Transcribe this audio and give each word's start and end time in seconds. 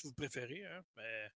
si 0.00 0.08
vous 0.08 0.14
préférez. 0.14 0.64
Hein, 0.64 0.82
mais... 0.96 1.30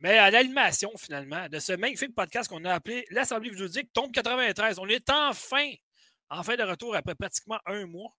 mais... 0.00 0.18
à 0.18 0.30
l'animation, 0.30 0.90
finalement, 0.96 1.48
de 1.48 1.58
ce 1.58 1.72
magnifique 1.72 2.14
podcast 2.14 2.48
qu'on 2.48 2.64
a 2.64 2.74
appelé 2.74 3.06
L'Assemblée 3.10 3.50
vidéoludique 3.50 3.92
tombe 3.92 4.12
93. 4.12 4.78
On 4.78 4.88
est 4.88 5.08
enfin, 5.10 5.70
enfin 6.30 6.56
de 6.56 6.62
retour 6.62 6.96
après 6.96 7.14
pratiquement 7.14 7.58
un 7.66 7.86
mois. 7.86 8.12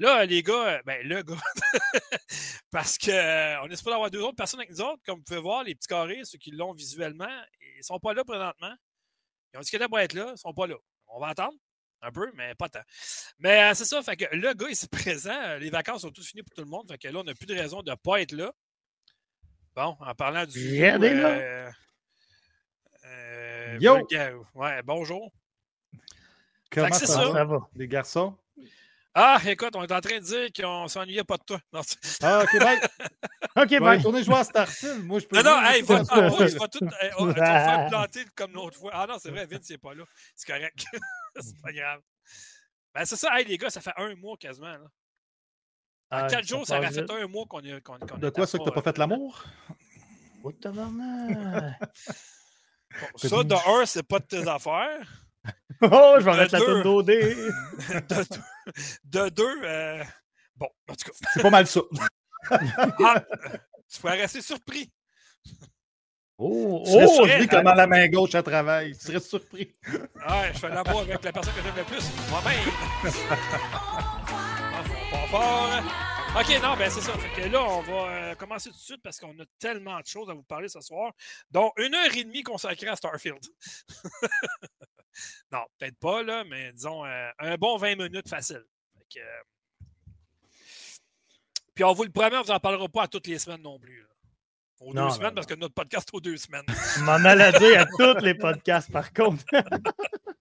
Là, 0.00 0.24
les 0.24 0.42
gars, 0.42 0.78
euh, 0.78 0.82
ben 0.86 1.06
le 1.06 1.22
gars, 1.22 1.36
parce 2.70 2.96
qu'on 2.96 3.10
euh, 3.10 3.76
supposé 3.76 3.94
avoir 3.94 4.10
deux 4.10 4.20
autres 4.20 4.34
personnes 4.34 4.60
avec 4.60 4.70
nous 4.70 4.80
autres. 4.80 5.02
Comme 5.04 5.18
vous 5.18 5.24
pouvez 5.24 5.40
voir, 5.40 5.62
les 5.62 5.74
petits 5.74 5.88
carrés, 5.88 6.22
ceux 6.24 6.38
qui 6.38 6.52
l'ont 6.52 6.72
visuellement, 6.72 7.28
ils 7.60 7.78
ne 7.78 7.82
sont 7.82 7.98
pas 7.98 8.14
là 8.14 8.24
présentement. 8.24 8.74
Ils 9.52 9.58
ont 9.58 9.60
dit 9.60 9.68
qu'ils 9.68 9.88
pour 9.88 9.98
être 9.98 10.14
là, 10.14 10.28
ils 10.28 10.32
ne 10.32 10.36
sont 10.36 10.54
pas 10.54 10.66
là. 10.66 10.76
On 11.08 11.20
va 11.20 11.28
attendre. 11.28 11.56
Un 12.00 12.10
peu, 12.12 12.32
mais 12.34 12.54
pas 12.54 12.70
tant. 12.70 12.80
Mais 13.40 13.62
euh, 13.62 13.74
c'est 13.74 13.84
ça, 13.84 14.02
fait 14.02 14.16
que 14.16 14.34
le 14.34 14.54
gars, 14.54 14.68
il 14.68 14.72
est 14.72 14.90
présent. 14.90 15.58
Les 15.58 15.68
vacances 15.68 16.00
sont 16.00 16.10
toutes 16.10 16.24
finies 16.24 16.42
pour 16.42 16.54
tout 16.54 16.62
le 16.62 16.70
monde. 16.70 16.90
Fait 16.90 16.96
que 16.96 17.08
là, 17.08 17.20
on 17.20 17.24
n'a 17.24 17.34
plus 17.34 17.44
de 17.44 17.54
raison 17.54 17.82
de 17.82 17.90
ne 17.90 17.96
pas 17.96 18.22
être 18.22 18.32
là. 18.32 18.54
Bon, 19.74 19.96
en 20.00 20.14
parlant 20.14 20.44
du. 20.46 20.82
Euh, 20.82 21.70
euh, 23.04 23.78
Yo! 23.80 24.06
Ouais, 24.54 24.82
bonjour. 24.82 25.32
Comment 26.72 26.92
ça, 26.92 27.06
ça, 27.06 27.44
va, 27.44 27.68
les 27.76 27.86
garçons? 27.86 28.36
Ah, 29.14 29.38
écoute, 29.46 29.74
on 29.74 29.82
est 29.82 29.92
en 29.92 30.00
train 30.00 30.18
de 30.18 30.24
dire 30.24 30.48
qu'on 30.52 30.88
s'ennuyait 30.88 31.24
pas 31.24 31.36
de 31.36 31.44
toi. 31.44 31.60
ah, 32.22 32.42
OK, 32.42 32.58
bye. 32.58 32.80
OK, 33.56 33.80
bye. 33.80 34.02
On 34.04 34.14
est 34.16 34.24
joué 34.24 34.36
à 34.36 34.44
Starfield. 34.44 35.04
Moi, 35.04 35.20
je 35.20 35.26
peux. 35.26 35.36
Non, 35.36 35.42
non, 35.42 35.62
hey, 35.62 35.82
va, 35.82 36.02
va, 36.02 36.28
va, 36.28 36.68
tout. 36.68 36.80
on 37.18 37.26
va 37.26 37.34
te 37.34 37.38
faire 37.38 37.86
planter 37.88 38.24
comme 38.34 38.52
l'autre 38.52 38.76
fois. 38.76 38.90
Ah 38.94 39.06
non, 39.08 39.18
c'est 39.20 39.30
vrai, 39.30 39.46
Vince 39.46 39.70
n'est 39.70 39.78
pas 39.78 39.94
là. 39.94 40.04
C'est 40.34 40.52
correct. 40.52 40.84
c'est 41.40 41.60
pas 41.60 41.72
grave. 41.72 42.00
Ben, 42.94 43.04
c'est 43.04 43.16
ça, 43.16 43.38
hey, 43.38 43.46
les 43.46 43.56
gars, 43.56 43.70
ça 43.70 43.80
fait 43.80 43.94
un 43.96 44.16
mois 44.16 44.36
quasiment. 44.36 44.72
Là. 44.72 44.86
En 46.12 46.24
ah, 46.24 46.26
quatre 46.26 46.44
jours, 46.46 46.66
ça 46.66 46.78
aurait 46.78 46.90
fait 46.90 47.08
un 47.08 47.28
mois 47.28 47.44
qu'on 47.48 47.60
est. 47.60 47.80
Qu 47.80 47.92
qu 47.92 48.18
de 48.18 48.30
quoi, 48.30 48.44
ça, 48.46 48.58
que 48.58 48.64
t'as 48.64 48.72
pas 48.72 48.82
fait 48.82 48.98
l'amour? 48.98 49.44
Oh, 50.44 50.50
ça, 53.18 53.44
de 53.44 53.54
un, 53.54 53.86
c'est 53.86 54.02
pas 54.02 54.18
de 54.18 54.24
tes 54.24 54.48
affaires. 54.48 55.24
Oh, 55.82 56.16
je 56.18 56.24
vais 56.24 56.36
mettre 56.36 56.52
la 56.52 56.60
tête 56.60 56.82
d'OD. 56.82 57.06
de, 59.04 59.28
deux, 59.28 59.62
euh... 59.62 60.02
bon, 60.56 60.68
en 60.88 60.94
tout 60.94 61.08
cas. 61.08 61.12
C'est 61.32 61.42
pas 61.42 61.50
mal 61.50 61.68
ça. 61.68 61.82
ah, 62.50 63.24
tu 63.88 64.00
pourrais 64.00 64.20
rester 64.20 64.42
surpris. 64.42 64.92
Oh, 66.36 66.82
tu 66.84 66.92
oh, 66.96 67.06
surpris 67.24 67.46
comment 67.46 67.74
la 67.74 67.86
main 67.86 68.08
gauche 68.08 68.34
elle 68.34 68.42
travaille. 68.42 68.94
Tu 68.94 69.02
serais 69.06 69.20
surpris. 69.20 69.72
Ouais, 69.86 70.50
je 70.52 70.58
fais 70.58 70.68
l'amour 70.68 71.02
avec 71.02 71.24
la 71.24 71.32
personne 71.32 71.54
que 71.54 71.62
j'aime 71.62 71.76
le 71.76 71.84
plus, 71.84 72.10
moi-même. 72.28 72.58
Pas 74.82 75.26
fort. 75.28 76.10
OK, 76.36 76.62
non, 76.62 76.76
ben 76.76 76.88
c'est 76.88 77.00
ça. 77.00 77.12
Fait 77.18 77.42
que 77.42 77.48
là, 77.48 77.60
on 77.64 77.80
va 77.82 78.08
euh, 78.08 78.34
commencer 78.36 78.70
tout 78.70 78.76
de 78.76 78.80
suite 78.80 79.02
parce 79.02 79.18
qu'on 79.18 79.36
a 79.40 79.44
tellement 79.58 79.98
de 79.98 80.06
choses 80.06 80.30
à 80.30 80.34
vous 80.34 80.44
parler 80.44 80.68
ce 80.68 80.80
soir, 80.80 81.12
dont 81.50 81.72
une 81.76 81.92
heure 81.92 82.16
et 82.16 82.22
demie 82.22 82.44
consacrée 82.44 82.86
à 82.86 82.94
Starfield. 82.94 83.40
non, 85.52 85.64
peut-être 85.76 85.98
pas, 85.98 86.22
là, 86.22 86.44
mais 86.44 86.72
disons 86.72 87.04
euh, 87.04 87.30
un 87.40 87.56
bon 87.56 87.76
20 87.78 87.96
minutes 87.96 88.28
facile. 88.28 88.64
Fait 88.96 89.18
que, 89.18 89.20
euh, 89.20 89.86
Puis 91.74 91.82
on 91.82 91.92
vous 91.94 92.04
le 92.04 92.10
promet, 92.10 92.36
on 92.36 92.40
ne 92.40 92.44
vous 92.44 92.52
en 92.52 92.60
parlera 92.60 92.88
pas 92.88 93.02
à 93.02 93.08
toutes 93.08 93.26
les 93.26 93.40
semaines 93.40 93.62
non 93.62 93.80
plus. 93.80 94.00
Là. 94.00 94.06
Aux 94.80 94.94
deux 94.94 95.10
semaines, 95.10 95.34
parce 95.34 95.46
que 95.46 95.54
notre 95.54 95.74
podcast 95.74 96.08
aux 96.12 96.20
deux 96.20 96.36
semaines. 96.36 96.64
Je 96.96 97.02
m'en 97.02 97.18
dire 97.18 97.80
à 97.80 97.86
tous 97.86 98.24
les 98.24 98.34
podcasts, 98.34 98.90
par 98.90 99.12
contre. 99.12 99.44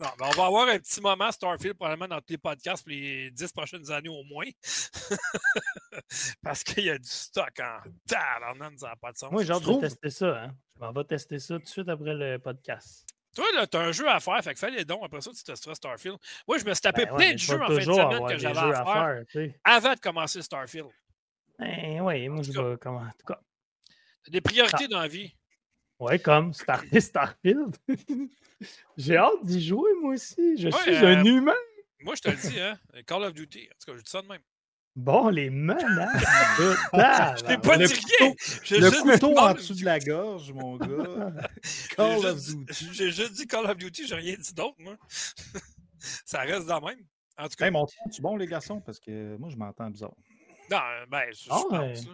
Non, 0.00 0.08
mais 0.18 0.26
on 0.28 0.30
va 0.30 0.46
avoir 0.46 0.68
un 0.68 0.78
petit 0.78 1.00
moment 1.02 1.30
Starfield 1.30 1.76
probablement 1.76 2.08
dans 2.08 2.20
tous 2.20 2.30
les 2.30 2.38
podcasts 2.38 2.82
pour 2.82 2.90
les 2.90 3.30
dix 3.32 3.52
prochaines 3.52 3.90
années 3.90 4.08
au 4.08 4.24
moins. 4.24 4.46
Parce 6.42 6.64
qu'il 6.64 6.84
y 6.84 6.90
a 6.90 6.96
du 6.96 7.08
stock 7.08 7.52
en 7.60 7.80
tabarnak, 8.06 8.78
ça 8.78 8.88
n'a 8.88 8.96
pas 8.96 9.12
de 9.12 9.18
sens. 9.18 9.30
Moi, 9.30 9.44
j'ai 9.44 9.52
hâte 9.52 9.62
de 9.62 9.80
tester 9.80 10.08
ça. 10.08 10.44
Hein. 10.44 10.54
Je 10.74 10.80
m'en 10.80 10.92
vais 10.92 11.04
tester 11.04 11.38
ça 11.38 11.56
tout 11.56 11.64
de 11.64 11.68
suite 11.68 11.88
après 11.90 12.14
le 12.14 12.38
podcast. 12.38 13.04
Toi, 13.36 13.44
là, 13.54 13.66
tu 13.66 13.76
as 13.76 13.80
un 13.80 13.92
jeu 13.92 14.08
à 14.08 14.20
faire, 14.20 14.42
fait 14.42 14.54
que 14.54 14.58
fais 14.58 14.70
les 14.70 14.86
dons. 14.86 15.04
Après 15.04 15.20
ça, 15.20 15.32
tu 15.32 15.44
testeras 15.44 15.74
Starfield. 15.74 16.16
Moi, 16.48 16.56
je 16.56 16.64
me 16.64 16.72
suis 16.72 16.80
tapé 16.80 17.04
ben 17.04 17.16
plein 17.16 17.32
de 17.34 17.38
jeux 17.38 17.60
en 17.60 17.66
fin 17.66 17.74
de 17.74 17.80
semaine 17.80 18.26
que 18.26 18.38
j'avais 18.38 18.58
à, 18.58 18.84
faire, 18.84 19.24
faire 19.28 19.54
avant 19.64 19.94
de 19.94 20.00
commencer 20.00 20.40
Starfield. 20.40 20.88
Ben 21.58 22.00
oui, 22.00 22.26
moi, 22.30 22.42
je 22.42 22.52
vais 22.52 22.76
comment. 22.80 23.00
En 23.00 23.10
tout 23.10 23.26
cas. 23.26 23.38
T'as 24.24 24.30
des 24.30 24.40
priorités 24.40 24.88
dans 24.88 25.00
la 25.00 25.08
vie? 25.08 25.34
Ouais, 26.00 26.18
comme 26.18 26.54
Star 26.54 26.82
Starfield. 26.98 27.76
J'ai 28.96 29.16
hâte 29.16 29.44
d'y 29.44 29.62
jouer, 29.62 29.90
moi 30.00 30.14
aussi. 30.14 30.56
Je 30.56 30.70
suis 30.70 30.96
un 30.96 31.24
euh, 31.24 31.24
humain. 31.24 31.52
Moi, 32.02 32.14
je 32.14 32.22
te 32.22 32.30
le 32.30 32.36
dis, 32.36 32.58
hein. 32.58 32.78
Call 33.06 33.24
of 33.24 33.34
Duty. 33.34 33.68
En 33.70 33.74
tout 33.78 33.92
cas, 33.92 33.98
je 33.98 34.02
dis 34.02 34.10
ça 34.10 34.22
de 34.22 34.28
même. 34.28 34.40
Bon, 34.96 35.28
les 35.28 35.50
menaces. 35.50 35.86
je 36.58 37.44
t'ai 37.44 37.58
pas 37.58 37.76
dit 37.76 37.84
rien. 37.84 38.32
Le 38.70 39.02
couteau 39.02 39.38
en 39.38 39.54
dessous 39.54 39.74
de 39.74 39.84
la 39.84 39.98
gorge, 39.98 40.52
mon 40.52 40.76
gars. 40.76 41.32
Call 41.96 42.24
of 42.24 42.44
Duty. 42.44 42.92
J'ai 42.92 43.10
juste 43.12 43.32
dit 43.32 43.46
Call 43.46 43.66
of 43.66 43.76
Duty, 43.76 44.06
j'ai 44.06 44.14
rien 44.14 44.36
dit 44.36 44.54
d'autre, 44.54 44.76
moi. 44.78 44.96
ça 46.24 46.40
reste 46.40 46.66
dans 46.66 46.80
même. 46.80 46.98
En 47.38 47.48
tout 47.48 47.56
cas. 47.56 47.66
Hey, 47.66 47.70
mon 47.70 47.86
tu 48.12 48.22
bon, 48.22 48.36
les 48.36 48.46
garçons? 48.46 48.80
Parce 48.80 48.98
que 48.98 49.36
moi, 49.36 49.50
je 49.50 49.56
m'entends 49.56 49.90
bizarre. 49.90 50.14
Non, 50.70 50.78
ben, 51.08 51.24
je, 51.32 51.48
oh, 51.50 51.66
pense, 51.68 52.06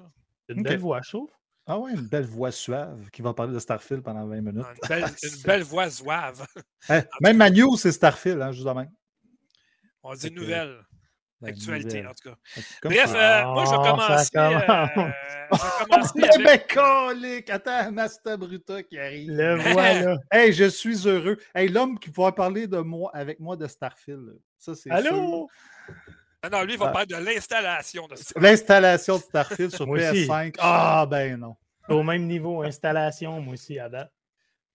Une 0.48 0.62
belle 0.62 0.78
voix 0.78 1.02
chaude. 1.02 1.30
Ah 1.68 1.78
ouais, 1.78 1.92
une 1.92 2.06
belle 2.06 2.26
voix 2.26 2.52
suave 2.52 3.10
qui 3.10 3.22
va 3.22 3.34
parler 3.34 3.52
de 3.52 3.58
Starfield 3.58 4.02
pendant 4.02 4.24
20 4.26 4.40
minutes. 4.40 4.64
Une 4.82 4.88
belle, 4.88 5.04
une 5.22 5.42
belle 5.42 5.62
voix 5.62 5.90
suave. 5.90 6.46
Hein, 6.88 7.02
même 7.20 7.38
Manu, 7.38 7.76
c'est 7.76 7.90
Starfield, 7.90 8.40
hein, 8.40 8.52
juste 8.52 8.64
même. 8.64 8.88
On 10.04 10.14
dit 10.14 10.30
nouvelle. 10.30 10.86
Actualité, 11.44 12.06
en 12.06 12.12
tout 12.14 12.30
cas. 12.30 12.36
Bref, 12.82 13.12
euh, 13.12 13.44
moi, 13.44 13.64
je 13.64 13.70
vais 13.70 13.76
ah, 13.78 13.90
commencer. 13.90 14.30
Euh, 14.36 14.58
je 15.52 16.42
vais 16.42 16.64
commencer 16.74 17.24
avec... 17.24 17.50
Attends, 17.50 17.92
Master 17.92 18.38
Bruta 18.38 18.82
qui 18.84 18.98
arrive. 18.98 19.32
Le 19.32 19.56
voilà. 19.56 20.16
hey, 20.30 20.52
je 20.52 20.64
suis 20.64 21.06
heureux. 21.06 21.36
Hey, 21.54 21.68
l'homme 21.68 21.98
qui 21.98 22.10
pourra 22.10 22.34
parler 22.34 22.68
de 22.68 22.78
moi, 22.78 23.10
avec 23.12 23.40
moi 23.40 23.56
de 23.56 23.66
Starfield. 23.66 24.38
Ça, 24.58 24.74
c'est 24.74 24.90
Allô? 24.90 25.48
Ah 26.42 26.48
non, 26.48 26.62
lui, 26.62 26.74
il 26.74 26.78
va 26.78 26.86
ah. 26.86 26.92
parler 26.92 27.06
de 27.06 27.16
l'installation 27.16 28.06
de 28.06 28.16
Starfield. 28.16 28.42
L'installation 28.42 29.16
de 29.16 29.22
Starfield 29.22 29.74
sur 29.74 29.86
PS5. 29.86 30.54
Ah, 30.58 31.06
ben 31.10 31.36
non. 31.36 31.56
Au 31.88 32.02
même 32.02 32.26
niveau, 32.26 32.62
installation, 32.62 33.40
moi 33.40 33.54
aussi, 33.54 33.78
à 33.78 33.88
date. 33.88 34.12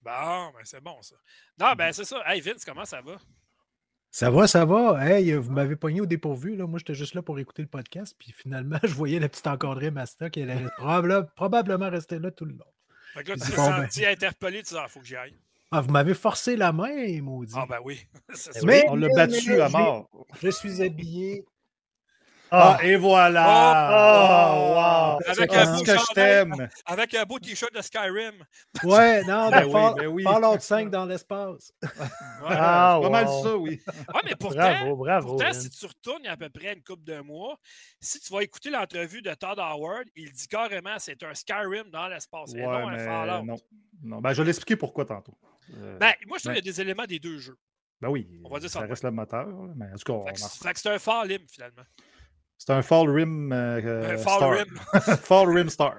Bon, 0.01 0.51
ben 0.53 0.61
c'est 0.63 0.81
bon, 0.81 1.01
ça. 1.01 1.15
Non, 1.59 1.73
ben 1.77 1.91
c'est 1.93 2.05
ça. 2.05 2.21
Hey, 2.25 2.41
Vince, 2.41 2.65
comment 2.65 2.85
ça 2.85 3.01
va? 3.01 3.17
Ça 4.09 4.29
va, 4.29 4.47
ça 4.47 4.65
va. 4.65 5.07
Hey, 5.07 5.33
vous 5.33 5.51
m'avez 5.51 5.75
pogné 5.75 6.01
au 6.01 6.05
dépourvu. 6.05 6.55
Là. 6.55 6.67
Moi, 6.67 6.79
j'étais 6.79 6.95
juste 6.95 7.13
là 7.13 7.21
pour 7.21 7.39
écouter 7.39 7.61
le 7.61 7.67
podcast. 7.67 8.15
Puis 8.19 8.33
finalement, 8.33 8.79
je 8.83 8.93
voyais 8.93 9.19
la 9.19 9.29
petite 9.29 9.47
encadrée 9.47 9.91
Masta 9.91 10.29
qui 10.29 10.41
allait 10.41 10.65
probablement 11.35 11.89
rester 11.89 12.19
là 12.19 12.31
tout 12.31 12.45
le 12.45 12.53
long. 12.53 12.65
Fait 13.13 13.23
que 13.23 13.29
là, 13.29 13.35
tu 13.35 13.49
t'es 13.49 13.55
bon, 13.55 13.65
senti 13.65 14.01
ben... 14.01 14.11
interpellé, 14.11 14.63
tu 14.63 14.73
dis, 14.73 14.79
il 14.81 14.89
faut 14.89 14.99
que 14.99 15.05
j'y 15.05 15.15
aille. 15.15 15.37
Ah, 15.71 15.79
vous 15.79 15.91
m'avez 15.91 16.13
forcé 16.13 16.57
la 16.57 16.73
main, 16.73 17.21
maudit. 17.21 17.53
Ah, 17.55 17.65
ben 17.69 17.79
oui. 17.83 18.05
Mais, 18.63 18.83
on 18.89 18.95
l'a 18.95 19.07
battu 19.15 19.61
à 19.61 19.69
mort. 19.69 20.09
Je 20.41 20.49
suis 20.49 20.81
habillé 20.81 21.45
ah, 22.53 22.77
et 22.83 22.97
voilà! 22.97 23.89
Oh, 24.53 24.73
wow! 24.73 25.19
Avec 25.25 25.53
un, 25.53 25.73
beau 25.73 25.83
que 25.83 25.97
je 25.97 26.13
t'aime. 26.13 26.69
Avec 26.85 27.13
un 27.13 27.23
beau 27.23 27.39
t-shirt 27.39 27.73
de 27.73 27.81
Skyrim. 27.81 28.43
Ouais, 28.83 29.23
non, 29.23 29.49
mais 29.51 29.61
ben 29.61 29.71
Fall, 29.71 30.07
oui, 30.07 30.23
ben 30.25 30.33
Fallout 30.33 30.59
5 30.59 30.89
dans 30.89 31.05
l'espace. 31.05 31.71
Ouais, 32.41 32.47
ah, 32.57 32.99
pas 33.01 33.09
mal 33.09 33.27
ça, 33.27 33.55
oui. 33.55 33.79
Ouais, 33.87 34.21
mais 34.25 34.35
pourtant, 34.35 34.57
bravo, 34.57 34.95
bravo, 34.95 35.27
pourtant 35.27 35.53
si 35.53 35.69
tu 35.69 35.85
retournes 35.85 36.21
il 36.23 36.25
y 36.25 36.27
a 36.27 36.31
à 36.31 36.37
peu 36.37 36.49
près 36.49 36.73
une 36.73 36.81
couple 36.81 37.03
de 37.03 37.19
mois, 37.21 37.55
si 37.99 38.19
tu 38.19 38.33
vas 38.33 38.41
écouter 38.41 38.71
l'entrevue 38.71 39.21
de 39.21 39.31
Todd 39.35 39.59
Howard, 39.59 40.07
il 40.15 40.31
dit 40.31 40.47
carrément 40.47 40.95
c'est 40.97 41.21
un 41.21 41.35
Skyrim 41.35 41.89
dans 41.91 42.07
l'espace 42.07 42.51
ouais, 42.53 42.61
et 42.61 42.63
non 42.63 42.89
un 42.89 42.97
Fallout. 42.97 43.45
Non, 43.45 43.55
non. 44.03 44.21
Ben, 44.21 44.33
je 44.33 44.41
vais 44.41 44.47
l'expliquer 44.47 44.75
pourquoi 44.75 45.05
tantôt. 45.05 45.37
Euh, 45.77 45.97
ben, 45.99 46.13
moi, 46.27 46.37
je 46.39 46.43
trouve 46.43 46.55
qu'il 46.55 46.65
y 46.65 46.69
a 46.69 46.73
des 46.73 46.81
éléments 46.81 47.05
des 47.05 47.19
deux 47.19 47.37
jeux. 47.37 47.57
Ben 48.01 48.09
oui, 48.09 48.27
on 48.43 48.49
va 48.49 48.59
dire 48.59 48.69
ça, 48.69 48.79
ça 48.79 48.85
reste 48.87 49.03
le 49.03 49.11
moteur. 49.11 49.47
Mais 49.75 49.85
en 49.85 49.95
tout 49.95 50.23
cas, 50.25 50.33
fait 50.33 50.73
que 50.73 50.79
c'est 50.79 50.89
un 50.89 50.99
Fallim, 50.99 51.41
finalement. 51.47 51.83
C'est 52.63 52.73
un 52.73 52.83
Fall 52.83 53.09
Rim 53.09 53.51
euh, 53.51 54.17
Fall 54.19 54.37
Star. 54.37 54.51
Rim. 54.51 55.15
fall 55.17 55.49
Rim 55.49 55.67
Star. 55.67 55.97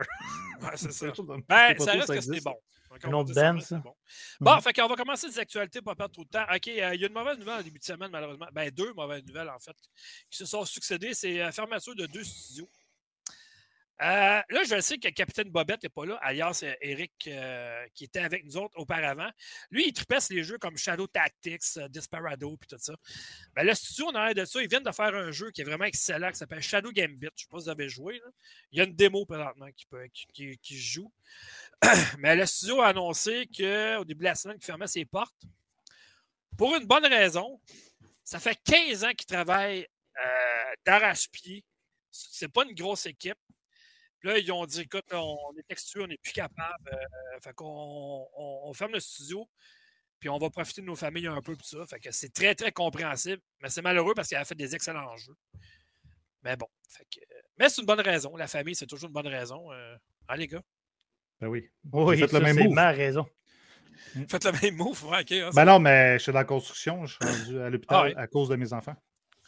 Ouais, 0.60 0.70
c'est 0.76 0.92
ça. 0.92 1.06
Ben, 1.48 1.76
ça 1.76 1.90
reste 1.90 2.14
que 2.14 2.20
c'était 2.20 2.40
bon. 2.40 2.54
Un 3.02 3.12
autre 3.14 3.34
band, 3.34 3.58
ça? 3.58 3.78
Bon, 3.78 3.92
bon 4.40 4.60
fait 4.60 4.72
qu'on 4.72 4.86
va 4.86 4.94
commencer 4.94 5.28
des 5.28 5.40
actualités 5.40 5.80
pour 5.80 5.96
pas 5.96 5.96
perdre 5.96 6.12
trop 6.12 6.22
de 6.22 6.28
temps. 6.28 6.44
OK, 6.44 6.68
euh, 6.68 6.94
il 6.94 7.00
y 7.00 7.04
a 7.04 7.08
une 7.08 7.14
mauvaise 7.14 7.36
nouvelle 7.36 7.58
au 7.58 7.62
début 7.64 7.80
de 7.80 7.84
semaine, 7.84 8.12
malheureusement. 8.12 8.46
Ben, 8.52 8.70
deux 8.70 8.92
mauvaises 8.92 9.24
nouvelles, 9.24 9.48
en 9.48 9.58
fait, 9.58 9.74
qui 10.30 10.38
se 10.38 10.46
sont 10.46 10.64
succédées. 10.64 11.14
C'est 11.14 11.38
la 11.38 11.50
fermeture 11.50 11.96
de 11.96 12.06
deux 12.06 12.22
studios. 12.22 12.68
Euh, 14.02 14.42
là, 14.48 14.64
je 14.64 14.80
sais 14.80 14.98
que 14.98 15.08
Capitaine 15.10 15.50
Bobette 15.50 15.84
n'est 15.84 15.88
pas 15.88 16.04
là, 16.04 16.18
alias 16.22 16.62
euh, 16.64 16.74
Eric, 16.80 17.12
euh, 17.28 17.86
qui 17.94 18.04
était 18.04 18.18
avec 18.18 18.44
nous 18.44 18.56
autres 18.56 18.76
auparavant. 18.76 19.30
Lui, 19.70 19.86
il 19.86 19.92
tripesse 19.92 20.28
les 20.30 20.42
jeux 20.42 20.58
comme 20.58 20.76
Shadow 20.76 21.06
Tactics, 21.06 21.78
Desperado, 21.88 22.56
puis 22.56 22.68
tout 22.68 22.76
ça. 22.80 22.94
Ben, 23.54 23.64
le 23.64 23.72
studio, 23.74 24.06
on 24.08 24.14
a 24.16 24.34
de 24.34 24.44
ça, 24.44 24.60
ils 24.60 24.68
viennent 24.68 24.82
de 24.82 24.90
faire 24.90 25.14
un 25.14 25.30
jeu 25.30 25.52
qui 25.52 25.60
est 25.60 25.64
vraiment 25.64 25.84
excellent, 25.84 26.32
qui 26.32 26.38
s'appelle 26.38 26.62
Shadow 26.62 26.90
Gambit. 26.90 27.18
Je 27.20 27.26
ne 27.26 27.30
sais 27.36 27.46
pas 27.48 27.58
si 27.58 27.64
vous 27.64 27.68
avez 27.68 27.88
joué. 27.88 28.20
Il 28.72 28.78
y 28.78 28.80
a 28.80 28.84
une 28.84 28.96
démo 28.96 29.24
présentement 29.24 29.68
qui, 29.70 30.78
joue. 30.80 31.12
Mais 32.18 32.34
le 32.34 32.44
studio 32.44 32.80
a 32.80 32.88
annoncé 32.88 33.46
qu'au 33.46 34.04
début 34.04 34.20
de 34.20 34.24
la 34.24 34.34
semaine, 34.34 34.56
qu'il 34.56 34.66
fermait 34.66 34.88
ses 34.88 35.04
portes. 35.04 35.42
Pour 36.58 36.74
une 36.74 36.86
bonne 36.86 37.06
raison. 37.06 37.60
Ça 38.24 38.40
fait 38.40 38.58
15 38.64 39.04
ans 39.04 39.12
qu'il 39.12 39.26
travaille 39.26 39.86
d'arrache-pied. 40.84 41.64
C'est 42.10 42.48
pas 42.48 42.64
une 42.64 42.74
grosse 42.74 43.06
équipe. 43.06 43.38
Là, 44.22 44.38
ils 44.38 44.52
ont 44.52 44.64
dit 44.66 44.82
écoute, 44.82 45.04
on 45.12 45.52
est 45.58 45.66
textué, 45.68 46.02
on 46.02 46.06
n'est 46.06 46.18
plus 46.18 46.32
capable. 46.32 46.90
Euh, 46.92 47.40
fait 47.40 47.52
qu'on 47.54 48.26
on, 48.36 48.72
ferme 48.72 48.92
le 48.92 49.00
studio, 49.00 49.48
puis 50.18 50.28
on 50.28 50.38
va 50.38 50.50
profiter 50.50 50.80
de 50.80 50.86
nos 50.86 50.96
familles 50.96 51.26
un 51.26 51.40
peu, 51.42 51.56
tout 51.56 51.64
ça. 51.64 51.86
Fait 51.86 52.00
que 52.00 52.10
c'est 52.10 52.32
très, 52.32 52.54
très 52.54 52.72
compréhensible. 52.72 53.42
Mais 53.60 53.68
c'est 53.68 53.82
malheureux 53.82 54.14
parce 54.14 54.28
qu'il 54.28 54.36
a 54.36 54.44
fait 54.44 54.54
des 54.54 54.74
excellents 54.74 55.16
jeux. 55.16 55.36
Mais 56.42 56.56
bon. 56.56 56.68
Fait 56.88 57.04
que, 57.04 57.20
mais 57.58 57.68
c'est 57.68 57.80
une 57.80 57.86
bonne 57.86 58.00
raison. 58.00 58.36
La 58.36 58.46
famille, 58.46 58.74
c'est 58.74 58.86
toujours 58.86 59.08
une 59.08 59.14
bonne 59.14 59.28
raison. 59.28 59.72
Euh, 59.72 59.96
hein, 60.28 60.36
les 60.36 60.46
gars? 60.46 60.62
Ben 61.40 61.48
oui. 61.48 61.68
Oui, 61.92 62.18
faites 62.18 62.32
le 62.32 62.40
même 62.40 62.58
move. 62.58 62.74
ma 62.74 62.90
raison. 62.92 63.26
Faites 64.28 64.44
le 64.44 64.52
même 64.52 64.76
move, 64.76 65.04
OK. 65.04 65.32
Hein, 65.32 65.50
ben 65.54 65.64
non, 65.64 65.78
mais 65.78 66.18
je 66.18 66.24
suis 66.24 66.32
dans 66.32 66.38
la 66.38 66.44
construction. 66.44 67.06
Je 67.06 67.14
suis 67.14 67.24
rendu 67.24 67.60
à 67.60 67.70
l'hôpital 67.70 68.14
ah 68.16 68.20
à 68.20 68.26
cause 68.26 68.48
de 68.48 68.56
mes 68.56 68.72
enfants. 68.72 68.96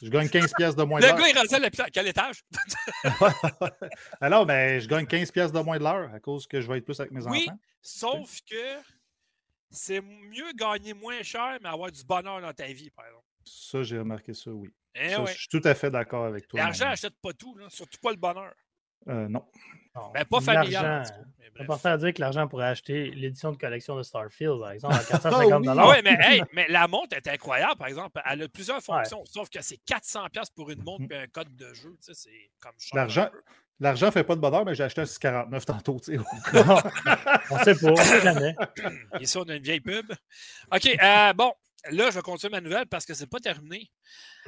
Je 0.02 0.08
gagne 0.08 0.28
15 0.28 0.52
pièces 0.56 0.76
de 0.76 0.82
moins 0.82 1.00
de 1.00 1.06
l'heure. 1.06 1.16
Le 1.16 1.22
gars 1.22 1.28
est 1.28 1.38
rendu 1.38 1.54
à 1.54 1.58
l'hôpital. 1.58 1.90
Quel 1.92 2.08
étage? 2.08 2.44
Alors, 4.20 4.44
ben, 4.44 4.80
je 4.80 4.88
gagne 4.88 5.06
15 5.06 5.30
pièces 5.30 5.52
de 5.52 5.60
moins 5.60 5.78
de 5.78 5.84
l'heure 5.84 6.12
à 6.12 6.20
cause 6.20 6.46
que 6.46 6.60
je 6.60 6.68
vais 6.68 6.78
être 6.78 6.84
plus 6.84 6.98
avec 7.00 7.12
mes 7.12 7.24
oui, 7.26 7.46
enfants. 7.48 7.58
sauf 7.80 8.40
que 8.50 8.80
c'est 9.70 10.00
mieux 10.00 10.52
gagner 10.54 10.94
moins 10.94 11.22
cher, 11.22 11.58
mais 11.62 11.68
avoir 11.68 11.90
du 11.90 12.04
bonheur 12.04 12.40
dans 12.40 12.52
ta 12.52 12.66
vie, 12.66 12.90
par 12.90 13.06
exemple. 13.06 13.24
Ça, 13.44 13.82
j'ai 13.82 13.98
remarqué 13.98 14.34
ça, 14.34 14.50
oui. 14.50 14.68
Eh 14.96 15.08
je 15.26 15.32
suis 15.32 15.48
tout 15.48 15.62
à 15.64 15.74
fait 15.74 15.90
d'accord 15.90 16.24
avec 16.24 16.46
toi. 16.46 16.60
L'argent 16.60 16.86
n'achète 16.86 17.18
pas 17.20 17.32
tout, 17.32 17.56
surtout 17.68 17.98
pas 18.00 18.10
le 18.10 18.16
bonheur. 18.16 18.54
Euh, 19.08 19.28
non. 19.28 19.44
Ben, 20.12 20.24
pas 20.24 20.40
familial. 20.40 21.04
C'est 21.56 21.62
important 21.62 21.90
à 21.90 21.96
dire 21.96 22.12
que 22.12 22.20
l'argent 22.20 22.48
pourrait 22.48 22.66
acheter 22.66 23.10
l'édition 23.10 23.52
de 23.52 23.56
collection 23.56 23.96
de 23.96 24.02
Starfield, 24.02 24.58
par 24.58 24.72
exemple, 24.72 24.94
à 24.94 25.04
450 25.08 25.64
ah 25.68 25.88
Oui, 25.88 25.96
mais, 26.02 26.40
mais 26.52 26.66
la 26.68 26.88
montre 26.88 27.16
est 27.16 27.28
incroyable, 27.28 27.76
par 27.76 27.86
exemple. 27.86 28.20
Elle 28.28 28.42
a 28.42 28.48
plusieurs 28.48 28.82
fonctions, 28.82 29.24
sauf 29.24 29.48
que 29.48 29.62
c'est 29.62 29.78
400$ 29.86 30.28
pour 30.56 30.70
une 30.70 30.82
montre 30.82 31.04
et 31.10 31.16
un 31.16 31.26
code 31.28 31.54
de 31.54 31.72
jeu. 31.74 31.96
Tu 32.04 32.12
sais, 32.12 32.14
c'est 32.14 32.50
comme 32.60 32.72
L'argent. 32.92 33.28
L'argent 33.80 34.06
ne 34.06 34.10
fait 34.12 34.24
pas 34.24 34.36
de 34.36 34.40
bonheur, 34.40 34.64
mais 34.64 34.74
j'ai 34.74 34.84
acheté 34.84 35.00
un 35.00 35.06
649 35.06 35.66
tantôt. 35.66 36.00
Tu 36.00 36.16
sais. 36.16 36.18
on 37.50 37.58
sait 37.58 37.74
pas, 37.74 37.90
on 37.90 37.96
sait 37.96 38.20
jamais. 38.20 38.54
Ici, 39.20 39.36
on 39.36 39.42
a 39.42 39.56
une 39.56 39.62
vieille 39.62 39.80
pub. 39.80 40.06
OK, 40.72 40.86
euh, 40.86 41.32
bon, 41.32 41.52
là, 41.90 42.10
je 42.10 42.16
vais 42.16 42.22
continuer 42.22 42.50
ma 42.50 42.60
nouvelle 42.60 42.86
parce 42.86 43.04
que 43.04 43.14
c'est 43.14 43.26
pas 43.26 43.40
terminé. 43.40 43.90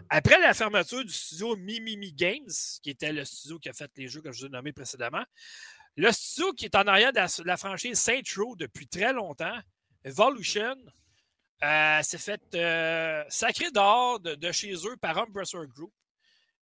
Après 0.08 0.38
la 0.40 0.54
fermeture 0.54 1.04
du 1.04 1.12
studio 1.12 1.56
Mimimi 1.56 2.12
Games, 2.12 2.50
qui 2.82 2.90
était 2.90 3.12
le 3.12 3.24
studio 3.24 3.58
qui 3.58 3.68
a 3.68 3.72
fait 3.72 3.90
les 3.96 4.08
jeux 4.08 4.20
que 4.20 4.32
je 4.32 4.40
vous 4.40 4.46
ai 4.46 4.48
nommés 4.50 4.72
précédemment, 4.72 5.24
le 5.96 6.12
studio 6.12 6.52
qui 6.52 6.66
est 6.66 6.74
en 6.74 6.86
arrière 6.86 7.12
de 7.12 7.44
la, 7.44 7.56
franchise 7.56 7.98
Saint 7.98 8.20
Row 8.36 8.54
depuis 8.56 8.86
très 8.86 9.12
longtemps, 9.12 9.58
Evolution, 10.04 10.76
euh, 11.64 12.02
s'est 12.02 12.18
fait 12.18 12.42
euh, 12.54 13.24
sacré 13.28 13.70
dehors 13.70 14.20
de, 14.20 14.52
chez 14.52 14.74
eux 14.74 14.96
par 14.98 15.16
Umbressor 15.18 15.66
Group. 15.66 15.92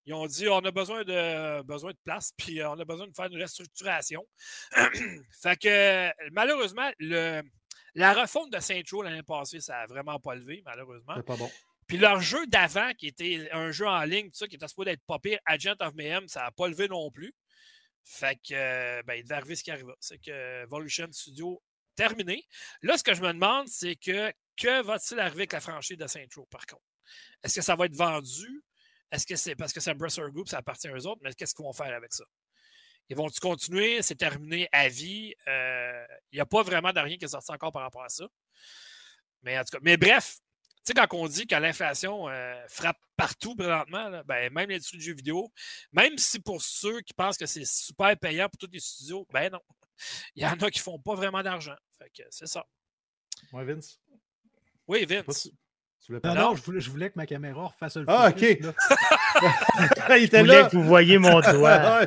Ils 0.07 0.15
ont 0.15 0.27
dit 0.27 0.49
on 0.49 0.59
a 0.59 0.71
besoin 0.71 1.03
de, 1.03 1.63
besoin 1.63 1.91
de 1.91 1.99
place, 2.05 2.33
puis 2.39 2.63
on 2.63 2.79
a 2.79 2.85
besoin 2.85 3.07
de 3.09 3.15
faire 3.15 3.27
une 3.27 3.41
restructuration. 3.41 4.25
fait 5.43 5.57
que 5.57 6.31
malheureusement, 6.31 6.91
le, 7.01 7.43
la 7.95 8.13
refonte 8.13 8.51
de 8.53 8.61
Saint 8.61 8.81
Row 8.91 9.03
l'année 9.03 9.23
passée, 9.23 9.61
ça 9.61 9.75
n'a 9.75 9.87
vraiment 9.87 10.19
pas 10.19 10.35
levé, 10.35 10.63
malheureusement. 10.65 11.15
C'est 11.17 11.27
pas 11.27 11.37
bon. 11.37 11.51
Puis 11.87 11.99
leur 11.99 12.21
jeu 12.21 12.47
d'avant, 12.47 12.93
qui 12.95 13.09
était 13.09 13.49
un 13.53 13.71
jeu 13.71 13.87
en 13.87 14.03
ligne, 14.05 14.27
tout 14.27 14.39
ça, 14.39 14.47
qui 14.47 14.57
était 14.57 14.69
supposé 14.69 14.93
être 14.93 15.05
pas 15.07 15.19
pire, 15.19 15.39
Agent 15.45 15.77
of 15.81 15.95
Mayhem, 15.95 16.27
ça 16.29 16.43
n'a 16.43 16.51
pas 16.51 16.69
levé 16.69 16.89
non 16.89 17.11
plus. 17.11 17.35
Fait 18.05 18.37
que, 18.37 18.55
euh, 18.55 19.03
ben, 19.07 19.15
il 19.15 19.23
devait 19.23 19.37
arriver 19.37 19.57
ce 19.57 19.65
qui 19.65 19.71
arriva. 19.71 19.95
C'est 20.01 20.19
que 20.19 20.63
Evolution 20.63 21.09
Studio 21.11 21.63
terminé. 21.95 22.47
Là, 22.83 22.97
ce 22.97 23.05
que 23.05 23.15
je 23.15 23.23
me 23.23 23.33
demande, 23.33 23.69
c'est 23.69 23.97
que 23.97 24.33
que 24.57 24.83
va-t-il 24.83 25.19
arriver 25.19 25.43
avec 25.43 25.53
la 25.53 25.61
franchise 25.61 25.97
de 25.97 26.07
Saint 26.07 26.25
Row, 26.37 26.47
par 26.51 26.65
contre? 26.67 26.83
Est-ce 27.43 27.57
que 27.57 27.63
ça 27.63 27.75
va 27.75 27.87
être 27.87 27.97
vendu? 27.97 28.63
Est-ce 29.11 29.27
que 29.27 29.37
c'est 29.37 29.55
parce 29.55 29.73
que 29.73 29.81
c'est 29.81 29.91
un 29.91 29.95
Bresser 29.95 30.23
Group, 30.33 30.49
ça 30.49 30.59
appartient 30.59 30.89
à 30.89 30.93
eux 30.93 31.07
autres, 31.07 31.21
mais 31.23 31.33
qu'est-ce 31.35 31.55
qu'ils 31.55 31.65
vont 31.65 31.73
faire 31.73 31.95
avec 31.95 32.13
ça? 32.13 32.25
Ils 33.09 33.17
vont-ils 33.17 33.41
continuer? 33.41 34.03
C'est 34.03 34.15
terminé 34.15 34.69
à 34.73 34.89
vie. 34.89 35.35
Euh, 35.47 36.07
il 36.33 36.37
n'y 36.37 36.41
a 36.41 36.47
pas 36.47 36.63
vraiment 36.63 36.93
de 36.93 37.01
rien 37.01 37.17
qui 37.17 37.25
est 37.25 37.29
sorti 37.29 37.53
encore 37.53 37.73
par 37.73 37.83
rapport 37.83 38.03
à 38.03 38.09
ça. 38.09 38.27
Mais 39.43 39.59
en 39.59 39.65
tout 39.65 39.77
cas, 39.77 39.79
mais 39.83 39.97
bref, 39.97 40.39
tu 40.85 40.93
sais, 40.93 40.95
quand 40.95 41.07
on 41.17 41.29
dit 41.29 41.47
que 41.47 41.55
l'inflation 41.55 42.29
euh, 42.29 42.67
frappe 42.69 42.99
partout 43.17 43.55
présentement, 43.55 44.23
ben, 44.25 44.53
même 44.53 44.69
l'industrie 44.69 44.99
du 44.99 45.05
jeu 45.05 45.15
vidéo, 45.15 45.51
même 45.93 46.19
si 46.19 46.41
pour 46.41 46.61
ceux 46.63 47.01
qui 47.03 47.15
pensent 47.15 47.39
que 47.39 47.47
c'est 47.47 47.67
super 47.67 48.17
payant 48.19 48.49
pour 48.49 48.59
tous 48.59 48.73
les 48.73 48.81
studios, 48.81 49.27
ben 49.33 49.51
non. 49.51 49.61
Il 50.35 50.43
y 50.43 50.47
en 50.47 50.53
a 50.53 50.71
qui 50.71 50.81
ne 50.81 50.83
font 50.83 50.99
pas 50.99 51.15
vraiment 51.15 51.43
d'argent. 51.43 51.77
Fait 51.99 52.11
que 52.11 52.23
c'est 52.31 52.47
ça. 52.47 52.67
Moi, 53.53 53.65
Vince. 53.65 54.01
Oui, 54.87 55.05
Vince. 55.07 55.51
Non, 56.09 56.35
non, 56.35 56.55
je 56.55 56.63
voulais, 56.63 56.81
je 56.81 56.91
voulais, 56.91 57.09
que 57.09 57.17
ma 57.17 57.27
caméra 57.27 57.67
refasse 57.67 57.97
le 57.97 58.05
Ah, 58.09 58.29
OK. 58.29 58.41
Il 60.11 60.25
était 60.25 60.43
là. 60.43 60.69
que 60.69 60.77
vous 60.77 60.83
voyez 60.83 61.19
mon 61.19 61.41
doigt. 61.53 62.07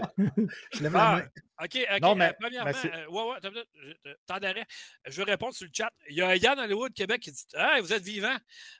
je 0.73 0.83
l'avais 0.83 0.97
ah, 0.99 1.21
OK, 1.63 1.77
OK. 1.91 2.01
Non, 2.01 2.15
mais, 2.15 2.29
euh, 2.29 2.33
premièrement, 2.39 2.71
euh, 2.71 3.07
ouais, 3.09 3.23
ouais, 3.23 4.13
temps 4.27 4.37
d'arrêt. 4.37 4.65
Je 5.05 5.17
vais 5.17 5.31
répondre 5.31 5.55
sur 5.55 5.65
le 5.65 5.71
chat. 5.73 5.91
Il 6.09 6.17
y 6.17 6.21
a 6.21 6.35
Yann 6.35 6.59
Hollywood 6.59 6.93
Québec 6.93 7.21
qui 7.21 7.31
dit 7.31 7.45
hey, 7.55 7.81
vous 7.81 7.91
êtes 7.91 8.03
vivant. 8.03 8.35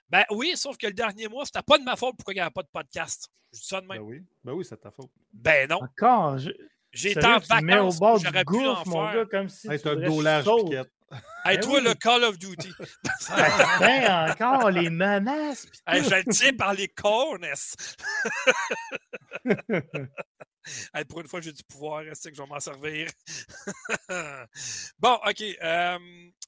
Ben 0.08 0.24
oui, 0.30 0.52
sauf 0.54 0.76
que 0.76 0.86
le 0.86 0.92
dernier 0.92 1.26
mois, 1.26 1.44
c'était 1.44 1.62
pas 1.62 1.78
de 1.78 1.84
ma 1.84 1.96
faute 1.96 2.14
pourquoi 2.16 2.34
il 2.34 2.36
n'y 2.36 2.40
a 2.40 2.50
pas 2.50 2.62
de 2.62 2.68
podcast. 2.72 3.28
Je 3.52 3.58
dis 3.58 3.66
ça 3.66 3.80
de 3.80 3.86
même. 3.86 3.98
Ben 3.98 4.04
oui, 4.04 4.22
ben 4.44 4.52
oui 4.52 4.64
c'est 4.64 4.76
de 4.76 4.80
ta 4.80 4.92
faute. 4.92 5.10
Ben 5.32 5.68
non. 5.68 5.80
Encore. 5.82 6.38
J'ai 6.92 7.10
été 7.10 7.26
en 7.26 7.38
vacances. 7.38 7.96
au 7.96 7.98
bord 7.98 8.18
du 8.18 8.44
gouffre, 8.44 8.86
mon 8.86 9.12
gars, 9.12 9.26
comme 9.26 9.48
si. 9.48 9.70
Hey, 9.70 9.80
tu 9.80 9.88
un 9.88 9.96
dos 9.96 10.22
large, 10.22 10.46
Hey, 11.44 11.56
ben 11.56 11.60
toi, 11.60 11.80
le 11.80 11.94
Call 11.94 12.24
of 12.24 12.38
Duty. 12.38 12.72
ben, 13.80 14.30
encore 14.30 14.70
les 14.70 14.90
menaces. 14.90 15.66
Hey, 15.86 16.04
je 16.04 16.14
le 16.14 16.24
tiens 16.30 16.52
par 16.52 16.74
les 16.74 16.88
cornes. 16.88 17.44
hey, 20.94 21.04
pour 21.08 21.20
une 21.20 21.28
fois, 21.28 21.40
j'ai 21.40 21.52
du 21.52 21.62
pouvoir. 21.64 22.02
Est-ce 22.02 22.28
que 22.28 22.34
je 22.34 22.42
vais 22.42 22.48
m'en 22.48 22.60
servir? 22.60 23.08
bon, 24.98 25.18
OK. 25.26 25.42
Euh, 25.62 25.98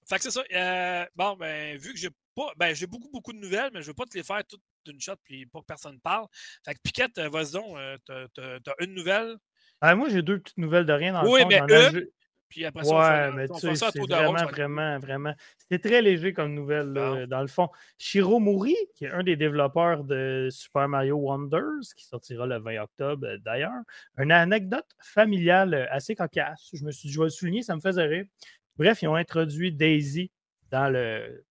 fait 0.08 0.16
que 0.16 0.22
c'est 0.22 0.30
ça. 0.30 0.44
Euh, 0.52 1.06
bon, 1.14 1.36
ben, 1.36 1.78
vu 1.78 1.92
que 1.92 1.98
j'ai 1.98 2.10
pas. 2.34 2.52
Ben, 2.56 2.74
j'ai 2.74 2.86
beaucoup, 2.86 3.10
beaucoup 3.10 3.32
de 3.32 3.38
nouvelles, 3.38 3.70
mais 3.72 3.80
je 3.80 3.86
ne 3.86 3.90
veux 3.90 3.94
pas 3.94 4.04
te 4.04 4.16
les 4.16 4.24
faire 4.24 4.44
toutes 4.46 4.62
d'une 4.84 5.00
shot 5.00 5.16
puis 5.24 5.46
pas 5.46 5.60
que 5.60 5.66
personne 5.66 6.00
parle. 6.00 6.26
Fait 6.64 6.74
que 6.74 6.80
Piquette, 6.82 7.18
euh, 7.18 7.28
vas-y 7.30 7.52
donc. 7.52 7.78
T'as 8.04 8.74
une 8.80 8.94
nouvelle. 8.94 9.36
Ah, 9.80 9.94
moi, 9.94 10.10
j'ai 10.10 10.20
deux 10.20 10.40
petites 10.40 10.58
nouvelles 10.58 10.84
de 10.84 10.92
rien 10.92 11.14
dans 11.14 11.24
oui, 11.24 11.40
le 11.40 11.56
fond. 11.56 11.66
mais 11.66 11.90
une, 11.90 12.06
puis 12.50 12.64
après 12.64 12.82
ça, 12.84 12.96
ouais, 12.96 13.32
mais 13.32 13.48
tu 13.48 13.60
sais, 13.60 13.74
c'est 13.76 14.00
vraiment, 14.00 14.44
vraiment, 14.44 14.98
vraiment. 14.98 15.34
C'était 15.56 15.88
très 15.88 16.02
léger 16.02 16.32
comme 16.32 16.52
nouvelle, 16.52 16.92
dans 17.28 17.40
le 17.40 17.46
fond. 17.46 17.68
Shiro 17.96 18.40
Mori, 18.40 18.76
qui 18.96 19.04
est 19.04 19.10
un 19.10 19.22
des 19.22 19.36
développeurs 19.36 20.02
de 20.02 20.48
Super 20.50 20.88
Mario 20.88 21.16
Wonders, 21.16 21.94
qui 21.96 22.04
sortira 22.04 22.46
le 22.46 22.58
20 22.58 22.82
octobre 22.82 23.26
euh, 23.26 23.38
d'ailleurs, 23.38 23.82
une 24.18 24.32
anecdote 24.32 24.86
familiale 24.98 25.74
euh, 25.74 25.86
assez 25.90 26.16
cocasse. 26.16 26.70
Je 26.72 26.84
me 26.84 26.90
suis 26.90 27.08
dit, 27.08 27.14
je 27.14 27.20
vais 27.20 27.26
le 27.26 27.30
souligner, 27.30 27.62
ça 27.62 27.76
me 27.76 27.80
faisait 27.80 28.04
rire. 28.04 28.24
Bref, 28.76 29.00
ils 29.02 29.08
ont 29.08 29.14
introduit 29.14 29.70
Daisy 29.70 30.32
dans 30.70 30.92
le, 30.92 31.44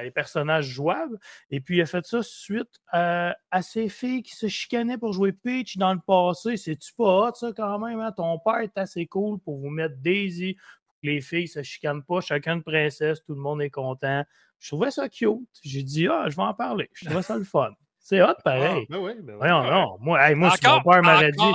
les 0.00 0.10
personnages 0.10 0.66
jouables. 0.66 1.18
Et 1.50 1.60
puis, 1.60 1.78
il 1.78 1.82
a 1.82 1.86
fait 1.86 2.04
ça 2.06 2.22
suite 2.22 2.80
à, 2.88 3.34
ces 3.60 3.88
filles 3.88 4.22
qui 4.22 4.34
se 4.34 4.48
chicanaient 4.48 4.98
pour 4.98 5.12
jouer 5.12 5.32
Peach 5.32 5.76
dans 5.76 5.92
le 5.92 6.00
passé. 6.00 6.56
C'est-tu 6.56 6.92
pas 6.94 7.28
hot, 7.28 7.34
ça, 7.34 7.52
quand 7.54 7.78
même? 7.78 8.00
Hein? 8.00 8.12
Ton 8.12 8.38
père 8.38 8.58
est 8.58 8.78
assez 8.78 9.06
cool 9.06 9.38
pour 9.40 9.58
vous 9.58 9.70
mettre 9.70 9.96
Daisy, 9.96 10.54
pour 10.86 10.96
que 11.02 11.06
les 11.06 11.20
filles 11.20 11.48
se 11.48 11.62
chicanent 11.62 12.04
pas, 12.04 12.20
chacun 12.20 12.56
de 12.56 12.62
princesse, 12.62 13.22
tout 13.24 13.34
le 13.34 13.40
monde 13.40 13.60
est 13.62 13.70
content. 13.70 14.24
Je 14.58 14.68
trouvais 14.68 14.90
ça 14.90 15.08
cute. 15.08 15.40
J'ai 15.64 15.82
dit, 15.82 16.06
ah, 16.08 16.26
je 16.28 16.36
vais 16.36 16.42
en 16.42 16.54
parler. 16.54 16.88
Je 16.94 17.06
trouvais 17.06 17.22
ça 17.22 17.36
le 17.36 17.44
fun. 17.44 17.72
C'est 17.98 18.22
hot, 18.22 18.34
pareil. 18.44 18.84
Ah, 18.84 18.86
ben 18.90 18.98
oui, 18.98 19.12
ben 19.20 19.36
Voyons, 19.36 19.62
non. 19.64 19.96
Moi, 20.00 20.34
moi 20.34 20.50
si 20.56 20.66
mon 20.66 20.82
père 20.82 21.02
m'aurait 21.02 21.32
dit. 21.32 21.52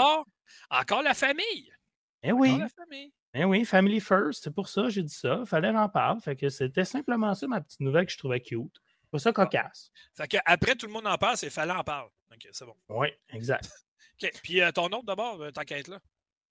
Encore 0.70 1.01
la 1.01 1.13
famille. 1.13 1.72
Eh 2.24 2.32
oui. 2.32 2.58
la 2.58 2.70
famille. 2.70 3.12
Eh 3.34 3.44
oui, 3.44 3.66
Family 3.66 4.00
First, 4.00 4.44
c'est 4.44 4.54
pour 4.54 4.68
ça 4.70 4.90
j'ai 4.90 5.04
dit 5.04 5.14
ça. 5.14 5.44
Fallait 5.46 5.70
en 5.70 5.90
parler. 5.90 6.20
Fait 6.22 6.36
que 6.36 6.50
c'était 6.50 6.86
simplement 6.86 7.34
ça 7.36 7.48
ma 7.48 7.62
petite 7.62 7.82
nouvelle 7.82 8.06
que 8.06 8.12
je 8.12 8.18
trouvais 8.18 8.40
cute. 8.40 8.82
Pas 9.12 9.20
ça 9.20 9.32
cocasse. 9.32 9.92
Fait 10.16 10.28
que 10.28 10.38
après 10.46 10.76
tout 10.76 10.88
le 10.88 10.94
monde 10.94 11.08
en 11.08 11.18
parle, 11.18 11.38
c'est 11.38 11.50
fallait 11.50 11.72
en 11.72 11.84
parler. 11.84 12.10
OK, 12.32 12.48
c'est 12.52 12.66
bon. 12.66 12.76
Oui, 12.90 13.08
exact. 13.30 13.70
OK. 14.24 14.32
Puis 14.44 14.62
euh, 14.62 14.72
ton 14.72 14.88
autre 14.88 15.06
d'abord, 15.06 15.42
euh, 15.42 15.52
t'inquiète 15.52 15.88
là? 15.88 16.00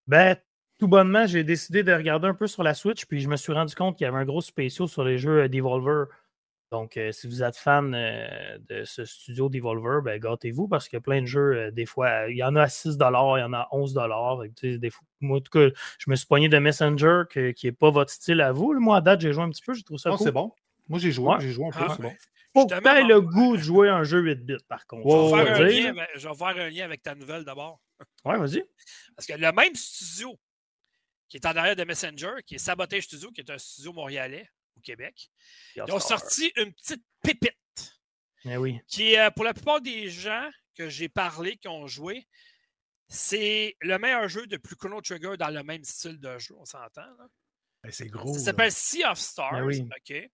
Ben, 0.07 0.37
tout 0.79 0.89
bonnement, 0.89 1.27
j'ai 1.27 1.45
décidé 1.45 1.83
de 1.83 1.93
regarder 1.93 2.29
un 2.29 2.35
peu 2.35 2.47
sur 2.47 2.63
la 2.63 2.75
Switch, 2.75 3.07
puis 3.07 3.21
je 3.21 3.29
me 3.29 3.37
suis 3.37 3.53
rendu 3.53 3.75
compte 3.75 3.97
qu'il 3.97 4.05
y 4.05 4.09
avait 4.09 4.19
un 4.19 4.25
gros 4.25 4.41
spécial 4.41 4.89
sur 4.89 5.05
les 5.05 5.19
jeux 5.19 5.43
euh, 5.43 5.49
Devolver 5.49 6.07
donc, 6.73 6.97
euh, 6.97 7.13
si 7.13 7.29
vous 7.29 7.45
êtes 7.45 7.57
fan 7.57 7.95
euh, 7.95 8.59
de 8.69 8.85
ce 8.85 9.05
studio 9.05 9.49
Devolver, 9.49 10.03
ben, 10.03 10.19
gâtez-vous 10.19 10.67
parce 10.67 10.89
qu'il 10.89 10.97
y 10.97 10.99
a 10.99 11.01
plein 11.01 11.21
de 11.21 11.27
jeux, 11.27 11.57
euh, 11.57 11.71
des 11.71 11.87
fois, 11.87 12.29
il 12.29 12.37
y 12.37 12.43
en 12.43 12.57
a 12.57 12.63
à 12.63 12.69
6 12.69 12.95
il 12.95 13.01
y 13.01 13.05
en 13.05 13.53
a 13.53 13.59
à 13.59 13.69
11 13.71 13.95
des 14.61 14.91
fois, 14.91 15.07
Moi, 15.21 15.39
en 15.39 15.41
tout 15.41 15.51
cas, 15.51 15.69
je 15.99 16.11
me 16.11 16.17
suis 16.17 16.27
poigné 16.27 16.49
de 16.49 16.59
Messenger 16.59 17.23
qui 17.31 17.67
n'est 17.67 17.73
pas 17.73 17.91
votre 17.91 18.11
style 18.11 18.41
à 18.41 18.51
vous. 18.51 18.75
Moi, 18.81 18.97
à 18.97 19.01
date, 19.01 19.21
j'ai 19.21 19.33
joué 19.33 19.45
un 19.45 19.51
petit 19.51 19.63
peu, 19.63 19.75
j'ai 19.75 19.85
trouvé 19.85 19.99
ça 19.99 20.11
oh, 20.13 20.17
c'est 20.17 20.33
bon. 20.33 20.53
Moi, 20.89 20.99
j'ai 20.99 21.13
joué, 21.13 21.37
j'ai 21.39 21.53
joué 21.53 21.67
un 21.67 21.71
peu, 21.71 21.85
ah, 21.87 21.95
c'est 21.97 22.03
bon. 22.03 22.13
Que 22.67 23.03
tu 23.03 23.09
le 23.09 23.21
goût 23.21 23.57
de 23.57 23.63
jouer 23.63 23.89
un 23.89 24.03
jeu 24.03 24.19
8 24.21 24.45
bits, 24.45 24.57
par 24.67 24.87
contre. 24.87 25.07
je, 25.07 26.29
vais 26.29 26.35
faire 26.35 26.65
un 26.65 26.71
lien 26.71 26.85
avec 26.85 27.03
ta 27.03 27.15
nouvelle 27.15 27.45
d'abord. 27.45 27.81
Ouais, 28.25 28.39
vas-y. 28.39 28.65
Parce 29.15 29.27
que 29.27 29.35
le 29.35 29.53
même 29.53 29.75
studio 29.75 30.37
qui 31.29 31.37
est 31.37 31.47
en 31.47 31.57
arrière 31.57 31.77
de 31.77 31.85
Messenger, 31.85 32.35
qui 32.47 32.55
est 32.55 32.59
Sabotage 32.59 33.05
Studio, 33.05 33.31
qui 33.31 33.41
est 33.41 33.51
un 33.51 33.59
studio 33.59 33.93
montréalais, 33.93 34.49
Québec. 34.87 35.31
Ils 35.75 35.93
ont 35.93 36.01
sorti 36.01 36.53
une 36.57 36.73
petite 36.73 37.05
pépite. 37.23 37.55
Eh 38.45 38.57
oui. 38.57 38.81
Qui 38.87 39.13
est, 39.13 39.19
euh, 39.19 39.31
pour 39.31 39.45
la 39.45 39.53
plupart 39.53 39.81
des 39.81 40.09
gens 40.09 40.49
que 40.77 40.89
j'ai 40.89 41.09
parlé, 41.09 41.57
qui 41.57 41.69
ont 41.69 41.87
joué, 41.87 42.27
c'est 43.09 43.77
le 43.81 43.99
meilleur 43.99 44.29
jeu 44.29 44.47
de 44.47 44.57
plus 44.57 44.77
Chrono 44.77 45.01
Trigger 45.01 45.37
dans 45.37 45.51
le 45.51 45.63
même 45.63 45.85
style 45.85 46.21
de 46.21 46.39
jeu, 46.39 46.55
on 46.59 46.65
s'entend. 46.65 47.09
Ben, 47.83 47.91
c'est 47.91 48.09
gros. 48.09 48.35
Ça 48.35 48.41
s'appelle 48.41 48.73
Sea 48.73 49.05
of 49.05 49.19
Stars. 49.19 49.53
Ben 49.53 49.65
oui. 49.65 49.83
OK? 49.83 50.31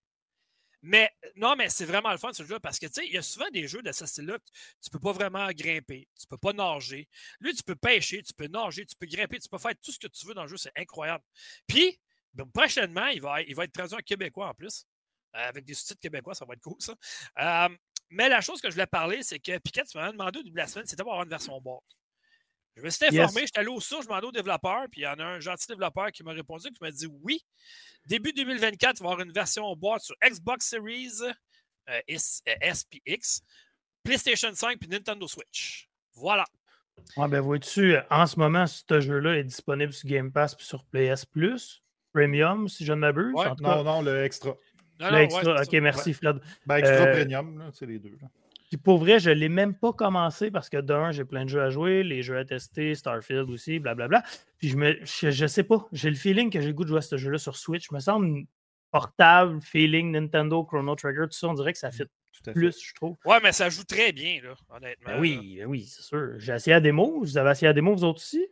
Mais 0.85 1.09
non, 1.37 1.55
mais 1.55 1.69
c'est 1.69 1.85
vraiment 1.85 2.11
le 2.11 2.19
fun 2.19 2.33
ce 2.33 2.43
jeu 2.43 2.59
parce 2.59 2.79
que 2.81 2.87
tu 2.87 2.95
sais, 2.95 3.07
il 3.07 3.13
y 3.13 3.19
a 3.19 3.23
souvent 3.23 3.49
des 3.51 3.69
jeux 3.69 3.83
de 3.83 3.93
ce 3.93 4.05
style-là, 4.05 4.37
tu 4.83 4.91
peux 4.91 4.99
pas 4.99 5.13
vraiment 5.13 5.49
grimper, 5.53 6.09
tu 6.19 6.27
peux 6.27 6.37
pas 6.37 6.53
nager. 6.53 7.09
Lui, 7.39 7.55
tu 7.55 7.63
peux 7.63 7.77
pêcher, 7.77 8.21
tu 8.23 8.35
peux 8.35 8.49
nager, 8.49 8.85
tu 8.85 8.97
peux 8.97 9.07
grimper, 9.07 9.39
tu 9.39 9.49
peux 9.49 9.59
faire 9.59 9.75
tout 9.81 9.93
ce 9.93 9.99
que 9.99 10.09
tu 10.09 10.27
veux 10.27 10.35
dans 10.35 10.43
le 10.43 10.49
jeu, 10.49 10.57
c'est 10.57 10.73
incroyable. 10.77 11.23
Puis, 11.69 12.01
ben, 12.35 12.47
prochainement, 12.53 13.07
il 13.07 13.21
va, 13.21 13.43
il 13.43 13.55
va 13.55 13.65
être 13.65 13.73
traduit 13.73 13.97
en 13.97 14.01
québécois 14.01 14.49
en 14.49 14.55
plus. 14.55 14.87
Euh, 15.35 15.49
avec 15.49 15.65
des 15.65 15.75
sous-titres 15.75 16.01
québécois, 16.01 16.35
ça 16.35 16.45
va 16.45 16.55
être 16.55 16.61
cool 16.61 16.77
ça. 16.79 16.95
Euh, 17.41 17.75
mais 18.11 18.29
la 18.29 18.43
chose 18.43 18.61
que 18.61 18.69
je 18.69 18.75
voulais 18.75 18.87
parler, 18.87 19.23
c'est 19.23 19.39
que 19.39 19.57
Piquet, 19.59 19.85
tu 19.85 19.97
m'as 19.97 20.13
demandé 20.13 20.39
au 20.41 20.43
début 20.43 20.55
de 20.55 20.61
la 20.61 20.67
semaine, 20.67 20.85
c'était 20.87 20.97
d'avoir 20.99 21.23
une 21.23 21.31
version 21.31 21.59
boîte. 21.61 21.83
Je 22.77 22.83
me 22.83 22.91
suis 22.91 23.05
informé, 23.05 23.41
Yes. 23.41 23.49
j'étais 23.49 23.59
allé 23.61 23.69
au 23.69 23.81
source, 23.81 24.03
je 24.03 24.09
demandais 24.09 24.27
au 24.27 24.33
développeur, 24.33 24.85
puis 24.91 25.03
il 25.03 25.05
y 25.05 25.07
en 25.07 25.19
a 25.19 25.25
un 25.25 25.41
gentil 25.41 25.67
développeur 25.69 26.11
qui 26.11 26.23
m'a 26.23 26.33
répondu, 26.33 26.71
qui 26.71 26.79
m'a 26.83 26.91
dit 26.91 27.07
oui. 27.07 27.45
Début 28.07 28.33
2024, 28.33 28.99
il 28.99 29.03
va 29.03 29.09
y 29.09 29.13
avoir 29.13 29.27
une 29.27 29.33
version 29.33 29.75
boîte 29.77 30.03
sur 30.03 30.15
Xbox 30.23 30.67
Series 30.67 31.23
euh, 31.23 31.33
euh, 31.89 32.01
S 32.09 32.85
puis 32.89 33.03
X, 33.07 33.43
PlayStation 34.03 34.55
5 34.55 34.79
puis 34.79 34.89
Nintendo 34.89 35.27
Switch. 35.27 35.89
Voilà. 36.15 36.45
Ouais, 37.17 37.29
ben 37.29 37.41
vois-tu, 37.41 37.97
en 38.11 38.27
ce 38.27 38.39
moment, 38.39 38.67
ce 38.67 39.01
jeu-là 39.01 39.39
est 39.39 39.45
disponible 39.45 39.93
sur 39.93 40.09
Game 40.09 40.31
Pass 40.33 40.55
puis 40.55 40.67
sur 40.67 40.85
PS 40.87 41.25
Plus, 41.25 41.82
Premium, 42.13 42.69
si 42.69 42.85
je 42.85 42.93
ne 42.93 42.99
m'abuse. 42.99 43.33
Ouais, 43.35 43.47
Non, 43.61 43.83
non, 43.85 44.03
le 44.03 44.25
extra. 44.25 44.51
Non, 45.01 45.07
le 45.07 45.13
non, 45.13 45.19
extra. 45.19 45.55
ouais, 45.55 45.61
ok, 45.63 45.73
merci 45.83 46.13
Fred. 46.15 46.37
Ben, 46.67 46.77
extra 46.77 47.07
Euh, 47.07 47.21
premium, 47.21 47.59
là, 47.59 47.71
c'est 47.73 47.87
les 47.87 47.99
deux. 47.99 48.17
là. 48.21 48.29
Puis 48.69 48.79
pour 48.79 48.99
vrai, 48.99 49.19
je 49.21 49.29
ne 49.29 49.35
l'ai 49.35 49.51
même 49.51 49.75
pas 49.75 49.93
commencé 49.93 50.51
parce 50.51 50.71
que 50.71 50.79
d'un, 50.81 51.11
j'ai 51.11 51.25
plein 51.27 51.45
de 51.45 51.51
jeux 51.51 51.61
à 51.63 51.69
jouer, 51.69 52.03
les 52.03 52.23
jeux 52.23 52.39
à 52.39 52.45
tester, 52.45 52.95
Starfield 52.95 53.51
aussi, 53.51 53.79
blablabla. 53.79 54.23
Puis 54.59 54.69
je 54.69 54.77
me 54.79 54.97
je, 55.05 55.31
je 55.31 55.47
sais 55.47 55.63
pas, 55.65 55.87
j'ai 55.93 56.09
le 56.09 56.17
feeling 56.17 56.49
que 56.51 56.59
j'ai 56.61 56.69
le 56.69 56.73
goût 56.73 56.85
de 56.85 56.89
jouer 56.89 56.99
à 56.99 57.03
ce 57.03 57.19
jeu-là 57.19 57.37
sur 57.37 57.57
Switch. 57.57 57.91
me 57.91 58.01
semble 58.01 58.45
portable, 58.91 59.61
feeling 59.61 60.13
Nintendo, 60.13 60.65
Chrono 60.65 60.95
Trigger, 60.95 61.25
tout 61.25 61.33
ça, 61.37 61.49
on 61.49 61.55
dirait 61.55 61.73
que 61.75 61.79
ça 61.79 61.91
fit 61.91 62.05
Tout 62.05 62.41
à 62.41 62.45
fait. 62.45 62.53
plus, 62.53 62.83
je 62.83 62.95
trouve. 62.95 63.17
Ouais, 63.27 63.39
mais 63.43 63.53
ça 63.53 63.69
joue 63.69 63.85
très 63.85 64.13
bien, 64.13 64.41
là, 64.43 64.55
honnêtement. 64.71 65.07
Ben 65.07 65.15
là. 65.15 65.21
oui, 65.21 65.57
ben 65.59 65.67
oui, 65.67 65.85
c'est 65.87 66.03
sûr. 66.03 66.35
J'ai 66.39 66.53
essayé 66.55 66.75
la 66.75 66.81
démo. 66.81 67.21
Vous 67.21 67.37
avez 67.39 67.51
essayé 67.51 67.69
la 67.69 67.73
démo, 67.75 67.95
vous 67.95 68.05
autres 68.05 68.21
aussi? 68.21 68.47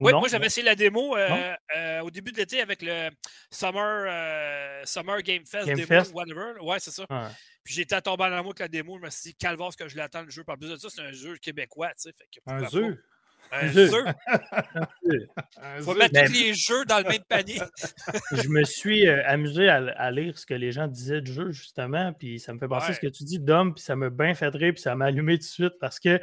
Ou 0.00 0.06
Oui, 0.06 0.12
non? 0.12 0.20
moi 0.20 0.28
j'avais 0.28 0.46
essayé 0.46 0.64
la 0.64 0.74
démo 0.74 1.16
euh, 1.16 1.54
euh, 1.76 2.00
au 2.00 2.10
début 2.10 2.32
de 2.32 2.38
l'été 2.38 2.60
avec 2.60 2.80
le 2.82 3.10
Summer, 3.50 4.06
euh, 4.08 4.80
Summer 4.84 5.20
Game 5.22 5.44
Fest, 5.46 5.66
Game 5.66 5.76
démo, 5.76 5.86
Fest? 5.88 6.14
whatever. 6.14 6.58
Ouais, 6.62 6.78
c'est 6.78 6.90
ça. 6.90 7.04
Ouais. 7.10 7.28
Puis 7.62 7.74
j'étais 7.74 8.00
tombé 8.00 8.24
en 8.24 8.32
amour 8.32 8.46
avec 8.52 8.60
la 8.60 8.68
démo. 8.68 8.96
Je 8.98 9.04
me 9.04 9.10
suis 9.10 9.30
dit, 9.30 9.34
calvaire, 9.36 9.70
ce 9.72 9.76
que 9.76 9.88
je 9.88 9.96
l'attends 9.96 10.22
le 10.22 10.30
jeu. 10.30 10.42
Par 10.44 10.56
plus 10.56 10.70
de 10.70 10.76
ça, 10.76 10.88
c'est 10.90 11.02
un 11.02 11.12
jeu 11.12 11.36
québécois, 11.36 11.88
tu 11.88 12.08
sais. 12.08 12.12
fait 12.16 12.26
que 12.32 12.40
Un 12.50 12.66
jeu? 12.68 13.04
Un 13.52 13.66
jeu. 13.72 13.90
Un 15.60 15.82
Faut 15.82 15.94
mettre 15.94 16.14
Mais- 16.14 16.26
tous 16.26 16.32
les 16.32 16.54
jeux 16.54 16.84
dans 16.86 16.98
le 16.98 17.04
même 17.08 17.22
panier. 17.28 17.60
je 18.32 18.48
me 18.48 18.64
suis 18.64 19.06
euh, 19.08 19.22
amusé 19.26 19.68
à, 19.68 19.76
à 19.96 20.10
lire 20.10 20.38
ce 20.38 20.46
que 20.46 20.54
les 20.54 20.72
gens 20.72 20.86
disaient 20.86 21.20
du 21.20 21.32
jeu, 21.32 21.50
justement, 21.50 22.12
puis 22.12 22.38
ça 22.38 22.52
me 22.54 22.58
fait 22.58 22.68
penser 22.68 22.90
à 22.90 22.94
ce 22.94 23.00
que 23.00 23.06
Ouais. 23.06 23.12
tu 23.12 23.24
dis, 23.24 23.38
Dom, 23.38 23.74
puis 23.74 23.82
ça 23.82 23.96
m'a 23.96 24.08
bien 24.10 24.34
fait 24.34 24.48
rire, 24.54 24.72
puis 24.74 24.82
ça 24.82 24.94
m'a 24.94 25.06
allumé 25.06 25.34
tout 25.34 25.44
de 25.44 25.50
suite 25.50 25.74
parce 25.80 25.98
que 25.98 26.20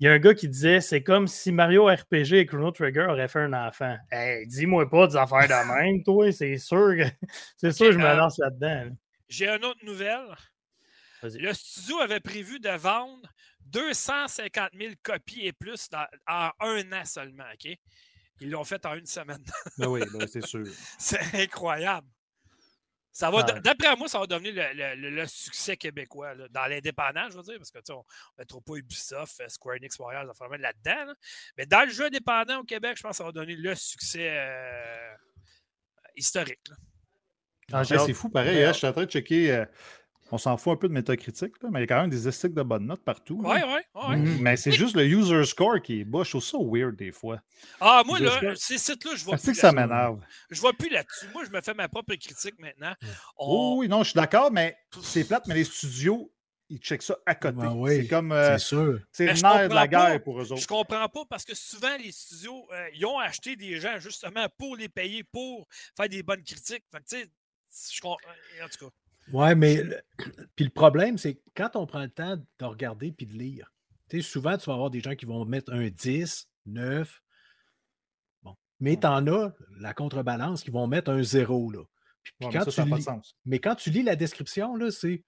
il 0.00 0.04
y 0.06 0.08
a 0.08 0.12
un 0.12 0.18
gars 0.18 0.34
qui 0.34 0.48
disait 0.48 0.80
c'est 0.80 1.02
comme 1.02 1.26
si 1.26 1.50
Mario 1.52 1.86
RPG 1.86 2.34
et 2.34 2.46
Chrono 2.46 2.70
Trigger 2.70 3.06
auraient 3.10 3.28
fait 3.28 3.40
un 3.40 3.52
enfant. 3.52 3.96
Hey, 4.10 4.46
dis-moi 4.46 4.88
pas 4.88 5.06
des 5.08 5.16
affaires 5.16 5.48
de 5.48 5.74
même, 5.94 6.02
toi, 6.04 6.30
c'est 6.32 6.56
sûr 6.58 6.94
que 6.96 7.04
c'est 7.56 7.72
sûr 7.72 7.86
que 7.86 7.92
je 7.92 7.98
me 7.98 8.04
euh, 8.06 8.14
lance 8.14 8.38
là-dedans. 8.38 8.84
là. 8.84 8.90
J'ai 9.28 9.48
une 9.48 9.64
autre 9.64 9.84
nouvelle. 9.84 10.34
Le 11.22 11.52
studio 11.52 11.98
avait 11.98 12.20
prévu 12.20 12.60
de 12.60 12.70
vendre 12.70 13.28
250 13.66 14.70
000 14.78 14.92
copies 15.02 15.46
et 15.46 15.52
plus 15.52 15.90
dans- 15.90 16.06
en 16.28 16.50
un 16.60 16.92
an 16.92 17.04
seulement, 17.04 17.44
OK? 17.52 17.76
Ils 18.40 18.50
l'ont 18.50 18.62
fait 18.64 18.86
en 18.86 18.94
une 18.94 19.04
semaine. 19.06 19.44
Ben 19.78 19.88
oui, 19.88 20.00
ben, 20.12 20.26
c'est 20.28 20.40
sûr. 20.46 20.64
C'est 20.96 21.42
incroyable. 21.42 22.06
Ça 23.18 23.32
va, 23.32 23.38
Ouais. 23.38 23.60
D'après 23.60 23.96
moi, 23.96 24.06
ça 24.06 24.20
va 24.20 24.28
devenir 24.28 24.54
le, 24.54 24.74
le- 24.74 24.94
le- 24.94 25.10
le 25.10 25.26
succès 25.26 25.76
québécois, 25.76 26.34
là, 26.36 26.46
dans 26.50 26.66
l'indépendant, 26.66 27.28
je 27.28 27.36
veux 27.36 27.42
dire, 27.42 27.56
parce 27.56 27.72
que 27.72 27.78
tu 27.78 27.86
sais, 27.86 27.92
on 27.92 27.98
ne 27.98 28.38
mettra 28.42 28.60
pas 28.60 28.74
Ubisoft, 28.76 29.40
euh, 29.40 29.48
Square 29.48 29.74
Enix, 29.78 29.98
va 29.98 30.24
vraiment 30.38 30.56
là-dedans. 30.56 31.04
là. 31.06 31.14
Mais 31.56 31.66
dans 31.66 31.82
le 31.84 31.90
jeu 31.90 32.04
indépendant 32.04 32.60
au 32.60 32.62
Québec, 32.64 32.96
je 32.96 33.02
pense 33.02 33.10
que 33.10 33.16
ça 33.16 33.24
va 33.24 33.32
donner 33.32 33.56
le 33.56 33.74
succès 33.74 34.28
euh, 34.38 35.14
historique. 36.14 36.60
Ah, 37.72 37.84
c'est 37.84 38.14
fou, 38.14 38.28
pareil. 38.30 38.62
hein, 38.62 38.72
je 38.72 38.78
suis 38.78 38.86
en 38.86 38.92
train 38.92 39.04
de 39.04 39.10
checker. 39.10 39.50
euh, 39.52 39.66
on 40.30 40.38
s'en 40.38 40.56
fout 40.56 40.72
un 40.72 40.76
peu 40.76 40.88
de 40.88 40.92
métacritique, 40.92 41.54
là, 41.62 41.68
mais 41.72 41.80
il 41.80 41.82
y 41.82 41.84
a 41.84 41.86
quand 41.86 42.00
même 42.02 42.10
des 42.10 42.28
esthétiques 42.28 42.54
de 42.56 42.62
bonnes 42.62 42.86
notes 42.86 43.02
partout. 43.04 43.40
là. 43.42 43.48
Ouais, 43.48 43.64
ouais. 43.64 44.16
Mhm. 44.16 44.38
Mais 44.42 44.56
c'est 44.56 44.72
juste 44.72 44.94
le 44.96 45.04
user 45.06 45.44
score 45.44 45.80
qui 45.82 46.00
est 46.00 46.04
bas. 46.04 46.22
Je 46.24 46.30
trouve 46.30 46.42
ça 46.44 46.58
weird 46.60 46.96
des 46.96 47.12
fois. 47.12 47.40
Ah, 47.80 48.02
moi, 48.06 48.18
là, 48.20 48.40
ces 48.56 48.78
sites-là, 48.78 49.12
je 49.16 49.24
vois 49.24 49.36
C'est 49.38 49.44
plus 49.48 49.52
que 49.52 49.58
ça 49.60 49.72
m'énerve? 49.72 50.20
Je 50.50 50.60
vois 50.60 50.72
plus 50.72 50.90
là-dessus. 50.90 51.26
Moi, 51.32 51.44
je 51.44 51.50
me 51.50 51.60
fais 51.60 51.74
ma 51.74 51.88
propre 51.88 52.14
critique 52.16 52.58
maintenant. 52.58 52.94
Oh, 53.36 53.74
On- 53.74 53.78
oui, 53.78 53.88
non, 53.88 54.02
je 54.02 54.10
suis 54.10 54.16
d'accord, 54.16 54.50
mais 54.52 54.76
c'est 55.02 55.24
plate, 55.24 55.46
mais 55.46 55.54
les 55.54 55.64
studios, 55.64 56.32
ils 56.70 56.78
checkent 56.78 57.02
ça 57.02 57.16
à 57.24 57.34
côté. 57.34 57.56
Ben 57.56 57.72
oui, 57.74 57.96
c'est 58.02 58.08
comme. 58.08 58.30
euh, 58.32 58.58
C'est 58.58 58.64
sûr. 58.66 59.00
c'est 59.10 59.24
Mais 59.24 59.30
le 59.30 59.36
je 59.38 59.42
nerf 59.42 59.68
de 59.70 59.74
la 59.74 59.80
pas. 59.80 59.88
guerre 59.88 60.22
pour 60.22 60.38
eux 60.40 60.44
Je 60.44 60.52
autres. 60.52 60.66
comprends 60.66 61.08
pas 61.08 61.24
parce 61.30 61.44
que 61.46 61.54
souvent, 61.54 61.96
les 61.96 62.12
studios, 62.12 62.66
euh, 62.72 62.88
ils 62.94 63.06
ont 63.06 63.18
acheté 63.18 63.56
des 63.56 63.80
gens 63.80 63.98
justement 63.98 64.46
pour 64.58 64.76
les 64.76 64.90
payer, 64.90 65.24
pour 65.24 65.66
faire 65.96 66.10
des 66.10 66.22
bonnes 66.22 66.42
critiques. 66.42 66.84
Fait 66.92 66.98
que, 66.98 67.08
tu 67.08 67.30
sais, 67.70 67.94
je 67.96 68.00
comprends. 68.02 68.18
En 68.62 68.68
tout 68.68 68.84
cas. 68.86 68.92
Ouais, 69.32 69.54
mais 69.54 69.82
le- 69.82 70.00
puis 70.56 70.64
le 70.64 70.70
problème, 70.70 71.18
c'est 71.18 71.34
que 71.34 71.40
quand 71.54 71.76
on 71.76 71.86
prend 71.86 72.02
le 72.02 72.10
temps 72.10 72.36
de 72.36 72.64
regarder 72.64 73.12
puis 73.12 73.26
de 73.26 73.32
lire, 73.34 73.72
souvent, 74.22 74.56
tu 74.56 74.66
vas 74.66 74.74
avoir 74.74 74.90
des 74.90 75.00
gens 75.00 75.14
qui 75.14 75.26
vont 75.26 75.44
mettre 75.44 75.72
un 75.72 75.88
10, 75.88 76.48
9. 76.66 77.22
Bon. 78.42 78.56
Mais 78.80 78.96
tu 78.96 79.06
en 79.06 79.26
as, 79.26 79.52
la 79.78 79.92
contrebalance, 79.94 80.62
qui 80.62 80.70
vont 80.70 80.86
mettre 80.86 81.10
un 81.10 81.22
0. 81.22 81.70
Là. 81.70 81.84
Puis, 82.22 82.32
mais 82.40 82.46
quand 82.52 82.60
ça, 82.60 82.64
tu 82.66 82.70
ça 82.72 82.84
n'a 82.84 82.90
pas 82.90 82.96
de 82.96 83.00
lis- 83.00 83.04
sens. 83.04 83.36
mais 83.44 83.58
quand 83.58 83.74
tu 83.74 83.90
lis 83.90 84.02
la 84.02 84.16
description, 84.16 84.74
c'est 84.90 85.24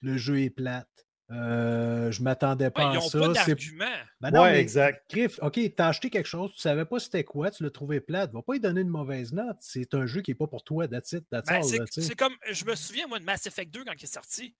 le 0.00 0.16
jeu 0.16 0.40
est 0.40 0.50
plate. 0.50 1.07
Euh, 1.30 2.10
je 2.10 2.22
m'attendais 2.22 2.70
pas 2.70 2.86
Ouais, 2.86 2.94
ils 2.94 2.96
à 2.96 3.00
n'ont 3.00 3.08
ça. 3.08 3.18
pas 3.18 3.26
c'est- 3.34 3.54
d'argument. 3.54 3.84
Ben 4.20 4.30
non, 4.30 4.42
Ouais, 4.42 4.52
mais 4.52 4.60
exact. 4.60 5.04
Griff, 5.10 5.38
OK, 5.42 5.60
t'as 5.76 5.88
acheté 5.88 6.08
quelque 6.08 6.26
chose, 6.26 6.52
tu 6.54 6.60
savais 6.60 6.86
pas 6.86 6.98
c'était 6.98 7.22
quoi, 7.24 7.50
tu 7.50 7.62
l'as 7.64 7.70
trouvé 7.70 8.00
plate. 8.00 8.32
Va 8.32 8.40
pas 8.40 8.54
lui 8.54 8.60
donner 8.60 8.80
une 8.80 8.88
mauvaise 8.88 9.32
note. 9.32 9.58
C'est 9.60 9.92
un 9.94 10.06
jeu 10.06 10.22
qui 10.22 10.30
est 10.30 10.34
pas 10.34 10.46
pour 10.46 10.64
toi, 10.64 10.88
that's 10.88 11.12
it, 11.12 11.24
that's 11.30 11.46
Ben, 11.48 11.56
all, 11.56 11.84
c'est 11.90 12.14
comme, 12.16 12.34
je 12.50 12.64
me 12.64 12.74
souviens, 12.74 13.06
moi, 13.06 13.18
de 13.18 13.24
Mass 13.24 13.46
Effect 13.46 13.70
2 13.72 13.84
quand 13.84 13.92
il 13.98 14.04
est 14.04 14.06
sorti. 14.06 14.54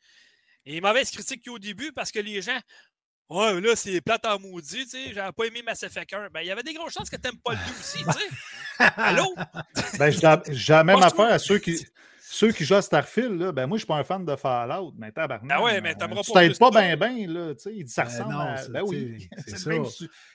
Et 0.66 0.80
mauvaise 0.82 1.10
critique 1.10 1.40
qu'il 1.42 1.50
y 1.50 1.54
a 1.54 1.56
au 1.56 1.58
début 1.58 1.92
parce 1.92 2.12
que 2.12 2.18
les 2.18 2.42
gens, 2.42 2.58
ouais, 3.30 3.60
là, 3.62 3.74
c'est 3.74 4.02
plate 4.02 4.26
en 4.26 4.38
maudit, 4.38 4.84
tu 4.84 4.88
sais, 4.90 5.12
j'avais 5.14 5.32
pas 5.32 5.44
aimé 5.44 5.62
Mass 5.62 5.82
Effect 5.84 6.12
1. 6.12 6.28
Ben, 6.28 6.40
il 6.42 6.48
y 6.48 6.50
avait 6.50 6.62
des 6.62 6.74
grosses 6.74 6.92
chances 6.92 7.08
que 7.08 7.16
t'aimes 7.16 7.38
pas 7.42 7.52
le 7.52 7.58
2 7.58 7.78
aussi, 7.80 8.04
tu 8.04 8.12
sais. 8.12 8.28
Allô? 8.96 9.34
Ben, 9.98 10.10
j'ai 10.10 10.20
la- 10.74 10.84
même 10.84 11.02
affaire 11.02 11.32
à 11.32 11.38
ceux 11.38 11.58
qui, 11.58 11.86
ceux 12.38 12.52
qui 12.52 12.64
jouent 12.64 12.76
à 12.76 12.82
Starfield. 12.82 13.40
Là, 13.40 13.52
ben, 13.52 13.66
moi, 13.66 13.76
je 13.78 13.80
suis 13.80 13.86
pas 13.86 13.96
un 13.96 14.04
fan 14.04 14.24
de 14.24 14.36
Fallout, 14.36 14.92
mais 14.96 15.10
tabarnak. 15.10 15.50
Ah 15.58 15.62
ouais, 15.62 15.80
mais 15.80 15.90
euh, 15.90 15.94
t'aimeras 15.98 16.22
Tu 16.22 16.32
pas 16.32 16.40
t'aides 16.40 16.50
plus 16.52 16.58
pas 16.58 16.70
bien, 16.70 16.96
bien, 16.96 17.26
là. 17.26 17.54
Tu 17.54 17.62
sais, 17.62 17.70
il 17.74 17.84
dit 17.84 17.90
ça 17.92 18.04
Ben 18.04 18.08
ressemble 18.10 18.32
non, 18.32 18.38
à. 18.40 18.56
c'est- 18.58 18.70
Ben 18.70 18.82
oui. 18.86 19.16
tu 19.18 19.28
c'est 19.38 19.50
C'est 19.50 19.56
ça. 19.58 19.70
même 19.70 19.84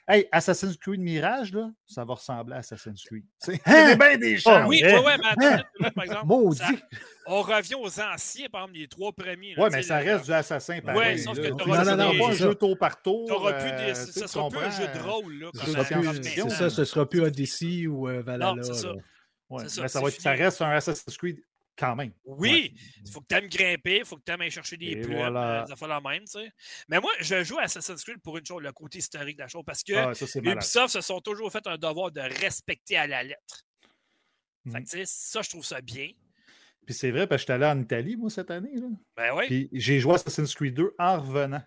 Hey, 0.07 0.27
Assassin's 0.31 0.75
Creed 0.77 1.00
Mirage, 1.00 1.53
là, 1.53 1.69
ça 1.86 2.03
va 2.03 2.15
ressembler 2.15 2.55
à 2.55 2.57
Assassin's 2.57 3.01
Creed. 3.03 3.24
Tu 3.43 3.51
sais, 3.53 3.62
Hein? 3.65 3.86
C'est 3.91 3.95
bien 3.98 4.17
des 4.17 4.38
chances. 4.38 4.67
Oui, 4.67 4.81
ouais, 4.83 4.98
ouais, 5.00 5.17
mais 5.17 5.27
attends, 5.48 5.63
Hein? 5.81 5.89
par 5.95 6.03
exemple. 6.03 6.25
Maudit! 6.25 6.57
ça- 6.60 6.72
on 7.25 7.41
revient 7.41 7.75
aux 7.75 8.00
anciens, 8.01 8.48
par 8.51 8.63
exemple, 8.63 8.79
les 8.79 8.88
trois 8.89 9.13
premiers. 9.13 9.55
là, 9.55 9.63
Ouais, 9.63 9.69
tu 9.69 9.75
mais 9.77 9.81
ça 9.83 9.98
reste 9.98 10.25
du 10.25 10.33
assassin 10.33 10.79
pareil. 10.83 11.19
sauf 11.19 11.38
là. 11.38 11.43
que 11.43 11.48
Tu 11.48 11.55
t'auras 11.55 11.77
plus 11.77 11.86
sera 11.86 11.95
des- 12.12 12.19
pas 12.19 12.25
un 12.27 12.31
c'est 12.31 12.38
jeu 12.38 12.55
tour 12.55 12.77
par 12.77 13.01
tour. 13.01 13.27
T'auras 13.29 13.53
plus 13.53 13.72
euh, 13.72 13.77
des. 13.88 13.93
tu 13.93 13.95
Ça 14.12 14.22
tu 14.24 14.27
sera 14.27 14.50
plus 14.50 14.60
un 14.60 14.69
jeu 14.72 14.88
de 14.93 15.00
rôle, 15.10 15.39
là. 15.39 15.50
C'est 15.53 15.72
C'est 15.72 16.50
ça, 16.50 16.69
ce 16.69 16.83
sera 16.83 17.07
plus 17.10 17.22
Odyssey 17.22 17.88
ou 17.88 18.10
euh, 18.10 18.22
Valhalla. 18.22 18.62
c'est 18.62 18.74
ça. 18.74 18.91
Ouais, 19.50 19.63
C'est 19.63 19.69
ça, 19.69 19.81
mais 19.83 19.88
ça, 19.88 20.00
c'est 20.00 20.03
va 20.03 20.10
être- 20.10 20.22
ça 20.22 20.31
reste 20.31 20.62
un 20.62 20.72
Assassin's 20.72 21.15
Creed 21.17 21.38
quand 21.77 21.95
même. 21.95 22.11
Oui, 22.25 22.75
il 23.03 23.11
faut 23.11 23.21
que 23.21 23.27
tu 23.29 23.35
aimes 23.35 23.47
grimper, 23.47 23.97
il 23.99 24.05
faut 24.05 24.17
que 24.17 24.23
tu 24.25 24.31
aimes 24.31 24.41
aller 24.41 24.51
chercher 24.51 24.77
des 24.77 24.95
plumes, 24.97 25.17
voilà. 25.17 25.63
euh, 25.63 25.65
ça 25.65 25.75
fait 25.75 25.87
la 25.87 25.99
même, 26.01 26.23
tu 26.25 26.31
sais. 26.39 26.51
Mais 26.87 26.99
moi, 26.99 27.11
je 27.19 27.43
joue 27.43 27.57
à 27.59 27.63
Assassin's 27.63 28.03
Creed 28.03 28.21
pour 28.21 28.37
une 28.37 28.45
chose, 28.45 28.61
le 28.61 28.71
côté 28.71 28.99
historique 28.99 29.37
de 29.37 29.41
la 29.41 29.47
chose, 29.47 29.63
parce 29.65 29.83
que 29.83 29.93
Ah, 29.93 30.13
ça. 30.13 30.25
Ubisoft 30.39 30.89
se 30.93 31.01
sont 31.01 31.19
toujours 31.21 31.51
fait 31.51 31.65
un 31.67 31.77
devoir 31.77 32.11
de 32.11 32.21
respecter 32.21 32.97
à 32.97 33.07
la 33.07 33.23
lettre. 33.23 33.65
Fait 34.71 34.79
Mhm. 34.79 34.85
que, 34.85 35.03
ça, 35.05 35.41
je 35.41 35.49
trouve 35.49 35.65
ça 35.65 35.81
bien. 35.81 36.09
Puis 36.85 36.93
c'est 36.93 37.11
vrai, 37.11 37.27
parce 37.27 37.41
que 37.43 37.53
j'étais 37.53 37.53
allé 37.63 37.65
en 37.65 37.81
Italie, 37.81 38.15
moi, 38.17 38.29
cette 38.29 38.51
année. 38.51 38.75
Là. 38.75 38.87
Ben 39.15 39.33
oui. 39.35 39.45
Puis 39.47 39.69
j'ai 39.73 39.99
joué 39.99 40.15
Assassin's 40.15 40.53
Creed 40.53 40.73
2 40.73 40.93
en 40.99 41.19
revenant. 41.21 41.61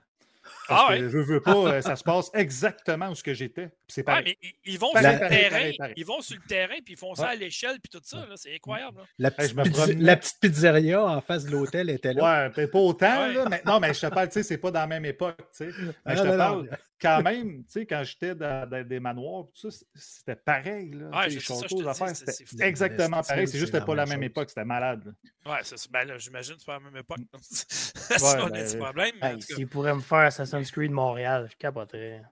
Ah 0.69 0.75
Parce 0.75 0.91
ouais. 0.91 0.99
que 1.01 1.09
je 1.09 1.19
veux 1.19 1.41
pas, 1.41 1.53
euh, 1.55 1.81
ça 1.81 1.97
se 1.97 2.03
passe 2.05 2.31
exactement 2.35 3.09
où 3.11 3.15
ce 3.15 3.23
que 3.23 3.35
j'étais. 3.35 3.71
C'est 3.89 4.09
Ouais, 4.09 4.23
mais 4.25 4.37
ils, 4.65 4.79
vont 4.79 4.93
Pareil, 4.93 5.17
sur 5.17 5.23
le 5.25 5.29
terrain, 5.29 5.51
pareil, 5.51 5.77
pareil. 5.79 5.95
ils 5.97 6.05
vont 6.07 6.21
sur 6.21 6.37
le 6.37 6.49
terrain, 6.49 6.75
puis 6.85 6.95
ils 6.95 6.97
font 6.99 7.15
ça 7.15 7.23
Ouais. 7.25 7.29
à 7.31 7.35
l'échelle, 7.37 7.77
puis 7.81 7.91
tout 7.91 8.01
ça, 8.05 8.19
là, 8.19 8.35
c'est 8.37 8.55
incroyable. 8.55 8.99
là. 8.99 9.05
La, 9.19 9.31
petite 9.31 9.55
promenais. 9.55 9.95
la 10.03 10.17
pizzeria 10.17 11.05
en 11.05 11.21
face 11.21 11.45
de 11.45 11.53
l'hôtel 11.53 11.91
était 11.91 12.13
là. 12.15 12.51
Ouais, 12.57 12.67
pas 12.67 12.79
autant, 12.79 13.27
Ouais. 13.27 13.35
là, 13.35 13.45
mais 13.51 13.63
non, 13.65 13.79
mais 13.81 13.95
je 13.95 14.01
te 14.01 14.07
parle, 14.07 14.29
tu 14.29 14.35
sais, 14.35 14.43
c'est 14.43 14.59
pas 14.59 14.71
dans 14.71 14.81
la 14.81 14.87
même 14.87 15.05
époque, 15.05 15.39
tu 15.57 15.71
sais. 15.71 15.71
Mais 15.79 15.93
Ah, 16.05 16.15
je 16.17 16.23
te 16.23 16.27
non, 16.27 16.33
non, 16.33 16.39
parle, 16.39 16.63
non. 16.65 16.77
Quand 17.01 17.23
même, 17.23 17.59
tu 17.65 17.65
sais, 17.69 17.87
quand 17.87 18.03
j'étais 18.05 18.35
dans, 18.35 18.69
dans 18.69 18.87
des 18.87 19.01
manoirs, 19.01 19.47
tout 19.55 19.71
ça, 19.71 19.85
c'était 19.95 20.37
pareil, 20.37 20.91
là. 20.93 21.11
Ouais, 21.21 21.29
les 21.29 21.41
ça, 21.41 21.55
châteaux, 21.55 21.83
c'est- 21.93 22.15
c'est 22.33 22.47
c'était 22.49 22.65
exactement 22.69 23.23
pareil, 23.23 23.47
c'est 23.47 23.59
juste 23.59 23.73
c'est 23.73 23.73
que 23.73 23.79
c'était 23.79 23.87
pas 23.87 23.95
la 23.95 24.07
même 24.07 24.19
chose. 24.19 24.27
époque, 24.27 24.49
c'était 24.49 24.65
malade. 24.65 25.03
là. 25.45 25.53
Ouais, 25.53 25.59
c'est 25.63 25.79
ça. 25.79 25.87
Ben 25.91 26.05
là, 26.07 26.19
j'imagine 26.19 26.55
que 26.55 26.61
c'est 26.61 26.67
pas 26.67 26.79
la 26.79 26.91
même 26.91 26.97
époque. 26.97 27.19
Ouais, 28.09 28.19
Sinon, 28.19 28.45
on 28.45 28.47
a 28.47 28.51
ben, 28.51 28.67
des 28.73 28.79
problèmes. 28.79 29.15
Hey. 29.21 29.43
S'ils 29.43 29.69
pourraient 29.69 29.95
me 29.95 30.01
faire 30.01 30.19
Assassin's 30.19 30.71
Creed 30.71 30.93
Montréal, 30.93 31.49
je 31.51 31.57
capoterais. 31.57 32.23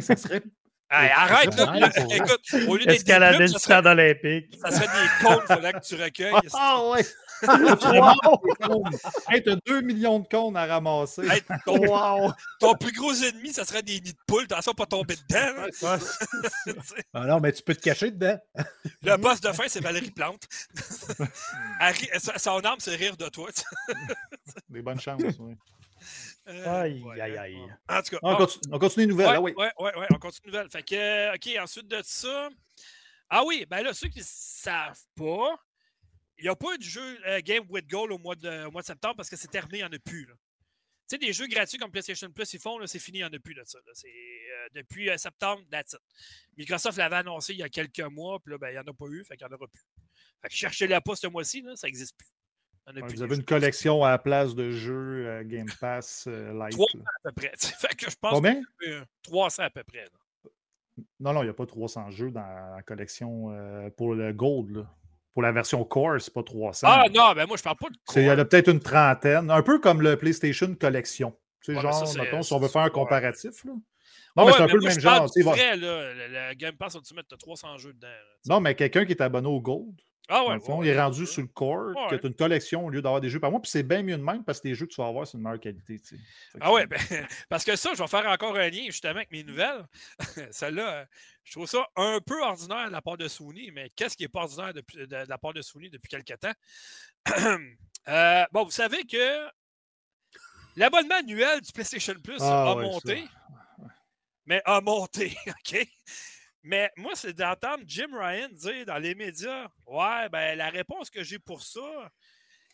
Ça 0.00 0.16
serait 0.16 0.42
arrête, 0.90 1.56
là. 1.56 1.90
Écoute, 2.14 2.68
au 2.68 2.76
lieu 2.76 2.84
d'être 2.84 2.96
Escalader 2.96 3.46
le 3.46 3.58
stade 3.58 3.86
olympique. 3.86 4.56
Ça 4.60 4.70
serait 4.70 4.86
des 4.86 5.24
cônes, 5.24 5.42
il 5.48 5.54
faudrait 5.54 5.72
que 5.72 5.80
tu 5.80 5.94
recueilles. 5.96 6.34
Ah 6.52 6.90
ouais! 6.90 7.02
Wow! 7.46 8.84
hey, 9.30 9.42
t'as 9.42 9.56
2 9.66 9.80
millions 9.82 10.20
de 10.20 10.28
cônes 10.28 10.56
à 10.56 10.66
ramasser. 10.66 11.26
Hey, 11.28 11.42
ton, 11.64 11.78
wow. 11.86 12.32
ton, 12.60 12.74
plus 12.74 12.92
gros 12.92 13.12
ennemi, 13.12 13.52
ça 13.52 13.64
serait 13.64 13.82
des 13.82 14.00
nids 14.00 14.12
de 14.12 14.18
poules. 14.26 14.44
Attention, 14.44 14.72
pas 14.74 14.86
tomber 14.86 15.16
dedans. 15.28 15.98
ah 17.14 17.26
non, 17.26 17.40
mais 17.40 17.52
tu 17.52 17.62
peux 17.62 17.74
te 17.74 17.82
cacher 17.82 18.10
dedans. 18.10 18.38
Le 19.02 19.16
boss 19.16 19.40
de 19.40 19.52
fin, 19.52 19.64
c'est 19.68 19.80
Valérie 19.80 20.10
Plante. 20.10 20.42
Son 22.36 22.60
arme, 22.60 22.80
c'est 22.80 22.96
rire 22.96 23.16
de 23.16 23.28
toi. 23.28 23.50
Des 24.68 24.82
bonnes 24.82 25.00
chances, 25.00 25.22
oui. 25.40 25.54
Euh, 26.48 26.82
aïe, 26.82 27.02
aïe, 27.20 27.38
aïe. 27.38 27.58
En 27.88 28.02
tout 28.02 28.10
cas, 28.10 28.18
on, 28.22 28.36
continue, 28.36 28.74
on 28.74 28.78
continue 28.78 29.06
les 29.06 29.12
nouvelles. 29.12 29.26
Ouais, 29.28 29.32
là, 29.32 29.40
oui. 29.40 29.54
ouais, 29.56 29.72
ouais, 29.78 29.98
ouais, 29.98 30.06
on 30.10 30.18
continue 30.18 30.46
les 30.46 30.52
nouvelles. 30.52 30.70
Fait 30.70 30.82
que, 30.82 31.34
OK, 31.34 31.62
ensuite 31.62 31.88
de 31.88 32.00
ça. 32.02 32.50
Ah 33.30 33.42
oui, 33.44 33.66
ben 33.68 33.82
là, 33.82 33.94
ceux 33.94 34.08
qui 34.08 34.18
ne 34.18 34.24
savent 34.26 35.00
pas, 35.16 35.56
il 36.38 36.44
n'y 36.44 36.48
a 36.48 36.56
pas 36.56 36.74
eu 36.74 36.78
de 36.78 36.82
jeu 36.82 37.18
euh, 37.26 37.40
Game 37.42 37.64
with 37.68 37.88
Goal 37.88 38.12
au 38.12 38.18
mois, 38.18 38.34
de, 38.34 38.66
au 38.66 38.70
mois 38.70 38.82
de 38.82 38.86
septembre 38.86 39.16
parce 39.16 39.30
que 39.30 39.36
c'est 39.36 39.48
terminé, 39.48 39.78
il 39.78 39.82
n'y 39.82 39.88
en 39.88 39.92
a 39.92 39.98
plus. 39.98 40.26
Tu 41.06 41.16
sais, 41.16 41.18
des 41.18 41.34
jeux 41.34 41.46
gratuits 41.46 41.76
comme 41.76 41.90
PlayStation 41.90 42.30
Plus, 42.30 42.50
ils 42.54 42.58
font, 42.60 42.78
c'est 42.86 42.98
fini, 42.98 43.18
il 43.18 43.20
n'y 43.20 43.26
en 43.26 43.32
a 43.32 43.38
plus 43.38 43.54
de 43.54 43.62
ça. 43.66 43.78
Euh, 43.78 44.68
depuis 44.72 45.10
euh, 45.10 45.18
septembre, 45.18 45.62
that's 45.70 45.92
it. 45.92 46.00
Microsoft 46.56 46.96
l'avait 46.96 47.16
annoncé 47.16 47.52
il 47.52 47.58
y 47.58 47.62
a 47.62 47.68
quelques 47.68 48.00
mois, 48.00 48.40
puis 48.40 48.52
là, 48.52 48.58
ben, 48.58 48.68
il 48.68 48.72
n'y 48.72 48.78
en 48.78 48.90
a 48.90 48.94
pas 48.94 49.04
eu, 49.10 49.22
fait 49.22 49.36
qu'il 49.36 49.46
n'y 49.46 49.52
en 49.52 49.56
aura 49.56 49.68
plus. 49.68 49.84
Fait 50.40 50.48
que 50.48 50.54
cherchez-la 50.54 51.02
pas 51.02 51.14
ce 51.14 51.26
mois-ci, 51.26 51.62
ça 51.74 51.86
n'existe 51.86 52.16
plus. 52.16 52.28
vous 52.86 53.22
avez 53.22 53.36
une 53.36 53.44
collection 53.44 54.02
à 54.02 54.12
la 54.12 54.18
place 54.18 54.54
de 54.54 54.70
jeux 54.70 55.26
euh, 55.26 55.44
Game 55.44 55.68
Pass 55.78 56.26
Lite. 56.26 56.72
300 56.72 56.98
à 56.98 57.20
peu 57.22 57.32
près. 57.32 57.52
Fait 57.58 57.94
que 57.94 58.10
je 58.10 58.16
pense 58.16 58.32
Combien? 58.32 58.62
Que, 58.78 59.04
300 59.24 59.62
à 59.64 59.70
peu 59.70 59.84
près. 59.84 60.04
Là. 60.04 60.50
Non, 61.20 61.34
non, 61.34 61.42
il 61.42 61.46
n'y 61.46 61.50
a 61.50 61.54
pas 61.54 61.66
300 61.66 62.12
jeux 62.12 62.30
dans 62.30 62.74
la 62.76 62.82
collection 62.82 63.90
pour 63.98 64.14
le 64.14 64.32
Gold. 64.32 64.76
Là. 64.76 64.96
Pour 65.34 65.42
la 65.42 65.52
version 65.52 65.84
Core, 65.84 66.20
c'est 66.20 66.32
pas 66.32 66.44
300. 66.44 66.86
Ah 66.88 67.04
non, 67.12 67.32
ben 67.34 67.46
moi, 67.46 67.56
je 67.56 67.62
parle 67.62 67.76
pas 67.76 67.88
de 67.88 67.96
Core. 68.06 68.18
Il 68.18 68.24
y 68.24 68.30
en 68.30 68.38
a 68.38 68.44
peut-être 68.44 68.68
une 68.70 68.80
trentaine. 68.80 69.50
Un 69.50 69.62
peu 69.62 69.80
comme 69.80 70.00
le 70.00 70.16
PlayStation 70.16 70.72
Collection. 70.74 71.34
Tu 71.60 71.72
sais, 71.72 71.76
ouais, 71.76 71.82
genre, 71.82 72.06
ça, 72.06 72.22
mettons, 72.22 72.42
si 72.42 72.52
on 72.52 72.60
veut 72.60 72.68
faire 72.68 72.82
un 72.82 72.90
comparatif. 72.90 73.64
Là. 73.64 73.72
Non, 74.36 74.44
ouais, 74.44 74.50
mais 74.50 74.56
c'est 74.56 74.62
un 74.62 74.68
peu 74.68 74.76
le 74.76 74.88
même 74.88 75.00
genre. 75.00 75.26
Vrai, 75.42 75.76
là, 75.76 76.12
le, 76.12 76.28
le, 76.28 76.54
Game 76.54 76.76
Pass 76.76 76.94
Ultimate, 76.94 77.26
tu 77.28 77.34
as 77.34 77.38
300 77.38 77.78
jeux 77.78 77.92
dedans. 77.92 78.06
Là, 78.08 78.54
non, 78.54 78.60
mais 78.60 78.74
quelqu'un 78.74 79.04
qui 79.04 79.12
est 79.12 79.20
abonné 79.20 79.48
au 79.48 79.60
Gold, 79.60 80.00
ah 80.28 80.46
ouais, 80.46 80.58
fond, 80.58 80.78
ouais, 80.78 80.86
il 80.86 80.90
est 80.90 81.00
rendu 81.00 81.26
sur 81.26 81.42
le 81.42 81.48
core, 81.48 81.94
ouais. 81.94 82.08
que 82.10 82.16
tu 82.16 82.26
as 82.26 82.28
une 82.28 82.34
collection 82.34 82.86
au 82.86 82.90
lieu 82.90 83.02
d'avoir 83.02 83.20
des 83.20 83.28
jeux 83.28 83.40
par 83.40 83.50
mois. 83.50 83.60
Puis 83.60 83.70
c'est 83.70 83.82
bien 83.82 84.02
mieux 84.02 84.16
de 84.16 84.22
même 84.22 84.42
parce 84.42 84.60
que 84.60 84.68
les 84.68 84.74
jeux 84.74 84.86
que 84.86 84.92
tu 84.92 85.00
vas 85.00 85.08
avoir, 85.08 85.26
c'est 85.26 85.36
une 85.36 85.44
meilleure 85.44 85.60
qualité. 85.60 86.00
Tu 86.00 86.16
sais. 86.16 86.22
Ah 86.60 86.72
ouais, 86.72 86.86
ben, 86.86 86.98
parce 87.50 87.64
que 87.64 87.76
ça, 87.76 87.90
je 87.94 88.02
vais 88.02 88.08
faire 88.08 88.26
encore 88.26 88.56
un 88.56 88.70
lien 88.70 88.84
justement 88.86 89.16
avec 89.16 89.30
mes 89.30 89.44
nouvelles. 89.44 89.84
Celle-là, 90.50 91.06
je 91.44 91.52
trouve 91.52 91.66
ça 91.66 91.86
un 91.96 92.20
peu 92.24 92.42
ordinaire 92.42 92.86
de 92.86 92.92
la 92.92 93.02
part 93.02 93.18
de 93.18 93.28
Sony, 93.28 93.70
mais 93.70 93.90
qu'est-ce 93.94 94.16
qui 94.16 94.22
n'est 94.22 94.28
pas 94.28 94.42
ordinaire 94.42 94.72
de, 94.72 94.82
de, 95.04 95.16
la 95.28 95.38
part 95.38 95.52
de 95.52 95.60
Sony 95.60 95.90
depuis 95.90 96.08
quelques 96.08 96.40
temps? 96.40 96.54
euh, 98.08 98.44
bon, 98.50 98.64
vous 98.64 98.70
savez 98.70 99.04
que 99.04 99.46
l'abonnement 100.76 101.16
annuel 101.16 101.60
du 101.60 101.70
PlayStation 101.70 102.14
Plus 102.22 102.40
ah, 102.40 102.70
a 102.70 102.76
ouais, 102.76 102.82
monté. 102.82 103.24
Ça. 103.26 103.86
Mais 104.46 104.62
a 104.64 104.80
monté, 104.80 105.36
OK? 105.46 105.86
Mais 106.66 106.90
moi, 106.96 107.12
c'est 107.14 107.34
d'entendre 107.34 107.84
Jim 107.86 108.08
Ryan 108.12 108.48
dire 108.50 108.86
dans 108.86 108.96
les 108.98 109.14
médias 109.14 109.68
Ouais, 109.86 110.28
ben 110.30 110.56
la 110.56 110.70
réponse 110.70 111.10
que 111.10 111.22
j'ai 111.22 111.38
pour 111.38 111.62
ça, 111.62 112.10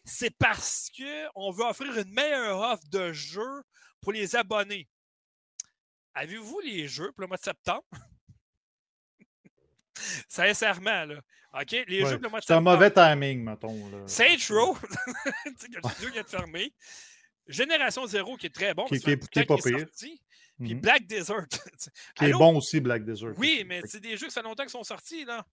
c'est 0.05 0.31
parce 0.31 0.89
qu'on 0.97 1.51
veut 1.51 1.65
offrir 1.65 1.99
une 1.99 2.13
meilleure 2.13 2.59
offre 2.61 2.87
de 2.89 3.13
jeux 3.13 3.63
pour 4.01 4.13
les 4.13 4.37
abonnés. 4.37 4.89
Avez-vous 6.15 6.61
les 6.61 6.87
jeux 6.89 7.11
pour 7.13 7.23
le 7.23 7.27
mois 7.27 7.37
de 7.37 7.43
septembre? 7.43 7.85
Sincèrement, 10.29 11.05
là. 11.05 11.21
OK? 11.61 11.73
Les 11.89 12.03
Ouais, 12.05 12.11
jeux 12.11 12.17
pour 12.17 12.25
le 12.25 12.29
mois 12.31 12.41
de 12.41 12.45
C'est 12.45 12.53
un 12.53 12.57
septembre. 12.59 12.71
mauvais 12.73 12.91
timing, 12.93 13.43
mettons. 13.45 13.91
Là. 13.91 14.07
Saints 14.07 14.37
Row, 14.55 14.77
le 15.45 15.51
studio 15.91 16.11
vient 16.13 16.23
de 16.23 16.29
fermer. 16.29 16.73
Génération 17.47 18.07
Zéro, 18.07 18.37
qui 18.37 18.47
est 18.47 18.55
très 18.55 18.73
bon. 18.73 18.87
Qui- 18.87 19.01
qui 19.01 19.11
est- 19.11 19.29
qui 19.29 19.39
est 19.41 19.45
pas 19.47 19.57
sorti. 19.59 20.23
Puis 20.61 20.75
Mhm. 20.75 20.81
Black 20.81 21.07
Desert. 21.07 21.47
Qui 22.17 22.25
est 22.27 22.33
bon 22.33 22.57
aussi, 22.57 22.81
Black 22.81 23.05
Desert. 23.05 23.33
Oui, 23.39 23.65
mais 23.67 23.81
c'est 23.87 24.01
des 24.01 24.17
jeux 24.17 24.27
que 24.27 24.33
ça 24.33 24.43
fait 24.43 24.47
longtemps 24.49 24.63
qu'ils 24.65 24.71
sont 24.71 24.85
sortis, 24.85 25.25
là. 25.25 25.45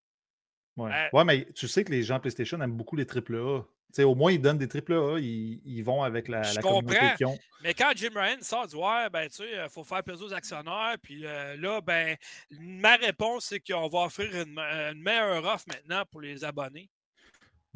Ouais. 0.75 0.91
Euh, 0.93 1.07
ouais, 1.17 1.23
mais 1.23 1.47
tu 1.55 1.67
sais 1.67 1.83
que 1.83 1.91
les 1.91 2.03
gens 2.03 2.19
PlayStation 2.19 2.61
aiment 2.61 2.75
beaucoup 2.77 2.95
les 2.95 3.05
AAA. 3.05 3.65
Tu 3.89 3.93
sais, 3.93 4.03
au 4.03 4.15
moins, 4.15 4.31
ils 4.33 4.41
donnent 4.41 4.57
des 4.57 4.67
AAA, 4.67 5.19
ils, 5.19 5.61
ils 5.65 5.81
vont 5.81 6.03
avec 6.03 6.27
la, 6.27 6.43
Je 6.43 6.55
la 6.55 6.61
communauté 6.61 6.97
comprends. 6.99 7.15
qu'ils 7.15 7.25
ont. 7.27 7.39
Mais 7.63 7.73
quand 7.73 7.93
Jim 7.95 8.09
Ryan 8.13 8.37
sort 8.41 8.67
du 8.67 8.75
ouais, 8.75 9.09
ben, 9.09 9.27
tu 9.29 9.35
sais, 9.37 9.49
il 9.63 9.69
faut 9.69 9.85
faire 9.85 10.03
plaisir 10.03 10.25
aux 10.25 10.33
actionnaires, 10.33 10.97
puis 11.01 11.25
euh, 11.25 11.55
là, 11.55 11.79
ben, 11.81 12.15
ma 12.59 12.97
réponse, 12.97 13.45
c'est 13.45 13.61
qu'on 13.61 13.87
va 13.87 13.99
offrir 13.99 14.29
une, 14.35 14.59
une 14.59 15.01
meilleure 15.01 15.43
offre 15.45 15.65
maintenant 15.69 16.03
pour 16.11 16.19
les 16.21 16.43
abonnés. 16.43 16.89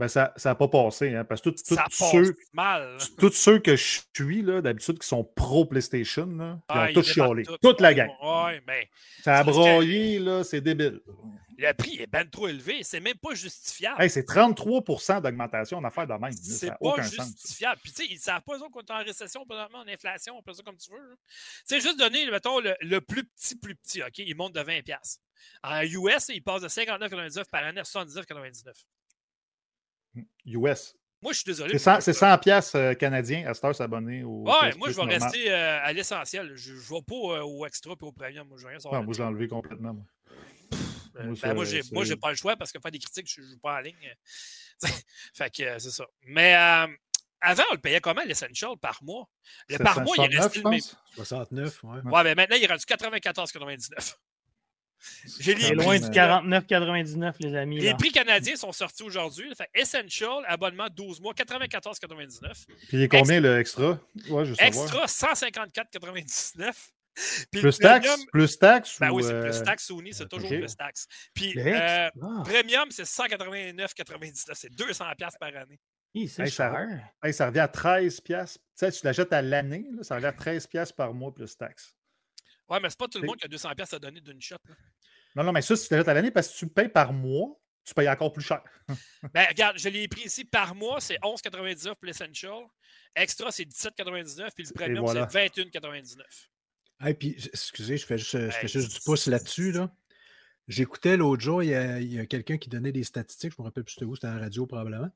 Ben, 0.01 0.07
ça 0.07 0.33
n'a 0.43 0.55
pas 0.55 0.67
passé, 0.67 1.13
hein, 1.13 1.23
parce 1.23 1.41
que 1.41 1.51
tous 1.51 1.63
ceux, 1.91 2.35
mal. 2.53 2.97
tous 3.19 3.31
ceux 3.33 3.59
que 3.59 3.75
je 3.75 4.01
suis, 4.15 4.41
d'habitude, 4.41 4.97
qui 4.97 5.07
sont 5.07 5.23
pro 5.23 5.63
PlayStation, 5.65 6.25
là, 6.25 6.57
ils 6.57 6.63
Ah, 6.69 6.83
ont 6.85 6.87
tous 6.87 7.01
débattent 7.01 7.05
chialé. 7.05 7.43
tout. 7.43 7.57
Toute 7.61 7.81
la 7.81 7.93
gang. 7.93 8.09
Ouais, 8.23 8.63
mais 8.65 8.89
Ça 9.21 9.35
a 9.37 9.43
que- 9.43 9.49
broyé, 9.51 10.17
là, 10.17 10.43
c'est 10.43 10.59
débile. 10.59 11.01
le 11.55 11.71
prix 11.73 11.97
est 12.01 12.07
ben 12.07 12.27
trop 12.27 12.47
élevé. 12.47 12.81
C'est 12.81 12.99
même 12.99 13.17
pas 13.21 13.35
justifiable. 13.35 14.01
Hey, 14.01 14.09
c'est 14.09 14.23
33% 14.27 15.21
d'augmentation 15.21 15.77
en 15.77 15.83
affaires 15.83 16.07
de 16.07 16.13
même. 16.13 16.31
C'est 16.31 16.69
pas 16.69 16.77
aucun 16.79 17.03
sens. 17.03 17.27
justifiable. 17.27 17.79
Puis, 17.83 17.91
tu 17.91 18.03
sais, 18.03 18.11
ils 18.11 18.17
savent 18.17 18.41
pas, 18.41 18.57
qu'on 18.57 18.81
est 18.81 18.89
en 18.89 19.03
récession, 19.03 19.45
en 19.47 19.87
inflation, 19.87 20.35
on 20.35 20.41
peut 20.41 20.53
ça 20.53 20.63
comme 20.63 20.77
tu 20.77 20.89
veux. 20.89 20.97
là. 20.97 21.15
Tu 21.19 21.75
sais, 21.75 21.79
juste 21.79 21.99
donner, 21.99 22.25
mettons, 22.31 22.59
le, 22.59 22.73
le 22.81 23.01
plus 23.01 23.23
petit, 23.25 23.55
plus 23.55 23.75
petit, 23.75 24.01
OK, 24.01 24.17
il 24.17 24.33
monte 24.35 24.53
de 24.55 24.61
20$. 24.61 24.81
piastres. 24.81 25.21
En 25.63 25.81
US, 25.83 26.29
il 26.29 26.41
passe 26.41 26.63
de 26.63 26.67
59,99$ 26.69 27.45
par 27.51 27.63
année 27.65 27.81
à 27.81 27.83
79,99$. 27.83 28.83
US. 30.45 30.95
Moi, 31.21 31.33
je 31.33 31.37
suis 31.37 31.45
désolé. 31.45 31.73
C'est 31.73 31.79
100, 31.79 32.01
c'est 32.01 32.13
100 32.13 32.37
piastres, 32.39 32.75
euh, 32.77 32.93
canadiens 32.95 33.47
à 33.47 33.53
cette 33.53 33.63
heure 33.63 33.75
s'abonner 33.75 34.23
au. 34.23 34.43
Ouais, 34.43 34.73
moi, 34.77 34.87
je 34.89 34.93
vais 34.95 34.97
normal. 35.05 35.21
rester 35.21 35.51
euh, 35.51 35.79
à 35.83 35.93
l'essentiel. 35.93 36.51
Je 36.55 36.73
ne 36.73 36.77
vais 36.79 37.01
pas 37.07 37.15
euh, 37.15 37.43
au 37.43 37.65
extra 37.67 37.91
et 37.91 38.03
au 38.03 38.11
premium. 38.11 38.47
Moi, 38.47 38.57
je 38.57 38.63
veux 38.63 38.69
rien 38.69 38.79
savoir. 38.79 39.01
Non, 39.01 39.05
moi, 39.05 39.13
je 39.13 39.19
l'ai 39.19 39.25
enlevé 39.25 39.47
complètement. 39.47 39.93
moi. 39.93 40.03
Moi, 41.23 41.35
ben, 41.41 41.53
moi, 41.53 41.65
j'ai, 41.65 41.83
c'est- 41.83 41.93
moi, 41.93 42.03
j'ai 42.05 42.15
pas 42.15 42.29
le 42.31 42.35
choix 42.37 42.55
parce 42.55 42.71
que 42.71 42.79
faire 42.79 42.89
des 42.91 42.97
critiques, 42.97 43.31
je 43.31 43.41
ne 43.41 43.45
joue 43.45 43.59
pas 43.59 43.75
en 43.77 43.81
ligne. 43.81 44.15
fait 45.35 45.55
que 45.55 45.63
euh, 45.63 45.77
c'est 45.77 45.91
ça. 45.91 46.05
Mais 46.23 46.55
euh, 46.55 46.87
avant, 47.41 47.63
on 47.69 47.73
le 47.75 47.81
payait 47.81 47.99
comment 48.01 48.23
l'Essential 48.25 48.71
par 48.81 49.03
mois? 49.03 49.29
Le 49.69 49.77
par 49.77 50.01
mois, 50.01 50.15
il 50.17 50.33
est 50.33 50.37
169, 50.37 50.43
resté 50.43 50.59
je 50.59 50.63
le 50.63 50.69
même. 50.69 50.79
pense. 50.79 50.97
69, 51.15 51.83
ouais. 51.83 51.89
Ouais, 52.11 52.23
mais 52.23 52.35
maintenant, 52.35 52.55
il 52.55 52.63
est 52.63 52.67
rendu 52.67 52.83
94,99. 52.85 54.15
J'ai 55.39 55.55
les, 55.55 55.61
C'est 55.67 55.73
loin 55.75 55.97
du 55.99 56.05
49,99, 56.07 57.33
les 57.39 57.55
amis. 57.55 57.79
les 57.79 57.89
là. 57.89 57.95
prix 57.95 58.11
canadiens 58.11 58.55
sont 58.55 58.71
sortis 58.71 59.03
aujourd'hui. 59.03 59.51
Essential, 59.73 60.43
abonnement 60.47 60.87
12 60.89 61.21
mois, 61.21 61.33
94,99. 61.33 62.65
Puis 62.65 62.75
il 62.93 63.01
est 63.03 63.07
combien 63.07 63.39
le 63.39 63.59
extra? 63.59 63.99
Ouais, 64.29 64.45
je. 64.45 64.53
Extra, 64.59 65.05
154,99. 65.05 66.71
Puis 67.51 67.59
Plus 67.61 67.77
taxes? 67.77 68.25
Plus 68.31 68.57
taxes? 68.57 68.97
Ben 68.99 69.09
ou, 69.11 69.15
oui, 69.15 69.23
c'est 69.23 69.33
euh, 69.33 69.41
plus 69.49 69.61
taxes 69.63 69.85
Sony, 69.87 70.13
c'est 70.13 70.29
toujours 70.29 70.49
ok. 70.51 70.59
plus 70.59 70.75
taxes. 70.77 71.07
Puis 71.33 71.53
euh, 71.57 72.09
premium, 72.45 72.89
c'est 72.89 73.03
189,99. 73.03 74.51
C'est 74.53 74.71
200$ 74.73 75.15
piastres 75.17 75.37
par 75.39 75.49
année. 75.49 75.77
Hi, 76.13 76.27
c'est 76.27 76.43
Hey, 76.43 76.51
ça- 76.51 76.73
hey, 77.23 77.33
ça 77.33 77.47
revient 77.47 77.59
à 77.59 77.67
13 77.67 78.21
piastres. 78.21 78.59
Tu 78.77 78.85
sais, 78.85 78.91
tu 78.91 79.05
l'achètes 79.05 79.31
à 79.33 79.41
l'année, 79.41 79.85
ça 80.01 80.15
revient 80.15 80.27
à 80.27 80.33
13 80.33 80.67
piastres 80.67 80.95
par 80.95 81.13
mois 81.13 81.33
plus 81.33 81.55
taxes. 81.57 81.95
Ouais, 82.69 82.79
mais 82.79 82.89
c'est 82.89 82.99
pas 82.99 83.07
tout 83.07 83.19
le 83.19 83.27
monde 83.27 83.37
qui 83.37 83.45
a 83.45 83.49
200$ 83.49 83.75
piastres 83.75 83.95
à 83.95 83.99
donner 83.99 84.21
d'une 84.21 84.41
shot. 84.41 84.55
là. 84.67 84.75
Non, 85.35 85.43
non, 85.43 85.51
mais 85.51 85.61
ça, 85.61 85.75
si 85.75 85.87
tu 85.87 85.93
l'achètes 85.93 86.09
à 86.09 86.13
l'année, 86.13 86.31
parce 86.31 86.49
que 86.49 86.57
tu 86.57 86.65
le 86.65 86.71
payes 86.71 86.89
par 86.89 87.13
mois, 87.13 87.57
tu 87.83 87.93
payes 87.93 88.09
encore 88.09 88.33
plus 88.33 88.43
cher. 88.43 88.61
Ben, 89.33 89.45
regarde, 89.47 89.77
je 89.77 89.89
l'ai 89.89 90.07
pris 90.07 90.23
ici 90.25 90.45
par 90.45 90.75
mois, 90.75 90.99
c'est 90.99 91.17
11,99 91.19 91.95
pour 91.95 92.05
l'Essential. 92.05 92.63
Extra, 93.15 93.51
c'est 93.51 93.63
17,99. 93.63 94.49
Puis 94.55 94.65
le 94.65 94.73
premium, 94.73 95.05
voilà. 95.05 95.27
c'est 95.29 95.47
21,99. 95.47 96.21
Hey, 96.99 97.13
puis, 97.13 97.35
excusez, 97.53 97.97
je 97.97 98.05
fais 98.05 98.17
juste, 98.17 98.37
je 98.37 98.49
fais 98.51 98.61
Hey, 98.63 98.67
juste 98.67 98.93
du 98.93 98.99
pouce 99.03 99.27
là-dessus. 99.27 99.71
Là. 99.71 99.91
J'écoutais 100.67 101.17
l'autre 101.17 101.41
jour, 101.41 101.63
il 101.63 101.69
y 101.69 101.75
a, 101.75 101.99
il 101.99 102.13
y 102.13 102.19
a 102.19 102.25
quelqu'un 102.25 102.57
qui 102.57 102.69
donnait 102.69 102.91
des 102.91 103.03
statistiques, 103.03 103.51
je 103.51 103.55
ne 103.59 103.63
me 103.63 103.67
rappelle 103.67 103.83
plus 103.83 103.93
c'était 103.93 104.05
où, 104.05 104.15
c'était 104.15 104.27
à 104.27 104.35
la 104.35 104.41
radio 104.41 104.65
probablement. 104.67 105.09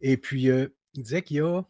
Et 0.00 0.16
puis, 0.16 0.50
euh, 0.50 0.68
il 0.94 1.02
disait 1.02 1.22
qu'il 1.22 1.38
y 1.38 1.40
a, 1.40 1.62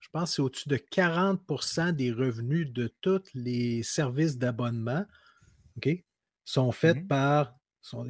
je 0.00 0.08
pense, 0.12 0.30
que 0.30 0.34
c'est 0.36 0.42
au-dessus 0.42 0.68
de 0.68 0.76
40% 0.76 1.92
des 1.92 2.10
revenus 2.12 2.70
de 2.72 2.92
tous 3.00 3.22
les 3.34 3.82
services 3.82 4.36
d'abonnement 4.38 5.04
OK, 5.76 5.88
sont 6.44 6.72
faits 6.72 6.96
Mhm. 6.98 7.06
par. 7.06 7.56
sont- 7.82 8.04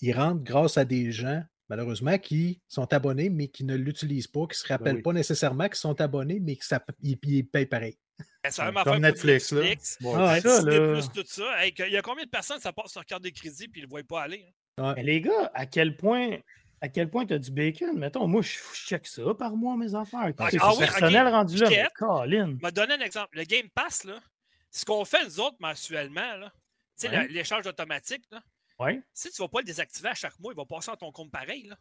ils 0.00 0.12
rentrent 0.12 0.42
grâce 0.42 0.76
à 0.76 0.84
des 0.84 1.12
gens, 1.12 1.40
malheureusement, 1.68 2.18
qui 2.18 2.60
sont 2.66 2.92
abonnés, 2.92 3.30
mais 3.30 3.46
qui 3.46 3.62
ne 3.62 3.76
l'utilisent 3.76 4.26
pas, 4.26 4.40
qui 4.46 4.54
ne 4.54 4.54
se 4.54 4.66
rappellent 4.66 4.96
oui. 4.96 5.02
pas 5.02 5.12
nécessairement 5.12 5.66
qu'ils 5.66 5.76
sont 5.76 6.00
abonnés, 6.00 6.40
mais 6.40 6.56
qu'ils 6.56 7.46
payent 7.46 7.66
pareil. 7.66 7.96
Ben, 8.42 8.50
Comme 8.56 8.76
affaire 8.76 8.98
Netflix, 9.00 9.52
là. 9.52 9.60
Netflix. 9.60 9.98
Bon, 10.00 10.14
Ah 10.16 10.32
ouais, 10.34 10.40
ça, 10.40 10.58
Disney+, 10.58 10.78
là. 10.78 11.00
tout 11.14 11.22
ça. 11.26 11.64
Hey, 11.64 11.72
il 11.78 11.92
y 11.92 11.96
a 11.96 12.02
combien 12.02 12.24
de 12.24 12.28
personnes 12.30 12.58
ça 12.60 12.72
passe 12.72 12.90
sur 12.90 13.04
carte 13.04 13.22
de 13.22 13.28
crédit 13.30 13.68
puis 13.68 13.80
ils 13.80 13.84
ne 13.84 13.86
le 13.86 13.90
voient 13.90 14.02
pas 14.02 14.22
aller? 14.22 14.44
hein? 14.78 14.94
Mais 14.96 15.02
les 15.04 15.20
gars, 15.20 15.50
à 15.54 15.66
quel 15.66 15.96
point. 15.96 16.38
À 16.84 16.88
quel 16.88 17.08
point 17.08 17.24
tu 17.24 17.32
as 17.32 17.38
du 17.38 17.50
bacon? 17.50 17.98
Mettons, 17.98 18.28
moi, 18.28 18.42
je 18.42 18.58
check 18.74 19.06
ça 19.06 19.22
par 19.38 19.56
mois, 19.56 19.74
mes 19.74 19.94
affaires. 19.94 20.30
Ah, 20.36 20.48
C'est 20.50 20.58
ah 20.60 20.72
oui, 20.72 20.80
personnel 20.80 21.26
rendu 21.28 21.56
là. 21.56 21.70
Mais. 21.70 21.88
Colin. 21.94 22.58
Je 22.60 22.66
vais 22.66 22.72
donner 22.72 22.92
un 22.92 23.00
exemple. 23.00 23.38
Le 23.38 23.44
Game 23.44 23.70
Pass, 23.70 24.04
là, 24.04 24.20
ce 24.70 24.84
qu'on 24.84 25.02
fait 25.06 25.24
nous 25.24 25.40
autres 25.40 25.56
mensuellement, 25.60 26.36
là, 26.36 26.52
Tu 27.00 27.08
sais, 27.08 27.28
l'échange 27.28 27.66
automatique, 27.66 28.24
là. 28.30 28.42
Ouais. 28.78 29.00
Si 29.14 29.30
tu 29.30 29.40
ne 29.40 29.46
vas 29.46 29.48
pas 29.48 29.60
le 29.60 29.64
désactiver 29.64 30.10
à 30.10 30.14
chaque 30.14 30.38
mois, 30.38 30.52
il 30.52 30.56
va 30.56 30.66
passer 30.66 30.90
à 30.90 30.96
ton 30.96 31.10
compte 31.10 31.30
pareil. 31.30 31.62
Là. 31.62 31.78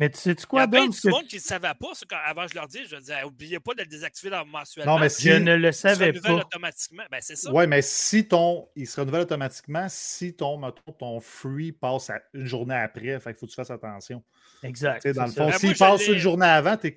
Mais 0.00 0.10
tu 0.10 0.18
sais 0.18 0.32
-tu 0.32 0.46
quoi, 0.46 0.60
Il 0.60 0.62
y 0.62 0.64
a 0.64 0.68
plein 0.68 0.86
de 0.88 1.10
monde 1.10 1.26
qui 1.26 1.36
ne 1.36 1.40
savait 1.40 1.72
pas. 1.78 1.92
avant, 2.24 2.48
je 2.48 2.54
leur 2.54 2.66
dis, 2.66 2.84
je 2.84 2.96
disais, 2.96 3.22
n'oubliez 3.22 3.60
pas 3.60 3.74
de 3.74 3.82
le 3.82 3.86
désactiver 3.86 4.30
dans 4.30 4.44
mensuellement. 4.44 4.94
Non, 4.94 4.98
mais 4.98 5.08
si... 5.08 5.28
Je 5.28 5.34
ne 5.34 5.54
le 5.54 5.70
savais 5.70 6.10
il 6.10 6.16
se 6.16 6.20
pas. 6.20 6.32
automatiquement. 6.32 7.04
Ben, 7.10 7.18
c'est 7.20 7.36
ça. 7.36 7.52
Oui, 7.52 7.66
mais 7.68 7.80
si 7.80 8.26
ton. 8.26 8.68
Il 8.74 8.88
se 8.88 9.00
renouvelle 9.00 9.22
automatiquement 9.22 9.86
si 9.88 10.34
ton, 10.34 10.58
mettons, 10.58 10.92
ton 10.92 11.20
free 11.20 11.70
passe 11.70 12.10
à 12.10 12.20
une 12.32 12.46
journée 12.46 12.74
après. 12.74 13.20
Fait 13.20 13.30
qu'il 13.30 13.38
faut 13.38 13.46
que 13.46 13.52
tu 13.52 13.56
fasses 13.56 13.70
attention. 13.70 14.22
Exact. 14.64 15.06
dans 15.08 15.26
le 15.26 15.30
fond, 15.30 15.48
ben, 15.48 15.58
s'il 15.58 15.76
passe 15.76 16.06
une 16.08 16.18
journée 16.18 16.46
avant, 16.46 16.76
puis 16.76 16.96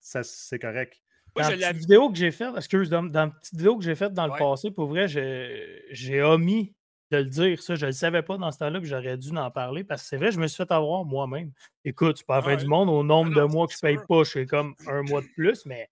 c'est 0.00 0.58
correct. 0.58 1.00
Dans 1.36 1.48
la 1.48 1.72
vidéo 1.72 2.10
que 2.10 2.18
j'ai 2.18 2.30
faite, 2.30 2.50
excuse, 2.56 2.90
dans, 2.90 3.02
dans 3.04 3.26
la 3.26 3.30
petite 3.30 3.54
vidéo 3.54 3.78
que 3.78 3.84
j'ai 3.84 3.94
faite 3.94 4.12
dans 4.12 4.26
le 4.26 4.36
passé, 4.36 4.70
pour 4.70 4.88
vrai, 4.88 5.06
j'ai 5.08 6.22
omis 6.22 6.74
de 7.12 7.18
le 7.18 7.24
dire. 7.24 7.62
Ça, 7.62 7.74
je 7.74 7.82
ne 7.82 7.90
le 7.90 7.92
savais 7.92 8.22
pas 8.22 8.38
dans 8.38 8.50
ce 8.50 8.58
temps-là, 8.58 8.80
puis 8.80 8.88
j'aurais 8.88 9.16
dû 9.16 9.36
en 9.36 9.50
parler 9.50 9.84
parce 9.84 10.02
que 10.02 10.08
c'est 10.08 10.16
vrai, 10.16 10.32
je 10.32 10.40
me 10.40 10.46
suis 10.46 10.56
fait 10.56 10.72
avoir 10.72 11.04
moi-même. 11.04 11.52
Écoute, 11.84 12.18
c'est 12.18 12.26
pas 12.26 12.36
la 12.36 12.42
fin 12.42 12.56
du 12.56 12.66
monde. 12.66 12.88
Au 12.88 13.04
nombre 13.04 13.34
de 13.34 13.42
mois 13.42 13.66
que 13.66 13.74
je 13.74 13.78
paye 13.78 13.98
pas, 14.08 14.24
je 14.24 14.30
fais 14.30 14.46
comme 14.46 14.74
un 14.86 15.02
mois 15.02 15.20
de 15.20 15.28
plus, 15.28 15.64
mais 15.66 15.90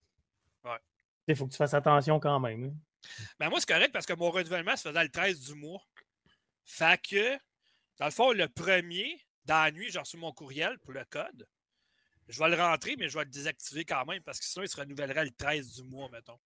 il 1.29 1.37
faut 1.37 1.47
que 1.47 1.53
tu 1.53 1.59
fasses 1.59 1.75
attention 1.75 2.19
quand 2.19 2.41
même. 2.41 2.65
Hein. 2.65 2.75
Ben 3.39 3.49
moi, 3.51 3.61
c'est 3.61 3.69
correct 3.69 3.93
parce 3.93 4.07
que 4.07 4.15
mon 4.15 4.31
renouvellement 4.31 4.77
se 4.77 4.89
faisait 4.89 5.03
le 5.03 5.11
13 5.11 5.41
du 5.41 5.55
mois. 5.55 5.83
Fait 6.65 7.01
que, 7.01 7.37
dans 7.99 8.07
le 8.07 8.11
fond, 8.11 8.33
le 8.33 8.49
premier, 8.49 9.21
dans 9.45 9.63
la 9.63 9.71
nuit, 9.71 9.91
j'ai 9.91 9.99
reçu 9.99 10.17
mon 10.17 10.33
courriel 10.33 10.79
pour 10.79 10.93
le 10.93 11.05
code. 11.05 11.47
Je 12.29 12.39
vais 12.39 12.49
le 12.49 12.57
rentrer, 12.57 12.97
mais 12.97 13.09
je 13.09 13.19
vais 13.19 13.25
le 13.25 13.31
désactiver 13.31 13.85
quand 13.85 14.05
même 14.07 14.23
parce 14.23 14.39
que 14.39 14.45
sinon, 14.45 14.65
il 14.65 14.69
se 14.69 14.77
renouvellerait 14.77 15.25
le 15.25 15.31
13 15.31 15.75
du 15.75 15.85
mois, 15.85 16.09
mettons. 16.11 16.39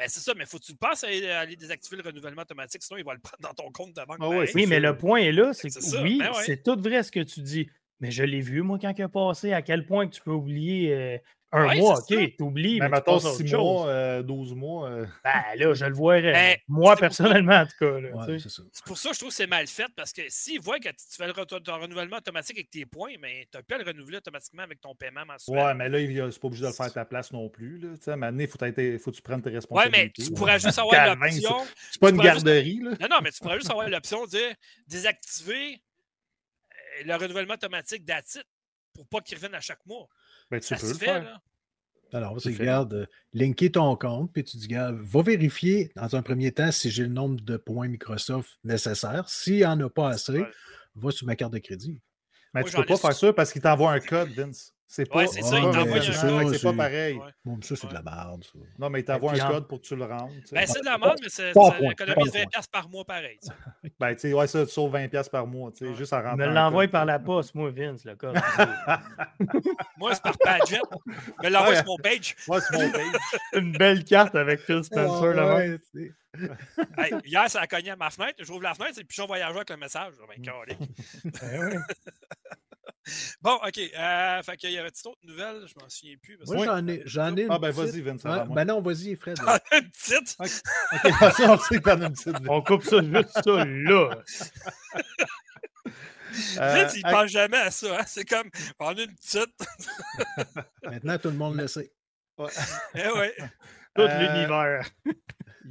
Ben, 0.00 0.08
c'est 0.08 0.20
ça, 0.20 0.32
mais 0.34 0.46
faut 0.46 0.58
que 0.58 0.64
tu 0.64 0.74
penses 0.74 1.04
à 1.04 1.08
aller 1.40 1.56
désactiver 1.56 1.98
le 1.98 2.08
renouvellement 2.08 2.40
automatique, 2.40 2.82
sinon 2.82 2.96
il 2.96 3.04
va 3.04 3.12
le 3.12 3.20
prendre 3.20 3.42
dans 3.42 3.52
ton 3.52 3.70
compte 3.70 3.94
de 3.94 4.02
banque. 4.06 4.16
Ah 4.22 4.30
oui, 4.54 4.66
mais 4.66 4.80
le 4.80 4.96
point 4.96 5.18
est 5.18 5.30
là, 5.30 5.52
c'est 5.52 5.68
que 5.68 6.02
oui, 6.02 6.20
ben 6.20 6.32
c'est 6.32 6.62
tout 6.62 6.80
vrai 6.80 7.02
ce 7.02 7.12
que 7.12 7.20
tu 7.20 7.42
dis. 7.42 7.68
Mais 8.00 8.10
je 8.10 8.24
l'ai 8.24 8.40
vu, 8.40 8.62
moi, 8.62 8.78
quand 8.80 8.94
il 8.96 9.02
a 9.02 9.10
passé, 9.10 9.52
à 9.52 9.60
quel 9.60 9.84
point 9.84 10.08
que 10.08 10.14
tu 10.14 10.22
peux 10.22 10.32
oublier 10.32 10.94
euh, 10.94 11.18
un 11.52 11.74
mois, 11.76 11.98
ok, 11.98 12.36
t'oublies. 12.36 12.78
Mais, 12.78 12.88
mais 12.88 12.96
mettons 12.96 13.18
6 13.18 13.54
mois, 13.54 14.22
12 14.22 14.52
euh, 14.52 14.54
mois. 14.54 14.88
Euh. 14.88 15.06
Ben 15.24 15.42
là, 15.56 15.74
je 15.74 15.84
le 15.84 15.94
voirais. 15.94 16.32
Ben, 16.32 16.56
moi, 16.68 16.96
personnellement, 16.96 17.56
en 17.56 17.66
tout 17.66 17.76
cas. 17.78 18.26
c'est 18.46 18.84
pour 18.84 18.96
ça 18.96 19.08
que 19.10 19.14
je 19.14 19.20
trouve 19.20 19.30
que 19.30 19.34
c'est 19.34 19.46
mal 19.46 19.66
fait 19.66 19.88
parce 19.96 20.12
que 20.12 20.22
s'ils 20.28 20.60
voient 20.60 20.78
que 20.78 20.88
tu 20.88 21.16
fais 21.16 21.26
le 21.26 21.32
ton 21.32 21.80
renouvellement 21.80 22.18
automatique 22.18 22.58
avec 22.58 22.70
tes 22.70 22.86
points, 22.86 23.14
mais 23.20 23.48
tu 23.50 23.58
n'as 23.58 23.62
pas 23.62 23.74
à 23.76 23.78
le 23.78 23.84
renouveler 23.84 24.18
automatiquement 24.18 24.62
avec 24.62 24.80
ton 24.80 24.94
paiement 24.94 25.26
mensuel. 25.26 25.58
Ouais, 25.58 25.74
mais 25.74 25.88
là, 25.88 26.30
c'est 26.30 26.40
pas 26.40 26.46
obligé 26.46 26.62
de 26.62 26.68
le 26.68 26.72
faire 26.72 26.86
à 26.86 26.90
ta 26.90 27.04
place 27.04 27.32
non 27.32 27.48
plus. 27.48 27.78
Là. 27.78 27.88
À 28.06 28.10
un 28.10 28.16
moment 28.16 28.30
donné, 28.30 28.44
il 28.44 28.48
faut, 28.48 28.58
faut, 29.04 29.10
que 29.10 29.16
tu 29.16 29.22
prennes 29.22 29.42
tes 29.42 29.50
responsabilités. 29.50 29.98
Ouais, 29.98 30.12
mais 30.16 30.24
tu 30.24 30.32
pourrais 30.32 30.60
juste 30.60 30.78
avoir 30.78 31.16
l'option. 31.16 31.56
C'est 31.90 32.00
pas 32.00 32.10
une 32.10 32.18
garderie. 32.18 32.80
Là. 32.82 32.90
Non, 33.00 33.08
non, 33.10 33.16
mais 33.22 33.32
tu 33.32 33.40
pourrais 33.40 33.56
juste 33.56 33.70
avoir 33.70 33.88
l'option 33.88 34.24
de 34.26 34.38
désactiver 34.86 35.80
euh, 36.72 37.04
le 37.06 37.14
renouvellement 37.16 37.54
automatique 37.54 38.04
d'ATIT 38.04 38.40
pour 38.94 39.06
pas 39.08 39.20
qu'il 39.20 39.36
revienne 39.36 39.54
à 39.54 39.60
chaque 39.60 39.84
mois. 39.86 40.08
Ben, 40.50 40.60
tu 40.60 40.66
ça 40.66 40.76
peux 40.76 40.88
le 40.88 40.94
faire. 40.94 41.22
Là. 41.22 41.40
Alors, 42.12 42.36
tu 42.38 42.48
regardes, 42.48 42.94
euh, 42.94 43.06
linker 43.32 43.70
ton 43.72 43.94
compte, 43.96 44.32
puis 44.32 44.42
tu 44.42 44.56
dis, 44.56 44.66
regarde, 44.66 44.96
va 45.00 45.22
vérifier 45.22 45.92
dans 45.94 46.16
un 46.16 46.22
premier 46.22 46.50
temps 46.52 46.72
si 46.72 46.90
j'ai 46.90 47.04
le 47.04 47.08
nombre 47.08 47.40
de 47.40 47.56
points 47.56 47.88
Microsoft 47.88 48.58
nécessaires. 48.64 49.28
S'il 49.28 49.56
n'y 49.56 49.64
en 49.64 49.78
a 49.80 49.88
pas 49.88 50.08
assez, 50.08 50.42
va 50.96 51.10
sur 51.10 51.26
ma 51.26 51.36
carte 51.36 51.52
de 51.52 51.58
crédit. 51.58 52.00
Mais 52.52 52.64
tu 52.64 52.76
ne 52.76 52.82
peux 52.82 52.86
pas 52.86 52.96
faire 52.96 53.12
ça 53.12 53.32
parce 53.32 53.52
qu'il 53.52 53.62
t'envoie 53.62 53.92
un 53.92 54.00
code, 54.00 54.30
Vince. 54.30 54.74
C'est 54.92 55.08
pas, 55.08 55.24
c'est 55.28 55.42
ça, 55.42 55.56
il 55.56 56.52
C'est 56.52 56.62
pas 56.64 56.72
pareil. 56.72 57.16
Bon, 57.44 57.60
ça, 57.62 57.76
c'est 57.76 57.86
de 57.86 57.94
la 57.94 58.02
merde. 58.02 58.44
Non, 58.76 58.90
mais 58.90 58.98
il 58.98 59.04
t'envoie 59.04 59.34
un 59.34 59.48
code 59.48 59.68
pour 59.68 59.80
que 59.80 59.86
tu 59.86 59.94
le 59.94 60.04
rentres. 60.04 60.34
Ben, 60.50 60.66
c'est 60.66 60.80
de 60.80 60.84
la 60.84 60.98
merde, 60.98 61.16
mais 61.22 61.28
ça 61.28 61.48
économise 61.48 62.32
20$ 62.32 62.70
par 62.72 62.88
mois 62.88 63.04
pareil. 63.04 63.38
ben, 64.00 64.14
tu 64.14 64.20
sais, 64.20 64.32
ouais, 64.32 64.48
ça, 64.48 64.66
tu 64.66 64.72
sauves 64.72 64.92
20$ 64.92 65.30
par 65.30 65.46
mois, 65.46 65.70
tu 65.70 65.86
sais, 65.86 65.94
juste 65.94 66.12
à 66.12 66.20
rentrer. 66.20 66.44
Me 66.44 66.52
l'envoie 66.52 66.88
par 66.88 67.04
la 67.04 67.20
poste, 67.20 67.54
moi, 67.54 67.70
Vince, 67.70 68.04
le 68.04 68.16
code. 68.16 68.34
moi, 69.96 70.12
c'est 70.12 70.22
par 70.24 70.36
Padget. 70.38 70.80
Me 71.40 71.50
l'envoie 71.50 71.76
sur 71.76 71.86
mon 71.86 71.96
page. 71.98 72.34
Moi, 72.48 72.60
c'est 72.60 72.76
mon 72.76 72.90
page. 72.90 73.20
Une 73.52 73.70
belle 73.70 74.02
carte 74.02 74.34
avec 74.34 74.58
Phil 74.58 74.82
Spencer, 74.82 75.34
là 75.34 75.66
hey, 76.98 77.14
hier, 77.24 77.48
ça 77.48 77.60
a 77.60 77.68
cogné 77.68 77.90
à 77.90 77.96
ma 77.96 78.10
fenêtre. 78.10 78.42
J'ouvre 78.42 78.62
la 78.62 78.74
fenêtre 78.74 78.98
et 78.98 79.04
puis 79.04 79.16
je 79.16 79.22
voyageur 79.22 79.56
avec 79.56 79.70
le 79.70 79.76
message. 79.76 80.14
Ben, 80.28 80.42
ben 81.24 81.84
Bon, 83.40 83.54
OK. 83.66 83.78
Euh, 83.78 84.42
fait 84.42 84.56
qu'il 84.56 84.72
y 84.72 84.78
avait-tu 84.78 85.02
d'autres 85.04 85.20
nouvelles? 85.24 85.66
Je 85.66 85.74
m'en 85.80 85.88
souviens 85.88 86.16
plus. 86.22 86.38
Moi, 86.46 86.64
j'en 86.66 86.86
ai, 86.86 87.02
j'en 87.06 87.34
ai 87.36 87.46
Ah, 87.48 87.58
ben 87.58 87.70
vas-y, 87.70 88.00
Vincent. 88.02 88.46
ben 88.46 88.64
non, 88.64 88.80
vas-y, 88.82 89.16
Fred. 89.16 89.36
T'en 89.36 89.46
as 89.48 89.60
une 89.72 89.90
petite? 89.90 90.36
OK, 90.40 91.40
on 91.48 91.58
sait 91.58 91.78
que 91.78 91.82
t'en 91.82 92.00
as 92.02 92.06
une 92.06 92.12
petite. 92.12 92.36
On 92.48 92.62
coupe 92.62 92.84
ça 92.84 93.02
juste 93.02 93.42
ça, 93.42 93.64
là. 93.64 94.10
Euh, 96.60 96.88
il 96.94 97.04
ne 97.04 97.10
pense 97.10 97.30
jamais 97.30 97.56
à 97.56 97.70
ça. 97.70 97.98
Hein? 98.00 98.04
C'est 98.06 98.24
comme, 98.24 98.48
on 98.78 98.88
a 98.96 99.02
une 99.02 99.14
petite. 99.16 99.54
Maintenant, 100.84 101.18
tout 101.18 101.28
le 101.28 101.34
monde 101.36 101.56
le 101.56 101.66
sait. 101.66 101.90
Ouais. 102.38 102.50
eh 102.94 103.08
ouais. 103.08 103.34
Tout 103.96 104.02
euh, 104.02 104.18
l'univers. 104.18 104.88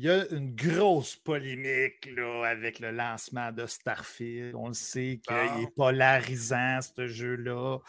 Il 0.01 0.05
y 0.05 0.09
a 0.09 0.25
une 0.31 0.55
grosse 0.55 1.17
polémique 1.17 2.09
là, 2.15 2.45
avec 2.45 2.79
le 2.79 2.91
lancement 2.91 3.51
de 3.51 3.65
Starfield. 3.65 4.55
On 4.55 4.69
le 4.69 4.73
sait 4.73 5.19
qu'il 5.21 5.35
est 5.35 5.65
ah. 5.65 5.71
polarisant, 5.75 6.79
ce 6.81 7.05
jeu-là. 7.05 7.79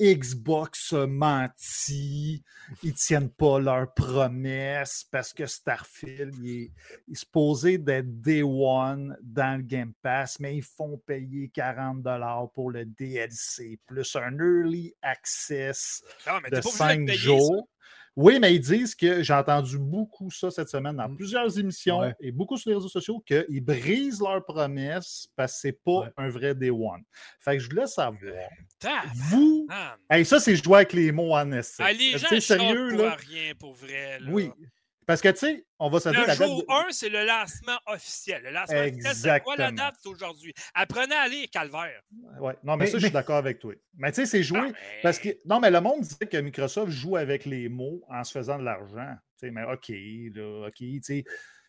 Xbox 0.00 0.94
a 0.94 1.06
menti. 1.06 2.42
Ils 2.82 2.92
ne 2.92 2.94
tiennent 2.94 3.30
pas 3.30 3.58
leurs 3.60 3.92
promesses 3.92 5.04
parce 5.12 5.34
que 5.34 5.44
Starfield 5.44 6.34
il 6.38 6.72
est, 7.10 7.14
supposé 7.14 7.76
d'être 7.76 8.22
Day 8.22 8.42
One 8.42 9.14
dans 9.20 9.58
le 9.58 9.62
Game 9.62 9.92
Pass, 10.00 10.40
mais 10.40 10.56
ils 10.56 10.64
font 10.64 10.96
payer 10.96 11.50
40 11.52 12.02
pour 12.54 12.70
le 12.70 12.86
DLC, 12.86 13.78
plus 13.86 14.16
un 14.16 14.32
Early 14.38 14.94
Access 15.02 16.02
ah, 16.24 16.40
de 16.50 16.62
5 16.62 17.10
jours. 17.10 17.68
Oui, 18.16 18.38
mais 18.40 18.54
ils 18.54 18.60
disent 18.60 18.94
que 18.94 19.22
j'ai 19.22 19.32
entendu 19.32 19.78
beaucoup 19.78 20.30
ça 20.30 20.50
cette 20.50 20.68
semaine 20.68 20.96
dans 20.96 21.08
mmh. 21.08 21.16
plusieurs 21.16 21.58
émissions 21.58 22.12
et 22.20 22.32
beaucoup 22.32 22.56
sur 22.56 22.70
les 22.70 22.76
réseaux 22.76 22.88
sociaux 22.88 23.20
qu'ils 23.20 23.64
brisent 23.64 24.20
leurs 24.20 24.44
promesses 24.44 25.28
parce 25.36 25.54
que 25.54 25.58
c'est 25.60 25.80
pas 25.84 26.10
un 26.16 26.28
vrai 26.28 26.54
Day 26.54 26.70
One. 26.70 27.02
Fait 27.38 27.56
que 27.56 27.62
je 27.62 27.68
voulais 27.70 27.86
savoir. 27.86 28.20
Vous. 29.14 29.68
Hey, 30.10 30.24
ça, 30.24 30.40
c'est 30.40 30.56
jouer 30.56 30.76
avec 30.76 30.92
les 30.92 31.12
mots 31.12 31.34
en 31.34 31.52
essai. 31.52 31.82
Ah, 31.86 31.92
les 31.92 32.18
gens 32.18 32.40
sérieux, 32.40 32.90
là? 32.96 33.16
rien 33.16 33.54
pour 33.58 33.74
vrai. 33.74 34.18
Oui. 34.28 34.50
Parce 35.10 35.22
que, 35.22 35.28
tu 35.30 35.38
sais, 35.38 35.66
on 35.80 35.90
va 35.90 35.98
se 35.98 36.08
dire. 36.08 36.24
Le 36.24 36.34
jour 36.34 36.64
1, 36.68 36.86
c'est 36.90 37.08
le 37.08 37.26
lancement 37.26 37.76
officiel. 37.86 38.44
Le 38.44 38.50
lancement 38.52 38.78
officiel, 38.78 39.14
c'est 39.16 39.42
quoi 39.42 39.56
la 39.56 39.72
date 39.72 39.96
aujourd'hui? 40.04 40.54
Apprenez 40.72 41.16
à 41.16 41.26
lire 41.26 41.48
Calvaire. 41.50 42.00
Ouais. 42.38 42.54
Non, 42.62 42.76
mais, 42.76 42.86
ça, 42.86 42.98
je 42.98 43.06
suis 43.06 43.12
d'accord 43.12 43.38
avec 43.38 43.58
toi. 43.58 43.74
Mais 43.96 44.12
tu 44.12 44.20
sais, 44.20 44.26
c'est 44.26 44.44
joué. 44.44 44.72
Parce 45.02 45.18
que. 45.18 45.30
Non, 45.44 45.58
mais 45.58 45.72
le 45.72 45.80
monde 45.80 46.02
disait 46.02 46.28
que 46.30 46.36
Microsoft 46.36 46.92
joue 46.92 47.16
avec 47.16 47.44
les 47.44 47.68
mots 47.68 48.04
en 48.08 48.22
se 48.22 48.30
faisant 48.30 48.56
de 48.56 48.62
l'argent. 48.62 49.16
Tu 49.36 49.48
sais, 49.48 49.50
mais 49.50 49.64
OK, 49.64 49.88
là, 49.88 50.68
OK, 50.68 50.76
tu 50.76 51.00
sais. 51.02 51.24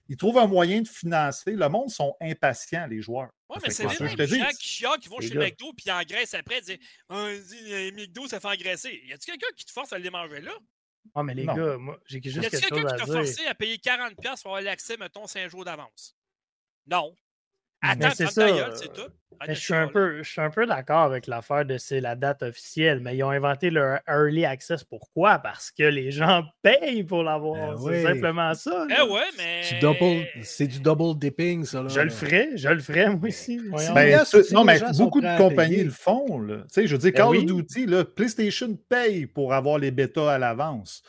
Ils 0.07 0.17
trouvent 0.17 0.37
un 0.37 0.47
moyen 0.47 0.81
de 0.81 0.87
financer. 0.87 1.53
Le 1.53 1.67
monde 1.67 1.89
sont 1.89 2.15
impatients, 2.21 2.85
les 2.85 3.01
joueurs. 3.01 3.31
Oui, 3.49 3.57
mais 3.63 3.71
c'est 3.71 3.87
les 3.87 4.27
gens 4.27 4.49
qui 4.59 4.85
qui 5.01 5.09
vont 5.09 5.19
chez 5.19 5.33
McDo 5.33 5.73
puis 5.73 5.89
engraissent 5.89 6.35
après. 6.35 6.59
Ils 6.59 6.63
disent 6.63 6.79
oh, 7.09 7.27
McDo, 7.95 8.27
ça 8.27 8.39
fait 8.39 8.49
engraisser. 8.49 9.01
Y 9.03 9.13
a-tu 9.13 9.31
quelqu'un 9.31 9.47
qui 9.57 9.65
te 9.65 9.71
force 9.71 9.93
à 9.93 9.97
les 9.97 10.11
manger 10.11 10.41
là? 10.41 10.51
Ah, 11.13 11.23
mais 11.23 11.33
les 11.33 11.45
gars, 11.45 11.77
moi, 11.77 11.99
j'ai 12.05 12.21
juste 12.21 12.49
quelque 12.49 12.67
chose 12.67 12.71
à 12.71 12.75
dire. 12.75 12.87
A 12.87 12.89
quelqu'un 12.89 12.95
qui 12.95 13.05
t'a 13.05 13.13
forcé 13.13 13.47
à 13.47 13.55
payer 13.55 13.77
40$ 13.77 14.15
pour 14.41 14.51
avoir 14.51 14.61
l'accès, 14.61 14.97
mettons, 14.97 15.27
5 15.27 15.49
jours 15.49 15.65
d'avance? 15.65 16.15
Non. 16.87 17.15
Attends, 17.81 18.11
c'est 18.11 18.27
ça. 18.27 18.75
c'est 18.75 18.93
tout. 18.93 19.09
Je, 19.47 19.53
suis 19.53 19.73
un 19.73 19.87
peu, 19.87 20.23
je 20.23 20.29
suis 20.29 20.41
un 20.41 20.49
peu 20.49 20.65
d'accord 20.65 21.03
avec 21.03 21.27
l'affaire 21.27 21.65
de 21.65 21.77
c'est 21.77 22.01
la 22.01 22.15
date 22.15 22.43
officielle, 22.43 22.99
mais 22.99 23.15
ils 23.15 23.23
ont 23.23 23.29
inventé 23.29 23.69
leur 23.69 23.99
early 24.07 24.45
access. 24.45 24.83
Pourquoi? 24.83 25.39
Parce 25.39 25.71
que 25.71 25.83
les 25.83 26.11
gens 26.11 26.43
payent 26.61 27.03
pour 27.03 27.23
l'avoir. 27.23 27.75
Ben 27.75 27.91
c'est 27.91 28.03
simplement 28.03 28.53
ça. 28.53 28.85
Eh 28.89 29.01
ouais, 29.01 29.21
mais. 29.37 29.61
C'est 30.43 30.67
du 30.67 30.79
double 30.79 31.17
dipping, 31.17 31.65
ça. 31.65 31.81
Là. 31.81 31.89
Je 31.89 32.01
le 32.01 32.09
ferais, 32.09 32.49
je 32.55 32.69
le 32.69 32.79
ferais, 32.79 33.09
moi 33.09 33.29
aussi. 33.29 33.59
Ben, 33.93 34.23
non, 34.51 34.63
mais 34.63 34.79
beaucoup 34.97 35.21
de 35.21 35.37
compagnies 35.37 35.83
le 35.83 35.91
font. 35.91 36.39
Là. 36.39 36.57
Tu 36.63 36.63
sais, 36.69 36.87
je 36.87 36.95
veux 36.95 36.99
dire, 36.99 37.11
ben 37.11 37.31
Call 37.31 37.37
of 37.37 37.45
Duty, 37.45 37.87
PlayStation 38.15 38.77
paye 38.89 39.25
pour 39.25 39.53
avoir 39.53 39.77
les 39.77 39.91
bêtas 39.91 40.33
à 40.33 40.37
l'avance. 40.37 41.03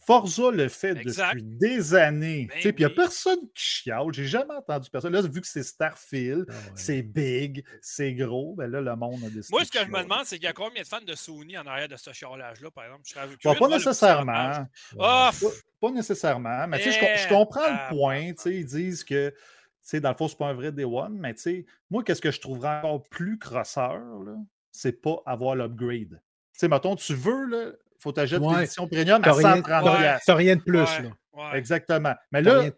Forza 0.00 0.50
le 0.50 0.68
fait 0.68 0.94
depuis 0.94 1.42
des 1.42 1.94
années. 1.94 2.48
Puis 2.50 2.70
il 2.70 2.74
n'y 2.76 2.84
a 2.84 2.90
personne 2.90 3.38
qui 3.54 3.64
chiale. 3.64 4.06
J'ai 4.12 4.26
jamais 4.26 4.54
entendu 4.54 4.90
personne. 4.90 5.12
Là, 5.12 5.22
vu 5.22 5.40
que 5.40 5.46
c'est 5.46 5.62
Starfield, 5.62 6.46
ah 6.48 6.54
c'est 6.74 7.02
big, 7.02 7.64
c'est 7.80 8.12
gros, 8.14 8.54
ben 8.56 8.70
là, 8.70 8.80
le 8.80 8.96
monde 8.96 9.20
a 9.24 9.30
décidé. 9.30 9.48
Moi, 9.50 9.64
ce 9.64 9.70
que 9.70 9.80
je 9.80 9.90
me 9.90 10.02
demande, 10.02 10.24
c'est 10.24 10.36
qu'il 10.36 10.44
y 10.44 10.48
a 10.48 10.52
combien 10.52 10.82
de 10.82 10.86
fans 10.86 11.00
de 11.00 11.14
Sony 11.14 11.58
en 11.58 11.66
arrière 11.66 11.88
de 11.88 11.96
ce 11.96 12.12
chialage-là, 12.12 12.70
par 12.70 12.84
exemple? 12.84 13.02
Je 13.04 13.58
pas 13.58 13.68
nécessairement. 13.68 14.66
pas, 14.96 15.90
nécessairement. 15.90 16.66
Mais 16.68 16.80
je, 16.80 16.90
je, 16.90 17.28
comprends 17.28 17.68
le 17.68 17.94
point. 17.94 18.32
Ils 18.46 18.66
disent 18.66 19.04
que 19.04 19.32
dans 19.94 20.10
le 20.10 20.14
fond, 20.14 20.28
c'est 20.28 20.38
pas 20.38 20.46
un 20.46 20.54
vrai 20.54 20.72
Day 20.72 20.84
One, 20.84 21.18
mais 21.18 21.34
moi, 21.90 22.04
qu'est-ce 22.04 22.20
que 22.20 22.30
je 22.30 22.40
trouverais 22.40 22.78
encore 22.78 23.02
plus 23.08 23.38
crosseur, 23.38 24.00
c'est 24.70 25.00
pas 25.00 25.16
avoir 25.26 25.56
l'upgrade. 25.56 26.20
Tu 26.52 26.60
sais, 26.60 26.68
mettons, 26.68 26.94
tu 26.94 27.14
veux, 27.14 27.46
là, 27.46 27.72
faut 27.98 28.12
t'ajouter 28.12 28.44
ouais. 28.44 28.60
l'édition 28.60 28.86
premium 28.88 29.22
à 29.24 29.32
130 29.32 30.20
T'as 30.24 30.34
rien 30.34 30.56
de 30.56 30.62
plus, 30.62 30.76
là. 30.76 31.54
Exactement. 31.54 32.14
Mais 32.32 32.42
là, 32.42 32.70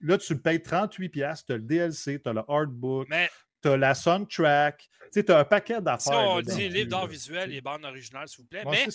là, 0.00 0.18
tu 0.18 0.38
payes 0.38 0.58
38$, 0.58 1.44
tu 1.46 1.52
as 1.52 1.56
le 1.56 1.62
DLC, 1.62 2.20
tu 2.22 2.28
as 2.28 2.32
le 2.32 2.42
hardbook, 2.48 3.08
tu 3.08 3.14
as 3.68 3.76
la 3.76 3.94
soundtrack. 3.94 4.88
Tu 5.12 5.24
as 5.28 5.38
un 5.38 5.44
paquet 5.44 5.80
d'affaires. 5.80 6.12
Si 6.12 6.18
on 6.18 6.40
dit 6.40 6.68
livre 6.68 6.90
d'art 6.90 7.06
visuel 7.06 7.52
et 7.52 7.60
bande 7.60 7.84
originale, 7.84 8.28
s'il 8.28 8.42
vous 8.42 8.48
plaît. 8.48 8.64
mais 8.66 8.86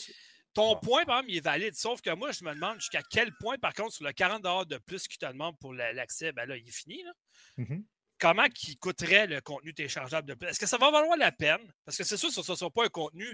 ton 0.53 0.75
point, 0.77 1.05
par 1.05 1.19
exemple, 1.19 1.31
il 1.31 1.37
est 1.37 1.41
valide. 1.41 1.75
Sauf 1.75 2.01
que 2.01 2.13
moi, 2.13 2.31
je 2.31 2.43
me 2.43 2.53
demande 2.53 2.79
jusqu'à 2.79 3.01
quel 3.09 3.31
point, 3.39 3.57
par 3.57 3.73
contre, 3.73 3.93
sur 3.93 4.05
le 4.05 4.11
40$ 4.11 4.67
de 4.67 4.77
plus 4.77 5.07
qu'il 5.07 5.17
te 5.17 5.25
demande 5.25 5.57
pour 5.59 5.73
l'accès, 5.73 6.31
ben 6.33 6.45
là, 6.45 6.57
il 6.57 6.67
est 6.67 6.75
fini. 6.75 7.03
Là. 7.03 7.13
Mm-hmm. 7.59 7.83
Comment 8.19 8.45
il 8.67 8.77
coûterait 8.77 9.27
le 9.27 9.41
contenu 9.41 9.73
téléchargeable 9.73 10.27
de 10.27 10.33
plus? 10.33 10.49
Est-ce 10.49 10.59
que 10.59 10.67
ça 10.67 10.77
va 10.77 10.91
valoir 10.91 11.17
la 11.17 11.31
peine? 11.31 11.73
Parce 11.85 11.97
que 11.97 12.03
c'est 12.03 12.17
sûr 12.17 12.29
que 12.29 12.35
ce 12.35 12.51
ne 12.51 12.55
sera 12.55 12.69
pas 12.69 12.85
un 12.85 12.89
contenu 12.89 13.25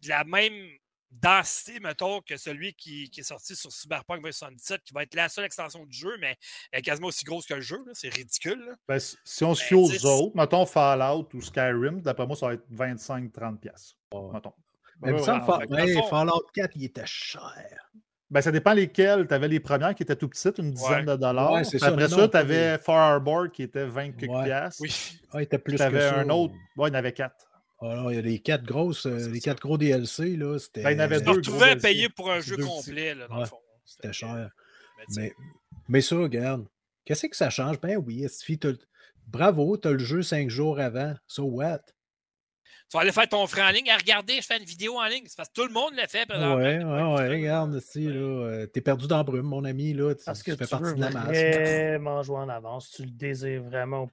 de 0.00 0.08
la 0.08 0.22
même 0.24 0.70
densité, 1.10 1.80
mettons, 1.80 2.20
que 2.20 2.36
celui 2.36 2.74
qui, 2.74 3.10
est 3.16 3.22
sorti 3.22 3.56
sur 3.56 3.72
Cyberpunk 3.72 4.20
2077, 4.22 4.82
qui 4.84 4.94
va 4.94 5.02
être 5.02 5.14
la 5.14 5.28
seule 5.28 5.44
extension 5.44 5.84
du 5.84 5.96
jeu, 5.96 6.16
mais 6.20 6.36
elle 6.72 6.80
est 6.80 6.82
quasiment 6.82 7.08
aussi 7.08 7.24
grosse 7.24 7.46
que 7.46 7.54
le 7.54 7.60
jeu. 7.60 7.82
C'est 7.94 8.08
ridicule. 8.08 8.76
Ben, 8.88 8.98
si 8.98 9.44
on 9.44 9.54
se 9.54 9.64
fie 9.64 9.74
aux 9.74 10.06
autres, 10.06 10.36
mettons 10.36 10.66
Fallout 10.66 11.28
ou 11.34 11.40
Skyrim, 11.40 12.00
d'après 12.00 12.26
moi, 12.26 12.36
ça 12.36 12.46
va 12.46 12.54
être 12.54 12.66
25-30$. 12.72 13.94
Mettons. 14.32 14.52
Mais 15.00 15.12
Fallout 16.08 16.46
4, 16.54 16.76
il 16.76 16.84
était 16.84 17.02
cher. 17.06 17.90
Ben, 18.30 18.40
ça 18.40 18.52
dépend 18.52 18.74
lesquels. 18.74 19.26
Tu 19.26 19.34
avais 19.34 19.48
les 19.48 19.58
premières 19.58 19.94
qui 19.94 20.04
étaient 20.04 20.14
tout 20.14 20.28
petites, 20.28 20.58
une 20.58 20.70
dizaine 20.70 21.04
de 21.04 21.16
dollars. 21.16 21.56
Après 21.56 22.08
ça, 22.08 22.28
tu 22.28 22.36
avais 22.36 22.78
Far 22.78 23.14
Harbor 23.14 23.50
qui 23.50 23.64
était 23.64 23.86
20 23.86 24.12
quelques 24.12 24.44
piastres. 24.44 24.82
Oui. 24.82 25.20
Ah, 25.32 25.40
il 25.40 25.44
était 25.44 25.58
plus 25.58 25.76
tu 25.76 25.82
avais 25.82 26.04
un 26.04 26.28
autre. 26.28 26.54
Ouais, 26.76 26.88
il 26.88 26.92
y 26.92 26.96
en 26.96 26.98
avait 26.98 27.12
quatre. 27.12 27.49
Alors, 27.82 28.12
il 28.12 28.16
y 28.16 28.18
a 28.18 28.22
les 28.22 28.38
quatre 28.40 28.64
grosses, 28.64 29.06
euh, 29.06 29.30
les 29.30 29.40
quatre 29.40 29.60
gros 29.60 29.78
DLC, 29.78 30.36
là, 30.36 30.58
c'était... 30.58 30.82
Ben, 30.82 30.90
il 30.90 30.98
y 30.98 31.00
en 31.00 31.04
avait 31.04 31.20
deux. 31.20 31.40
Tu 31.40 31.50
pouvais 31.50 31.76
payer 31.76 32.08
pour 32.10 32.30
un 32.30 32.40
jeu 32.40 32.56
complet, 32.58 33.14
là, 33.14 33.26
dans 33.26 33.38
le 33.38 33.46
fond. 33.46 33.58
C'était 33.84 34.12
cher. 34.12 34.50
Mais, 35.16 35.32
mais, 35.88 36.00
ça, 36.02 36.16
regarde, 36.16 36.66
qu'est-ce 37.04 37.26
que 37.26 37.36
ça 37.36 37.48
change? 37.48 37.80
Ben 37.80 37.96
oui, 37.96 38.26
bravo, 39.26 39.78
tu 39.78 39.88
as 39.88 39.92
le 39.92 39.98
jeu 39.98 40.22
cinq 40.22 40.50
jours 40.50 40.78
avant. 40.78 41.14
So 41.26 41.44
what? 41.44 41.80
Tu 42.90 42.96
vas 42.96 43.02
aller 43.02 43.12
faire 43.12 43.28
ton 43.28 43.46
frère 43.46 43.66
en 43.66 43.70
ligne. 43.70 43.90
Regardez, 43.96 44.36
je 44.36 44.46
fais 44.46 44.58
une 44.58 44.64
vidéo 44.64 44.98
en 44.98 45.06
ligne. 45.06 45.22
C'est 45.26 45.36
parce 45.36 45.48
que 45.48 45.54
tout 45.54 45.66
le 45.66 45.72
monde 45.72 45.92
le 45.94 46.06
fait. 46.08 46.26
Oui, 46.28 46.36
ouais, 46.36 46.84
ouais, 46.84 47.28
regarde, 47.28 47.76
ici, 47.76 48.04
là. 48.04 48.20
Euh, 48.20 48.66
t'es 48.66 48.80
perdu 48.80 49.06
dans 49.06 49.18
la 49.18 49.22
brume, 49.22 49.46
mon 49.46 49.64
ami, 49.64 49.94
là. 49.94 50.12
Tu, 50.14 50.24
parce 50.24 50.42
que 50.42 50.50
tu 50.50 50.56
fais 50.56 50.66
partie 50.66 50.94
de 50.94 51.00
la 51.00 51.10
masse. 51.10 51.28
vraiment 51.28 52.22
jouer 52.22 52.38
en 52.38 52.48
avance. 52.48 52.90
Tu 52.90 53.04
le 53.04 53.10
désires 53.10 53.62
vraiment 53.62 54.10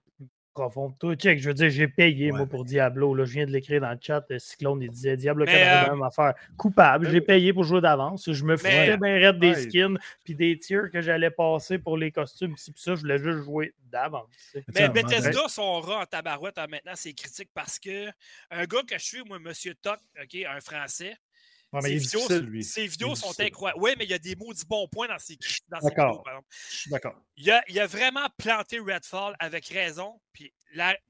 profond. 0.58 0.92
Toi, 1.00 1.16
check, 1.16 1.40
je 1.40 1.48
veux 1.48 1.54
dire, 1.54 1.70
j'ai 1.70 1.88
payé, 1.88 2.32
moi, 2.32 2.48
pour 2.48 2.66
Diablo. 2.66 3.14
Là, 3.14 3.26
je 3.26 3.34
viens 3.34 3.46
de 3.46 3.52
l'écrire 3.52 3.82
dans 3.82 3.92
le 3.92 4.00
chat. 4.02 4.26
Cyclone, 4.40 4.82
il 4.82 4.90
disait 4.90 5.16
Diablo 5.16 5.46
4 5.46 5.90
euh... 5.90 5.92
même 5.92 6.04
affaire. 6.04 6.34
Coupable. 6.58 7.10
J'ai 7.12 7.22
payé 7.22 7.54
pour 7.54 7.64
jouer 7.64 7.82
d'avance. 7.82 8.32
Je 8.32 8.44
me 8.44 8.58
foutais 8.58 8.98
bien 8.98 9.16
raide 9.20 9.40
des 9.40 9.54
skins 9.56 9.98
puis 10.24 10.36
des 10.36 10.58
tiers 10.58 10.90
que 10.92 11.02
j'allais 11.02 11.30
passer 11.30 11.78
pour 11.78 11.98
les 11.98 12.12
costumes. 12.12 12.56
Puis 12.56 12.74
ça, 12.76 12.96
je 12.96 13.02
voulais 13.02 13.20
juste 13.20 13.44
jouer 13.44 13.74
d'avance. 13.92 14.28
Mais 14.74 14.90
Bethesda, 14.90 15.48
son 15.48 15.80
rat 15.80 16.02
en 16.02 16.06
tabarouette 16.06 16.58
maintenant, 16.58 16.94
c'est 16.96 17.14
critique 17.14 17.50
parce 17.54 17.78
que 17.80 18.08
un 18.50 18.66
gars 18.66 18.82
que 18.88 18.98
je 18.98 19.04
suis, 19.04 19.24
moi, 19.24 19.40
Monsieur 19.40 19.76
Toc, 19.76 20.00
OK, 20.22 20.38
un 20.50 20.60
Français, 20.60 21.16
ses, 21.82 22.88
vidéos, 22.88 23.16
sont 23.16 23.40
incroyables. 23.40 23.80
Oui, 23.82 23.92
mais 23.98 24.06
il 24.06 24.12
y 24.12 24.14
a 24.14 24.20
des 24.20 24.36
maudits 24.36 24.66
bons 24.66 24.88
points 24.88 25.08
dans 25.08 25.20
ses, 25.20 25.38
dans 25.68 25.82
ses 25.82 25.90
vidéos, 25.90 26.20
par 26.20 26.34
exemple. 26.34 26.48
D'accord. 26.88 27.16
Il 27.36 27.52
a, 27.52 27.64
il 27.68 27.80
a 27.80 27.88
vraiment 27.88 28.28
planté 28.38 28.80
Redfall 28.80 29.36
avec 29.40 29.68
raison. 29.68 30.20
Puis, 30.32 30.54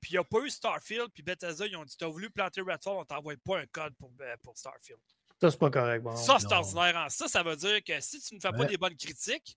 puis 0.02 0.10
il 0.10 0.14
n'y 0.14 0.18
a 0.18 0.24
pas 0.24 0.40
eu 0.40 0.50
Starfield. 0.50 1.10
Puis 1.14 1.24
Bethesda, 1.24 1.66
ils 1.66 1.76
ont 1.78 1.86
dit 1.86 1.96
T'as 1.98 2.08
voulu 2.08 2.30
planter 2.30 2.62
Redfall, 2.62 2.98
on 2.98 3.06
t'envoie 3.06 3.36
pas 3.44 3.60
un 3.60 3.66
code 3.68 3.94
pour, 3.98 4.12
euh, 4.22 4.36
pour 4.42 4.58
Starfield. 4.58 5.00
Ça, 5.40 5.52
c'est 5.52 5.60
pas 5.60 5.70
correct. 5.70 6.04
ça, 6.16 6.40
c'est 6.40 6.52
ordinaire. 6.52 7.06
Ça, 7.10 7.28
ça 7.28 7.44
veut 7.44 7.56
dire 7.56 7.84
que 7.84 8.00
si 8.02 8.20
tu 8.20 8.34
ne 8.34 8.40
fais 8.40 8.52
pas 8.52 8.66
des 8.66 8.78
bonnes 8.78 8.96
critiques, 8.96 9.56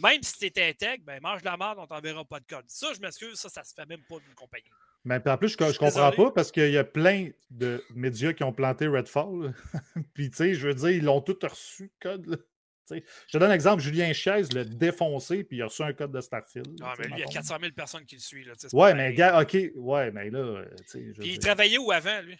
même 0.00 0.22
si 0.22 0.38
tu 0.38 0.46
es 0.46 0.68
intègre, 0.68 1.04
ben 1.04 1.20
mange 1.20 1.42
la 1.42 1.56
merde, 1.56 1.78
on 1.80 1.86
t'enverra 1.86 2.24
pas 2.24 2.38
de 2.38 2.46
code. 2.46 2.64
Ça, 2.68 2.92
je 2.94 3.00
m'excuse, 3.00 3.34
ça, 3.34 3.48
ça 3.48 3.64
se 3.64 3.74
fait 3.74 3.86
même 3.86 4.04
pas 4.08 4.20
d'une 4.20 4.34
compagnie. 4.34 4.70
Mais 5.06 5.22
en 5.28 5.38
plus, 5.38 5.50
je, 5.50 5.64
ne 5.64 5.72
comprends 5.78 6.10
pas 6.10 6.32
parce 6.32 6.50
qu'il 6.50 6.70
y 6.72 6.76
a 6.76 6.82
plein 6.82 7.30
de 7.50 7.82
médias 7.94 8.32
qui 8.32 8.42
ont 8.42 8.52
planté 8.52 8.88
Redfall. 8.88 9.54
Puis, 10.14 10.30
tu 10.30 10.36
sais, 10.36 10.54
je 10.54 10.66
veux 10.66 10.74
dire, 10.74 10.90
ils 10.90 11.04
l'ont 11.04 11.20
tout 11.20 11.38
reçu, 11.42 11.92
code. 12.00 12.44
Je 12.90 13.00
te 13.32 13.38
donne 13.38 13.50
un 13.50 13.54
exemple, 13.54 13.82
Julien 13.82 14.12
Chaise 14.12 14.52
l'a 14.52 14.64
défoncé, 14.64 15.42
puis 15.42 15.56
il 15.56 15.62
a 15.62 15.66
reçu 15.66 15.82
un 15.82 15.92
code 15.92 16.12
de 16.12 16.20
Starfield. 16.20 16.68
Ah, 16.80 16.94
mais 16.98 17.06
lui, 17.06 17.14
il 17.16 17.18
y 17.18 17.22
a 17.24 17.26
400 17.26 17.56
000 17.60 17.72
personnes 17.72 18.04
qui 18.04 18.14
le 18.14 18.20
suivent. 18.20 18.46
Là, 18.46 18.54
ouais, 18.72 18.94
mais 18.94 19.12
gars, 19.12 19.40
OK, 19.40 19.56
ouais, 19.74 20.12
mais 20.12 20.30
là. 20.30 20.62
Puis 20.92 21.12
il 21.18 21.38
travaillait 21.40 21.78
où 21.78 21.90
avant, 21.90 22.20
lui? 22.22 22.38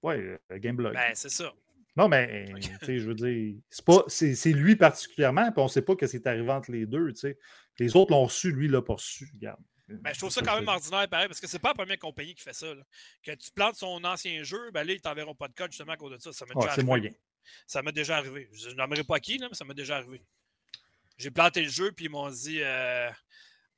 Ouais, 0.00 0.38
euh, 0.52 0.58
Gameblog. 0.60 0.94
Ben, 0.94 1.10
c'est 1.14 1.30
ça. 1.30 1.52
Non, 1.96 2.06
mais 2.06 2.46
sais, 2.82 3.00
je 3.00 3.08
veux 3.08 3.14
dire, 3.14 3.56
c'est, 3.68 3.84
pas, 3.84 4.04
c'est, 4.06 4.52
lui 4.52 4.76
particulièrement, 4.76 5.50
puis 5.50 5.60
on 5.60 5.64
ne 5.64 5.68
sait 5.68 5.82
pas 5.82 5.96
que 5.96 6.06
c'est 6.06 6.28
arrivé 6.28 6.50
entre 6.50 6.70
les 6.70 6.86
deux. 6.86 7.12
sais. 7.14 7.36
Les 7.80 7.96
autres 7.96 8.12
l'ont 8.12 8.26
reçu, 8.26 8.52
lui, 8.52 8.66
il 8.66 8.70
l'a 8.70 8.82
pas 8.82 8.94
reçu. 8.94 9.28
Regarde. 9.34 9.60
Ben, 9.88 10.12
je 10.12 10.18
trouve 10.18 10.30
ça 10.30 10.42
quand 10.42 10.54
même 10.54 10.68
ordinaire, 10.68 11.08
pareil, 11.08 11.28
parce 11.28 11.40
que 11.40 11.46
c'est 11.46 11.58
pas 11.58 11.68
la 11.68 11.74
première 11.74 11.98
compagnie 11.98 12.34
qui 12.34 12.42
fait 12.42 12.52
ça. 12.52 12.66
Que 13.22 13.32
tu 13.32 13.50
plantes 13.50 13.76
son 13.76 14.04
ancien 14.04 14.42
jeu, 14.42 14.70
ben 14.70 14.86
là, 14.86 14.92
ils 14.92 15.00
t'enverront 15.00 15.34
pas 15.34 15.48
de 15.48 15.54
code 15.54 15.70
justement 15.70 15.92
à 15.92 15.96
cause 15.96 16.12
de 16.12 16.18
ça. 16.18 16.32
Ça 16.32 16.44
m'est 16.44 16.54
déjà 16.54 16.74
C'est 16.74 16.82
moyen. 16.82 17.10
Ça 17.66 17.82
m'est 17.82 17.92
déjà 17.92 18.18
arrivé. 18.18 18.50
Je 18.52 18.68
n'aimerais 18.70 19.04
pas 19.04 19.18
qui, 19.18 19.38
là, 19.38 19.48
mais 19.48 19.54
ça 19.54 19.64
m'est 19.64 19.74
déjà 19.74 19.96
arrivé. 19.96 20.20
J'ai 21.16 21.30
planté 21.30 21.62
le 21.62 21.70
jeu, 21.70 21.90
puis 21.92 22.04
ils 22.04 22.10
m'ont 22.10 22.28
dit 22.30 22.60
euh, 22.60 23.10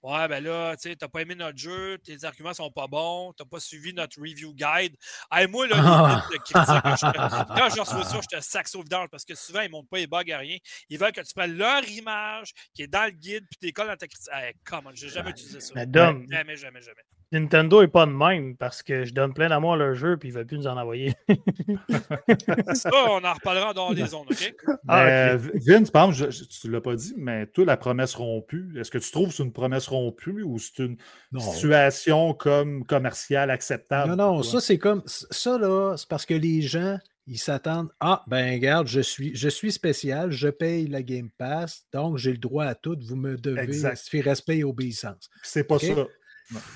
Ouais, 0.02 0.28
ben 0.28 0.42
là, 0.42 0.76
tu 0.76 0.88
sais, 0.88 0.96
t'as 0.96 1.08
pas 1.08 1.20
aimé 1.20 1.34
notre 1.34 1.58
jeu, 1.58 1.98
tes 1.98 2.24
arguments 2.24 2.54
sont 2.54 2.70
pas 2.70 2.86
bons, 2.86 3.34
t'as 3.34 3.44
pas 3.44 3.60
suivi 3.60 3.92
notre 3.92 4.18
review 4.18 4.54
guide. 4.54 4.96
Hey, 5.30 5.46
moi, 5.46 5.66
là, 5.66 6.24
les 6.30 6.38
critiques, 6.38 6.54
quand 6.54 7.68
je 7.68 7.80
reçois 7.80 8.04
ça, 8.04 8.20
je 8.22 8.36
te 8.36 8.40
sac 8.40 8.66
au 8.74 8.82
vidange 8.82 9.08
parce 9.10 9.26
que 9.26 9.34
souvent, 9.34 9.60
ils 9.60 9.70
montrent 9.70 9.90
pas 9.90 9.98
les 9.98 10.06
bugs 10.06 10.30
à 10.32 10.38
rien. 10.38 10.56
Ils 10.88 10.98
veulent 10.98 11.12
que 11.12 11.20
tu 11.20 11.34
prennes 11.34 11.56
leur 11.56 11.86
image 11.86 12.52
qui 12.72 12.82
est 12.82 12.86
dans 12.86 13.04
le 13.04 13.10
guide 13.10 13.44
puis 13.50 13.58
tu 13.60 13.72
colles 13.72 13.88
dans 13.88 13.96
ta 13.96 14.06
critique. 14.06 14.32
Hey, 14.32 14.54
comment, 14.64 14.90
j'ai 14.94 15.08
jamais 15.10 15.30
utilisé 15.30 15.60
ça. 15.60 15.74
jamais, 15.74 16.56
jamais, 16.56 16.80
jamais. 16.80 17.02
Nintendo 17.32 17.80
est 17.82 17.88
pas 17.88 18.06
de 18.06 18.10
même 18.10 18.56
parce 18.56 18.82
que 18.82 19.04
je 19.04 19.14
donne 19.14 19.32
plein 19.32 19.48
d'amour 19.48 19.74
à 19.74 19.76
leur 19.76 19.94
jeu 19.94 20.16
puis 20.16 20.30
ils 20.30 20.32
veulent 20.32 20.46
plus 20.46 20.58
nous 20.58 20.66
en 20.66 20.76
envoyer. 20.76 21.14
ça, 22.74 22.90
on 23.08 23.24
en 23.24 23.32
reparlera 23.32 23.72
dans 23.72 23.92
les 23.92 24.06
zones, 24.06 24.26
OK? 24.28 24.54
Ah, 24.88 25.36
Vince, 25.36 25.90
par 25.90 26.08
exemple, 26.08 26.32
tu 26.32 26.66
ne 26.66 26.72
l'as 26.72 26.80
pas 26.80 26.96
dit, 26.96 27.14
mais 27.16 27.46
toi, 27.46 27.64
la 27.64 27.76
promesse 27.76 28.14
rompue, 28.14 28.76
est-ce 28.78 28.90
que 28.90 28.98
tu 28.98 29.10
trouves 29.12 29.28
que 29.28 29.34
c'est 29.34 29.44
une 29.44 29.52
promesse 29.52 29.86
rompue 29.86 30.42
ou 30.42 30.58
c'est 30.58 30.82
une 30.82 30.96
situation 31.38 32.34
comme 32.34 32.84
commerciale 32.84 33.50
acceptable? 33.50 34.10
Non, 34.10 34.16
non, 34.16 34.42
ça, 34.42 34.60
c'est 34.60 34.78
comme. 34.78 35.02
Ça, 35.06 35.56
là, 35.58 35.94
c'est 35.96 36.08
parce 36.08 36.26
que 36.26 36.34
les 36.34 36.62
gens, 36.62 36.98
ils 37.26 37.38
s'attendent. 37.38 37.90
Ah, 38.00 38.24
ben, 38.26 38.54
regarde, 38.54 38.88
je 38.88 39.00
suis, 39.00 39.36
je 39.36 39.48
suis 39.48 39.70
spécial, 39.70 40.32
je 40.32 40.48
paye 40.48 40.88
la 40.88 41.02
Game 41.02 41.30
Pass, 41.30 41.86
donc 41.92 42.16
j'ai 42.16 42.32
le 42.32 42.38
droit 42.38 42.64
à 42.64 42.74
tout, 42.74 42.96
vous 43.00 43.16
me 43.16 43.36
devez 43.36 43.68
respect 44.20 44.58
et 44.58 44.64
obéissance. 44.64 45.30
C'est 45.42 45.64
pas 45.64 45.78
ça. 45.78 46.06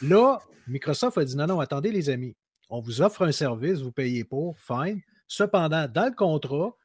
Là, 0.02 0.40
Microsoft 0.66 1.18
a 1.18 1.24
dit 1.24 1.36
non, 1.36 1.46
non, 1.46 1.60
attendez 1.60 1.90
les 1.90 2.10
amis, 2.10 2.36
on 2.68 2.80
vous 2.80 3.02
offre 3.02 3.22
un 3.22 3.32
service, 3.32 3.80
vous 3.80 3.92
payez 3.92 4.24
pour, 4.24 4.58
fine. 4.58 5.00
Cependant, 5.26 5.88
dans 5.88 6.06
le 6.06 6.14
contrat, 6.14 6.76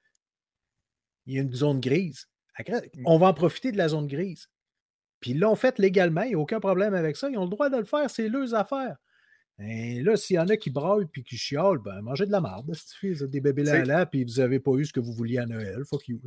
il 1.25 1.35
y 1.35 1.39
a 1.39 1.41
une 1.41 1.53
zone 1.53 1.79
grise. 1.79 2.27
Mm. 2.67 3.03
On 3.05 3.17
va 3.17 3.27
en 3.27 3.33
profiter 3.33 3.71
de 3.71 3.77
la 3.77 3.89
zone 3.89 4.07
grise. 4.07 4.49
Puis 5.19 5.31
ils 5.31 5.39
l'ont 5.39 5.55
fait 5.55 5.79
légalement, 5.79 6.23
il 6.23 6.29
n'y 6.29 6.35
a 6.35 6.39
aucun 6.39 6.59
problème 6.59 6.93
avec 6.93 7.17
ça. 7.17 7.29
Ils 7.29 7.37
ont 7.37 7.43
le 7.43 7.49
droit 7.49 7.69
de 7.69 7.77
le 7.77 7.85
faire, 7.85 8.09
c'est 8.09 8.29
leurs 8.29 8.53
affaires. 8.53 8.95
Et 9.61 10.01
là, 10.01 10.15
s'il 10.15 10.37
y 10.37 10.39
en 10.39 10.47
a 10.47 10.55
qui 10.55 10.69
braillent 10.69 11.07
puis 11.11 11.23
qui 11.23 11.37
chiolent, 11.37 11.79
ben 11.79 12.01
mangez 12.01 12.25
de 12.25 12.31
la 12.31 12.39
merde. 12.39 12.73
des 13.03 13.41
bébés 13.41 13.63
là, 13.63 13.83
là 13.83 14.05
puis 14.05 14.23
vous 14.23 14.35
n'avez 14.35 14.59
pas 14.59 14.71
eu 14.71 14.85
ce 14.85 14.93
que 14.93 15.01
vous 15.01 15.11
vouliez 15.11 15.39
à 15.39 15.45
Noël. 15.45 15.83
Fuck 15.85 16.07
you. 16.07 16.21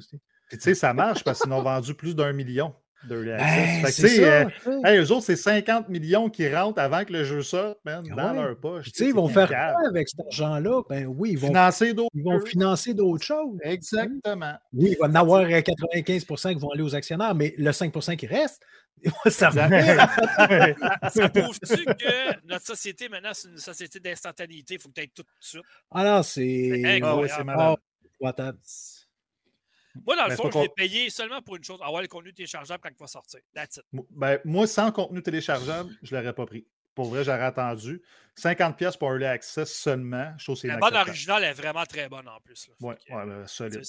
Tu 0.50 0.60
sais, 0.60 0.74
ça 0.74 0.92
marche 0.92 1.24
parce 1.24 1.40
qu'ils 1.40 1.52
ont 1.52 1.62
vendu 1.62 1.94
plus 1.94 2.14
d'un 2.14 2.34
million 2.34 2.74
de 3.08 3.24
ben, 3.24 3.86
ça, 3.86 4.06
euh, 4.06 5.02
eux 5.02 5.10
autres, 5.10 5.24
c'est 5.24 5.36
50 5.36 5.88
millions 5.88 6.30
qui 6.30 6.52
rentrent 6.52 6.80
avant 6.80 7.04
que 7.04 7.12
le 7.12 7.24
jeu 7.24 7.42
sorte, 7.42 7.78
man, 7.84 8.04
dans 8.16 8.32
leur 8.32 8.56
poche. 8.56 8.88
ils 8.98 9.14
vont 9.14 9.28
faire 9.28 9.48
quoi 9.48 9.88
avec 9.88 10.08
cet 10.08 10.20
argent-là? 10.26 10.82
Ben 10.88 11.06
oui, 11.06 11.30
ils 11.32 11.38
vont 11.38 11.48
financer 11.48 11.94
d'autres, 11.94 12.10
ils 12.14 12.22
vont 12.22 12.40
financer 12.40 12.94
d'autres 12.94 13.24
choses. 13.24 13.58
Exactement. 13.62 14.54
Oui, 14.72 14.90
il 14.92 14.98
va 14.98 15.06
en 15.06 15.14
avoir 15.14 15.44
95% 15.44 16.54
qui 16.54 16.60
vont 16.60 16.70
aller 16.70 16.82
aux 16.82 16.94
actionnaires, 16.94 17.34
mais 17.34 17.54
le 17.58 17.70
5% 17.70 18.16
qui 18.16 18.26
reste, 18.26 18.62
ça 19.26 19.50
Ça 21.10 21.28
prouve-tu 21.28 21.84
que 21.84 22.46
notre 22.46 22.66
société, 22.66 23.08
maintenant, 23.08 23.32
c'est 23.32 23.48
une 23.48 23.58
société 23.58 23.98
d'instantanéité? 23.98 24.74
Il 24.74 24.80
faut 24.80 24.88
que 24.88 24.94
tu 24.94 25.00
aies 25.02 25.10
tout 25.12 25.22
de 25.22 25.28
suite. 25.40 25.62
Ah 25.90 26.04
non, 26.04 26.22
c'est. 26.22 26.82
C'est 26.82 27.44
malade. 27.44 27.78
Moi, 30.06 30.16
dans 30.16 30.26
le 30.26 30.36
fond, 30.36 30.50
je 30.50 30.58
vais 30.58 30.68
payer 30.68 31.10
seulement 31.10 31.42
pour 31.42 31.56
une 31.56 31.64
chose, 31.64 31.80
avoir 31.82 32.02
le 32.02 32.08
contenu 32.08 32.32
téléchargeable 32.32 32.80
quand 32.82 32.90
il 32.90 32.98
va 32.98 33.06
sortir. 33.06 33.40
That's 33.54 33.78
it. 33.78 33.84
Ben, 34.10 34.38
moi, 34.44 34.66
sans 34.66 34.90
contenu 34.92 35.22
téléchargeable, 35.22 35.90
je 36.02 36.14
ne 36.14 36.20
l'aurais 36.20 36.34
pas 36.34 36.46
pris. 36.46 36.66
Pour 36.94 37.06
vrai, 37.06 37.24
j'aurais 37.24 37.44
attendu. 37.44 38.02
50 38.36 38.76
pièces 38.76 38.96
pour 38.96 39.10
Early 39.10 39.24
Access 39.24 39.72
seulement. 39.72 40.34
Je 40.38 40.66
La 40.66 40.76
bonne 40.76 40.96
originale 40.96 41.44
est 41.44 41.52
vraiment 41.52 41.84
très 41.84 42.08
bonne 42.08 42.28
en 42.28 42.40
plus. 42.40 42.68
Oui, 42.80 42.94
ouais, 43.10 43.24
ouais, 43.24 43.46
solide. 43.46 43.82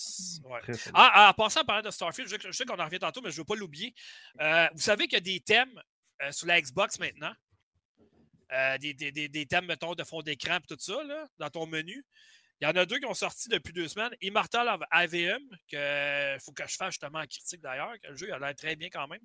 Ah, 0.94 1.30
en 1.30 1.34
passant 1.34 1.62
à 1.62 1.64
parler 1.66 1.84
de 1.84 1.92
Starfield, 1.92 2.30
je, 2.30 2.52
sais 2.52 2.66
qu'on 2.66 2.80
en 2.80 2.86
revient 2.86 3.00
tantôt, 3.00 3.22
mais 3.22 3.30
je 3.30 3.36
ne 3.36 3.42
veux 3.42 3.46
pas 3.46 3.56
l'oublier. 3.56 3.94
Euh, 4.40 4.68
vous 4.74 4.82
savez 4.82 5.08
qu'il 5.08 5.14
y 5.14 5.18
a 5.18 5.20
des 5.22 5.40
thèmes 5.40 5.82
euh, 6.22 6.32
sur 6.32 6.48
la 6.48 6.62
Xbox 6.62 7.00
maintenant. 7.00 7.34
Euh, 8.52 8.78
des, 8.78 8.94
des, 8.94 9.12
des, 9.12 9.46
thèmes, 9.46 9.66
mettons, 9.66 9.96
de 9.96 10.04
fond 10.04 10.22
d'écran 10.22 10.58
et 10.58 10.68
tout 10.68 10.78
ça, 10.78 11.04
là, 11.04 11.26
dans 11.40 11.50
ton 11.50 11.66
menu. 11.66 12.06
Il 12.64 12.66
y 12.66 12.70
en 12.70 12.76
a 12.78 12.86
deux 12.86 12.98
qui 12.98 13.06
ont 13.06 13.14
sorti 13.14 13.50
depuis 13.50 13.74
deux 13.74 13.90
semaines. 13.90 14.16
Immortal 14.22 14.70
of 14.70 14.80
AVM, 14.90 15.42
qu'il 15.68 16.38
faut 16.40 16.54
que 16.54 16.64
je 16.66 16.78
fasse 16.78 16.92
justement 16.92 17.20
en 17.20 17.26
critique 17.26 17.60
d'ailleurs, 17.60 17.92
que 18.02 18.08
le 18.08 18.16
jeu 18.16 18.34
a 18.34 18.40
l'air 18.40 18.56
très 18.56 18.78
bien 18.78 18.88
quand 18.90 19.06
même. 19.10 19.20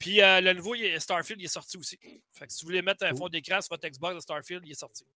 Puis 0.00 0.20
euh, 0.20 0.40
le 0.40 0.52
nouveau 0.52 0.74
Starfield, 0.98 1.40
il 1.40 1.44
est 1.44 1.48
sorti 1.48 1.76
aussi. 1.76 1.96
Fait 2.32 2.44
que 2.48 2.52
si 2.52 2.64
vous 2.64 2.70
voulez 2.70 2.82
mettre 2.82 3.06
un 3.06 3.14
fond 3.14 3.28
d'écran 3.28 3.60
sur 3.60 3.68
votre 3.70 3.88
Xbox 3.88 4.16
de 4.16 4.20
Starfield, 4.20 4.66
il 4.66 4.72
est 4.72 4.80
sorti. 4.80 5.06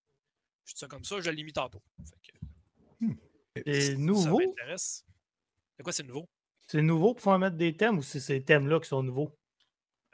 Je 0.63 0.75
dis 0.75 0.79
ça 0.79 0.87
comme 0.87 1.03
ça, 1.03 1.19
je 1.19 1.29
l'ai 1.29 1.43
mis 1.43 1.51
tantôt. 1.51 1.81
Fait 2.05 2.31
que, 2.31 3.05
hmm. 3.05 3.15
Et 3.65 3.95
nouveau? 3.97 4.39
Ça 4.39 4.47
m'intéresse. 4.47 5.05
C'est 5.75 5.83
quoi, 5.83 5.91
c'est 5.91 6.03
nouveau? 6.03 6.29
C'est 6.67 6.81
nouveau 6.81 7.15
pour 7.15 7.23
faire 7.25 7.37
mettre 7.37 7.57
des 7.57 7.75
thèmes 7.75 7.97
ou 7.97 8.01
c'est 8.01 8.21
ces 8.21 8.41
thèmes-là 8.41 8.79
qui 8.79 8.87
sont 8.87 9.03
nouveaux? 9.03 9.37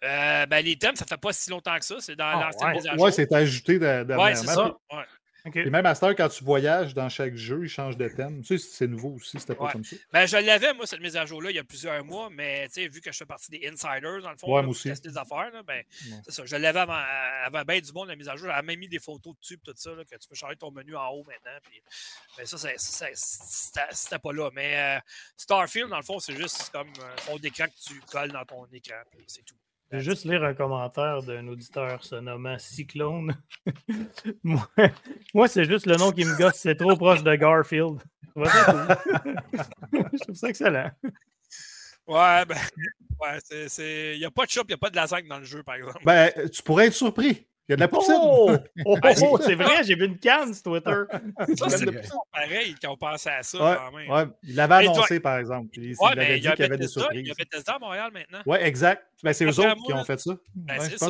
Euh, 0.03 0.47
ben, 0.47 0.65
les 0.65 0.75
thèmes, 0.75 0.95
ça 0.95 1.05
fait 1.05 1.17
pas 1.17 1.33
si 1.33 1.51
longtemps 1.51 1.77
que 1.77 1.85
ça. 1.85 1.99
C'est 1.99 2.15
dans 2.15 2.25
ah, 2.25 2.45
l'ancienne 2.45 2.69
ouais. 2.69 2.75
mise 2.77 2.87
à 2.87 2.95
jour. 2.95 3.03
Ouais, 3.03 3.11
c'est 3.11 3.31
ajouté 3.31 3.77
dernièrement. 3.77 4.23
Ouais, 4.23 4.33
c'est 4.33 4.47
ça. 4.47 4.75
Ouais. 4.91 5.05
Et 5.55 5.69
même 5.69 5.85
à 5.85 5.95
cette 5.95 6.03
heure, 6.03 6.15
quand 6.15 6.29
tu 6.29 6.43
voyages 6.43 6.93
dans 6.93 7.09
chaque 7.09 7.35
jeu, 7.35 7.63
il 7.63 7.69
change 7.69 7.97
de 7.97 8.07
thème. 8.07 8.41
Tu 8.41 8.57
sais, 8.57 8.67
c'est 8.71 8.87
nouveau 8.87 9.15
aussi, 9.15 9.39
c'était 9.39 9.55
pas 9.55 9.71
comme 9.71 9.83
ça. 9.83 9.95
Ben, 10.11 10.25
je 10.25 10.37
l'avais, 10.37 10.73
moi, 10.73 10.85
cette 10.85 11.01
mise 11.01 11.15
à 11.15 11.25
jour-là, 11.25 11.51
il 11.51 11.55
y 11.55 11.59
a 11.59 11.63
plusieurs 11.63 12.03
mois, 12.03 12.29
mais 12.29 12.67
vu 12.75 13.01
que 13.01 13.11
je 13.11 13.17
fais 13.17 13.25
partie 13.25 13.51
des 13.51 13.67
insiders, 13.67 14.21
dans 14.21 14.31
le 14.31 14.37
fond, 14.37 14.53
ouais, 14.53 14.61
là, 14.61 14.67
aussi. 14.67 14.91
des 15.01 15.17
affaires, 15.17 15.51
là, 15.51 15.63
ben, 15.63 15.83
c'est 16.25 16.31
ça. 16.31 16.45
Je 16.45 16.55
l'avais 16.55 16.79
avant, 16.79 17.01
avant 17.45 17.63
bien 17.63 17.79
du 17.79 17.91
monde, 17.91 18.07
la 18.07 18.15
mise 18.15 18.29
à 18.29 18.35
jour. 18.35 18.49
A 18.49 18.61
même 18.61 18.79
mis 18.79 18.87
des 18.87 18.99
photos 18.99 19.35
dessus, 19.39 19.57
tout 19.63 19.73
ça, 19.75 19.91
là, 19.91 20.03
que 20.03 20.15
tu 20.15 20.27
peux 20.27 20.35
changer 20.35 20.55
ton 20.55 20.71
menu 20.71 20.95
en 20.95 21.07
haut 21.09 21.23
maintenant. 21.23 21.57
Puis, 21.63 21.81
ben, 22.37 22.45
ça, 22.45 22.57
c'était 23.91 24.19
pas 24.19 24.33
là. 24.33 24.49
Mais 24.53 24.97
euh, 24.97 24.99
Starfield, 25.35 25.89
dans 25.89 25.97
le 25.97 26.03
fond, 26.03 26.19
c'est 26.19 26.35
juste 26.35 26.69
comme 26.71 26.89
un 26.89 27.21
fond 27.21 27.37
d'écran 27.37 27.65
que 27.65 27.93
tu 27.93 27.99
colles 28.11 28.31
dans 28.31 28.45
ton 28.45 28.65
écran, 28.73 28.95
puis 29.11 29.23
c'est 29.27 29.43
tout. 29.43 29.55
Je 29.91 29.97
vais 29.97 30.03
juste 30.03 30.25
lire 30.25 30.43
un 30.43 30.53
commentaire 30.53 31.23
d'un 31.23 31.47
auditeur 31.47 32.03
se 32.03 32.15
nommant 32.15 32.57
Cyclone. 32.59 33.33
moi, 34.43 34.67
moi 35.33 35.47
c'est 35.47 35.63
juste 35.63 35.85
le 35.85 35.95
nom 35.95 36.11
qui 36.11 36.25
me 36.25 36.37
gosse, 36.37 36.55
c'est 36.55 36.75
trop 36.75 36.95
proche 36.97 37.23
de 37.23 37.33
Garfield. 37.35 38.01
Je 38.35 40.23
trouve 40.23 40.35
ça 40.35 40.49
excellent. 40.49 40.91
Ouais, 42.05 42.45
ben, 42.45 42.57
ouais, 43.19 43.67
c'est. 43.67 44.15
Il 44.15 44.19
n'y 44.19 44.25
a 44.25 44.31
pas 44.31 44.45
de 44.45 44.51
shop, 44.51 44.63
il 44.65 44.69
n'y 44.69 44.73
a 44.73 44.77
pas 44.77 44.89
de 44.89 44.95
lasagne 44.95 45.27
dans 45.27 45.39
le 45.39 45.45
jeu, 45.45 45.63
par 45.63 45.75
exemple. 45.75 46.01
Ben, 46.05 46.31
tu 46.51 46.61
pourrais 46.63 46.87
être 46.87 46.93
surpris. 46.93 47.47
Il 47.67 47.71
y 47.71 47.73
a 47.73 47.75
de 47.75 47.81
la. 47.81 47.89
Oh, 47.91 48.51
oh, 48.85 48.97
oh 49.03 49.39
c'est 49.41 49.55
vrai, 49.55 49.83
j'ai 49.83 49.95
vu 49.95 50.05
une 50.05 50.17
canne 50.17 50.53
sur 50.53 50.63
Twitter. 50.63 51.03
Ça, 51.57 51.69
c'est 51.69 51.85
pareil 52.31 52.75
quand 52.81 52.93
on 52.93 52.97
pense 52.97 53.27
à 53.27 53.43
ça. 53.43 53.57
Ouais, 53.57 53.77
quand 53.77 53.97
même. 53.97 54.09
Ouais, 54.09 54.25
il 54.43 54.55
l'avait 54.55 54.75
annoncé, 54.75 55.19
par 55.19 55.37
exemple. 55.37 55.69
Il, 55.73 55.89
ouais, 55.89 55.95
il 56.13 56.19
avait 56.19 56.39
dit 56.39 56.49
qu'il 56.49 56.59
y 56.59 56.63
avait 56.63 56.77
des 56.77 56.87
surprises. 56.87 57.21
Il 57.21 57.27
y 57.27 57.31
avait 57.31 57.43
Bethesda 57.43 57.73
à 57.73 57.79
Montréal 57.79 58.11
maintenant. 58.13 58.39
Oui, 58.45 58.57
exact. 58.61 59.03
Ben, 59.21 59.33
c'est 59.33 59.45
eux 59.45 59.59
autres 59.59 59.75
qui 59.85 59.93
ont 59.93 60.03
fait 60.05 60.19
ça. 60.19 60.31
Ben, 60.55 60.79
c'est 60.79 60.97
ça. 60.97 61.09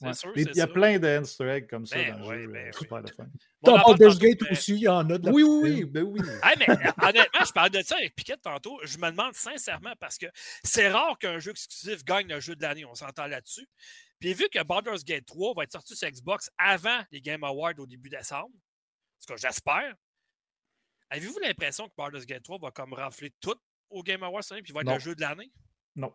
Ouais. 0.00 0.14
Sûr, 0.14 0.32
il 0.36 0.46
y 0.54 0.60
a 0.60 0.66
ça. 0.66 0.66
plein 0.68 0.96
de 0.98 1.20
Easter 1.20 1.48
eggs 1.48 1.66
comme 1.68 1.84
ça 1.84 1.96
ben, 1.96 2.20
dans 2.20 2.28
ouais, 2.28 2.36
le 2.36 2.42
jeu. 2.42 2.48
Ben, 2.52 2.66
euh, 2.68 2.72
super 2.72 3.02
de 3.02 3.10
fun. 3.10 3.26
Dans 3.62 3.78
Baldur's 3.78 4.18
Gate 4.18 4.38
aussi, 4.48 4.74
il 4.74 4.82
y 4.82 4.88
en 4.88 5.10
a 5.10 5.18
de 5.18 5.26
la 5.26 5.32
Oui, 5.32 5.42
oui, 5.42 5.58
oui. 5.60 5.84
Ben 5.86 6.04
oui. 6.04 6.20
hey, 6.44 6.54
mais 6.56 6.68
honnêtement, 7.02 7.44
je 7.44 7.52
parlais 7.52 7.70
de 7.70 7.84
ça 7.84 7.96
avec 7.96 8.14
Piquette 8.14 8.42
tantôt. 8.42 8.78
Je 8.84 8.96
me 8.98 9.10
demande 9.10 9.34
sincèrement 9.34 9.94
parce 9.98 10.16
que 10.16 10.26
c'est 10.62 10.88
rare 10.88 11.18
qu'un 11.18 11.40
jeu 11.40 11.50
exclusif 11.50 12.04
gagne 12.04 12.28
le 12.28 12.38
jeu 12.38 12.54
de 12.54 12.62
l'année. 12.62 12.84
On 12.84 12.94
s'entend 12.94 13.26
là-dessus. 13.26 13.66
Puis 14.20 14.34
vu 14.34 14.48
que 14.48 14.62
Baldur's 14.62 15.04
Gate 15.04 15.26
3 15.26 15.54
va 15.54 15.64
être 15.64 15.72
sorti 15.72 15.94
sur 15.96 16.08
Xbox 16.08 16.50
avant 16.58 17.00
les 17.12 17.20
Game 17.20 17.44
Awards 17.44 17.78
au 17.78 17.86
début 17.86 18.08
décembre, 18.08 18.50
ce 19.18 19.26
que 19.26 19.36
j'espère, 19.36 19.94
avez-vous 21.10 21.38
l'impression 21.40 21.88
que 21.88 21.94
Baldur's 21.96 22.26
Gate 22.26 22.42
3 22.42 22.58
va 22.60 22.70
comme 22.70 22.92
rafler 22.92 23.32
tout 23.40 23.56
au 23.90 24.02
Game 24.02 24.22
Awards 24.22 24.42
cette 24.42 24.52
année 24.52 24.62
puis 24.62 24.72
va 24.72 24.80
être 24.80 24.86
non. 24.86 24.94
le 24.94 25.00
jeu 25.00 25.14
de 25.14 25.20
l'année? 25.20 25.52
Non. 25.96 26.12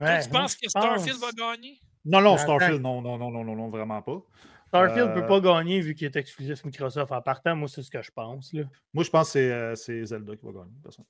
Ouais, 0.00 0.22
tu 0.22 0.30
penses 0.30 0.56
que 0.56 0.68
Starfield 0.68 1.18
pense... 1.18 1.34
va 1.34 1.54
gagner? 1.54 1.80
Non, 2.04 2.20
non, 2.20 2.36
Starfield, 2.36 2.80
non, 2.80 3.00
non, 3.00 3.18
non, 3.18 3.30
non, 3.30 3.44
non, 3.44 3.56
non, 3.56 3.68
vraiment 3.68 4.00
pas. 4.02 4.22
Starfield 4.68 5.08
ne 5.08 5.12
euh... 5.12 5.20
peut 5.20 5.26
pas 5.26 5.40
gagner 5.40 5.80
vu 5.80 5.94
qu'il 5.94 6.06
est 6.06 6.16
exclusif 6.16 6.64
Microsoft. 6.64 7.12
En 7.12 7.22
partant, 7.22 7.54
moi, 7.54 7.68
c'est 7.68 7.82
ce 7.82 7.90
que 7.90 8.02
je 8.02 8.10
pense. 8.10 8.52
Là. 8.52 8.64
Moi, 8.92 9.04
je 9.04 9.10
pense 9.10 9.32
que 9.32 9.38
euh, 9.38 9.74
c'est 9.74 10.04
Zelda 10.04 10.34
qui 10.36 10.44
va 10.44 10.52
gagner. 10.52 11.00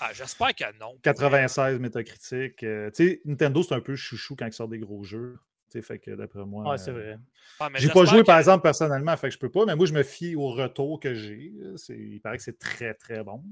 Ah, 0.00 0.12
J'espère 0.12 0.54
que 0.54 0.78
non. 0.78 0.96
96 1.02 1.78
métacritique. 1.78 2.62
Euh, 2.62 2.90
tu 2.90 3.08
sais, 3.08 3.20
Nintendo, 3.24 3.62
c'est 3.62 3.74
un 3.74 3.80
peu 3.80 3.96
chouchou 3.96 4.36
quand 4.36 4.46
il 4.46 4.52
sort 4.52 4.68
des 4.68 4.78
gros 4.78 5.04
jeux. 5.04 5.38
Tu 5.70 5.78
sais, 5.78 5.82
fait 5.82 5.98
que 5.98 6.12
d'après 6.12 6.44
moi. 6.44 6.70
Ouais, 6.70 6.78
c'est 6.78 6.92
vrai. 6.92 7.18
Ah, 7.60 7.68
j'ai 7.74 7.88
pas 7.88 8.04
joué, 8.04 8.20
que... 8.20 8.26
par 8.26 8.38
exemple, 8.38 8.62
personnellement, 8.62 9.16
fait 9.16 9.28
que 9.28 9.34
je 9.34 9.38
peux 9.38 9.50
pas, 9.50 9.64
mais 9.66 9.76
moi, 9.76 9.86
je 9.86 9.92
me 9.92 10.02
fie 10.02 10.34
au 10.34 10.48
retour 10.48 11.00
que 11.00 11.14
j'ai. 11.14 11.52
Il 11.90 12.20
paraît 12.20 12.36
que 12.36 12.42
c'est 12.42 12.58
très, 12.58 12.94
très 12.94 13.22
bon. 13.22 13.42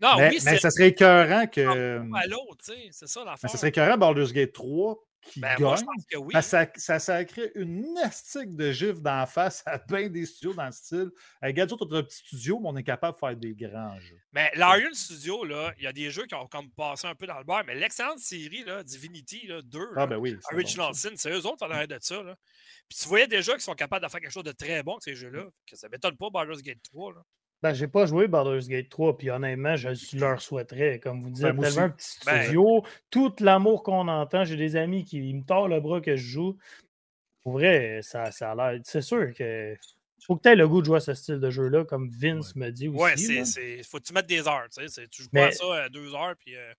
Non, 0.00 0.16
mais, 0.16 0.30
oui, 0.30 0.38
mais 0.44 0.58
ça 0.58 0.70
serait 0.70 0.88
écœurant 0.88 1.46
que. 1.46 1.60
À 2.14 2.26
l'autre, 2.26 2.58
tu 2.64 2.72
sais, 2.72 2.88
c'est 2.90 3.08
ça 3.08 3.20
l'affaire. 3.20 3.38
Mais 3.42 3.48
ça 3.48 3.56
serait 3.56 3.68
écœurant 3.68 3.96
Baldur's 3.96 4.32
Gate 4.32 4.52
3 4.52 4.98
qui 5.22 5.40
ben, 5.40 5.54
gagne. 5.56 5.62
Moi, 5.62 5.76
je 5.76 5.84
pense 5.84 6.06
que 6.10 6.16
oui. 6.18 6.42
ça, 6.42 6.66
ça, 6.76 6.98
ça 6.98 7.24
crée 7.24 7.50
une 7.54 7.94
nestique 7.94 8.54
de 8.54 8.72
gifs 8.72 9.00
d'en 9.00 9.26
face 9.26 9.62
à 9.66 9.78
bien 9.78 10.08
des 10.08 10.26
studios 10.26 10.54
dans 10.54 10.66
le 10.66 10.72
style. 10.72 11.10
On 11.42 11.46
a 11.46 11.50
un 11.50 12.02
petit 12.02 12.16
studio, 12.16 12.60
mais 12.60 12.68
on 12.68 12.76
est 12.76 12.82
capable 12.82 13.14
de 13.14 13.18
faire 13.18 13.36
des 13.36 13.54
grands 13.54 13.98
jeux. 14.00 14.20
Mais 14.32 14.50
l'Arion 14.54 14.92
Studio, 14.92 15.44
là, 15.44 15.72
il 15.78 15.84
y 15.84 15.86
a 15.86 15.92
des 15.92 16.10
jeux 16.10 16.26
qui 16.26 16.34
ont 16.34 16.46
comme 16.46 16.70
passé 16.70 17.06
un 17.06 17.14
peu 17.14 17.26
dans 17.26 17.38
le 17.38 17.44
beurre, 17.44 17.64
mais 17.66 17.74
l'excellente 17.74 18.18
série, 18.18 18.64
là, 18.64 18.82
Divinity 18.82 19.46
là, 19.46 19.62
2, 19.62 19.80
ah, 19.96 20.06
ben 20.06 20.16
oui, 20.16 20.36
Original 20.52 20.88
bon, 20.88 20.92
Sin, 20.92 21.10
c'est 21.16 21.30
eux 21.30 21.46
autres 21.46 21.66
en 21.66 21.70
arrière 21.70 21.88
de 21.88 21.98
ça. 22.00 22.22
Là. 22.22 22.36
Puis 22.88 22.98
tu 22.98 23.08
voyais 23.08 23.26
déjà 23.26 23.52
qu'ils 23.52 23.60
sont 23.62 23.74
capables 23.74 24.04
de 24.04 24.10
faire 24.10 24.20
quelque 24.20 24.32
chose 24.32 24.44
de 24.44 24.52
très 24.52 24.82
bon 24.82 24.92
avec 24.92 25.02
ces 25.02 25.14
jeux-là. 25.14 25.44
Que 25.66 25.76
ça 25.76 25.88
m'étonne 25.88 26.16
pas 26.16 26.30
Baldur's 26.30 26.62
Gate 26.62 26.82
3. 26.84 27.14
Là. 27.14 27.22
Ben, 27.62 27.72
j'ai 27.74 27.88
pas 27.88 28.06
joué 28.06 28.28
Baldur's 28.28 28.68
Gate 28.68 28.88
3, 28.88 29.18
puis 29.18 29.30
honnêtement, 29.30 29.74
je 29.74 30.16
leur 30.16 30.40
souhaiterais. 30.40 31.00
Comme 31.00 31.22
vous 31.24 31.30
dites, 31.30 31.42
Ben, 31.42 31.58
tellement 31.60 31.82
un 31.82 31.90
petit 31.90 32.10
studio, 32.20 32.84
tout 33.10 33.34
l'amour 33.40 33.82
qu'on 33.82 34.06
entend. 34.06 34.44
J'ai 34.44 34.56
des 34.56 34.76
amis 34.76 35.04
qui 35.04 35.20
me 35.34 35.42
tordent 35.44 35.70
le 35.72 35.80
bras 35.80 36.00
que 36.00 36.14
je 36.14 36.24
joue. 36.24 36.56
Pour 37.42 37.54
vrai, 37.54 38.00
ça, 38.02 38.30
ça 38.30 38.52
a 38.52 38.54
l'air. 38.54 38.80
C'est 38.84 39.02
sûr 39.02 39.32
que. 39.34 39.74
Faut 40.26 40.36
que 40.36 40.42
tu 40.42 40.48
aies 40.50 40.56
le 40.56 40.68
goût 40.68 40.80
de 40.80 40.86
jouer 40.86 40.98
à 40.98 41.00
ce 41.00 41.14
style 41.14 41.40
de 41.40 41.48
jeu-là, 41.50 41.84
comme 41.84 42.10
Vince 42.10 42.54
me 42.54 42.70
dit 42.70 42.88
aussi. 42.88 42.98
Ouais, 43.00 43.44
c'est. 43.44 43.82
Faut 43.84 43.98
que 43.98 44.04
tu 44.04 44.12
mettes 44.12 44.26
des 44.26 44.46
heures. 44.46 44.66
Tu 44.76 44.86
sais. 44.88 45.08
Tu 45.08 45.22
joues 45.22 45.28
Mais- 45.32 45.40
pas 45.42 45.46
à 45.48 45.52
ça 45.52 45.74
à 45.84 45.88
deux 45.88 46.14
heures, 46.14 46.34
puis. 46.38 46.54
euh, 46.56 46.72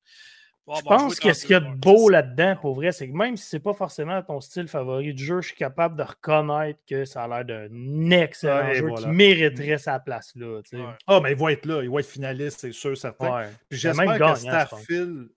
bon, 0.70 0.76
Je 0.76 0.84
bon, 0.84 0.90
pense 0.90 1.20
que 1.20 1.34
ce 1.34 1.42
qu'il 1.42 1.52
y 1.52 1.56
a 1.56 1.60
de 1.60 1.66
32 1.66 1.80
beau 1.82 2.10
là-dedans, 2.10 2.56
pour 2.62 2.76
vrai, 2.76 2.92
c'est 2.92 3.10
que 3.10 3.14
même 3.18 3.36
si 3.36 3.46
c'est 3.46 3.60
pas 3.60 3.74
forcément 3.74 4.22
ton 4.22 4.40
style 4.40 4.68
favori 4.68 5.14
de 5.14 5.20
jeu, 5.20 5.42
je 5.42 5.48
suis 5.48 5.58
capable 5.58 5.96
de 5.98 6.04
reconnaître 6.04 6.80
que 6.88 7.04
ça 7.06 7.24
a 7.24 7.28
l'air 7.28 7.46
d'un 7.46 8.12
excellent 8.12 8.68
Ouais, 8.68 8.76
jeu 8.76 8.88
voilà. 8.88 9.08
qui 9.08 9.14
mériterait 9.14 9.78
sa 9.78 10.00
place 10.00 10.32
là. 10.36 10.62
tu 10.64 10.78
sais. 10.78 10.84
Ouais. 10.84 10.92
Ah, 11.08 11.20
mais 11.22 11.32
il 11.32 11.38
va 11.38 11.52
être 11.52 11.66
là. 11.66 11.82
Il 11.84 11.90
va 11.90 12.00
être 12.00 12.06
finaliste, 12.06 12.60
c'est 12.62 12.72
sûr, 12.72 12.96
certain. 12.98 13.36
Ouais. 13.36 13.48
Puis 13.68 13.80
j'espère 13.80 14.06
même 14.08 14.20
que. 14.20 14.36
Starfield 14.40 15.28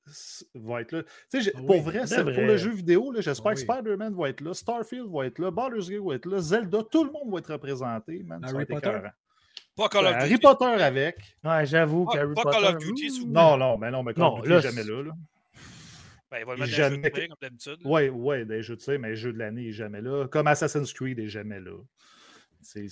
va 0.54 0.80
être 0.82 0.92
là. 0.92 1.02
Tu 1.30 1.42
sais, 1.42 1.52
pour 1.52 1.80
vrai, 1.82 2.06
c'est- 2.06 2.22
vrai. 2.22 2.34
pour 2.34 2.42
le 2.44 2.56
jeu 2.56 2.70
vidéo, 2.70 3.10
là, 3.12 3.20
j'espère 3.20 3.54
que. 3.54 3.60
Spider-Man 3.60 4.14
va 4.14 4.28
être 4.28 4.40
là, 4.42 4.54
Starfield 4.54 5.06
va 5.10 5.26
être 5.26 5.38
là, 5.38 5.50
Baldur's 5.50 5.88
Gate 5.88 6.02
va 6.04 6.14
être 6.14 6.26
là, 6.26 6.38
Zelda, 6.40 6.78
tout 6.90 7.04
le 7.04 7.10
monde 7.10 7.32
va 7.32 7.38
être 7.38 7.52
représenté. 7.52 8.22
Man, 8.24 8.42
Harry 8.44 8.66
Potter? 8.66 8.88
écœurant. 8.88 9.08
Pas 9.76 9.88
Call 9.88 10.06
of 10.06 10.14
Harry 10.14 10.28
Duty. 10.30 10.40
Potter 10.42 10.64
avec. 10.82 11.36
Ouais, 11.44 11.66
j'avoue 11.66 12.04
Pas- 12.04 12.26
Potter. 12.26 12.50
Call 12.50 12.64
of 12.76 12.78
Duty, 12.78 13.08
vous 13.08 13.20
ouh. 13.24 13.26
Non, 13.28 13.56
non, 13.56 13.78
mais 13.78 13.90
non, 13.90 14.02
mais 14.02 14.12
Call 14.14 14.22
Non, 14.24 14.32
of 14.34 14.42
Duty 14.42 14.48
là, 14.50 14.58
est 14.58 14.62
jamais 14.62 14.84
là. 14.84 15.02
là. 15.02 15.12
Ben, 16.30 16.38
il 16.40 16.44
va 16.46 16.54
le 16.54 16.60
mettre 16.60 16.72
jamais- 16.72 16.96
dans 16.96 17.02
le 17.02 17.02
jeu 17.04 17.10
de 17.10 17.10
prix, 17.10 17.28
comme 17.28 17.36
d'habitude. 17.42 17.76
là. 17.82 17.90
Ouais, 17.90 18.08
ouais, 18.08 18.44
des 18.44 18.62
jeux, 18.62 18.76
tu 18.76 18.84
sais, 18.84 18.98
mais 18.98 19.10
les 19.10 19.16
jeux 19.16 19.32
de 19.32 19.38
l'année, 19.38 19.62
il 19.62 19.68
est 19.68 19.72
jamais 19.72 20.00
là. 20.00 20.26
Comme 20.28 20.46
Assassin's 20.46 20.92
Creed, 20.92 21.18
il 21.18 21.24
est 21.24 21.28
jamais 21.28 21.60
là. 21.60 21.76
C'est- 22.62 22.86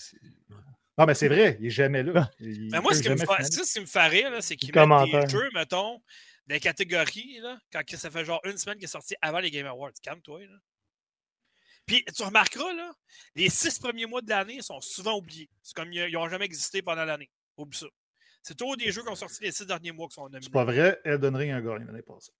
Non, 0.98 1.06
mais 1.06 1.14
c'est 1.14 1.28
vrai, 1.28 1.56
il 1.60 1.66
est 1.66 1.70
jamais 1.70 2.02
là. 2.02 2.30
Il 2.40 2.70
Mais 2.70 2.80
moi, 2.80 2.92
ce 2.92 3.02
qui 3.02 3.08
me 3.08 3.16
fait, 3.16 3.24
finaliser. 3.24 3.52
ça, 3.52 3.64
ce 3.64 3.72
qui 3.74 3.80
me 3.80 3.86
fait 3.86 4.06
rire, 4.08 4.30
là, 4.30 4.40
c'est 4.42 4.56
qu'ils 4.56 4.72
Les 4.74 4.86
mettent 4.86 5.10
des 5.24 5.28
jeux, 5.30 5.48
mettons, 5.54 5.92
dans 6.46 6.54
les 6.54 6.60
catégories, 6.60 7.38
là, 7.40 7.58
quand 7.72 7.80
ça 7.88 8.10
fait 8.10 8.24
genre 8.24 8.40
une 8.44 8.58
semaine 8.58 8.76
qu'il 8.76 8.84
est 8.84 8.88
sorti 8.88 9.14
avant 9.22 9.38
les 9.38 9.50
Game 9.50 9.66
Awards. 9.66 9.92
Calme-toi. 10.02 10.40
Puis 11.90 12.04
tu 12.14 12.22
remarqueras, 12.22 12.72
là, 12.72 12.92
les 13.34 13.48
six 13.48 13.76
premiers 13.80 14.06
mois 14.06 14.22
de 14.22 14.28
l'année 14.28 14.62
sont 14.62 14.80
souvent 14.80 15.16
oubliés. 15.16 15.50
C'est 15.60 15.74
comme 15.74 15.92
ils 15.92 16.12
n'ont 16.12 16.28
jamais 16.28 16.44
existé 16.44 16.82
pendant 16.82 17.04
l'année. 17.04 17.28
Oublie 17.56 17.76
ça. 17.76 17.86
C'est 18.44 18.56
toujours 18.56 18.76
des 18.76 18.92
jeux 18.92 19.02
qui 19.02 19.08
ont 19.08 19.16
sorti 19.16 19.42
les 19.42 19.50
six 19.50 19.66
derniers 19.66 19.90
mois 19.90 20.06
qui 20.06 20.14
sont 20.14 20.22
nominés. 20.22 20.42
C'est 20.44 20.52
pas 20.52 20.64
vrai, 20.64 21.00
Elden 21.04 21.34
Ring 21.34 21.50
a 21.50 21.60
gagné 21.60 21.86
l'année 21.86 22.02
passée. 22.02 22.30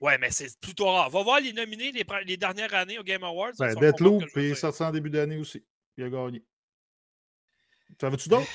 Ouais, 0.00 0.18
mais 0.18 0.30
c'est 0.30 0.56
plutôt 0.60 0.84
rare. 0.84 1.10
Va 1.10 1.24
voir 1.24 1.40
les 1.40 1.52
nominés 1.52 1.90
les, 1.90 2.36
dernières 2.36 2.72
années 2.74 3.00
au 3.00 3.02
Game 3.02 3.24
Awards. 3.24 3.54
Ben, 3.58 3.74
Deathloop, 3.74 4.24
puis 4.32 4.44
il 4.44 4.50
est 4.52 4.54
sorti 4.54 4.84
en 4.84 4.92
début 4.92 5.10
d'année 5.10 5.38
aussi. 5.38 5.66
Il 5.96 6.04
a 6.04 6.08
gagné. 6.08 6.44
Ça 8.00 8.08
veux-tu 8.08 8.28
d'autres? 8.28 8.46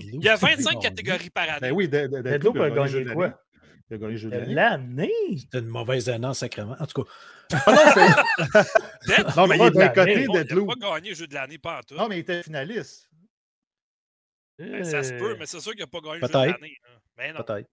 Il 0.00 0.24
y 0.24 0.28
a 0.30 0.36
25 0.36 0.80
catégories 0.80 1.28
par 1.28 1.50
année. 1.50 1.68
Ben 1.68 1.72
oui, 1.72 1.86
De- 1.86 2.06
De- 2.06 2.22
Deathloop 2.22 2.56
a 2.56 2.70
gagné 2.70 3.04
quoi? 3.12 3.45
L'année. 3.90 3.90
Il 3.90 3.94
a 3.94 3.98
gagné 3.98 4.12
le 4.12 4.16
jeu 4.18 4.30
de 4.30 4.34
De 4.34 4.40
l'année. 4.40 4.54
L'année? 4.54 5.38
C'était 5.38 5.58
une 5.60 5.66
mauvaise 5.66 6.08
année 6.08 6.26
en 6.26 6.34
sacrement. 6.34 6.76
En 6.78 6.86
tout 6.86 7.02
cas, 7.04 7.10
Ah 7.66 7.72
non, 9.36 9.46
mais 9.46 9.56
il 9.56 9.62
est 9.62 9.70
boycotté, 9.70 10.24
il 10.24 10.30
n'a 10.30 10.44
pas 10.44 10.74
gagné 10.94 11.10
le 11.10 11.14
jeu 11.16 11.26
de 11.26 11.34
l'année, 11.34 11.58
pas 11.58 11.78
en 11.78 11.82
tout. 11.82 11.94
Non, 11.94 12.08
mais 12.08 12.16
il 12.16 12.20
était 12.20 12.42
finaliste. 12.42 13.08
Ben, 14.58 14.82
ça 14.84 15.02
se 15.02 15.12
peut, 15.12 15.36
mais 15.38 15.46
c'est 15.46 15.60
sûr 15.60 15.72
qu'il 15.72 15.80
n'a 15.82 15.86
pas 15.86 16.00
gagné 16.00 16.14
le 16.20 16.20
jeu 16.22 16.26
de 16.28 16.32
Peut-être. 16.32 16.60
l'année. 16.60 16.76
hein. 16.84 16.98
Mais 17.18 17.32
non. 17.32 17.42
peut-être. 17.42 17.68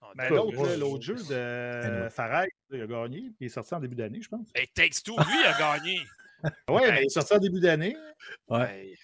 Non, 0.00 0.08
Ben, 0.16 0.28
l'autre, 0.30 0.76
l'autre 0.78 1.02
jeu 1.04 1.14
de 1.14 1.34
Anyway. 1.84 2.10
Farai, 2.10 2.48
il 2.70 2.82
a 2.82 2.86
gagné, 2.86 3.32
il 3.40 3.46
est 3.46 3.50
sorti 3.50 3.74
en 3.74 3.80
début 3.80 3.94
d'année, 3.96 4.20
je 4.22 4.28
pense. 4.28 4.48
Hey, 4.54 4.68
Takes 4.74 5.02
Two, 5.04 5.16
lui, 5.16 5.40
il 5.40 5.46
a 5.46 5.58
gagné. 5.58 6.00
Oui, 6.68 6.82
mais 6.88 7.02
il 7.02 7.06
est 7.06 7.08
sorti 7.08 7.34
en 7.34 7.38
début 7.38 7.60
d'année. 7.60 7.96
Ouais, 8.48 8.94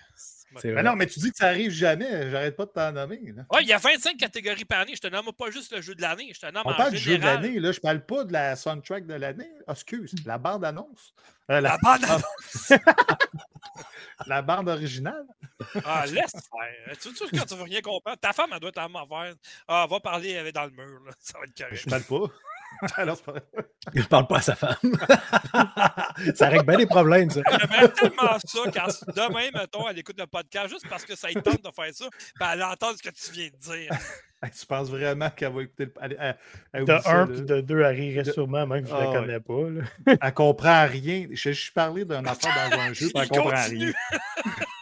Mais 0.52 0.72
vrai. 0.72 0.82
non, 0.82 0.96
mais 0.96 1.06
tu 1.06 1.20
dis 1.20 1.30
que 1.30 1.36
ça 1.36 1.48
arrive 1.48 1.70
jamais. 1.70 2.30
J'arrête 2.30 2.56
pas 2.56 2.64
de 2.66 2.70
t'en 2.70 2.92
nommer. 2.92 3.20
là. 3.34 3.44
Ouais, 3.52 3.62
il 3.62 3.68
y 3.68 3.72
a 3.72 3.78
25 3.78 4.16
catégories 4.16 4.64
par 4.64 4.80
année. 4.80 4.94
Je 4.94 5.00
te 5.00 5.06
nomme 5.08 5.32
pas 5.32 5.50
juste 5.50 5.72
le 5.74 5.80
jeu 5.82 5.94
de 5.94 6.00
l'année. 6.02 6.30
Je 6.34 6.40
te 6.40 6.46
nomme 6.46 6.62
On 6.64 6.70
en 6.70 6.74
parle 6.76 6.92
du 6.92 6.98
jeu 6.98 7.18
de 7.18 7.24
l'année, 7.24 7.58
là. 7.60 7.72
Je 7.72 7.80
parle 7.80 8.04
pas 8.04 8.24
de 8.24 8.32
la 8.32 8.56
soundtrack 8.56 9.06
de 9.06 9.14
l'année. 9.14 9.50
Ah, 9.66 9.72
excuse, 9.72 10.14
la 10.24 10.38
bande-annonce. 10.38 11.14
Euh, 11.50 11.60
la, 11.60 11.76
La 11.76 11.78
bande 11.78 12.22
la 14.26 14.42
bande 14.42 14.68
originale. 14.68 15.26
Ah, 15.84 16.04
laisse 16.06 16.32
faire. 16.32 16.98
Tu 17.00 17.14
sais, 17.14 17.24
quand 17.36 17.46
tu 17.46 17.54
veux 17.54 17.62
rien 17.62 17.80
comprendre, 17.80 18.18
ta 18.18 18.32
femme, 18.32 18.50
elle 18.52 18.60
doit 18.60 18.70
être 18.70 18.78
en 18.78 18.88
faire. 19.06 19.34
Ah, 19.66 19.86
va 19.88 20.00
parler 20.00 20.30
elle 20.30 20.46
est 20.48 20.52
dans 20.52 20.64
le 20.64 20.70
mur. 20.70 21.00
Là. 21.06 21.12
Ça 21.20 21.38
va 21.38 21.44
être 21.44 21.56
correct. 21.56 21.76
Je 21.76 21.88
parle 21.88 22.02
pas. 22.02 22.34
Alors, 22.96 23.18
Il 23.94 24.02
ne 24.02 24.06
parle 24.06 24.26
pas 24.26 24.38
à 24.38 24.42
sa 24.42 24.54
femme. 24.54 24.76
ça 26.34 26.48
règle 26.48 26.66
bien 26.66 26.76
les 26.76 26.86
problèmes, 26.86 27.30
ça. 27.30 27.40
J'aimerais 27.50 27.88
tellement 27.88 28.38
ça 28.44 28.58
quand 28.72 29.14
demain, 29.14 29.48
mettons, 29.54 29.88
elle 29.88 29.98
écoute 29.98 30.18
le 30.18 30.26
podcast 30.26 30.68
juste 30.68 30.88
parce 30.88 31.04
que 31.04 31.16
ça 31.16 31.28
lui 31.28 31.42
tente 31.42 31.64
de 31.64 31.70
faire 31.74 31.92
ça, 31.92 32.06
puis 32.10 32.48
elle 32.52 32.62
entend 32.62 32.96
ce 32.96 33.02
que 33.02 33.10
tu 33.10 33.32
viens 33.32 33.48
de 33.48 33.56
dire. 33.56 33.90
tu 34.58 34.66
penses 34.66 34.90
vraiment 34.90 35.30
qu'elle 35.30 35.52
va 35.52 35.62
écouter 35.62 35.86
le. 35.86 36.84
de 36.84 37.08
un 37.08 37.26
puis 37.26 37.42
de 37.42 37.60
deux, 37.60 37.80
elle 37.80 37.96
rirait 37.96 38.24
sûrement, 38.24 38.66
même 38.66 38.84
si 38.84 38.90
je 38.90 38.96
ne 38.96 39.00
la 39.00 39.10
ah, 39.10 39.12
connais 39.12 39.40
pas. 39.40 39.70
Là. 39.70 40.16
Elle 40.20 40.34
comprend 40.34 40.86
rien. 40.86 41.26
Je 41.32 41.50
suis 41.50 41.72
parlé 41.72 42.04
d'un 42.04 42.24
affaire 42.24 42.70
dans 42.70 42.78
un 42.78 42.92
jeu, 42.92 43.08
puis 43.12 43.22
elle 43.22 43.28
comprend 43.28 43.64
rien. 43.64 43.92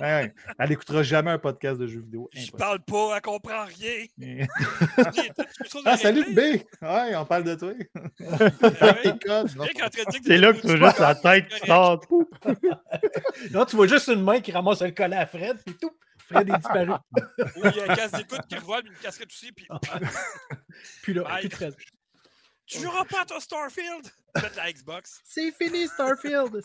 Elle 0.01 0.33
n'écoutera 0.69 1.03
jamais 1.03 1.31
un 1.31 1.39
podcast 1.39 1.79
de 1.79 1.87
jeux 1.87 2.01
vidéo. 2.01 2.29
Je 2.33 2.51
parle 2.51 2.81
pas, 2.81 3.17
elle 3.17 3.23
comprend 3.23 3.65
rien. 3.65 4.07
ah, 5.85 5.97
salut 5.97 6.35
B! 6.35 6.39
Ouais, 6.83 7.17
on 7.17 7.25
parle 7.25 7.45
de 7.45 7.55
toi. 7.55 7.73
C'est 10.25 10.39
là 10.39 10.53
que 10.53 10.61
tu 10.61 10.77
vois 10.77 10.91
juste 10.91 10.99
la 10.99 11.15
tête 11.15 11.49
qui 11.49 11.67
sort. 11.67 12.01
non, 13.51 13.65
tu 13.65 13.77
vois 13.77 13.87
juste 13.87 14.09
une 14.09 14.23
main 14.23 14.41
qui 14.41 14.53
ramasse 14.53 14.83
le 14.83 14.91
collet 14.91 15.17
à 15.17 15.27
Fred, 15.27 15.59
puis 15.65 15.77
tout. 15.77 15.91
Fred 16.27 16.49
est 16.49 16.57
disparu. 16.57 16.91
oui, 17.39 17.71
il 17.71 17.77
y 17.77 17.81
a 17.81 17.93
un 17.93 17.95
casque 17.95 18.17
d'écoute 18.17 18.47
qui 18.49 18.57
revole, 18.57 18.87
une 18.87 18.95
casquette 18.95 19.29
aussi. 19.29 19.53
Puis, 19.53 19.69
puis 21.03 21.15
là, 21.15 21.23
Bye. 21.23 21.49
plus 21.49 21.69
Tu 22.67 22.81
joueras 22.81 23.05
pas 23.05 23.23
à 23.23 23.25
ton 23.25 23.39
Starfield? 23.39 24.11
Faites 24.37 24.57
la 24.57 24.73
Xbox. 24.73 25.21
C'est 25.25 25.53
fini, 25.53 25.87
Starfield. 25.87 26.63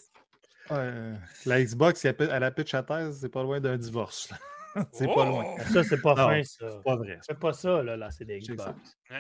Ouais, 0.72 1.14
la 1.46 1.64
Xbox, 1.64 2.06
elle 2.06 2.44
a 2.44 2.52
pitch 2.52 2.74
à 2.74 2.84
terre, 2.84 3.12
c'est 3.14 3.30
pas 3.30 3.44
loin 3.44 3.60
d'un 3.60 3.78
divorce. 3.78 4.30
c'est 4.94 5.08
pas 5.08 5.26
loin. 5.26 5.44
Oh! 5.46 5.74
Ça, 5.74 5.84
c'est 5.84 6.02
pas 6.02 6.16
fin, 6.16 6.44
ça. 6.44 6.66
C'est 6.70 6.84
pas 6.84 6.96
vrai. 6.96 7.20
C'est 7.22 7.40
pas 7.40 7.54
ça, 7.54 7.84
là, 7.84 7.98
là 7.98 8.10
c'est 8.10 8.26
des 8.26 8.40
Xbox. 8.40 8.72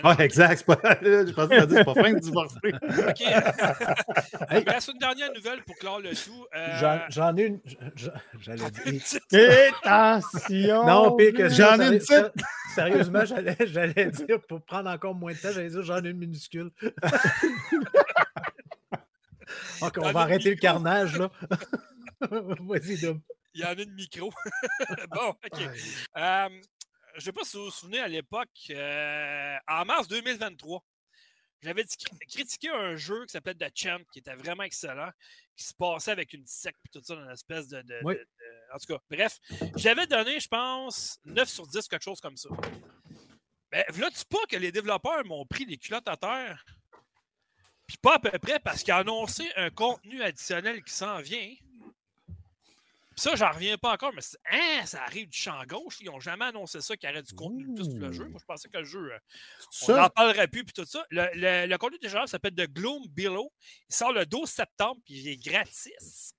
Ah, 0.03 0.15
exact. 0.19 0.63
Pas... 0.65 0.79
Je 1.01 1.33
pensais 1.33 1.57
que 1.57 1.75
c'est 1.75 1.83
pas 1.83 1.93
fin 1.93 2.13
de 2.13 2.19
divorcer. 2.19 2.57
OK. 2.63 3.23
Reste 4.67 4.91
une 4.93 4.99
dernière 4.99 5.33
nouvelle 5.33 5.61
pour 5.63 5.75
clore 5.75 5.99
le 5.99 6.11
tout. 6.11 6.45
Euh... 6.55 7.05
J'en 7.09 7.35
ai 7.35 7.47
une. 7.47 7.59
J'allais 8.39 8.71
dire. 8.71 9.81
Attention! 9.83 10.85
Non, 10.85 11.15
pire 11.17 11.33
que 11.33 11.49
J'en 11.49 11.79
ai 11.79 11.87
une 11.87 11.99
petite. 11.99 12.31
Sérieusement, 12.73 13.23
j'allais 13.25 14.11
dire, 14.11 14.39
pour 14.47 14.61
prendre 14.61 14.89
encore 14.89 15.13
moins 15.13 15.33
de 15.33 15.37
temps, 15.37 15.51
j'allais 15.53 15.69
dire 15.69 15.83
j'en 15.83 16.01
ai 16.03 16.09
une 16.09 16.17
minuscule. 16.17 16.71
OK, 19.81 19.97
on 19.97 20.11
va 20.11 20.21
arrêter 20.21 20.49
le 20.51 20.55
carnage, 20.55 21.17
là. 21.17 21.31
Vas-y, 22.21 22.99
Dom. 22.99 23.21
Il 23.53 23.61
y 23.61 23.65
en 23.65 23.69
a 23.69 23.81
une 23.81 23.93
micro. 23.93 24.31
bon, 25.11 25.29
OK. 25.29 25.59
je 25.59 26.49
ne 27.15 27.19
sais 27.19 27.31
pas 27.31 27.43
si 27.43 27.57
vous 27.57 27.65
vous 27.65 27.71
souvenez, 27.71 27.99
à 27.99 28.07
l'époque, 28.07 28.49
euh, 28.69 29.57
en 29.67 29.85
mars 29.85 30.07
2023, 30.07 30.83
j'avais 31.61 31.85
critiqué 32.27 32.69
un 32.69 32.95
jeu 32.95 33.25
qui 33.25 33.31
s'appelait 33.33 33.53
The 33.53 33.71
Champ, 33.75 34.01
qui 34.11 34.19
était 34.19 34.35
vraiment 34.35 34.63
excellent, 34.63 35.11
qui 35.55 35.63
se 35.63 35.73
passait 35.73 36.11
avec 36.11 36.33
une 36.33 36.45
secte 36.47 36.79
et 36.85 36.89
tout 36.89 37.03
ça 37.03 37.15
dans 37.15 37.23
une 37.23 37.31
espèce 37.31 37.67
de, 37.67 37.83
En 38.73 38.77
tout 38.79 38.93
cas, 38.93 38.99
bref, 39.09 39.39
j'avais 39.75 40.07
donné, 40.07 40.39
je 40.39 40.47
pense, 40.47 41.19
9 41.25 41.47
sur 41.47 41.67
10, 41.67 41.87
quelque 41.87 42.03
chose 42.03 42.19
comme 42.19 42.37
ça. 42.37 42.49
Mais 43.71 43.85
ben, 43.89 44.01
là, 44.01 44.09
tu 44.09 44.25
pas 44.25 44.45
que 44.49 44.57
les 44.57 44.71
développeurs 44.71 45.23
m'ont 45.25 45.45
pris 45.45 45.65
les 45.65 45.77
culottes 45.77 46.07
à 46.07 46.17
terre? 46.17 46.65
Puis 47.91 47.97
pas 48.01 48.15
à 48.15 48.19
peu 48.19 48.39
près 48.39 48.57
parce 48.57 48.83
qu'ils 48.83 48.93
ont 48.93 48.99
annoncé 48.99 49.43
un 49.57 49.69
contenu 49.69 50.23
additionnel 50.23 50.81
qui 50.81 50.93
s'en 50.93 51.19
vient. 51.19 51.49
Puis 51.49 53.17
ça, 53.17 53.35
j'en 53.35 53.51
reviens 53.51 53.77
pas 53.77 53.91
encore, 53.91 54.13
mais 54.15 54.21
hein, 54.49 54.85
ça 54.85 55.03
arrive 55.03 55.27
du 55.27 55.37
champ 55.37 55.61
gauche. 55.67 55.97
Ils 55.99 56.05
n'ont 56.05 56.21
jamais 56.21 56.45
annoncé 56.45 56.79
ça 56.79 56.95
qu'il 56.95 57.09
y 57.09 57.11
aurait 57.11 57.21
du 57.21 57.33
contenu 57.33 57.65
de 57.65 57.73
plus 57.73 57.91
sur 57.91 57.99
le 57.99 58.13
jeu. 58.13 58.29
Moi, 58.29 58.39
je 58.39 58.45
pensais 58.45 58.69
que 58.69 58.77
le 58.77 58.85
jeu, 58.85 59.11
euh, 59.11 59.17
on 59.89 59.97
n'en 59.97 60.07
parlerait 60.07 60.47
plus, 60.47 60.63
puis 60.63 60.71
tout 60.71 60.85
ça. 60.85 61.05
Le, 61.09 61.67
le, 61.67 61.77
contenu 61.77 61.97
déjà 62.01 62.25
s'appelle 62.27 62.55
The 62.55 62.71
Gloom 62.71 63.03
Below. 63.09 63.51
Il 63.89 63.93
sort 63.93 64.13
le 64.13 64.25
12 64.25 64.49
septembre, 64.49 65.01
puis 65.03 65.15
il 65.15 65.27
est 65.27 65.45
gratis. 65.45 66.33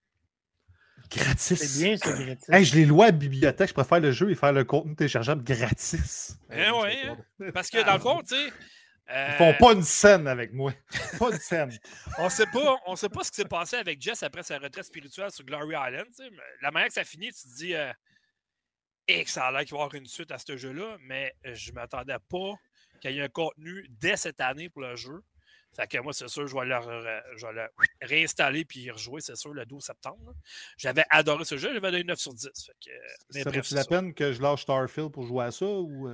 Gratis. 1.11 1.59
C'est 1.59 1.85
bien, 1.85 1.99
c'est 1.99 2.39
gratis. 2.49 2.71
je 2.71 2.75
l'ai 2.77 2.87
loué 2.87 3.03
à 3.03 3.07
la 3.09 3.13
bibliothèque. 3.13 3.69
Je 3.69 3.75
préfère 3.75 4.01
le 4.01 4.11
jeu 4.11 4.31
et 4.31 4.35
faire 4.35 4.55
le 4.55 4.65
contenu 4.65 4.97
téléchargeable 4.97 5.45
gratis. 5.45 6.39
Eh 6.51 6.71
oui, 6.71 6.93
hein. 7.05 7.51
parce 7.53 7.69
que 7.69 7.85
dans 7.85 7.93
le 7.93 8.01
fond, 8.01 8.23
tu 8.23 8.37
sais, 8.37 8.53
ils 9.09 9.35
font 9.37 9.55
pas 9.59 9.73
une 9.73 9.83
scène 9.83 10.27
avec 10.27 10.53
moi. 10.53 10.73
Pas 11.19 11.31
une 11.31 11.39
scène. 11.39 11.79
on 12.19 12.29
sait 12.29 12.47
pas, 12.47 12.77
on 12.87 12.97
sait 12.97 13.09
pas 13.09 13.25
ce 13.25 13.31
qui 13.31 13.37
s'est 13.37 13.49
passé 13.49 13.77
avec 13.77 14.01
Jess 14.01 14.23
après 14.23 14.43
sa 14.43 14.59
retraite 14.59 14.85
spirituelle 14.85 15.31
sur 15.31 15.45
Glory 15.45 15.75
Island. 15.75 16.09
La 16.63 16.71
manière 16.71 16.89
que 16.89 16.95
ça 16.95 17.05
finit, 17.05 17.33
tu 17.33 17.43
te 17.43 17.57
dis 17.57 17.75
euh, 17.75 17.93
et 19.09 19.25
que 19.25 19.31
ça 19.31 19.47
a 19.47 19.53
l'air 19.53 19.61
qu'il 19.63 19.73
va 19.73 19.79
y 19.79 19.83
avoir 19.83 19.95
une 19.95 20.07
suite 20.07 20.31
à 20.31 20.39
ce 20.39 20.57
jeu-là, 20.57 20.97
mais 21.01 21.35
je 21.45 21.73
m'attendais 21.73 22.17
pas 22.29 22.55
qu'il 23.01 23.13
y 23.13 23.19
ait 23.19 23.23
un 23.23 23.29
contenu 23.29 23.87
dès 23.91 24.17
cette 24.17 24.41
année 24.41 24.69
pour 24.69 24.83
le 24.83 24.97
jeu. 24.97 25.23
Fait 25.75 25.87
que 25.87 25.99
moi, 25.99 26.13
c'est 26.13 26.29
sûr, 26.29 26.47
je 26.47 26.55
vais 26.55 26.67
le, 26.67 27.69
réinstaller 28.03 28.65
puis 28.65 28.81
y 28.81 28.91
rejouer, 28.91 29.23
c'est 29.23 29.37
sûr, 29.37 29.55
le 29.55 29.65
12 29.65 29.83
septembre. 29.83 30.35
J'avais 30.77 31.05
adoré 31.09 31.45
ce 31.45 31.57
jeu, 31.57 31.73
j'avais 31.73 31.91
donné 31.91 32.05
9 32.05 32.19
sur 32.19 32.35
10. 32.35 32.49
Fait 32.67 32.73
que, 32.85 33.43
ça 33.43 33.51
fait 33.51 33.75
la 33.75 33.85
peine 33.85 34.13
que 34.13 34.33
je 34.33 34.43
lâche 34.43 34.63
Starfield 34.63 35.11
pour 35.11 35.27
jouer 35.27 35.47
à 35.47 35.51
ça 35.51 35.67
ou. 35.67 36.11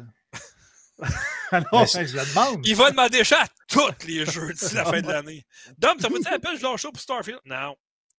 Euh? 1.02 1.06
Ah 1.50 1.60
non, 1.72 1.86
je 1.86 1.98
le 2.00 2.28
demande. 2.28 2.66
Il 2.66 2.76
va 2.76 2.90
demander 2.90 3.24
ça 3.24 3.42
à 3.42 3.46
tous 3.68 4.06
les 4.06 4.26
jeux 4.26 4.52
d'ici 4.52 4.74
la 4.74 4.84
fin 4.84 5.00
de 5.00 5.06
l'année. 5.06 5.46
Dom, 5.78 5.98
ça 5.98 6.08
vous 6.08 6.18
dire 6.18 6.30
la 6.30 6.38
peine 6.38 6.58
je 6.58 6.62
lâche 6.62 6.82
ça 6.82 6.90
pour 6.90 7.00
Starfield? 7.00 7.40
Non. 7.46 7.74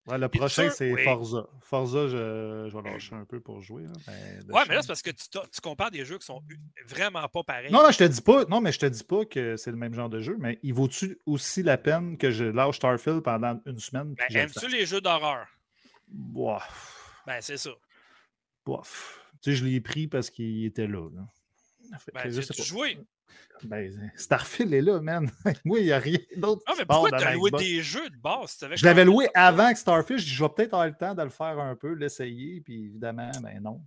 le 0.08 0.28
prochain, 0.28 0.70
c'est 0.72 0.96
Forza. 1.04 1.48
Forza, 1.62 2.08
je, 2.08 2.68
je, 2.72 2.76
vais 2.76 2.90
lâcher 2.90 3.14
un 3.14 3.26
peu 3.26 3.40
pour 3.40 3.62
jouer. 3.62 3.84
ouais, 3.84 4.64
mais 4.68 4.74
là, 4.74 4.82
c'est 4.82 4.88
parce 4.88 5.04
que 5.04 5.12
tu, 5.12 5.26
tu, 5.30 5.62
compares 5.62 5.92
des 5.92 6.06
jeux 6.06 6.18
qui 6.18 6.26
sont 6.26 6.42
vraiment 6.88 7.28
pas 7.28 7.44
pareils. 7.44 7.72
Non, 7.72 7.84
non, 7.84 7.92
je 7.92 8.00
te 8.00 8.04
dis 8.06 8.22
pas, 8.22 8.46
non, 8.46 8.62
mais 8.62 8.72
je 8.72 8.80
te 8.80 8.88
dis 8.88 9.04
pas 9.04 9.26
que 9.26 9.58
c'est 9.58 9.72
le 9.72 9.78
même 9.78 9.94
genre 9.94 10.10
de 10.10 10.22
jeu, 10.22 10.36
mais 10.40 10.58
il 10.64 10.74
vaut-tu 10.74 11.20
aussi 11.28 11.62
la 11.62 11.78
peine 11.78 12.18
que 12.18 12.32
je 12.32 12.46
lâche 12.46 12.78
Starfield 12.78 13.22
pendant 13.22 13.62
une 13.68 13.78
semaine? 13.78 14.16
Ben, 14.16 14.36
Aimes-tu 14.36 14.68
les 14.70 14.88
jeux 14.88 15.02
d'horreur? 15.02 15.46
Bof. 16.08 17.22
Ben, 17.28 17.42
c'est 17.42 17.58
ça. 17.58 17.72
Bof. 18.66 19.20
Tu 19.42 19.52
sais, 19.52 19.58
je 19.58 19.66
l'ai 19.66 19.82
pris 19.82 20.08
parce 20.08 20.32
qu'il 20.32 20.66
était 20.66 20.88
là. 20.88 21.10
là. 21.14 21.22
Ben, 22.14 22.30
tu 22.30 22.64
joué? 22.64 23.00
Ben, 23.64 24.12
Starfield 24.16 24.74
est 24.74 24.82
là, 24.82 25.02
man. 25.02 25.30
Moi, 25.66 25.80
il 25.80 25.86
n'y 25.86 25.92
a 25.92 26.00
rien 26.00 26.20
d'autre. 26.38 26.62
Ah, 26.66 26.74
mais 26.78 26.86
pourquoi 26.86 27.12
tu 27.12 27.24
as 27.24 27.34
loué 27.34 27.52
des 27.52 27.82
jeux 27.82 28.10
de 28.10 28.16
base? 28.16 28.58
Je 28.76 28.86
l'avais 28.86 29.06
loué 29.06 29.28
avant 29.34 29.72
que 29.72 29.78
Starfield. 29.78 30.22
Je 30.22 30.44
vais 30.44 30.50
peut-être 30.50 30.74
avoir 30.74 30.88
le 30.88 30.94
temps 30.94 31.14
de 31.14 31.24
le 31.24 31.30
faire 31.30 31.60
un 31.60 31.76
peu, 31.76 31.94
l'essayer. 31.94 32.62
Puis 32.62 32.86
évidemment, 32.86 33.32
ben 33.42 33.60
non. 33.62 33.82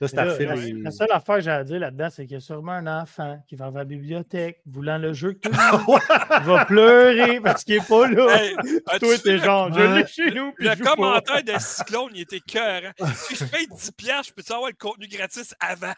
Là, 0.00 0.08
Starfield. 0.08 0.82
La, 0.82 0.90
seule 0.90 1.12
affaire 1.12 1.36
que 1.36 1.40
j'ai 1.42 1.50
à 1.50 1.64
dire 1.64 1.78
là-dedans, 1.78 2.08
c'est 2.10 2.24
qu'il 2.24 2.34
y 2.34 2.36
a 2.36 2.40
sûrement 2.40 2.72
un 2.72 3.02
enfant 3.02 3.42
qui 3.46 3.56
va 3.56 3.66
à 3.66 3.70
la 3.70 3.84
bibliothèque 3.84 4.62
voulant 4.66 4.98
le 4.98 5.12
jeu 5.12 5.34
que 5.34 5.40
tout 5.40 5.50
le 5.50 6.40
va 6.46 6.64
pleurer 6.64 7.40
parce 7.40 7.64
qu'il 7.64 7.76
n'est 7.76 7.84
pas 7.84 8.08
là. 8.08 8.38
Toi, 8.98 9.18
t'es 9.18 9.38
genre, 9.38 9.72
je 9.72 9.80
l'ai 9.80 10.06
chez 10.06 10.30
nous. 10.30 10.52
Le 10.58 10.82
commentaire 10.82 11.44
de 11.44 11.52
Cyclone, 11.58 12.10
il 12.14 12.22
était 12.22 12.40
cœur. 12.40 12.82
si 13.14 13.36
je 13.36 13.44
paye 13.44 13.66
10$, 13.66 14.26
je 14.26 14.32
peux 14.32 14.54
avoir 14.54 14.70
le 14.70 14.76
contenu 14.78 15.06
gratis 15.06 15.54
avant? 15.60 15.94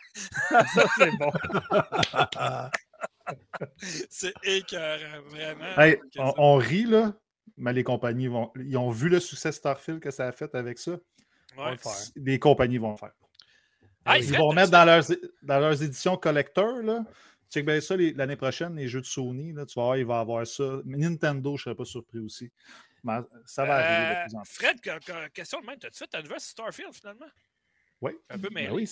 Ça, 0.49 0.85
c'est 0.99 1.11
bon. 1.19 1.31
C'est 4.11 4.35
écœurant, 4.43 5.23
vraiment. 5.27 6.35
on, 6.37 6.57
rit, 6.57 6.85
là, 6.85 7.15
mais 7.57 7.73
les 7.73 7.85
compagnies 7.85 8.29
vont. 8.29 8.53
Ils 8.57 8.77
ont 8.77 8.91
vu 8.91 9.09
le 9.09 9.21
succès 9.21 9.53
Starfield 9.53 10.01
que 10.01 10.11
ça 10.11 10.27
a 10.27 10.33
fait 10.33 10.55
avec 10.55 10.79
ça. 10.79 10.99
Les 12.17 12.39
compagnies 12.39 12.79
vont 12.79 12.93
le 12.93 12.97
faire. 12.97 13.13
ils 14.17 14.37
vont 14.37 14.53
mettre 14.53 14.71
dans 14.71 14.85
leurs, 14.85 15.05
dans 15.43 15.59
leurs 15.59 15.83
éditions 15.83 16.17
collector, 16.17 16.83
là. 16.83 17.05
Check 17.51 17.67
bien 17.67 17.81
ça 17.81 17.97
l'année 17.97 18.37
prochaine, 18.37 18.77
les 18.77 18.87
jeux 18.87 19.01
de 19.01 19.07
Sony, 19.07 19.53
là, 19.53 19.67
tu 19.67 19.75
vas 19.75 19.83
voir, 19.83 19.97
il 19.97 20.07
va 20.07 20.21
avoir 20.21 20.47
ça. 20.47 20.81
Nintendo, 20.85 21.57
je 21.57 21.63
ne 21.63 21.65
serais 21.65 21.75
pas 21.75 21.85
surpris 21.85 22.21
aussi. 22.21 22.49
Mais 23.03 23.19
ça 23.45 23.65
va 23.65 23.77
arriver 23.77 24.15
de 24.15 24.29
plus 24.29 24.37
en 24.37 24.43
plus. 24.43 24.53
Fred, 24.53 25.33
question 25.33 25.61
de 25.61 25.67
même, 25.67 25.79
as-tu 25.83 25.99
fait 25.99 26.07
ta 26.07 26.23
nouvelle 26.23 26.41
Starfield 26.41 26.95
finalement? 26.95 27.27
Oui. 28.01 28.13
Un 28.29 28.39
peu 28.39 28.49
ben 28.51 28.71
oui, 28.71 28.89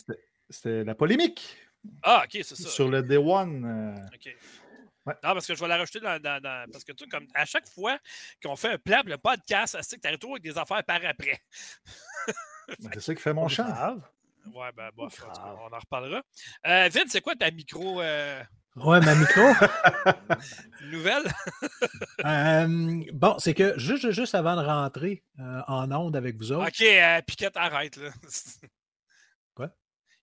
c'était 0.51 0.85
la 0.85 0.95
polémique. 0.95 1.57
Ah, 2.03 2.25
ok, 2.25 2.41
c'est 2.45 2.57
ça. 2.57 2.69
Sur 2.69 2.89
le 2.89 3.03
Day 3.03 3.17
One. 3.17 3.65
Euh, 3.65 4.15
ok. 4.15 4.37
Non, 5.07 5.15
parce 5.35 5.47
que 5.47 5.55
je 5.55 5.61
vais 5.61 5.69
la 5.69 5.79
rajouter 5.79 6.01
dans. 6.01 6.21
parce 6.71 6.85
que 6.85 6.93
tu 6.93 7.09
comme 7.09 7.27
à 7.35 7.45
chaque 7.45 7.69
fois 7.69 7.99
qu'on 8.43 8.57
fait 8.57 8.73
un 8.73 8.79
plan, 8.79 9.03
le 9.05 9.17
podcast, 9.17 9.79
c'est 9.81 9.97
que 10.01 10.09
tu 10.09 10.19
toujours 10.19 10.35
avec 10.35 10.43
des 10.43 10.59
affaires 10.59 10.85
par 10.85 11.01
après. 11.05 11.41
c'est 12.93 13.01
ça 13.01 13.15
qui 13.15 13.23
fait 13.23 13.33
mon 13.33 13.49
chant. 13.49 14.01
Ouais, 14.55 14.71
ben, 14.77 14.91
bof, 14.95 15.25
on 15.25 15.75
en 15.75 15.79
reparlera. 15.79 16.23
Euh, 16.67 16.89
Vin, 16.89 17.03
c'est 17.09 17.21
quoi 17.21 17.35
ta 17.35 17.51
micro. 17.51 18.01
Euh... 18.01 18.43
Ouais, 18.77 19.01
ma 19.01 19.15
micro. 19.15 19.43
Nouvelle? 20.91 21.25
Euh, 22.25 23.05
bon, 23.13 23.37
c'est 23.39 23.55
que 23.55 23.79
juste, 23.79 24.11
juste 24.11 24.35
avant 24.35 24.57
de 24.57 24.67
rentrer 24.67 25.23
euh, 25.39 25.63
en 25.69 25.91
onde 25.93 26.17
avec 26.17 26.37
vous 26.37 26.51
autres. 26.51 26.67
OK, 26.67 27.25
Piquette, 27.27 27.57
arrête. 27.57 27.97
Là. 27.97 28.11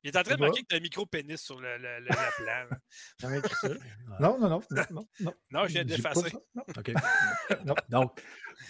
Il 0.06 0.10
est 0.10 0.18
en 0.18 0.22
train 0.22 0.36
de 0.36 0.40
marquer 0.40 0.62
que 0.62 0.68
tu 0.68 0.76
as 0.76 0.78
un 0.78 0.82
micro-pénis 0.82 1.42
sur 1.42 1.60
le, 1.60 1.78
le, 1.78 2.00
le, 2.00 2.10
plan. 2.38 2.78
non, 4.20 4.38
non, 4.38 4.50
non, 4.50 4.62
non, 4.70 5.08
non. 5.20 5.34
Non, 5.50 5.66
je 5.66 5.74
viens 5.74 5.84
de 5.84 5.90
l'effacer. 5.90 6.32
OK. 6.78 6.94
Donc, 7.90 8.22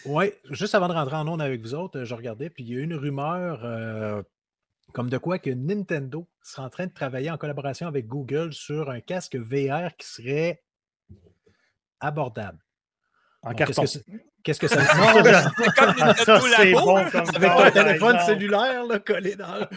oui, 0.06 0.32
juste 0.52 0.76
avant 0.76 0.88
de 0.88 0.94
rentrer 0.94 1.18
en 1.18 1.28
onde 1.28 1.42
avec 1.42 1.60
vous 1.60 1.74
autres, 1.74 2.06
je 2.06 2.16
regardais, 2.16 2.50
puis 2.50 2.64
il 2.64 2.74
y 2.74 2.78
a 2.78 2.80
une 2.80 2.94
rumeur 2.94 3.66
euh, 3.66 4.24
comme 4.94 5.10
de 5.10 5.18
quoi 5.18 5.38
que 5.38 5.50
Nintendo 5.50 6.26
serait 6.42 6.64
en 6.64 6.70
train 6.70 6.88
de 6.88 6.94
travailler 6.94 7.30
en 7.30 7.38
collaboration 7.38 7.88
avec 7.88 8.08
Google 8.08 8.54
sur 8.54 8.90
un 8.90 9.02
casque 9.02 9.36
VR 9.36 9.94
qui 9.98 10.08
serait 10.08 10.64
abordable. 12.00 12.65
En 13.46 13.54
carton. 13.54 13.84
Qu'est-ce 14.44 14.60
que 14.60 14.68
ça 14.68 14.80
veut 15.14 15.22
dire? 15.24 15.52
C'est 15.58 16.72
comme 16.72 16.84
bon 16.84 17.10
comme 17.10 17.30
Avec 17.36 17.52
ton 17.52 17.72
téléphone 17.72 18.16
exemple. 18.16 18.20
cellulaire 18.26 18.86
là, 18.86 19.00
collé 19.00 19.36
dans 19.36 19.56
le- 19.56 19.68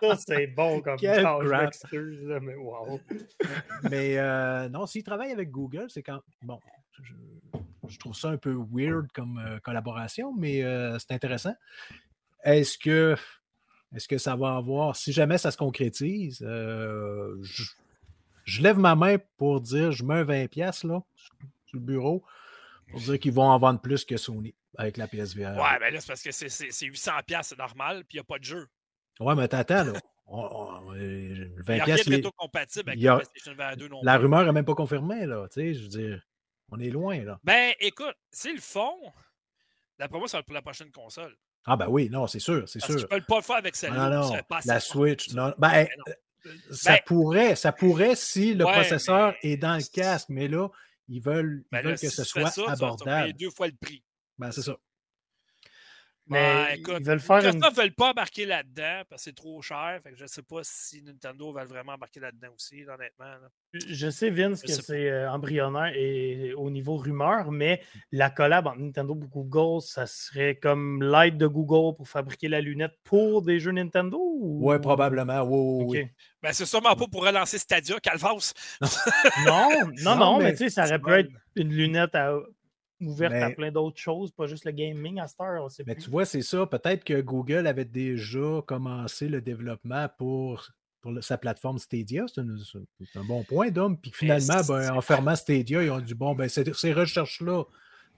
Ça, 0.00 0.16
c'est 0.26 0.46
bon 0.48 0.80
comme 0.80 0.96
Quel 0.96 1.22
mais 2.42 2.54
wow. 2.56 3.00
Mais 3.90 4.18
euh, 4.18 4.68
non, 4.68 4.86
s'il 4.86 5.04
travaille 5.04 5.32
avec 5.32 5.50
Google, 5.50 5.86
c'est 5.88 6.02
quand. 6.02 6.20
Bon, 6.42 6.58
je, 7.02 7.12
je 7.88 7.98
trouve 7.98 8.14
ça 8.14 8.28
un 8.28 8.36
peu 8.36 8.54
weird 8.72 9.10
comme 9.12 9.38
euh, 9.38 9.58
collaboration, 9.60 10.34
mais 10.36 10.62
euh, 10.64 10.98
c'est 10.98 11.12
intéressant. 11.12 11.54
Est-ce 12.44 12.76
que, 12.78 13.16
est 13.94 14.06
que 14.06 14.18
ça 14.18 14.36
va 14.36 14.56
avoir, 14.56 14.96
si 14.96 15.12
jamais 15.12 15.38
ça 15.38 15.50
se 15.50 15.56
concrétise, 15.56 16.42
euh, 16.46 17.36
je, 17.42 17.64
je 18.44 18.62
lève 18.62 18.78
ma 18.78 18.94
main 18.94 19.16
pour 19.38 19.60
dire, 19.60 19.92
je 19.92 20.04
mets 20.04 20.14
un 20.14 20.24
20$ 20.24 20.48
piastres, 20.48 20.86
là, 20.86 21.02
sur 21.66 21.78
le 21.78 21.84
bureau 21.84 22.22
pour 22.90 23.00
dire 23.00 23.18
qu'ils 23.18 23.32
vont 23.32 23.44
en 23.48 23.58
vendre 23.58 23.80
plus 23.80 24.04
que 24.04 24.16
Sony 24.16 24.54
avec 24.78 24.96
la 24.96 25.06
PSVR. 25.08 25.56
Ouais, 25.56 25.78
ben 25.80 25.92
là, 25.92 26.00
c'est 26.00 26.06
parce 26.08 26.22
que 26.22 26.30
c'est- 26.32 26.48
c'est 26.48 26.70
c'est 26.70 26.86
800$, 26.86 27.42
c'est 27.42 27.58
normal, 27.58 28.04
puis 28.08 28.16
il 28.16 28.20
n'y 28.20 28.20
a 28.20 28.24
pas 28.24 28.38
de 28.38 28.44
jeu. 28.44 28.66
Ouais, 29.20 29.34
mais 29.34 29.48
t'attends, 29.48 29.84
là. 29.84 29.92
On- 30.32 30.38
on- 30.88 30.92
euh, 30.92 30.96
le 30.96 31.54
Il 31.58 31.62
20$, 31.64 31.74
n'y 31.74 31.80
a 31.80 31.84
rien 31.86 31.96
de 31.96 32.10
rétro-compatible 32.10 32.90
avec 32.90 33.04
a- 33.04 33.08
la 33.08 33.16
PlayStation 33.16 33.52
VR 33.54 33.76
2 33.76 33.88
non 33.88 34.00
la 34.04 34.14
plus. 34.16 34.22
rumeur 34.26 34.44
n'est 34.44 34.52
même 34.52 34.64
pas 34.64 34.76
confirmée, 34.76 35.26
là. 35.26 35.48
Tu 35.48 35.54
sais, 35.60 35.74
je 35.74 35.82
veux 35.82 35.88
dire, 35.88 36.22
on 36.70 36.78
est 36.78 36.90
loin, 36.90 37.18
là. 37.24 37.40
Ben, 37.42 37.72
écoute, 37.80 38.14
s'ils 38.30 38.54
le 38.54 38.60
font, 38.60 38.94
d'après 39.98 40.18
moi, 40.20 40.28
ça 40.28 40.36
va 40.36 40.40
être 40.40 40.46
pour 40.46 40.54
la 40.54 40.62
prochaine 40.62 40.92
console. 40.92 41.36
Ah, 41.66 41.76
ben 41.76 41.88
oui, 41.88 42.08
non, 42.08 42.28
c'est 42.28 42.38
sûr, 42.38 42.68
c'est 42.68 42.78
Parce 42.78 42.92
sûr. 42.92 43.00
ne 43.02 43.06
peuvent 43.06 43.26
pas 43.26 43.36
le 43.38 43.42
faire 43.42 43.56
avec 43.56 43.74
Ah, 43.74 43.78
celle-là. 43.78 44.08
non, 44.08 44.22
ça 44.28 44.36
non, 44.36 44.42
pas 44.48 44.60
la. 44.64 44.78
Switch, 44.78 45.32
non. 45.32 45.52
Ben, 45.58 45.68
Ben 45.68 45.88
euh, 46.46 46.52
ça 46.70 46.92
Ben- 46.92 47.00
pourrait, 47.06 47.56
ça 47.56 47.72
pourrait 47.72 48.14
si 48.14 48.54
le 48.54 48.64
Ouais, 48.64 48.72
processeur 48.72 49.34
mais- 49.42 49.50
est 49.50 49.56
dans 49.56 49.74
le 49.76 49.82
casque, 49.92 50.28
mais 50.28 50.46
là, 50.46 50.68
ils 51.10 51.20
veulent, 51.20 51.64
ils 51.66 51.68
Ben 51.72 51.82
veulent 51.82 51.92
là, 51.92 51.98
que 51.98 52.08
si 52.08 52.16
ce 52.16 52.24
soit 52.24 52.50
ça, 52.50 52.62
abordable. 52.68 53.32
deux 53.34 53.50
fois 53.50 53.66
le 53.66 53.74
prix. 53.78 54.02
Ben, 54.38 54.50
c'est 54.52 54.62
ça. 54.62 54.76
Mais 56.30 56.76
écoute, 56.78 56.96
ils 57.00 57.06
veulent 57.06 57.20
faire. 57.20 57.36
Microsoft 57.42 57.76
ne 57.76 57.82
veulent 57.82 57.94
pas 57.94 58.10
embarquer 58.10 58.46
là-dedans 58.46 59.02
parce 59.08 59.22
que 59.22 59.30
c'est 59.30 59.34
trop 59.36 59.60
cher. 59.62 60.00
Fait 60.02 60.10
que 60.12 60.16
je 60.16 60.22
ne 60.22 60.28
sais 60.28 60.42
pas 60.42 60.60
si 60.62 61.02
Nintendo 61.02 61.52
va 61.52 61.64
vraiment 61.64 61.92
embarquer 61.92 62.20
là-dedans 62.20 62.48
aussi, 62.54 62.82
honnêtement. 62.82 63.24
là. 63.24 63.48
Je 63.74 64.10
sais, 64.10 64.30
Vince, 64.30 64.62
Je 64.62 64.66
que 64.66 64.72
c'est 64.82 65.10
euh, 65.10 65.30
embryonnaire 65.30 65.92
et 65.94 66.52
au 66.54 66.70
niveau 66.70 66.96
rumeur, 66.96 67.50
mais 67.52 67.82
la 68.12 68.30
collab 68.30 68.66
entre 68.66 68.78
Nintendo 68.80 69.14
et 69.22 69.26
Google, 69.28 69.80
ça 69.82 70.06
serait 70.06 70.56
comme 70.56 71.02
l'aide 71.02 71.36
de 71.36 71.46
Google 71.46 71.96
pour 71.96 72.08
fabriquer 72.08 72.48
la 72.48 72.60
lunette 72.60 72.94
pour 73.04 73.42
des 73.42 73.58
jeux 73.60 73.72
Nintendo? 73.72 74.18
Ou... 74.20 74.70
Oui, 74.70 74.78
probablement. 74.80 75.42
Oui, 75.42 75.58
oui, 75.58 75.84
Ok. 75.84 75.90
oui. 75.92 76.10
Ben, 76.42 76.52
c'est 76.52 76.64
sûrement 76.66 76.96
pas 76.96 77.06
pour 77.06 77.24
relancer 77.24 77.58
Stadia, 77.58 78.00
Calvas. 78.00 78.54
Non, 78.80 78.88
non, 79.46 79.90
Non, 80.02 80.16
non, 80.16 80.38
mais, 80.38 80.44
mais 80.44 80.50
tu 80.52 80.58
sais, 80.58 80.70
ça 80.70 80.84
aurait 80.84 80.98
pu 80.98 81.04
bon. 81.04 81.12
être 81.12 81.30
une 81.56 81.72
lunette 81.72 82.14
à- 82.14 82.34
ouverte 83.00 83.34
à 83.34 83.50
plein 83.50 83.70
d'autres 83.72 83.98
choses, 83.98 84.30
pas 84.32 84.46
juste 84.46 84.64
le 84.64 84.72
gaming 84.72 85.18
à 85.20 85.26
cette 85.26 85.40
heure, 85.40 85.64
on 85.64 85.68
sait 85.68 85.84
Mais 85.86 85.94
plus. 85.94 86.04
tu 86.04 86.10
vois, 86.10 86.24
c'est 86.24 86.42
ça. 86.42 86.66
Peut-être 86.66 87.04
que 87.04 87.20
Google 87.20 87.66
avait 87.66 87.84
déjà 87.84 88.62
commencé 88.66 89.28
le 89.28 89.40
développement 89.40 90.08
pour, 90.18 90.68
pour 91.00 91.12
le- 91.12 91.22
sa 91.22 91.38
plateforme 91.38 91.78
Stadia. 91.78 92.24
C'est 92.28 92.40
un 93.16 93.24
bon 93.24 93.42
point, 93.44 93.70
Dom. 93.70 93.96
Puis 93.98 94.12
finalement, 94.14 94.60
ben, 94.68 94.90
en 94.94 95.00
fermant 95.00 95.36
Stadia, 95.36 95.82
ils 95.82 95.90
ont 95.90 96.00
dit 96.00 96.14
bon, 96.14 96.34
ben, 96.34 96.48
ces, 96.48 96.64
ces 96.74 96.92
recherches-là, 96.92 97.64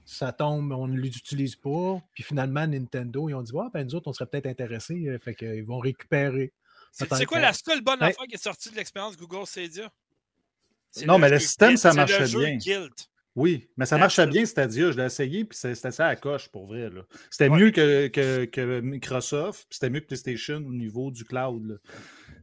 ça 0.04 0.32
tombe, 0.32 0.72
on 0.72 0.88
ne 0.88 0.98
les 0.98 1.16
utilise 1.16 1.54
pas. 1.54 2.02
Puis 2.12 2.24
finalement, 2.24 2.66
Nintendo, 2.66 3.28
ils 3.28 3.34
ont 3.34 3.42
dit 3.42 3.52
ouais, 3.52 3.66
ben, 3.72 3.84
nous 3.84 3.94
autres, 3.94 4.08
on 4.08 4.12
serait 4.12 4.26
peut-être 4.26 4.46
intéressés. 4.46 5.06
euh, 5.08 5.18
Fait 5.18 5.34
qu'ils 5.34 5.64
vont 5.64 5.78
récupérer. 5.78 6.52
C'est 6.90 7.24
quoi 7.24 7.38
la 7.40 7.52
seule 7.52 7.80
bonne 7.82 8.00
Ouais. 8.00 8.08
affaire 8.08 8.26
qui 8.26 8.34
est 8.34 8.42
sortie 8.42 8.70
de 8.70 8.76
l'expérience 8.76 9.16
Google 9.16 9.46
Stadia? 9.46 9.90
Non, 11.06 11.18
mais 11.18 11.30
le 11.30 11.38
système, 11.38 11.76
ça 11.78 11.90
c'est 11.90 11.96
le 11.96 12.00
marchait 12.02 12.26
jeu 12.26 12.40
bien. 12.40 12.56
Guild. 12.56 12.92
Oui, 13.34 13.70
mais 13.78 13.86
ça 13.86 13.96
marchait 13.96 14.26
bien, 14.26 14.44
Stadia. 14.44 14.90
Je 14.90 14.98
l'ai 14.98 15.04
essayé, 15.06 15.44
puis 15.46 15.56
c'est- 15.56 15.74
c'était 15.74 15.90
ça 15.90 16.06
à 16.08 16.16
coche, 16.16 16.48
pour 16.48 16.66
vrai. 16.66 16.90
là. 16.90 17.02
C'était 17.30 17.48
Ouais. 17.48 17.58
mieux 17.58 17.70
que, 17.70 18.08
que, 18.08 18.44
que 18.44 18.80
Microsoft, 18.80 19.60
puis 19.70 19.78
c'était 19.78 19.88
mieux 19.90 20.00
que 20.00 20.06
PlayStation 20.06 20.56
au 20.56 20.72
niveau 20.72 21.10
du 21.10 21.24
cloud. 21.24 21.64
là. 21.66 21.74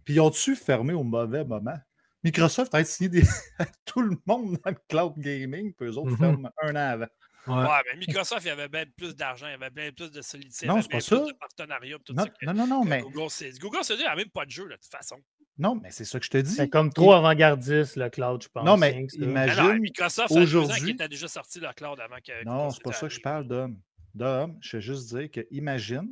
Puis 0.03 0.15
ils 0.15 0.19
ont-tu 0.19 0.55
fermé 0.55 0.93
au 0.93 1.03
mauvais 1.03 1.45
moment? 1.45 1.77
Microsoft 2.23 2.73
a 2.73 2.83
signé 2.83 3.09
des... 3.09 3.21
tout 3.85 4.01
le 4.01 4.17
monde 4.25 4.57
dans 4.65 4.71
le 4.71 4.77
cloud 4.89 5.13
gaming, 5.17 5.73
puis 5.73 5.87
eux 5.87 5.97
autres 5.97 6.11
Mhm. 6.11 6.17
ferment 6.17 6.51
un 6.63 6.71
an 6.75 6.75
avant. 6.93 7.07
Ouais. 7.47 7.55
Ouais, 7.55 7.81
mais 7.93 7.99
Microsoft, 7.99 8.43
il 8.43 8.47
y 8.47 8.51
avait 8.51 8.67
bien 8.67 8.85
plus 8.97 9.15
d'argent, 9.15 9.47
il 9.47 9.51
y 9.51 9.53
avait 9.53 9.69
bien 9.69 9.91
plus 9.91 10.11
de 10.11 10.21
solidité, 10.21 10.65
il 10.65 10.65
y 10.65 10.67
Non, 10.69 10.73
avait 10.75 10.81
c'est 10.83 10.89
bien 10.89 10.99
pas 10.99 11.05
plus 11.05 11.25
ça. 11.27 11.33
de 11.33 11.37
partenariats, 11.39 11.95
puis 11.97 12.03
tout 12.03 12.13
Non, 12.13 12.23
ça. 12.23 12.29
que- 12.29 12.45
non, 12.45 12.53
non, 12.53 12.67
non, 12.67 12.83
mais, 12.83 13.01
Google. 13.01 13.27
Google 13.59 13.83
Stadia, 13.83 14.03
il 14.03 14.07
n'y 14.07 14.11
a 14.11 14.15
même 14.15 14.29
pas 14.29 14.45
de 14.45 14.51
jeu, 14.51 14.65
de 14.65 14.73
toute 14.73 14.91
façon. 14.91 15.15
Non, 15.59 15.75
mais 15.75 15.91
c'est 15.91 16.05
ça 16.05 16.17
que 16.19 16.25
je 16.25 16.31
te 16.31 16.37
dis. 16.37 16.51
C'est 16.55 16.69
comme 16.69 16.91
trop 16.91 17.13
avant-gardiste, 17.13 17.95
le 17.97 18.09
cloud, 18.09 18.41
je 18.41 18.47
pense. 18.49 18.65
Non, 18.65 18.77
mais 18.77 19.07
imagine- 19.13 19.33
Mais 19.33 19.55
non, 19.55 19.79
Microsoft, 19.79 20.31
aujourd'hui- 20.31 20.91
était 20.91 21.07
déjà 21.09 21.27
sorti 21.27 21.59
le 21.59 21.67
cloud 21.75 21.99
avant 21.99 22.15
que. 22.25 22.43
Non, 22.45 22.69
c'est 22.71 22.81
pas 22.83 22.91
ça 22.93 23.07
que 23.07 23.13
je 23.13 23.19
parle 23.21 23.47
d'homme. 23.47 23.77
D'homme, 24.15 24.57
je 24.61 24.77
veux 24.77 24.81
juste 24.81 25.13
dire 25.15 25.29
que 25.29 25.41
imagine 25.51 26.09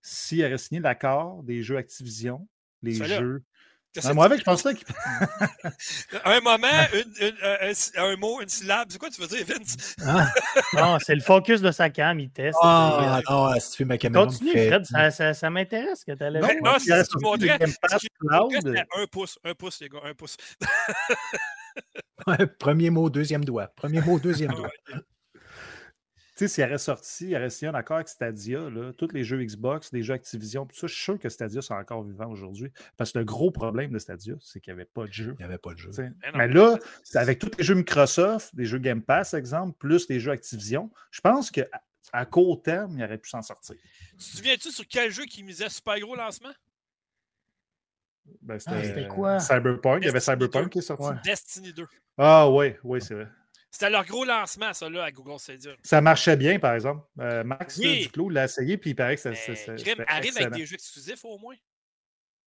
s'il 0.00 0.44
aurait 0.44 0.58
signé 0.58 0.80
l'accord 0.80 1.42
des 1.42 1.62
jeux 1.62 1.76
Activision, 1.76 2.46
les 2.82 2.92
jeux. 3.18 3.42
Que 3.94 4.12
moi, 4.14 4.26
tu- 4.26 4.32
avec, 4.32 4.38
je 4.40 4.44
pensais 4.44 4.74
qu'il 4.74 4.86
Un 6.24 6.40
moment, 6.40 6.66
une- 6.94 7.26
une- 7.28 7.36
un, 7.42 7.56
un- 7.70 8.04
un 8.12 8.16
mot, 8.16 8.40
une 8.40 8.48
syllabe. 8.48 8.88
C'est 8.90 8.98
quoi 8.98 9.10
tu 9.10 9.20
veux 9.20 9.26
dire, 9.26 9.44
Vince? 9.46 9.96
Ah, 10.06 10.32
Non, 10.74 10.98
c'est 11.04 11.14
le 11.14 11.20
focus 11.20 11.60
de 11.60 11.70
sa 11.70 11.90
cam, 11.90 12.18
il 12.18 12.30
teste. 12.30 12.58
ah, 12.62 13.20
non, 13.28 13.52
si 13.60 13.70
tu 13.72 13.76
fais 13.78 13.84
ma 13.84 13.98
caméra. 13.98 14.24
Continue, 14.24 14.52
fait- 14.52 14.68
Fred, 14.68 14.86
ça, 14.86 15.10
ça, 15.10 15.34
ça 15.34 15.50
m'intéresse 15.50 16.04
que 16.04 16.12
tu 16.12 16.22
allais 16.22 16.40
Non, 16.40 16.48
Ben, 16.48 16.58
non, 16.64 16.72
c'est 16.78 17.04
ce 17.04 17.10
Cloud. 17.18 17.42
c'était 18.54 18.84
Un 18.96 19.06
pouce, 19.10 19.38
un 19.44 19.54
pouce, 19.54 19.80
les 19.80 19.88
gars, 19.88 20.00
un 20.04 20.14
pouce. 20.14 20.36
Ouais, 22.26 22.46
Premier 22.46 22.90
mot, 22.90 23.10
deuxième 23.10 23.44
doigt. 23.44 23.66
Premier 23.74 24.00
mot, 24.00 24.18
deuxième 24.18 24.52
doigt. 24.52 24.70
Sais, 26.42 26.48
s'il 26.48 26.64
aurait 26.64 26.78
sorti, 26.78 27.28
il 27.28 27.36
aurait 27.36 27.50
signé 27.50 27.70
un 27.70 27.74
accord 27.74 27.96
avec 27.96 28.08
Stadia, 28.08 28.58
là, 28.70 28.92
tous 28.92 29.12
les 29.12 29.22
jeux 29.22 29.42
Xbox, 29.44 29.92
les 29.92 30.02
jeux 30.02 30.14
Activision, 30.14 30.66
tout 30.66 30.74
ça, 30.76 30.86
je 30.86 30.94
suis 30.94 31.04
sûr 31.04 31.18
que 31.18 31.28
Stadia 31.28 31.62
sont 31.62 31.74
encore 31.74 32.02
vivants 32.02 32.30
aujourd'hui. 32.30 32.72
Parce 32.96 33.12
que 33.12 33.18
le 33.20 33.24
gros 33.24 33.50
problème 33.50 33.92
de 33.92 33.98
Stadia, 33.98 34.34
c'est 34.40 34.60
qu'il 34.60 34.74
n'y 34.74 34.80
avait 34.80 34.90
pas 34.90 35.06
de 35.06 35.12
jeu. 35.12 35.34
Il 35.38 35.42
n'y 35.42 35.44
avait 35.44 35.58
pas 35.58 35.72
de 35.72 35.78
jeu. 35.78 35.90
Mais 35.98 36.08
non. 36.32 36.38
Mais 36.38 36.48
là, 36.48 36.78
avec 37.14 37.38
tous 37.38 37.50
les 37.58 37.64
jeux 37.64 37.74
Microsoft, 37.74 38.50
les 38.54 38.64
jeux 38.64 38.78
Game 38.78 39.02
Pass, 39.02 39.34
exemple, 39.34 39.76
plus 39.78 40.08
les 40.08 40.18
jeux 40.20 40.32
Activision, 40.32 40.90
je 41.10 41.20
pense 41.20 41.50
qu'à 41.50 41.66
à 42.12 42.26
court 42.26 42.60
terme, 42.60 42.98
il 42.98 43.04
aurait 43.04 43.18
pu 43.18 43.30
s'en 43.30 43.42
sortir. 43.42 43.76
Tu 44.10 44.16
te 44.16 44.22
souviens-tu 44.22 44.70
sur 44.72 44.84
quel 44.88 45.10
jeu 45.10 45.24
qui 45.24 45.42
misait 45.44 45.68
super 45.68 45.98
gros 46.00 46.16
lancement? 46.16 46.52
Ben, 48.40 48.58
Ah, 48.66 48.82
c'était 48.82 49.08
quoi? 49.08 49.40
Cyberpunk. 49.40 50.02
Il 50.02 50.06
y 50.06 50.08
avait 50.08 50.20
Cyberpunk 50.20 50.64
2. 50.64 50.68
qui 50.70 50.78
est 50.78 50.82
sorti. 50.82 51.08
Destiny 51.24 51.72
2. 51.72 51.86
Ah 52.18 52.50
oui, 52.50 52.74
oui, 52.84 53.00
c'est 53.00 53.14
vrai. 53.14 53.28
C'était 53.72 53.88
leur 53.90 54.04
gros 54.04 54.24
lancement, 54.26 54.72
ça, 54.74 54.88
là, 54.90 55.04
à 55.04 55.10
Google 55.10 55.38
Stadia. 55.38 55.72
Ça 55.82 56.00
marchait 56.02 56.36
bien, 56.36 56.58
par 56.58 56.74
exemple. 56.74 57.04
Euh, 57.20 57.42
Max 57.42 57.78
Oui. 57.78 58.02
Duclos 58.02 58.28
l'a 58.28 58.44
essayé, 58.44 58.76
puis 58.76 58.90
il 58.90 58.94
paraît 58.94 59.14
que 59.16 59.22
ça, 59.22 59.34
ça- 59.34 59.52
arrive 59.72 59.88
excellent. 59.98 60.46
avec 60.46 60.50
des 60.52 60.66
jeux 60.66 60.74
exclusifs 60.74 61.24
au 61.24 61.38
moins. 61.38 61.56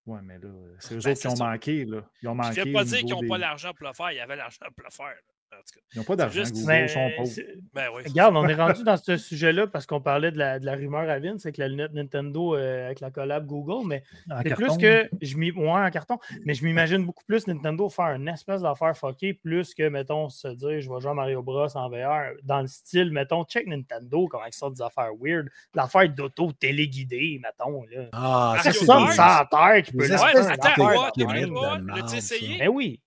Ouais, 0.06 0.20
mais 0.22 0.38
là, 0.38 0.50
c'est 0.80 0.94
eux 0.94 1.00
Ben, 1.04 1.12
autres 1.12 1.20
qui 1.22 1.28
ont 1.28 1.36
manqué. 1.38 1.84
Là. 1.86 2.08
Ils 2.22 2.28
ont 2.28 2.32
Je 2.34 2.38
manqué. 2.38 2.60
ne 2.60 2.64
viens 2.66 2.74
pas 2.74 2.84
dire 2.86 3.00
qu'ils 3.00 3.10
n'ont 3.10 3.28
pas 3.28 3.38
l'argent 3.40 3.74
pour 3.74 3.88
le 3.88 3.94
faire. 3.94 4.12
Il 4.12 4.18
y 4.18 4.20
avait 4.20 4.36
l'argent 4.36 4.66
pour 4.76 4.84
le 4.86 4.92
faire. 4.92 5.06
là. 5.08 5.34
En 5.58 5.62
tout 5.62 5.80
cas. 5.80 5.86
Ils 5.94 5.98
n'ont 6.00 6.04
pas 6.04 6.16
d'argent. 6.16 6.44
Google 6.44 6.66
Mais, 6.68 6.88
sont 6.88 7.10
pauvres. 7.18 7.28
c'est- 7.30 7.56
Ben 7.74 7.88
oui. 7.96 8.04
Regarde, 8.06 8.36
on 8.36 8.48
est 8.48 8.54
rendu 8.56 8.84
dans 8.84 8.98
ce 8.98 9.18
sujet-là 9.18 9.68
parce 9.68 9.86
qu'on 9.86 10.02
parlait 10.02 10.32
de 10.32 10.38
la, 10.38 10.60
de 10.60 10.66
la 10.66 10.74
rumeur 10.76 11.10
à 11.10 11.20
Vince, 11.20 11.42
c'est 11.44 11.52
que 11.52 11.62
la 11.62 11.68
lunette 11.68 11.94
Nintendo 11.94 12.56
euh, 12.56 12.86
avec 12.86 13.00
la 13.00 13.12
collab 13.12 13.46
Google, 13.46 13.88
mais 13.88 14.04
En 14.30 14.38
c'est 14.42 14.50
carton, 14.50 14.66
plus 14.66 14.78
que 14.78 15.10
je 15.22 15.38
m'y. 15.38 15.52
Ouais, 15.52 15.68
en 15.70 15.90
carton, 15.90 16.18
mais 16.46 16.54
je 16.54 16.64
m'imagine 16.66 17.06
beaucoup 17.06 17.24
plus 17.26 17.48
Nintendo 17.48 17.88
faire 17.90 18.16
une 18.16 18.28
espèce 18.28 18.62
d'affaire 18.62 18.98
fuckée, 18.98 19.34
plus 19.34 19.74
que, 19.74 19.88
mettons, 19.90 20.30
se 20.30 20.48
dire 20.50 20.82
je 20.82 20.90
vais 20.92 21.00
jouer 21.00 21.12
à 21.12 21.14
Mario 21.14 21.42
Bros 21.42 21.68
en 21.78 21.90
VR, 21.90 22.34
dans 22.44 22.62
le 22.62 22.68
style, 22.68 23.12
mettons, 23.12 23.44
check 23.46 23.68
Nintendo, 23.68 24.28
comment 24.28 24.46
ils 24.46 24.54
sortent 24.54 24.76
des 24.76 24.82
affaires 24.82 25.12
weird, 25.20 25.48
l'affaire 25.74 26.10
d'auto 26.10 26.52
téléguidée, 26.52 27.40
mettons. 27.42 27.84
Là. 27.92 28.10
Ah, 28.14 28.56
ça, 28.58 28.72
c'est 28.72 28.86
Personne 28.86 29.06
la 29.18 29.48
terre 29.50 29.84
qui 29.84 29.92
peut 29.94 30.08
le 30.08 30.18
faire, 30.18 30.20
attends, 30.28 32.08
ça. 32.08 32.18
essayé? 32.18 32.58
Ben 32.60 32.68
oui. 32.70 33.02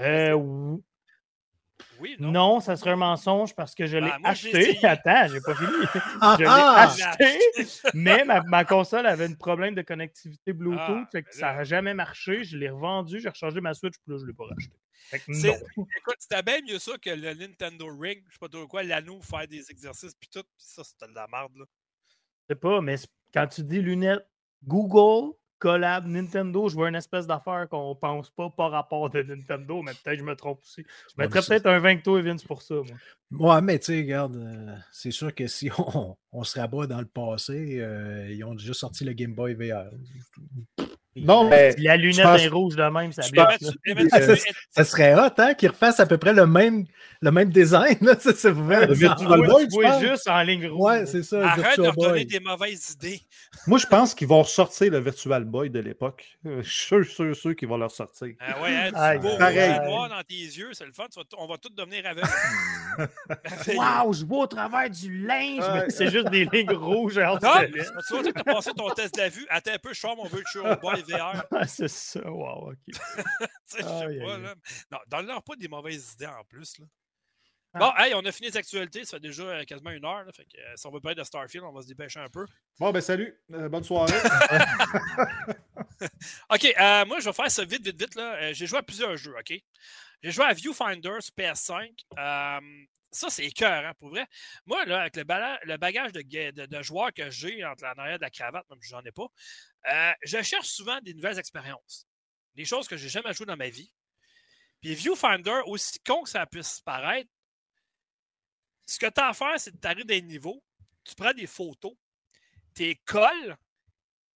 Euh, 0.00 0.76
Oui, 1.98 2.16
non. 2.18 2.30
non. 2.30 2.60
ça 2.60 2.76
serait 2.76 2.90
un 2.90 2.96
mensonge 2.96 3.54
parce 3.54 3.74
que 3.74 3.86
je 3.86 3.96
l'ai 3.96 4.10
Ben, 4.10 4.18
l'ai 4.18 4.26
acheté. 4.28 4.86
Attends, 4.86 5.28
j'ai 5.28 5.40
pas 5.40 5.54
fini. 5.54 5.70
Ah, 6.20 6.36
Je 6.38 6.42
l'ai 6.44 6.48
ah! 6.50 6.88
acheté, 6.90 7.92
mais 7.94 8.24
ma, 8.24 8.42
ma 8.42 8.64
console 8.64 9.06
avait 9.06 9.26
un 9.26 9.34
problème 9.34 9.74
de 9.74 9.82
connectivité 9.82 10.52
Bluetooth, 10.52 10.80
Ah, 10.88 11.08
fait 11.10 11.22
que 11.22 11.28
ben 11.30 11.38
ça 11.38 11.52
n'a 11.54 11.64
jamais 11.64 11.94
marché. 11.94 12.44
Je 12.44 12.56
l'ai 12.56 12.70
revendu, 12.70 13.20
j'ai 13.20 13.28
rechargé 13.28 13.60
ma 13.60 13.74
Switch, 13.74 13.94
puis 13.94 14.12
là, 14.12 14.18
je 14.18 14.22
ne 14.22 14.28
l'ai 14.28 14.34
pas 14.34 14.44
racheté. 14.44 14.76
Écoute, 15.12 16.16
c'était 16.18 16.42
bien 16.42 16.60
mieux 16.66 16.78
ça 16.78 16.92
que 16.98 17.10
le 17.10 17.34
Nintendo 17.34 17.86
Ring, 17.96 18.22
je 18.28 18.32
sais 18.32 18.38
pas 18.40 18.48
trop 18.48 18.66
quoi, 18.66 18.82
l'anneau, 18.82 19.20
faire 19.22 19.46
des 19.46 19.70
exercices, 19.70 20.14
puis 20.14 20.28
tout. 20.28 20.42
Puis 20.42 20.66
ça, 20.66 20.82
c'était 20.84 21.08
de 21.08 21.14
la 21.14 21.26
merde, 21.28 21.56
là. 21.56 21.64
Je 22.48 22.54
sais 22.54 22.60
pas, 22.60 22.80
mais 22.80 22.96
quand 23.32 23.46
tu 23.46 23.62
dis 23.62 23.80
lunettes, 23.80 24.26
Google, 24.64 25.34
collab, 25.58 26.06
Nintendo, 26.06 26.68
je 26.68 26.74
vois 26.74 26.88
une 26.88 26.94
espèce 26.94 27.26
d'affaire 27.26 27.66
qu'on 27.70 27.94
pense 27.94 28.30
pas 28.30 28.50
par 28.50 28.70
rapport 28.70 29.10
de 29.10 29.22
Nintendo, 29.22 29.82
mais 29.82 29.92
peut-être 29.92 30.16
que 30.16 30.20
je 30.20 30.24
me 30.24 30.36
trompe 30.36 30.60
aussi. 30.62 30.84
Je 31.10 31.22
mettrais 31.22 31.40
peut-être 31.42 31.66
un 31.66 31.78
20 31.78 32.06
et 32.06 32.22
Vince 32.22 32.44
pour 32.44 32.62
ça, 32.62 32.74
moi. 32.74 33.54
Ouais, 33.56 33.62
mais 33.62 33.78
tu 33.78 33.86
sais, 33.86 33.98
regarde, 33.98 34.36
euh, 34.36 34.76
c'est 34.92 35.10
sûr 35.10 35.34
que 35.34 35.46
si 35.46 35.68
on, 35.78 36.16
on 36.32 36.44
se 36.44 36.58
rabat 36.58 36.86
dans 36.86 37.00
le 37.00 37.06
passé, 37.06 37.78
euh, 37.80 38.30
ils 38.30 38.44
ont 38.44 38.54
déjà 38.54 38.74
sorti 38.74 39.04
le 39.04 39.12
Game 39.12 39.34
Boy 39.34 39.54
VR. 39.54 39.90
Non, 41.16 41.48
mais 41.48 41.74
la 41.78 41.96
lunette 41.96 42.24
pense... 42.24 42.42
est 42.42 42.48
rouge 42.48 42.76
de 42.76 42.82
même, 42.82 43.12
ça 43.12 43.22
ça, 43.22 44.36
ça, 44.70 44.84
serait 44.84 45.14
hot, 45.14 45.32
hein, 45.38 45.54
qu'ils 45.54 45.70
refassent 45.70 46.00
à 46.00 46.06
peu 46.06 46.18
près 46.18 46.32
le 46.32 46.46
même, 46.46 46.84
le 47.20 47.30
même 47.30 47.50
design. 47.50 47.96
Là. 48.02 48.16
Ça, 48.36 48.50
vous 48.50 48.68
le 48.68 48.92
Virtual 48.92 49.40
Boy, 49.46 49.68
tu 49.68 49.80
vois 49.80 50.00
juste 50.00 50.28
en 50.28 50.42
ligne 50.42 50.66
rouge. 50.66 50.80
Ouais, 50.80 51.06
c'est 51.06 51.22
ça. 51.22 51.48
Arrête 51.48 51.78
de 51.78 51.84
leur 51.84 51.96
donner 51.96 52.24
des 52.24 52.40
mauvaises 52.40 52.90
idées. 52.92 53.20
Moi, 53.66 53.78
je 53.78 53.86
pense 53.86 54.14
qu'ils 54.14 54.28
vont 54.28 54.42
ressortir 54.42 54.90
le 54.92 54.98
Virtual 54.98 55.44
Boy 55.44 55.70
de 55.70 55.80
l'époque. 55.80 56.38
Je 56.44 56.62
suis 56.62 56.86
sûr, 56.86 57.04
sûr, 57.04 57.36
sûr 57.36 57.56
qu'ils 57.56 57.68
vont 57.68 57.78
le 57.78 57.84
ressortir. 57.84 58.34
Ah 58.40 58.60
ouais, 58.60 58.74
hein, 58.74 58.90
ah, 58.94 59.16
beau, 59.16 59.36
pareil. 59.38 59.78
noir 59.84 60.08
dans 60.08 60.22
tes 60.22 60.34
yeux, 60.34 60.70
c'est 60.72 60.84
le 60.84 60.92
fun. 60.92 61.06
On 61.38 61.46
va 61.46 61.56
tous 61.56 61.70
devenir 61.70 62.04
aveugles. 62.06 62.28
Waouh, 63.76 64.12
je 64.12 64.24
vois 64.24 64.44
au 64.44 64.46
travers 64.46 64.90
du 64.90 65.24
linge, 65.26 65.64
mais 65.74 65.90
c'est 65.90 66.10
juste 66.10 66.30
des 66.30 66.46
lignes 66.52 66.72
rouges. 66.72 67.18
Non, 67.18 67.38
tu 67.38 67.46
vois, 67.46 68.22
tu 68.22 68.32
as 68.34 68.44
passé 68.44 68.70
ton 68.76 68.90
test 68.90 69.14
de 69.14 69.20
la 69.20 69.28
vue? 69.28 69.46
Attends 69.48 69.72
un 69.72 69.78
peu, 69.78 69.92
je 69.92 70.00
sors 70.00 70.16
mon 70.16 70.26
Virtual 70.26 70.78
Boy 70.80 71.02
VR. 71.08 71.44
c'est 71.68 71.88
ça, 71.88 72.30
wow, 72.30 72.72
ok. 72.72 72.78
je 72.88 72.96
sais 73.66 73.82
pas, 73.82 74.38
là. 74.38 74.54
Non, 74.90 74.98
donne-leur 75.08 75.42
pas 75.42 75.56
des 75.56 75.68
mauvaises 75.68 76.14
idées 76.14 76.26
en 76.26 76.44
plus. 76.44 76.78
Là. 76.78 76.86
Ah. 77.74 77.78
Bon, 77.78 77.92
hey, 77.98 78.14
on 78.14 78.24
a 78.24 78.32
fini 78.32 78.48
les 78.48 78.56
actualités, 78.56 79.04
ça 79.04 79.18
fait 79.18 79.20
déjà 79.20 79.42
euh, 79.42 79.64
quasiment 79.64 79.90
une 79.90 80.04
heure. 80.04 80.24
Là, 80.24 80.32
fait 80.32 80.44
que, 80.44 80.58
euh, 80.58 80.72
si 80.76 80.86
on 80.86 80.90
veut 80.90 81.00
parler 81.00 81.16
de 81.16 81.24
Starfield, 81.24 81.64
on 81.64 81.72
va 81.72 81.82
se 81.82 81.88
dépêcher 81.88 82.20
un 82.20 82.28
peu. 82.28 82.46
Bon, 82.78 82.90
ben 82.90 83.00
salut, 83.02 83.38
euh, 83.52 83.68
bonne 83.68 83.84
soirée. 83.84 84.12
ok, 86.50 86.74
moi 87.06 87.20
je 87.20 87.24
vais 87.26 87.32
faire 87.32 87.50
ça 87.50 87.64
vite, 87.64 87.84
vite, 87.84 88.00
vite. 88.00 88.14
Là. 88.14 88.52
j'ai 88.52 88.66
joué 88.66 88.78
à 88.78 88.82
plusieurs 88.82 89.16
jeux, 89.16 89.34
ok? 89.38 89.60
J'ai 90.22 90.30
joué 90.30 90.46
à 90.46 90.54
Viewfinder 90.54 91.20
sur 91.20 91.34
PS5. 91.34 91.92
Ça, 93.10 93.30
c'est 93.30 93.44
écœurant, 93.44 93.92
pour 93.98 94.10
vrai. 94.10 94.26
Moi, 94.66 94.82
avec 94.82 95.16
le, 95.16 95.24
bagage 95.76 96.12
de, 96.12 96.82
joueurs 96.82 97.12
que 97.12 97.30
j'ai 97.30 97.64
entre 97.64 97.84
la 97.84 97.94
arrière 97.96 98.18
de 98.18 98.24
la 98.24 98.30
cravate, 98.30 98.68
même 98.68 98.80
si 98.82 98.88
j'en 98.88 99.02
ai 99.02 99.12
pas, 99.12 99.28
je 100.22 100.42
cherche 100.42 100.68
souvent 100.68 101.00
des 101.00 101.14
nouvelles 101.14 101.38
expériences. 101.38 102.06
Des 102.54 102.64
choses 102.64 102.88
que 102.88 102.96
j'ai 102.96 103.08
jamais 103.08 103.32
jouées 103.32 103.46
dans 103.46 103.56
ma 103.56 103.68
vie. 103.68 103.92
Puis 104.80 104.94
Viewfinder, 104.94 105.60
aussi 105.66 105.98
con 106.00 106.22
que 106.22 106.28
ça 106.28 106.46
puisse 106.46 106.80
paraître, 106.80 107.30
ce 108.86 108.98
que 108.98 109.06
tu 109.06 109.20
as 109.20 109.28
à 109.28 109.34
faire, 109.34 109.58
c'est 109.58 109.72
de 109.72 109.78
t'arriver 109.78 110.04
des 110.04 110.22
niveaux, 110.22 110.62
tu 111.04 111.14
prends 111.14 111.32
des 111.32 111.46
photos, 111.46 111.94
tu 112.74 112.82
les 112.82 112.96
colles, 113.04 113.56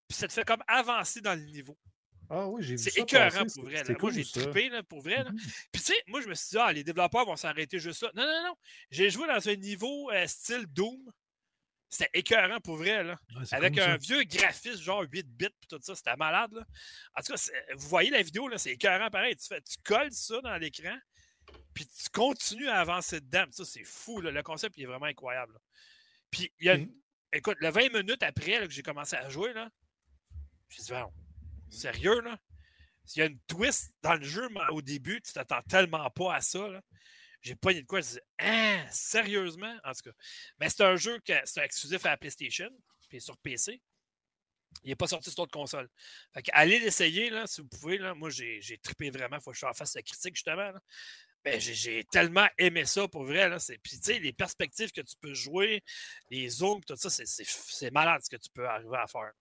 puis 0.09 0.17
ça 0.17 0.27
te 0.27 0.33
fait 0.33 0.45
comme 0.45 0.63
avancer 0.67 1.21
dans 1.21 1.35
le 1.35 1.45
niveau. 1.47 1.79
Ah 2.33 2.47
oui, 2.47 2.63
j'ai 2.63 2.77
vu 2.77 2.79
C'est 2.79 2.97
écœurant 2.97 3.45
pour 3.53 3.65
vrai. 3.65 3.83
moi, 4.01 4.11
j'ai 4.13 4.25
trippé 4.25 4.69
là, 4.69 4.85
pour 4.85 5.03
vrai. 5.03 5.25
Là. 5.25 5.31
Mm-hmm. 5.31 5.67
Puis 5.73 5.83
tu 5.83 5.93
sais, 5.93 6.03
moi, 6.07 6.21
je 6.21 6.29
me 6.29 6.35
suis 6.35 6.51
dit, 6.51 6.59
ah, 6.59 6.73
les 6.73 6.85
développeurs 6.85 7.27
vont 7.27 7.35
s'arrêter 7.35 7.81
juste 7.81 8.03
là. 8.03 8.13
Non, 8.15 8.23
non, 8.23 8.43
non. 8.49 8.55
J'ai 8.91 9.11
joué 9.11 9.27
dans 9.27 9.49
un 9.49 9.57
niveau 9.57 10.11
euh, 10.13 10.27
style 10.29 10.67
Doom. 10.67 11.11
C'était 11.89 12.11
écœurant 12.15 12.61
pour 12.61 12.77
vrai. 12.77 13.03
Là. 13.03 13.17
Avec 13.51 13.77
un 13.79 13.97
vieux 13.97 14.23
graphiste, 14.23 14.81
genre 14.81 15.05
8 15.11 15.27
bits, 15.27 15.49
puis 15.49 15.69
tout 15.69 15.81
ça. 15.83 15.97
C'était 15.97 16.15
malade. 16.15 16.53
Là. 16.53 16.65
En 17.17 17.23
tout 17.23 17.33
cas, 17.33 17.51
vous 17.75 17.89
voyez 17.89 18.11
la 18.11 18.23
vidéo, 18.23 18.49
c'est 18.59 18.71
écœurant 18.71 19.11
pareil. 19.11 19.35
Tu, 19.35 19.49
fais, 19.49 19.61
tu 19.61 19.77
colles 19.83 20.13
ça 20.13 20.41
dans 20.41 20.57
l'écran, 20.57 20.97
puis 21.75 21.85
tu 21.85 22.09
continues 22.13 22.69
à 22.69 22.79
avancer 22.79 23.21
dedans. 23.21 23.47
Ça, 23.51 23.65
c'est 23.65 23.83
fou. 23.83 24.21
Le 24.21 24.43
concept 24.45 24.77
il 24.79 24.85
est 24.85 24.87
vraiment 24.87 25.07
incroyable. 25.07 25.59
Puis, 26.31 26.53
il 26.61 26.67
y 26.67 26.71
a 26.71 26.79
mmh. 26.79 26.89
écoute, 27.33 27.57
le 27.59 27.71
20 27.71 27.93
minutes 27.93 28.23
après 28.23 28.69
que 28.69 28.71
j'ai 28.71 28.83
commencé 28.83 29.17
à 29.17 29.29
jouer, 29.29 29.53
là, 29.53 29.69
je 30.69 30.81
dit, 30.81 30.93
sérieux, 31.71 32.21
là? 32.21 32.39
S'il 33.05 33.21
y 33.21 33.23
a 33.25 33.29
une 33.29 33.41
twist 33.41 33.93
dans 34.03 34.15
le 34.15 34.23
jeu, 34.23 34.49
mais 34.51 34.61
au 34.71 34.83
début, 34.83 35.21
tu 35.21 35.33
t'attends 35.33 35.63
tellement 35.63 36.09
pas 36.11 36.35
à 36.35 36.41
ça. 36.41 36.69
Là. 36.69 36.81
J'ai 37.41 37.57
pas 37.57 37.73
de 37.73 37.81
quoi. 37.81 38.01
Je 38.01 38.07
dis, 38.07 38.21
hein, 38.39 38.85
sérieusement? 38.91 39.75
En 39.85 39.93
tout 39.93 40.11
cas. 40.11 40.17
Mais 40.59 40.69
c'est 40.69 40.85
un 40.85 40.97
jeu 40.97 41.19
qui 41.21 41.33
est 41.33 41.57
exclusif 41.59 42.05
à 42.07 42.11
la 42.11 42.17
PlayStation, 42.17 42.71
puis 43.09 43.21
sur 43.21 43.37
PC. 43.39 43.81
Il 44.85 44.91
n'est 44.91 44.97
pas 44.97 45.09
sorti 45.09 45.31
sur 45.31 45.39
d'autres 45.39 45.59
consoles. 45.59 45.89
allez 46.53 46.79
l'essayer, 46.79 47.31
là, 47.31 47.47
si 47.47 47.61
vous 47.61 47.69
pouvez. 47.69 47.99
Là. 47.99 48.15
Moi, 48.15 48.31
j'ai 48.31 48.79
trippé 48.83 49.11
vraiment. 49.11 49.37
Il 49.37 49.43
faut 49.43 49.51
que 49.51 49.59
je 49.59 49.67
fasse 49.75 49.95
la 49.95 50.03
critique, 50.03 50.37
justement. 50.37 50.71
Ben, 51.43 51.59
j'ai 51.59 52.05
tellement 52.13 52.47
aimé 52.59 52.85
ça 52.85 53.09
pour 53.09 53.25
vrai. 53.25 53.49
Là. 53.49 53.57
Puis, 53.83 53.99
tu 53.99 54.03
sais, 54.03 54.19
les 54.19 54.33
perspectives 54.33 54.93
que 54.93 55.01
tu 55.01 55.17
peux 55.21 55.35
jouer, 55.35 55.83
les 56.29 56.49
zooms, 56.49 56.85
tout 56.85 56.95
ça, 56.97 57.11
c'est 57.11 57.91
malade 57.91 58.23
ce 58.23 58.31
que 58.31 58.37
tu 58.37 58.51
peux 58.51 58.69
arriver 58.69 58.99
à 58.99 59.07
faire. 59.07 59.33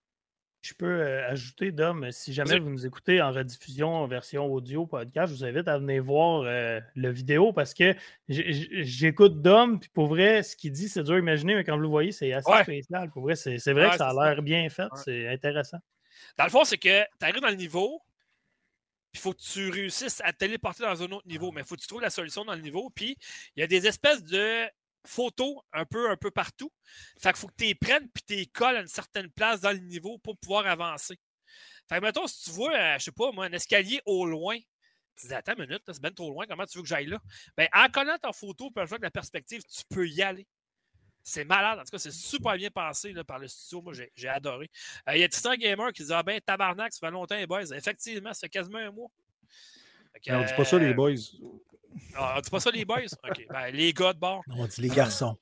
Je 0.62 0.74
peux 0.74 0.86
euh, 0.86 1.26
ajouter, 1.30 1.72
Dom, 1.72 2.12
si 2.12 2.34
jamais 2.34 2.58
vous 2.58 2.68
nous 2.68 2.84
écoutez 2.84 3.22
en 3.22 3.32
rediffusion 3.32 3.88
en 3.94 4.06
version 4.06 4.44
audio 4.44 4.84
podcast, 4.84 5.32
je 5.32 5.38
vous 5.38 5.44
invite 5.44 5.66
à 5.68 5.78
venir 5.78 6.04
voir 6.04 6.42
euh, 6.42 6.80
le 6.94 7.10
vidéo 7.10 7.54
parce 7.54 7.72
que 7.72 7.94
j'écoute 8.28 9.40
Dom, 9.40 9.80
puis 9.80 9.88
pour 9.88 10.08
vrai, 10.08 10.42
ce 10.42 10.56
qu'il 10.56 10.72
dit, 10.72 10.90
c'est 10.90 11.02
dur 11.02 11.14
à 11.14 11.18
imaginer, 11.18 11.54
mais 11.54 11.64
quand 11.64 11.76
vous 11.76 11.82
le 11.82 11.88
voyez, 11.88 12.12
c'est 12.12 12.34
assez 12.34 12.62
spécial. 12.62 13.10
Pour 13.10 13.22
vrai, 13.22 13.36
c'est 13.36 13.72
vrai 13.72 13.90
que 13.90 13.96
ça 13.96 14.10
a 14.10 14.12
l'air 14.12 14.42
bien 14.42 14.68
fait, 14.68 14.88
c'est 14.96 15.28
intéressant. 15.28 15.78
Dans 16.36 16.44
le 16.44 16.50
fond, 16.50 16.64
c'est 16.64 16.78
que 16.78 17.02
tu 17.04 17.26
arrives 17.26 17.40
dans 17.40 17.48
le 17.48 17.54
niveau, 17.54 18.02
il 19.14 19.18
faut 19.18 19.32
que 19.32 19.40
tu 19.40 19.70
réussisses 19.70 20.20
à 20.24 20.32
téléporter 20.32 20.82
dans 20.82 21.02
un 21.02 21.10
autre 21.10 21.26
niveau, 21.26 21.52
mais 21.52 21.62
il 21.62 21.66
faut 21.66 21.74
que 21.74 21.80
tu 21.80 21.86
trouves 21.86 22.02
la 22.02 22.10
solution 22.10 22.44
dans 22.44 22.54
le 22.54 22.60
niveau. 22.60 22.90
Puis 22.94 23.16
il 23.56 23.60
y 23.60 23.62
a 23.62 23.66
des 23.66 23.86
espèces 23.86 24.22
de 24.24 24.66
photos 25.06 25.56
un 25.72 25.84
peu, 25.84 26.10
un 26.10 26.16
peu 26.16 26.30
partout. 26.30 26.70
Fait 27.20 27.30
qu'il 27.30 27.40
faut 27.40 27.48
que 27.48 27.54
tu 27.56 27.64
les 27.64 27.74
prennes 27.74 28.08
puis 28.10 28.22
tu 28.26 28.34
les 28.36 28.46
colles 28.46 28.76
à 28.76 28.80
une 28.80 28.86
certaine 28.86 29.30
place 29.30 29.60
dans 29.60 29.72
le 29.72 29.78
niveau 29.78 30.18
pour 30.18 30.36
pouvoir 30.38 30.66
avancer. 30.66 31.18
Fait 31.88 31.98
que 31.98 32.04
mettons, 32.04 32.26
si 32.26 32.44
tu 32.44 32.50
vois, 32.50 32.74
euh, 32.74 32.98
je 32.98 33.04
sais 33.04 33.12
pas, 33.12 33.32
moi, 33.32 33.46
un 33.46 33.52
escalier 33.52 34.00
au 34.06 34.26
loin, 34.26 34.56
tu 35.16 35.26
dis 35.26 35.34
attends 35.34 35.54
une 35.54 35.66
minute, 35.66 35.82
c'est 35.86 36.00
bien 36.00 36.12
trop 36.12 36.30
loin, 36.30 36.46
comment 36.48 36.64
tu 36.64 36.78
veux 36.78 36.82
que 36.82 36.88
j'aille 36.88 37.06
là? 37.06 37.18
Ben, 37.56 37.68
en 37.74 37.88
collant 37.88 38.16
ta 38.18 38.32
photo, 38.32 38.70
peu 38.70 38.84
de 38.84 39.02
la 39.02 39.10
perspective, 39.10 39.62
tu 39.64 39.82
peux 39.88 40.08
y 40.08 40.22
aller. 40.22 40.46
C'est 41.22 41.44
malade. 41.44 41.78
En 41.78 41.84
tout 41.84 41.90
cas, 41.90 41.98
c'est 41.98 42.12
super 42.12 42.56
bien 42.56 42.70
pensé 42.70 43.12
par 43.24 43.38
le 43.38 43.46
studio. 43.46 43.82
Moi, 43.82 43.92
j'ai 44.14 44.28
adoré. 44.28 44.70
Euh, 45.08 45.16
il 45.16 45.20
y 45.20 45.24
a 45.24 45.28
Titan 45.28 45.54
Gamer 45.54 45.92
qui 45.92 46.04
dit 46.04 46.12
Ah 46.12 46.22
ben, 46.22 46.40
tabarnak, 46.40 46.92
ça 46.92 47.06
fait 47.06 47.10
longtemps, 47.10 47.36
les 47.36 47.46
boys. 47.46 47.64
Effectivement, 47.74 48.32
ça 48.32 48.40
fait 48.40 48.48
quasiment 48.48 48.78
un 48.78 48.90
mois. 48.90 49.10
on 50.28 50.44
dit 50.44 50.52
pas 50.56 50.64
ça, 50.64 50.78
les 50.78 50.86
euh, 50.86 50.94
boys. 50.94 51.14
Ah, 52.16 52.34
on 52.36 52.40
dit 52.40 52.50
pas 52.50 52.60
ça, 52.60 52.70
les 52.70 52.84
boys? 52.84 53.00
OK. 53.28 53.46
Ben, 53.48 53.70
les 53.72 53.92
gars 53.92 54.12
de 54.12 54.18
bord. 54.18 54.42
On 54.56 54.66
dit 54.66 54.80
les 54.80 54.88
garçons. 54.88 55.36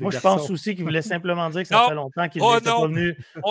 Moi, 0.00 0.10
je 0.10 0.18
pense 0.18 0.48
aussi 0.48 0.74
qu'il 0.74 0.84
voulait 0.84 1.02
simplement 1.02 1.50
dire 1.50 1.62
que 1.62 1.68
ça 1.68 1.88
fait 1.88 1.94
longtemps 1.94 2.28
qu'il 2.28 2.40
n'était 2.42 2.70
oh, 2.70 2.80
pas 2.80 2.86
venu, 2.86 3.16
il 3.36 3.42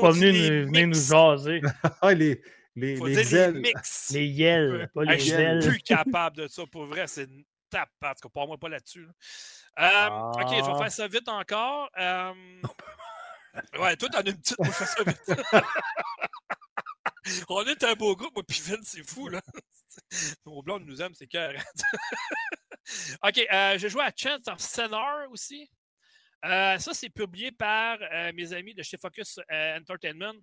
pas 0.00 0.10
venu 0.10 0.32
nous, 0.32 0.66
venir 0.66 0.86
nous 0.86 0.94
jaser. 0.94 1.60
ah, 2.00 2.14
les, 2.14 2.40
les, 2.74 2.96
les, 2.96 3.36
ailes. 3.36 3.60
Les, 3.60 3.72
les 4.12 4.26
yels, 4.26 4.90
pas 4.94 5.04
les. 5.04 5.18
Je 5.18 5.60
suis 5.60 5.68
plus 5.68 5.78
capable 5.84 6.38
de 6.38 6.48
ça. 6.48 6.62
Pour 6.70 6.86
vrai, 6.86 7.06
c'est 7.06 7.24
une 7.24 7.44
tape. 7.68 7.90
En 8.02 8.14
tout 8.14 8.28
cas, 8.28 8.40
pas 8.40 8.46
moi, 8.46 8.56
pas 8.56 8.70
là-dessus. 8.70 9.06
Euh, 9.78 10.08
OK, 10.08 10.48
je 10.50 10.64
vais 10.64 10.72
ah. 10.74 10.78
faire 10.78 10.92
ça 10.92 11.08
vite 11.08 11.28
encore. 11.28 11.90
Euh... 11.98 12.32
Ouais, 13.78 13.96
toi, 13.96 14.08
t'en 14.08 14.18
as 14.18 14.30
une 14.30 14.38
petite. 14.38 14.58
Moi, 14.58 14.68
je 14.68 14.72
fais 14.72 14.86
ça 14.86 15.04
vite. 15.04 15.40
On 17.48 17.64
est 17.64 17.82
un 17.84 17.94
beau 17.94 18.14
groupe, 18.16 18.34
moi, 18.34 18.44
puis 18.46 18.60
Vin, 18.60 18.76
c'est 18.82 19.08
fou, 19.08 19.28
là. 19.28 19.40
Nos 20.46 20.62
blondes 20.62 20.84
nous 20.84 21.00
aiment, 21.00 21.14
c'est 21.14 21.26
cœur. 21.26 21.52
OK, 23.22 23.38
euh, 23.38 23.78
j'ai 23.78 23.88
joué 23.88 24.02
à 24.02 24.12
Chance 24.14 24.46
of 24.48 24.60
Senar 24.60 25.30
aussi. 25.30 25.70
Euh, 26.44 26.78
ça, 26.78 26.92
c'est 26.92 27.08
publié 27.08 27.52
par 27.52 27.98
euh, 28.12 28.32
mes 28.34 28.52
amis 28.52 28.74
de 28.74 28.82
chez 28.82 28.98
Focus 28.98 29.38
Entertainment. 29.50 30.34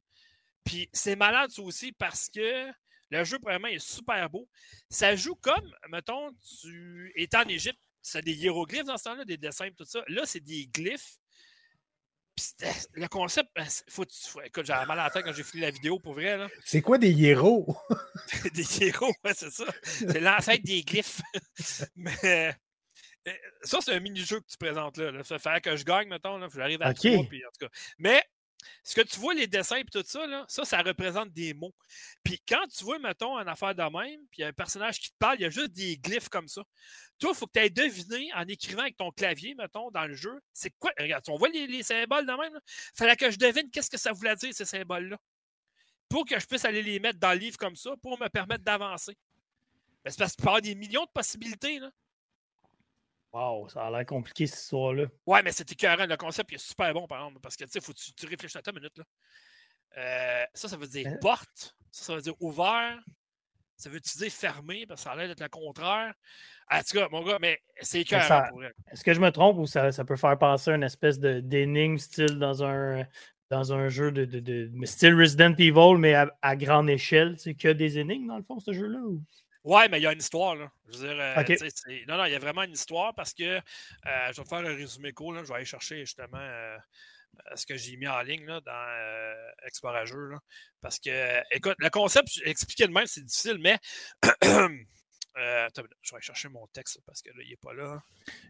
Puis 0.63 0.89
c'est 0.91 1.15
malade, 1.15 1.51
ça 1.51 1.61
aussi, 1.61 1.91
parce 1.91 2.29
que 2.29 2.71
le 3.09 3.23
jeu, 3.23 3.37
premièrement, 3.39 3.67
est 3.67 3.79
super 3.79 4.29
beau. 4.29 4.47
Ça 4.89 5.15
joue 5.15 5.35
comme, 5.35 5.71
mettons, 5.89 6.31
tu 6.61 7.11
es 7.15 7.35
en 7.35 7.47
Égypte, 7.47 7.79
c'est 8.01 8.23
des 8.23 8.33
hiéroglyphes 8.33 8.85
dans 8.85 8.97
ce 8.97 9.03
temps-là, 9.03 9.25
des 9.25 9.37
dessins, 9.37 9.69
tout 9.77 9.85
ça. 9.85 10.03
Là, 10.07 10.25
c'est 10.25 10.39
des 10.39 10.67
glyphes. 10.67 11.17
Le 12.93 13.07
concept, 13.07 13.49
ben, 13.55 13.65
faut, 13.89 14.05
faut, 14.09 14.41
écoute, 14.41 14.65
j'avais 14.65 14.85
mal 14.85 14.99
à 14.99 15.03
la 15.05 15.09
tête 15.09 15.23
quand 15.23 15.33
j'ai 15.33 15.43
fini 15.43 15.61
la 15.61 15.71
vidéo 15.71 15.99
pour 15.99 16.13
vrai. 16.13 16.39
C'est 16.65 16.81
quoi 16.81 16.97
des 16.97 17.11
hiéros? 17.11 17.77
des 18.53 18.79
hiéros, 18.79 19.13
ouais, 19.23 19.33
c'est 19.35 19.51
ça. 19.51 19.65
C'est 19.83 20.19
l'ancêtre 20.19 20.63
des 20.63 20.81
glyphes. 20.81 21.21
Mais 21.95 22.15
euh, 23.27 23.31
ça, 23.63 23.79
c'est 23.81 23.93
un 23.93 23.99
mini-jeu 23.99 24.39
que 24.39 24.47
tu 24.47 24.57
présentes 24.57 24.97
là. 24.97 25.23
Ça 25.23 25.39
fait 25.39 25.61
que 25.61 25.75
je 25.75 25.83
gagne, 25.83 26.07
mettons. 26.07 26.37
Là, 26.37 26.47
j'arrive 26.53 26.81
à 26.81 26.89
okay. 26.89 27.25
puis, 27.29 27.45
en 27.45 27.49
tout 27.49 27.67
cas. 27.67 27.71
Mais 27.99 28.23
ce 28.83 28.95
que 28.95 29.01
tu 29.01 29.19
vois, 29.19 29.33
les 29.33 29.47
dessins 29.47 29.77
et 29.77 29.85
tout 29.85 30.03
ça, 30.05 30.45
ça, 30.47 30.65
ça 30.65 30.81
représente 30.81 31.31
des 31.31 31.53
mots. 31.53 31.73
Puis 32.23 32.41
quand 32.47 32.65
tu 32.67 32.83
vois, 32.83 32.99
mettons, 32.99 33.37
une 33.37 33.47
affaire 33.47 33.75
de 33.75 33.83
même, 33.83 34.19
puis 34.29 34.39
il 34.39 34.41
y 34.41 34.43
a 34.43 34.47
un 34.47 34.53
personnage 34.53 34.99
qui 34.99 35.09
te 35.11 35.17
parle, 35.17 35.37
il 35.39 35.43
y 35.43 35.45
a 35.45 35.49
juste 35.49 35.71
des 35.71 35.97
glyphes 35.97 36.29
comme 36.29 36.47
ça. 36.47 36.63
Toi, 37.19 37.31
il 37.33 37.37
faut 37.37 37.45
que 37.45 37.53
tu 37.53 37.59
aies 37.59 37.69
deviné 37.69 38.31
en 38.33 38.47
écrivant 38.47 38.81
avec 38.81 38.97
ton 38.97 39.11
clavier, 39.11 39.53
mettons, 39.55 39.91
dans 39.91 40.05
le 40.05 40.15
jeu, 40.15 40.41
c'est 40.53 40.71
quoi. 40.79 40.91
Regarde, 40.99 41.23
on 41.29 41.37
voit 41.37 41.49
les, 41.49 41.83
symboles 41.83 42.25
de 42.25 42.31
même. 42.31 42.53
Il 42.55 42.97
fallait 42.97 43.15
que 43.15 43.29
je 43.29 43.37
devine 43.37 43.69
qu'est-ce 43.69 43.89
que 43.89 43.97
ça 43.97 44.11
voulait 44.11 44.35
dire, 44.35 44.53
ces 44.53 44.65
symboles-là. 44.65 45.17
Pour 46.09 46.25
que 46.25 46.39
je 46.39 46.45
puisse 46.45 46.65
aller 46.65 46.81
les 46.81 46.99
mettre 46.99 47.19
dans 47.19 47.31
le 47.33 47.39
livre 47.39 47.57
comme 47.57 47.75
ça, 47.75 47.95
pour 48.01 48.19
me 48.19 48.27
permettre 48.27 48.63
d'avancer. 48.63 49.17
c'est 50.05 50.17
parce 50.17 50.35
peut 50.35 50.43
y 50.43 50.47
avoir 50.47 50.61
des 50.61 50.75
millions 50.75 51.05
de 51.05 51.11
possibilités. 51.13 51.79
Là. 51.79 51.91
Wow, 53.33 53.69
ça 53.69 53.87
a 53.87 53.91
l'air 53.91 54.05
compliqué 54.05 54.45
cette 54.45 54.59
histoire-là. 54.59 55.05
Ouais, 55.25 55.41
mais 55.41 55.51
c'est 55.51 55.71
écœurant. 55.71 56.05
Le 56.05 56.17
concept 56.17 56.51
est 56.53 56.57
super 56.57 56.93
bon, 56.93 57.07
par 57.07 57.19
exemple, 57.19 57.39
parce 57.41 57.55
que 57.55 57.63
tu 57.63 57.71
sais, 57.71 57.79
faut 57.79 57.93
que 57.93 57.97
tu, 57.97 58.13
tu 58.13 58.25
réfléchisses 58.25 58.57
à 58.57 58.61
ta 58.61 58.71
minute. 58.71 58.97
Là. 58.97 59.03
Euh, 59.97 60.45
ça, 60.53 60.67
ça 60.67 60.77
veut 60.77 60.87
dire 60.87 61.07
hein? 61.07 61.17
porte. 61.21 61.75
Ça, 61.91 62.05
ça 62.05 62.15
veut 62.15 62.21
dire 62.21 62.35
ouvert. 62.39 62.99
Ça 63.77 63.89
veut 63.89 63.99
dire 63.99 64.31
fermé, 64.31 64.85
parce 64.85 65.01
que 65.01 65.03
ça 65.05 65.11
a 65.11 65.15
l'air 65.15 65.27
d'être 65.27 65.41
le 65.41 65.49
contraire. 65.49 66.13
En 66.69 66.79
tout 66.79 66.97
cas, 66.97 67.07
mon 67.09 67.23
gars, 67.23 67.39
mais 67.41 67.59
c'est 67.79 68.01
écœurant 68.01 68.43
pour 68.49 68.63
Est-ce 68.63 69.03
que 69.03 69.13
je 69.13 69.19
me 69.19 69.31
trompe 69.31 69.57
ou 69.57 69.65
ça, 69.65 69.91
ça 69.91 70.05
peut 70.05 70.17
faire 70.17 70.37
penser 70.37 70.71
à 70.71 70.75
une 70.75 70.83
espèce 70.83 71.19
d'énigme 71.19 71.97
style 71.97 72.37
dans 72.37 72.63
un 72.63 73.05
dans 73.49 73.73
un 73.73 73.89
jeu 73.89 74.13
de, 74.13 74.23
de, 74.23 74.39
de 74.39 74.85
style 74.85 75.13
Resident 75.13 75.53
Evil, 75.57 75.97
mais 75.97 76.13
à, 76.13 76.55
grande 76.55 76.89
échelle, 76.89 77.35
c'est 77.37 77.53
que 77.53 77.67
des 77.67 77.99
énigmes 77.99 78.27
dans 78.27 78.37
le 78.37 78.43
fond, 78.43 78.59
ce 78.59 78.71
jeu-là? 78.71 78.99
Ou... 78.99 79.21
Ouais, 79.63 79.87
mais 79.89 79.99
il 79.99 80.03
y 80.03 80.07
a 80.07 80.13
une 80.13 80.19
histoire. 80.19 80.55
Là. 80.55 80.71
Je 80.87 80.97
veux 80.97 81.07
dire, 81.07 81.17
euh, 81.19 82.03
non, 82.07 82.17
non, 82.17 82.25
il 82.25 82.31
y 82.31 82.35
a 82.35 82.39
vraiment 82.39 82.63
une 82.63 82.73
histoire 82.73 83.13
parce 83.13 83.33
que 83.33 83.43
euh, 83.43 83.61
je 84.05 84.37
vais 84.37 84.43
te 84.43 84.47
faire 84.47 84.59
un 84.59 84.75
résumé 84.75 85.11
cool. 85.13 85.35
Là. 85.35 85.43
Je 85.43 85.49
vais 85.49 85.55
aller 85.55 85.65
chercher 85.65 85.99
justement 85.99 86.39
euh, 86.39 86.77
ce 87.55 87.65
que 87.65 87.77
j'ai 87.77 87.95
mis 87.97 88.07
en 88.07 88.21
ligne 88.21 88.45
là, 88.45 88.59
dans 88.61 89.65
Explorageux. 89.65 90.31
Parce 90.81 90.99
que, 90.99 91.41
écoute, 91.55 91.75
le 91.77 91.89
concept, 91.89 92.29
expliquer 92.43 92.87
de 92.87 92.91
même, 92.91 93.05
c'est 93.05 93.23
difficile, 93.23 93.59
mais 93.59 93.77
Euh, 95.37 95.69
je 95.75 95.81
vais 95.81 95.87
aller 96.11 96.21
chercher 96.21 96.49
mon 96.49 96.67
texte 96.67 96.99
parce 97.05 97.21
que 97.21 97.29
là, 97.29 97.37
il 97.41 97.51
n'est 97.51 97.55
pas 97.55 97.73
là. 97.73 98.01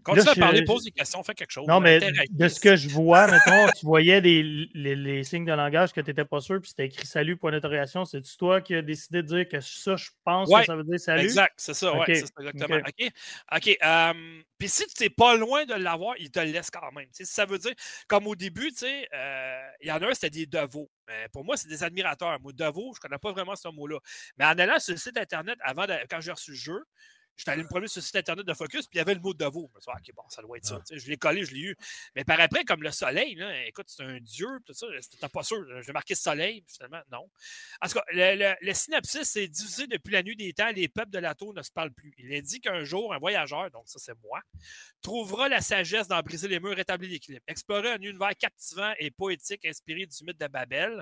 Continue 0.03 0.29
à 0.29 0.35
parler, 0.35 0.63
pose 0.63 0.83
des 0.83 0.91
questions, 0.91 1.21
fais 1.21 1.35
quelque 1.35 1.51
chose. 1.51 1.67
Non, 1.67 1.79
mais 1.79 1.99
de 2.29 2.47
ce 2.47 2.59
que 2.59 2.75
je 2.75 2.89
vois, 2.89 3.27
mettons, 3.31 3.67
tu 3.77 3.85
voyais 3.85 4.19
les, 4.19 4.41
les, 4.73 5.23
signes 5.23 5.45
de 5.45 5.53
langage 5.53 5.93
que 5.93 6.01
tu 6.01 6.09
n'étais 6.09 6.25
pas 6.25 6.41
sûr, 6.41 6.59
puis 6.59 6.69
c'était 6.69 6.85
écrit 6.85 7.05
salut, 7.05 7.37
point 7.37 7.51
d'interrogation. 7.51 8.03
C'est-tu 8.05 8.35
toi 8.35 8.61
qui 8.61 8.73
as 8.73 8.81
décidé 8.81 9.21
de 9.21 9.27
dire 9.27 9.47
que 9.47 9.61
ça, 9.61 9.95
je 9.95 10.09
pense 10.23 10.49
que 10.51 10.65
ça 10.65 10.75
veut 10.75 10.83
dire 10.83 10.99
salut? 10.99 11.23
Exact, 11.23 11.53
c'est 11.57 11.75
ça, 11.75 11.95
ouais, 11.95 12.05
c'est 12.07 12.25
exactement. 12.39 12.77
OK. 12.77 13.11
OK. 13.55 13.77
Euh, 13.83 14.41
puis 14.57 14.69
si 14.69 14.85
tu 14.87 15.03
n'es 15.03 15.09
pas 15.09 15.35
loin 15.35 15.65
de 15.65 15.73
l'avoir, 15.73 16.15
il 16.17 16.31
te 16.31 16.39
le 16.39 16.51
laisse 16.51 16.69
quand 16.71 16.91
même. 16.91 17.07
ça 17.11 17.45
veut 17.45 17.57
dire, 17.59 17.73
comme 18.07 18.27
au 18.27 18.35
début, 18.35 18.71
euh, 18.83 19.61
il 19.81 19.87
y 19.87 19.91
en 19.91 20.01
a 20.01 20.07
un, 20.07 20.13
c'était 20.13 20.29
des 20.29 20.45
devots. 20.45 20.89
Mais 21.07 21.27
pour 21.29 21.43
moi, 21.43 21.57
c'est 21.57 21.67
des 21.67 21.83
admirateurs. 21.83 22.39
Moi, 22.39 22.53
Devo, 22.53 22.93
je 22.93 22.99
ne 22.99 23.01
connais 23.01 23.17
pas 23.17 23.31
vraiment 23.31 23.55
ce 23.55 23.67
mot-là. 23.67 23.97
Mais 24.37 24.45
en 24.45 24.57
allant 24.57 24.79
sur 24.79 24.93
le 24.93 24.99
site 24.99 25.17
Internet, 25.17 25.57
avant 25.61 25.85
quand 26.09 26.21
j'ai 26.21 26.31
reçu 26.31 26.51
le 26.51 26.57
jeu, 26.57 26.70
J'étais 27.41 27.51
allé 27.51 27.63
me 27.63 27.67
promener 27.67 27.87
sur 27.87 28.01
le 28.01 28.03
site 28.03 28.15
internet 28.17 28.45
de 28.45 28.53
Focus, 28.53 28.85
puis 28.85 28.97
il 28.97 28.99
y 28.99 29.01
avait 29.01 29.15
le 29.15 29.19
mot 29.19 29.33
de 29.33 29.45
vous. 29.45 29.67
Je 29.71 29.77
me 29.77 29.81
suis 29.81 29.91
dit, 29.91 30.11
OK, 30.11 30.15
bon, 30.15 30.29
ça 30.29 30.43
doit 30.43 30.57
être 30.57 30.65
ça. 30.65 30.79
Ah. 30.79 30.95
Je 30.95 31.07
l'ai 31.09 31.17
collé, 31.17 31.43
je 31.43 31.55
l'ai 31.55 31.61
eu. 31.61 31.75
Mais 32.15 32.23
par 32.23 32.39
après, 32.39 32.63
comme 32.65 32.83
le 32.83 32.91
soleil, 32.91 33.33
là, 33.33 33.65
écoute, 33.65 33.87
c'est 33.87 34.03
un 34.03 34.19
dieu, 34.19 34.47
tout 34.63 34.73
ça. 34.73 34.85
C'était 34.99 35.27
pas 35.27 35.41
sûr. 35.41 35.65
J'ai 35.81 35.91
marqué 35.91 36.13
soleil, 36.13 36.63
finalement, 36.67 37.01
non. 37.11 37.27
En 37.81 37.87
tout 37.87 37.93
cas, 37.93 38.03
le, 38.11 38.53
le, 38.61 38.73
synopsis, 38.75 39.23
c'est 39.23 39.47
divisé 39.47 39.87
depuis 39.87 40.11
la 40.11 40.21
nuit 40.21 40.35
des 40.35 40.53
temps, 40.53 40.69
les 40.69 40.87
peuples 40.87 41.09
de 41.09 41.17
la 41.17 41.33
tour 41.33 41.51
ne 41.55 41.63
se 41.63 41.71
parlent 41.71 41.93
plus. 41.93 42.13
Il 42.19 42.31
est 42.31 42.43
dit 42.43 42.59
qu'un 42.59 42.83
jour, 42.83 43.11
un 43.11 43.17
voyageur, 43.17 43.71
donc 43.71 43.89
ça, 43.89 43.97
c'est 43.97 44.17
moi, 44.23 44.39
trouvera 45.01 45.49
la 45.49 45.61
sagesse 45.61 46.07
d'en 46.07 46.21
briser 46.21 46.47
les 46.47 46.59
murs, 46.59 46.75
rétablir 46.75 47.09
l'équilibre. 47.09 47.43
Explorer 47.47 47.93
un 47.93 48.01
univers 48.01 48.35
captivant 48.37 48.93
et 48.99 49.09
poétique 49.09 49.65
inspiré 49.65 50.05
du 50.05 50.23
mythe 50.25 50.39
de 50.39 50.47
Babel. 50.47 51.01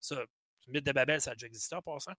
Ça, 0.00 0.16
le 0.16 0.72
mythe 0.72 0.84
de 0.84 0.92
Babel, 0.92 1.20
ça 1.20 1.30
a 1.30 1.34
déjà 1.34 1.46
existé 1.46 1.76
en 1.76 1.82
passant. 1.82 2.14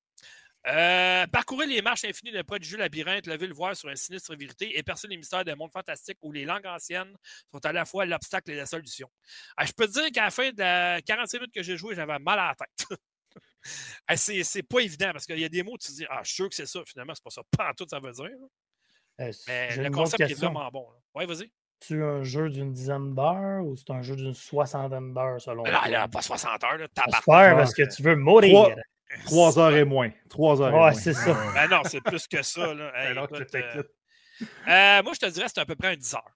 Euh, 0.67 1.25
parcourir 1.27 1.69
les 1.69 1.81
marches 1.81 2.03
infinies 2.03 2.31
d'un 2.31 2.43
prodigieux 2.43 2.77
labyrinthe, 2.77 3.25
lever 3.25 3.47
le 3.47 3.53
voile 3.53 3.75
sur 3.75 3.87
une 3.87 3.95
sinistre 3.95 4.35
vérité 4.35 4.77
et 4.77 4.83
percer 4.83 5.07
les 5.07 5.15
mystères 5.15 5.45
d'un 5.45 5.55
monde 5.55 5.71
fantastique 5.71 6.17
où 6.21 6.31
les 6.33 6.43
langues 6.43 6.65
anciennes 6.65 7.15
sont 7.51 7.65
à 7.65 7.71
la 7.71 7.85
fois 7.85 8.05
l'obstacle 8.05 8.51
et 8.51 8.55
la 8.55 8.65
solution. 8.65 9.09
Ah, 9.55 9.65
je 9.65 9.71
peux 9.71 9.87
te 9.87 9.93
dire 9.93 10.11
qu'à 10.11 10.25
la 10.25 10.31
fin 10.31 10.49
de 10.49 10.59
la 10.59 11.01
45 11.01 11.37
minutes 11.37 11.53
que 11.53 11.63
j'ai 11.63 11.77
joué, 11.77 11.95
j'avais 11.95 12.19
mal 12.19 12.39
à 12.39 12.47
la 12.47 12.55
tête. 12.55 12.99
Ah, 14.07 14.15
c'est 14.15 14.63
pas 14.63 14.79
évident 14.79 15.09
parce 15.11 15.25
qu'il 15.25 15.37
y 15.39 15.43
a 15.43 15.49
des 15.49 15.61
mots, 15.61 15.77
tu 15.77 15.91
te 15.91 15.97
dis, 15.97 16.05
ah, 16.09 16.21
je 16.23 16.27
suis 16.27 16.35
sûr 16.35 16.49
que 16.49 16.55
c'est 16.55 16.65
ça, 16.65 16.79
finalement, 16.85 17.13
c'est 17.13 17.23
pas 17.23 17.29
ça. 17.29 17.41
Pas 17.55 17.69
en 17.69 17.73
tout, 17.73 17.85
ça 17.87 17.99
veut 17.99 18.13
dire. 18.13 18.29
Euh, 19.19 19.31
Mais 19.47 19.75
le 19.75 19.89
concept 19.91 20.31
est 20.31 20.33
vraiment 20.35 20.69
bon. 20.71 20.87
Oui, 21.13 21.25
vas-y. 21.25 21.51
C'est 21.81 22.01
un 22.01 22.23
jeu 22.23 22.49
d'une 22.49 22.71
dizaine 22.71 23.13
d'heures 23.13 23.65
ou 23.65 23.75
c'est 23.75 23.91
un 23.91 24.01
jeu 24.01 24.15
d'une 24.15 24.33
soixantaine 24.33 25.13
d'heures 25.13 25.41
selon 25.41 25.63
toi? 25.63 25.87
Là, 25.89 26.07
pas 26.07 26.21
60 26.21 26.63
heures, 26.63 26.77
là, 26.77 26.87
parce 26.95 27.73
que 27.73 27.93
tu 27.93 28.01
veux 28.01 28.15
mourir. 28.15 28.73
Trois 29.25 29.57
heures 29.57 29.75
et 29.75 29.85
moins. 29.85 30.11
Trois 30.29 30.61
heures 30.61 30.73
ouais, 30.73 30.93
c'est 30.93 31.13
ça. 31.13 31.37
Ben 31.53 31.67
non, 31.69 31.81
c'est 31.85 32.01
plus 32.01 32.27
que 32.27 32.41
ça. 32.41 32.73
Là. 32.73 32.91
Ben 33.13 33.17
euh, 33.17 33.83
euh, 34.67 35.03
moi, 35.03 35.13
je 35.13 35.19
te 35.19 35.25
dirais 35.31 35.45
que 35.45 35.51
c'est 35.55 35.61
à 35.61 35.65
peu 35.65 35.75
près 35.75 35.93
un 35.93 35.95
10 35.95 36.13
heures. 36.13 36.31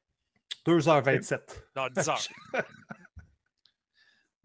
2h27. 0.66 1.40
Non, 1.76 1.88
10 1.96 2.10
heures. 2.10 2.20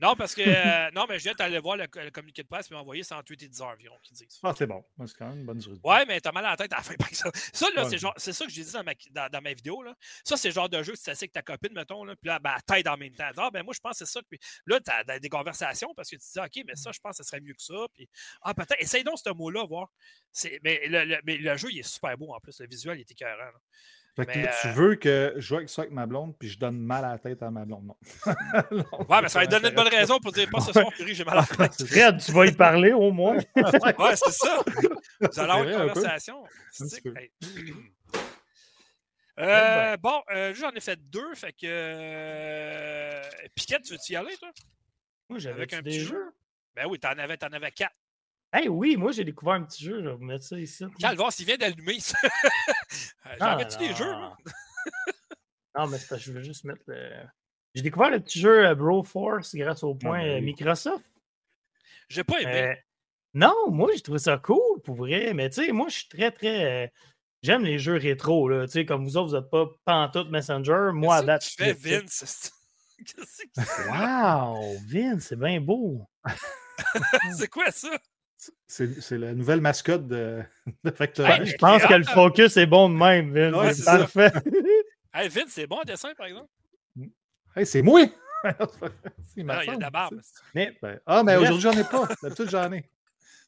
Non, 0.01 0.15
parce 0.15 0.35
que. 0.35 0.43
Euh, 0.67 0.91
non, 0.95 1.07
mais 1.09 1.19
je 1.19 1.25
viens 1.25 1.35
d'aller 1.35 1.59
voir 1.59 1.77
le, 1.77 1.87
communiqué 2.11 2.43
de 2.43 2.49
presse 2.49 2.71
et 2.71 2.75
m'envoyer 2.75 3.03
108 3.03 3.43
et 3.43 3.49
10 3.49 3.61
heures 3.61 3.69
environ 3.69 3.97
qu'ils 4.03 4.17
disent. 4.17 4.39
Ah, 4.43 4.55
c'est 4.57 4.67
bon. 4.67 4.83
C'est 5.07 5.17
quand 5.17 5.29
même 5.29 5.41
une 5.41 5.45
bonne 5.45 5.61
journée. 5.61 5.81
Ouais, 5.85 6.05
mais 6.07 6.21
t'as 6.21 6.33
mal 6.33 6.45
à 6.47 6.51
la 6.51 6.57
tête 6.57 6.73
à 6.73 6.77
la 6.77 6.83
fin, 6.83 6.95
par 6.99 7.09
exemple. 7.09 7.37
Ça, 7.53 7.67
là, 7.75 7.89
c'est, 7.89 7.99
genre, 7.99 8.15
c'est 8.17 8.33
ça 8.33 8.47
que 8.47 8.51
j'ai 8.51 8.65
dit 8.65 8.73
dans 8.73 8.83
ma, 8.83 9.29
dans, 9.29 9.43
ma 9.43 9.53
vidéo. 9.53 9.83
Là. 9.83 9.95
Ça, 10.25 10.37
c'est 10.37 10.49
le 10.49 10.55
genre 10.55 10.69
de 10.69 10.83
jeu 10.83 10.95
que 10.95 10.99
tu 10.99 11.11
avec 11.11 11.33
ta 11.33 11.43
copine, 11.43 11.73
mettons, 11.75 12.05
là, 12.05 12.17
puis 12.17 12.29
là, 12.29 12.39
ben, 12.39 12.57
t'aides 12.67 12.89
en 12.89 12.97
même 12.97 13.15
temps. 13.15 13.31
Ah, 13.37 13.51
ben, 13.53 13.63
moi, 13.63 13.75
je 13.75 13.81
pense 13.81 13.99
que 13.99 14.05
c'est 14.05 14.13
ça. 14.13 14.21
Puis 14.29 14.39
là, 14.67 14.81
t'as 14.81 15.19
des 15.19 15.29
conversations 15.29 15.93
parce 15.95 16.09
que 16.09 16.17
tu 16.17 16.23
te 16.23 16.33
dis, 16.33 16.41
OK, 16.41 16.65
mais 16.67 16.77
ça, 16.77 16.91
je 16.93 17.01
pense 17.01 17.19
que 17.19 17.25
ce 17.25 17.29
serait 17.29 17.41
mieux 17.41 17.55
que 17.55 17.63
ça. 17.63 17.87
Puis, 17.93 18.09
ah, 18.43 18.55
peut-être. 18.55 18.81
Essaye 18.81 19.05
donc 19.05 19.19
ce 19.19 19.31
mot-là, 19.31 19.65
voir. 19.67 19.89
C'est, 20.33 20.59
mais, 20.63 20.83
le, 20.87 21.21
mais 21.25 21.37
le 21.37 21.57
jeu, 21.57 21.69
il 21.71 21.81
est 21.81 21.89
super 21.89 22.17
beau 22.17 22.33
en 22.35 22.41
plus. 22.41 22.61
Le 22.61 22.67
visuel, 22.67 22.99
il 22.99 23.01
est 23.01 23.11
écœurant. 23.11 23.51
Fait 24.17 24.25
que 24.25 24.33
tu 24.33 24.69
euh, 24.69 24.73
veux 24.73 24.95
que 24.95 25.35
je 25.37 25.41
joue 25.41 25.57
avec 25.57 25.69
ça 25.69 25.83
avec 25.83 25.93
ma 25.93 26.07
blonde, 26.07 26.35
puis 26.39 26.49
je 26.49 26.59
donne 26.59 26.79
mal 26.79 27.05
à 27.05 27.13
la 27.13 27.19
tête 27.19 27.43
à 27.43 27.51
ma 27.51 27.67
blonde. 27.67 27.85
Non. 27.85 27.97
ouais, 29.11 29.23
mais 29.23 29.29
ça 29.29 29.41
va 29.41 29.45
lui 29.45 29.49
donner 29.49 29.69
une 29.69 29.75
bonne 29.75 29.89
raison 29.89 30.19
pour 30.19 30.33
dire 30.33 30.49
pas 30.51 30.61
ce 30.61 30.73
soir, 30.73 30.91
Fury, 30.95 31.15
j'ai 31.15 31.25
mal 31.25 31.37
à 31.37 31.47
la 31.59 31.69
tête. 31.69 31.87
Fred, 31.87 32.19
tu 32.19 32.33
vas 32.33 32.47
y 32.47 32.53
parler 32.53 32.93
au 32.93 33.13
moins. 33.13 33.37
ouais, 33.57 34.17
c'est 34.17 34.33
ça. 34.33 34.59
Vous 35.21 35.41
allez 35.41 35.53
avoir 35.53 35.69
une 35.69 35.93
conversation. 35.93 36.45
Euh, 39.39 39.97
bon, 39.99 40.23
euh, 40.31 40.55
j'en 40.55 40.71
ai 40.71 40.81
fait 40.81 40.97
deux, 41.11 41.35
fait 41.35 41.53
que. 41.53 41.67
Euh, 41.67 43.23
Piquette, 43.55 43.83
tu 43.83 43.93
veux-tu 43.93 44.15
y 44.15 44.17
aller, 44.17 44.35
toi? 44.39 44.51
Moi, 45.29 45.39
j'avais 45.39 45.63
un 45.75 45.83
petit 45.83 46.01
jeu? 46.01 46.33
Ben 46.75 46.87
oui, 46.89 46.99
t'en 46.99 47.11
avais, 47.11 47.37
en 47.45 47.53
avais 47.53 47.71
quatre. 47.71 47.95
Hey, 48.57 48.69
oui, 48.69 48.97
moi 48.97 49.13
j'ai 49.13 49.23
découvert 49.23 49.53
un 49.53 49.65
petit 49.65 49.85
jeu, 49.85 50.03
je 50.03 50.09
vais 50.09 50.15
vous 50.15 50.25
mettre 50.25 50.45
ça 50.45 50.59
ici. 50.59 50.83
Calme, 50.99 51.19
voir 51.19 51.31
s'il 51.31 51.45
vient 51.45 51.59
d'allumer 51.59 52.01
ça. 52.01 52.17
J'en 53.39 53.57
des 53.59 53.95
jeux, 53.95 54.15
moi. 54.15 54.35
non, 55.77 55.87
mais 55.89 55.99
c'est 55.99 56.09
parce 56.09 56.23
que 56.23 56.29
je 56.29 56.33
veux 56.33 56.43
juste 56.43 56.65
mettre 56.65 56.81
le. 56.87 57.11
J'ai 57.75 57.83
découvert 57.83 58.09
le 58.09 58.19
petit 58.19 58.41
jeu 58.41 58.67
euh, 58.67 58.75
Bro 58.75 59.03
Force 59.03 59.55
grâce 59.55 59.83
au 59.83 59.95
point 59.95 60.25
euh, 60.25 60.41
Microsoft. 60.41 61.05
J'ai 62.09 62.25
pas 62.25 62.41
aimé. 62.41 62.63
Euh, 62.63 62.75
non, 63.35 63.71
moi 63.71 63.91
j'ai 63.95 64.01
trouvé 64.01 64.21
ça 64.21 64.39
cool 64.39 64.81
pour 64.83 64.95
vrai, 64.95 65.35
mais 65.35 65.51
tu 65.51 65.67
sais, 65.67 65.73
moi 65.73 65.89
je 65.91 65.97
suis 65.97 66.09
très 66.09 66.31
très. 66.31 66.95
J'aime 67.43 67.63
les 67.63 67.79
jeux 67.79 67.99
rétro, 67.99 68.49
là. 68.49 68.65
Tu 68.65 68.73
sais, 68.73 68.87
comme 68.87 69.05
vous 69.05 69.19
autres, 69.19 69.29
vous 69.29 69.37
n'êtes 69.37 69.51
pas 69.51 69.67
pantoute 69.85 70.31
Messenger. 70.31 70.93
Moi, 70.95 71.17
à 71.17 71.23
date. 71.23 71.43
Tu 71.43 71.63
fais 71.63 71.75
Vince? 71.75 72.51
wow, 73.91 74.79
Vince, 74.89 75.27
c'est 75.27 75.39
bien 75.39 75.61
beau. 75.61 76.07
c'est 77.37 77.49
quoi 77.49 77.71
ça? 77.71 77.91
C'est 78.67 79.19
la 79.19 79.33
nouvelle 79.33 79.61
mascotte 79.61 80.07
de, 80.07 80.43
de 80.85 80.91
Factory. 80.91 81.47
je 81.47 81.57
pense 81.57 81.85
que 81.85 81.95
le 81.95 82.05
focus 82.05 82.57
est 82.57 82.67
bon 82.67 82.89
de 82.89 82.95
même, 82.95 83.33
Vince. 83.33 83.77
c'est 83.77 83.85
parfait. 83.85 84.33
hey, 85.15 85.29
Vince, 85.29 85.49
c'est 85.49 85.67
bon 85.67 85.79
en 85.79 85.85
dessin, 85.85 86.15
par 86.15 86.27
exemple? 86.27 86.49
Hey, 87.55 87.65
c'est 87.65 87.83
moi! 87.83 88.03
ah, 88.45 88.53
il 89.37 89.47
y 89.47 89.51
a 89.51 89.77
de 89.77 89.81
la 89.81 89.91
barbe. 89.91 90.21
Mais, 90.55 90.77
ben, 90.83 91.01
ah, 91.07 91.23
mais 91.23 91.37
aujourd'hui, 91.37 91.63
j'en 91.63 91.73
ai 91.73 91.85
pas. 91.85 92.07
D'habitude, 92.23 92.51
j'en 92.51 92.73
ai. 92.73 92.89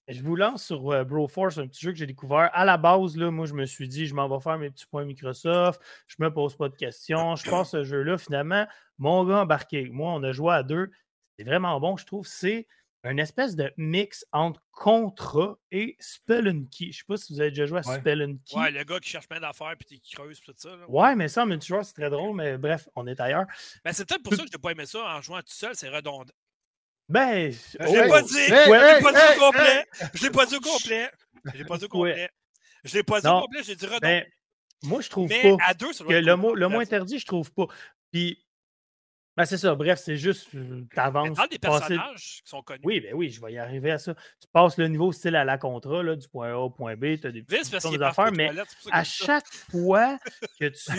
Je 0.09 0.23
vous 0.23 0.37
lance 0.37 0.65
sur 0.65 0.91
euh, 0.91 1.05
Broforce, 1.05 1.59
un 1.59 1.67
petit 1.67 1.83
jeu 1.83 1.93
que 1.93 1.99
j'ai 1.99 2.07
découvert. 2.07 2.49
À 2.55 2.65
la 2.65 2.79
base, 2.79 3.15
là, 3.17 3.31
moi, 3.31 3.45
je 3.45 3.53
me 3.53 3.67
suis 3.67 3.89
dit, 3.89 4.07
je 4.07 4.15
m'en 4.15 4.27
vais 4.27 4.43
faire 4.43 4.59
mes 4.59 4.71
petits 4.71 4.87
points 4.87 5.05
Microsoft, 5.05 5.81
je 6.07 6.17
me 6.21 6.33
pose 6.33 6.57
pas 6.57 6.71
de 6.71 6.77
questions, 6.77 7.37
je 7.37 7.49
passe 7.49 7.73
ce 7.73 7.85
jeu-là. 7.85 8.17
Finalement, 8.17 8.67
mon 8.97 9.25
gars 9.25 9.43
embarqué. 9.43 9.91
Moi, 9.91 10.11
on 10.15 10.23
a 10.23 10.33
joué 10.33 10.55
à 10.55 10.63
deux. 10.63 10.91
C'est 11.37 11.45
vraiment 11.45 11.79
bon, 11.79 11.99
je 11.99 12.07
trouve. 12.07 12.27
C'est 12.27 12.67
un 13.05 13.17
espèce 13.17 13.55
de 13.55 13.73
mix 13.77 14.27
entre 14.33 14.61
Contra 14.73 15.57
et 15.71 15.97
Spelunky. 16.01 16.85
Je 16.85 16.89
ne 16.89 16.93
sais 16.93 17.05
pas 17.07 17.17
si 17.17 17.33
vous 17.33 17.41
avez 17.41 17.51
déjà 17.51 17.67
joué 17.67 17.79
à 17.79 17.83
Spelunky. 17.83 18.57
Ouais, 18.57 18.71
le 18.71 18.85
gars 18.85 18.99
qui 19.01 19.09
cherche 19.09 19.29
plein 19.29 19.41
d'affaires 19.41 19.75
puis 19.79 20.01
qui 20.01 20.15
creuse 20.15 20.41
tout 20.41 20.55
ça. 20.57 20.71
Ouais, 20.89 21.15
mais 21.15 21.29
ça 21.29 21.43
en 21.43 21.47
multijoueur, 21.47 21.85
c'est 21.85 21.95
très 21.95 22.11
drôle, 22.11 22.37
mais 22.37 22.59
bref, 22.59 22.89
on 22.97 23.07
est 23.07 23.21
ailleurs. 23.21 23.47
Ben, 23.85 23.93
c'est 23.93 24.07
peut-être 24.07 24.23
pour 24.23 24.35
ça 24.35 24.43
que 24.43 24.49
je 24.49 24.57
n'ai 24.57 24.61
pas 24.61 24.73
aimé 24.73 24.87
ça 24.87 24.99
en 25.17 25.23
jouant 25.23 25.39
tout 25.39 25.47
seul, 25.49 25.75
c'est 25.75 25.89
redondant. 25.89 26.33
Ben, 27.09 27.51
je 27.53 27.79
l'ai 27.79 28.09
pas 28.09 28.23
dit. 28.23 28.35
je 28.35 28.95
l'ai 28.97 29.03
pas 29.03 29.13
dit 29.13 29.37
au 29.37 29.41
complet. 29.41 29.87
Je 30.15 30.23
l'ai 30.25 30.31
pas 30.31 30.47
dit 30.47 30.57
au 30.57 30.61
complet. 30.61 31.11
Je 31.45 31.59
l'ai 31.59 31.65
pas 31.65 31.79
dit 31.79 31.85
au 31.85 31.89
complet. 31.89 32.31
Je 32.85 32.95
l'ai 32.95 33.03
pas 33.03 33.21
dit 33.21 33.27
au 33.27 33.41
complet, 33.41 33.63
j'ai 33.63 33.77
dit 33.77 33.87
redondant. 33.87 34.01
Ben, 34.03 34.25
moi, 34.83 35.01
je 35.01 35.09
trouve 35.09 35.29
mais 35.29 35.43
pas. 35.43 35.57
à 35.67 35.75
deux, 35.75 35.93
que 35.93 36.13
le 36.13 36.37
mot, 36.37 36.55
le 36.55 36.69
mot 36.69 36.81
interdit, 36.81 37.19
je 37.19 37.27
trouve 37.27 37.53
pas. 37.53 37.67
Puis 38.13 38.45
ben, 39.39 39.45
c'est 39.45 39.57
ça. 39.57 39.75
Bref, 39.77 40.01
c'est 40.03 40.17
juste, 40.17 40.49
euh, 40.57 40.83
tu 40.93 40.99
avances. 40.99 41.39
des 41.49 41.61
personnages 41.61 42.41
qui 42.43 42.51
sont 42.51 42.61
connus. 42.61 42.81
Oui, 42.83 43.01
ben 43.01 43.15
oui, 43.15 43.31
je 43.31 43.41
vais 43.41 43.53
y 43.53 43.59
arriver 43.59 43.93
à 43.93 43.99
ça. 43.99 44.15
Tu 44.15 44.49
passes 44.53 44.77
le 44.79 44.89
niveau 44.89 45.13
style 45.13 45.37
à 45.37 45.45
la 45.45 45.59
contrat, 45.59 46.03
là, 46.03 46.17
du 46.17 46.29
point 46.29 46.51
A 46.51 46.57
au 46.57 46.71
point 46.71 46.97
B, 46.97 47.21
tu 47.21 47.29
as 47.29 47.31
des 47.31 47.45
petites 47.45 48.03
affaires, 48.03 48.33
mais 48.33 48.51
à 48.91 49.05
chaque 49.05 49.47
fois 49.47 50.19
que 50.59 50.67
tu 50.69 50.93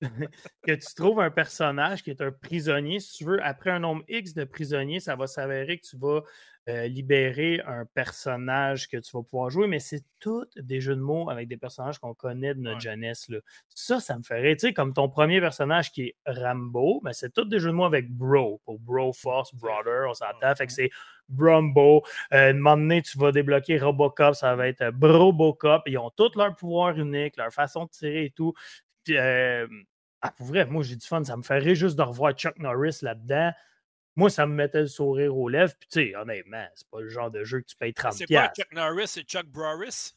que 0.62 0.72
tu 0.72 0.94
trouves 0.94 1.20
un 1.20 1.30
personnage 1.30 2.02
qui 2.02 2.10
est 2.10 2.22
un 2.22 2.32
prisonnier, 2.32 2.98
si 2.98 3.18
tu 3.18 3.24
veux, 3.24 3.44
après 3.44 3.70
un 3.70 3.80
nombre 3.80 4.04
X 4.08 4.32
de 4.32 4.44
prisonniers, 4.44 5.00
ça 5.00 5.14
va 5.14 5.26
s'avérer 5.26 5.78
que 5.78 5.86
tu 5.86 5.98
vas 5.98 6.22
euh, 6.68 6.86
libérer 6.88 7.62
un 7.66 7.86
personnage 7.86 8.88
que 8.88 8.98
tu 8.98 9.10
vas 9.16 9.22
pouvoir 9.22 9.50
jouer, 9.50 9.66
mais 9.66 9.78
c'est 9.78 10.02
tout 10.18 10.44
des 10.56 10.80
jeux 10.80 10.94
de 10.94 11.00
mots 11.00 11.30
avec 11.30 11.48
des 11.48 11.56
personnages 11.56 11.98
qu'on 11.98 12.14
connaît 12.14 12.54
de 12.54 12.60
notre 12.60 12.80
jeunesse. 12.80 13.28
Là. 13.28 13.38
Ça, 13.68 13.98
ça 13.98 14.18
me 14.18 14.22
ferait, 14.22 14.56
tu 14.56 14.66
sais, 14.68 14.72
comme 14.74 14.92
ton 14.92 15.08
premier 15.08 15.40
personnage 15.40 15.90
qui 15.90 16.02
est 16.02 16.16
Rambo, 16.26 17.00
mais 17.02 17.12
c'est 17.12 17.32
tout 17.32 17.44
des 17.44 17.58
jeux 17.58 17.70
de 17.70 17.74
mots 17.74 17.86
avec 17.86 18.10
Bro, 18.10 18.60
pour 18.64 18.78
Bro, 18.78 19.12
Force, 19.12 19.54
Brother, 19.54 20.08
on 20.08 20.14
s'entend, 20.14 20.54
fait 20.54 20.66
que 20.66 20.72
c'est 20.72 20.90
Brumbo. 21.30 22.02
Euh, 22.32 22.50
un 22.50 22.52
moment 22.52 22.76
donné, 22.76 23.02
tu 23.02 23.16
vas 23.18 23.32
débloquer 23.32 23.78
Robocop, 23.78 24.34
ça 24.34 24.54
va 24.54 24.68
être 24.68 24.90
Brobocop, 24.90 25.82
ils 25.86 25.98
ont 25.98 26.10
tous 26.10 26.36
leurs 26.36 26.54
pouvoirs 26.54 26.98
uniques, 26.98 27.36
leur 27.36 27.52
façon 27.52 27.86
de 27.86 27.90
tirer 27.90 28.24
et 28.26 28.30
tout. 28.30 28.52
Euh, 29.08 29.66
ah, 30.20 30.32
pour 30.36 30.46
vrai, 30.46 30.66
moi 30.66 30.82
j'ai 30.82 30.96
du 30.96 31.06
fun, 31.06 31.24
ça 31.24 31.36
me 31.36 31.42
ferait 31.42 31.74
juste 31.74 31.96
de 31.96 32.02
revoir 32.02 32.32
Chuck 32.32 32.58
Norris 32.58 32.98
là-dedans. 33.00 33.52
Moi, 34.16 34.30
ça 34.30 34.46
me 34.46 34.54
mettait 34.54 34.82
le 34.82 34.86
sourire 34.86 35.36
aux 35.36 35.48
lèvres. 35.48 35.72
Puis, 35.78 35.88
tu 35.90 36.00
sais, 36.00 36.16
honnêtement, 36.16 36.66
c'est 36.74 36.88
pas 36.90 37.00
le 37.00 37.08
genre 37.08 37.30
de 37.30 37.44
jeu 37.44 37.60
que 37.60 37.66
tu 37.66 37.76
payes 37.76 37.92
30$. 37.92 38.12
C'est 38.12 38.26
pas 38.26 38.52
Chuck 38.54 38.72
Norris, 38.72 39.08
c'est 39.08 39.22
Chuck 39.22 39.46
Broris? 39.46 40.14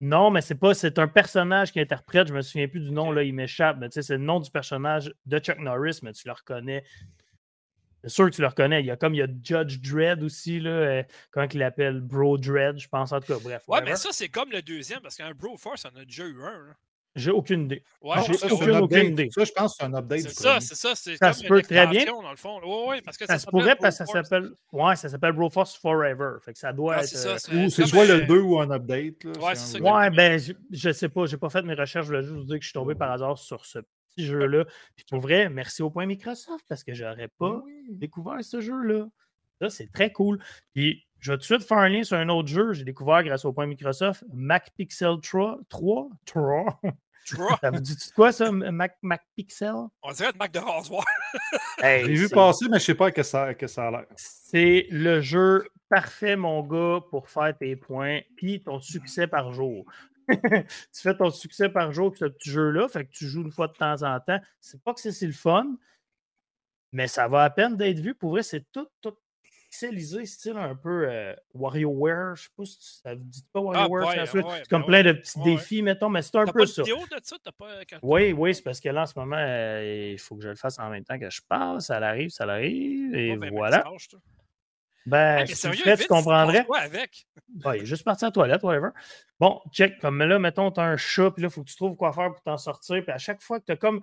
Non, 0.00 0.30
mais 0.30 0.40
c'est 0.40 0.54
pas. 0.54 0.74
C'est 0.74 0.98
un 0.98 1.08
personnage 1.08 1.72
qui 1.72 1.80
interprète. 1.80 2.28
Je 2.28 2.34
me 2.34 2.42
souviens 2.42 2.68
plus 2.68 2.80
du 2.80 2.90
nom, 2.90 3.10
là, 3.10 3.22
il 3.22 3.34
m'échappe. 3.34 3.78
Mais 3.80 3.88
tu 3.88 3.94
sais, 3.94 4.02
c'est 4.02 4.16
le 4.18 4.24
nom 4.24 4.40
du 4.40 4.50
personnage 4.50 5.12
de 5.24 5.38
Chuck 5.38 5.58
Norris, 5.58 6.00
mais 6.02 6.12
tu 6.12 6.26
le 6.26 6.32
reconnais. 6.32 6.84
C'est 8.02 8.10
sûr 8.10 8.28
que 8.28 8.34
tu 8.34 8.42
le 8.42 8.48
reconnais. 8.48 8.80
Il 8.80 8.86
y 8.86 8.90
a 8.90 8.96
comme 8.96 9.14
il 9.14 9.18
y 9.18 9.22
a 9.22 9.26
Judge 9.26 9.80
Dredd 9.80 10.22
aussi, 10.22 10.60
là. 10.60 10.70
Euh, 10.70 11.02
comment 11.30 11.46
il 11.50 11.58
l'appelle? 11.58 12.00
Bro 12.00 12.36
Dredd, 12.36 12.78
je 12.78 12.88
pense. 12.88 13.12
En 13.12 13.20
tout 13.20 13.32
cas, 13.32 13.38
bref. 13.42 13.62
Ouais, 13.66 13.80
mais 13.82 13.96
ça, 13.96 14.10
c'est 14.12 14.28
comme 14.28 14.50
le 14.50 14.60
deuxième, 14.60 15.00
parce 15.00 15.16
qu'un 15.16 15.32
Bro 15.32 15.56
Force, 15.56 15.86
on 15.86 15.98
a 15.98 16.04
déjà 16.04 16.26
eu 16.26 16.42
un. 16.42 16.66
Là. 16.66 16.74
J'ai 17.16 17.30
aucune 17.30 17.66
idée. 17.66 17.84
Ouais, 18.02 18.16
j'ai 18.26 18.32
ça, 18.34 18.52
aucune, 18.52 18.70
aucune 18.76 19.06
idée. 19.12 19.28
Ça, 19.30 19.44
je 19.44 19.52
pense 19.52 19.72
que 19.72 19.76
c'est 19.78 19.84
un 19.84 19.94
update. 19.94 20.22
C'est 20.22 20.30
ça, 20.34 20.58
c'est 20.60 20.74
ça. 20.74 20.94
C'est 20.96 21.16
Ça 21.16 21.26
comme 21.26 21.32
se 21.34 21.42
une 21.42 21.48
peut 21.48 21.62
très 21.62 21.86
bien. 21.86 22.04
dans 22.06 22.30
le 22.30 22.36
fond. 22.36 22.60
Ouais, 22.60 22.88
ouais, 22.88 23.02
parce 23.02 23.16
que 23.16 23.24
Ça 23.26 23.38
se 23.38 23.44
s'appelle 23.44 23.60
pourrait 23.60 23.76
parce 23.76 23.98
que 23.98 24.04
ça 24.04 24.12
s'appelle. 24.22 24.50
Ouais, 24.72 24.96
ça 24.96 25.08
s'appelle 25.08 25.32
Broforce 25.32 25.76
Forever. 25.76 26.38
Fait 26.44 26.52
que 26.52 26.58
ça 26.58 26.72
doit 26.72 26.96
Ah, 26.96 27.02
être. 27.02 27.08
c'est 27.08 27.16
ça. 27.16 27.36
euh, 27.54 27.68
soit 27.68 28.04
le 28.06 28.22
2 28.26 28.40
ou 28.40 28.58
un 28.58 28.68
update. 28.70 29.22
Là, 29.24 29.32
Ouais, 29.40 29.54
c'est 29.54 29.78
ça, 29.78 29.80
Ouais, 29.80 30.10
ben, 30.10 30.38
je, 30.40 30.52
je 30.70 30.90
sais 30.90 31.08
pas, 31.08 31.26
j'ai 31.26 31.36
pas 31.36 31.50
fait 31.50 31.62
mes 31.62 31.74
recherches, 31.74 32.06
je 32.06 32.10
voulais 32.10 32.22
juste 32.22 32.34
vous 32.34 32.44
dire 32.44 32.56
que 32.56 32.62
je 32.62 32.68
suis 32.68 32.74
tombé 32.74 32.94
par 32.96 33.12
hasard 33.12 33.38
sur 33.38 33.64
ce 33.64 33.78
petit 33.78 34.26
jeu-là. 34.26 34.64
Puis 34.96 35.04
pour 35.08 35.20
vrai, 35.20 35.48
merci 35.48 35.82
au 35.82 35.90
point 35.90 36.06
Microsoft 36.06 36.64
parce 36.68 36.82
que 36.82 36.94
j'aurais 36.94 37.28
pas 37.38 37.62
Oui. 37.64 37.84
découvert 37.90 38.42
ce 38.42 38.60
jeu-là. 38.60 39.06
Ça, 39.60 39.70
c'est 39.70 39.90
très 39.92 40.10
cool. 40.10 40.40
Puis 40.74 41.06
je 41.24 41.32
vais 41.32 41.38
tout 41.38 41.40
de 41.40 41.44
suite 41.44 41.62
faire 41.66 41.78
un 41.78 41.88
lien 41.88 42.02
sur 42.02 42.18
un 42.18 42.28
autre 42.28 42.48
jeu. 42.48 42.74
J'ai 42.74 42.84
découvert 42.84 43.24
grâce 43.24 43.46
au 43.46 43.52
point 43.54 43.64
Microsoft 43.64 44.24
Mac 44.34 44.70
Pixel 44.76 45.16
3. 45.22 45.58
3? 45.70 46.10
3? 46.26 46.80
Trois? 47.26 47.58
Ça 47.62 47.70
vous 47.70 47.80
dit 47.80 47.96
quoi 48.14 48.30
ça, 48.30 48.52
Mac, 48.52 48.98
Mac 49.00 49.22
Pixel? 49.34 49.74
On 50.02 50.12
dirait 50.12 50.32
le 50.32 50.38
Mac 50.38 50.52
de 50.52 50.58
rasoir. 50.58 51.02
Hey, 51.82 52.04
J'ai 52.04 52.14
vu 52.14 52.28
passer, 52.28 52.66
mais 52.70 52.78
je 52.78 52.84
sais 52.84 52.94
pas 52.94 53.10
que 53.10 53.22
ça, 53.22 53.54
que 53.54 53.66
ça 53.66 53.88
a 53.88 53.90
l'air. 53.90 54.06
C'est 54.16 54.86
le 54.90 55.22
jeu 55.22 55.66
parfait, 55.88 56.36
mon 56.36 56.62
gars, 56.62 57.00
pour 57.10 57.30
faire 57.30 57.56
tes 57.56 57.74
points, 57.74 58.20
puis 58.36 58.62
ton 58.62 58.78
succès 58.80 59.26
par 59.26 59.52
jour. 59.52 59.86
tu 60.28 60.36
fais 60.92 61.16
ton 61.16 61.30
succès 61.30 61.70
par 61.70 61.90
jour 61.92 62.08
avec 62.08 62.18
ce 62.18 62.26
petit 62.26 62.50
jeu-là, 62.50 62.86
fait 62.88 63.06
que 63.06 63.10
tu 63.10 63.26
joues 63.26 63.42
une 63.42 63.50
fois 63.50 63.68
de 63.68 63.72
temps 63.72 64.02
en 64.02 64.20
temps. 64.20 64.40
C'est 64.60 64.82
pas 64.82 64.92
que 64.92 65.00
c'est 65.00 65.10
si 65.10 65.26
le 65.26 65.32
fun, 65.32 65.66
mais 66.92 67.08
ça 67.08 67.28
va 67.28 67.44
à 67.44 67.50
peine 67.50 67.76
d'être 67.76 67.98
vu. 67.98 68.14
Pour 68.14 68.32
vrai, 68.32 68.42
c'est 68.42 68.70
tout, 68.70 68.86
tout 69.00 69.16
pixelisé, 69.78 70.24
style 70.26 70.56
un 70.56 70.74
peu 70.76 71.08
euh, 71.08 71.34
WarioWare. 71.54 72.36
Je 72.36 72.42
sais 72.44 72.48
pas 72.56 72.64
si 72.64 72.76
ça 73.02 73.14
vous 73.14 73.24
dit 73.24 73.44
pas 73.52 73.60
WarioWare. 73.60 74.06
ouais, 74.06 74.26
Switch. 74.26 74.44
ouais, 74.44 74.50
c'est 74.58 74.68
comme 74.68 74.82
ben 74.82 74.86
plein 74.86 74.96
ouais. 74.98 75.02
de 75.04 75.12
petits 75.12 75.38
Ouais, 75.38 75.44
ouais. 75.44 75.56
défis, 75.56 75.82
mettons, 75.82 76.08
mais 76.08 76.22
c'est 76.22 76.36
un 76.36 76.44
peu 76.46 76.60
pas 76.60 76.66
ça. 76.66 76.82
vidéo 76.82 76.98
de 76.98 77.16
ça? 77.22 77.36
T'as 77.42 77.52
pas... 77.52 77.84
quand- 77.88 77.98
Oui, 78.02 78.32
oui, 78.32 78.54
c'est 78.54 78.62
parce 78.62 78.80
que 78.80 78.88
là, 78.88 79.02
en 79.02 79.06
ce 79.06 79.18
moment, 79.18 79.36
euh, 79.38 80.10
il 80.12 80.18
faut 80.18 80.36
que 80.36 80.42
je 80.42 80.48
le 80.48 80.54
fasse 80.56 80.78
en 80.78 80.88
même 80.90 81.04
temps 81.04 81.18
que 81.18 81.28
je 81.30 81.40
parle. 81.48 81.80
Ça 81.80 81.96
arrive, 81.96 82.30
ça 82.30 82.44
arrive, 82.44 83.14
et 83.14 83.32
Ouais, 83.32 83.36
ben, 83.36 83.50
voilà. 83.50 83.84
Ben, 85.06 85.40
Ah, 85.40 85.44
tu 85.44 85.54
tu 85.54 86.06
comprendrais. 86.08 86.64
quoi 86.64 86.78
avec? 86.78 87.26
Ah, 87.64 87.76
il 87.76 87.82
est 87.82 87.86
juste 87.86 88.04
parti 88.04 88.24
à 88.24 88.28
la 88.28 88.32
toilette, 88.32 88.62
whatever. 88.62 88.88
Bon, 89.38 89.60
check. 89.70 89.98
Comme 89.98 90.22
là, 90.22 90.38
mettons, 90.38 90.70
tu 90.70 90.80
as 90.80 90.84
un 90.84 90.96
chat, 90.96 91.30
puis 91.30 91.42
là, 91.42 91.48
il 91.48 91.52
faut 91.52 91.62
que 91.62 91.68
tu 91.68 91.76
trouves 91.76 91.94
quoi 91.96 92.12
faire 92.12 92.30
pour 92.32 92.40
t'en 92.42 92.56
sortir. 92.56 93.02
Puis 93.02 93.12
à 93.12 93.18
chaque 93.18 93.42
fois 93.42 93.60
que 93.60 93.66
tu 93.66 93.72
as 93.72 93.76
comme 93.76 94.00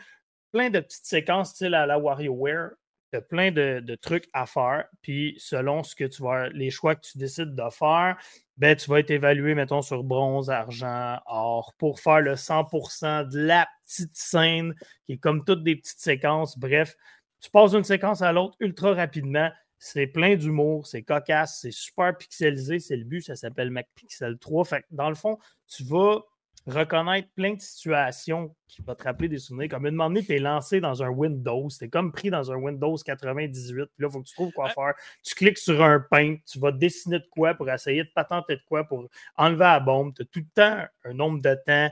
plein 0.52 0.70
de 0.70 0.80
petites 0.80 1.06
séquences, 1.06 1.52
style 1.52 1.74
à 1.74 1.86
la 1.88 1.98
WarioWare, 1.98 2.72
tu 3.12 3.18
as 3.18 3.22
plein 3.22 3.52
de, 3.52 3.96
trucs 3.96 4.28
à 4.34 4.46
faire. 4.46 4.86
Puis 5.02 5.36
selon 5.38 5.84
ce 5.84 5.96
que 5.96 6.06
tu 6.06 6.24
vas, 6.24 6.50
les 6.50 6.72
choix 6.72 6.96
que 6.96 7.02
tu 7.02 7.18
décides 7.18 7.56
de 7.56 7.70
faire, 7.70 8.18
ben, 8.58 8.76
tu 8.76 8.90
vas 8.90 9.00
être 9.00 9.12
évalué, 9.12 9.56
mettons, 9.56 9.82
sur 9.82 10.04
bronze, 10.04 10.50
argent, 10.50 11.20
or, 11.26 11.74
pour 11.78 12.00
faire 12.00 12.22
le 12.22 12.36
100% 12.36 13.30
de 13.30 13.40
la 13.40 13.68
petite 13.84 14.16
scène, 14.16 14.74
qui 15.06 15.14
est 15.14 15.18
comme 15.18 15.44
toutes 15.44 15.64
des 15.64 15.76
petites 15.76 16.00
séquences. 16.00 16.58
Bref, 16.58 16.96
tu 17.42 17.50
passes 17.50 17.72
d'une 17.72 17.84
séquence 17.84 18.22
à 18.22 18.32
l'autre 18.32 18.56
ultra 18.60 18.94
rapidement. 18.94 19.50
C'est 19.80 20.06
plein 20.06 20.36
d'humour, 20.36 20.86
c'est 20.86 21.02
cocasse, 21.02 21.60
c'est 21.62 21.72
super 21.72 22.16
pixelisé, 22.16 22.80
c'est 22.80 22.96
le 22.96 23.04
but, 23.04 23.22
ça 23.22 23.36
s'appelle 23.36 23.72
MacPixel 23.72 24.38
3. 24.38 24.64
Fait 24.64 24.82
que 24.82 24.88
dans 24.92 25.10
le 25.10 25.16
fond, 25.16 25.40
tu 25.68 25.84
vas 25.84 26.22
reconnaître 26.68 27.28
plein 27.34 27.54
de 27.56 27.60
situations 27.62 28.56
qui 28.68 28.82
vont 28.84 28.94
te 28.96 29.04
rappeler 29.04 29.28
des 29.28 29.40
souvenirs. 29.40 29.70
Comme 29.70 29.88
une 29.88 29.96
moment 29.96 30.20
tu 30.22 30.32
es 30.34 30.40
lancé 30.40 30.80
dans 30.80 31.02
un 31.02 31.10
Windows, 31.10 31.68
tu 31.70 31.86
es 31.86 31.90
comme 31.90 32.12
pris 32.12 32.30
dans 32.30 32.52
un 32.52 32.56
Windows 32.56 32.96
98, 32.98 33.74
puis 33.74 33.84
là, 33.98 34.08
il 34.08 34.12
faut 34.12 34.22
que 34.22 34.28
tu 34.28 34.34
trouves 34.36 34.52
quoi 34.52 34.70
faire. 34.70 34.94
Tu 35.24 35.34
cliques 35.36 35.58
sur 35.58 35.82
un 35.84 36.00
paint, 36.00 36.38
tu 36.50 36.60
vas 36.60 36.72
dessiner 36.72 37.20
de 37.20 37.28
quoi 37.32 37.54
pour 37.56 37.70
essayer 37.70 38.04
de 38.04 38.10
patenter 38.14 38.56
de 38.58 38.62
quoi 38.68 38.84
pour 38.84 39.08
enlever 39.36 39.60
la 39.64 39.80
bombe. 39.80 40.14
Tu 40.16 40.22
as 40.22 40.26
tout 40.26 40.40
le 40.40 40.46
temps 40.54 40.86
un 41.04 41.14
nombre 41.14 41.42
de 41.42 41.56
temps 41.66 41.90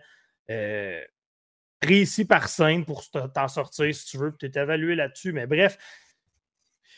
euh, 0.52 1.04
réussi 1.82 2.26
par 2.26 2.48
scène 2.48 2.86
pour 2.86 3.04
te- 3.10 3.28
t'en 3.28 3.48
sortir 3.48 3.94
si 3.96 4.06
tu 4.06 4.18
veux, 4.18 4.32
puis 4.32 4.50
tu 4.52 4.58
es 4.58 4.62
évalué 4.62 4.96
là-dessus. 4.96 5.32
Mais 5.34 5.48
bref, 5.48 5.78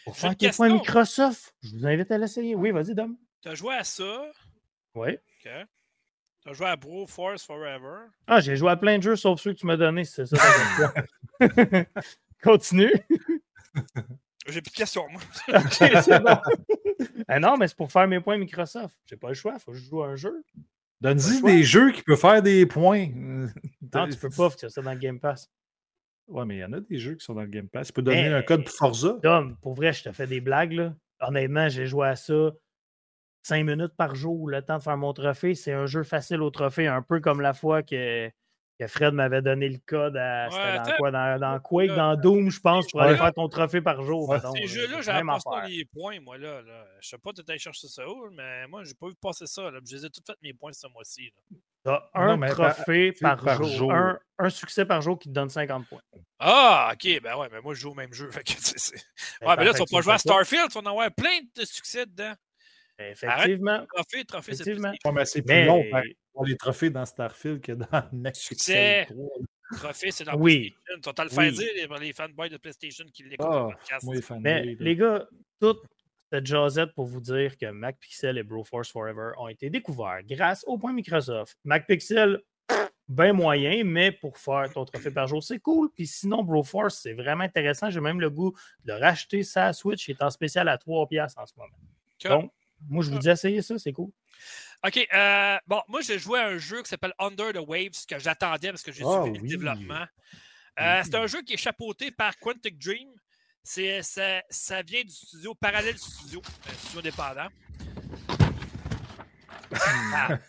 pour 0.04 0.18
faire 0.18 0.32
question. 0.38 0.66
Microsoft, 0.76 1.56
je 1.62 1.70
vous 1.76 1.86
invite 1.88 2.12
à 2.12 2.18
l'essayer. 2.18 2.56
Oui, 2.56 2.72
vas-y, 2.72 2.96
Dom. 2.96 3.16
T'as 3.42 3.56
joué 3.56 3.76
à 3.76 3.84
ça? 3.84 4.26
Oui. 4.96 5.18
OK. 6.44 6.46
T'as 6.46 6.54
joué 6.54 6.68
à 6.68 6.76
Bro 6.76 7.08
Force 7.08 7.46
Forever? 7.46 8.08
Ah, 8.28 8.40
j'ai 8.40 8.56
joué 8.56 8.70
à 8.72 8.76
plein 8.78 8.98
de 8.98 9.04
jeux 9.04 9.16
sauf 9.16 9.40
ceux 9.42 9.54
que 9.54 9.60
tu 9.60 9.66
m'as 9.66 9.78
donnés, 9.78 10.06
si 10.06 10.14
c'est 10.14 10.26
ça. 10.26 10.94
Continue. 12.44 12.92
J'ai 14.48 14.62
plus 14.62 14.72
de 14.72 14.76
questions, 14.76 15.08
moi. 15.10 15.22
Ok, 15.60 16.02
c'est 16.04 16.20
bon. 16.20 16.38
Ah 17.28 17.40
non, 17.40 17.58
mais 17.58 17.68
c'est 17.68 17.78
pour 17.78 17.92
faire 17.92 18.08
mes 18.08 18.20
points 18.20 18.38
Microsoft. 18.38 18.96
J'ai 19.06 19.18
pas 19.18 19.30
le 19.30 19.34
choix, 19.36 19.58
faut 19.60 19.72
que 19.72 19.78
je 19.78 19.84
joue 19.86 20.02
à 20.04 20.08
un 20.08 20.16
jeu. 20.16 20.44
Donne-y 21.00 21.42
des 21.42 21.64
jeux 21.64 21.92
qui 21.92 22.02
peuvent 22.04 22.20
faire 22.20 22.42
des 22.42 22.66
points. 22.66 23.08
Non, 23.94 24.08
tu 24.08 24.16
peux 24.18 24.30
pas, 24.30 24.50
que 24.50 24.70
ça 24.70 24.82
dans 24.82 24.94
le 24.94 25.00
Game 25.00 25.20
Pass. 25.20 25.50
Ouais, 26.28 26.46
mais 26.46 26.56
il 26.58 26.60
y 26.60 26.64
en 26.64 26.72
a 26.72 26.80
des 26.80 26.98
jeux 26.98 27.16
qui 27.16 27.26
sont 27.26 27.34
dans 27.34 27.42
le 27.42 27.48
Game 27.48 27.68
Pass. 27.68 27.88
Tu 27.88 27.94
peux 27.94 28.02
donner 28.02 28.30
Mais- 28.30 28.36
un 28.36 28.42
code 28.42 28.64
pour 28.64 28.74
Forza. 28.74 29.18
Dom, 29.22 29.58
pour 29.62 29.74
vrai, 29.74 29.92
je 29.92 30.04
te 30.04 30.12
fais 30.14 30.28
des 30.28 30.40
blagues, 30.40 30.72
là. 30.72 30.96
Honnêtement, 31.20 31.68
j'ai 31.68 31.86
joué 31.88 32.08
à 32.08 32.16
ça 32.16 32.52
cinq 33.44 33.66
minutes 33.66 33.96
par 33.98 34.16
jour, 34.16 34.50
le 34.50 34.62
temps 34.62 34.78
de 34.78 34.84
faire 34.84 34.98
mon 34.98 35.14
trophée. 35.14 35.56
C'est 35.56 35.74
un 35.74 35.86
jeu 35.86 36.04
facile 36.04 36.42
au 36.42 36.50
trophée, 36.50 36.88
un 36.88 37.02
peu 37.02 37.20
comme 37.20 37.42
la 37.42 37.54
fois 37.54 37.84
que, 37.84 38.30
que 38.80 38.88
Fred 38.88 39.14
m'avait 39.14 39.42
donné 39.42 39.70
le 39.70 39.80
code 39.86 40.18
à. 40.18 40.50
Ouais, 40.50 40.78
dans 40.78 40.96
quoi 40.98 41.12
Dans, 41.12 41.40
dans 41.40 41.60
Quake, 41.60 41.90
Là, 41.90 41.96
dans 41.96 42.16
Doom, 42.16 42.50
je 42.50 42.60
pense, 42.60 42.88
pour 42.88 43.02
aller 43.02 43.18
faire 43.18 43.34
ton 43.34 43.48
trophée 43.50 43.82
par 43.82 44.02
jour. 44.04 44.30
Ouais. 44.30 44.40
Ces 44.40 44.62
là. 44.62 45.02
jeux-là, 45.02 45.24
passé 45.26 45.44
pas 45.46 45.68
les 45.68 45.86
points, 45.86 46.20
moi, 46.20 46.38
là. 46.38 46.62
là. 46.62 46.86
Je 47.00 47.10
sais 47.10 47.18
pas, 47.18 47.32
t'étais 47.34 47.52
allé 47.52 47.60
chercher 47.60 47.88
ça 47.88 48.08
où, 48.08 48.30
mais 48.32 48.68
moi, 48.68 48.84
j'ai 48.84 48.94
pas 48.94 49.08
vu 49.08 49.16
passer 49.22 49.46
ça. 49.48 49.70
Là. 49.70 49.80
Je 49.86 49.96
les 49.96 50.06
ai 50.06 50.10
tous 50.10 50.22
fait 50.26 50.38
mes 50.42 50.54
points 50.54 50.74
ce 50.74 50.88
mois-ci. 50.88 51.32
T'as 51.84 52.00
Non, 52.16 52.44
un 52.44 52.50
trophée 52.50 53.12
par, 53.20 53.44
par 53.44 53.58
jour. 53.58 53.68
jour. 53.68 53.92
Un, 53.92 54.20
un 54.38 54.50
succès 54.50 54.86
par 54.86 55.02
jour 55.02 55.18
qui 55.18 55.30
te 55.30 55.34
donne 55.34 55.50
50 55.50 55.88
points. 55.88 56.02
Ah, 56.40 56.92
ok, 56.94 57.22
ben 57.22 57.36
ouais, 57.38 57.48
mais 57.52 57.62
moi, 57.62 57.74
je 57.74 57.82
joue 57.82 57.92
au 57.92 57.96
même 57.96 58.14
jeu. 58.14 58.30
Fait 58.32 58.44
que, 58.44 58.52
tu 58.52 59.00
Ben, 59.42 59.48
ouais, 59.48 59.56
mais 59.58 59.66
là, 59.66 59.74
tu 59.74 59.80
vas 59.80 59.86
tu 59.86 59.96
pas 59.96 60.02
jouer 60.02 60.14
à. 60.14 60.18
Starfield, 60.18 60.70
tu 60.70 60.80
vas 60.80 60.82
en 60.88 60.92
avoir 60.92 61.12
plein 61.12 61.40
de 61.56 61.66
succès 61.66 62.06
dedans. 62.06 62.34
Effectivement. 63.10 63.86
Trophée, 63.94 64.26
trophée, 64.26 64.54
c'est 64.56 64.62
Effectivement. 64.64 64.92
plus 64.92 65.00
Ouais, 65.10 65.12
mais 65.16 65.26
c'est 65.26 65.42
plus 65.42 65.54
Mais 65.54 65.66
long 65.66 65.84
pour 66.34 66.46
les 66.46 66.56
trophées 66.58 66.90
dans 66.90 67.06
Starfield 67.06 67.62
que 67.62 67.72
dans 67.74 67.88
Next 68.14 68.42
Succès. 68.44 69.06
Pixel 69.08 69.18
3. 69.70 69.78
trophée, 69.80 70.12
c'est 70.12 70.24
dans 70.24 70.36
Oui. 70.38 70.72
PlayStation. 70.86 71.02
Tu 71.02 71.10
vas 71.10 71.14
te 71.14 71.22
le 71.22 71.30
faire 71.30 71.40
Oui. 71.40 71.52
dire 71.88 72.00
les, 72.00 72.06
les 72.08 72.14
fanboys 72.14 72.50
de 72.50 72.58
PlayStation 72.58 73.06
qui 73.14 73.24
l'écoutent 73.24 73.48
Ah, 73.50 73.68
podcast. 73.78 74.04
moi, 74.06 74.16
les 74.16 74.22
fanboys, 74.22 74.42
Mais 74.44 74.76
les 74.80 74.96
gars, 74.96 75.28
toute 75.60 75.82
cette 76.32 76.46
jasette 76.46 76.94
pour 76.96 77.06
vous 77.08 77.20
dire 77.22 77.58
que 77.58 77.66
MacPixel 77.72 78.38
et 78.38 78.44
Broforce 78.44 78.90
Forever 78.92 79.32
ont 79.38 79.48
été 79.50 79.70
découverts 79.70 80.22
grâce 80.24 80.64
au 80.68 80.78
point 80.78 80.94
Microsoft. 80.94 81.58
MacPixel, 81.66 82.42
ben 83.10 83.34
moyen, 83.34 83.84
mais 83.84 84.14
pour 84.14 84.38
faire 84.38 84.72
ton 84.74 84.86
trophée 84.86 85.12
par 85.12 85.28
jour, 85.28 85.44
c'est 85.44 85.60
cool. 85.60 85.90
Puis 85.94 86.08
sinon, 86.08 86.44
Broforce, 86.44 87.00
c'est 87.02 87.12
vraiment 87.14 87.44
intéressant. 87.44 87.90
J'ai 87.90 88.00
même 88.00 88.22
le 88.22 88.30
goût 88.30 88.56
de 88.86 88.94
racheter 88.94 89.44
sa 89.44 89.74
Switch. 89.74 90.08
Il 90.08 90.12
est 90.12 90.24
en 90.24 90.30
spécial 90.30 90.70
à 90.70 90.78
3 90.78 91.08
piastres 91.10 91.38
en 91.42 91.46
ce 91.46 91.52
moment. 91.58 91.76
Donc, 92.24 92.52
moi, 92.90 93.04
je 93.04 93.10
vous 93.12 93.20
dis, 93.20 93.30
essayez 93.30 93.62
ça, 93.62 93.78
c'est 93.78 93.92
cool. 93.94 94.10
OK. 94.86 95.08
euh, 95.14 95.58
bon, 95.68 95.82
moi, 95.88 96.02
j'ai 96.02 96.18
joué 96.20 96.40
à 96.40 96.48
un 96.48 96.58
jeu 96.58 96.82
qui 96.82 96.90
s'appelle 96.90 97.14
Under 97.20 97.54
the 97.54 97.60
Waves, 97.68 98.06
que 98.08 98.18
j'attendais 98.20 98.70
parce 98.70 98.82
que 98.84 98.92
j'ai 98.92 99.04
Ah, 99.06 99.22
suivi 99.24 99.40
le 99.40 99.48
développement. 99.48 100.06
Euh, 100.80 101.02
C'est 101.04 101.16
Oui. 101.16 101.22
un 101.24 101.28
jeu 101.28 101.42
qui 101.44 101.54
est 101.54 101.58
chapeauté 101.58 102.10
par 102.12 102.38
Quantic 102.40 102.80
Dream. 102.84 103.10
C'est, 103.64 104.02
ça, 104.02 104.42
ça 104.50 104.82
vient 104.82 105.04
du 105.04 105.12
studio 105.12 105.54
Parallel 105.54 105.96
Studio, 105.98 106.42
un 106.68 106.74
studio 106.74 107.00
indépendant. 107.00 107.48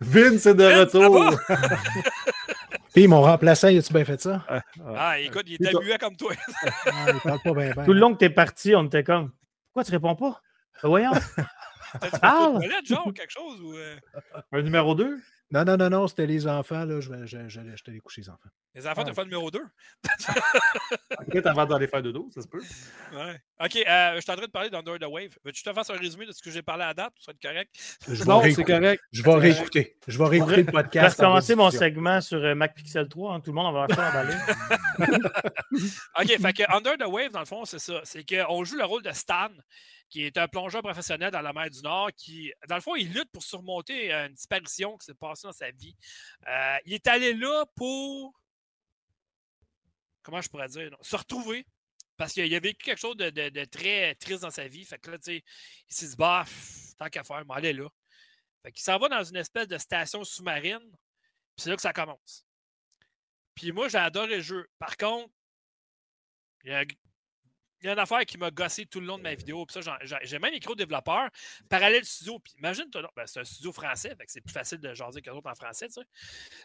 Vince 0.00 0.46
est 0.46 0.54
de 0.54 0.64
retour. 0.64 1.38
Puis 2.94 3.06
mon 3.08 3.22
remplaçant, 3.22 3.68
as-tu 3.68 3.92
bien 3.92 4.04
fait 4.04 4.20
ça? 4.20 4.44
Ah, 4.48 4.60
Ah, 4.96 5.18
écoute, 5.18 5.44
il 5.46 5.54
était 5.54 5.72
muet 5.80 5.96
comme 5.98 6.16
toi. 6.16 6.34
Ah, 6.86 7.06
il 7.14 7.20
parle 7.20 7.40
pas 7.42 7.52
bien, 7.54 7.70
bien. 7.74 7.84
Tout 7.84 7.92
le 7.94 8.00
long 8.00 8.12
que 8.12 8.18
tu 8.18 8.24
es 8.26 8.30
parti, 8.30 8.74
on 8.74 8.84
était 8.84 9.02
comme 9.04 9.32
Pourquoi 9.68 9.84
tu 9.84 9.90
réponds 9.92 10.14
pas? 10.16 10.40
Voyons. 10.82 11.12
T'as-tu 12.00 12.18
Parle. 12.20 12.62
genre, 12.84 13.12
quelque 13.14 13.30
chose? 13.32 13.60
Ou, 13.60 13.74
euh, 13.76 13.96
Un 14.52 14.62
numéro 14.62 14.94
2? 14.94 15.18
Non, 15.50 15.64
non, 15.66 15.76
non, 15.76 15.90
non, 15.90 16.06
c'était 16.08 16.26
les 16.26 16.46
enfants. 16.48 16.86
Là, 16.86 17.00
je, 17.00 17.10
je, 17.26 17.46
je, 17.48 17.60
je, 17.60 17.98
coucher 18.00 18.22
les 18.22 18.30
enfants. 18.30 18.48
Les 18.74 18.86
enfants, 18.86 19.02
Ah. 19.04 19.10
tu 19.10 19.14
fait 19.14 19.24
numéro 19.24 19.50
2. 19.50 19.60
Peut-être 21.30 21.46
avant 21.46 21.66
d'aller 21.66 21.86
faire 21.86 22.02
de 22.02 22.10
dos, 22.10 22.30
ça 22.34 22.40
se 22.40 22.48
peut. 22.48 22.62
Ouais. 23.12 23.38
OK, 23.62 23.76
euh, 23.76 24.14
je 24.16 24.20
suis 24.22 24.32
en 24.32 24.36
train 24.36 24.46
de 24.46 24.50
parler 24.50 24.70
d'Under 24.70 24.98
the 24.98 25.04
Wave. 25.06 25.32
Veux-tu 25.44 25.62
te 25.62 25.70
fasse 25.74 25.90
un 25.90 25.96
résumé 25.98 26.24
de 26.24 26.32
ce 26.32 26.40
que 26.42 26.50
j'ai 26.50 26.62
parlé 26.62 26.84
à 26.84 26.94
date? 26.94 27.12
Ça 27.18 27.32
va 27.32 27.34
être 27.34 27.42
correct? 27.42 27.70
Je 28.08 28.14
vais 28.14 28.24
Non, 28.24 28.38
c'est 28.40 28.44
réécouter. 28.46 28.72
correct. 28.72 29.02
Je 29.12 29.22
vais 29.22 29.34
réécouter. 29.34 29.96
Je 30.08 30.18
vais 30.18 30.24
réécouter 30.24 30.56
le 30.56 30.62
Je 30.62 30.66
vais 30.66 30.72
podcast. 30.72 31.20
en 31.20 31.24
recommencer 31.24 31.54
mon 31.54 31.70
segment 31.70 32.20
sur 32.22 32.38
euh, 32.42 32.54
MacPixel 32.54 33.06
3. 33.08 33.34
hein. 33.34 33.40
Tout 33.40 33.50
le 33.50 33.54
monde 33.56 33.74
va 33.74 33.86
faire 33.94 34.08
emballer. 34.08 34.34
OK, 36.20 36.40
fait 36.40 36.52
que 36.54 36.74
Under 36.74 36.96
the 36.96 37.06
Wave, 37.06 37.30
dans 37.30 37.40
le 37.40 37.44
fond, 37.46 37.66
c'est 37.66 37.78
ça. 37.78 38.00
C'est 38.04 38.24
qu'on 38.24 38.64
joue 38.64 38.76
le 38.76 38.84
rôle 38.84 39.02
de 39.02 39.12
Stan, 39.12 39.48
qui 40.12 40.24
est 40.24 40.36
un 40.36 40.46
plongeur 40.46 40.82
professionnel 40.82 41.30
dans 41.30 41.40
la 41.40 41.54
mer 41.54 41.70
du 41.70 41.80
Nord, 41.80 42.10
qui, 42.14 42.52
dans 42.68 42.74
le 42.74 42.82
fond, 42.82 42.94
il 42.96 43.10
lutte 43.14 43.30
pour 43.32 43.42
surmonter 43.42 44.12
une 44.12 44.34
disparition 44.34 44.98
qui 44.98 45.06
s'est 45.06 45.14
passée 45.14 45.46
dans 45.46 45.54
sa 45.54 45.70
vie. 45.70 45.96
Euh, 46.46 46.76
il 46.84 46.92
est 46.92 47.06
allé 47.06 47.32
là 47.32 47.64
pour. 47.74 48.38
Comment 50.22 50.42
je 50.42 50.50
pourrais 50.50 50.68
dire? 50.68 50.94
Se 51.00 51.16
retrouver. 51.16 51.66
Parce 52.18 52.34
qu'il 52.34 52.54
a 52.54 52.60
vécu 52.60 52.84
quelque 52.84 52.98
chose 52.98 53.16
de, 53.16 53.64
très 53.64 54.14
triste 54.16 54.42
dans 54.42 54.50
sa 54.50 54.68
vie. 54.68 54.84
Fait 54.84 54.98
que 54.98 55.12
là, 55.12 55.16
tu 55.16 55.24
sais, 55.24 55.44
il 55.88 55.94
s'est 55.94 56.08
dit, 56.08 56.16
bah, 56.16 56.44
tant 56.98 57.08
qu'à 57.08 57.24
faire, 57.24 57.42
m'en 57.46 57.54
aller 57.54 57.72
là. 57.72 57.88
Fait 58.62 58.70
qu'il 58.70 58.84
s'en 58.84 58.98
va 58.98 59.08
dans 59.08 59.24
une 59.24 59.36
espèce 59.36 59.66
de 59.66 59.78
station 59.78 60.22
sous-marine. 60.24 60.90
Puis 61.56 61.64
c'est 61.64 61.70
là 61.70 61.76
que 61.76 61.82
ça 61.82 61.94
commence. 61.94 62.44
Puis 63.54 63.72
moi, 63.72 63.88
j'ai 63.88 63.96
adoré 63.96 64.36
le 64.36 64.42
jeu. 64.42 64.68
Par 64.78 64.94
contre, 64.98 65.32
il 66.64 66.70
y 66.70 66.74
a, 66.74 66.84
il 67.82 67.86
y 67.86 67.88
a 67.88 67.92
une 67.94 67.98
affaire 67.98 68.24
qui 68.24 68.38
m'a 68.38 68.50
gossé 68.50 68.86
tout 68.86 69.00
le 69.00 69.06
long 69.06 69.18
de 69.18 69.22
ma 69.22 69.34
vidéo. 69.34 69.66
Puis 69.66 69.74
ça, 69.74 69.80
j'en- 69.80 69.96
j'en- 70.02 70.18
j'ai 70.22 70.38
même 70.38 70.54
écrit 70.54 70.70
au 70.72 70.76
développeur, 70.76 71.28
Parallèle 71.68 72.04
Studio. 72.04 72.38
Puis 72.38 72.54
imagine, 72.58 72.84
ben, 73.16 73.26
c'est 73.26 73.40
un 73.40 73.44
studio 73.44 73.72
français, 73.72 74.14
fait 74.16 74.24
que 74.26 74.30
c'est 74.32 74.40
plus 74.40 74.52
facile 74.52 74.78
de 74.78 74.94
jaser 74.94 75.20
qu'eux 75.20 75.32
autres 75.32 75.50
en 75.50 75.54
français, 75.54 75.88
tu 75.88 75.94
sais. 75.94 76.06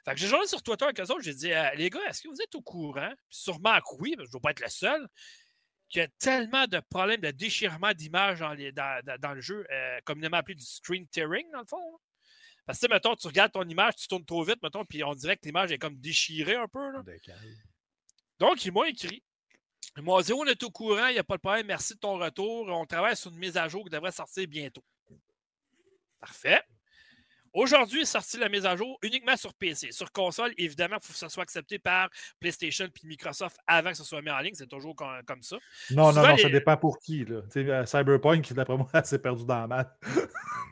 Fait 0.05 0.13
que 0.13 0.19
j'ai 0.19 0.27
jasé 0.27 0.47
sur 0.47 0.61
Twitter 0.61 0.85
avec 0.85 0.99
eux 0.99 1.03
autres, 1.11 1.21
j'ai 1.23 1.33
dit, 1.33 1.51
Euh, 1.51 1.69
les 1.75 1.89
gars, 1.89 1.99
est-ce 2.07 2.21
que 2.21 2.27
vous 2.27 2.41
êtes 2.41 2.53
au 2.55 2.61
courant? 2.61 3.11
Puis 3.29 3.39
sûrement 3.39 3.77
que 3.79 3.95
oui, 3.99 4.11
que 4.15 4.23
je 4.23 4.29
ne 4.29 4.33
veux 4.33 4.39
pas 4.39 4.51
être 4.51 4.61
le 4.61 4.69
seul, 4.69 5.07
qu'il 5.89 6.01
y 6.01 6.03
a 6.03 6.07
tellement 6.19 6.67
de 6.67 6.79
problèmes 6.89 7.21
de 7.21 7.31
déchirement 7.31 7.93
d'images 7.93 8.39
dans, 8.39 9.33
le 9.33 9.41
jeu, 9.41 9.65
euh, 9.71 9.99
communément 10.03 10.37
appelé 10.37 10.55
du 10.55 10.65
screen 10.65 11.07
tearing, 11.07 11.49
dans 11.51 11.61
le 11.61 11.65
fond. 11.65 11.91
là. 11.91 11.97
Parce 12.65 12.79
que, 12.79 12.87
mettons, 12.87 13.15
tu 13.15 13.25
regardes 13.27 13.53
ton 13.53 13.63
image, 13.63 13.95
tu 13.95 14.07
tournes 14.09 14.25
trop 14.25 14.43
vite, 14.43 14.61
mettons, 14.61 14.83
puis 14.83 15.01
on 15.03 15.15
dirait 15.15 15.37
que 15.37 15.45
l'image 15.45 15.71
est 15.71 15.77
comme 15.77 15.95
déchirée 15.95 16.55
un 16.55 16.67
peu. 16.67 16.91
là. 16.91 17.01
Donc, 18.39 18.65
ils 18.65 18.71
m'ont 18.73 18.83
écrit. 18.83 19.23
Ils 19.95 20.03
m'ont 20.03 20.21
dit 20.21 20.33
On 20.33 20.45
est 20.45 20.61
au 20.63 20.69
courant, 20.69 21.07
il 21.07 21.13
n'y 21.13 21.19
a 21.19 21.23
pas 21.23 21.35
de 21.35 21.41
problème, 21.41 21.67
merci 21.67 21.95
de 21.95 21.99
ton 21.99 22.17
retour. 22.17 22.67
On 22.69 22.85
travaille 22.85 23.15
sur 23.15 23.31
une 23.31 23.37
mise 23.37 23.57
à 23.57 23.67
jour 23.67 23.83
qui 23.83 23.89
devrait 23.89 24.11
sortir 24.11 24.47
bientôt. 24.47 24.83
Parfait. 26.19 26.61
Aujourd'hui 27.53 28.01
est 28.01 28.05
sortie 28.05 28.37
la 28.37 28.49
mise 28.49 28.65
à 28.65 28.75
jour 28.75 28.97
uniquement 29.01 29.35
sur 29.35 29.53
PC. 29.53 29.91
Sur 29.91 30.11
console, 30.11 30.53
évidemment, 30.57 30.97
il 31.01 31.05
faut 31.05 31.13
que 31.13 31.19
ça 31.19 31.29
soit 31.29 31.43
accepté 31.43 31.79
par 31.79 32.09
PlayStation 32.39 32.85
et 32.85 33.07
Microsoft 33.07 33.57
avant 33.67 33.91
que 33.91 33.97
ça 33.97 34.03
soit 34.03 34.21
mis 34.21 34.29
en 34.29 34.39
ligne. 34.39 34.53
C'est 34.55 34.67
toujours 34.67 34.95
com- 34.95 35.21
comme 35.25 35.41
ça. 35.41 35.57
Non, 35.91 36.07
non, 36.07 36.11
Souvent, 36.11 36.27
non, 36.29 36.37
ça 36.37 36.47
les- 36.47 36.53
dépend 36.53 36.77
pour 36.77 36.99
qui. 36.99 37.25
Là. 37.25 37.41
Euh, 37.55 37.85
Cyberpunk, 37.85 38.53
d'après 38.53 38.77
moi, 38.77 38.87
s'est 39.03 39.19
perdu 39.19 39.45
dans 39.45 39.61
la 39.61 39.67
malle. 39.67 39.91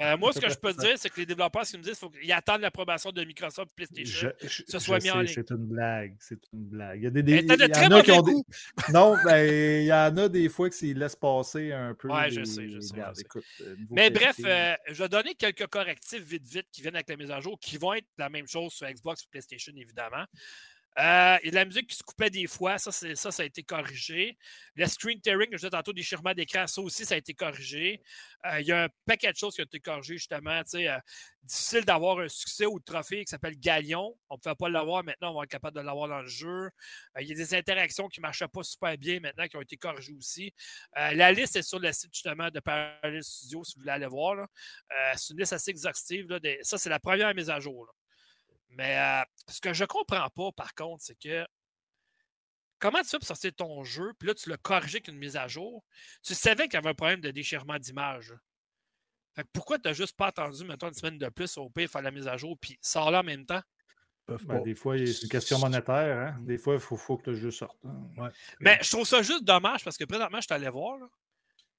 Euh, 0.02 0.18
moi, 0.18 0.34
ce 0.34 0.40
que 0.40 0.50
je 0.50 0.56
peux 0.56 0.74
te 0.74 0.80
dire, 0.82 0.94
c'est 0.98 1.10
que 1.10 1.20
les 1.20 1.26
développeurs, 1.26 1.66
ce 1.66 1.72
qu'ils 1.72 1.80
me 1.80 1.84
disent, 1.84 1.94
il 1.94 2.00
faut 2.00 2.10
qu'ils 2.10 2.32
attendent 2.32 2.62
l'approbation 2.62 3.12
de 3.12 3.24
Microsoft 3.24 3.72
et 3.72 3.76
PlayStation. 3.86 4.30
Je- 4.42 4.48
je- 4.48 4.64
ce 4.68 4.80
soit 4.80 5.02
mis 5.02 5.12
en 5.12 5.20
ligne. 5.22 5.34
C'est 5.34 5.50
une 5.52 5.66
blague. 5.68 6.16
C'est 6.20 6.40
une 6.54 6.66
blague. 6.66 7.00
Il 7.00 7.04
y 7.04 7.08
a 7.08 7.10
des, 7.10 7.24
des- 7.24 7.42
de 7.42 7.54
y 7.66 7.70
très 7.72 7.86
en 7.88 7.92
a 7.92 8.02
qui 8.02 8.12
ont 8.12 8.22
des-. 8.22 8.34
Non, 8.94 9.16
ben, 9.24 9.48
il 9.82 9.86
y 9.86 9.94
en 9.94 10.16
a 10.18 10.30
des 10.30 10.50
fois 10.50 10.70
qui 10.70 10.94
laissent 10.94 11.16
passer 11.16 11.72
un 11.72 11.94
peu. 11.94 12.10
Ouais, 12.10 12.30
je 12.30 12.44
sais, 12.44 12.70
je 12.70 12.80
sais, 12.80 12.94
Regarde, 12.94 13.16
je 13.16 13.20
sais. 13.20 13.26
écoute, 13.26 13.44
euh, 13.62 13.76
Mais 13.92 14.10
bref, 14.10 14.36
euh, 14.44 14.76
je 14.88 14.94
vais 15.04 15.10
donner 15.10 15.34
quelques 15.36 15.68
correctifs 15.68 16.22
vite, 16.24 16.48
vite 16.48 16.65
qui 16.72 16.82
viennent 16.82 16.96
avec 16.96 17.10
la 17.10 17.18
mise 17.18 17.32
à 17.32 17.40
jour, 17.40 17.60
qui 17.60 17.78
vont 17.78 17.94
être 17.94 18.08
la 18.18 18.30
même 18.30 18.48
chose 18.48 18.74
sur 18.74 18.88
Xbox 18.88 19.24
et 19.24 19.28
PlayStation, 19.30 19.74
évidemment. 19.76 20.26
Euh, 20.98 21.38
il 21.44 21.46
y 21.46 21.48
a 21.50 21.52
de 21.52 21.56
la 21.56 21.66
musique 21.66 21.88
qui 21.88 21.96
se 21.96 22.04
coupait 22.04 22.30
des 22.30 22.48
fois, 22.48 22.78
ça, 22.78 22.92
ça, 22.92 23.44
a 23.44 23.46
été 23.46 23.64
corrigé. 23.64 24.38
Le 24.76 24.86
screen 24.88 25.20
tearing, 25.20 25.50
je 25.52 25.58
disais 25.58 25.70
tantôt, 25.70 25.92
déchirement 25.92 26.34
d'écran, 26.34 26.68
ça 26.68 26.82
aussi, 26.82 27.06
ça 27.06 27.16
a 27.16 27.18
été 27.18 27.34
corrigé. 27.34 28.02
Euh, 28.46 28.62
il 28.62 28.68
y 28.68 28.72
a 28.72 28.86
un 28.86 28.90
paquet 29.06 29.32
de 29.32 29.36
choses 29.38 29.56
qui 29.56 29.62
ont 29.62 29.66
été 29.66 29.80
corrigées, 29.82 30.18
justement. 30.18 30.62
euh, 30.76 31.00
difficile 31.44 31.84
d'avoir 31.84 32.20
un 32.20 32.30
succès 32.30 32.66
ou 32.66 32.80
trophée 32.80 33.26
qui 33.26 33.30
s'appelle 33.30 33.60
Galion. 33.60 34.18
On 34.30 34.36
ne 34.36 34.40
pouvait 34.40 34.56
pas 34.56 34.70
l'avoir, 34.70 35.04
maintenant, 35.04 35.32
on 35.34 35.38
va 35.38 35.44
être 35.44 35.50
capable 35.50 35.76
de 35.76 35.82
l'avoir 35.82 36.08
dans 36.08 36.22
le 36.22 36.28
jeu. 36.28 36.48
Euh, 36.48 37.22
il 37.22 37.28
y 37.28 37.34
a 37.34 37.36
des 37.36 37.54
interactions 37.54 38.08
qui 38.08 38.22
ne 38.22 38.24
marchaient 38.24 38.48
pas 38.48 38.64
super 38.64 38.98
bien 38.98 39.20
maintenant, 39.20 39.48
qui 39.48 39.58
ont 39.58 39.62
été 39.62 39.76
corrigées 39.76 40.14
aussi. 40.14 40.54
La 40.96 41.32
liste 41.34 41.58
est 41.58 41.62
sur 41.62 41.80
le 41.80 41.92
site, 41.92 42.14
justement, 42.14 42.50
de 42.50 42.60
Parallel 42.62 43.24
Studio, 43.24 43.64
si 43.66 43.76
vous 43.76 43.82
voulez 43.82 43.92
aller 43.92 44.08
voir. 44.08 44.48
c'est 45.16 45.34
une 45.34 45.40
liste 45.40 45.54
assez 45.54 45.72
exhaustive. 45.72 46.28
Ça, 46.62 46.78
c'est 46.78 46.90
la 46.90 47.00
première 47.00 47.34
mise 47.36 47.50
à 47.50 47.60
jour. 47.60 47.94
Mais 48.76 48.98
euh, 49.00 49.24
ce 49.48 49.60
que 49.62 49.74
je 49.74 49.86
comprends 49.86 50.30
pas, 50.30 50.52
par 50.52 50.74
contre, 50.76 51.04
c'est 51.04 51.18
que 51.20 51.46
comment 52.80 53.00
tu 53.02 53.08
fais 53.10 53.18
pour 53.20 53.28
sortir 53.28 53.54
ton 53.56 53.84
jeu, 53.84 54.14
puis 54.20 54.28
là, 54.28 54.34
tu 54.36 54.50
l'as 54.50 54.58
corrigé 54.58 54.98
avec 54.98 55.08
une 55.08 55.18
mise 55.18 55.38
à 55.38 55.48
jour. 55.48 55.84
Tu 56.24 56.34
savais 56.36 56.66
qu'il 56.66 56.74
y 56.74 56.78
avait 56.78 56.90
un 56.90 56.94
problème 56.94 57.22
de 57.22 57.32
déchirement 57.32 57.80
d'image. 57.80 58.32
là. 58.32 58.38
Fait 59.36 59.44
que 59.44 59.50
pourquoi 59.54 59.80
tu 59.80 59.88
n'as 59.88 59.94
juste 59.94 60.16
pas 60.16 60.28
attendu, 60.28 60.64
mettons, 60.66 60.88
une 60.88 60.94
semaine 60.94 61.18
de 61.18 61.28
plus 61.30 61.58
au 61.58 61.70
pire, 61.70 61.90
faire 61.90 62.02
la 62.02 62.12
mise 62.12 62.28
à 62.28 62.38
jour, 62.38 62.58
puis 62.60 62.78
sort 62.82 63.12
là 63.12 63.20
en 63.20 63.24
même 63.24 63.46
temps? 63.46 63.62
Ben, 64.28 64.62
des 64.64 64.74
fois, 64.76 64.98
c'est 64.98 65.22
une 65.24 65.30
question 65.30 65.60
monétaire. 65.60 66.18
Hein? 66.18 66.38
Des 66.42 66.58
fois, 66.58 66.74
il 66.74 66.80
faut, 66.80 66.98
faut 66.98 67.18
que 67.18 67.30
le 67.30 67.36
jeu 67.36 67.52
sorte. 67.52 67.78
hein. 67.86 68.32
Mais 68.60 68.80
je 68.82 68.90
trouve 68.90 69.06
ça 69.06 69.22
juste 69.22 69.44
dommage 69.44 69.84
parce 69.84 69.98
que 69.98 70.04
présentement, 70.06 70.40
je 70.40 70.46
suis 70.46 70.54
allé 70.54 70.68
voir. 70.70 70.98
là, 70.98 71.08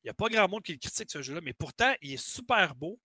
Il 0.04 0.06
n'y 0.06 0.10
a 0.10 0.14
pas 0.14 0.28
grand 0.28 0.48
monde 0.48 0.62
qui 0.62 0.72
le 0.72 0.78
critique 0.78 1.10
ce 1.10 1.22
jeu-là, 1.22 1.40
mais 1.42 1.54
pourtant, 1.54 1.92
il 2.02 2.12
est 2.12 2.24
super 2.24 2.74
beau. 2.76 3.00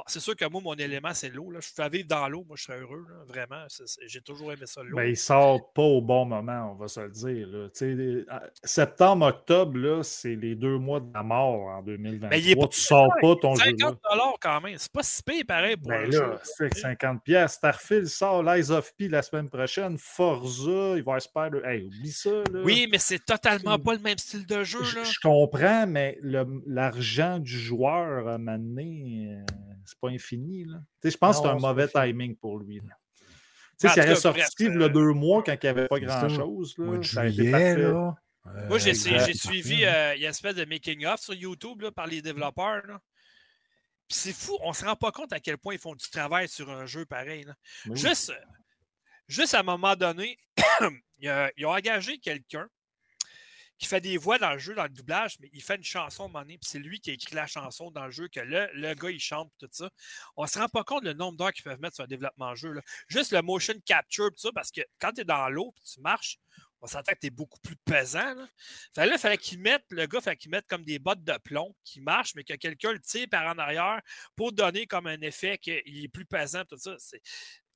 Bon, 0.00 0.04
c'est 0.06 0.20
sûr 0.20 0.34
que 0.34 0.46
moi, 0.48 0.62
mon 0.64 0.74
élément, 0.76 1.10
c'est 1.12 1.28
l'eau. 1.28 1.52
Je 1.54 1.68
fais 1.74 1.88
vivre 1.90 2.08
dans 2.08 2.26
l'eau, 2.26 2.42
moi, 2.48 2.56
je 2.56 2.62
serais 2.64 2.78
heureux, 2.80 3.04
là, 3.06 3.16
vraiment. 3.26 3.66
J'ai 4.06 4.22
toujours 4.22 4.50
aimé 4.50 4.62
ça, 4.64 4.82
l'eau. 4.82 4.96
Ben, 4.96 5.04
il 5.10 5.16
sort 5.16 5.72
pas 5.74 5.82
au 5.82 6.00
bon 6.00 6.24
moment, 6.24 6.72
on 6.72 6.74
va 6.76 6.88
se 6.88 7.00
le 7.00 7.10
dire. 7.10 7.46
là. 7.48 7.68
Les- 7.82 8.24
à- 8.30 8.42
Septembre, 8.64 9.26
octobre, 9.26 10.02
c'est 10.02 10.36
les 10.36 10.54
deux 10.54 10.78
mois 10.78 11.00
de 11.00 11.12
la 11.12 11.22
mort 11.22 11.66
en 11.68 11.82
2023. 11.82 12.30
Mais 12.30 12.40
il 12.40 12.50
est 12.52 12.56
pas 12.56 12.68
tu 12.68 12.80
sors 12.80 13.12
pas 13.20 13.36
ton 13.36 13.54
jeu. 13.56 13.64
50 13.78 13.98
quand 14.40 14.60
même. 14.62 14.78
C'est 14.78 14.90
pas 14.92 15.02
si 15.02 15.22
pire 15.22 15.44
pareil 15.46 15.76
pour 15.76 15.90
Ben 15.90 16.10
là, 16.10 16.10
jeu. 16.10 16.38
c'est 16.44 16.74
50 16.78 17.22
pièces. 17.22 17.52
Starfield 17.52 18.06
sort 18.06 18.42
l'Eyes 18.42 18.70
of 18.70 18.94
P 18.96 19.08
la 19.08 19.20
semaine 19.20 19.50
prochaine. 19.50 19.98
Forza, 19.98 20.94
il 20.96 21.02
va 21.02 21.20
Spider. 21.20 21.60
Hey, 21.64 21.82
oublie 21.82 22.10
ça. 22.12 22.30
Là. 22.30 22.62
Oui, 22.64 22.88
mais 22.90 22.96
c'est 22.98 23.22
totalement 23.22 23.78
pas 23.78 23.92
le 23.92 23.98
même 24.00 24.16
style 24.16 24.46
de 24.46 24.64
jeu. 24.64 24.82
Je, 24.82 24.96
Là. 24.96 25.04
je 25.04 25.18
comprends, 25.22 25.86
mais 25.86 26.18
l'argent 26.66 27.38
du 27.38 27.58
joueur 27.58 28.26
à 28.28 28.34
un 28.34 28.38
moment 28.38 28.56
donné, 28.58 29.28
euh, 29.32 29.52
c'est 29.86 29.98
pas 30.00 30.08
infini. 30.08 30.64
là. 30.64 30.78
Tu 31.00 31.08
sais, 31.08 31.10
Je 31.12 31.18
pense 31.18 31.38
que 31.38 31.42
c'est 31.44 31.48
un 31.50 31.58
mauvais 31.58 31.88
fini. 31.88 32.04
timing 32.04 32.36
pour 32.36 32.58
lui. 32.58 32.76
là. 32.76 32.96
Tu 33.78 33.88
sais, 33.88 33.94
s'il 33.94 34.02
avait 34.02 34.14
sorti 34.14 34.40
bref, 34.40 34.50
il 34.58 34.66
y 34.66 34.68
a 34.68 34.86
euh, 34.86 34.88
deux 34.90 35.12
mois 35.12 35.42
quand 35.42 35.52
il 35.54 35.58
n'y 35.62 35.68
avait 35.68 35.88
pas 35.88 35.98
grand-chose, 36.00 36.74
là, 36.78 36.98
de 36.98 37.02
ça 37.02 37.20
a 37.22 37.26
été 37.26 37.34
juillet, 37.36 37.50
parfait. 37.50 37.76
là. 37.78 38.14
Moi, 38.68 38.78
j'ai 38.78 38.90
euh, 38.90 39.32
suivi, 39.34 39.84
euh, 39.84 40.14
il 40.16 40.20
y 40.22 40.24
a 40.24 40.28
une 40.28 40.30
espèce 40.30 40.54
de 40.54 40.64
making-of 40.64 41.20
sur 41.20 41.34
YouTube 41.34 41.82
là, 41.82 41.90
par 41.92 42.06
les 42.06 42.20
développeurs. 42.22 42.86
là. 42.86 43.00
Puis 44.08 44.18
c'est 44.18 44.32
fou, 44.32 44.58
on 44.62 44.72
se 44.72 44.84
rend 44.84 44.96
pas 44.96 45.12
compte 45.12 45.32
à 45.32 45.40
quel 45.40 45.56
point 45.56 45.74
ils 45.74 45.78
font 45.80 45.94
du 45.94 46.08
travail 46.10 46.48
sur 46.48 46.68
un 46.70 46.84
jeu 46.84 47.04
pareil. 47.06 47.44
là. 47.44 47.54
Oui. 47.86 47.96
Juste, 47.96 48.32
juste 49.28 49.54
à 49.54 49.60
un 49.60 49.62
moment 49.62 49.94
donné, 49.94 50.38
ils 51.20 51.66
ont 51.66 51.70
engagé 51.70 52.18
quelqu'un 52.18 52.66
qui 53.80 53.86
fait 53.86 54.02
des 54.02 54.18
voix 54.18 54.38
dans 54.38 54.52
le 54.52 54.58
jeu, 54.58 54.74
dans 54.74 54.82
le 54.82 54.90
doublage, 54.90 55.38
mais 55.40 55.48
il 55.54 55.62
fait 55.62 55.76
une 55.76 55.82
chanson 55.82 56.24
à 56.24 56.26
un 56.26 56.28
moment 56.28 56.40
donné, 56.42 56.58
puis 56.58 56.68
c'est 56.68 56.78
lui 56.78 57.00
qui 57.00 57.10
a 57.10 57.14
écrit 57.14 57.34
la 57.34 57.46
chanson 57.46 57.90
dans 57.90 58.04
le 58.04 58.10
jeu, 58.10 58.28
que 58.28 58.40
le, 58.40 58.68
le 58.74 58.92
gars, 58.92 59.10
il 59.10 59.18
chante, 59.18 59.50
tout 59.58 59.68
ça. 59.72 59.88
On 60.36 60.46
se 60.46 60.58
rend 60.58 60.68
pas 60.68 60.84
compte 60.84 61.02
le 61.02 61.14
nombre 61.14 61.38
d'heures 61.38 61.52
qu'ils 61.52 61.64
peuvent 61.64 61.80
mettre 61.80 61.94
sur 61.94 62.04
un 62.04 62.06
développement 62.06 62.54
jeu. 62.54 62.72
là. 62.72 62.82
Juste 63.08 63.32
le 63.32 63.40
motion 63.40 63.72
capture, 63.86 64.28
tout 64.28 64.38
ça, 64.38 64.50
parce 64.54 64.70
que 64.70 64.82
quand 64.98 65.12
tu 65.12 65.22
es 65.22 65.24
dans 65.24 65.48
l'eau, 65.48 65.72
puis 65.72 65.84
tu 65.94 66.00
marches, 66.02 66.38
on 66.82 66.86
s'entend 66.86 67.12
que 67.12 67.20
tu 67.20 67.28
es 67.28 67.30
beaucoup 67.30 67.58
plus 67.60 67.76
pesant. 67.76 68.34
Là. 68.34 68.46
Fait 68.94 69.18
fallait 69.18 69.38
qu'il 69.38 69.60
mette, 69.60 69.84
le 69.88 70.06
gars, 70.06 70.20
fallait 70.20 70.36
qu'il 70.36 70.50
mette 70.50 70.66
comme 70.66 70.84
des 70.84 70.98
bottes 70.98 71.24
de 71.24 71.38
plomb 71.38 71.74
qui 71.82 72.02
marchent, 72.02 72.34
mais 72.34 72.44
que 72.44 72.54
quelqu'un 72.54 72.92
le 72.92 73.00
tire 73.00 73.28
par 73.30 73.46
en 73.46 73.58
arrière 73.58 74.02
pour 74.36 74.52
donner 74.52 74.86
comme 74.86 75.06
un 75.06 75.20
effet 75.22 75.56
qu'il 75.56 76.04
est 76.04 76.08
plus 76.08 76.26
pesant, 76.26 76.64
tout 76.66 76.76
ça. 76.76 76.96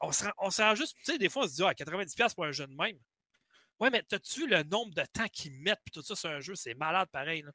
On 0.00 0.12
se 0.12 0.24
rend, 0.24 0.32
on 0.36 0.50
se 0.50 0.60
rend 0.60 0.74
juste, 0.74 0.96
tu 1.04 1.12
sais, 1.12 1.18
des 1.18 1.30
fois, 1.30 1.44
on 1.44 1.48
se 1.48 1.54
dit, 1.54 1.62
ah, 1.64 1.72
90$ 1.72 2.34
pour 2.34 2.44
un 2.44 2.52
jeu 2.52 2.66
de 2.66 2.74
même. 2.74 2.98
Ouais, 3.80 3.90
mais 3.90 4.02
t'as-tu 4.08 4.40
vu 4.42 4.48
le 4.48 4.62
nombre 4.62 4.94
de 4.94 5.02
temps 5.12 5.26
qu'ils 5.32 5.52
mettent 5.60 5.80
puis 5.84 5.90
tout 5.92 6.02
ça 6.02 6.14
sur 6.14 6.30
un 6.30 6.40
jeu? 6.40 6.54
C'est 6.54 6.74
malade 6.74 7.08
pareil. 7.10 7.42
là. 7.42 7.50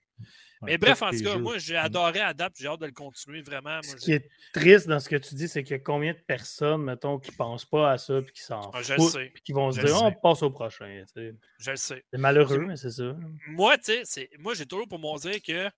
Ouais, 0.62 0.72
mais 0.72 0.78
bref, 0.78 1.02
en 1.02 1.12
tout 1.12 1.24
cas, 1.24 1.34
jeux. 1.34 1.40
moi, 1.40 1.58
j'ai 1.58 1.78
adoré 1.78 2.20
Adapt, 2.20 2.58
j'ai 2.60 2.68
hâte 2.68 2.82
de 2.82 2.88
le 2.88 2.92
continuer 2.92 3.42
vraiment. 3.42 3.82
Ce 3.82 3.96
qui 3.96 4.12
est 4.12 4.30
triste 4.54 4.88
dans 4.88 5.00
ce 5.00 5.08
que 5.08 5.16
tu 5.16 5.34
dis, 5.36 5.48
c'est 5.48 5.64
qu'il 5.64 5.72
y 5.78 5.80
a 5.80 5.80
combien 5.80 6.12
de 6.12 6.18
personnes, 6.20 6.84
mettons, 6.84 7.20
qui 7.20 7.32
pensent 7.32 7.64
pas 7.66 7.92
à 7.94 7.98
ça 7.98 8.22
puis 8.22 8.34
qui 8.34 8.42
s'en 8.42 8.70
Ah, 8.74 8.82
je 8.82 8.94
le 8.94 9.00
foutent, 9.00 9.12
sais. 9.14 9.32
puis 9.34 9.42
qui 9.44 9.54
vont 9.54 9.72
se 9.72 9.80
Je 9.80 9.86
dire 9.86 9.96
le 9.96 10.02
on 10.02 10.12
passe 10.12 10.44
au 10.44 10.50
prochain. 10.52 11.04
Je 11.16 11.70
le 11.72 11.76
sais. 11.78 12.04
C'est 12.12 12.18
malheureux, 12.20 12.66
mais 12.66 12.76
c'est 12.76 12.92
ça. 12.92 13.16
Moi, 13.48 13.78
tu 13.78 13.94
sais, 14.04 14.30
moi, 14.40 14.54
j'ai 14.54 14.66
toujours 14.66 14.90
pour 14.90 15.00
me 15.00 15.20
dire 15.20 15.42
que 15.42 15.70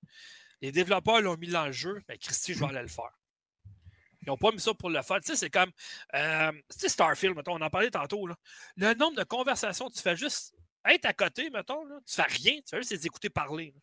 les 0.62 0.72
développeurs 0.72 1.22
l'ont 1.22 1.38
mis 1.38 1.50
dans 1.50 1.68
le 1.68 1.72
jeu, 1.72 2.02
mais 2.10 2.18
Christy, 2.18 2.56
je 2.56 2.60
vais 2.60 2.66
aller 2.66 2.82
le 2.82 2.88
faire. 2.88 3.12
Ils 4.22 4.28
n'ont 4.28 4.38
pas 4.38 4.52
mis 4.52 4.60
ça 4.60 4.74
pour 4.74 4.90
le 4.90 5.02
faire. 5.02 5.20
Tu 5.22 5.32
sais, 5.32 5.36
c'est 5.36 5.50
comme. 5.50 5.72
euh, 6.16 6.52
tu 6.52 6.80
sais, 6.80 6.90
Starfield, 6.90 7.36
mettons, 7.36 7.56
on 7.56 7.62
en 7.62 7.70
parlait 7.70 7.90
tantôt. 7.90 8.28
Là. 8.28 8.36
Le 8.78 8.94
nombre 8.94 9.18
de 9.18 9.24
conversations, 9.24 9.90
tu 9.90 10.02
fais 10.02 10.16
juste 10.16 10.54
être 10.86 11.06
à 11.06 11.14
côté, 11.14 11.50
mettons, 11.50 11.84
là, 11.86 12.00
tu 12.06 12.16
fais 12.16 12.24
rien, 12.24 12.56
tu 12.58 12.70
fais 12.70 12.78
juste 12.78 12.92
les 12.92 13.06
écouter 13.06 13.30
parler. 13.30 13.72
là. 13.74 13.82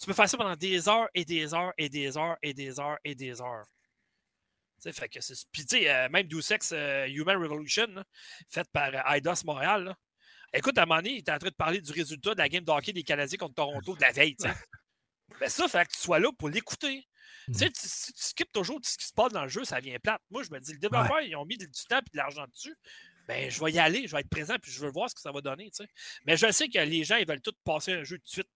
Tu 0.00 0.06
peux 0.06 0.12
faire 0.12 0.28
ça 0.28 0.36
pendant 0.36 0.56
des 0.56 0.88
heures 0.88 1.08
et 1.14 1.24
des 1.24 1.54
heures 1.54 1.72
et 1.76 1.88
des 1.88 2.16
heures 2.16 2.36
et 2.42 2.54
des 2.54 2.78
heures 2.78 2.98
et 3.04 3.14
des 3.16 3.40
heures. 3.40 3.66
fait 4.80 5.08
que 5.08 5.18
Puis, 5.50 5.66
tu 5.66 5.78
sais, 5.78 6.08
même 6.08 6.28
Deus 6.28 6.52
Ex 6.52 6.72
Human 6.72 7.36
Revolution, 7.36 8.04
fait 8.48 8.68
par 8.70 8.92
IDOS 9.16 9.44
Montréal, 9.44 9.96
Écoute, 10.52 10.78
à 10.78 10.82
un 10.82 10.86
moment 10.86 11.00
donné, 11.00 11.14
il 11.14 11.18
était 11.18 11.32
en 11.32 11.38
train 11.38 11.50
de 11.50 11.54
parler 11.54 11.80
du 11.80 11.92
résultat 11.92 12.32
de 12.32 12.38
la 12.38 12.48
game 12.48 12.64
d'hockey 12.64 12.92
des 12.92 13.02
Canadiens 13.02 13.36
contre 13.36 13.54
Toronto 13.54 13.94
de 13.94 14.00
la 14.00 14.12
veille. 14.12 14.36
Mais 14.42 14.50
ben, 15.40 15.48
ça, 15.48 15.68
fait 15.68 15.84
que 15.86 15.92
tu 15.92 15.98
sois 15.98 16.18
là 16.18 16.30
pour 16.38 16.48
l'écouter. 16.48 17.06
Tu 17.52 17.58
sais, 17.58 17.70
si 17.74 18.12
tu 18.12 18.22
skippes 18.22 18.52
toujours 18.52 18.78
ce 18.82 18.98
qui 18.98 19.06
se 19.06 19.12
passe 19.12 19.32
dans 19.32 19.42
le 19.42 19.48
jeu, 19.48 19.64
ça 19.64 19.80
vient 19.80 19.98
plate. 19.98 20.20
Moi, 20.30 20.42
je 20.42 20.50
me 20.50 20.60
dis, 20.60 20.72
les 20.72 20.78
développeurs, 20.78 21.22
ils 21.22 21.34
ont 21.36 21.46
mis 21.46 21.56
du 21.56 21.66
temps 21.88 21.98
et 21.98 22.10
de 22.12 22.16
l'argent 22.16 22.46
dessus. 22.46 22.76
Ben, 23.26 23.50
je 23.50 23.62
vais 23.62 23.72
y 23.72 23.78
aller, 23.78 24.06
je 24.06 24.12
vais 24.12 24.20
être 24.20 24.30
présent, 24.30 24.56
puis 24.60 24.72
je 24.72 24.80
veux 24.80 24.90
voir 24.90 25.10
ce 25.10 25.14
que 25.14 25.20
ça 25.20 25.30
va 25.30 25.42
donner. 25.42 25.68
sais. 25.72 25.86
Mais 26.24 26.36
je 26.36 26.50
sais 26.50 26.68
que 26.68 26.78
les 26.78 27.04
gens, 27.04 27.16
ils 27.16 27.26
veulent 27.26 27.42
tout 27.42 27.52
passer 27.62 27.92
un 27.92 28.04
jeu 28.04 28.16
tout 28.18 28.24
de 28.24 28.30
suite. 28.30 28.48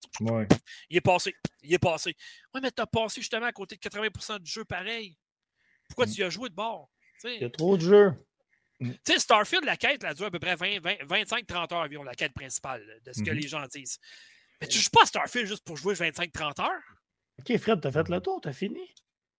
Il 0.88 0.96
est 0.96 1.00
passé. 1.02 1.34
Il 1.62 1.74
est 1.74 1.78
passé. 1.78 2.16
Oui, 2.54 2.60
mais 2.62 2.70
tu 2.70 2.80
as 2.80 2.86
passé 2.86 3.20
justement 3.20 3.46
à 3.46 3.52
côté 3.52 3.76
de 3.76 3.80
80% 3.80 4.38
du 4.38 4.50
jeu 4.50 4.64
pareil. 4.64 5.18
Pourquoi 5.88 6.06
mm. 6.06 6.10
tu 6.10 6.20
y 6.20 6.24
as 6.24 6.30
joué 6.30 6.48
de 6.48 6.54
bord? 6.54 6.88
Il 7.24 7.42
y 7.42 7.44
a 7.44 7.50
trop 7.50 7.76
de 7.76 7.82
jeux. 7.82 8.12
Tu 8.80 8.98
sais, 9.04 9.18
Starfield, 9.18 9.64
la 9.64 9.76
quête, 9.76 10.02
elle 10.02 10.14
dure 10.14 10.26
à 10.26 10.30
peu 10.30 10.40
près 10.40 10.54
25-30 10.54 11.72
heures 11.72 11.80
environ, 11.80 12.02
la 12.02 12.14
quête 12.14 12.32
principale, 12.32 12.82
de 13.04 13.12
ce 13.12 13.22
que 13.22 13.30
mm-hmm. 13.30 13.34
les 13.34 13.48
gens 13.48 13.66
disent. 13.66 13.98
Mais 14.60 14.66
tu 14.66 14.78
joues 14.78 14.90
pas 14.90 15.02
à 15.02 15.06
Starfield 15.06 15.46
juste 15.46 15.64
pour 15.64 15.76
jouer 15.76 15.94
25-30 15.94 16.62
heures? 16.62 16.82
Ok, 17.42 17.58
Fred, 17.58 17.80
t'as 17.80 17.90
fait 17.90 18.08
le 18.08 18.20
tour, 18.20 18.40
t'as 18.40 18.52
fini? 18.52 18.80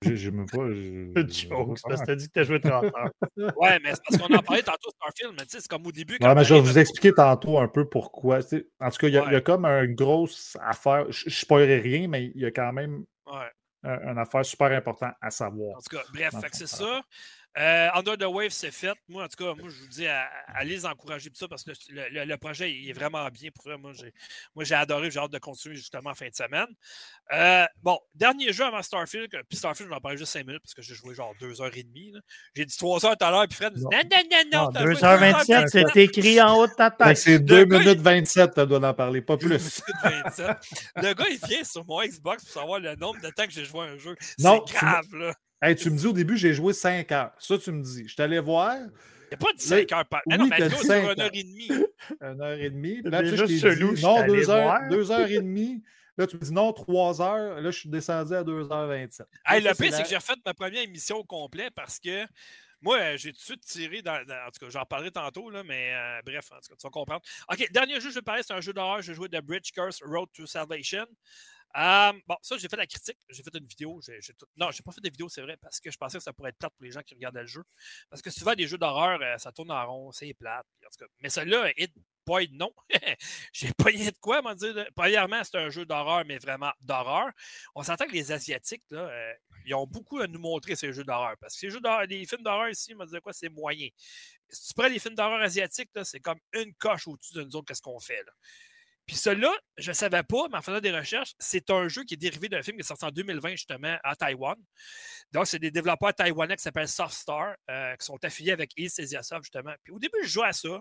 J'ai 0.01 0.31
même 0.31 0.45
pas. 0.45 0.67
Je 0.67 1.13
joke, 1.47 1.79
parce 1.87 2.01
que 2.01 2.05
t'as 2.05 2.15
dit 2.15 2.27
que 2.27 2.33
t'as 2.33 2.43
joué 2.43 2.59
30 2.59 2.83
heures. 2.83 3.11
ouais, 3.57 3.79
mais 3.81 3.93
c'est 3.93 4.01
parce 4.05 4.21
qu'on 4.21 4.35
en 4.35 4.41
parlait 4.41 4.61
tantôt 4.61 4.89
Starfield, 4.89 5.33
mais 5.37 5.45
tu 5.45 5.51
sais, 5.51 5.61
c'est 5.61 5.69
comme 5.69 5.87
au 5.87 5.91
début. 5.93 6.17
Ouais, 6.19 6.35
mais 6.35 6.43
je 6.43 6.53
vais 6.53 6.59
vous 6.59 6.77
expliquer 6.77 7.13
tantôt 7.13 7.59
un 7.59 7.69
peu 7.69 7.87
pourquoi. 7.87 8.39
en 8.39 8.89
tout 8.89 8.97
cas, 8.97 9.07
il 9.07 9.13
y, 9.13 9.17
a 9.17 9.41
comme 9.41 9.65
une 9.65 9.95
grosse 9.95 10.57
affaire. 10.61 11.05
Je 11.09 11.27
ne 11.27 11.31
spoilerai 11.31 11.79
rien, 11.79 12.07
mais 12.09 12.31
il 12.35 12.41
y 12.41 12.45
a 12.45 12.51
quand 12.51 12.73
même 12.73 13.05
une 13.83 14.17
affaire 14.17 14.45
super 14.45 14.71
importante 14.71 15.13
à 15.21 15.31
savoir. 15.31 15.77
En 15.77 15.81
tout 15.81 15.95
cas, 15.95 16.03
bref, 16.13 16.33
c'est 16.51 16.67
ça. 16.67 17.01
Euh, 17.57 17.89
Under 17.93 18.17
the 18.17 18.25
Wave, 18.25 18.49
c'est 18.49 18.71
fait. 18.71 18.93
Moi, 19.07 19.23
en 19.23 19.27
tout 19.27 19.43
cas, 19.43 19.53
moi, 19.53 19.69
je 19.69 19.79
vous 19.79 19.87
dis, 19.87 20.07
allez 20.07 20.71
les 20.71 20.85
encourager 20.85 21.29
pour 21.29 21.37
ça 21.37 21.47
parce 21.47 21.63
que 21.63 21.71
le, 21.91 22.35
projet 22.37 22.71
il 22.71 22.89
est 22.89 22.93
vraiment 22.93 23.27
bien 23.29 23.51
pour 23.51 23.71
eux. 23.71 23.77
Moi, 23.77 23.93
j'ai 24.63 24.75
adoré, 24.75 25.11
j'ai 25.11 25.19
hâte 25.19 25.31
de 25.31 25.37
continuer 25.37 25.75
justement 25.75 26.09
en 26.09 26.15
fin 26.15 26.27
de 26.27 26.35
semaine. 26.35 26.65
Euh, 27.31 27.65
bon, 27.83 27.99
dernier 28.15 28.51
jeu 28.51 28.65
avant 28.65 28.81
Starfield, 28.81 29.29
puis 29.47 29.57
Starfield, 29.57 29.87
je 29.87 29.89
vais 29.89 29.97
en 29.97 30.01
parler 30.01 30.17
juste 30.17 30.31
5 30.31 30.47
minutes 30.47 30.63
parce 30.63 30.73
que 30.73 30.81
j'ai 30.81 30.95
joué 30.95 31.13
genre 31.13 31.33
2h30. 31.39 32.19
J'ai 32.55 32.65
dit 32.65 32.77
3 32.77 32.99
h 32.99 33.17
tout 33.17 33.25
à 33.25 33.31
l'heure, 33.31 33.47
puis 33.47 33.55
Fred 33.55 33.73
dit 33.73 33.83
non, 33.83 33.89
non, 33.91 34.71
non, 34.71 34.71
non. 34.71 34.91
2h27, 34.93 35.67
c'est 35.67 36.03
écrit 36.03 36.41
en 36.41 36.57
haut 36.57 36.67
de 36.67 36.73
ta 36.73 36.89
tête. 36.89 37.17
C'est 37.17 37.39
2 37.39 37.65
minutes 37.65 38.01
27, 38.01 38.55
tu 38.55 38.65
dois 38.65 38.89
en 38.89 38.93
parler, 38.95 39.21
pas 39.21 39.37
plus. 39.37 39.81
27. 40.03 40.47
le 40.95 41.13
gars, 41.13 41.25
il 41.29 41.39
vient 41.47 41.63
sur 41.63 41.85
mon 41.85 42.01
Xbox 42.01 42.45
pour 42.45 42.53
savoir 42.53 42.79
le 42.79 42.95
nombre 42.95 43.21
de 43.21 43.29
temps 43.29 43.45
que 43.45 43.51
j'ai 43.51 43.65
joué 43.65 43.81
à 43.81 43.91
un 43.91 43.97
jeu. 43.97 44.15
C'est 44.19 44.43
grave, 44.73 45.13
là. 45.13 45.33
Hey, 45.63 45.77
tu 45.77 45.89
me 45.89 45.97
dis 45.97 46.07
au 46.07 46.11
début, 46.11 46.35
j'ai 46.35 46.53
joué 46.53 46.73
5 46.73 47.09
heures. 47.13 47.31
Ça, 47.39 47.57
tu 47.57 47.71
me 47.71 47.81
dis. 47.81 48.05
Je 48.05 48.17
t'allais 48.17 48.41
voir. 48.41 48.75
Il 48.75 48.81
n'y 48.81 49.33
a 49.33 49.37
pas 49.37 49.53
de 49.53 49.61
5 49.61 49.89
heures 49.93 50.05
par. 50.05 50.21
Ah 50.29 50.37
non, 50.37 50.47
mais 50.47 50.69
c'est 50.69 51.03
une 51.13 51.21
heure 51.21 51.29
et 51.33 51.43
demie. 51.43 51.71
Une 52.21 52.41
heure 52.41 52.59
et 52.59 52.69
demie. 52.69 53.01
là, 53.03 53.23
tu 53.23 53.29
sais, 53.29 53.37
je 53.37 53.93
dit, 53.93 54.03
non, 54.03 54.27
2 54.27 54.49
heures, 54.49 54.79
deux 54.89 55.09
heures 55.09 55.29
et 55.29 55.39
demie. 55.39 55.81
Là, 56.15 56.27
tu 56.27 56.35
me 56.35 56.41
dis 56.41 56.53
non, 56.53 56.71
3 56.71 57.21
heures. 57.23 57.59
Là, 57.59 57.71
je 57.71 57.79
suis 57.79 57.89
descendu 57.89 58.35
à 58.35 58.43
2h27. 58.43 59.21
Hey, 59.47 59.61
le 59.61 59.73
pire, 59.73 59.91
c'est 59.91 60.03
que 60.03 60.09
j'ai 60.09 60.15
refait 60.15 60.35
ma 60.45 60.53
première 60.53 60.83
émission 60.83 61.17
au 61.17 61.23
complet 61.23 61.69
parce 61.75 61.97
que 61.97 62.27
moi, 62.83 63.15
j'ai 63.15 63.31
tout 63.31 63.39
de 63.39 63.43
suite 63.43 63.61
tiré 63.61 64.01
dans. 64.03 64.21
en 64.21 64.51
tout 64.51 64.63
cas, 64.63 64.69
j'en 64.69 64.85
parlerai 64.85 65.09
tantôt, 65.09 65.49
là, 65.49 65.63
mais 65.63 65.91
euh, 65.95 66.21
bref, 66.23 66.51
en 66.51 66.57
tout 66.57 66.69
cas, 66.69 66.75
tu 66.77 66.85
vas 66.85 66.91
comprendre. 66.91 67.21
OK, 67.51 67.71
dernier 67.71 67.95
jeu 67.95 68.09
que 68.09 68.09
je 68.09 68.15
vais 68.15 68.21
parler, 68.21 68.43
c'est 68.45 68.53
un 68.53 68.61
jeu 68.61 68.73
d'horreur. 68.73 69.01
Je 69.01 69.13
joué 69.13 69.29
The 69.29 69.41
Bridge 69.41 69.71
Curse 69.71 70.03
Road 70.03 70.27
to 70.35 70.45
Salvation. 70.45 71.05
Euh, 71.75 72.13
bon, 72.27 72.35
ça, 72.41 72.57
j'ai 72.57 72.67
fait 72.67 72.77
la 72.77 72.85
critique. 72.85 73.17
J'ai 73.29 73.43
fait 73.43 73.55
une 73.55 73.65
vidéo. 73.65 73.99
Non, 74.57 74.71
j'ai 74.71 74.83
pas 74.83 74.91
fait 74.91 75.01
de 75.01 75.09
vidéo, 75.09 75.29
c'est 75.29 75.41
vrai, 75.41 75.57
parce 75.57 75.79
que 75.79 75.89
je 75.89 75.97
pensais 75.97 76.17
que 76.17 76.23
ça 76.23 76.33
pourrait 76.33 76.49
être 76.49 76.57
plate 76.57 76.73
pour 76.73 76.83
les 76.83 76.91
gens 76.91 77.01
qui 77.01 77.15
regardaient 77.15 77.41
le 77.41 77.47
jeu. 77.47 77.63
Parce 78.09 78.21
que 78.21 78.29
souvent, 78.29 78.53
des 78.53 78.67
jeux 78.67 78.77
d'horreur, 78.77 79.19
euh, 79.21 79.37
ça 79.37 79.51
tourne 79.51 79.71
en 79.71 79.85
rond, 79.85 80.11
c'est 80.11 80.33
plate. 80.33 80.65
Tout. 80.81 81.05
Mais 81.21 81.29
celui-là, 81.29 81.71
Hit 81.77 81.91
Boy, 82.25 82.49
non. 82.53 82.71
j'ai 83.53 83.73
pas 83.73 83.91
de 83.91 84.19
quoi, 84.19 84.41
m'en 84.41 84.53
dire. 84.53 84.87
Premièrement, 84.95 85.43
c'est 85.43 85.57
un 85.57 85.69
jeu 85.69 85.85
d'horreur, 85.85 86.23
mais 86.25 86.37
vraiment 86.37 86.71
d'horreur. 86.81 87.31
On 87.75 87.83
s'entend 87.83 88.05
que 88.05 88.13
les 88.13 88.31
Asiatiques, 88.31 88.83
là, 88.91 89.09
euh, 89.09 89.33
ils 89.65 89.73
ont 89.73 89.87
beaucoup 89.87 90.19
à 90.19 90.27
nous 90.27 90.39
montrer 90.39 90.75
ces 90.75 90.93
jeux 90.93 91.03
d'horreur. 91.03 91.35
Parce 91.39 91.59
que 91.59 91.65
les, 91.65 91.71
jeux 91.71 91.81
les 92.07 92.25
films 92.25 92.43
d'horreur 92.43 92.69
ici, 92.69 92.93
on 92.97 93.05
dire 93.05 93.21
quoi, 93.21 93.33
c'est 93.33 93.49
moyen. 93.49 93.89
Si 94.49 94.67
tu 94.67 94.73
prends 94.73 94.87
les 94.87 94.99
films 94.99 95.15
d'horreur 95.15 95.41
asiatiques, 95.41 95.89
c'est 96.03 96.19
comme 96.19 96.39
une 96.53 96.73
coche 96.75 97.07
au-dessus 97.07 97.33
de 97.33 97.43
nous 97.43 97.55
autres, 97.55 97.65
qu'est-ce 97.65 97.81
qu'on 97.81 97.99
fait. 97.99 98.23
Là? 98.23 98.31
Puis 99.05 99.17
celui-là, 99.17 99.51
je 99.77 99.91
ne 99.91 99.93
savais 99.93 100.23
pas, 100.23 100.47
mais 100.49 100.57
en 100.57 100.61
faisant 100.61 100.79
des 100.79 100.91
recherches, 100.91 101.33
c'est 101.37 101.69
un 101.69 101.87
jeu 101.89 102.03
qui 102.03 102.13
est 102.13 102.17
dérivé 102.17 102.47
d'un 102.47 102.61
film 102.61 102.77
qui 102.77 102.81
est 102.81 102.87
sorti 102.87 103.03
en 103.03 103.11
2020 103.11 103.51
justement 103.51 103.97
à 104.03 104.15
Taïwan. 104.15 104.55
Donc, 105.31 105.47
c'est 105.47 105.59
des 105.59 105.71
développeurs 105.71 106.13
taïwanais 106.13 106.55
qui 106.55 106.63
s'appellent 106.63 106.87
Softstar, 106.87 107.55
euh, 107.69 107.95
qui 107.97 108.05
sont 108.05 108.23
affiliés 108.23 108.51
avec 108.51 108.71
East 108.77 108.99
Asia 108.99 109.21
Soft 109.21 109.43
justement. 109.43 109.73
Puis 109.83 109.93
au 109.93 109.99
début, 109.99 110.19
je 110.23 110.29
jouais 110.29 110.47
à 110.47 110.53
ça. 110.53 110.79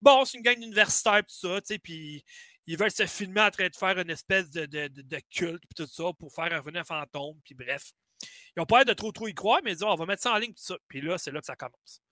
Bon, 0.00 0.24
c'est 0.24 0.38
une 0.38 0.42
gang 0.42 0.56
universitaire, 0.56 1.20
tout 1.20 1.34
ça, 1.34 1.60
tu 1.60 1.74
sais, 1.74 1.78
puis 1.78 2.24
ils 2.66 2.76
veulent 2.76 2.90
se 2.90 3.06
filmer 3.06 3.42
en 3.42 3.50
train 3.50 3.68
de 3.68 3.76
faire 3.76 3.98
une 3.98 4.10
espèce 4.10 4.50
de, 4.50 4.66
de, 4.66 5.20
culte, 5.30 5.62
puis 5.62 5.74
tout 5.76 5.86
ça, 5.86 6.04
pour 6.18 6.32
faire 6.34 6.50
revenir 6.50 6.80
un 6.80 6.84
fantôme, 6.84 7.38
puis 7.44 7.54
bref. 7.54 7.92
Ils 8.56 8.60
ont 8.60 8.66
pas 8.66 8.78
l'air 8.78 8.86
de 8.86 8.92
trop 8.94 9.12
trop 9.12 9.28
y 9.28 9.34
croire, 9.34 9.60
mais 9.64 9.72
ils 9.72 9.74
disent, 9.74 9.84
on 9.84 9.94
va 9.94 10.06
mettre 10.06 10.22
ça 10.22 10.32
en 10.32 10.38
ligne, 10.38 10.54
tout 10.54 10.62
ça. 10.62 10.76
Puis 10.88 11.00
là, 11.00 11.18
c'est 11.18 11.30
là 11.30 11.40
que 11.40 11.46
ça 11.46 11.56
commence. 11.56 12.02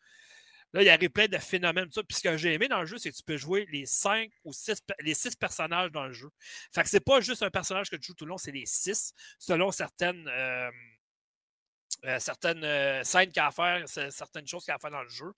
Là, 0.72 0.82
il 0.82 0.86
y 0.86 0.90
a 0.90 0.98
plein 1.08 1.26
de 1.26 1.38
phénomènes. 1.38 1.86
Tout 1.86 1.94
ça. 1.94 2.02
Puis 2.02 2.18
ce 2.18 2.22
que 2.22 2.36
j'ai 2.36 2.54
aimé 2.54 2.68
dans 2.68 2.80
le 2.80 2.86
jeu, 2.86 2.98
c'est 2.98 3.10
que 3.10 3.16
tu 3.16 3.22
peux 3.22 3.36
jouer 3.36 3.66
les 3.70 3.86
cinq 3.86 4.30
ou 4.44 4.52
six, 4.52 4.80
les 5.00 5.14
six 5.14 5.34
personnages 5.34 5.90
dans 5.90 6.06
le 6.06 6.12
jeu. 6.12 6.30
Fait 6.72 6.82
que 6.82 6.88
c'est 6.88 7.04
pas 7.04 7.20
juste 7.20 7.42
un 7.42 7.50
personnage 7.50 7.90
que 7.90 7.96
tu 7.96 8.08
joues 8.08 8.14
tout 8.14 8.24
le 8.24 8.30
long, 8.30 8.38
c'est 8.38 8.52
les 8.52 8.66
six, 8.66 9.12
selon 9.38 9.70
certaines. 9.70 10.28
Euh, 10.28 10.70
euh, 12.06 12.18
certaines 12.18 12.64
euh, 12.64 13.02
scènes 13.04 13.26
qu'il 13.26 13.36
y 13.36 13.40
a 13.40 13.48
à 13.48 13.50
faire, 13.50 13.86
certaines 13.86 14.46
choses 14.46 14.64
qu'il 14.64 14.70
y 14.70 14.72
a 14.72 14.76
à 14.76 14.78
faire 14.78 14.92
dans 14.92 15.02
le 15.02 15.08
jeu. 15.08 15.32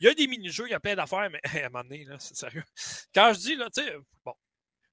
Il 0.00 0.06
y 0.06 0.10
a 0.10 0.14
des 0.14 0.26
mini-jeux, 0.26 0.66
il 0.66 0.70
y 0.70 0.74
a 0.74 0.80
plein 0.80 0.96
d'affaires, 0.96 1.30
mais 1.30 1.40
à 1.62 1.66
un 1.66 1.68
moment 1.68 1.84
donné, 1.84 2.06
c'est 2.18 2.34
sérieux. 2.34 2.64
Quand 3.14 3.32
je 3.34 3.38
dis, 3.38 3.54
là, 3.54 3.68
tu 3.70 3.82
sais, 3.82 3.96
bon, 4.24 4.34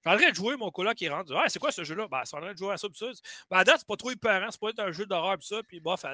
je 0.05 0.30
de 0.30 0.35
jouer, 0.35 0.55
mon 0.57 0.72
coloc 0.72 0.95
qui 0.95 1.09
rentre. 1.09 1.34
Ah, 1.35 1.49
c'est 1.49 1.59
quoi 1.59 1.72
ce 1.72 1.84
jeu-là? 1.84 2.07
Ben, 2.07 2.22
c'est 2.23 2.38
en 2.38 2.41
de 2.41 2.57
jouer 2.57 2.73
à 2.73 2.77
ça, 2.77 2.88
puis 2.88 2.97
ça. 2.97 3.07
Ben, 3.49 3.57
à 3.57 3.64
date, 3.64 3.85
pas 3.85 3.95
trop 3.95 4.11
hyper, 4.11 4.47
c'est 4.51 4.59
pas 4.59 4.69
être 4.69 4.80
un 4.80 4.91
jeu 4.91 5.05
d'horreur, 5.05 5.38
puis 5.38 5.47
ça, 5.47 5.61
puis 5.68 5.80
bof, 5.80 6.05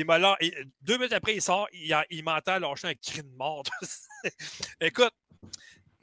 il 0.00 0.04
m'a 0.04 0.36
deux 0.82 0.98
minutes 0.98 1.12
après, 1.12 1.34
il 1.34 1.42
sort, 1.42 1.68
il, 1.72 1.96
il 2.10 2.22
m'entend 2.22 2.58
lâcher 2.58 2.88
un 2.88 2.94
cri 2.94 3.22
de 3.22 3.36
mort. 3.36 3.62
Écoute, 4.80 5.14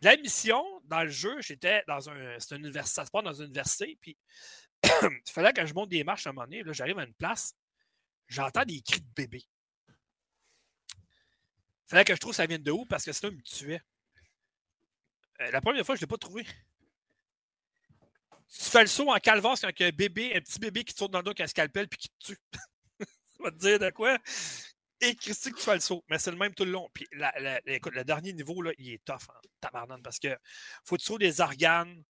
la 0.01 0.17
mission 0.17 0.63
dans 0.85 1.03
le 1.03 1.09
jeu, 1.09 1.39
j'étais 1.41 1.83
dans 1.87 2.09
un. 2.09 2.39
C'est 2.39 2.55
une 2.55 2.61
université, 2.61 2.95
ça 2.95 3.05
se 3.05 3.11
passe 3.11 3.23
dans 3.23 3.33
une 3.33 3.45
université, 3.45 3.97
puis 4.01 4.17
il 4.83 5.31
fallait 5.31 5.53
que 5.53 5.65
je 5.65 5.73
monte 5.73 5.89
des 5.89 6.03
marches 6.03 6.25
à 6.27 6.31
un 6.31 6.33
moment 6.33 6.45
donné. 6.45 6.63
Là, 6.63 6.73
j'arrive 6.73 6.97
à 6.97 7.03
une 7.03 7.13
place, 7.13 7.55
j'entends 8.27 8.65
des 8.65 8.81
cris 8.81 9.01
de 9.01 9.13
bébé. 9.15 9.43
Il 10.97 11.89
fallait 11.89 12.05
que 12.05 12.15
je 12.15 12.19
trouve 12.19 12.33
ça 12.33 12.45
vient 12.47 12.59
de 12.59 12.71
où 12.71 12.85
parce 12.85 13.05
que 13.05 13.13
sinon, 13.13 13.31
il 13.31 13.37
me 13.37 13.43
tuait. 13.43 13.81
Euh, 15.41 15.51
la 15.51 15.61
première 15.61 15.85
fois, 15.85 15.95
je 15.95 15.99
ne 15.99 16.01
l'ai 16.01 16.07
pas 16.07 16.17
trouvé. 16.17 16.45
Tu 18.49 18.69
fais 18.69 18.81
le 18.81 18.87
saut 18.87 19.11
en 19.11 19.19
calvasse 19.19 19.61
quand 19.61 19.69
il 19.77 19.81
y 19.81 19.85
a 19.85 19.87
un 19.87 19.91
bébé, 19.91 20.35
un 20.35 20.41
petit 20.41 20.59
bébé 20.59 20.83
qui 20.83 20.93
tourne 20.93 21.11
dans 21.11 21.19
le 21.19 21.23
dos 21.23 21.31
avec 21.31 21.41
un 21.41 21.47
scalpel 21.47 21.87
puis 21.87 21.99
qui 21.99 22.09
te 22.09 22.25
tue. 22.25 22.37
va 23.43 23.51
te 23.51 23.57
dire 23.57 23.79
de 23.79 23.89
quoi. 23.89 24.17
Et 25.01 25.15
Christy, 25.15 25.51
tu 25.51 25.61
fais 25.61 25.75
le 25.75 25.79
saut. 25.81 26.03
Mais 26.09 26.17
c'est 26.17 26.31
le 26.31 26.37
même 26.37 26.53
tout 26.53 26.63
le 26.63 26.71
long. 26.71 26.89
Puis 26.93 27.07
écoute, 27.67 27.93
le 27.93 28.03
dernier 28.03 28.33
niveau, 28.33 28.61
là, 28.61 28.71
il 28.77 28.93
est 28.93 29.03
tough 29.03 29.27
tabarnane 29.59 30.01
parce 30.01 30.19
que 30.19 30.37
faut 30.85 30.95
que 30.95 31.01
tu 31.01 31.17
des 31.17 31.41
organes 31.41 32.03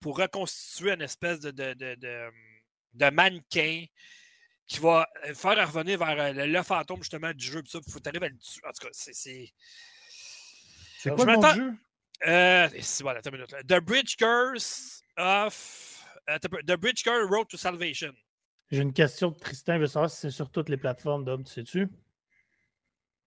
pour 0.00 0.16
reconstituer 0.16 0.92
une 0.92 1.02
espèce 1.02 1.40
de, 1.40 1.50
de, 1.50 1.74
de, 2.94 3.10
mannequin 3.10 3.84
qui 4.66 4.78
va 4.80 5.06
faire 5.34 5.72
revenir 5.72 5.98
vers 5.98 6.18
euh, 6.20 6.46
le, 6.46 6.62
fantôme 6.62 7.02
justement 7.02 7.32
du 7.32 7.44
jeu. 7.44 7.62
Il 7.74 7.92
faut 7.92 8.00
t'arriver 8.00 8.26
à 8.26 8.28
le 8.28 8.38
tuer. 8.38 8.62
En 8.66 8.72
tout 8.72 8.86
cas, 8.86 8.92
c'est. 8.92 9.12
C'est 9.12 11.10
quoi 11.10 11.24
le 11.24 11.54
jeu? 11.54 11.74
Euh, 12.26 12.68
voilà, 13.00 13.20
une 13.24 13.32
minute, 13.32 13.54
The 13.66 13.80
Bridge 13.80 14.16
Curse 14.16 15.02
of. 15.16 16.04
Euh, 16.28 16.38
The 16.38 16.76
Bridge 16.76 17.02
Curse 17.02 17.28
Road 17.28 17.48
to 17.48 17.56
Salvation. 17.56 18.12
J'ai 18.70 18.82
une 18.82 18.92
question 18.92 19.32
que 19.32 19.38
Tristan 19.38 19.78
veut 19.78 19.86
savoir 19.86 20.10
si 20.10 20.18
c'est 20.18 20.30
sur 20.30 20.50
toutes 20.50 20.68
les 20.68 20.76
plateformes 20.76 21.24
d'hommes, 21.24 21.44
tu 21.44 21.52
sais-tu? 21.52 21.88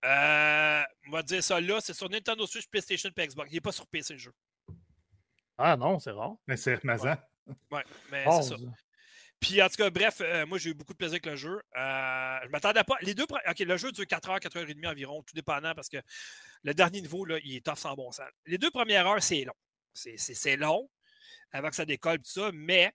Euh, 0.05 0.81
on 1.07 1.11
va 1.11 1.23
dire 1.23 1.43
ça 1.43 1.59
là, 1.61 1.79
c'est 1.79 1.93
sur 1.93 2.09
Nintendo 2.09 2.45
Switch, 2.45 2.67
PlayStation 2.67 3.09
et 3.15 3.27
Xbox. 3.27 3.51
Il 3.51 3.55
n'est 3.55 3.61
pas 3.61 3.71
sur 3.71 3.87
PC 3.87 4.13
le 4.13 4.19
jeu. 4.19 4.33
Ah 5.57 5.75
non, 5.77 5.99
c'est 5.99 6.11
rare. 6.11 6.35
Mais 6.47 6.57
c'est 6.57 6.83
Mazan. 6.83 7.15
Ouais. 7.71 7.83
mais 8.11 8.25
c'est 8.25 8.49
ça. 8.49 8.55
Puis 9.39 9.59
en 9.61 9.67
tout 9.67 9.75
cas, 9.75 9.89
bref, 9.89 10.21
euh, 10.21 10.45
moi 10.45 10.59
j'ai 10.59 10.69
eu 10.69 10.73
beaucoup 10.75 10.93
de 10.93 10.97
plaisir 10.97 11.15
avec 11.15 11.25
le 11.25 11.35
jeu. 11.35 11.61
Euh, 11.75 12.39
je 12.43 12.49
m'attendais 12.49 12.83
pas. 12.83 12.95
Les 13.01 13.15
deux. 13.15 13.23
Ok, 13.23 13.59
le 13.59 13.77
jeu 13.77 13.91
dure 13.91 14.05
4 14.05 14.29
heures, 14.29 14.39
4 14.39 14.57
heures 14.57 14.69
et 14.69 14.73
demie 14.73 14.87
environ, 14.87 15.23
tout 15.23 15.33
dépendant 15.33 15.73
parce 15.73 15.89
que 15.89 15.97
le 16.63 16.73
dernier 16.75 17.01
niveau, 17.01 17.25
là, 17.25 17.39
il 17.43 17.55
est 17.55 17.65
tough 17.65 17.77
sans 17.77 17.95
bon 17.95 18.11
sens. 18.11 18.27
Les 18.45 18.59
deux 18.59 18.69
premières 18.69 19.07
heures, 19.07 19.21
c'est 19.21 19.43
long. 19.43 19.55
C'est 19.93 20.55
long 20.55 20.89
avant 21.51 21.69
que 21.69 21.75
ça 21.75 21.85
décolle, 21.85 22.19
tout 22.19 22.31
ça, 22.31 22.51
mais 22.53 22.93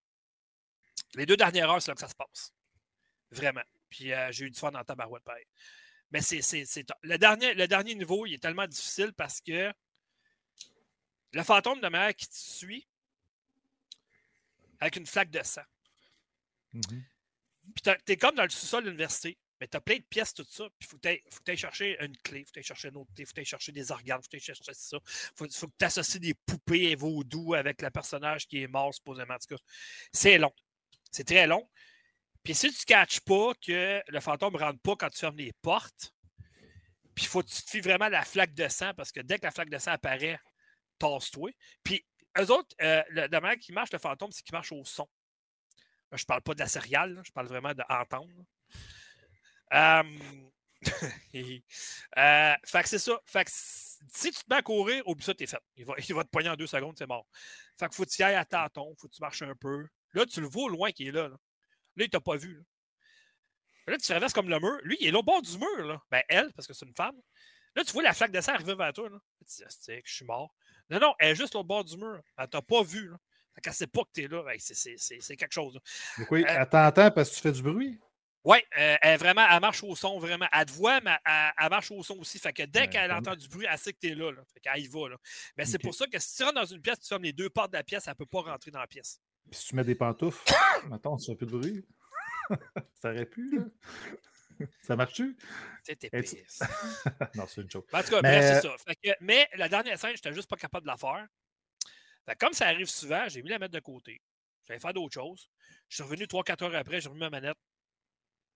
les 1.17 1.27
deux 1.27 1.37
dernières 1.37 1.71
heures, 1.71 1.83
c'est 1.83 1.91
là 1.91 1.95
que 1.95 2.01
ça 2.01 2.09
se 2.09 2.15
passe. 2.15 2.53
Vraiment. 3.31 3.65
Puis 3.91 4.13
euh, 4.13 4.31
j'ai 4.31 4.47
eu 4.47 4.51
du 4.51 4.59
fun 4.59 4.71
dans 4.71 4.85
tabarouette 4.85 5.25
pareil. 5.25 5.47
Mais 6.13 6.21
c'est, 6.21 6.41
le, 7.03 7.17
dernier, 7.19 7.55
le 7.55 7.67
dernier 7.67 7.95
niveau, 7.95 8.27
il 8.27 8.35
est 8.35 8.43
tellement 8.43 8.67
difficile 8.67 9.13
parce 9.13 9.41
que 9.41 9.73
le 11.33 11.43
fantôme 11.43 11.81
de 11.81 11.89
mère 11.89 12.15
qui 12.15 12.29
te 12.29 12.35
suit 12.35 12.87
avec 14.79 14.97
une 14.97 15.07
flaque 15.07 15.31
de 15.31 15.43
sang. 15.43 15.63
Mm-hmm. 16.75 17.03
Puis 17.75 17.97
t'es 18.05 18.17
comme 18.17 18.37
dans 18.37 18.45
le 18.45 18.51
sous-sol 18.51 18.85
de 18.85 18.91
l'université. 18.91 19.37
mais 19.61 19.67
tu 19.67 19.77
as 19.77 19.81
plein 19.81 19.97
de 19.97 20.05
pièces, 20.05 20.33
tout 20.33 20.47
ça. 20.49 20.69
Puis 20.79 20.87
il 20.87 20.87
faut 20.87 20.97
que 20.99 21.45
tu 21.45 21.51
ailles 21.51 21.57
chercher 21.57 21.97
une 22.05 22.17
clé, 22.19 22.41
il 22.41 22.45
faut 22.45 22.53
que 22.53 22.61
tu 22.61 22.67
chercher 22.67 22.89
une 22.89 22.97
autre 22.99 23.13
clé, 23.13 23.25
il 23.25 23.27
faut 23.27 23.35
que 23.35 23.41
tu 23.41 23.47
chercher 23.47 23.73
des 23.73 23.91
organes, 23.91 24.21
il 24.21 24.25
faut 24.25 24.31
que 24.31 24.37
tu 24.37 24.45
chercher 24.45 24.63
ça. 24.73 24.97
Il 24.97 25.01
faut, 25.35 25.47
faut, 25.51 25.67
que 25.67 25.75
tu 25.77 25.85
associes 25.85 26.21
des 26.21 26.35
poupées 26.35 26.91
et 26.91 26.95
vaudou 26.95 27.55
avec 27.55 27.83
le 27.83 27.91
personnage 27.91 28.47
qui 28.47 28.63
est 28.63 28.69
mort, 28.69 28.95
supposément. 28.95 29.35
En 29.35 29.39
tout 29.39 29.57
cas, 29.57 29.63
c'est 30.13 30.39
long. 30.39 30.53
C'est 31.17 31.25
très 31.25 31.47
long. 31.47 31.67
Puis 32.43 32.55
si 32.55 32.71
tu 32.71 32.79
ne 32.79 32.85
catches 32.85 33.21
pas 33.21 33.55
que 33.55 34.03
le 34.07 34.21
fantôme 34.21 34.53
ne 34.53 34.59
rentre 34.59 34.81
pas 34.81 34.97
quand 34.97 35.09
tu 35.09 35.19
fermes 35.19 35.39
les 35.39 35.55
portes, 35.63 36.13
puis 37.15 37.25
il 37.25 37.27
faut 37.27 37.43
que 37.43 37.49
tu 37.49 37.63
te 37.63 37.71
fies 37.71 37.81
vraiment 37.81 38.11
la 38.11 38.23
flaque 38.23 38.53
de 38.53 38.69
sang, 38.69 38.93
parce 38.95 39.13
que 39.13 39.21
dès 39.21 39.39
que 39.39 39.47
la 39.47 39.51
flaque 39.51 39.71
de 39.71 39.79
sang 39.79 39.93
apparaît, 39.93 40.39
tasse-toi. 40.99 41.53
Puis 41.83 42.05
eux 42.39 42.51
autres, 42.53 42.77
euh, 42.83 43.03
le, 43.09 43.29
la 43.29 43.41
manière 43.41 43.59
qui 43.59 43.73
marche 43.73 43.91
le 43.93 43.99
fantôme, 43.99 44.31
c'est 44.31 44.43
qu'il 44.43 44.53
marche 44.53 44.73
au 44.73 44.85
son. 44.85 45.09
Je 46.13 46.23
ne 46.23 46.27
parle 46.27 46.43
pas 46.43 46.53
de 46.53 46.59
la 46.59 46.69
céréale, 46.69 47.19
je 47.25 47.33
parle 47.33 47.47
vraiment 47.47 47.73
d'entendre. 47.73 48.29
Euh, 49.73 50.03
euh, 51.35 52.55
fait 52.65 52.83
que 52.83 52.89
c'est 52.89 53.01
ça. 53.01 53.19
Fait 53.25 53.45
que 53.45 53.51
si 53.51 54.31
tu 54.31 54.45
te 54.45 54.45
mets 54.49 54.57
à 54.57 54.63
courir, 54.63 55.03
oublie 55.09 55.25
ça, 55.25 55.35
t'es 55.35 55.47
fait. 55.47 55.59
Il 55.75 55.85
va, 55.85 55.95
il 55.99 56.15
va 56.15 56.23
te 56.23 56.29
poigner 56.29 56.51
en 56.51 56.55
deux 56.55 56.69
secondes, 56.69 56.95
c'est 56.97 57.09
mort. 57.09 57.27
Fait 57.77 57.89
que 57.89 57.95
faut 57.97 58.05
que 58.05 58.11
tu 58.11 58.21
y 58.21 58.25
ailles 58.25 58.37
à 58.37 58.45
tâtons, 58.45 58.95
faut 58.97 59.09
que 59.09 59.15
tu 59.15 59.21
marches 59.21 59.43
un 59.43 59.55
peu. 59.57 59.89
Là, 60.17 60.25
tu 60.25 60.41
le 60.41 60.47
vois 60.47 60.65
au 60.65 60.69
loin 60.69 60.93
qui 60.93 61.09
est 61.09 61.13
là. 61.13 61.29
Là, 61.29 61.37
là 61.97 62.05
il 62.05 62.09
t'a 62.09 62.21
pas 62.21 62.37
vu. 62.37 62.65
Là. 63.87 63.99
tu 63.99 64.07
traverses 64.09 64.33
comme 64.33 64.49
le 64.49 64.59
mur. 64.59 64.79
Lui, 64.83 64.97
il 65.01 65.09
est 65.09 65.15
au 65.15 65.23
bord 65.23 65.43
du 65.43 65.59
mur. 65.59 65.87
Là. 65.87 66.03
Ben, 66.11 66.23
elle, 66.29 66.51
parce 66.55 66.67
que 66.67 66.73
c'est 66.73 66.87
une 66.87 66.95
femme. 66.95 67.21
Là, 67.75 67.85
tu 67.85 67.93
vois 67.93 68.03
la 68.03 68.15
flaque 68.15 68.33
de 68.33 68.41
sang 68.41 68.55
arriver 68.55 68.75
vers 68.75 68.95
toi. 68.95 69.11
Là. 69.11 69.19
Tu 69.41 69.63
dis, 69.63 70.01
je 70.03 70.15
suis 70.15 70.25
mort. 70.25 70.55
Non, 70.89 70.99
non, 70.99 71.15
elle 71.19 71.33
est 71.33 71.35
juste 71.35 71.55
au 71.55 71.63
bord 71.63 71.85
du 71.85 71.99
mur. 71.99 72.23
Elle 72.39 72.49
t'a 72.49 72.63
pas 72.63 72.83
vu. 72.83 73.11
Là. 73.11 73.19
Qu'elle 73.63 73.75
sait 73.75 73.87
pas 73.87 74.05
que 74.05 74.11
t'es 74.15 74.27
là. 74.27 74.43
Ben, 74.43 74.59
c'est 74.59 75.37
quelque 75.37 75.53
chose. 75.53 75.79
Donc 76.19 76.31
oui, 76.31 76.45
euh, 76.45 76.47
elle 76.49 76.69
t'entend 76.69 77.11
parce 77.11 77.29
que 77.29 77.35
tu 77.35 77.41
fais 77.43 77.53
du 77.53 77.63
bruit. 77.63 78.01
Oui, 78.43 78.59
euh, 78.79 78.97
elle, 79.03 79.19
vraiment, 79.19 79.47
elle 79.51 79.61
marche 79.61 79.83
au 79.83 79.95
son, 79.97 80.19
vraiment. 80.19 80.47
Elle 80.51 80.65
te 80.65 80.73
voit, 80.73 81.01
mais 81.03 81.19
elle, 81.27 81.69
marche 81.69 81.91
au 81.91 82.03
son 82.03 82.19
aussi. 82.21 82.39
Fait 82.39 82.55
que 82.55 82.63
dès 82.63 82.89
qu'elle 82.89 83.13
entend 83.13 83.37
du 83.37 83.49
bruit, 83.49 83.67
elle 83.69 83.77
sait 83.77 83.93
que 83.93 83.99
tu 84.01 84.13
es 84.13 84.15
là, 84.15 84.31
là. 84.31 84.43
Fait 84.55 84.61
qu'elle 84.61 84.83
y 84.83 84.89
va. 84.89 85.11
Là. 85.11 85.17
Mais 85.59 85.67
c'est 85.67 85.79
pour 85.79 85.95
ça 85.95 86.07
que 86.07 86.19
si 86.19 86.37
tu 86.37 86.43
rentres 86.43 86.55
dans 86.55 86.65
une 86.65 86.81
pièce, 86.81 87.01
tu 87.01 87.09
fermes 87.09 87.25
les 87.25 87.33
deux 87.35 87.51
portes 87.51 87.73
de 87.73 87.77
la 87.77 87.85
pièce, 87.85 88.07
elle 88.07 88.13
ne 88.13 88.17
peut 88.17 88.27
pas 88.27 88.41
rentrer 88.41 88.71
dans 88.71 88.81
la 88.81 88.87
pièce. 88.87 89.21
Puis 89.51 89.61
si 89.61 89.69
tu 89.69 89.77
mets 89.77 89.85
des 89.85 89.95
pantoufles, 89.95 90.53
attends, 90.93 91.17
tu 91.17 91.27
fais 91.27 91.33
un 91.33 91.37
peu 91.37 91.47
de 91.47 91.51
bruit. 91.51 91.85
ça 92.95 93.11
aurait 93.11 93.27
pu, 93.27 93.59
là. 93.59 93.65
Ça 94.81 94.97
marche-tu? 94.97 95.37
C'était 95.83 96.11
non, 97.35 97.47
c'est 97.47 97.61
une 97.61 97.71
chose. 97.71 97.85
En 97.93 98.03
tout 98.03 98.09
cas, 98.09 98.23
mais... 98.23 98.41
c'est 98.41 98.63
ça. 98.63 98.75
Fait 98.87 98.97
que, 98.97 99.11
mais 99.21 99.47
la 99.55 99.69
dernière 99.69 99.99
scène, 99.99 100.11
je 100.11 100.15
n'étais 100.17 100.33
juste 100.33 100.49
pas 100.49 100.57
capable 100.57 100.87
de 100.87 100.91
la 100.91 100.97
faire. 100.97 101.27
Fait 102.25 102.37
comme 102.37 102.55
ça 102.55 102.67
arrive 102.67 102.89
souvent, 102.89 103.29
j'ai 103.29 103.43
mis 103.43 103.51
la 103.51 103.59
mettre 103.59 103.75
de 103.75 103.81
côté. 103.81 104.21
J'allais 104.67 104.81
faire 104.81 104.95
d'autres 104.95 105.15
choses. 105.15 105.49
Je 105.89 105.97
suis 105.97 106.03
revenu 106.03 106.25
3-4 106.25 106.65
heures 106.65 106.75
après, 106.75 107.01
j'ai 107.01 107.09
remis 107.09 107.21
ma 107.21 107.31
manette. 107.31 107.59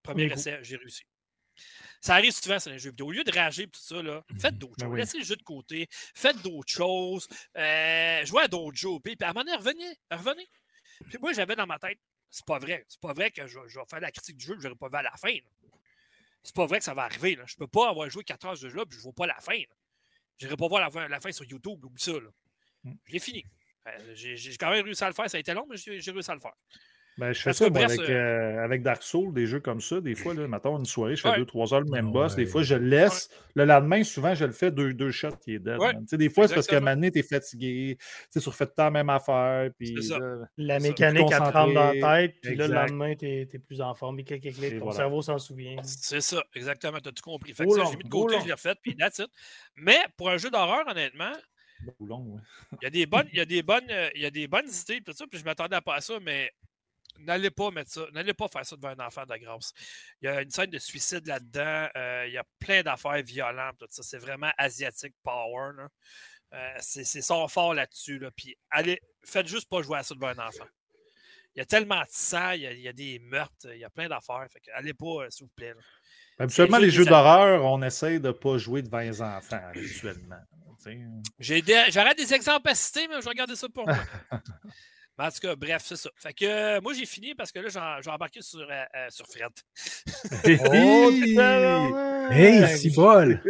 Premier 0.03 0.33
essai, 0.33 0.59
j'ai 0.63 0.77
réussi. 0.77 1.05
Ça 2.01 2.15
arrive 2.15 2.33
souvent 2.33 2.59
sur 2.59 2.71
les 2.71 2.79
jeux 2.79 2.91
vidéo. 2.91 3.09
Au 3.09 3.13
lieu 3.13 3.25
de 3.25 3.33
rager 3.33 3.65
et 3.65 3.69
tout 3.69 3.81
ça, 3.81 4.03
là, 4.03 4.25
faites 4.41 4.57
d'autres 4.57 4.77
ben 4.79 4.87
choses. 4.87 4.97
Laissez 4.97 5.19
le 5.19 5.25
jeu 5.25 5.37
de 5.37 5.43
côté. 5.43 5.87
Faites 5.91 6.41
d'autres 6.43 6.73
choses. 6.73 7.29
Euh, 7.57 8.25
jouez 8.25 8.45
à 8.45 8.49
d'autres 8.49 8.77
jeux. 8.77 8.99
Puis, 9.05 9.17
à 9.21 9.27
un 9.27 9.33
moment 9.33 9.45
donné, 9.45 9.57
revenez. 9.57 9.97
Revenez. 10.11 10.49
Puis 11.09 11.19
moi, 11.21 11.33
j'avais 11.33 11.57
dans 11.57 11.67
ma 11.67 11.79
tête, 11.79 11.99
c'est 12.31 12.45
pas 12.45 12.59
vrai. 12.59 12.85
C'est 12.89 13.01
pas 13.01 13.13
vrai 13.13 13.31
que 13.31 13.47
je, 13.47 13.59
vais 13.59 13.85
faire 13.89 14.01
la 14.01 14.11
critique 14.11 14.37
du 14.37 14.47
jeu 14.47 14.55
que 14.55 14.63
je 14.63 14.69
n'aurai 14.69 14.79
pas 14.79 14.89
vu 14.89 14.97
à 14.97 15.03
la 15.03 15.17
fin. 15.17 15.35
C'est 16.43 16.55
pas 16.55 16.67
vrai 16.67 16.79
que 16.79 16.85
ça 16.85 16.95
va 16.95 17.05
arriver. 17.05 17.37
Là. 17.37 17.45
Je 17.47 17.57
peux 17.57 17.67
pas 17.67 17.89
avoir 17.89 18.09
joué 18.09 18.25
4 18.25 18.47
heures 18.47 18.53
de 18.53 18.69
jeu-là 18.69 18.87
puis 18.87 18.95
je 18.95 19.01
ne 19.01 19.03
vois 19.03 19.13
pas 19.13 19.27
la 19.27 19.41
fin. 19.41 19.61
Je 20.39 20.47
n'irai 20.47 20.57
pas 20.57 20.69
voir 20.69 20.81
la 20.81 20.91
fin, 20.91 21.07
la 21.09 21.21
fin 21.21 21.33
sur 21.33 21.45
YouTube. 21.45 21.85
Oublie 21.85 22.03
ça. 22.03 22.13
Là. 22.13 22.31
Mm. 22.85 22.93
Je 23.05 23.13
l'ai 23.13 23.19
fini. 23.19 23.45
Euh, 23.87 24.15
j'ai 24.15 24.57
quand 24.57 24.71
même 24.71 24.85
réussi 24.85 25.05
à 25.05 25.09
le 25.09 25.15
faire. 25.15 25.29
Ça 25.29 25.37
a 25.37 25.41
été 25.41 25.53
long, 25.53 25.67
mais 25.69 25.77
j'ai 25.77 26.11
réussi 26.11 26.31
à 26.31 26.35
le 26.35 26.41
faire. 26.41 26.55
Ben, 27.19 27.33
je 27.33 27.43
fais 27.43 27.53
ça 27.53 27.67
avec, 27.67 27.99
euh, 27.99 28.09
euh, 28.09 28.65
avec, 28.65 28.83
Dark 28.83 29.03
Souls, 29.03 29.33
des 29.35 29.47
jeux 29.47 29.61
comme 29.61 29.81
ça. 29.81 30.01
Des 30.01 30.15
fois, 30.15 30.33
là, 30.33 30.47
mettons, 30.49 30.79
une 30.79 30.87
soirée, 30.87 31.17
je 31.17 31.23
fais 31.23 31.39
2-3 31.39 31.75
heures 31.75 31.81
le 31.81 31.91
même 31.91 32.13
boss. 32.13 32.35
Des 32.35 32.47
fois, 32.47 32.63
je 32.63 32.75
le 32.75 32.87
laisse. 32.87 33.29
Le 33.55 33.65
lendemain, 33.65 34.03
souvent, 34.05 34.35
je 34.35 34.45
le 34.45 34.53
fais 34.53 34.71
deux, 34.71 34.95
deux 34.95 35.11
shots 35.11 35.37
qui 35.43 35.55
est 35.55 35.59
dead. 35.59 35.79
Des 36.13 36.31
fois, 36.31 36.49
c'est 36.49 36.55
parce 36.55 36.67
qu'à 36.67 36.79
un 36.79 36.81
moment 36.81 36.95
donné, 36.95 37.11
tu 37.11 37.19
es 37.19 37.23
fatigué. 37.23 37.99
Tu 38.33 38.39
refais 38.39 38.65
tout 38.67 38.73
le 38.73 38.77
temps 38.77 38.85
la 38.85 38.91
même 38.91 39.11
affaire. 39.11 39.71
Puis, 39.79 39.95
la 40.57 40.79
mécanique, 40.79 41.29
elle 41.31 41.39
te 41.39 41.43
rentre 41.43 41.75
dans 41.75 41.93
la 41.93 41.93
tête. 41.93 42.37
Puis 42.43 42.57
là, 42.57 42.69
le 42.69 42.75
lendemain, 42.75 43.15
tu 43.15 43.27
es, 43.27 43.47
plus 43.47 43.81
en 43.81 43.95
forme. 43.95 44.17
Clic, 44.23 44.41
clic, 44.41 44.57
clic, 44.57 44.79
ton 44.79 44.91
cerveau 44.91 45.23
s'en 45.23 45.39
souvient. 45.39 45.77
C'est 45.83 46.21
ça, 46.21 46.43
exactement. 46.55 46.99
Tu 47.01 47.09
as 47.09 47.13
tout 47.13 47.23
compris. 47.23 47.53
Fait 47.55 47.67
que 47.67 47.75
j'ai 47.75 47.97
mis 47.97 48.05
de 48.05 48.09
côté, 48.09 48.37
je 48.41 48.47
l'ai 48.47 48.53
refait. 48.53 48.75
Puis 48.83 48.97
that's 48.97 49.19
it. 49.19 49.29
Mais 49.77 49.99
pour 50.17 50.31
un 50.31 50.37
jeu 50.37 50.51
d'horreur, 50.51 50.85
honnêtement, 50.89 51.33
il 51.99 52.83
y 52.83 52.87
a 52.87 52.91
des 52.91 53.07
bonnes, 53.07 53.29
il 53.33 53.39
y 53.39 53.41
a 53.41 53.45
des 53.45 53.63
bonnes, 53.63 53.91
il 54.15 54.23
y 54.23 54.27
a 54.27 54.31
des 54.31 54.49
bonnes 54.49 54.69
idées, 54.69 55.01
tout 55.01 55.13
ça, 55.13 55.25
puis 55.27 55.39
je 55.39 55.45
m'attendais 55.45 55.81
pas 55.81 55.97
à 55.97 56.01
ça, 56.01 56.19
mais 56.21 56.51
n'allez 57.21 57.51
pas 57.51 57.71
mettre 57.71 57.91
ça, 57.91 58.03
n'allez 58.13 58.35
pas 58.35 58.49
faire 58.49 58.65
ça 58.65 58.77
devant 58.77 58.89
un 58.89 59.07
enfant 59.07 59.25
de 59.25 59.37
grâce. 59.37 59.73
Il 60.21 60.27
y 60.27 60.29
a 60.29 60.43
une 60.43 60.51
scène 60.51 60.71
de 60.71 60.79
suicide 60.79 61.27
là-dedans, 61.27 61.89
euh, 61.97 62.25
il 62.27 62.33
y 62.33 62.39
a 62.39 62.45
plein 62.59 62.83
d'affaires 62.83 63.23
violentes, 63.23 63.77
tout 63.79 63.87
ça. 63.91 64.03
C'est 64.03 64.19
vraiment 64.19 64.51
asiatique 64.59 65.15
power. 65.23 65.73
Euh, 66.53 66.75
c'est 66.81 67.05
son 67.23 67.47
fort 67.49 67.75
là-dessus. 67.75 68.19
Là. 68.19 68.31
Puis 68.37 68.57
allez, 68.71 69.01
faites 69.25 69.47
juste 69.47 69.69
pas 69.69 69.83
jouer 69.83 69.99
à 69.99 70.03
ça 70.03 70.15
devant 70.15 70.29
un 70.29 70.49
enfant. 70.49 70.67
Il 71.55 71.59
y 71.59 71.63
a 71.63 71.65
tellement 71.65 72.01
de 72.01 72.09
sang, 72.11 72.53
il 72.53 72.63
y 72.63 72.89
a, 72.89 72.93
des 72.93 73.19
meurtres, 73.19 73.67
il 73.73 73.79
y 73.79 73.85
a 73.85 73.91
plein 73.91 74.09
d'affaires. 74.09 74.47
Fait 74.53 74.61
que 74.61 74.71
allez 74.73 74.95
pas, 74.95 75.25
euh, 75.25 75.31
s'il 75.31 75.47
vous 75.47 75.53
plaît. 75.55 75.75
Habituellement, 76.39 76.79
les 76.79 76.91
jeux 76.91 77.05
d'horreur, 77.05 77.65
on 77.65 77.83
essaye 77.83 78.21
de 78.21 78.29
ne 78.29 78.33
pas 78.33 78.57
jouer 78.57 78.83
devant 78.83 79.01
les 79.01 79.21
enfants, 79.21 79.61
habituellement. 79.69 80.41
J'aurais 81.39 82.15
des 82.15 82.33
exemples 82.33 82.69
à 82.69 82.75
citer, 82.75 83.07
mais 83.09 83.21
je 83.21 83.29
regarder 83.29 83.57
ça 83.57 83.69
pour 83.69 83.87
moi. 83.87 83.99
en 85.21 85.31
tout 85.31 85.41
cas, 85.41 85.55
bref, 85.55 85.83
c'est 85.85 85.97
ça. 85.97 86.11
Fait 86.17 86.33
que 86.33 86.45
euh, 86.45 86.81
moi, 86.81 86.95
j'ai 86.95 87.05
fini 87.05 87.35
parce 87.35 87.53
que 87.53 87.59
là, 87.61 88.01
j'ai 88.01 88.11
embarqué 88.11 88.41
sur, 88.41 88.61
euh, 88.61 88.65
euh, 88.97 89.07
sur 89.11 89.27
Fred. 89.27 89.51
oh, 90.73 91.11
hey, 92.33 92.67
si 92.79 92.91
bol! 92.91 93.43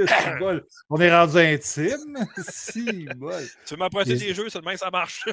On 0.88 1.00
est 1.00 1.14
rendu 1.14 1.38
intime. 1.38 2.26
si 2.48 3.06
bol. 3.16 3.44
Tu 3.66 3.74
veux 3.74 3.78
m'apprêter 3.78 4.16
des 4.16 4.34
jeux, 4.34 4.48
seulement 4.48 4.76
ça 4.76 4.90
marche. 4.90 5.24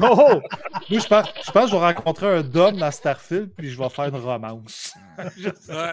oh! 0.00 0.40
je 0.88 1.06
pense, 1.06 1.26
je 1.44 1.50
pense 1.50 1.64
que 1.64 1.70
je 1.70 1.76
vais 1.76 1.92
rencontrer 1.92 2.38
un 2.38 2.42
Dom 2.42 2.76
dans 2.78 2.90
Starfield, 2.90 3.50
puis 3.56 3.70
je 3.70 3.78
vais 3.78 3.90
faire 3.90 4.06
une 4.06 4.16
romance. 4.16 4.94
ouais. 5.18 5.92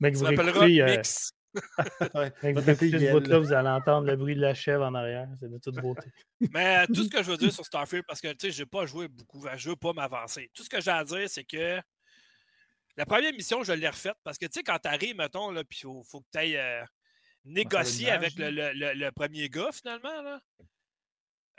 Mec, 0.00 0.16
vous 0.16 0.26
Mix. 0.26 1.35
là, 2.14 3.38
vous 3.38 3.52
allez 3.52 3.68
entendre 3.68 4.06
le 4.06 4.16
bruit 4.16 4.34
de 4.34 4.40
la 4.40 4.54
chèvre 4.54 4.84
en 4.84 4.94
arrière. 4.94 5.28
C'est 5.38 5.50
de 5.50 5.58
toute 5.58 5.76
beauté. 5.76 6.08
Mais 6.52 6.78
euh, 6.78 6.86
tout 6.86 7.04
ce 7.04 7.08
que 7.08 7.22
je 7.22 7.30
veux 7.30 7.36
dire 7.36 7.52
sur 7.52 7.64
Starfield, 7.64 8.04
parce 8.06 8.20
que 8.20 8.28
je 8.28 8.62
n'ai 8.62 8.66
pas 8.66 8.86
joué 8.86 9.08
beaucoup, 9.08 9.46
je 9.56 9.68
ne 9.68 9.70
veux 9.72 9.76
pas 9.76 9.92
m'avancer. 9.92 10.50
Tout 10.54 10.62
ce 10.62 10.68
que 10.68 10.80
j'ai 10.80 10.90
à 10.90 11.04
dire, 11.04 11.28
c'est 11.28 11.44
que 11.44 11.80
la 12.96 13.06
première 13.06 13.32
mission, 13.32 13.62
je 13.62 13.72
l'ai 13.72 13.88
refaite 13.88 14.16
parce 14.24 14.38
que 14.38 14.46
tu 14.46 14.52
sais, 14.54 14.62
quand 14.62 14.78
tu 14.78 14.88
arrives, 14.88 15.16
mettons, 15.16 15.52
puis 15.64 15.78
il 15.78 15.82
faut, 15.82 16.02
faut, 16.04 16.20
que 16.20 16.26
tu 16.32 16.38
ailles 16.38 16.56
euh, 16.56 16.82
négocier 17.44 18.10
avec 18.10 18.34
le, 18.36 18.50
le, 18.50 18.72
le, 18.72 19.12
premier 19.12 19.48
gars, 19.48 19.70
finalement. 19.72 20.22
Là. 20.22 20.40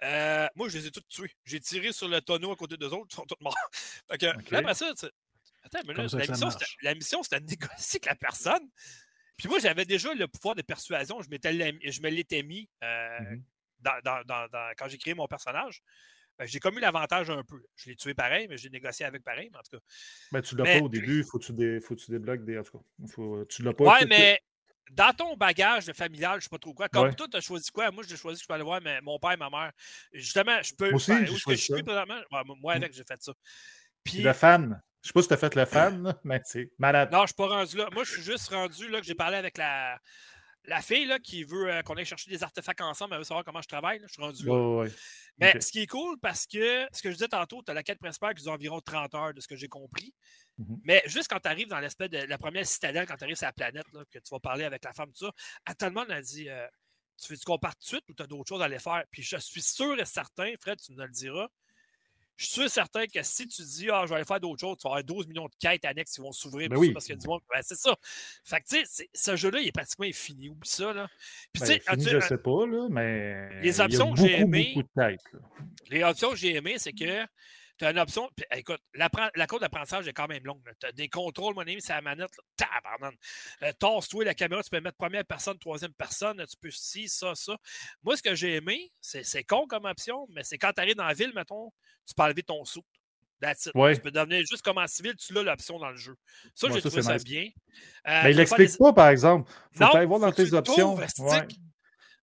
Euh, 0.04 0.48
moi, 0.56 0.70
je 0.70 0.78
les 0.78 0.88
ai 0.88 0.92
tous 0.92 1.04
tués. 1.08 1.32
J'ai 1.46 1.60
tiré 1.60 1.92
sur 1.92 2.08
le 2.08 2.22
tonneau 2.22 2.52
à 2.52 2.56
côté 2.56 2.78
d'eux 2.78 2.88
autres, 2.88 3.08
ils 3.12 3.16
sont 3.16 3.26
tous 3.26 3.42
morts. 3.42 3.56
Fait 4.12 4.18
que, 4.18 4.26
là, 4.26 4.60
après 4.60 4.74
ça, 4.74 4.94
Attends, 5.64 5.80
mais 5.86 5.94
là, 5.96 6.06
la, 6.82 6.96
mission, 6.96 7.24
c'était 7.24 7.42
de 7.42 7.46
négocier 7.46 8.00
avec 8.00 8.06
la 8.06 8.16
personne. 8.16 8.70
Puis 9.38 9.48
moi, 9.48 9.60
j'avais 9.60 9.86
déjà 9.86 10.14
le 10.14 10.28
pouvoir 10.28 10.56
de 10.56 10.62
persuasion. 10.62 11.22
Je, 11.22 11.28
je 11.30 12.02
me 12.02 12.10
l'étais 12.10 12.44
mis 12.44 12.70
euh, 12.84 13.20
mmh 13.20 13.42
quand 14.78 14.88
j'ai 14.88 14.98
créé 14.98 15.14
mon 15.14 15.28
personnage. 15.28 15.84
Ben, 16.38 16.46
j'ai 16.48 16.60
comme 16.60 16.78
eu 16.78 16.82
l'avantage 16.82 17.30
un 17.30 17.44
peu. 17.44 17.62
Je 17.76 17.90
l'ai 17.90 17.96
tué 17.96 18.14
pareil, 18.14 18.48
mais 18.48 18.58
j'ai 18.58 18.70
négocié 18.70 19.06
avec 19.06 19.24
pareil, 19.24 19.50
en 19.54 19.62
tout 19.62 19.78
cas. 19.78 19.84
Mais 20.32 20.42
tu 20.42 20.56
l'as 20.56 20.64
pas 20.64 20.80
au 20.80 20.90
début, 20.90 21.20
il 21.20 21.24
faut 21.24 21.40
que 21.40 21.46
tu, 21.46 21.54
dé, 21.54 21.80
faut 21.80 21.96
tu 21.96 22.12
débloques 22.12 22.44
des. 22.44 22.60
En 22.60 22.64
tout 22.64 22.78
cas, 22.78 23.08
faut, 23.08 23.46
tu 23.46 23.64
l'as 23.64 23.74
pas. 23.74 23.84
Ouais, 23.86 24.06
mais 24.06 24.40
dans 24.92 25.14
ton 25.14 25.36
bagage 25.36 25.92
familial, 25.94 26.34
je 26.34 26.38
ne 26.38 26.42
sais 26.42 26.50
pas 26.50 26.60
trop 26.60 26.74
quoi, 26.74 26.90
comme 26.90 27.14
toi, 27.16 27.28
tu 27.30 27.38
as 27.38 27.42
choisi 27.42 27.72
quoi? 27.72 27.90
Moi, 27.92 28.04
j'ai 28.08 28.18
choisi 28.18 28.40
que 28.40 28.44
je 28.44 28.48
peux 28.48 28.54
aller 28.54 28.64
voir 28.64 28.82
mon 29.02 29.18
père 29.20 29.32
et 29.32 29.38
ma 29.38 29.50
mère. 29.50 29.72
Justement, 30.14 30.62
je 30.62 30.74
peux. 30.76 30.90
Moi 30.90 30.98
aussi, 30.98 31.12
ben, 31.12 31.30
où 31.30 31.34
que 31.34 31.56
je 31.56 31.56
suis 31.56 31.84
présentement? 31.84 32.22
moi, 32.62 32.74
avec, 32.74 32.94
j'ai 32.94 33.04
fait 33.04 33.22
ça. 33.22 33.34
Puis, 34.04 34.22
le 34.22 34.34
fan. 34.34 34.82
Je 35.08 35.12
sais 35.12 35.14
pas 35.14 35.22
si 35.22 35.28
tu 35.30 35.34
as 35.36 35.38
fait 35.38 35.56
le 35.56 35.64
fan, 35.64 36.14
mais 36.26 36.42
c'est 36.44 36.70
malade. 36.78 37.10
Non, 37.14 37.22
je 37.22 37.28
suis 37.28 37.36
pas 37.36 37.48
rendu 37.48 37.78
là. 37.78 37.88
Moi, 37.94 38.04
je 38.04 38.12
suis 38.12 38.24
juste 38.24 38.50
rendu 38.50 38.90
là 38.90 39.00
que 39.00 39.06
j'ai 39.06 39.16
parlé 39.16 39.38
avec 39.38 39.58
la, 39.58 39.98
la 40.66 40.82
fille 40.82 41.06
là, 41.06 41.18
qui 41.18 41.46
veut 41.46 41.72
euh, 41.72 41.82
qu'on 41.82 41.96
aille 41.96 42.04
chercher 42.04 42.30
des 42.30 42.44
artefacts 42.44 42.82
ensemble, 42.82 43.14
elle 43.14 43.20
veut 43.20 43.24
savoir 43.24 43.46
comment 43.46 43.62
je 43.62 43.70
travaille. 43.70 44.02
Je 44.06 44.12
suis 44.12 44.22
rendu 44.22 44.46
là. 44.46 44.86
Mais 45.38 45.58
ce 45.62 45.72
qui 45.72 45.80
est 45.80 45.88
cool, 45.88 46.20
parce 46.20 46.46
que 46.46 46.86
ce 46.92 47.02
que 47.02 47.10
je 47.10 47.14
disais 47.14 47.30
tantôt, 47.30 47.64
tu 47.64 47.72
as 47.72 47.74
la 47.74 47.84
quête 47.84 48.00
principale 48.00 48.36
qui 48.36 48.44
dure 48.44 48.52
environ 48.52 48.82
30 48.82 49.16
heures 49.16 49.34
de 49.34 49.40
ce 49.40 49.48
que 49.48 49.56
j'ai 49.56 49.70
compris. 49.70 50.14
Mm-hmm. 50.60 50.80
Mais 50.84 51.04
juste 51.06 51.30
quand 51.30 51.40
tu 51.40 51.48
arrives 51.48 51.70
dans 51.70 51.80
l'espèce 51.80 52.10
de 52.10 52.18
la 52.18 52.38
première 52.38 52.68
citadelle, 52.68 53.08
quand 53.08 53.16
tu 53.16 53.24
arrives 53.24 53.38
sur 53.38 53.48
la 53.48 53.54
planète, 53.54 53.86
là, 53.94 54.04
que 54.12 54.20
tu 54.20 54.30
vas 54.30 54.42
parler 54.42 54.66
avec 54.66 54.84
la 54.84 54.92
femme, 54.92 55.08
tout 55.14 55.26
ça, 55.26 55.32
à 55.66 55.74
tout 55.74 55.86
le 55.86 55.92
monde 55.92 56.12
a 56.12 56.22
dit 56.22 56.50
euh, 56.50 56.68
Tu 57.24 57.32
veux 57.32 57.40
qu'on 57.46 57.60
parte 57.60 57.80
tout 57.80 57.86
de 57.86 57.88
suite 57.88 58.10
ou 58.10 58.14
tu 58.14 58.24
as 58.24 58.28
d'autres 58.28 58.50
choses 58.50 58.62
à 58.62 58.66
aller 58.66 58.80
faire? 58.80 59.06
Puis 59.10 59.24
je 59.24 59.38
suis 59.38 59.62
sûr 59.62 59.98
et 59.98 60.06
certain, 60.06 60.52
Fred, 60.60 60.82
tu 60.82 60.92
nous 60.92 61.02
le 61.02 61.10
diras, 61.10 61.48
je 62.38 62.46
suis 62.46 62.54
sûr 62.54 62.70
certain 62.70 63.08
que 63.08 63.22
si 63.24 63.48
tu 63.48 63.64
dis, 63.64 63.90
ah, 63.90 64.04
je 64.04 64.10
vais 64.10 64.16
aller 64.16 64.26
faire 64.26 64.40
d'autres 64.40 64.60
choses, 64.60 64.78
tu 64.78 64.84
vas 64.84 64.92
avoir 64.92 65.04
12 65.04 65.28
millions 65.28 65.48
de 65.48 65.56
quêtes 65.60 65.86
annexes 65.86 66.14
qui 66.14 66.22
vont 66.22 66.32
s'ouvrir 66.32 66.70
ben 66.70 66.78
oui. 66.78 66.94
parce 66.94 67.06
qu'il 67.06 67.16
y 67.16 67.18
a 67.18 67.20
du 67.20 67.28
monde. 67.28 67.42
Ben, 67.50 67.62
c'est 67.64 67.78
ça. 67.78 67.96
Fait 68.44 68.62
que, 68.62 68.68
tu 68.68 68.86
sais, 68.86 69.10
ce 69.12 69.36
jeu-là, 69.36 69.60
il 69.60 69.68
est 69.68 69.72
pratiquement 69.72 70.08
fini. 70.14 70.50
Oublie 70.50 70.70
ça, 70.70 70.94
là. 70.94 71.08
Puis, 71.52 71.64
ben, 71.64 71.80
fini, 71.82 72.06
je 72.06 72.20
sais 72.20 72.38
pas, 72.38 72.68
là, 72.68 72.88
mais. 72.92 73.62
Les 73.62 73.82
options 73.82 74.14
que 74.14 74.22
j'ai 74.22 74.40
aimées. 74.40 74.76
Les 75.90 76.04
options 76.04 76.30
que 76.30 76.36
j'ai 76.36 76.56
aimées, 76.56 76.78
c'est 76.78 76.94
que 76.94 77.26
tu 77.78 77.86
as 77.86 77.92
une 77.92 78.00
option. 78.00 78.30
écoute, 78.52 78.82
la 78.94 79.48
courbe 79.48 79.62
d'apprentissage 79.62 80.08
est 80.08 80.14
quand 80.14 80.28
même 80.28 80.44
longue. 80.44 80.62
Tu 80.80 80.88
as 80.88 80.92
des 80.92 81.10
contrôles, 81.10 81.54
mon 81.56 81.62
ami, 81.62 81.78
c'est 81.80 81.94
la 81.94 82.02
manette. 82.02 82.32
Tabarnan. 82.56 83.16
Euh, 83.64 83.72
toi 83.80 84.26
la 84.26 84.34
caméra, 84.34 84.64
tu 84.64 84.70
peux 84.70 84.82
mettre 84.82 84.98
première 84.98 85.26
personne, 85.26 85.58
troisième 85.60 85.94
personne. 85.94 86.44
Tu 86.48 86.58
peux 86.60 86.72
ci, 86.72 87.08
ça, 87.08 87.36
ça. 87.36 87.56
Moi, 88.04 88.18
ce 88.18 88.24
que 88.24 88.36
j'ai 88.36 88.56
aimé, 88.56 88.92
c'est 89.02 89.44
con 89.44 89.68
comme 89.68 89.86
option, 89.86 90.28
mais 90.32 90.44
c'est 90.44 90.58
quand 90.58 90.72
tu 90.74 90.82
arrives 90.82 90.96
dans 90.96 91.06
la 91.06 91.14
ville, 91.14 91.32
mettons, 91.36 91.72
tu 92.06 92.14
peux 92.16 92.24
enlever 92.24 92.44
ton 92.44 92.66
sou. 92.66 92.84
Tu 93.42 94.02
peux 94.02 94.12
devenir 94.12 94.40
juste 94.40 94.64
comme 94.64 94.80
en 94.80 94.88
civil, 94.88 95.16
tu 95.16 95.34
l'as 95.34 95.44
l'option 95.44 95.78
dans 95.78 95.92
le 95.92 95.98
jeu. 95.98 96.16
Ça, 96.56 96.68
j'ai 96.74 96.82
trouvé 96.82 97.04
ça 97.04 97.18
bien. 97.18 97.50
Euh, 98.08 98.22
mais 98.24 98.32
il 98.32 98.38
l'explique 98.38 98.78
pas, 98.78 98.94
par 98.94 99.10
exemple. 99.10 99.52
Faut 99.74 99.84
non, 99.84 99.92
aller 99.92 100.06
voir 100.06 100.20
dans 100.20 100.32
tes 100.32 100.52
options. 100.54 100.98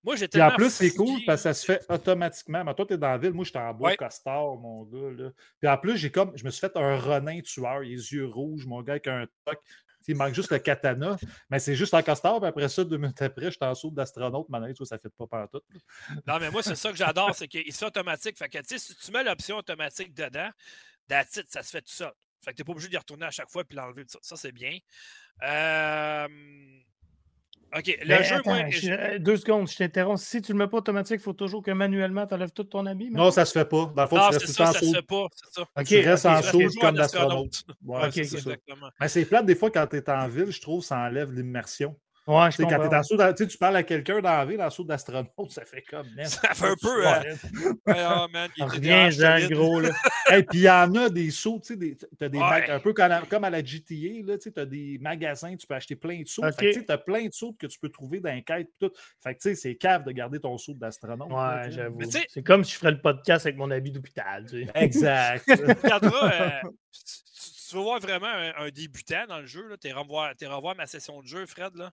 Moi, 0.05 0.17
j'étais. 0.17 0.41
en 0.43 0.51
plus, 0.51 0.71
c'est 0.71 0.91
cool 0.91 1.21
parce 1.27 1.43
que 1.43 1.53
ça 1.53 1.55
se 1.55 1.65
fait 1.65 1.85
automatiquement. 1.89 2.63
Mais 2.63 2.75
toi, 2.75 2.85
tu 2.87 2.95
es 2.95 2.99
dans 2.99 3.09
la 3.09 3.19
ville. 3.19 3.33
Moi, 3.33 3.45
j'étais 3.45 3.59
en 3.59 3.73
bois 3.73 3.97
costard, 3.97 4.57
mon 4.57 4.85
gars. 4.85 5.11
Là. 5.17 5.31
Puis 5.61 5.69
en 5.69 5.79
plus, 5.79 5.97
j'ai 5.97 6.11
comme. 6.11 6.37
Je 6.37 6.45
me 6.45 6.51
suis 6.51 6.61
fait 6.61 6.77
un 6.77 6.97
renin 6.99 7.41
tueur, 7.41 7.81
les 7.81 8.13
yeux 8.13 8.27
rouges, 8.27 8.67
mon 8.67 8.83
gars, 8.83 8.93
avec 8.93 9.07
un 9.07 9.27
toc. 9.45 9.59
Il 10.07 10.17
manque 10.17 10.35
juste 10.35 10.53
le 10.53 10.59
katana, 10.59 11.17
mais 11.49 11.59
c'est 11.59 11.75
juste 11.75 11.95
en 11.95 12.03
costard. 12.03 12.39
Puis 12.39 12.49
après 12.49 12.69
ça, 12.69 12.85
deux 12.85 12.99
minutes 12.99 13.23
après, 13.23 13.51
je 13.51 13.59
t'en 13.59 13.75
saut 13.75 13.91
d'astronaute. 13.91 14.47
Maintenant, 14.51 14.69
ça 14.85 14.97
ne 14.97 15.01
fait 15.01 15.09
pas 15.17 15.27
partout. 15.27 15.63
Non, 16.27 16.39
mais 16.39 16.51
moi, 16.51 16.63
c'est 16.63 16.75
ça 16.75 16.91
que 16.91 16.97
j'adore, 16.97 17.35
c'est 17.35 17.49
qu'il 17.49 17.73
fait 17.73 17.87
automatique. 17.87 18.37
Fait 18.37 18.51
que, 18.51 18.59
si 18.77 18.95
tu 18.95 19.11
mets 19.13 19.25
l'option 19.25 19.57
automatique 19.57 20.13
dedans, 20.13 20.51
that's 21.09 21.41
ça 21.49 21.63
se 21.63 21.71
fait 21.71 21.81
tout 21.81 21.93
ça. 21.93 22.13
Fait 22.45 22.51
que 22.51 22.57
tu 22.57 22.61
n'es 22.61 22.67
pas 22.67 22.73
obligé 22.73 22.89
d'y 22.89 22.99
retourner 22.99 23.25
à 23.25 23.31
chaque 23.31 23.49
fois 23.49 23.63
et 23.69 23.75
l'enlever. 23.75 24.05
Ça, 24.07 24.19
ça 24.21 24.37
c'est 24.37 24.53
bien. 24.53 24.79
Euh... 25.43 26.29
OK, 27.77 27.99
le 28.05 28.23
jeu, 28.23 28.37
moi, 28.45 28.59
euh, 28.59 29.19
Deux 29.19 29.37
secondes, 29.37 29.69
je 29.69 29.77
t'interromps. 29.77 30.23
Si 30.23 30.41
tu 30.41 30.53
ne 30.53 30.59
le 30.59 30.65
mets 30.65 30.71
pas 30.71 30.77
automatique, 30.77 31.17
il 31.21 31.23
faut 31.23 31.33
toujours 31.33 31.63
que 31.63 31.73
manuellement 31.73 32.25
tu 32.27 32.35
enlèves 32.35 32.53
tout 32.53 32.65
ton 32.65 32.87
habit. 32.87 33.11
Non, 33.11 33.33
ça 33.33 33.41
ne 33.41 33.47
se 33.47 33.53
fait 33.53 33.65
pas. 33.65 33.93
Dans 33.97 34.03
le 34.03 34.09
fond, 34.09 34.17
non, 34.17 34.29
tu 34.29 34.37
restes 34.37 34.47
ça, 34.47 34.67
ça 34.67 34.79
se 34.79 34.93
fait 34.93 35.03
pas. 35.03 35.27
Ça. 35.51 35.63
Okay, 35.77 36.03
tu 36.03 36.09
restes 36.09 36.27
en 36.27 36.43
saut 36.43 36.61
comme 36.81 36.97
l'astronaute. 36.97 37.65
Ouais, 37.85 38.07
okay, 38.07 38.21
exactement. 38.21 38.89
Mais 39.01 39.09
c'est 39.09 39.25
plate 39.25 39.47
des 39.47 39.57
fois 39.57 39.71
quand 39.71 39.87
tu 39.89 39.97
es 39.97 40.11
en 40.11 40.29
ville, 40.29 40.51
je 40.51 40.61
trouve, 40.61 40.85
ça 40.85 40.99
enlève 40.99 41.33
l'immersion. 41.33 41.97
Ouais, 42.27 42.51
je 42.51 42.63
quand 42.63 42.71
es 42.71 42.95
en 42.95 43.03
saut, 43.03 43.17
tu 43.35 43.59
parles 43.59 43.77
à 43.77 43.83
quelqu'un 43.83 44.21
dans 44.21 44.31
la 44.31 44.47
ville 44.47 44.63
en 44.63 44.71
saut 44.71 44.85
d'astronaute, 44.85 45.51
ça 45.51 45.65
fait 45.67 45.83
comme. 45.83 46.07
ça 46.25 46.55
fait 46.55 46.69
un 46.69 46.75
peu. 46.81 47.07
Hein. 47.07 47.23
oh, 47.87 48.27
man, 48.33 48.51
Rien, 48.59 49.11
Jean, 49.11 49.47
gros. 49.51 49.81
Là. 49.81 49.91
Et 50.33 50.43
puis 50.43 50.61
il 50.61 50.63
y 50.63 50.71
en 50.71 50.95
a 50.95 51.11
des 51.11 51.31
sauts, 51.31 51.61
tu 51.63 51.75
sais, 51.75 51.97
tu 51.97 52.25
as 52.25 52.29
des 52.31 52.39
un 52.39 52.81
peu 52.81 52.95
comme 52.95 53.45
à, 53.45 53.51
la 53.51 53.63
GTA, 53.63 54.39
tu 54.39 54.53
as 54.57 54.65
des 54.65 54.99
magasins, 55.03 55.55
tu 55.55 55.67
peux 55.67 55.75
acheter 55.75 55.97
plein 55.97 56.23
de 56.23 56.27
sauts. 56.27 56.43
Tu 56.59 56.85
as 56.89 56.99
plein 56.99 57.27
de 57.27 57.33
sauts 57.33 57.55
que 57.59 57.67
tu 57.67 57.79
peux 57.79 57.91
trouver 57.91 58.21
dans 58.21 58.33
les 58.33 58.43
quêtes. 58.43 58.71
Tout. 58.81 58.91
Fait 59.23 59.35
que 59.35 59.41
tu 59.41 59.51
sais, 59.51 59.55
c'est 59.55 59.75
cave 59.75 60.05
de 60.05 60.13
garder 60.13 60.41
ton 60.41 60.57
saut 60.57 60.75
d'astronaute. 60.75 61.31
Ouais, 61.31 61.71
j'avoue. 61.71 62.01
C'est 62.29 62.43
comme 62.43 62.65
si 62.65 62.73
je 62.73 62.79
ferais 62.79 62.93
le 62.93 63.01
podcast 63.01 63.45
avec 63.45 63.59
mon 63.59 63.71
habit 63.71 63.91
d'hôpital. 63.91 64.47
Tu 64.49 64.65
sais. 64.65 64.71
Exact. 64.75 65.45
tu 67.69 67.77
veux 67.77 67.83
voir 67.83 68.01
vraiment 68.01 68.27
un, 68.27 68.69
débutant 68.71 69.27
dans 69.27 69.41
le 69.41 69.47
jeu, 69.47 69.77
tu 69.81 69.89
es 69.89 69.93
revoir 69.93 70.77
ma 70.77 70.87
session 70.87 71.21
de 71.23 71.27
jeu, 71.27 71.47
Fred. 71.47 71.75
Là. 71.77 71.93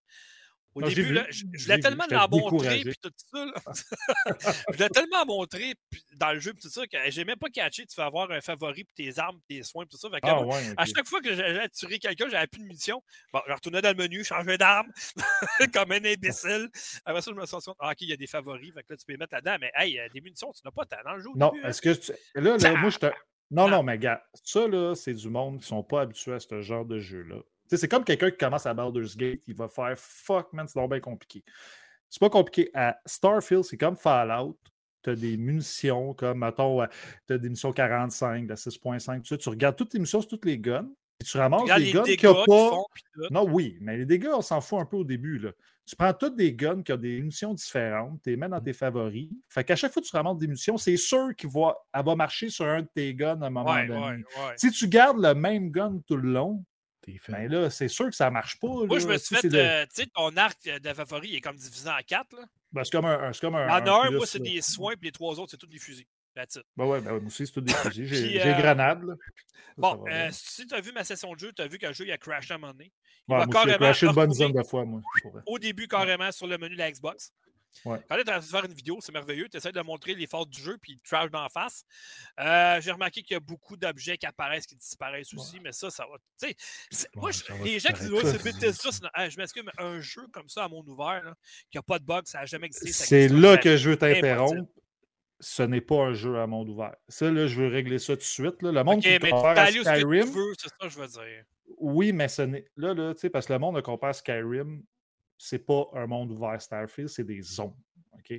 Au 0.74 0.82
début, 0.82 1.12
là, 1.12 1.26
je, 1.30 1.44
je 1.54 1.64
voulais 1.64 1.80
tellement 1.80 2.06
la 2.10 2.28
montrer 2.28 2.82
puis 2.82 2.96
tout 3.02 3.12
ça. 3.18 3.46
je 4.70 4.74
voulais 4.74 4.90
tellement 4.90 5.26
montrer 5.26 5.76
dans 6.16 6.32
le 6.32 6.40
jeu 6.40 6.54
puis 6.54 6.62
tout 6.62 6.70
ça 6.70 6.88
que 6.88 6.98
j'ai 7.10 7.26
même 7.26 7.38
pas 7.38 7.50
catché. 7.50 7.86
Tu 7.86 7.96
vas 7.96 8.06
avoir 8.06 8.32
un 8.32 8.40
favori 8.40 8.86
pour 8.86 8.94
tes 8.94 9.20
armes, 9.20 9.40
tes 9.50 9.64
soins 9.64 9.86
tout 9.86 9.98
ça. 9.98 10.08
Ah, 10.24 10.42
à 10.78 10.86
chaque 10.86 11.08
fois 11.08 11.20
que 11.20 11.36
j'allais 11.36 11.68
tuer 11.70 12.00
quelqu'un, 12.00 12.30
j'avais 12.30 12.48
plus 12.48 12.62
de 12.62 12.68
munitions. 12.68 13.04
Bon, 13.34 13.42
je 13.48 13.54
retournais 13.54 13.82
dans 13.82 13.90
le 13.90 13.96
menu, 13.96 14.24
changeais 14.24 14.58
d'arme 14.58 14.90
comme 15.74 15.92
un 15.92 16.06
imbécile. 16.06 16.70
Après 17.04 17.22
ça, 17.22 17.32
je 17.32 17.36
me 17.36 17.46
suis 17.46 17.58
dit, 17.58 17.72
ah, 17.80 17.92
OK, 17.92 18.02
il 18.02 18.10
y 18.10 18.14
a 18.14 18.18
des 18.18 18.28
favoris. 18.28 18.74
Fait 18.74 18.84
que 18.84 18.94
là, 18.94 18.98
tu 18.98 19.06
peux 19.06 19.14
les 19.14 19.18
mettre 19.18 19.34
là-dedans. 19.34 19.58
Mais 19.60 19.72
hey, 19.76 20.00
des 20.14 20.22
munitions, 20.22 20.54
tu 20.54 20.62
n'as 20.64 20.72
pas 20.72 20.86
tant 20.86 21.04
dans 21.04 21.16
le 21.16 21.22
jeu. 21.22 21.30
Non, 21.36 21.52
hein. 21.54 21.68
est-ce 21.68 21.82
que 21.82 21.94
tu... 21.94 22.14
là, 22.36 22.56
là 22.56 22.76
moi, 22.78 22.90
je 22.90 22.98
te. 22.98 23.08
Non, 23.52 23.68
non, 23.68 23.84
mais 23.84 24.00
gars, 24.00 24.24
ça, 24.44 24.68
là, 24.68 24.96
c'est 24.96 25.14
du 25.14 25.30
monde 25.30 25.60
qui 25.60 25.68
sont 25.68 25.84
pas 25.84 26.02
habitués 26.02 26.34
à 26.34 26.40
ce 26.40 26.62
genre 26.62 26.86
de 26.86 27.00
jeu-là. 27.00 27.36
C'est 27.68 27.88
comme 27.88 28.04
quelqu'un 28.04 28.32
qui 28.32 28.38
commence 28.38 28.66
à 28.66 28.74
Baldur's 28.74 29.16
Gate, 29.16 29.42
il 29.48 29.56
va 29.56 29.68
faire 29.68 29.98
fuck, 29.98 30.52
man, 30.54 30.68
c'est 30.68 30.80
donc 30.80 30.90
bien 30.90 31.00
compliqué. 31.00 31.44
C'est 32.10 32.20
pas 32.20 32.30
compliqué. 32.30 32.70
À 32.74 33.00
Starfield, 33.06 33.64
c'est 33.64 33.78
comme 33.78 33.96
Fallout. 33.96 34.58
Tu 35.04 35.10
as 35.10 35.16
des 35.16 35.38
munitions 35.38 36.14
comme, 36.14 36.40
mettons, 36.40 36.86
tu 37.28 37.34
as 37.34 37.38
des 37.38 37.48
munitions 37.48 37.72
45, 37.72 38.48
de 38.48 38.56
6.5, 38.56 39.22
tu, 39.22 39.38
tu 39.38 39.50
regardes 39.50 39.76
toutes 39.76 39.94
les 39.94 40.00
munitions 40.00 40.22
sur 40.22 40.30
toutes 40.30 40.46
les 40.46 40.60
guns, 40.60 40.88
et 41.20 41.24
tu 41.24 41.38
ramasses 41.38 41.64
des 41.78 41.92
guns 41.92 42.04
qui 42.04 42.26
n'ont 42.26 42.46
pas. 42.46 42.72
non, 43.32 43.48
oui, 43.50 43.78
mais 43.82 43.98
les 43.98 44.06
dégâts, 44.06 44.32
on 44.34 44.42
s'en 44.42 44.62
fout 44.62 44.80
un 44.80 44.86
peu 44.86 44.98
au 44.98 45.04
début. 45.04 45.40
Là. 45.40 45.52
Tu 45.92 45.98
prends 45.98 46.14
toutes 46.14 46.38
des 46.38 46.54
guns 46.54 46.84
qui 46.84 46.94
ont 46.94 46.98
des 46.98 47.20
munitions 47.20 47.54
différentes, 47.54 48.22
tu 48.24 48.30
les 48.30 48.38
mets 48.38 48.48
dans 48.48 48.62
tes 48.62 48.72
favoris. 48.72 49.28
Fait 49.50 49.66
qu'à 49.66 49.76
chaque 49.76 49.92
fois 49.92 50.02
que 50.02 50.08
tu 50.08 50.16
ramasses 50.16 50.38
des 50.38 50.48
munitions, 50.48 50.78
c'est 50.78 50.96
sûr 50.96 51.36
qu'elle 51.36 51.50
va, 51.50 51.76
va 51.94 52.16
marcher 52.16 52.50
sur 52.50 52.66
un 52.66 52.84
de 52.84 52.88
tes 52.96 53.14
guns 53.14 53.42
à 53.42 53.48
un 53.48 53.50
moment 53.50 53.76
donné. 53.86 54.24
Si 54.56 54.72
tu 54.72 54.88
gardes 54.88 55.22
le 55.22 55.34
même 55.34 55.70
gun 55.70 56.00
tout 56.08 56.16
le 56.16 56.32
long, 56.32 56.64
ben 57.28 57.52
là, 57.52 57.70
c'est 57.70 57.90
sûr 57.90 58.10
que 58.10 58.16
ça 58.16 58.28
ne 58.28 58.30
marche 58.32 58.58
pas. 58.58 58.70
Moi, 58.70 59.00
je 59.00 59.08
me 59.08 59.18
suis 59.18 59.36
fait, 59.36 59.54
euh, 59.54 59.84
tu 59.94 60.04
sais, 60.04 60.08
ton 60.16 60.38
arc 60.38 60.64
de 60.64 60.94
favori 60.94 61.30
il 61.30 61.36
est 61.36 61.42
comme 61.42 61.58
divisé 61.58 61.90
en 61.90 62.00
quatre. 62.08 62.38
Là. 62.38 62.46
Ben, 62.72 62.86
c'est 62.86 62.92
comme 62.92 63.06
un. 63.06 63.34
C'est 63.34 63.42
comme 63.42 63.56
un, 63.56 63.68
en 63.68 64.06
un, 64.06 64.12
moi, 64.12 64.26
c'est 64.26 64.40
des 64.40 64.62
soins, 64.62 64.94
puis 64.94 65.10
les 65.10 65.12
trois 65.12 65.38
autres, 65.42 65.52
c'est 65.52 65.58
tous 65.58 65.68
des 65.68 65.80
fusils. 65.80 66.06
Ben 66.78 66.86
ouais, 66.86 67.02
ben 67.02 67.12
moi 67.12 67.22
aussi, 67.28 67.46
c'est 67.46 67.54
tous 67.54 67.62
des 67.62 67.74
fusils. 67.74 68.08
J'ai 68.08 68.42
euh, 68.42 68.58
grenade. 68.58 69.04
bon, 69.78 70.04
euh, 70.08 70.30
si 70.32 70.66
tu 70.66 70.74
as 70.74 70.82
vu 70.82 70.92
ma 70.92 71.04
session 71.04 71.34
de 71.34 71.40
jeu, 71.40 71.52
tu 71.54 71.62
as 71.62 71.68
vu 71.68 71.78
le 71.82 71.94
jeu 71.94 72.06
il 72.06 72.12
a 72.12 72.18
crashé 72.18 72.54
à 72.54 72.56
un 72.56 72.60
moment 72.60 72.74
donné. 72.74 72.92
Il 73.28 73.34
ouais, 73.34 73.46
moi, 73.46 73.78
crashé 73.78 74.06
une 74.08 74.14
bonne 74.14 74.34
zone 74.34 74.54
de 74.54 74.64
fois, 74.64 74.86
moi. 74.86 75.02
Au 75.46 75.60
début, 75.60 75.88
carrément, 75.88 76.32
sur 76.32 76.48
le 76.48 76.58
menu 76.58 76.76
de 76.76 76.80
la 76.80 76.92
Xbox. 76.92 77.34
Quand 77.84 77.98
tu 77.98 78.16
es 78.16 78.20
en 78.20 78.24
train 78.24 78.40
de 78.40 78.44
faire 78.44 78.66
une 78.66 78.74
vidéo, 78.74 78.98
c'est 79.02 79.12
merveilleux. 79.12 79.48
Tu 79.50 79.58
essaies 79.58 79.72
de 79.72 79.82
montrer 79.82 80.14
les 80.14 80.28
forces 80.28 80.50
du 80.50 80.62
jeu, 80.62 80.78
puis 80.82 80.94
tu 80.94 81.10
trash 81.10 81.32
d'en 81.32 81.48
face. 81.50 81.84
Euh, 82.40 82.82
j'ai 82.82 82.92
remarqué 82.92 83.24
qu'il 83.24 83.34
y 83.34 83.38
a 83.38 83.40
beaucoup 83.40 83.78
d'objets 83.78 84.18
qui 84.18 84.26
apparaissent, 84.26 84.66
qui 84.66 84.76
disparaissent 84.76 85.34
aussi, 85.34 85.60
mais 85.60 85.72
ça, 85.72 85.90
ça 85.90 86.06
va. 86.06 86.18
Tu 86.40 86.56
sais, 86.92 87.08
moi, 87.16 87.32
les 87.64 87.80
gens 87.80 87.94
qui 87.94 88.02
disent 88.02 88.32
c'est 88.32 88.44
Bethesda, 88.44 88.90
je 89.30 89.38
m'excuse, 89.38 89.64
mais 89.66 89.84
un 89.84 90.00
jeu 90.02 90.28
comme 90.32 90.50
ça 90.50 90.66
à 90.66 90.68
monde 90.68 90.88
ouvert, 90.90 91.24
là, 91.24 91.34
qui 91.70 91.78
n'a 91.78 91.82
pas 91.82 92.00
de 92.00 92.04
bug, 92.04 92.24
ça 92.26 92.40
n'a 92.40 92.46
jamais 92.46 92.68
existé. 92.68 92.92
C'est 92.92 93.28
là 93.28 93.58
que 93.58 93.78
je 93.78 93.90
veux 93.90 93.98
t'interrompre. 93.98 94.70
Ce 95.42 95.64
n'est 95.64 95.82
pas 95.82 95.98
un 95.98 96.14
jeu 96.14 96.40
à 96.40 96.48
monde 96.48 96.70
ouvert. 96.70 96.96
Ça, 97.10 97.30
là, 97.30 97.48
je 97.48 97.60
veux 97.60 97.68
régler 97.68 98.00
ça 98.00 98.14
tout 98.14 98.20
de 98.20 98.24
suite. 98.24 98.62
Là. 98.62 98.72
Le 98.72 98.84
monde 98.84 99.02
qui 99.02 99.20
compare 99.20 99.58
à 99.58 99.68
Skyrim. 99.68 100.28
C'est 100.58 100.70
ça 100.70 100.76
que 100.80 100.90
je 100.90 101.00
veux 101.00 101.08
dire. 101.08 101.44
Oui, 101.78 102.14
mais 102.14 102.28
ce 102.28 102.44
n'est. 102.44 102.66
Là, 102.78 102.94
là, 102.94 103.14
tu 103.14 103.22
sais, 103.22 103.30
parce 103.30 103.48
que 103.48 103.54
le 103.54 103.60
monde 103.60 103.76
ne 103.76 103.82
compare 103.82 104.16
Skyrim 104.16 104.84
c'est 105.42 105.66
pas 105.66 105.88
un 105.94 106.06
monde 106.06 106.32
ouvert 106.32 106.62
Starfield, 106.62 107.10
c'est 107.10 107.24
des 107.24 107.42
zones. 107.42 107.74
OK? 108.14 108.34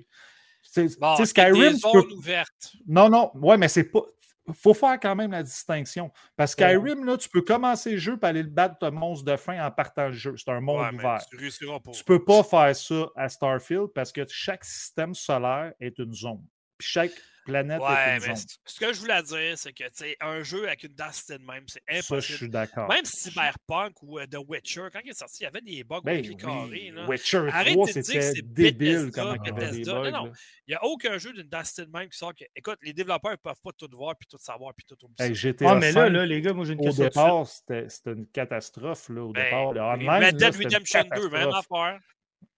C'est 0.63 0.99
bon, 0.99 1.25
Skyrim. 1.25 1.73
Des 1.73 1.79
zones 1.79 2.13
ouvertes. 2.13 2.73
Non, 2.87 3.09
non, 3.09 3.33
ouais, 3.35 3.57
mais 3.59 3.69
c'est 3.69 3.85
pas. 3.85 4.03
Il 4.49 4.55
faut 4.55 4.75
faire 4.75 4.99
quand 4.99 5.15
même 5.15 5.31
la 5.31 5.43
distinction. 5.43 6.11
Parce 6.37 6.55
que 6.55 6.65
Skyrim, 6.65 7.05
là, 7.05 7.17
tu 7.17 7.29
peux 7.29 7.43
commencer 7.43 7.93
le 7.93 7.99
jeu 7.99 8.19
et 8.21 8.27
aller 8.27 8.43
le 8.43 8.49
battre 8.49 8.77
ton 8.79 8.91
monstre 8.91 9.25
de 9.25 9.37
fin 9.37 9.65
en 9.65 9.71
partant 9.71 10.07
le 10.07 10.13
jeu. 10.13 10.35
C'est 10.37 10.51
un 10.51 10.61
monde 10.61 10.95
ouvert. 10.95 11.21
Tu 11.31 11.37
ne 11.37 12.03
peux 12.05 12.25
pas 12.25 12.43
faire 12.43 12.75
ça 12.75 13.07
à 13.15 13.29
Starfield 13.29 13.89
parce 13.95 14.11
que 14.11 14.23
chaque 14.29 14.65
système 14.65 15.15
solaire 15.15 15.73
est 15.79 15.97
une 15.99 16.13
zone. 16.13 16.45
Puis 16.83 16.91
chaque 16.91 17.13
planète 17.45 17.81
ouais, 17.81 18.19
mais 18.21 18.35
Ce 18.65 18.81
que 18.81 18.93
je 18.93 18.99
voulais 18.99 19.23
dire, 19.23 19.57
c'est 19.57 19.73
que 19.73 19.85
un 20.21 20.43
jeu 20.43 20.67
avec 20.67 20.83
une 20.83 20.95
densité 20.95 21.39
de 21.39 21.45
même, 21.45 21.63
c'est 21.69 21.83
impossible. 21.89 22.23
Ça, 22.23 22.29
je 22.29 22.37
suis 22.37 22.49
d'accord. 22.49 22.89
Même 22.89 23.05
Cyberpunk 23.05 24.03
ou 24.03 24.19
uh, 24.19 24.27
The 24.27 24.39
Witcher, 24.49 24.89
quand 24.93 24.99
il 25.05 25.11
est 25.11 25.19
sorti, 25.19 25.43
il 25.43 25.45
y 25.45 25.47
avait 25.47 25.61
des 25.61 25.85
bugs 25.85 26.01
ben, 26.03 26.19
au 26.19 26.23
pied 26.23 26.35
carré. 26.35 26.91
Là. 26.93 27.07
Witcher 27.07 27.49
Arrête 27.53 27.75
3, 27.75 27.87
c'était 27.87 28.33
débile 28.43 29.13
comme 29.15 29.37
Bethesda. 29.39 29.93
Non, 29.93 30.11
non. 30.11 30.33
Il 30.67 30.71
n'y 30.71 30.75
a 30.75 30.85
aucun 30.85 31.19
jeu 31.19 31.33
d'une 31.33 31.49
densité 31.49 31.87
de 31.87 31.91
même 31.91 32.09
qui 32.09 32.19
sort 32.19 32.35
que. 32.35 32.45
Écoute, 32.57 32.79
les 32.83 32.93
développeurs 32.93 33.31
ne 33.31 33.37
peuvent 33.37 33.61
pas 33.63 33.73
tout 33.73 33.89
voir, 33.93 34.17
puis 34.17 34.27
tout 34.29 34.39
savoir, 34.39 34.75
puis 34.75 34.85
tout 34.85 34.97
oublier. 35.05 35.31
Hey, 35.31 35.35
GTA 35.37 35.71
ah, 35.71 35.75
mais 35.77 35.93
là, 35.93 36.09
là, 36.09 36.27
les 36.27 36.41
gars, 36.41 36.53
moi 36.53 36.65
j'ai 36.65 36.73
une 36.73 36.81
question. 36.81 37.05
Au 37.05 37.09
départ, 37.09 37.47
c'était 37.47 38.13
une 38.13 38.27
catastrophe. 38.27 39.09
Là, 39.09 39.23
au 39.23 39.33
ben, 39.33 39.45
départ, 39.45 39.73
le 39.73 39.81
online. 39.81 40.25
Red 40.25 40.37
Dead 40.37 40.57
Redemption 40.57 41.05
2, 41.15 41.29
même 41.31 41.49
affaire. 41.49 42.01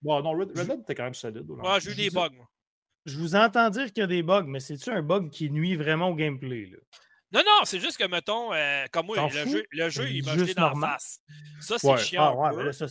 Bon, 0.01 0.21
non, 0.23 0.31
Red 0.31 0.53
Dead 0.53 0.79
était 0.81 0.95
quand 0.95 1.03
même 1.03 1.13
solide. 1.13 1.47
Ouais, 1.47 1.79
j'ai 1.79 1.91
eu 1.91 1.95
des 1.95 2.09
bugs, 2.09 2.29
moi. 2.33 2.47
Je 3.05 3.17
vous 3.17 3.35
entends 3.35 3.69
dire 3.69 3.87
qu'il 3.87 4.01
y 4.01 4.03
a 4.03 4.07
des 4.07 4.23
bugs, 4.23 4.45
mais 4.47 4.59
c'est-tu 4.59 4.89
un 4.89 5.01
bug 5.01 5.29
qui 5.29 5.49
nuit 5.51 5.75
vraiment 5.75 6.09
au 6.09 6.15
gameplay? 6.15 6.65
Là? 6.65 6.77
Non, 7.31 7.41
non, 7.45 7.65
c'est 7.65 7.79
juste 7.79 7.97
que, 7.97 8.07
mettons, 8.07 8.53
euh, 8.53 8.85
comme 8.91 9.07
moi, 9.07 9.29
le 9.29 9.45
jeu, 9.45 9.65
le 9.71 9.89
jeu, 9.89 10.09
il 10.09 10.23
m'a 10.23 10.37
jeté 10.37 10.53
dans 10.53 10.69
la 10.69 10.87
face. 10.87 11.19
Ça, 11.59 11.77
c'est 11.77 11.97
chiant. 11.97 12.41
Ah, 12.41 12.53
ouais, 12.53 12.63
mais, 12.63 12.71
ça, 12.71 12.87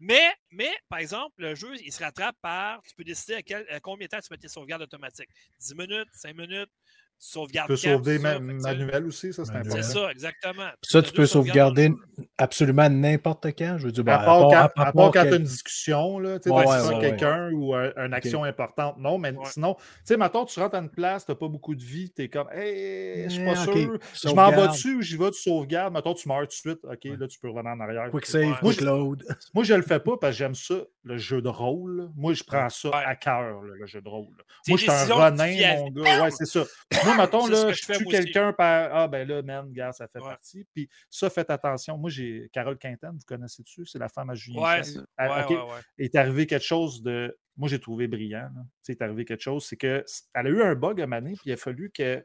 mais, 0.00 0.34
mais, 0.50 0.70
par 0.88 0.98
exemple, 0.98 1.34
le 1.38 1.54
jeu, 1.54 1.74
il 1.82 1.90
se 1.92 2.02
rattrape 2.02 2.36
par. 2.42 2.82
Tu 2.82 2.94
peux 2.94 3.04
décider 3.04 3.34
à, 3.36 3.42
quel, 3.42 3.66
à 3.70 3.80
combien 3.80 4.06
de 4.06 4.10
temps 4.10 4.20
tu 4.20 4.28
mets 4.30 4.36
tes 4.36 4.48
sauvegardes 4.48 4.82
automatiques? 4.82 5.30
10 5.60 5.74
minutes, 5.76 6.08
5 6.12 6.36
minutes, 6.36 6.70
sauvegarde. 7.18 7.66
Tu 7.68 7.72
peux 7.72 7.76
sauvegarder 7.76 8.18
manuel 8.18 9.06
aussi, 9.06 9.32
ça, 9.32 9.44
c'est 9.44 9.52
important. 9.52 9.76
C'est 9.76 9.82
ça, 9.82 10.10
exactement. 10.10 10.68
ça, 10.82 11.02
tu 11.02 11.12
peux 11.12 11.26
sauvegarder 11.26 11.92
absolument 12.38 12.88
n'importe 12.88 13.46
quand. 13.58 13.76
Je 13.78 13.86
veux 13.86 13.92
dire, 13.92 14.04
à, 14.08 14.18
part 14.18 15.12
quand, 15.12 15.12
tu 15.12 15.18
as 15.18 15.36
une 15.36 15.42
discussion, 15.42 16.18
là, 16.18 16.38
tu 16.38 16.50
sais, 16.50 16.98
quelqu'un 17.00 17.50
ou 17.52 17.74
une 17.74 18.14
action 18.14 18.44
importante. 18.44 18.98
Non, 18.98 19.18
mais 19.18 19.34
sinon, 19.44 19.74
tu 19.74 19.82
sais, 20.04 20.16
maintenant, 20.16 20.44
tu 20.44 20.58
rentres 20.60 20.76
à 20.76 20.78
une 20.78 20.90
place, 20.90 21.26
tu 21.26 21.32
n'as 21.32 21.36
pas 21.36 21.48
beaucoup 21.48 21.74
de 21.74 21.82
vie, 21.82 22.12
tu 22.14 22.22
es 22.22 22.28
comme, 22.28 22.48
hey, 22.52 23.24
je 23.24 23.34
suis 23.34 23.44
pas 23.44 23.56
sûr, 23.56 23.98
je 24.24 24.34
m'en 24.34 24.50
vais 24.50 24.68
dessus 24.68 24.96
ou 24.96 25.02
j'y 25.02 25.16
vais, 25.16 25.30
tu 25.30 25.40
sauvegardes. 25.40 25.92
Maintenant, 25.92 26.14
tu 26.14 26.28
meurs 26.28 26.40
tout 26.40 26.46
de 26.46 26.52
suite. 26.52 26.84
OK, 26.84 27.18
là, 27.18 27.26
tu 27.26 27.38
peux 27.38 27.48
revenir 27.48 27.72
en 27.72 27.80
arrière. 27.80 28.10
Quick 28.10 28.26
save, 28.26 28.58
quick 28.60 28.80
load. 28.80 29.24
Moi, 29.54 29.64
je 29.64 29.74
le 29.74 29.82
fais 29.82 30.00
pas 30.00 30.16
parce 30.16 30.34
que 30.34 30.38
j'aime 30.38 30.54
ça, 30.54 30.74
le 31.04 31.16
jeu 31.16 31.40
de 31.40 31.48
rôle. 31.48 32.10
Moi, 32.16 32.34
je 32.34 32.44
prends 32.44 32.68
ça 32.68 32.90
à 32.94 33.16
cœur, 33.16 33.62
le 33.62 33.86
jeu 33.86 34.00
de 34.00 34.08
rôle. 34.08 34.36
Moi, 34.68 34.76
je 34.76 34.82
suis 34.82 34.90
un 34.90 35.04
renin, 35.14 35.76
mon 35.78 35.90
gars. 35.90 36.22
Ouais, 36.22 36.30
c'est 36.30 36.46
ça. 36.46 36.64
Moi, 37.06 37.16
mettons, 37.16 37.46
là, 37.46 37.72
je 37.72 37.92
tue 37.92 38.04
quelqu'un 38.06 38.52
par. 38.52 38.94
Ah, 38.94 39.08
ben 39.08 39.26
là, 39.26 39.42
man, 39.42 39.72
gars, 39.72 39.92
ça 39.92 40.08
fait 40.08 40.18
partie. 40.18 40.66
Puis 40.74 40.88
ça, 41.08 41.30
faites 41.30 41.50
attention. 41.50 41.96
Moi, 41.96 42.10
j'ai 42.10 42.48
Carole 42.52 42.78
Quintan, 42.78 43.12
vous 43.12 43.24
connaissez 43.26 43.62
dessus? 43.62 43.86
C'est 43.86 43.98
la 43.98 44.08
femme 44.08 44.30
à 44.30 44.34
Julien. 44.34 44.62
Ouais, 44.62 44.82
ouais, 45.18 45.80
Il 45.98 46.04
est 46.04 46.14
arrivé 46.14 46.46
quelque 46.46 46.64
chose 46.64 47.02
de. 47.02 47.36
Moi, 47.56 47.68
j'ai 47.68 47.80
trouvé 47.80 48.06
brillant. 48.06 48.50
Il 48.86 48.92
est 48.92 49.02
arrivé 49.02 49.24
quelque 49.24 49.42
chose. 49.42 49.66
C'est 49.66 49.76
qu'elle 49.76 50.04
a 50.34 50.48
eu 50.48 50.62
un 50.62 50.74
bug 50.74 51.00
à 51.00 51.06
Mané, 51.06 51.32
puis 51.32 51.50
il 51.50 51.52
a 51.52 51.56
fallu 51.56 51.90
qu'elle 51.90 52.24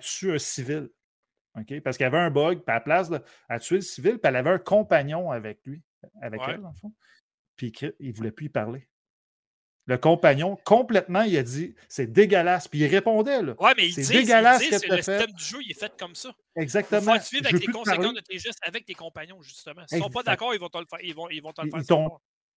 tue 0.00 0.32
un 0.32 0.38
civil. 0.38 0.90
OK? 1.58 1.80
Parce 1.80 1.96
qu'il 1.96 2.04
y 2.04 2.06
avait 2.06 2.18
un 2.18 2.30
bug, 2.30 2.58
puis 2.58 2.70
à 2.70 2.74
la 2.74 2.80
place, 2.80 3.10
elle 3.48 3.60
tué 3.60 3.76
le 3.76 3.80
civil, 3.82 4.18
puis 4.18 4.20
elle 4.24 4.36
avait 4.36 4.50
un 4.50 4.58
compagnon 4.58 5.30
avec 5.30 5.60
lui, 5.64 5.82
avec 6.20 6.40
elle, 6.46 6.60
dans 6.60 6.68
le 6.68 6.74
fond. 6.74 6.92
Puis 7.56 7.72
il 7.98 8.10
ne 8.10 8.14
voulait 8.14 8.30
plus 8.30 8.46
y 8.46 8.48
parler. 8.50 8.88
Le 9.88 9.96
compagnon, 9.96 10.56
complètement, 10.64 11.22
il 11.22 11.36
a 11.38 11.42
dit 11.42 11.74
c'est 11.88 12.12
dégueulasse. 12.12 12.68
Puis 12.68 12.80
il 12.80 12.86
répondait. 12.86 13.42
Là, 13.42 13.54
ouais, 13.58 13.72
mais 13.74 13.86
il 13.88 13.94
c'est 13.94 14.12
dégueulasse 14.12 14.62
ce 14.62 14.86
que 14.86 14.94
le 14.94 14.96
système 14.98 15.32
du 15.32 15.42
jeu 15.42 15.58
il 15.64 15.70
est 15.70 15.80
fait 15.80 15.92
comme 15.98 16.14
ça. 16.14 16.30
Exactement. 16.56 17.14
Il 17.14 17.20
faut 17.20 17.26
suivre 17.26 17.46
avec 17.48 17.66
les 17.66 17.72
conséquences 17.72 18.14
de 18.14 18.20
tes 18.20 18.38
gestes 18.38 18.60
avec 18.62 18.84
tes 18.84 18.92
compagnons, 18.92 19.40
justement. 19.40 19.82
S'ils 19.88 19.98
ne 19.98 20.04
sont 20.04 20.10
pas 20.10 20.22
d'accord, 20.22 20.54
ils 20.54 20.60
vont 20.60 20.68
te 20.68 20.76
le 20.76 20.84
faire. 20.88 21.00
Ils 21.02 21.14
vont, 21.14 21.30
ils 21.30 21.42
vont 21.42 21.52
te 21.52 21.62
le 21.62 21.70
faire. 21.70 21.80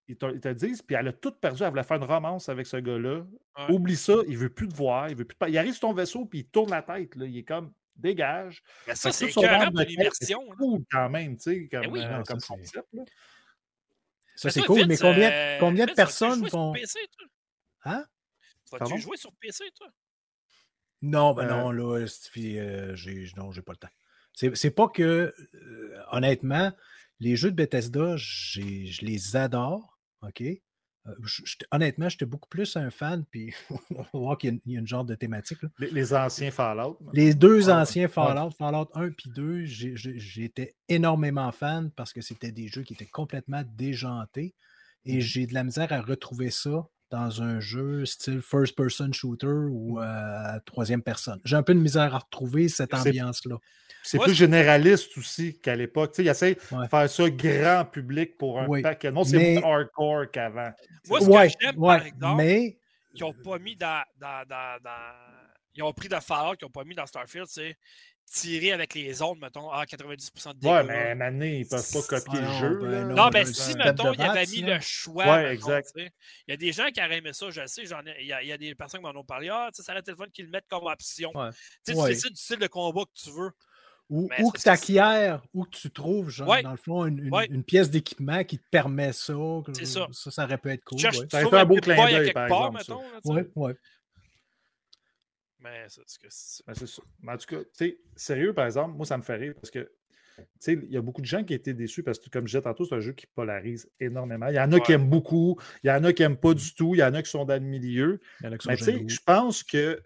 Ils, 0.08 0.16
te, 0.16 0.26
ils 0.26 0.40
te 0.40 0.48
disent, 0.48 0.82
puis 0.82 0.94
elle 0.94 1.08
a 1.08 1.12
tout 1.12 1.32
perdu. 1.32 1.62
Elle 1.62 1.70
voulait 1.70 1.84
faire 1.84 1.96
une 1.96 2.04
romance 2.04 2.50
avec 2.50 2.66
ce 2.66 2.76
gars-là. 2.76 3.24
Oublie 3.70 3.96
ça, 3.96 4.14
il 4.26 4.34
ne 4.34 4.38
veut 4.38 4.50
plus 4.50 4.68
te 4.68 4.74
voir. 4.74 5.08
Il, 5.08 5.16
veut 5.16 5.24
plus 5.24 5.36
te... 5.36 5.48
il 5.48 5.56
arrive 5.56 5.72
sur 5.72 5.88
ton 5.88 5.94
vaisseau, 5.94 6.26
puis 6.26 6.40
il 6.40 6.44
tourne 6.44 6.70
la 6.70 6.82
tête. 6.82 7.16
Là. 7.16 7.24
Il 7.24 7.38
est 7.38 7.44
comme 7.44 7.72
dégage. 7.96 8.62
Mais 8.86 8.94
ça, 8.94 9.10
c'est 9.10 9.26
de 9.26 9.84
l'immersion. 9.84 10.42
C'est 10.50 10.56
cool 10.56 10.80
quand 10.90 11.08
même, 11.08 11.36
tu 11.36 11.42
sais, 11.42 11.68
comme, 11.68 11.92
oui, 11.92 12.00
euh, 12.02 12.22
comme 12.24 12.40
concept. 12.40 12.74
Là. 12.92 13.04
Ça, 14.34 14.50
c'est 14.50 14.62
cool, 14.62 14.86
mais 14.86 14.96
combien, 14.96 15.30
euh, 15.30 15.58
combien 15.58 15.86
de 15.86 15.92
personnes 15.92 16.46
vont. 16.48 16.74
Hein? 17.84 18.04
Vas-tu 18.70 18.98
jouer 19.00 19.16
sur 19.16 19.32
PC, 19.34 19.64
toi? 19.74 19.88
Non, 21.02 21.34
ben 21.34 21.46
non, 21.46 21.72
là, 21.72 21.98
euh, 21.98 22.94
j'ai, 22.94 23.30
non, 23.36 23.50
j'ai 23.50 23.62
pas 23.62 23.72
le 23.72 23.78
temps. 23.78 23.88
C'est, 24.54 24.70
pas 24.70 24.88
que, 24.88 25.34
euh, 25.54 26.02
honnêtement, 26.12 26.72
les 27.20 27.36
jeux 27.36 27.50
de 27.50 27.56
Bethesda, 27.56 28.16
je 28.16 29.04
les 29.04 29.36
adore, 29.36 29.98
OK? 30.22 30.42
Euh, 31.08 31.14
honnêtement, 31.72 32.08
j'étais 32.08 32.26
beaucoup 32.26 32.48
plus 32.48 32.76
un 32.76 32.90
fan, 32.90 33.24
puis 33.30 33.52
on 33.90 34.02
va 34.02 34.08
voir 34.12 34.38
qu'il 34.38 34.60
y, 34.66 34.76
a 34.76 34.78
une, 34.78 34.86
genre 34.86 35.04
de 35.04 35.14
thématique. 35.14 35.58
Les, 35.78 36.14
anciens 36.14 36.50
Fallout. 36.50 36.98
Les 37.12 37.34
deux 37.34 37.70
anciens 37.70 38.08
Fallout, 38.08 38.50
Fallout 38.56 38.88
1 38.94 39.10
puis 39.10 39.30
2, 39.30 39.64
j'étais 39.64 40.76
énormément 40.88 41.50
fan 41.50 41.90
parce 41.90 42.12
que 42.12 42.20
c'était 42.20 42.52
des 42.52 42.68
jeux 42.68 42.82
qui 42.82 42.94
étaient 42.94 43.06
complètement 43.06 43.62
déjantés 43.76 44.54
et 45.04 45.16
mmh 45.16 45.20
j'ai 45.20 45.46
de 45.46 45.54
la 45.54 45.64
misère 45.64 45.92
à 45.92 46.00
retrouver 46.00 46.50
ça 46.50 46.86
dans 47.12 47.42
un 47.42 47.60
jeu 47.60 48.06
style 48.06 48.40
first-person 48.40 49.12
shooter 49.12 49.46
ou 49.46 50.00
euh, 50.00 50.58
troisième 50.64 51.02
personne. 51.02 51.38
J'ai 51.44 51.56
un 51.56 51.62
peu 51.62 51.74
de 51.74 51.78
misère 51.78 52.14
à 52.14 52.18
retrouver 52.18 52.68
cette 52.70 52.94
ambiance-là. 52.94 53.56
C'est 54.02 54.18
plus 54.18 54.34
généraliste 54.34 55.16
aussi 55.18 55.60
qu'à 55.60 55.76
l'époque. 55.76 56.14
Il 56.18 56.26
essaie 56.26 56.54
de 56.54 56.86
faire 56.88 57.10
ça 57.10 57.30
grand 57.30 57.84
public 57.84 58.38
pour 58.38 58.58
un 58.58 58.82
paquet. 58.82 59.12
Non, 59.12 59.24
c'est 59.24 59.60
moins 59.60 59.72
hardcore 59.72 60.30
qu'avant. 60.32 60.72
Moi, 61.08 61.20
ce 61.20 61.26
que 61.26 61.56
j'aime, 61.60 61.76
par 61.76 62.06
exemple, 62.06 62.42
mais... 62.42 62.78
qu'ils 63.14 63.26
n'ont 63.26 63.34
pas 63.34 63.58
mis 63.58 63.76
dans, 63.76 64.02
dans, 64.16 64.44
dans, 64.48 64.78
dans, 64.82 64.90
Ils 65.74 65.82
ont 65.82 65.92
pris 65.92 66.08
de 66.08 66.16
Fallout 66.16 66.56
qu'ils 66.56 66.66
n'ont 66.66 66.72
pas 66.72 66.84
mis 66.84 66.94
dans 66.94 67.06
Starfield, 67.06 67.46
c'est 67.46 67.76
tirer 68.32 68.72
avec 68.72 68.94
les 68.94 69.20
ondes, 69.22 69.38
mettons, 69.38 69.70
à 69.70 69.84
90% 69.84 70.54
de 70.54 70.58
dégâts. 70.58 70.72
Ouais, 70.72 70.84
mais 70.84 71.14
maintenant, 71.14 71.44
ils 71.44 71.60
ne 71.60 71.68
peuvent 71.68 71.92
pas 71.92 72.02
copier 72.02 72.40
le 72.40 72.52
jeu. 72.58 72.78
Ben 72.82 73.08
non, 73.08 73.30
mais 73.32 73.44
si, 73.44 73.74
mettons, 73.76 74.12
il 74.12 74.22
avait 74.22 74.46
mis 74.46 74.62
le 74.62 74.80
choix. 74.80 75.26
Ouais, 75.26 75.52
exact. 75.52 75.92
Il 75.96 76.10
y 76.48 76.52
a 76.52 76.56
des 76.56 76.72
gens 76.72 76.88
qui 76.88 77.00
auraient 77.00 77.18
aimé 77.18 77.32
ça, 77.32 77.50
je 77.50 77.66
sais. 77.66 77.82
Il 77.82 78.26
y, 78.26 78.32
a, 78.32 78.42
y 78.42 78.52
a 78.52 78.58
des 78.58 78.74
personnes 78.74 79.00
qui 79.00 79.06
m'en 79.06 79.18
ont 79.18 79.24
parlé. 79.24 79.48
Ah, 79.50 79.68
ça 79.72 79.82
serait 79.82 80.00
le 80.06 80.14
fun 80.14 80.26
qu'ils 80.32 80.46
le 80.46 80.50
mettent 80.50 80.68
comme 80.68 80.86
option. 80.86 81.30
Tu 81.86 81.94
sais, 81.94 82.16
tu 82.20 82.30
du 82.30 82.36
style 82.36 82.58
de 82.58 82.66
combat 82.66 83.02
que 83.02 83.20
tu 83.22 83.30
veux. 83.30 83.50
Ou, 84.10 84.28
que 84.28 84.60
tu 84.60 84.68
acquiers, 84.68 85.36
ou 85.54 85.64
que 85.64 85.70
tu 85.70 85.90
trouves, 85.90 86.28
genre, 86.28 86.54
dans 86.62 86.72
le 86.72 86.76
fond, 86.76 87.06
une, 87.06 87.64
pièce 87.64 87.90
d'équipement 87.90 88.44
qui 88.44 88.58
te 88.58 88.68
permet 88.70 89.12
ça. 89.12 89.34
C'est 89.74 89.86
ça. 89.86 90.06
ça. 90.12 90.30
Ça, 90.30 90.44
aurait 90.44 90.58
pu 90.58 90.70
être 90.70 90.84
cool. 90.84 90.98
Tu 90.98 91.08
ça 91.30 91.46
aurait 91.46 91.60
un 91.60 91.64
beau 91.64 91.76
clin 91.76 91.96
d'œil, 91.96 92.32
par 92.32 92.44
exemple. 92.44 92.78
Mettons, 92.78 93.02
oui, 93.24 93.42
oui. 93.56 93.72
Mais 95.62 95.84
c'est 95.88 96.02
ce 96.06 96.18
que 96.18 96.26
c'est. 96.28 96.66
Ben, 96.66 96.74
ça. 96.74 97.02
Mais 97.20 97.32
en 97.32 97.36
tout 97.36 97.46
cas, 97.46 97.60
tu 97.62 97.70
sais, 97.72 97.98
sérieux, 98.16 98.52
par 98.52 98.66
exemple, 98.66 98.96
moi, 98.96 99.06
ça 99.06 99.16
me 99.16 99.22
fait 99.22 99.36
rire 99.36 99.54
parce 99.54 99.70
que 99.70 99.90
il 100.66 100.90
y 100.90 100.96
a 100.96 101.02
beaucoup 101.02 101.20
de 101.20 101.26
gens 101.26 101.44
qui 101.44 101.54
étaient 101.54 101.74
déçus 101.74 102.02
parce 102.02 102.18
que, 102.18 102.30
comme 102.30 102.46
je 102.46 102.52
disais 102.52 102.62
tantôt, 102.62 102.84
c'est 102.84 102.94
un 102.94 103.00
jeu 103.00 103.12
qui 103.12 103.26
polarise 103.26 103.90
énormément. 104.00 104.48
Il 104.48 104.54
y 104.54 104.60
en 104.60 104.72
a 104.72 104.80
qui 104.80 104.92
aiment 104.92 105.08
beaucoup, 105.08 105.58
il 105.82 105.88
y 105.88 105.90
en 105.90 106.02
a 106.04 106.12
qui 106.12 106.22
n'aiment 106.22 106.36
pas 106.36 106.54
du 106.54 106.74
tout, 106.74 106.94
il 106.94 106.98
y 106.98 107.04
en 107.04 107.14
a 107.14 107.22
qui 107.22 107.30
sont 107.30 107.44
dans 107.44 107.54
le 107.62 107.68
milieu. 107.68 108.20
Mais 108.42 108.50
je 108.76 109.18
pense 109.24 109.62
que 109.62 110.02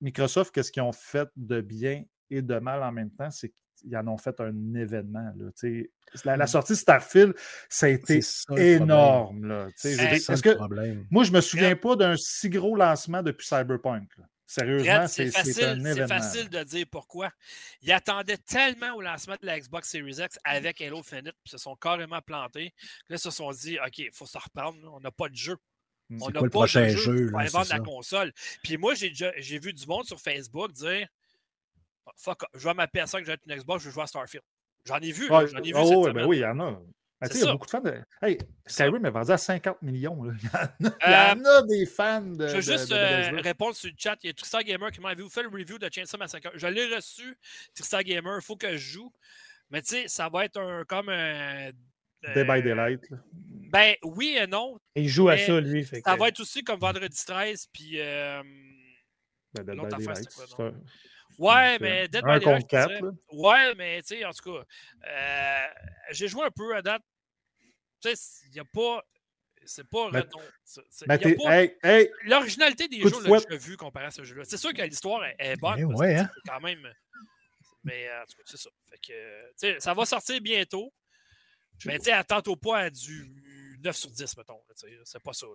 Microsoft, 0.00 0.54
qu'est-ce 0.54 0.72
qu'ils 0.72 0.82
ont 0.82 0.92
fait 0.92 1.28
de 1.36 1.60
bien 1.60 2.04
et 2.30 2.42
de 2.42 2.58
mal 2.58 2.82
en 2.82 2.92
même 2.92 3.10
temps, 3.10 3.30
c'est 3.30 3.52
qu'ils 3.76 3.96
en 3.96 4.06
ont 4.08 4.16
fait 4.16 4.40
un 4.40 4.74
événement. 4.74 5.32
Là, 5.36 5.50
la, 6.24 6.36
la, 6.36 6.44
mm. 6.44 6.48
sortie 6.48 6.76
Starfield, 6.76 7.34
ça 7.68 7.86
a 7.86 7.88
été 7.88 8.20
énorme. 8.56 9.46
Là, 9.46 9.68
que, 9.82 10.58
moi, 11.10 11.24
je 11.24 11.30
ne 11.30 11.36
me 11.36 11.40
souviens 11.40 11.76
pas 11.76 11.96
d'un 11.96 12.16
si 12.16 12.50
gros 12.50 12.76
lancement 12.76 13.22
depuis 13.22 13.46
Cyberpunk. 13.46 14.08
Sérieusement, 14.50 15.06
c'est 15.06 15.30
facile, 15.30 15.80
C'est 15.94 16.08
facile 16.08 16.48
de 16.48 16.64
dire 16.64 16.84
pourquoi. 16.90 17.30
Ils 17.82 17.92
attendaient 17.92 18.36
tellement 18.36 18.96
au 18.96 19.00
lancement 19.00 19.36
de 19.40 19.46
la 19.46 19.60
Xbox 19.60 19.88
Series 19.88 20.16
X 20.18 20.40
avec 20.42 20.80
Halo 20.80 20.98
Infinite, 20.98 21.36
puis 21.44 21.52
se 21.52 21.56
sont 21.56 21.76
carrément 21.76 22.20
plantés. 22.20 22.74
Là, 23.08 23.14
ils 23.14 23.18
se 23.20 23.30
sont 23.30 23.52
dit, 23.52 23.78
OK, 23.78 23.98
il 23.98 24.10
faut 24.12 24.26
se 24.26 24.38
reprendre. 24.38 24.76
On 24.92 24.98
n'a 24.98 25.12
pas 25.12 25.28
de 25.28 25.36
jeu. 25.36 25.56
On 26.10 26.30
n'a 26.30 26.40
pas 26.40 26.46
le 26.46 26.50
prochain 26.50 26.82
de 26.82 26.88
jeu, 26.88 27.16
jeu 27.16 27.30
pour 27.30 27.38
aller 27.38 27.48
vendre 27.48 27.68
la 27.70 27.78
console. 27.78 28.32
Puis 28.64 28.76
moi, 28.76 28.94
j'ai 28.94 29.58
vu 29.60 29.72
du 29.72 29.86
monde 29.86 30.04
sur 30.04 30.20
Facebook 30.20 30.72
dire 30.72 31.06
Fuck, 32.16 32.42
je 32.54 32.58
vois 32.58 32.74
ma 32.74 32.86
PS5, 32.86 33.24
j'ai 33.24 33.36
une 33.46 33.54
Xbox, 33.54 33.84
je 33.84 33.88
veux 33.88 33.94
jouer 33.94 34.02
à 34.02 34.08
Starfield. 34.08 34.44
J'en 34.84 34.98
ai 34.98 35.12
vu. 35.12 35.28
j'en 35.28 35.44
ai 35.44 35.62
vu 35.62 35.74
oh, 35.76 36.06
cette 36.06 36.14
ben 36.14 36.26
oui, 36.26 36.38
il 36.38 36.40
y 36.40 36.44
en 36.44 36.58
a. 36.58 36.82
Ben, 37.20 37.28
il 37.34 37.40
y 37.40 37.42
a 37.42 37.52
beaucoup 37.52 37.66
de 37.66 37.70
fans 37.70 37.80
de. 37.80 38.00
Hey, 38.22 38.38
Skyrim 38.66 39.04
est 39.04 39.10
vendu 39.10 39.30
à 39.30 39.36
50 39.36 39.82
millions. 39.82 40.22
Là. 40.22 40.32
Il, 40.80 40.86
y 40.86 41.40
en 41.40 41.44
a, 41.44 41.62
des 41.66 41.84
fans 41.84 42.22
de. 42.22 42.48
Je 42.48 42.54
veux 42.54 42.60
juste 42.62 42.92
euh, 42.92 43.40
répondre 43.42 43.74
sur 43.74 43.90
le 43.90 43.94
chat. 43.98 44.16
Il 44.22 44.28
y 44.28 44.30
a 44.30 44.32
Tristar 44.32 44.64
Gamer 44.64 44.90
qui 44.90 45.00
m'a 45.00 45.14
dit 45.14 45.20
Vous 45.20 45.28
faites 45.28 45.44
le 45.44 45.50
review 45.50 45.78
de 45.78 45.88
Chainsaw 45.92 46.16
Massacre 46.16 46.50
Je 46.54 46.66
l'ai 46.66 46.94
reçu, 46.94 47.36
Tristar 47.74 48.02
Gamer. 48.04 48.38
Il 48.38 48.42
faut 48.44 48.56
que 48.56 48.72
je 48.72 48.78
joue. 48.78 49.12
Mais 49.70 49.82
tu 49.82 49.88
sais, 49.88 50.08
ça 50.08 50.30
va 50.30 50.46
être 50.46 50.58
un, 50.58 50.84
comme 50.84 51.10
un. 51.10 51.70
Euh, 52.26 52.34
Day 52.34 52.44
by 52.44 52.62
Daylight. 52.62 53.06
Ben 53.32 53.94
oui 54.02 54.36
et 54.40 54.46
non. 54.46 54.78
il 54.94 55.08
joue 55.08 55.28
à 55.28 55.36
ça, 55.36 55.60
lui. 55.60 55.84
Fait 55.84 56.00
ça 56.02 56.16
va 56.16 56.28
être 56.28 56.40
aussi 56.40 56.64
comme 56.64 56.80
vendredi 56.80 57.22
13. 57.24 57.66
Puis. 57.72 58.00
Euh, 58.00 58.42
ben, 59.52 59.64
Dead 59.64 59.76
by 59.76 60.04
Daylight. 60.04 60.28
Quoi, 60.56 60.72
Ouais, 61.38 61.78
mais 61.80 62.08
Dead 62.08 62.24
by 62.24 62.38
Daylight. 62.38 62.72
Ouais, 63.32 63.74
mais 63.74 64.02
tu 64.02 64.16
sais, 64.16 64.24
en 64.24 64.30
tout 64.30 64.52
cas, 64.52 64.64
euh, 65.06 65.66
j'ai 66.10 66.28
joué 66.28 66.44
un 66.44 66.50
peu 66.50 66.74
à 66.74 66.82
date 66.82 67.02
tu 68.00 68.14
sais, 68.14 68.46
il 68.46 68.52
n'y 68.52 68.60
a 68.60 68.64
pas. 68.64 69.04
C'est 69.64 69.88
pas. 69.88 70.10
L'originalité 72.24 72.88
des 72.88 73.00
jeux 73.00 73.10
que 73.10 73.50
j'ai 73.50 73.58
vu 73.58 73.76
comparé 73.76 74.06
à 74.06 74.10
ce 74.10 74.24
jeu-là. 74.24 74.44
C'est 74.44 74.56
sûr 74.56 74.72
que 74.72 74.82
l'histoire 74.82 75.22
est, 75.38 75.56
bonne. 75.60 75.94
Mais 75.98 76.16
hein. 76.16 76.30
quand 76.46 76.60
même. 76.60 76.88
Mais 77.84 78.08
en 78.10 78.26
tout 78.26 78.36
cas, 78.36 78.42
c'est 78.46 78.58
ça. 78.58 78.70
Fait 78.90 78.98
que, 78.98 79.80
ça 79.80 79.94
va 79.94 80.04
sortir 80.04 80.40
bientôt. 80.40 80.92
Mais 81.86 81.98
tu 81.98 82.04
sais, 82.04 82.12
attends-toi 82.12 82.56
pas 82.56 82.78
à 82.78 82.90
du 82.90 83.78
9 83.82 83.96
sur 83.96 84.10
10, 84.10 84.36
mettons. 84.36 84.60
C'est 85.04 85.22
pas 85.22 85.32
ça. 85.32 85.46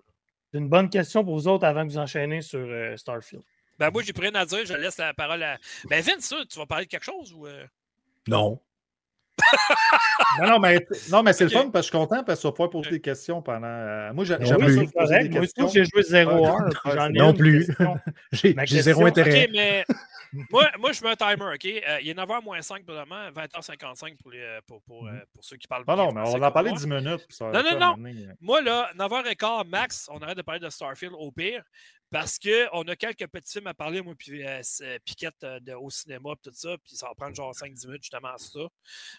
C'est 0.51 0.57
une 0.57 0.69
bonne 0.69 0.89
question 0.89 1.23
pour 1.23 1.35
vous 1.35 1.47
autres 1.47 1.65
avant 1.65 1.85
que 1.85 1.91
vous 1.91 1.97
enchaînez 1.97 2.41
sur 2.41 2.59
euh, 2.59 2.95
Starfield. 2.97 3.43
Ben 3.77 3.91
moi, 3.91 4.01
j'ai 4.03 4.13
plus 4.13 4.21
rien 4.21 4.35
à 4.35 4.45
dire. 4.45 4.65
Je 4.65 4.73
laisse 4.73 4.97
la 4.97 5.13
parole 5.13 5.43
à. 5.43 5.57
Ben 5.89 6.01
Vince, 6.01 6.33
tu 6.49 6.59
vas 6.59 6.65
parler 6.65 6.85
de 6.85 6.89
quelque 6.89 7.03
chose 7.03 7.33
ou. 7.33 7.45
Euh? 7.45 7.67
Non 8.27 8.61
non, 10.39 10.47
non, 10.47 10.59
mais, 10.59 10.87
non, 11.11 11.23
mais 11.23 11.33
c'est 11.33 11.45
le 11.45 11.49
fun 11.49 11.69
parce 11.69 11.89
que 11.89 11.97
je 11.97 11.97
suis 11.97 12.07
content 12.07 12.23
parce 12.23 12.39
que 12.39 12.41
tu 12.41 12.47
vas 12.47 12.51
pouvoir 12.51 12.69
poser 12.69 12.89
des 12.91 13.01
questions 13.01 13.41
pendant. 13.41 13.67
Euh, 13.67 14.13
moi, 14.13 14.25
j'aime 14.25 14.45
ça 14.45 14.55
poser 14.55 15.27
des 15.27 15.47
j'ai 15.73 15.85
joué 15.85 16.03
0 16.03 16.45
heure. 16.45 17.09
Non 17.11 17.33
plus. 17.33 17.67
j'ai 18.31 18.81
zéro 18.81 19.05
intérêt. 19.05 19.49
mais 19.51 19.85
moi, 20.51 20.69
moi, 20.79 20.91
je 20.91 21.03
mets 21.03 21.11
un 21.11 21.15
timer, 21.15 21.53
OK? 21.53 21.65
Euh, 21.65 21.99
il 22.01 22.09
est 22.09 22.13
9h 22.13 22.43
moins 22.43 22.61
5 22.61 22.85
pour 22.85 22.95
20h55 22.95 24.17
pour, 24.17 24.31
les, 24.31 24.39
euh, 24.39 24.59
pour, 24.67 24.81
pour, 24.81 25.07
pour, 25.33 25.43
ceux 25.43 25.57
qui 25.57 25.67
parlent. 25.67 25.85
Non, 25.87 25.95
non, 25.95 26.11
mais 26.11 26.21
on 26.25 26.37
va 26.37 26.47
en 26.47 26.51
parler 26.51 26.71
10 26.71 26.87
minutes. 26.87 27.27
non, 27.39 27.51
non, 27.51 27.79
non. 27.79 27.95
Moi, 28.41 28.61
là, 28.61 28.89
9h15 28.97 29.67
max, 29.67 30.09
on 30.11 30.19
arrête 30.19 30.37
de 30.37 30.41
parler 30.41 30.59
de 30.59 30.69
Starfield 30.69 31.13
au 31.17 31.31
pire. 31.31 31.63
Parce 32.11 32.39
qu'on 32.39 32.81
a 32.83 32.95
quelques 32.95 33.27
petits 33.27 33.53
films 33.53 33.67
à 33.67 33.73
parler, 33.73 34.01
moi, 34.01 34.13
puis 34.17 34.45
euh, 34.45 34.61
Piquette 35.03 35.43
euh, 35.43 35.59
de, 35.59 35.73
au 35.73 35.89
cinéma, 35.89 36.31
tout 36.41 36.51
ça, 36.53 36.77
puis 36.83 36.95
ça 36.95 37.07
va 37.07 37.15
prendre 37.15 37.35
genre 37.35 37.53
5-10 37.53 37.87
minutes 37.87 38.03
justement 38.03 38.29
à 38.29 38.37
ça. 38.37 38.59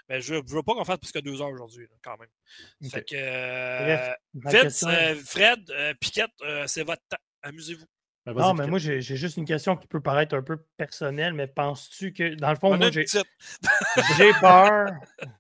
Mais 0.08 0.20
je 0.20 0.34
ne 0.34 0.40
veux 0.46 0.62
pas 0.62 0.74
qu'on 0.74 0.84
fasse 0.84 0.98
plus 0.98 1.12
que 1.12 1.18
deux 1.18 1.40
heures 1.42 1.50
aujourd'hui, 1.50 1.88
quand 2.02 2.16
même. 2.18 2.90
Fait 2.90 3.04
que. 3.04 3.16
Euh, 3.16 4.14
Fred, 5.24 5.96
Piquette, 6.00 6.30
c'est 6.66 6.84
votre 6.84 7.02
temps. 7.08 7.16
Amusez-vous. 7.42 7.86
Ben, 8.27 8.35
non, 8.35 8.55
mais 8.55 8.66
moi, 8.66 8.81
j'ai 8.81 9.01
juste 9.01 9.36
une 9.36 9.44
question 9.44 9.77
qui 9.77 9.86
peut 9.86 10.01
paraître 10.01 10.35
un 10.35 10.43
peu 10.43 10.57
personnelle, 10.77 11.32
mais 11.32 11.47
penses-tu 11.47 12.12
que, 12.12 12.35
dans 12.35 12.51
le 12.51 12.57
fond, 12.57 12.77
moi, 12.77 12.90
j'ai 12.90 14.32
peur. 14.40 14.90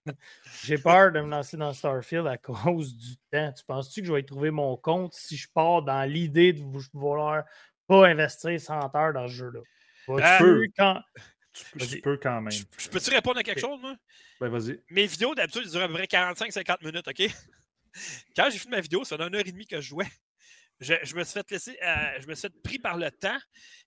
j'ai 0.64 0.78
peur 0.78 1.10
de 1.10 1.20
me 1.20 1.28
lancer 1.28 1.56
dans 1.56 1.72
Starfield 1.72 2.28
à 2.28 2.38
cause 2.38 2.96
du 2.96 3.16
temps. 3.32 3.52
Tu 3.52 3.64
penses-tu 3.64 4.02
que 4.02 4.06
je 4.06 4.12
vais 4.12 4.22
trouver 4.22 4.52
mon 4.52 4.76
compte 4.76 5.14
si 5.14 5.36
je 5.36 5.48
pars 5.52 5.82
dans 5.82 6.08
l'idée 6.08 6.52
de 6.52 6.62
vouloir 6.92 7.42
pas 7.88 8.06
investir 8.06 8.60
100 8.60 8.94
heures 8.94 9.12
dans 9.12 9.26
ce 9.26 9.32
jeu-là? 9.32 9.60
tu, 10.06 10.44
peux, 10.44 10.66
quand... 10.78 11.02
tu, 11.52 12.00
peux 12.00 12.16
quand 12.18 12.40
même. 12.40 12.52
Je, 12.52 12.88
peux-tu 12.88 13.10
répondre 13.10 13.38
à 13.38 13.42
quelque 13.42 13.60
chose, 13.60 13.80
moi? 13.80 13.96
Ben, 14.40 14.48
vas-y. 14.48 14.80
Mes 14.90 15.06
vidéos, 15.06 15.34
d'habitude, 15.34 15.62
elles 15.64 15.70
durent 15.72 15.82
à 15.82 15.88
peu 15.88 15.94
près 15.94 16.04
45-50 16.04 16.84
minutes, 16.84 17.08
OK? 17.08 17.34
Quand 18.36 18.48
j'ai 18.48 18.58
fait 18.58 18.68
ma 18.68 18.80
vidéo, 18.80 19.02
ça 19.02 19.16
fait 19.16 19.26
une 19.26 19.34
heure 19.34 19.40
et 19.44 19.50
demie 19.50 19.66
que 19.66 19.80
je 19.80 19.88
jouais. 19.88 20.06
Je, 20.80 21.14
me 21.16 21.24
suis 21.24 21.32
fait 21.32 21.50
laisser, 21.50 21.78
euh, 21.82 22.20
je 22.20 22.26
me 22.26 22.34
suis 22.34 22.48
fait 22.48 22.62
pris 22.62 22.78
par 22.78 22.98
le 22.98 23.10
temps, 23.10 23.38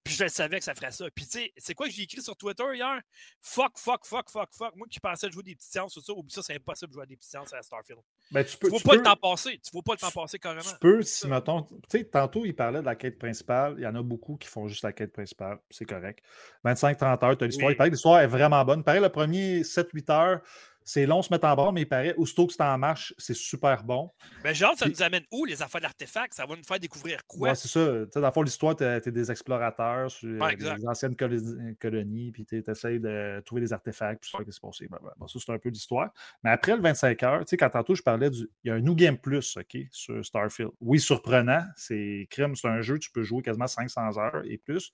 puis 0.03 0.13
je 0.15 0.27
savais 0.27 0.57
que 0.57 0.65
ça 0.65 0.73
ferait 0.73 0.91
ça. 0.91 1.05
Puis 1.13 1.25
tu 1.25 1.31
sais, 1.31 1.53
c'est 1.55 1.75
quoi 1.75 1.87
que 1.87 1.93
j'ai 1.93 2.01
écrit 2.01 2.21
sur 2.21 2.35
Twitter 2.35 2.63
hier? 2.73 2.99
Fuck, 3.41 3.77
fuck, 3.77 4.05
fuck, 4.05 4.27
fuck, 4.29 4.49
fuck. 4.51 4.75
Moi 4.75 4.87
qui 4.89 4.99
pensais 4.99 5.29
jouer 5.29 5.43
des 5.43 5.55
petites 5.55 5.71
séances 5.71 5.95
ou 5.97 6.01
ça, 6.01 6.13
oublie 6.13 6.33
ça, 6.33 6.41
c'est 6.41 6.55
impossible 6.55 6.89
de 6.89 6.93
jouer 6.95 7.05
des 7.05 7.15
petites 7.15 7.29
séances 7.29 7.53
à 7.53 7.61
Starfield. 7.61 8.01
Ben, 8.31 8.43
tu 8.43 8.57
peux, 8.57 8.69
faut 8.69 8.79
pas 8.79 8.95
le 8.95 9.03
temps 9.03 9.15
passer. 9.15 9.59
Tu 9.63 9.69
faut 9.71 9.83
pas 9.83 9.93
le 9.93 9.99
temps 9.99 10.09
passer 10.09 10.39
carrément. 10.39 10.63
Tu 10.63 10.79
peux, 10.81 11.01
si 11.03 11.27
mettons, 11.27 11.63
tu 11.63 11.79
sais, 11.89 12.05
tantôt 12.05 12.43
il 12.45 12.55
parlait 12.55 12.79
de 12.79 12.85
la 12.85 12.95
quête 12.95 13.19
principale. 13.19 13.75
Il 13.77 13.83
y 13.83 13.87
en 13.87 13.95
a 13.95 14.01
beaucoup 14.01 14.37
qui 14.37 14.47
font 14.47 14.67
juste 14.67 14.83
la 14.83 14.91
quête 14.91 15.13
principale. 15.13 15.59
C'est 15.69 15.85
correct. 15.85 16.23
25-30 16.65 17.25
heures, 17.25 17.37
tu 17.37 17.43
as 17.43 17.47
l'histoire. 17.47 17.71
Il 17.71 17.77
paraît 17.77 17.89
que 17.89 17.95
l'histoire 17.95 18.19
est 18.21 18.27
vraiment 18.27 18.65
bonne. 18.65 18.79
Il 18.79 18.83
paraît 18.83 18.99
le 18.99 19.09
premier 19.09 19.61
7-8 19.61 20.11
heures, 20.11 20.41
c'est 20.89 21.05
long 21.05 21.21
se 21.21 21.31
mettre 21.31 21.45
en 21.45 21.55
bord, 21.55 21.71
mais 21.71 21.81
il 21.81 21.87
paraît, 21.87 22.15
aussitôt 22.15 22.47
que 22.47 22.53
c'est 22.53 22.63
en 22.63 22.77
marche, 22.79 23.13
c'est 23.19 23.35
super 23.35 23.83
bon. 23.83 24.09
Mais 24.43 24.55
genre, 24.55 24.75
ça 24.75 24.89
nous 24.89 25.03
amène 25.03 25.23
où 25.31 25.45
les 25.45 25.61
affaires 25.61 25.81
d'artefacts? 25.81 26.33
Ça 26.33 26.47
va 26.47 26.55
nous 26.55 26.63
faire 26.63 26.79
découvrir 26.79 27.27
quoi? 27.27 27.49
Ouais, 27.49 27.55
c'est 27.55 27.67
ça. 27.67 28.05
Dans 28.19 28.25
le 28.25 28.31
fond, 28.31 28.41
l'histoire, 28.41 28.75
tu 28.75 28.83
es, 28.83 28.99
des 28.99 29.29
explorateurs 29.29 30.09
sur 30.09 30.27
des 30.27 30.87
anciennes 30.87 31.15
colonies, 31.15 32.31
puis 32.31 32.43
tu 32.43 32.63
essaies 32.67 32.97
de 32.97 33.39
trouver 33.45 33.61
des 33.61 33.71
artefacts, 33.71 34.21
puis 34.21 34.31
ça, 34.31 34.39
qu'est-ce 34.39 34.59
qui 34.59 34.77
s'est 34.77 34.87
passé. 34.87 35.27
ça, 35.27 35.39
c'est 35.45 35.51
un 35.51 35.59
peu 35.59 35.69
l'histoire. 35.69 36.11
Mais 36.43 36.49
après 36.49 36.75
le 36.75 36.81
25 36.81 37.21
heures, 37.21 37.39
tu 37.41 37.51
sais, 37.51 37.57
quand 37.57 37.69
tantôt 37.69 37.93
je 37.93 38.01
parlais 38.01 38.31
du. 38.31 38.49
Il 38.63 38.69
y 38.69 38.71
a 38.71 38.73
un 38.73 38.81
New 38.81 38.95
Game 38.95 39.19
Plus, 39.19 39.57
OK, 39.57 39.77
sur 39.91 40.25
Starfield. 40.25 40.71
Oui, 40.81 40.99
surprenant. 40.99 41.61
C'est 41.75 42.27
crime, 42.31 42.55
c'est 42.55 42.67
un 42.67 42.81
jeu, 42.81 42.97
tu 42.97 43.11
peux 43.11 43.21
jouer 43.21 43.43
quasiment 43.43 43.67
500 43.67 44.17
heures 44.17 44.41
et 44.43 44.57
plus. 44.57 44.91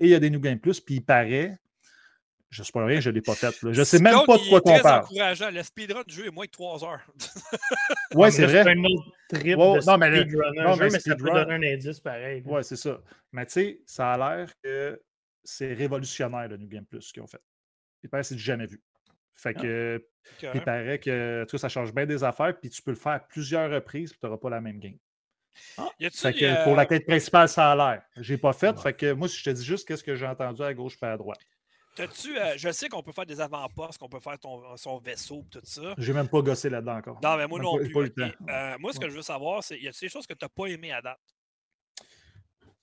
Et 0.00 0.06
il 0.06 0.10
y 0.10 0.14
a 0.14 0.20
des 0.20 0.30
New 0.30 0.40
Game 0.40 0.58
Plus, 0.58 0.80
puis 0.80 0.96
il 0.96 1.04
paraît 1.04 1.58
je 2.50 2.62
ne 2.62 2.64
sais 2.64 2.72
pas 2.72 2.84
rien, 2.84 3.00
je 3.00 3.10
ne 3.10 3.14
l'ai 3.14 3.20
pas 3.20 3.34
fait. 3.34 3.54
Je 3.60 3.68
ne 3.68 3.84
sais 3.84 3.98
même 3.98 4.24
pas 4.26 4.38
de 4.38 4.48
quoi 4.48 4.60
on 4.64 4.80
parle. 4.80 5.04
encourageant. 5.04 5.50
Le 5.50 5.62
speedrun 5.62 6.02
du 6.06 6.14
jeu 6.14 6.26
est 6.26 6.30
moins 6.30 6.46
de 6.46 6.50
3 6.50 6.84
heures. 6.84 7.06
oui, 8.14 8.32
c'est 8.32 8.46
vrai. 8.46 8.62
C'est 8.64 8.70
un 8.70 8.84
autre 8.84 9.04
trip 9.28 9.44
de 9.44 9.86
non, 9.86 9.98
mais, 9.98 10.24
non, 10.64 10.76
mais, 10.76 10.88
mais 10.90 10.98
ça 10.98 11.14
peut 11.14 11.30
donner 11.30 11.52
un 11.52 11.74
indice 11.74 12.00
pareil. 12.00 12.42
Oui, 12.46 12.64
c'est 12.64 12.76
ça. 12.76 13.00
Mais 13.32 13.44
tu 13.44 13.52
sais, 13.52 13.80
ça 13.84 14.12
a 14.12 14.18
l'air 14.18 14.50
que 14.62 15.00
c'est 15.44 15.74
révolutionnaire 15.74 16.48
le 16.48 16.56
New 16.56 16.68
Game 16.68 16.86
Plus 16.86 17.12
qu'ils 17.12 17.22
ont 17.22 17.26
fait. 17.26 17.40
Il 18.02 18.08
paraît 18.08 18.22
que 18.22 18.28
c'est 18.28 18.38
jamais 18.38 18.66
vu. 18.66 18.82
Fait 19.34 19.54
ah, 19.56 19.60
que, 19.60 20.04
il 20.54 20.62
paraît 20.62 20.98
que 20.98 21.46
tu 21.48 21.58
ça 21.58 21.68
change 21.68 21.92
bien 21.92 22.06
des 22.06 22.24
affaires, 22.24 22.58
puis 22.58 22.70
tu 22.70 22.82
peux 22.82 22.90
le 22.90 22.96
faire 22.96 23.12
à 23.12 23.20
plusieurs 23.20 23.70
reprises, 23.70 24.10
puis 24.10 24.18
tu 24.20 24.26
n'auras 24.26 24.38
pas 24.38 24.50
la 24.50 24.60
même 24.60 24.80
game. 24.80 24.96
Ah, 25.76 25.88
fait 25.98 26.32
que 26.32 26.64
pour 26.64 26.76
la 26.76 26.86
quête 26.86 27.06
principale, 27.06 27.48
ça 27.48 27.72
a 27.72 27.76
l'air. 27.76 28.02
Je 28.16 28.32
n'ai 28.32 28.38
pas 28.38 28.52
fait. 28.52 28.78
Fait 28.78 28.94
que 28.94 29.12
moi, 29.12 29.28
si 29.28 29.38
je 29.38 29.44
te 29.44 29.50
dis 29.50 29.64
juste 29.64 29.86
qu'est-ce 29.86 30.04
que 30.04 30.14
j'ai 30.14 30.26
entendu 30.26 30.62
à 30.62 30.72
gauche 30.72 30.96
et 31.02 31.06
à 31.06 31.16
droite. 31.16 31.40
Euh, 32.00 32.54
je 32.56 32.72
sais 32.72 32.88
qu'on 32.88 33.02
peut 33.02 33.12
faire 33.12 33.26
des 33.26 33.40
avant-postes, 33.40 33.98
qu'on 33.98 34.08
peut 34.08 34.20
faire 34.20 34.36
son 34.76 34.98
vaisseau 34.98 35.44
et 35.46 35.50
tout 35.50 35.60
ça. 35.64 35.94
J'ai 35.98 36.12
même 36.12 36.28
pas 36.28 36.40
gossé 36.40 36.70
là-dedans 36.70 36.96
encore. 36.96 37.20
Non, 37.22 37.36
mais 37.36 37.46
moi 37.46 37.60
non 37.60 37.76
plus. 37.76 38.14
Euh, 38.48 38.76
moi, 38.78 38.92
ce 38.92 39.00
que 39.00 39.08
je 39.08 39.16
veux 39.16 39.22
savoir, 39.22 39.62
c'est 39.62 39.78
y 39.78 39.88
a 39.88 39.92
des 39.92 40.08
choses 40.08 40.26
que 40.26 40.34
tu 40.34 40.44
n'as 40.44 40.48
pas 40.48 40.66
aimé 40.66 40.92
à 40.92 41.02
date? 41.02 41.18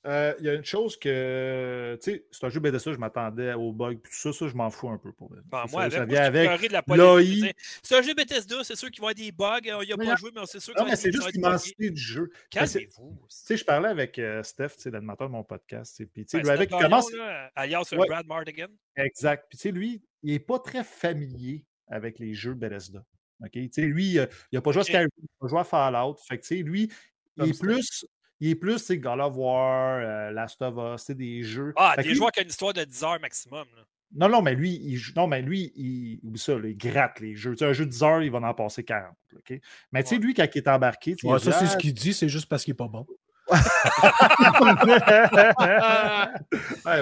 Euh, 0.06 0.36
il 0.40 0.46
y 0.46 0.50
a 0.50 0.54
une 0.54 0.64
chose 0.64 0.98
que, 0.98 1.98
tu 2.04 2.12
sais, 2.12 2.26
c'est 2.30 2.46
un 2.46 2.50
jeu 2.50 2.60
Bethesda, 2.60 2.94
je 2.94 2.98
m'attendais 2.98 3.54
aux 3.54 3.72
bugs, 3.72 3.96
tout 3.96 4.12
ça, 4.12 4.32
ça, 4.32 4.48
je 4.48 4.54
m'en 4.54 4.70
fous 4.70 4.90
un 4.90 5.00
peu 5.00 5.12
pour 5.12 5.30
ben, 5.30 5.66
moi, 5.72 5.90
ça, 5.90 6.06
vient 6.06 6.24
avec 6.24 6.72
l'OI. 6.90 7.52
C'est 7.82 7.98
un 7.98 8.02
jeu 8.04 8.14
Bethesda, 8.14 8.64
c'est 8.64 8.76
sûr 8.76 8.92
qu'il 8.92 9.02
va 9.02 9.14
y 9.14 9.32
avoir 9.32 9.62
des 9.62 9.64
bugs. 9.64 9.82
Il 9.82 9.88
n'y 9.88 9.94
a 9.94 9.98
pas 9.98 10.16
joué, 10.16 10.30
mais 10.36 10.42
c'est 10.46 10.60
sûr 10.60 10.76
qu'il 10.76 10.84
Non, 10.84 10.90
mais 10.90 10.96
c'est 10.96 11.12
juste 11.12 11.34
l'immensité 11.34 11.90
du 11.90 12.02
jeu. 12.02 12.30
Calmez-vous. 12.52 13.18
Tu 13.22 13.26
sais, 13.30 13.58
je 13.58 13.66
parlais 13.66 13.90
avec 13.90 14.20
euh, 14.20 14.44
Steph, 14.44 14.74
l'animateur 14.86 15.28
de 15.28 15.34
mon 15.34 15.44
podcast, 15.44 16.04
puis 16.14 16.26
tu 16.26 16.30
sais, 16.30 16.38
ben, 16.38 16.44
lui, 16.44 16.50
avec, 16.52 16.70
il 16.72 16.80
commence. 16.80 17.12
alias 17.56 17.88
ouais. 17.92 18.08
Brad 18.08 18.28
Mardigan. 18.28 18.68
Exact. 18.96 19.48
Puis 19.50 19.58
tu 19.58 19.62
sais, 19.64 19.72
lui, 19.72 20.04
il 20.22 20.34
n'est 20.34 20.40
pas 20.40 20.60
très 20.60 20.84
familier 20.84 21.66
avec 21.88 22.20
les 22.20 22.36
jeux 22.36 22.54
Bethesda. 22.54 23.04
OK? 23.44 23.52
Tu 23.52 23.70
sais, 23.72 23.82
lui, 23.82 24.14
il 24.14 24.30
n'a 24.54 24.62
pas 24.62 24.72
joué 24.72 24.82
à 24.82 24.84
Skyrim, 24.84 25.10
il 25.18 25.24
n'a 25.24 25.30
pas 25.40 25.48
joué 25.48 25.60
à 25.60 25.64
Fallout. 25.64 26.16
Fait 26.28 26.38
que, 26.38 26.44
tu 26.44 26.58
sais, 26.58 26.64
lui, 26.64 26.92
il 27.38 27.50
est 27.50 27.60
plus 27.60 28.06
il 28.40 28.50
est 28.50 28.56
plus, 28.56 28.80
c'est 28.80 28.98
God 28.98 29.20
of 29.20 29.34
War, 29.36 30.00
euh, 30.00 30.32
Last 30.32 30.62
of 30.62 30.76
Us, 30.78 31.04
c'est 31.06 31.16
des 31.16 31.44
jeux. 31.44 31.74
Ah, 31.76 31.96
des 31.98 32.14
joueurs 32.14 32.32
qui 32.32 32.40
ont 32.40 32.44
une 32.44 32.50
histoire 32.50 32.74
de 32.74 32.84
10 32.84 33.04
heures 33.04 33.20
maximum. 33.20 33.66
Non, 34.14 34.30
non, 34.30 34.42
mais 34.42 34.56
lui, 34.56 34.72
il, 34.72 35.00
non, 35.16 35.28
mais 35.28 35.42
lui, 35.42 35.74
il, 35.76 36.20
ça, 36.38 36.54
il 36.64 36.78
gratte 36.78 37.20
les 37.20 37.36
jeux. 37.36 37.56
un 37.62 37.74
jeu 37.74 37.86
de 37.86 37.92
10 37.92 38.04
heures, 38.04 38.22
il 38.22 38.32
va 38.32 38.40
en 38.40 38.54
passer 38.54 38.84
40. 38.84 39.14
OK? 39.36 39.60
Mais 39.92 40.04
tu 40.04 40.10
sais, 40.10 40.18
lui, 40.18 40.34
quand 40.34 40.48
il 40.54 40.58
est 40.58 40.68
embarqué. 40.68 41.16
Ouais, 41.24 41.40
ça, 41.40 41.52
c'est 41.52 41.68
ce 41.68 41.78
qu'il 41.78 41.94
dit, 41.94 42.14
c'est 42.14 42.30
juste 42.30 42.48
parce 42.48 42.64
qu'il 42.64 42.74
n'est 42.74 42.78
pas 42.78 42.88
bon. 42.88 43.06
ouais, 43.52 43.60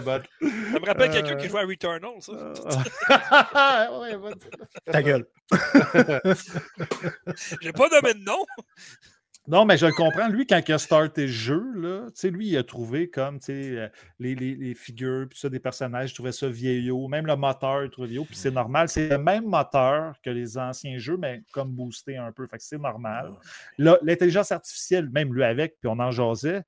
but, 0.01 0.23
ça 0.41 0.79
me 0.79 0.85
rappelle 0.85 1.11
quelqu'un 1.11 1.37
qui 1.37 1.47
joue 1.47 1.57
à 1.57 1.61
Returnal, 1.61 2.11
ça. 2.19 2.33
ouais, 4.01 4.17
Ta 4.91 5.01
gueule. 5.01 5.25
J'ai 7.61 7.71
pas 7.71 7.87
nommé 7.87 8.13
de 8.13 8.19
nom. 8.25 8.45
Non, 9.45 9.65
mais 9.65 9.75
je 9.75 9.85
le 9.85 9.91
comprends. 9.91 10.29
Lui, 10.29 10.47
quand 10.47 10.61
il 10.65 10.71
a 10.71 10.77
starté 10.77 11.23
le 11.23 11.27
jeu, 11.27 11.73
là, 11.75 12.09
lui, 12.29 12.47
il 12.47 12.57
a 12.57 12.63
trouvé 12.63 13.09
comme 13.09 13.39
euh, 13.49 13.89
les, 14.17 14.35
les, 14.35 14.55
les, 14.55 14.73
figures, 14.73 15.27
puis 15.29 15.37
ça, 15.37 15.49
des 15.49 15.59
personnages, 15.59 16.11
il 16.11 16.13
trouvait 16.13 16.31
ça 16.31 16.47
vieillot. 16.47 17.09
Même 17.09 17.27
le 17.27 17.35
moteur, 17.35 17.83
il 17.83 17.89
trouvait 17.89 18.07
vieillot. 18.07 18.23
Puis 18.23 18.37
c'est 18.37 18.51
normal. 18.51 18.87
C'est 18.87 19.09
le 19.09 19.17
même 19.17 19.45
moteur 19.45 20.15
que 20.23 20.29
les 20.29 20.57
anciens 20.57 20.97
jeux, 20.97 21.17
mais 21.17 21.43
comme 21.51 21.71
boosté 21.71 22.15
un 22.15 22.31
peu. 22.31 22.47
Fait 22.47 22.57
que 22.57 22.63
c'est 22.63 22.77
normal. 22.77 23.33
L'intelligence 23.77 24.53
artificielle, 24.53 25.09
même 25.09 25.33
lui 25.33 25.43
avec, 25.43 25.77
puis 25.81 25.89
on 25.89 25.99
en 25.99 26.11
jasait, 26.11 26.63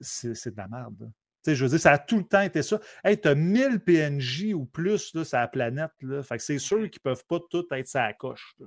c'est 0.00 0.50
de 0.50 0.56
la 0.56 0.68
merde. 0.68 1.10
Je 1.46 1.62
veux 1.62 1.70
dire, 1.70 1.78
ça 1.80 1.92
a 1.92 1.98
tout 1.98 2.16
le 2.16 2.24
temps 2.24 2.40
été 2.40 2.62
ça. 2.62 2.80
Hey, 3.04 3.20
tu 3.20 3.28
as 3.28 3.34
1000 3.34 3.80
PNJ 3.80 4.54
ou 4.54 4.64
plus 4.64 5.14
là, 5.14 5.24
sur 5.24 5.38
la 5.38 5.46
planète. 5.46 5.92
Là. 6.00 6.22
Fait 6.22 6.38
que 6.38 6.42
c'est 6.42 6.58
sûr 6.58 6.78
qu'ils 6.78 7.00
ne 7.04 7.10
peuvent 7.10 7.24
pas 7.28 7.38
tous 7.50 7.66
être 7.70 7.86
sa 7.86 8.12
coche. 8.14 8.54
Là 8.58 8.66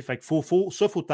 fait 0.00 0.16
que 0.16 0.24
faut, 0.24 0.40
faut, 0.40 0.70
ça, 0.70 0.88
faut 0.88 1.06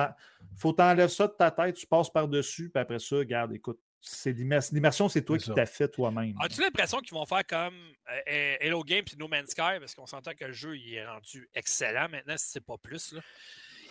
faut 0.56 0.72
t'enlèver 0.72 1.08
ça 1.08 1.26
de 1.26 1.32
ta 1.32 1.50
tête, 1.50 1.74
tu 1.74 1.86
passes 1.86 2.10
par-dessus, 2.10 2.70
puis 2.70 2.80
après 2.80 2.98
ça, 2.98 3.16
regarde, 3.16 3.52
écoute, 3.52 3.80
c'est 4.00 4.32
l'immersion, 4.32 5.08
c'est 5.08 5.24
toi 5.24 5.38
qui 5.38 5.50
t'as 5.52 5.66
fait 5.66 5.88
toi-même. 5.88 6.36
As-tu 6.40 6.60
l'impression 6.60 6.98
qu'ils 6.98 7.14
vont 7.14 7.26
faire 7.26 7.44
comme 7.44 7.74
euh, 8.08 8.56
Hello 8.60 8.84
Games 8.84 9.04
et 9.12 9.16
No 9.16 9.26
Man's 9.26 9.50
Sky, 9.50 9.80
parce 9.80 9.94
qu'on 9.94 10.06
s'entend 10.06 10.34
que 10.34 10.44
le 10.44 10.52
jeu 10.52 10.76
il 10.76 10.94
est 10.94 11.06
rendu 11.06 11.48
excellent 11.54 12.08
maintenant, 12.08 12.36
si 12.36 12.46
c'est 12.50 12.64
pas 12.64 12.76
plus. 12.78 13.12
Là. 13.12 13.20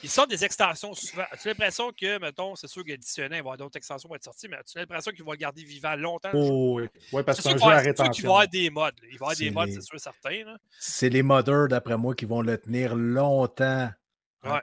Ils 0.04 0.10
sortent 0.10 0.30
des 0.30 0.46
extensions 0.46 0.94
souvent. 0.94 1.26
As-tu 1.32 1.48
l'impression 1.48 1.92
que, 1.92 2.20
mettons, 2.20 2.56
c'est 2.56 2.68
sûr 2.68 2.86
qu'additionné, 2.86 3.28
il 3.28 3.30
va 3.30 3.36
y 3.36 3.40
avoir 3.40 3.58
d'autres 3.58 3.78
extensions 3.78 4.08
qui 4.08 4.12
vont 4.12 4.16
être 4.16 4.24
sorties, 4.24 4.48
mais 4.48 4.58
as-tu 4.58 4.78
l'impression 4.78 5.12
qu'ils 5.12 5.24
vont 5.24 5.32
le 5.32 5.38
garder 5.38 5.64
vivant 5.64 5.96
longtemps? 5.96 6.30
Oh, 6.34 6.80
oui. 6.80 6.88
oui, 7.12 7.24
parce 7.24 7.40
que 7.40 7.44
c'est 7.44 7.54
un 7.54 7.58
jeu 7.58 7.72
à 7.72 7.80
rétention. 7.80 8.14
Il 8.14 8.22
va 8.22 8.28
y 8.28 8.32
avoir 8.32 8.48
des 8.48 8.70
modes. 8.70 8.96
Il 9.04 9.08
va 9.08 9.12
y 9.12 9.16
avoir 9.16 9.36
des 9.36 9.52
modes, 9.52 9.72
c'est 9.72 9.82
sûr, 9.82 10.00
certains. 10.00 10.56
C'est 10.80 11.10
les 11.10 11.24
modeurs, 11.24 11.68
d'après 11.68 11.98
moi, 11.98 12.14
qui 12.14 12.26
vont 12.26 12.42
le 12.42 12.58
tenir 12.58 12.96
longtemps 12.96 13.90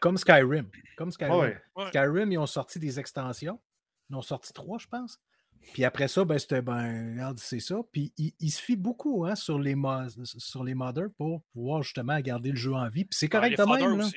comme 0.01 0.17
Skyrim. 0.17 0.69
Comme 0.97 1.11
Skyrim. 1.11 1.55
Skyrim, 1.89 2.33
ils 2.33 2.39
ont 2.39 2.47
sorti 2.47 2.79
des 2.79 2.99
extensions. 2.99 3.61
Ils 4.11 4.17
ont 4.17 4.23
sorti 4.23 4.53
trois, 4.53 4.79
je 4.79 4.87
pense. 4.87 5.19
Puis 5.73 5.85
après 5.85 6.09
ça, 6.09 6.25
ben, 6.25 6.39
c'était, 6.39 6.63
ben, 6.63 7.13
regarde, 7.13 7.39
c'est 7.39 7.61
ça. 7.61 7.77
Puis 7.91 8.13
il, 8.19 8.51
se 8.51 8.61
fie 8.61 8.77
beaucoup 8.77 9.25
hein, 9.25 9.35
sur, 9.35 9.59
les 9.59 9.75
sur 10.25 10.63
les 10.63 10.75
modders 10.75 11.11
pour 11.17 11.43
pouvoir 11.53 11.83
justement 11.83 12.19
garder 12.21 12.51
le 12.51 12.57
jeu 12.57 12.75
en 12.75 12.89
vie. 12.89 13.05
Puis 13.05 13.17
c'est 13.19 13.29
correct 13.29 13.59
de 13.59 13.65
même. 13.65 14.09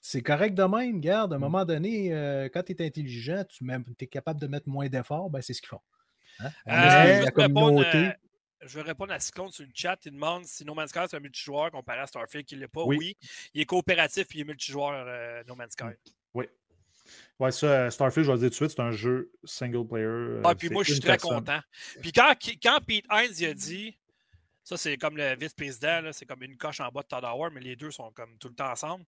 C'est 0.00 0.22
correct 0.22 0.54
de 0.54 0.62
même. 0.64 1.00
Garde, 1.00 1.32
à 1.32 1.36
un 1.36 1.38
mm. 1.38 1.42
moment 1.42 1.64
donné, 1.64 2.12
euh, 2.12 2.48
quand 2.52 2.62
tu 2.62 2.72
es 2.72 2.86
intelligent, 2.86 3.42
tu 3.48 3.64
es 4.00 4.06
capable 4.06 4.40
de 4.40 4.46
mettre 4.46 4.68
moins 4.68 4.88
d'efforts, 4.88 5.30
ben, 5.30 5.42
c'est 5.42 5.54
ce 5.54 5.62
qu'ils 5.62 5.70
font. 5.70 5.80
Hein? 6.40 6.50
Euh, 6.68 7.24
la 7.24 7.30
communauté 7.30 8.12
je 8.66 8.74
vais 8.76 8.82
répondre 8.82 9.12
à 9.12 9.20
Cyclone 9.20 9.50
sur 9.50 9.64
le 9.64 9.70
chat. 9.74 9.98
Il 10.04 10.12
demande 10.12 10.44
si 10.44 10.64
No 10.64 10.74
Man's 10.74 10.90
Sky 10.90 11.00
c'est 11.08 11.16
un 11.16 11.20
multijoueur 11.20 11.70
comparé 11.70 12.00
à 12.00 12.06
Starfield, 12.06 12.46
qu'il 12.46 12.58
n'est 12.58 12.68
pas. 12.68 12.84
Oui. 12.84 13.16
Il 13.52 13.60
est 13.60 13.66
coopératif 13.66 14.26
et 14.30 14.38
il 14.38 14.40
est 14.40 14.44
multijoueur 14.44 14.92
euh, 15.06 15.42
No 15.46 15.54
Man's 15.54 15.72
Sky. 15.72 15.84
Oui. 16.34 16.46
Ouais, 17.38 17.52
ça, 17.52 17.66
euh, 17.66 17.90
Starfield, 17.90 18.26
je 18.26 18.32
vais 18.32 18.36
le 18.36 18.48
dire 18.48 18.48
tout 18.48 18.64
de 18.64 18.68
suite, 18.68 18.76
c'est 18.76 18.82
un 18.82 18.92
jeu 18.92 19.30
single 19.44 19.86
player. 19.86 20.06
Euh, 20.06 20.42
ah, 20.44 20.54
puis 20.54 20.70
moi, 20.70 20.82
je 20.82 20.92
suis 20.92 21.00
très 21.00 21.18
content. 21.18 21.60
Puis 22.00 22.12
quand, 22.12 22.34
quand 22.62 22.78
Pete 22.86 23.06
Hines 23.10 23.34
il 23.38 23.46
a 23.46 23.54
dit, 23.54 23.98
ça, 24.62 24.76
c'est 24.78 24.96
comme 24.96 25.16
le 25.16 25.36
vice-président, 25.36 26.10
c'est 26.12 26.24
comme 26.24 26.42
une 26.42 26.56
coche 26.56 26.80
en 26.80 26.88
bas 26.88 27.02
de 27.02 27.08
Todd 27.08 27.24
Howard, 27.24 27.52
mais 27.52 27.60
les 27.60 27.76
deux 27.76 27.90
sont 27.90 28.10
comme 28.12 28.38
tout 28.38 28.48
le 28.48 28.54
temps 28.54 28.70
ensemble. 28.70 29.04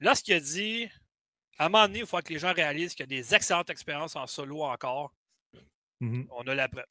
Là, 0.00 0.14
ce 0.14 0.22
qu'il 0.22 0.34
a 0.34 0.40
dit, 0.40 0.88
à 1.58 1.66
un 1.66 1.68
moment 1.68 1.86
donné, 1.86 2.00
il 2.00 2.06
faut 2.06 2.18
que 2.18 2.32
les 2.32 2.38
gens 2.38 2.52
réalisent 2.52 2.94
qu'il 2.94 3.02
y 3.02 3.18
a 3.18 3.20
des 3.20 3.34
excellentes 3.34 3.70
expériences 3.70 4.16
en 4.16 4.26
solo 4.26 4.62
encore. 4.62 5.14
Mm-hmm. 6.00 6.26
On 6.30 6.42
a 6.46 6.54
la 6.54 6.68
preuve. 6.68 6.84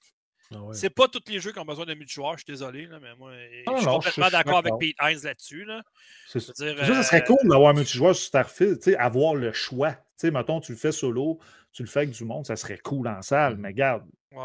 Ah 0.52 0.58
c'est 0.74 0.90
pas 0.90 1.08
tous 1.08 1.24
les 1.28 1.40
jeux 1.40 1.52
qui 1.52 1.60
ont 1.60 1.66
besoin 1.66 1.86
de 1.86 1.94
multijoueur, 1.94 2.34
je 2.34 2.44
suis 2.44 2.54
désolé, 2.54 2.86
là, 2.88 3.00
mais 3.02 3.16
moi, 3.16 3.32
je 3.34 3.78
suis 3.78 3.86
complètement 3.86 4.30
d'accord 4.30 4.58
avec 4.58 4.74
Pete 4.80 4.96
Hines 5.02 5.24
là-dessus. 5.24 5.66
Là. 5.66 5.82
C'est 6.28 6.40
ça. 6.40 6.54
ça 6.54 7.04
serait 7.04 7.24
cool 7.24 7.38
d'avoir 7.44 7.74
multijoueur 7.74 8.16
sur 8.16 8.26
Starfield, 8.26 8.96
avoir 9.00 9.36
le 9.36 9.52
choix. 9.54 9.96
sais, 10.16 10.32
mettons, 10.32 10.60
tu 10.60 10.74
le 10.74 10.78
fais 10.78 10.92
solo, 10.92 11.40
tu 11.72 11.84
le 11.84 11.90
fais 11.90 12.02
avec 12.02 12.12
du 12.12 12.26
monde, 12.26 12.46
ça 12.46 12.56
serait 12.56 12.78
cool 12.78 13.08
en 13.08 13.22
salle, 13.22 13.58
mais 13.58 13.74
garde, 13.74 14.04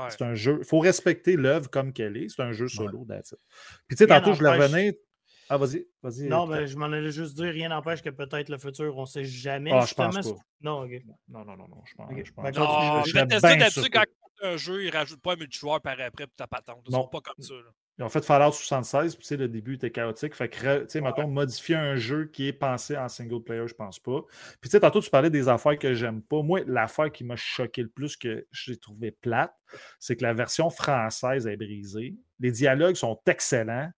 c'est 0.08 0.22
un 0.22 0.34
jeu. 0.34 0.58
Il 0.60 0.64
faut 0.66 0.80
respecter 0.80 1.36
l'œuvre 1.36 1.70
comme 1.70 1.92
qu'elle 1.92 2.16
est. 2.16 2.28
C'est 2.28 2.42
un 2.42 2.52
jeu 2.52 2.68
solo, 2.68 3.06
ouais. 3.08 3.20
Puis, 3.86 3.96
tu 3.96 4.04
sais, 4.04 4.06
tantôt, 4.06 4.34
je 4.34 4.42
le 4.42 4.50
revenais. 4.50 4.98
Ah, 5.50 5.56
vas-y, 5.56 5.86
vas-y. 6.02 6.28
Non, 6.28 6.46
mais 6.46 6.66
je 6.66 6.76
m'en 6.76 6.86
allais 6.86 7.10
juste 7.10 7.34
dire, 7.34 7.50
rien 7.50 7.70
n'empêche 7.70 8.02
que 8.02 8.10
peut-être 8.10 8.50
le 8.50 8.58
futur, 8.58 8.96
on 8.98 9.02
ne 9.02 9.06
sait 9.06 9.24
jamais. 9.24 9.70
Ah, 9.72 9.86
je 9.86 9.94
pense 9.94 10.14
pas. 10.14 10.22
Non. 10.60 10.86
Non, 10.86 11.44
non, 11.44 11.56
non, 11.56 11.68
non, 11.68 11.82
je 11.86 11.94
pense, 11.94 12.12
okay. 12.12 12.24
je 12.24 12.32
pense. 12.32 12.54
Non, 12.54 13.02
je 13.04 13.14
vais 13.14 13.26
tester 13.26 13.56
là-dessus 13.56 13.90
quand 13.90 14.04
un 14.42 14.56
jeu, 14.56 14.84
ils 14.84 14.90
rajoutent 14.90 15.22
pas 15.22 15.32
un 15.34 15.36
multijoueur 15.36 15.80
par 15.80 16.00
après 16.00 16.26
pour 16.26 16.36
ta 16.36 16.46
patente. 16.46 16.82
Ils 16.88 16.92
Non. 16.92 17.02
sont 17.02 17.08
pas 17.08 17.20
comme 17.20 17.42
ça. 17.42 17.54
là. 17.54 17.70
Ils 17.98 18.04
ont 18.04 18.08
fait 18.08 18.24
Fallout 18.24 18.52
76, 18.52 19.16
puis 19.16 19.22
tu 19.24 19.28
sais, 19.28 19.36
le 19.36 19.48
début 19.48 19.74
était 19.74 19.90
chaotique. 19.90 20.32
Fait 20.36 20.48
que, 20.48 20.82
tu 20.82 20.86
sais, 20.88 21.00
mettons, 21.00 21.26
modifier 21.26 21.74
un 21.74 21.96
jeu 21.96 22.26
qui 22.26 22.46
est 22.46 22.52
pensé 22.52 22.96
en 22.96 23.08
single 23.08 23.42
player, 23.42 23.66
je 23.66 23.74
pense 23.74 23.98
pas. 23.98 24.20
Puis, 24.60 24.68
tu 24.68 24.70
sais, 24.70 24.78
tantôt, 24.80 25.00
tu 25.00 25.10
parlais 25.10 25.30
des 25.30 25.48
affaires 25.48 25.76
que 25.76 25.92
j'aime 25.94 26.22
pas. 26.22 26.40
Moi, 26.42 26.60
l'affaire 26.68 27.10
qui 27.10 27.24
m'a 27.24 27.34
choqué 27.34 27.82
le 27.82 27.88
plus, 27.88 28.16
que 28.16 28.46
j'ai 28.52 28.76
trouvé 28.76 29.10
plate, 29.10 29.52
c'est 29.98 30.14
que 30.14 30.22
la 30.22 30.32
version 30.32 30.70
française 30.70 31.48
est 31.48 31.56
brisée. 31.56 32.14
Les 32.38 32.52
dialogues 32.52 32.94
sont 32.94 33.20
excellents, 33.26 33.90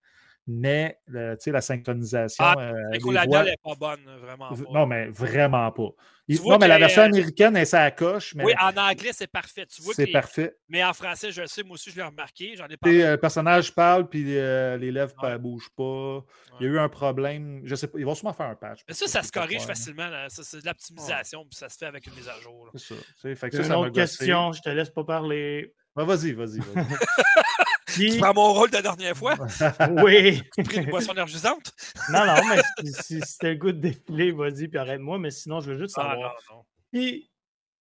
mais, 0.47 0.99
tu 1.07 1.13
sais, 1.41 1.53
la 1.53 1.61
synchronisation. 1.61 2.43
Ah, 2.43 2.55
euh, 2.59 2.73
la 3.13 3.25
voix- 3.27 3.27
gueule 3.27 3.49
est 3.49 3.63
pas 3.63 3.75
bonne, 3.79 4.17
vraiment. 4.19 4.49
pas. 4.49 4.57
Non, 4.73 4.87
mais 4.87 5.09
vraiment 5.11 5.71
pas. 5.73 5.91
Il- 6.33 6.41
non, 6.49 6.59
mais 6.59 6.69
la 6.69 6.79
version 6.79 7.03
américaine, 7.03 7.57
elle 7.57 7.67
ça 7.67 7.91
coche, 7.91 8.35
mais 8.37 8.45
Oui, 8.45 8.53
en 8.61 8.77
anglais, 8.77 9.11
c'est 9.13 9.27
parfait. 9.27 9.67
Tu 9.67 9.83
vois 9.83 9.91
que 9.93 9.97
c'est 9.97 10.07
les- 10.07 10.13
parfait. 10.13 10.55
Mais 10.69 10.85
en 10.85 10.93
français, 10.93 11.33
je 11.33 11.41
le 11.41 11.47
sais, 11.49 11.63
moi 11.65 11.75
aussi, 11.75 11.91
je 11.91 11.97
l'ai 11.97 12.03
remarqué. 12.03 12.55
J'en 12.57 12.67
ai 12.69 12.77
parlé. 12.77 13.03
euh, 13.03 13.11
le 13.13 13.17
personnage 13.19 13.75
parle, 13.75 14.09
puis 14.09 14.25
euh, 14.39 14.77
les 14.77 14.93
lèvres 14.93 15.13
Ouais. 15.23 15.33
ne 15.33 15.39
bougent 15.39 15.71
pas. 15.77 16.25
Il 16.61 16.67
y 16.67 16.69
a 16.69 16.73
eu 16.73 16.79
un 16.79 16.89
problème. 16.89 17.63
Je 17.65 17.75
sais 17.75 17.89
pas. 17.89 17.99
Ils 17.99 18.05
vont 18.05 18.15
sûrement 18.15 18.33
faire 18.33 18.47
un 18.47 18.55
patch. 18.55 18.81
Mais 18.87 18.95
ça, 18.95 19.07
ça 19.09 19.23
se 19.23 19.33
corrige 19.33 19.63
facilement. 19.63 20.09
là. 20.09 20.29
Ça, 20.29 20.43
c'est 20.45 20.61
de 20.61 20.67
l'optimisation, 20.67 21.45
puis 21.45 21.57
ça 21.57 21.69
se 21.69 21.77
fait 21.79 21.87
avec 21.87 22.07
une 22.07 22.15
mise 22.15 22.29
à 22.29 22.39
jour. 22.41 22.71
C'est 22.77 22.95
ça. 22.95 23.35
fait 23.37 23.51
que 23.51 23.57
Une 23.57 23.65
ça, 23.65 23.79
autre 23.79 23.89
gossé. 23.91 24.01
question, 24.19 24.53
je 24.53 24.61
te 24.63 24.69
laisse 24.69 24.91
pas 24.91 25.05
parler. 25.05 25.75
Ah, 25.97 26.05
vas-y, 26.05 26.33
vas-y, 26.33 26.61
vas-y. 26.61 26.87
Tu 27.95 28.01
Puis, 28.09 28.19
prends 28.19 28.35
mon 28.35 28.53
rôle 28.53 28.71
de 28.71 28.77
la 28.77 28.83
dernière 28.83 29.17
fois? 29.17 29.35
oui. 30.03 30.43
Tu 30.57 30.63
pris 30.63 30.79
une 30.79 30.91
boisson 30.91 31.13
énergisante? 31.13 31.73
Non, 32.13 32.25
non, 32.27 32.45
mais 32.49 32.61
si, 32.79 32.93
si, 32.93 33.21
si 33.21 33.39
t'as 33.39 33.49
le 33.51 33.55
goût 33.57 33.73
de 33.73 33.79
défiler, 33.81 34.33
vas-y, 34.33 34.69
puis 34.69 34.79
arrête-moi. 34.79 35.19
Mais 35.19 35.31
sinon, 35.31 35.61
je 35.61 35.73
veux 35.73 35.79
juste 35.79 35.95
Ah, 35.99 36.11
savoir. 36.11 36.37
non, 36.51 36.57
non. 36.57 36.65
Puis, 36.93 37.31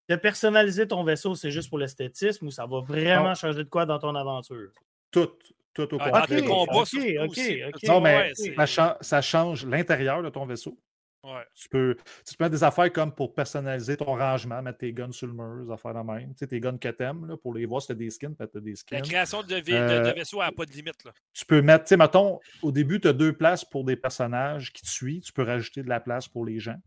de 0.10 0.15
personnaliser 0.15 0.88
ton 0.88 1.03
vaisseau, 1.03 1.36
c'est 1.36 1.52
juste 1.52 1.69
pour 1.69 1.77
l'esthétisme 1.77 2.48
ou 2.48 2.52
ça 2.52 2.65
va 2.65 2.81
vraiment 2.81 3.30
Non. 3.30 3.36
changer 3.36 3.64
de 3.64 3.69
quoi 3.69 3.86
dans 3.86 3.99
ton 3.99 4.15
aventure? 4.15 4.72
tout, 5.11 5.30
tout 5.73 5.94
au 5.95 5.98
Ah, 5.99 6.22
complet. 6.22 6.41
tes 6.41 6.48
combats, 6.48 6.73
ok, 6.73 6.88
surtout 6.88 7.07
ok, 7.07 7.30
aussi. 7.30 7.64
ok. 7.64 7.84
Non, 7.84 8.02
mais 8.02 8.31
Ouais, 8.57 8.65
ça 9.02 9.22
change 9.22 9.65
l'intérieur 9.65 10.22
de 10.23 10.30
ton 10.30 10.45
vaisseau. 10.45 10.77
Ouais. 11.23 11.45
Tu 11.55 11.69
peux, 11.69 11.95
tu 12.25 12.35
peux 12.35 12.43
mettre 12.45 12.55
des 12.55 12.63
affaires 12.63 12.91
comme 12.91 13.13
pour 13.13 13.33
personnaliser 13.33 13.97
ton 13.97 14.15
rangement, 14.17 14.61
mettre 14.61 14.79
tes 14.79 14.93
guns 14.93 15.11
sur 15.11 15.27
le 15.27 15.33
mur, 15.33 15.65
des 15.65 15.71
affaires 15.71 15.93
de 15.93 15.99
même. 15.99 16.29
Tu 16.33 16.39
sais, 16.39 16.47
tes 16.47 16.59
guns 16.59 16.77
que 16.77 16.89
t'aimes, 16.89 17.25
là, 17.25 17.37
pour 17.37 17.53
les 17.53 17.65
voir 17.65 17.81
si 17.81 17.89
t'as 17.89 17.93
des 17.93 18.09
skins, 18.09 18.35
peut-être 18.35 18.51
t'as 18.53 18.59
des 18.59 18.75
skins. 18.75 18.95
La 18.97 19.01
création 19.01 19.43
de, 19.43 19.53
Euh, 19.53 20.11
de 20.11 20.15
vaisseaux 20.15 20.39
n'a 20.39 20.51
pas 20.51 20.65
de 20.65 20.71
limite. 20.71 21.03
Là. 21.03 21.11
tu 21.33 21.45
peux 21.45 21.61
mettre, 21.61 21.85
tu 21.85 21.89
sais, 21.89 21.97
mettons, 21.97 22.39
au 22.61 22.71
début, 22.71 22.99
tu 22.99 23.07
as 23.07 23.13
deux 23.13 23.33
places 23.33 23.65
pour 23.65 23.83
des 23.83 23.95
personnages 23.95 24.71
qui 24.73 24.81
te 24.83 24.89
suivent. 24.89 25.21
Tu 25.23 25.33
peux 25.33 25.43
rajouter 25.43 25.83
de 25.83 25.89
la 25.89 25.99
place 25.99 26.27
pour 26.27 26.45
les 26.45 26.59
gens. 26.59 26.77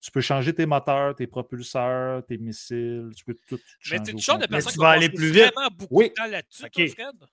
Tu 0.00 0.10
peux 0.10 0.22
changer 0.22 0.54
tes 0.54 0.64
moteurs, 0.64 1.14
tes 1.14 1.26
propulseurs, 1.26 2.24
tes 2.24 2.38
missiles. 2.38 3.10
Tu 3.14 3.24
peux 3.24 3.34
tout 3.46 3.58
changer. 3.80 3.98
Mais 3.98 4.04
t'es 4.06 4.12
toujours 4.12 4.38
de 4.38 4.46
personne 4.46 4.72
qui 4.72 4.78
va 4.78 4.90
aller 4.90 5.08
passer 5.10 5.16
plus 5.16 5.30
vite. 5.30 5.52
vraiment 5.52 5.68
beaucoup 5.70 5.94
Oui. 5.96 6.08
de 6.08 6.14
temps 6.14 6.26
là-dessus, 6.26 6.64
Ok. 6.64 6.72
toi, 6.72 6.86
Fred? 6.88 7.24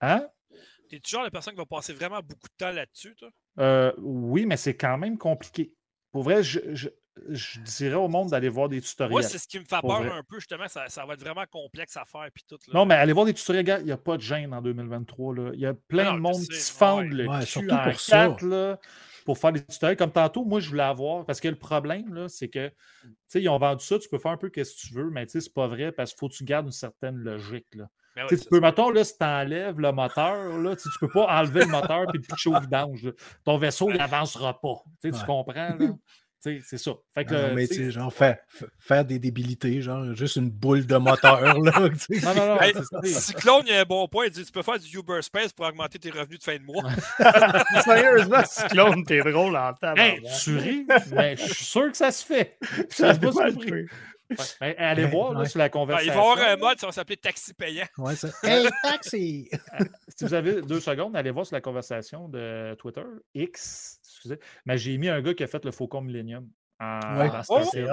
Hein? 0.00 0.28
T'es 0.88 0.98
toujours 1.00 1.22
la 1.22 1.30
personne 1.30 1.54
qui 1.54 1.58
va 1.58 1.66
passer 1.66 1.92
vraiment 1.92 2.20
beaucoup 2.20 2.48
de 2.48 2.54
temps 2.56 2.70
là-dessus, 2.72 3.14
toi? 3.16 3.28
Euh, 3.58 3.92
oui, 3.98 4.44
mais 4.46 4.56
c'est 4.56 4.76
quand 4.76 4.98
même 4.98 5.18
compliqué. 5.18 5.72
Pour 6.16 6.22
vrai, 6.22 6.42
je, 6.42 6.60
je- 6.72 6.88
je 7.28 7.60
dirais 7.60 7.94
au 7.96 8.08
monde 8.08 8.30
d'aller 8.30 8.48
voir 8.48 8.70
des 8.70 8.80
tutoriels. 8.80 9.10
Moi, 9.12 9.22
c'est 9.22 9.36
ce 9.36 9.46
qui 9.46 9.58
me 9.58 9.64
fait 9.64 9.82
peur 9.82 10.02
vrai. 10.02 10.10
un 10.12 10.22
peu, 10.22 10.36
justement. 10.38 10.66
Ça, 10.66 10.88
ça 10.88 11.04
va 11.04 11.12
être 11.12 11.20
vraiment 11.20 11.44
complexe 11.50 11.94
à 11.98 12.06
faire, 12.06 12.26
puis 12.32 12.42
tout. 12.48 12.56
là. 12.68 12.72
Non, 12.72 12.86
mais 12.86 12.94
allez 12.94 13.12
voir 13.12 13.26
des 13.26 13.34
tutoriels, 13.34 13.64
gars, 13.66 13.78
il 13.80 13.84
n'y 13.84 13.92
a 13.92 13.98
pas 13.98 14.16
de 14.16 14.22
gêne 14.22 14.54
en 14.54 14.62
2023. 14.62 15.34
Là. 15.34 15.50
Il 15.52 15.60
y 15.60 15.66
a 15.66 15.74
plein 15.74 16.04
non, 16.04 16.14
de 16.14 16.20
monde 16.20 16.34
sais, 16.36 16.46
qui 16.46 16.56
se 16.58 16.72
ouais. 16.72 16.78
fendent 16.78 17.12
le 17.12 17.28
Ouais, 17.28 17.40
cul 17.40 17.46
surtout 17.46 17.74
en 17.74 17.82
pour 17.90 18.00
ça. 18.00 18.28
quatre, 18.28 18.46
là, 18.46 18.78
pour 19.26 19.36
faire 19.36 19.52
des 19.52 19.62
tutoriels. 19.62 19.96
Comme 19.98 20.12
tantôt, 20.12 20.44
moi, 20.44 20.60
je 20.60 20.70
voulais 20.70 20.82
avoir, 20.84 21.26
parce 21.26 21.40
que 21.40 21.48
le 21.48 21.56
problème, 21.56 22.14
là, 22.14 22.28
c'est 22.28 22.48
que, 22.48 22.68
tu 22.68 22.74
sais, 23.26 23.42
ils 23.42 23.48
ont 23.48 23.58
vendu 23.58 23.84
ça, 23.84 23.98
tu 23.98 24.08
peux 24.08 24.18
faire 24.18 24.32
un 24.32 24.36
peu 24.38 24.50
ce 24.54 24.62
que 24.62 24.86
tu 24.88 24.94
veux, 24.94 25.10
mais 25.10 25.26
tu 25.26 25.32
sais, 25.32 25.40
c'est 25.42 25.52
pas 25.52 25.66
vrai 25.66 25.92
parce 25.92 26.12
qu'il 26.12 26.18
faut 26.20 26.28
que 26.28 26.34
tu 26.34 26.44
gardes 26.44 26.66
une 26.66 26.72
certaine 26.72 27.16
logique, 27.18 27.66
là. 27.74 27.88
Ouais, 28.16 28.26
Tu 28.28 28.38
peux, 28.48 28.60
mettons, 28.60 28.88
là, 28.88 29.04
si 29.04 29.18
tu 29.18 29.24
enlèves 29.24 29.78
le 29.78 29.92
moteur, 29.92 30.56
là, 30.58 30.74
tu 30.74 30.88
peux 30.98 31.08
pas 31.08 31.26
enlever 31.38 31.60
le 31.60 31.70
moteur 31.70 32.04
et 32.04 32.12
le 32.14 32.20
pitcher 32.20 32.48
au 32.48 32.58
vidange. 32.58 33.04
là. 33.04 33.12
Ton 33.44 33.58
vaisseau, 33.58 33.90
il 33.90 33.98
n'avancera 33.98 34.58
pas. 34.58 34.76
Tu 35.02 35.10
comprends, 35.10 35.74
là? 35.74 35.76
C'est 36.40 36.78
ça. 36.78 36.92
Fait 37.12 37.24
que, 37.24 37.34
Non, 37.34 37.40
euh, 37.40 37.54
mais 37.54 37.90
genre, 37.90 38.12
faire, 38.12 38.36
faire 38.78 39.04
des 39.04 39.18
débilités, 39.18 39.82
genre, 39.82 40.14
juste 40.14 40.36
une 40.36 40.48
boule 40.50 40.86
de 40.86 40.96
moteur, 40.96 41.40
là. 41.42 41.52
non, 41.80 42.34
non, 42.34 42.46
non, 42.46 42.60
Hey. 42.60 42.72
Cyclone, 43.04 43.64
il 43.66 43.72
y 43.72 43.76
a 43.76 43.80
un 43.80 43.84
bon 43.84 44.06
point. 44.06 44.26
Il 44.26 44.30
dit 44.30 44.44
tu 44.44 44.52
peux 44.52 44.62
faire 44.62 44.78
du 44.78 44.96
Uber 44.96 45.22
Space 45.22 45.52
pour 45.52 45.66
augmenter 45.66 45.98
tes 45.98 46.10
revenus 46.10 46.38
de 46.38 46.44
fin 46.44 46.56
de 46.56 46.62
mois. 46.62 46.84
Sérieusement, 47.84 48.42
Cyclone, 48.44 49.04
t'es 49.06 49.20
drôle 49.20 49.56
en 49.56 49.72
temps. 49.74 49.94
Hey, 49.96 50.20
tu 50.42 50.56
ris, 50.56 50.86
mais 51.12 51.36
je 51.36 51.44
suis 51.52 51.64
sûr 51.64 51.90
que 51.90 51.96
ça 51.96 52.10
se 52.12 52.24
fait. 52.24 52.58
Ça 52.90 53.12
suis 53.12 53.20
pas 53.20 53.30
doit 53.30 53.50
surpris. 53.50 53.68
être- 53.80 53.90
Ouais, 54.28 54.36
mais 54.60 54.76
allez 54.78 55.04
Ouais, 55.04 55.10
voir 55.10 55.34
là, 55.34 55.44
sur 55.44 55.60
la 55.60 55.68
conversation. 55.68 56.12
il 56.12 56.16
va 56.16 56.20
y 56.24 56.28
avoir 56.32 56.48
un 56.48 56.56
mode, 56.56 56.80
ça 56.80 56.86
va 56.86 56.92
s'appeler 56.92 57.16
taxi 57.16 57.54
payant. 57.54 57.86
Ouais, 57.96 58.16
ça. 58.16 58.28
Hey, 58.42 58.66
taxi! 58.82 59.48
Si 60.16 60.24
vous 60.24 60.34
avez 60.34 60.62
deux 60.62 60.80
secondes, 60.80 61.14
allez 61.14 61.30
voir 61.30 61.46
sur 61.46 61.54
la 61.54 61.60
conversation 61.60 62.28
de 62.28 62.74
Twitter, 62.74 63.04
X, 63.34 64.00
excusez. 64.34 64.40
Mais 64.64 64.78
j'ai 64.78 64.96
mis 64.98 65.08
un 65.08 65.20
gars 65.20 65.34
qui 65.34 65.42
a 65.44 65.46
fait 65.46 65.64
le 65.64 65.70
Faucon 65.70 66.00
Millennium. 66.02 66.48
Ouais. 66.78 67.30
Oh. 67.48 67.60
C'est 67.62 67.70
sais, 67.70 67.80
Mais 67.80 67.86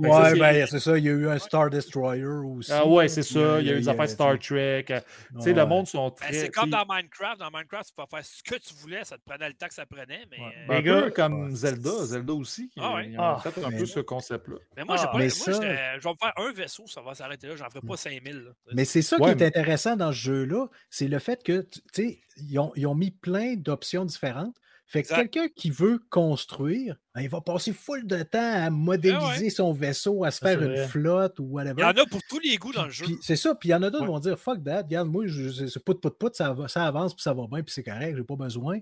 mais 0.00 0.10
ça, 0.10 0.22
Ouais, 0.22 0.28
c'est- 0.34 0.38
ben, 0.38 0.66
c'est 0.66 0.80
ça. 0.80 0.98
Il 0.98 1.04
y 1.04 1.08
a 1.08 1.12
eu 1.12 1.28
un 1.30 1.38
Star 1.38 1.70
Destroyer 1.70 2.24
aussi. 2.26 2.70
Ah 2.70 2.86
ouais, 2.86 3.08
c'est 3.08 3.22
ça. 3.22 3.58
Il 3.58 3.66
y 3.66 3.70
a 3.70 3.72
eu 3.72 3.78
des 3.80 3.88
affaires 3.88 4.06
Star 4.06 4.38
Trek. 4.38 4.84
euh, 4.90 5.00
Tu 5.36 5.40
sais, 5.40 5.52
le 5.54 5.62
ouais. 5.62 5.66
monde 5.66 5.86
sont 5.86 6.08
Ben, 6.10 6.14
très. 6.14 6.32
c'est 6.34 6.48
comme 6.50 6.68
dans 6.68 6.84
Minecraft. 6.86 7.40
Dans 7.40 7.50
Minecraft, 7.50 7.88
tu 7.88 7.94
pouvais 7.94 8.06
faire 8.22 8.24
ce 8.26 8.42
que 8.42 8.56
tu 8.60 8.74
voulais, 8.74 9.02
ça 9.04 9.16
te 9.16 9.22
prenait 9.24 9.48
le 9.48 9.54
temps 9.54 9.68
que 9.68 9.72
ça 9.72 9.86
prenait. 9.86 10.26
Mais, 10.30 10.36
ouais, 10.40 10.44
euh, 10.44 10.66
ben, 10.68 10.74
un 10.74 10.82
peu 10.82 11.06
gars- 11.06 11.10
comme 11.12 11.56
Zelda. 11.56 12.04
Zelda 12.04 12.32
aussi. 12.34 12.68
qui- 12.68 12.80
Ah 12.82 12.96
ouais. 12.96 13.08
Ils 13.08 13.18
ont 13.18 13.22
Ah, 13.22 13.40
fait 13.42 13.64
un 13.64 13.70
mais- 13.70 13.78
peu 13.78 13.86
ce 13.86 14.00
concept-là. 14.00 14.56
mais 14.76 14.84
moi, 14.84 14.96
j'ai 14.98 15.04
Ah, 15.04 15.06
pas, 15.06 15.18
mais 15.18 15.24
moi 15.24 15.30
ça- 15.30 15.52
je, 15.52 15.58
vais 15.60 16.10
me 16.10 16.16
faire 16.20 16.32
un 16.36 16.52
vaisseau, 16.52 16.86
ça 16.86 17.00
va 17.00 17.14
s'arrêter 17.14 17.46
là. 17.46 17.56
J'en 17.56 17.70
ferai 17.70 17.80
pas 17.80 17.96
5000. 17.96 18.36
là. 18.44 18.50
Mais 18.74 18.84
c'est 18.84 19.00
ça 19.00 19.16
Ouais, 19.18 19.34
qui 19.34 19.42
est 19.42 19.46
intéressant 19.46 19.96
dans 19.96 20.12
ce 20.12 20.18
jeu-là, 20.18 20.66
c'est 20.90 21.08
le 21.08 21.18
fait 21.18 21.42
que, 21.42 21.62
tu 21.62 21.80
sais, 21.94 22.20
ils 22.36 22.58
ont, 22.58 22.72
ils 22.76 22.86
ont 22.86 22.94
mis 22.94 23.10
plein 23.10 23.54
d'options 23.56 24.04
différentes. 24.04 24.54
Fait 24.90 25.02
que 25.02 25.14
quelqu'un 25.14 25.48
qui 25.54 25.68
veut 25.70 26.00
construire, 26.08 26.96
ben, 27.14 27.20
il 27.20 27.28
va 27.28 27.42
passer 27.42 27.72
full 27.74 28.06
de 28.06 28.22
temps 28.22 28.38
à 28.54 28.70
modéliser 28.70 29.50
son 29.50 29.72
vaisseau, 29.72 30.24
à 30.24 30.30
se 30.30 30.38
faire 30.38 30.62
une 30.62 30.70
vrai. 30.72 30.88
flotte 30.88 31.38
ou 31.40 31.44
whatever. 31.44 31.74
Il 31.78 31.82
y 31.82 31.84
en 31.84 31.90
a 32.02 32.06
pour 32.06 32.20
tous 32.28 32.38
les 32.40 32.56
goûts 32.56 32.72
dans 32.72 32.86
le 32.86 32.90
jeu. 32.90 33.04
C'est 33.20 33.36
ça, 33.36 33.54
puis 33.54 33.68
il 33.68 33.72
y 33.72 33.74
en 33.74 33.82
a 33.82 33.90
d'autres 33.90 34.04
Ouais. 34.04 34.06
qui 34.08 34.12
vont 34.14 34.18
dire 34.20 34.38
fuck 34.38 34.64
that, 34.64 34.82
regarde, 34.84 35.08
moi, 35.08 35.24
c'est 35.28 35.84
pout, 35.84 36.00
pout, 36.00 36.10
pout, 36.18 36.34
ça, 36.34 36.52
va- 36.54 36.68
ça 36.68 36.86
avance, 36.86 37.14
puis 37.14 37.22
ça 37.22 37.34
va 37.34 37.46
bien, 37.50 37.62
puis 37.62 37.72
c'est 37.74 37.82
correct, 37.84 38.16
j'ai 38.16 38.24
pas 38.24 38.36
besoin. 38.36 38.78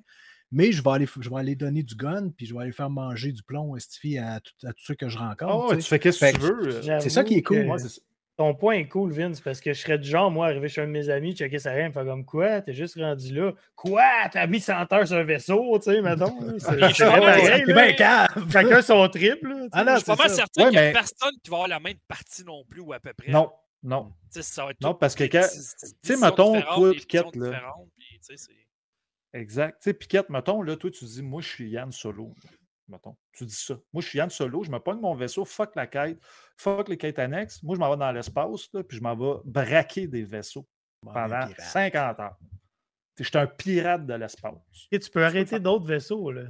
Mais 0.53 0.71
je 0.71 0.81
vais, 0.81 0.91
aller, 0.91 1.09
je 1.21 1.29
vais 1.29 1.37
aller 1.37 1.57
donner 1.57 1.83
du 1.83 1.97
gun, 1.97 2.31
puis 2.37 2.47
je 2.47 2.55
vais 2.55 2.61
aller 2.63 2.73
faire 2.73 2.89
manger 2.89 3.33
du 3.33 3.43
plomb 3.43 3.75
à, 3.75 3.81
tout- 3.81 4.67
à 4.67 4.73
tous 4.73 4.85
ceux 4.85 4.95
que 4.95 5.09
je 5.09 5.19
rencontre. 5.19 5.45
Ah 5.51 5.67
ouais, 5.71 5.77
tu 5.79 5.83
tu 5.83 5.89
fais 5.89 5.99
qu'est-ce 5.99 6.21
que 6.21 6.33
tu 6.35 6.39
que- 6.39 6.47
veux. 6.87 7.01
C'est 7.01 7.11
ça 7.11 7.25
qui 7.25 7.35
est 7.35 7.43
cool. 7.43 7.65
que 7.65 7.69
ouais. 7.69 7.89
Ton 8.37 8.55
point 8.55 8.75
est 8.75 8.87
cool, 8.89 9.13
Vince, 9.13 9.41
parce 9.41 9.63
que 9.63 9.73
je 9.73 9.81
serais 9.81 9.99
du 9.99 10.07
genre, 10.11 10.31
moi, 10.31 10.49
arriver 10.49 10.69
chez 10.69 10.83
un 10.83 10.87
de 10.87 10.91
mes 10.91 11.09
amis, 11.09 11.35
checker 11.35 11.59
sa 11.59 11.71
reine, 11.73 11.91
faire 11.93 12.05
comme 12.05 12.25
quoi, 12.27 12.61
t'es 12.61 12.75
juste 12.75 12.97
rendu 12.97 13.33
là. 13.35 13.53
Quoi? 13.75 14.03
T'as 14.31 14.47
mis 14.47 14.61
100 14.61 14.93
heures 14.93 15.07
sur 15.09 15.17
un 15.17 15.25
vaisseau, 15.25 15.79
tu 15.79 15.85
sais, 15.91 16.03
mettons. 16.03 16.37
C'est 16.59 16.77
bien 17.67 17.93
cave! 17.95 18.29
Chacun 18.53 18.83
son 18.83 19.09
triple. 19.09 19.49
là, 19.49 19.55
tu 19.57 19.63
sais. 19.63 19.69
Ah 19.73 19.85
non, 19.85 19.93
Je 19.93 19.97
suis 19.97 20.05
pas 20.05 20.17
mal 20.17 20.31
certain 20.31 20.65
Ouais, 20.65 20.69
qu'il 20.71 20.79
n'y 20.79 20.85
a 20.85 20.89
mais- 20.89 20.93
personne 20.93 21.33
qui 21.43 21.49
va 21.51 21.57
avoir 21.57 21.69
la 21.69 21.81
même 21.81 21.97
partie 22.07 22.45
non 22.45 22.63
plus, 22.69 22.83
ou 22.83 22.93
à 22.93 23.01
peu 23.01 23.15
près. 23.15 23.33
Non, 23.33 23.51
non. 23.83 24.13
Tu 24.31 24.41
sais, 24.41 24.43
ça 24.43 24.65
va 24.67 24.73
être 24.73 24.83
Non, 24.83 24.95
parce 24.95 25.15
que 25.15 25.25
quand- 25.25 25.49
tu 25.51 25.87
sais, 26.03 26.17
mettons, 26.19 26.61
toi, 26.61 26.93
Piquette, 26.93 27.35
là. 27.37 27.47
différentes, 27.49 27.89
puis, 27.99 28.19
tu 28.19 28.19
sais, 28.21 28.37
c'est- 28.37 29.39
Exact. 29.39 29.79
Tu 29.83 29.91
sais, 29.91 29.95
Piquette, 29.95 30.29
mettons, 30.29 30.61
là, 30.61 30.77
toi, 30.77 30.91
tu 30.91 31.05
dis, 31.07 31.23
moi, 31.23 31.41
je 31.41 31.49
suis 31.49 31.71
Yann 31.71 31.91
Solo. 31.91 32.35
Mettons, 32.89 33.17
tu 33.33 33.45
dis 33.45 33.55
ça. 33.55 33.75
Moi, 33.93 34.01
je 34.01 34.09
suis 34.09 34.19
Yann 34.19 34.31
Solo, 34.31 34.63
je 34.63 34.71
me 34.71 34.79
pogne 34.79 35.01
mon 35.01 35.15
vaisseau, 35.15 35.45
fuck 35.45 35.75
la 35.75 35.87
quête, 35.87 36.21
fuck 36.57 36.89
les 36.89 36.97
quêtes 36.97 37.19
annexes. 37.19 37.63
Moi, 37.63 37.75
je 37.75 37.81
m'en 37.81 37.91
vais 37.91 37.97
dans 37.97 38.13
l'espace, 38.13 38.69
puis 38.89 38.99
je 38.99 39.03
m'en 39.03 39.17
vais 39.17 39.41
braquer 39.45 40.07
des 40.07 40.23
vaisseaux 40.23 40.67
pendant 41.03 41.29
ben, 41.29 41.49
pirate. 41.49 41.61
50 41.61 42.21
ans. 42.21 42.37
Je 43.19 43.25
suis 43.25 43.39
un 43.39 43.47
pirate 43.47 44.07
de 44.07 44.15
l'espace. 44.15 44.55
Et 44.93 44.99
tu 44.99 45.11
peux 45.11 45.25
arrêter 45.25 45.59
d'autres 45.59 45.87
vaisseaux, 45.87 46.31
là. 46.31 46.45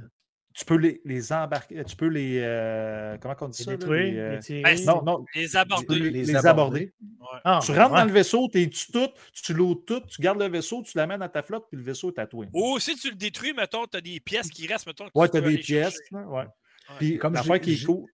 Tu 0.57 0.65
peux 0.65 0.75
les, 0.77 0.99
les 1.05 1.31
embarquer, 1.31 1.83
tu 1.83 1.95
peux 1.95 2.07
les. 2.07 2.39
euh, 2.41 3.15
comment 3.21 3.35
on 3.41 3.47
dit 3.49 3.59
Les 3.59 3.65
ça? 3.65 3.71
là, 3.71 3.77
détruire, 3.77 4.03
les, 4.13 4.17
euh, 4.17 4.31
les 4.33 4.39
tirer. 4.39 4.61
Ben, 4.63 4.85
non, 4.85 5.03
non, 5.03 5.25
Les 5.35 5.55
aborder. 5.55 5.99
les, 5.99 6.29
aborder. 6.35 6.47
aborder. 6.49 6.93
Ouais. 6.99 7.39
Ah, 7.43 7.59
Tu 7.63 7.71
rentres 7.73 7.91
ouais. 7.93 7.99
dans 7.99 8.05
le 8.05 8.11
vaisseau, 8.11 8.49
tu 8.51 8.67
tues 8.71 8.91
tout, 8.91 9.07
tu 9.33 9.53
loads 9.53 9.83
tout, 9.85 10.01
tu 10.07 10.19
gardes 10.19 10.39
le 10.39 10.47
vaisseau, 10.47 10.81
tu 10.81 10.97
l'amènes 10.97 11.21
à 11.21 11.29
ta 11.29 11.43
flotte, 11.43 11.65
puis 11.69 11.77
le 11.77 11.83
vaisseau 11.83 12.11
est 12.11 12.17
à 12.19 12.25
toi. 12.25 12.45
Ou 12.53 12.79
si 12.79 12.95
tu 12.95 13.09
le 13.11 13.15
détruis, 13.15 13.53
mettons, 13.53 13.85
tu 13.85 13.97
as 13.97 14.01
des 14.01 14.19
pièces 14.19 14.49
qui 14.49 14.65
restent, 14.65 14.87
mettons. 14.87 15.05
que 15.05 15.11
Ouais, 15.13 15.29
tu 15.29 15.37
as 15.37 15.41
des 15.41 15.59
pièces. 15.59 15.99
là, 16.11 16.27
ouais. 16.27 16.45
Puis, 16.97 17.19
Comme 17.19 17.33
je 17.33 17.37
l'affaire 17.37 17.61
qui 17.61 17.73
est 17.73 17.75
je- 17.75 17.85
cool. 17.85 18.05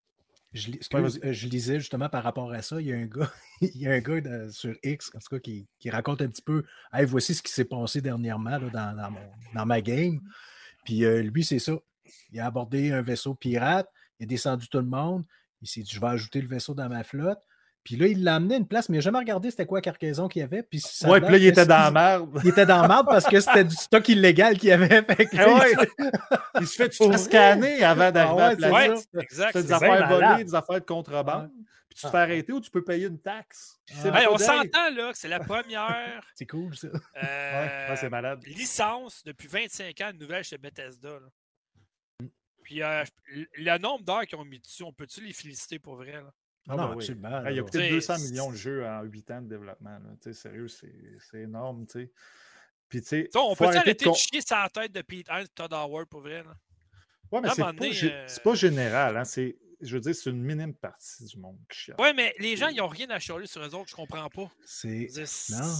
Je, 0.51 0.69
excuse, 0.71 1.19
euh, 1.23 1.31
je 1.33 1.47
lisais 1.47 1.79
justement 1.79 2.09
par 2.09 2.23
rapport 2.23 2.51
à 2.51 2.61
ça, 2.61 2.79
il 2.79 2.85
y 2.87 2.91
a 2.93 2.95
un 2.95 3.05
gars, 3.07 3.31
il 3.61 3.75
y 3.81 3.87
a 3.87 3.91
un 3.91 3.99
gars 4.01 4.19
de- 4.21 4.49
sur 4.51 4.75
X, 4.83 5.11
en 5.15 5.19
tout 5.19 5.29
cas, 5.35 5.39
qui, 5.39 5.65
qui 5.79 5.89
raconte 5.89 6.21
un 6.21 6.27
petit 6.27 6.43
peu 6.43 6.63
Hey, 6.91 7.05
voici 7.05 7.33
ce 7.33 7.41
qui 7.41 7.51
s'est 7.53 7.65
passé 7.65 8.01
dernièrement 8.01 8.49
là, 8.57 8.69
dans, 8.71 8.95
dans 8.97 9.11
mon- 9.11 9.31
dans 9.55 9.65
ma 9.65 9.79
game. 9.81 10.19
Puis 10.85 11.05
euh, 11.05 11.23
lui, 11.23 11.43
c'est 11.45 11.57
ça. 11.59 11.73
Il 12.31 12.39
a 12.39 12.45
abordé 12.45 12.91
un 12.91 13.01
vaisseau 13.01 13.33
pirate, 13.35 13.89
il 14.19 14.23
a 14.23 14.27
descendu 14.27 14.67
tout 14.67 14.77
le 14.79 14.85
monde, 14.85 15.23
il 15.61 15.67
s'est 15.67 15.81
dit 15.81 15.91
Je 15.93 15.99
vais 15.99 16.07
ajouter 16.07 16.41
le 16.41 16.47
vaisseau 16.47 16.73
dans 16.73 16.89
ma 16.89 17.03
flotte. 17.03 17.39
Puis 17.83 17.97
là, 17.97 18.07
il 18.07 18.23
l'a 18.23 18.35
amené 18.35 18.55
à 18.55 18.57
une 18.59 18.67
place, 18.67 18.87
mais 18.87 18.95
il 18.95 18.99
n'a 18.99 19.03
jamais 19.03 19.17
regardé 19.17 19.51
c'était 19.51 19.65
quoi 19.65 19.79
la 19.79 19.81
cargaison 19.81 20.29
qu'il 20.29 20.39
y 20.39 20.43
avait. 20.43 20.63
Puis 20.63 20.79
ça 20.79 21.09
Ouais, 21.09 21.19
date 21.19 21.27
puis 21.27 21.37
là, 21.37 21.43
il 21.43 21.47
était 21.47 21.65
dans 21.65 21.77
la 21.79 21.91
merde. 21.91 22.39
Il 22.41 22.49
était 22.49 22.65
dans 22.65 22.81
la 22.81 22.87
merde 22.87 23.05
parce 23.07 23.25
que 23.27 23.41
c'était 23.41 23.65
du 23.65 23.75
stock 23.75 24.07
illégal 24.07 24.57
qu'il 24.57 24.69
y 24.69 24.71
avait. 24.71 25.01
Fait 25.17 25.25
que 25.25 25.35
Ah 25.37 25.45
là, 25.45 25.59
ouais. 25.59 25.73
il- 25.99 26.61
Il 26.61 26.67
se 26.67 26.75
fait 26.77 26.95
Pour 26.97 27.13
scanner 27.17 27.83
avant 27.83 28.09
d'arriver 28.09 28.41
Ah 28.41 28.45
à 28.45 28.49
la 28.49 28.55
c'est 28.55 28.69
planète. 28.69 29.07
Ouais, 29.13 29.23
exact. 29.23 29.49
C'est 29.51 29.63
des 29.63 29.73
affaires 29.73 30.07
volées, 30.07 30.43
des 30.45 30.55
affaires 30.55 30.79
de 30.79 30.85
contrebande. 30.85 31.49
puis 31.89 31.97
tu 31.99 32.05
te 32.05 32.09
fais 32.09 32.17
arrêter 32.19 32.53
ou 32.53 32.61
tu 32.61 32.71
peux 32.71 32.85
payer 32.85 33.07
une 33.07 33.19
taxe. 33.19 33.77
Ah. 34.05 34.27
on 34.31 34.37
s'entend 34.37 34.89
là 34.95 35.11
que 35.11 35.17
c'est 35.17 35.27
la 35.27 35.41
première. 35.41 36.23
c'est 36.35 36.45
cool 36.45 36.73
ça. 36.77 36.87
Euh, 37.21 37.95
c'est 37.97 38.09
malade. 38.09 38.41
Licence 38.45 39.23
depuis 39.25 39.49
25 39.49 39.99
ans 39.99 40.11
de 40.13 40.19
nouvelles 40.19 40.45
chez 40.45 40.57
Bethesda. 40.57 41.09
Mm. 41.09 41.29
Puis 42.63 42.81
euh, 42.81 43.03
le 43.55 43.77
nombre 43.77 44.03
d'heures 44.03 44.25
qu'ils 44.25 44.37
ont 44.37 44.45
mis 44.45 44.59
dessus, 44.59 44.83
on 44.83 44.93
peut-tu 44.93 45.23
les 45.23 45.33
féliciter 45.33 45.79
pour 45.79 45.95
vrai? 45.95 46.13
Là? 46.13 46.33
Ah, 46.69 46.75
non, 46.77 46.95
oui. 46.95 47.05
il 47.05 47.55
y 47.55 47.59
a 47.59 47.63
peut-être 47.63 47.91
200 47.91 48.19
millions 48.19 48.51
de 48.51 48.55
jeux 48.55 48.85
en 48.85 49.03
8 49.03 49.31
ans 49.31 49.41
de 49.41 49.49
développement. 49.49 49.99
Là. 49.99 50.33
Sérieux, 50.33 50.67
c'est 50.69 51.41
énorme. 51.41 51.85
Puis, 52.87 53.01
on 53.35 53.55
peut 53.55 53.65
arrêter 53.65 54.09
de 54.09 54.13
chier 54.13 54.41
sa 54.41 54.69
tête 54.73 54.93
de 54.93 55.01
Pete 55.01 55.27
Hines 55.29 55.47
Todd 55.53 55.73
Howard 55.73 56.07
pour 56.07 56.21
vrai? 56.21 56.43
Là? 56.43 56.55
Ouais, 57.31 57.41
mais 57.41 57.49
c'est 57.49 57.61
pas, 57.61 57.71
euh, 57.71 58.27
pas, 58.43 58.55
général. 58.55 59.17
Hein? 59.17 59.23
Je 59.81 59.95
veux 59.95 59.99
dire, 59.99 60.15
c'est 60.15 60.29
une 60.29 60.41
minime 60.41 60.73
partie 60.73 61.25
du 61.25 61.37
monde 61.37 61.57
qui 61.69 61.79
chiale. 61.79 61.99
Ouais, 61.99 62.13
mais 62.13 62.33
les 62.39 62.55
gens, 62.55 62.67
ils 62.69 62.77
n'ont 62.77 62.87
rien 62.87 63.09
à 63.09 63.19
chialer 63.19 63.47
sur 63.47 63.61
eux 63.61 63.75
autres, 63.75 63.89
je 63.89 63.95
comprends 63.95 64.29
pas. 64.29 64.49
C'est. 64.63 65.09
Non, 65.49 65.75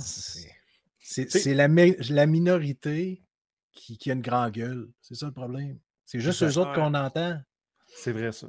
c'est 0.99 1.53
la, 1.53 1.67
la 1.67 2.25
minorité 2.25 3.23
qui, 3.71 3.97
qui, 3.97 4.09
a 4.09 4.13
une 4.13 4.21
grande 4.21 4.51
gueule. 4.51 4.89
C'est 5.01 5.15
ça 5.15 5.27
le 5.27 5.31
problème. 5.31 5.79
C'est 6.05 6.19
juste 6.19 6.43
eux 6.43 6.57
autres 6.57 6.73
qu'on 6.73 6.93
entend. 6.93 7.39
C'est 7.87 8.11
vrai, 8.11 8.31
ça. 8.31 8.47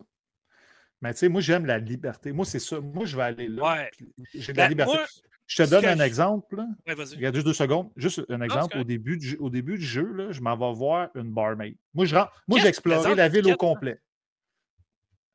Mais 1.00 1.12
tu 1.12 1.18
sais, 1.18 1.28
moi, 1.28 1.40
j'aime 1.40 1.66
la 1.66 1.78
liberté. 1.78 2.32
Moi, 2.32 2.44
c'est 2.44 2.58
ça. 2.58 2.80
Moi, 2.80 3.04
je 3.04 3.16
vais 3.16 3.22
aller 3.22 3.48
là. 3.48 3.88
J'ai 4.32 4.52
de 4.52 4.58
la 4.58 4.64
ben, 4.64 4.70
liberté. 4.70 4.98
je 5.46 5.62
te 5.62 5.68
donne 5.68 5.84
un 5.84 6.00
exemple. 6.00 6.56
Ouais, 6.86 6.94
Regarde 6.94 7.34
juste 7.34 7.46
deux 7.46 7.52
secondes. 7.52 7.90
Juste 7.96 8.24
un 8.28 8.40
exemple. 8.40 8.78
au, 8.78 8.84
début 8.84 9.18
du, 9.18 9.36
au 9.36 9.50
début 9.50 9.76
du 9.76 9.84
jeu, 9.84 10.10
là, 10.12 10.32
je 10.32 10.40
m'en 10.40 10.56
vais 10.56 10.76
voir 10.76 11.10
une 11.14 11.32
barmaid. 11.32 11.76
Moi, 11.92 12.06
je 12.06 12.16
moi 12.48 12.58
j'ai 12.60 12.68
exploré 12.68 13.14
la 13.14 13.28
ville 13.28 13.52
au 13.52 13.56
complet. 13.56 14.00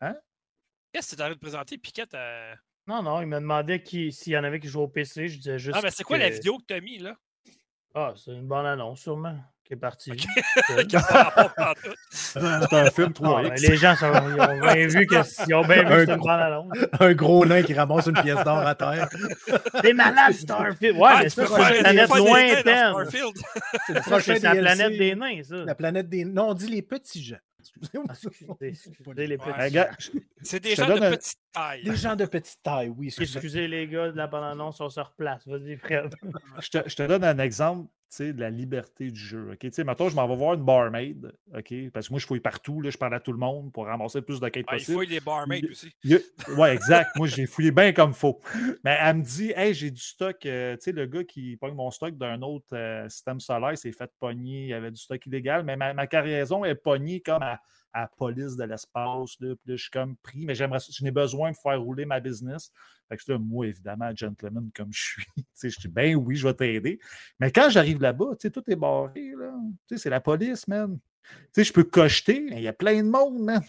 Hein? 0.01 0.15
Qu'est-ce 0.91 1.11
que 1.11 1.15
tu 1.17 1.21
as 1.21 1.25
envie 1.25 1.35
de 1.35 1.39
présenter, 1.39 1.77
Piquette? 1.77 2.17
Non, 2.87 3.03
non, 3.03 3.21
il 3.21 3.27
m'a 3.27 3.39
demandé 3.39 3.83
s'il 3.85 4.33
y 4.33 4.37
en 4.37 4.43
avait 4.43 4.59
qui 4.59 4.67
jouaient 4.67 4.83
au 4.83 4.87
PC. 4.87 5.27
Je 5.27 5.37
disais 5.37 5.59
juste. 5.59 5.77
Ah, 5.77 5.81
mais 5.83 5.91
c'est 5.91 6.03
quoi 6.03 6.17
la 6.17 6.29
vidéo 6.29 6.57
que 6.57 6.65
tu 6.67 6.73
as 6.73 6.81
mis, 6.81 6.97
là? 6.97 7.15
Ah, 7.93 8.13
c'est 8.15 8.31
une 8.31 8.47
bonne 8.47 8.65
annonce, 8.65 9.01
sûrement 9.01 9.37
qui 9.69 9.75
est 9.75 9.77
parti. 9.77 10.11
c'est 12.09 12.39
un 12.73 12.89
film 12.89 13.13
3 13.13 13.43
ah, 13.45 13.55
Les 13.55 13.77
gens 13.77 13.95
sont, 13.95 14.11
ils 14.11 14.41
ont 14.41 14.59
bien 14.59 14.87
vu 14.87 15.05
qu'ils 15.05 15.55
ont 15.55 15.61
bien 15.61 15.83
vu 15.83 16.11
un, 16.11 16.19
un 16.99 17.13
gros 17.13 17.45
nain 17.45 17.61
qui 17.61 17.75
ramasse 17.75 18.07
une 18.07 18.19
pièce 18.19 18.43
d'or 18.43 18.65
à 18.65 18.73
terre. 18.73 19.07
T'es 19.83 19.93
malade, 19.93 20.33
Starfield! 20.33 20.97
Ouais, 20.97 21.09
ah, 21.11 21.19
mais 21.21 21.29
c'est 21.29 21.43
une 21.43 21.81
planète 21.81 22.09
lointaine. 22.09 22.95
C'est 24.21 24.41
la 24.41 24.55
planète 24.55 24.97
des 24.97 25.15
nains, 25.15 25.43
ça. 25.43 25.55
La 25.57 25.75
planète 25.75 26.09
des 26.09 26.25
Non, 26.25 26.49
on 26.49 26.53
dit 26.55 26.67
les 26.67 26.81
petits 26.81 27.23
gens. 27.23 27.37
Ah, 28.07 28.13
c'est 30.41 30.59
des 30.59 30.75
gens 30.75 30.87
de 30.87 30.99
petite 30.99 31.39
taille. 31.53 31.83
Des 31.83 31.95
gens 31.95 32.15
de 32.15 32.25
petite 32.25 32.59
taille, 32.63 32.89
oui. 32.89 33.13
Excusez 33.19 33.67
les 33.67 33.87
gars 33.87 34.11
de 34.11 34.17
la 34.17 34.25
bande-annonce, 34.25 34.81
on 34.81 34.89
se 34.89 34.99
replace. 34.99 35.47
Vas-y, 35.47 35.77
Fred. 35.77 36.15
je, 36.59 36.69
te, 36.69 36.89
je 36.89 36.95
te 36.95 37.03
donne 37.03 37.23
un 37.23 37.37
exemple 37.37 37.87
de 38.17 38.39
la 38.39 38.49
liberté 38.49 39.11
du 39.11 39.19
jeu. 39.19 39.51
OK? 39.53 39.77
Maintenant, 39.79 40.09
je 40.09 40.15
m'en 40.15 40.27
vais 40.27 40.35
voir 40.35 40.55
une 40.55 40.63
barmaid, 40.63 41.31
OK? 41.55 41.73
Parce 41.93 42.07
que 42.07 42.13
moi, 42.13 42.19
je 42.19 42.25
fouille 42.25 42.39
partout, 42.39 42.81
là, 42.81 42.89
je 42.89 42.97
parle 42.97 43.13
à 43.13 43.19
tout 43.19 43.31
le 43.31 43.37
monde 43.37 43.71
pour 43.71 43.85
ramasser 43.85 44.21
plus 44.21 44.39
de 44.39 44.49
quêtes 44.49 44.65
ah, 44.67 44.73
possible. 44.73 44.91
Il 44.91 44.95
fouille 44.95 45.07
des 45.07 45.19
barmaids 45.19 45.61
aussi. 45.69 45.91
Oui, 46.57 46.69
exact. 46.69 47.15
moi, 47.15 47.27
j'ai 47.27 47.45
fouillé 47.45 47.71
bien 47.71 47.93
comme 47.93 48.13
faut. 48.13 48.39
Mais 48.83 48.97
elle 48.99 49.17
me 49.17 49.23
dit, 49.23 49.53
hey, 49.55 49.73
j'ai 49.73 49.91
du 49.91 50.01
stock. 50.01 50.45
Euh, 50.45 50.75
tu 50.75 50.83
sais, 50.83 50.91
le 50.91 51.05
gars 51.05 51.23
qui 51.23 51.55
pogne 51.57 51.75
mon 51.75 51.91
stock 51.91 52.17
d'un 52.17 52.41
autre 52.41 52.75
euh, 52.75 53.07
système 53.09 53.39
solaire 53.39 53.77
s'est 53.77 53.91
fait 53.91 54.11
pogner. 54.19 54.67
Il 54.67 54.73
avait 54.73 54.91
du 54.91 54.99
stock 54.99 55.23
illégal, 55.25 55.63
mais 55.63 55.77
ma, 55.77 55.93
ma 55.93 56.07
cargaison 56.07 56.65
est 56.65 56.75
pognée 56.75 57.21
comme 57.21 57.43
à 57.43 57.59
à 57.93 58.01
la 58.01 58.07
police 58.07 58.55
de 58.55 58.63
l'espace. 58.63 59.35
Puis 59.37 59.47
là, 59.49 59.55
je 59.65 59.75
suis 59.75 59.91
comme 59.91 60.15
pris, 60.17 60.45
mais 60.45 60.55
j'aimerais, 60.55 60.79
je 60.79 61.03
n'ai 61.03 61.11
besoin 61.11 61.51
de 61.51 61.57
faire 61.57 61.81
rouler 61.81 62.05
ma 62.05 62.19
business. 62.19 62.71
Fait 63.09 63.17
que 63.17 63.31
là, 63.31 63.39
moi, 63.39 63.67
évidemment, 63.67 64.11
gentleman 64.15 64.69
comme 64.75 64.93
je 64.93 65.01
suis, 65.01 65.25
je 65.63 65.79
dis, 65.79 65.87
ben 65.87 66.15
oui, 66.15 66.35
je 66.35 66.47
vais 66.47 66.53
t'aider. 66.53 66.99
Mais 67.39 67.51
quand 67.51 67.69
j'arrive 67.69 68.01
là-bas, 68.01 68.35
tout 68.39 68.63
est 68.67 68.75
barré. 68.75 69.31
Là. 69.37 69.53
C'est 69.97 70.09
la 70.09 70.21
police, 70.21 70.67
man. 70.67 70.99
je 71.55 71.73
peux 71.73 71.83
cocheter, 71.83 72.39
mais 72.41 72.57
il 72.57 72.63
y 72.63 72.67
a 72.67 72.73
plein 72.73 73.01
de 73.03 73.09
monde, 73.09 73.39
man. 73.39 73.63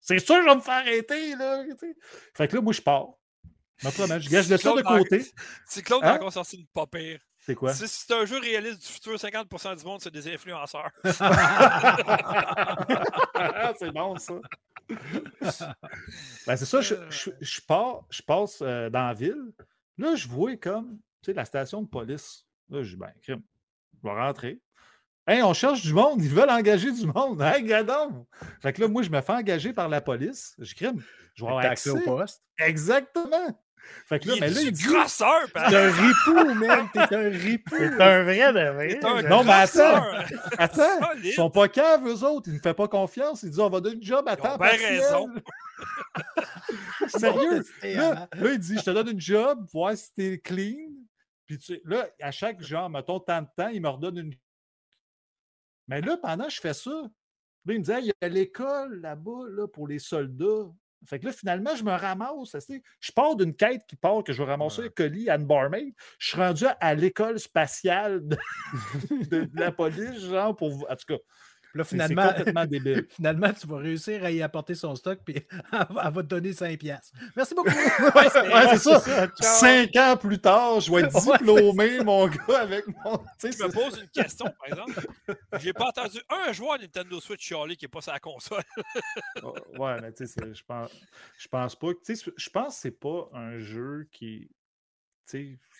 C'est 0.00 0.20
sûr, 0.20 0.40
je 0.40 0.48
vais 0.48 0.54
me 0.54 0.60
faire 0.60 0.74
arrêter. 0.74 1.34
Là, 1.34 1.64
fait 2.34 2.48
que 2.48 2.56
là, 2.56 2.62
moi, 2.62 2.72
je 2.72 2.80
pars. 2.80 3.08
Je 3.78 4.30
gage 4.30 4.48
le 4.48 4.56
ça 4.56 4.72
de 4.72 4.82
côté. 4.82 5.26
C'est 5.66 5.82
Claude 5.82 6.02
hein? 6.04 6.18
a 6.24 6.30
sorti 6.30 6.56
une 6.56 6.66
pas 6.66 6.86
pire. 6.86 7.20
C'est 7.38 7.54
quoi? 7.54 7.74
Si 7.74 7.86
c'est 7.86 8.12
un 8.12 8.24
jeu 8.24 8.40
réaliste 8.40 8.80
du 8.80 8.88
futur, 8.88 9.14
50% 9.14 9.78
du 9.78 9.84
monde, 9.84 10.00
c'est 10.00 10.12
des 10.12 10.34
influenceurs. 10.34 10.90
c'est 13.78 13.92
bon, 13.92 14.16
ça. 14.16 14.34
Ben, 14.90 16.56
c'est 16.56 16.64
ça, 16.64 16.80
je, 16.80 16.94
je, 17.40 17.60
pars, 17.66 18.04
je 18.10 18.22
passe 18.22 18.58
euh, 18.62 18.90
dans 18.90 19.06
la 19.06 19.14
ville. 19.14 19.52
Là, 19.98 20.14
je 20.14 20.28
vois 20.28 20.56
comme, 20.56 20.98
tu 21.22 21.26
sais, 21.26 21.32
la 21.32 21.44
station 21.44 21.82
de 21.82 21.88
police. 21.88 22.46
Là, 22.68 22.82
je 22.82 22.90
dis, 22.90 22.96
ben, 22.96 23.12
crime, 23.22 23.42
je 23.94 24.08
vais 24.08 24.14
rentrer. 24.14 24.60
Hey, 25.28 25.42
on 25.42 25.54
cherche 25.54 25.82
du 25.82 25.92
monde, 25.92 26.22
ils 26.22 26.30
veulent 26.30 26.50
engager 26.50 26.92
du 26.92 27.06
monde. 27.06 27.42
Hey, 27.42 27.64
gadon! 27.64 28.26
Fait 28.60 28.72
que 28.72 28.80
là, 28.80 28.88
moi, 28.88 29.02
je 29.02 29.10
me 29.10 29.20
fais 29.20 29.32
engager 29.32 29.72
par 29.72 29.88
la 29.88 30.00
police. 30.00 30.54
Je 30.58 30.72
crime. 30.74 31.02
Je 31.34 31.44
vais 31.44 31.50
avoir 31.50 31.64
accès 31.64 31.90
au 31.90 31.98
poste. 32.00 32.44
Exactement. 32.58 33.58
Fait 34.06 34.20
que 34.20 34.28
là, 34.28 34.34
mais 34.40 34.50
là, 34.50 34.60
il 34.60 34.72
dit. 34.72 34.84
Grosseur, 34.84 35.50
T'es 35.52 35.76
un 35.76 35.90
ripou, 35.90 36.54
man. 36.54 36.88
T'es 36.92 37.14
un 37.14 37.28
ripou. 37.28 37.76
T'es 37.76 38.02
un 38.02 38.22
vrai 38.22 38.52
de 38.52 38.70
vrai. 38.70 39.04
Un 39.04 39.22
non, 39.22 39.42
mais 39.42 39.52
attends. 39.52 40.02
attends. 40.58 41.12
Ils 41.22 41.32
sont 41.32 41.50
pas 41.50 41.68
caves, 41.68 42.06
eux 42.06 42.22
autres. 42.22 42.48
Ils 42.48 42.54
ne 42.54 42.60
font 42.60 42.74
pas 42.74 42.88
confiance. 42.88 43.42
Ils 43.42 43.50
disent 43.50 43.58
on 43.58 43.68
va 43.68 43.80
donner 43.80 43.96
une 43.96 44.02
job 44.02 44.28
à 44.28 44.36
temps 44.36 44.56
raison. 44.58 45.28
Sérieux. 47.08 47.64
Là, 47.82 48.28
là, 48.32 48.52
il 48.52 48.58
dit 48.58 48.76
je 48.78 48.84
te 48.84 48.90
donne 48.90 49.08
une 49.08 49.20
job, 49.20 49.66
voir 49.72 49.96
si 49.96 50.12
t'es 50.12 50.38
clean. 50.38 50.90
Puis 51.46 51.58
tu 51.58 51.74
sais, 51.74 51.82
là, 51.84 52.08
à 52.20 52.30
chaque 52.30 52.60
genre, 52.62 52.90
mettons 52.90 53.20
tant 53.20 53.42
de 53.42 53.48
temps, 53.56 53.68
il 53.68 53.80
me 53.80 53.88
redonne 53.88 54.18
une. 54.18 54.34
Mais 55.88 56.00
là, 56.00 56.16
pendant 56.16 56.44
que 56.44 56.50
je 56.50 56.60
fais 56.60 56.74
ça, 56.74 56.90
là, 56.90 57.74
il 57.74 57.78
me 57.78 57.84
dit 57.84 57.92
il 58.00 58.06
y 58.06 58.24
a 58.24 58.28
l'école 58.28 59.00
là-bas 59.00 59.48
là, 59.50 59.68
pour 59.68 59.86
les 59.86 59.98
soldats. 59.98 60.66
Fait 61.06 61.18
que 61.18 61.26
là, 61.26 61.32
finalement, 61.32 61.74
je 61.74 61.84
me 61.84 61.92
ramasse. 61.92 62.56
Je 63.00 63.12
pars 63.12 63.36
d'une 63.36 63.54
quête 63.54 63.82
qui 63.88 63.96
part 63.96 64.24
que 64.24 64.32
je 64.32 64.42
vais 64.42 64.50
ramasser 64.50 64.82
un 64.82 64.88
colis 64.88 65.30
à 65.30 65.36
une 65.36 65.46
barmaid. 65.46 65.94
Je 66.18 66.28
suis 66.28 66.38
rendu 66.38 66.64
à 66.80 66.94
l'école 66.94 67.38
spatiale 67.38 68.26
de, 68.26 68.36
de, 69.30 69.48
la 69.54 69.72
police, 69.72 70.20
genre, 70.20 70.54
pour. 70.54 70.72
En 70.90 70.96
tout 70.96 71.06
cas, 71.08 71.18
Là, 71.76 71.84
finalement, 71.84 72.28
complètement 72.28 72.64
débile. 72.64 73.06
finalement, 73.10 73.52
tu 73.52 73.66
vas 73.66 73.76
réussir 73.76 74.24
à 74.24 74.30
y 74.30 74.40
apporter 74.40 74.74
son 74.74 74.94
stock, 74.94 75.20
puis 75.24 75.36
elle, 75.72 76.12
va 76.12 76.22
te 76.22 76.28
donner 76.28 76.54
5 76.54 76.78
piastres. 76.78 77.12
Merci 77.36 77.54
beaucoup. 77.54 77.68
ouais, 77.68 78.28
c'est 78.78 78.78
ça. 78.78 79.28
Cinq 79.40 79.94
ans 79.96 80.16
plus 80.16 80.38
tard, 80.38 80.80
je 80.80 80.90
vais 80.90 81.02
être 81.02 81.20
diplômé, 81.20 82.02
mon 82.02 82.28
gars, 82.28 82.60
avec 82.60 82.86
mon. 82.86 83.20
Je 83.42 83.48
me 83.48 83.70
pose 83.70 84.00
une 84.00 84.08
question, 84.08 84.46
par 84.46 84.68
exemple. 84.68 85.06
J'ai 85.60 85.74
pas 85.74 85.88
entendu 85.88 86.18
un 86.30 86.52
joueur 86.52 86.78
Nintendo 86.78 87.20
Switch 87.20 87.46
Charlie 87.46 87.76
qui 87.76 87.84
n'est 87.84 87.90
pas 87.90 88.00
sur 88.00 88.12
la 88.12 88.20
console. 88.20 88.62
Oh, 89.42 89.54
ouais, 89.78 90.00
mais 90.00 90.12
tu 90.12 90.26
sais, 90.26 90.54
je 90.54 90.64
pense, 90.64 90.90
je 91.38 91.48
pense 91.48 91.76
pas. 91.76 91.88
Tu 92.04 92.16
sais, 92.16 92.30
je 92.34 92.50
pense 92.50 92.74
que 92.74 92.80
c'est 92.80 92.98
pas 92.98 93.28
un 93.34 93.58
jeu 93.58 94.08
qui, 94.10 94.48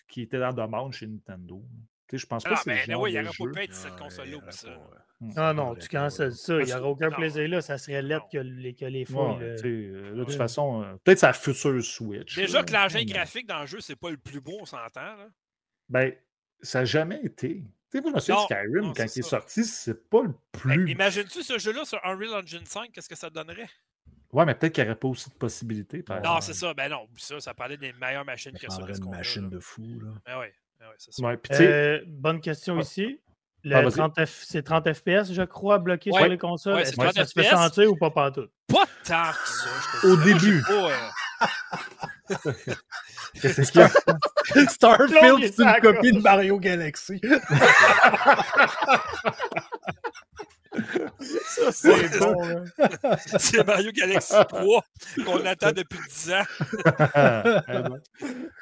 qui 0.07 0.21
était 0.21 0.37
dans 0.37 0.45
la 0.47 0.53
demande 0.53 0.93
chez 0.93 1.07
Nintendo 1.07 1.63
je 2.13 2.25
pense 2.25 2.43
pas 2.43 2.55
ah, 2.55 2.63
que 2.63 2.69
mais 2.69 2.95
oui, 2.95 3.11
il 3.11 3.19
n'y 3.19 3.27
aurait 3.27 3.37
pas 3.37 3.51
pu 3.53 3.63
être 3.63 3.73
cette 3.73 3.95
console-là 3.97 4.39
pour 4.39 4.53
ça. 4.53 4.69
Non, 5.19 5.53
non, 5.53 5.75
tu 5.75 5.89
cancelles 5.89 6.35
ça. 6.35 6.59
Il 6.59 6.65
n'y 6.65 6.73
aurait 6.73 6.89
aucun 6.89 7.09
plaisir 7.09 7.47
là. 7.49 7.61
Ça 7.61 7.77
serait 7.77 8.01
lettre 8.01 8.27
que 8.31 8.37
les, 8.37 8.73
que 8.75 8.85
les. 8.85 9.05
Euh, 9.13 10.13
de 10.13 10.23
toute 10.23 10.35
façon, 10.35 10.83
euh, 10.83 10.95
peut-être 11.03 11.19
sa 11.19 11.33
future 11.33 11.83
Switch. 11.83 12.35
Déjà 12.35 12.63
que 12.63 12.71
l'engin 12.71 13.03
graphique 13.03 13.47
dans 13.47 13.61
le 13.61 13.65
jeu, 13.65 13.79
c'est 13.81 13.95
pas 13.95 14.11
le 14.11 14.17
plus 14.17 14.39
beau, 14.39 14.57
on 14.61 14.65
s'entend. 14.65 15.15
Ben, 15.89 16.13
ça 16.61 16.79
n'a 16.79 16.85
jamais 16.85 17.19
été. 17.23 17.63
Tu 17.89 17.97
sais, 17.97 18.01
moi, 18.01 18.11
je 18.11 18.15
me 18.15 18.19
souviens 18.19 18.43
Skyrim, 18.43 18.93
quand 18.93 19.15
il 19.15 19.19
est 19.19 19.21
sorti, 19.21 19.63
c'est 19.63 20.09
pas 20.09 20.23
le 20.23 20.33
plus. 20.51 20.91
Imagines-tu 20.91 21.41
ce 21.41 21.57
jeu-là 21.57 21.85
sur 21.85 21.99
Unreal 22.03 22.43
Engine 22.43 22.65
5, 22.65 22.91
qu'est-ce 22.91 23.09
que 23.09 23.15
ça 23.15 23.29
donnerait? 23.29 23.69
Ouais, 24.33 24.45
mais 24.45 24.55
peut-être 24.55 24.73
qu'il 24.73 24.83
n'y 24.83 24.89
aurait 24.89 24.99
pas 24.99 25.07
aussi 25.07 25.29
de 25.29 25.35
possibilités. 25.35 26.03
non, 26.23 26.41
c'est 26.41 26.53
ça. 26.53 26.73
Ben 26.73 26.89
non, 26.89 27.07
ça, 27.15 27.39
ça 27.39 27.53
parlait 27.53 27.77
des 27.77 27.93
meilleures 27.93 28.25
machines 28.25 28.57
que 28.57 28.71
ça. 28.71 28.81
une 28.81 29.09
machine 29.09 29.49
de 29.49 29.59
fou, 29.59 29.99
là. 30.01 30.11
Ben 30.25 30.39
ouais. 30.39 30.53
Euh, 31.51 31.99
bonne 32.07 32.41
question 32.41 32.79
ici. 32.79 33.19
Ah, 33.71 33.83
c'est 34.25 34.63
30 34.63 34.93
FPS, 34.93 35.33
je 35.33 35.43
crois, 35.43 35.79
bloqué 35.79 36.11
sur 36.11 36.27
les 36.27 36.37
consoles. 36.37 36.79
Est-ce 36.79 36.95
que 36.95 37.11
ça 37.11 37.25
se 37.25 37.33
fait 37.33 37.49
sentir 37.49 37.91
ou 37.91 37.95
pas 37.95 38.11
partout? 38.11 38.47
Pas 38.67 38.85
que 38.85 39.07
ça. 39.07 39.33
Au 40.03 40.15
début. 40.17 40.63
Qu'est-ce 43.41 43.71
qu'il 43.71 43.81
y 43.81 43.83
a? 43.83 43.89
Starfield, 44.69 45.53
c'est 45.53 45.63
une 45.63 45.81
copie 45.81 46.11
de 46.11 46.19
Mario 46.19 46.59
Galaxy. 46.59 47.21
Ça, 51.47 51.71
c'est 51.71 52.19
bon. 52.19 52.65
c'est 53.37 53.65
Mario 53.65 53.91
Galaxy 53.91 54.33
3 54.47 54.83
qu'on 55.25 55.45
attend 55.45 55.71
depuis 55.71 55.99
10 56.09 56.31
ans. 56.33 56.43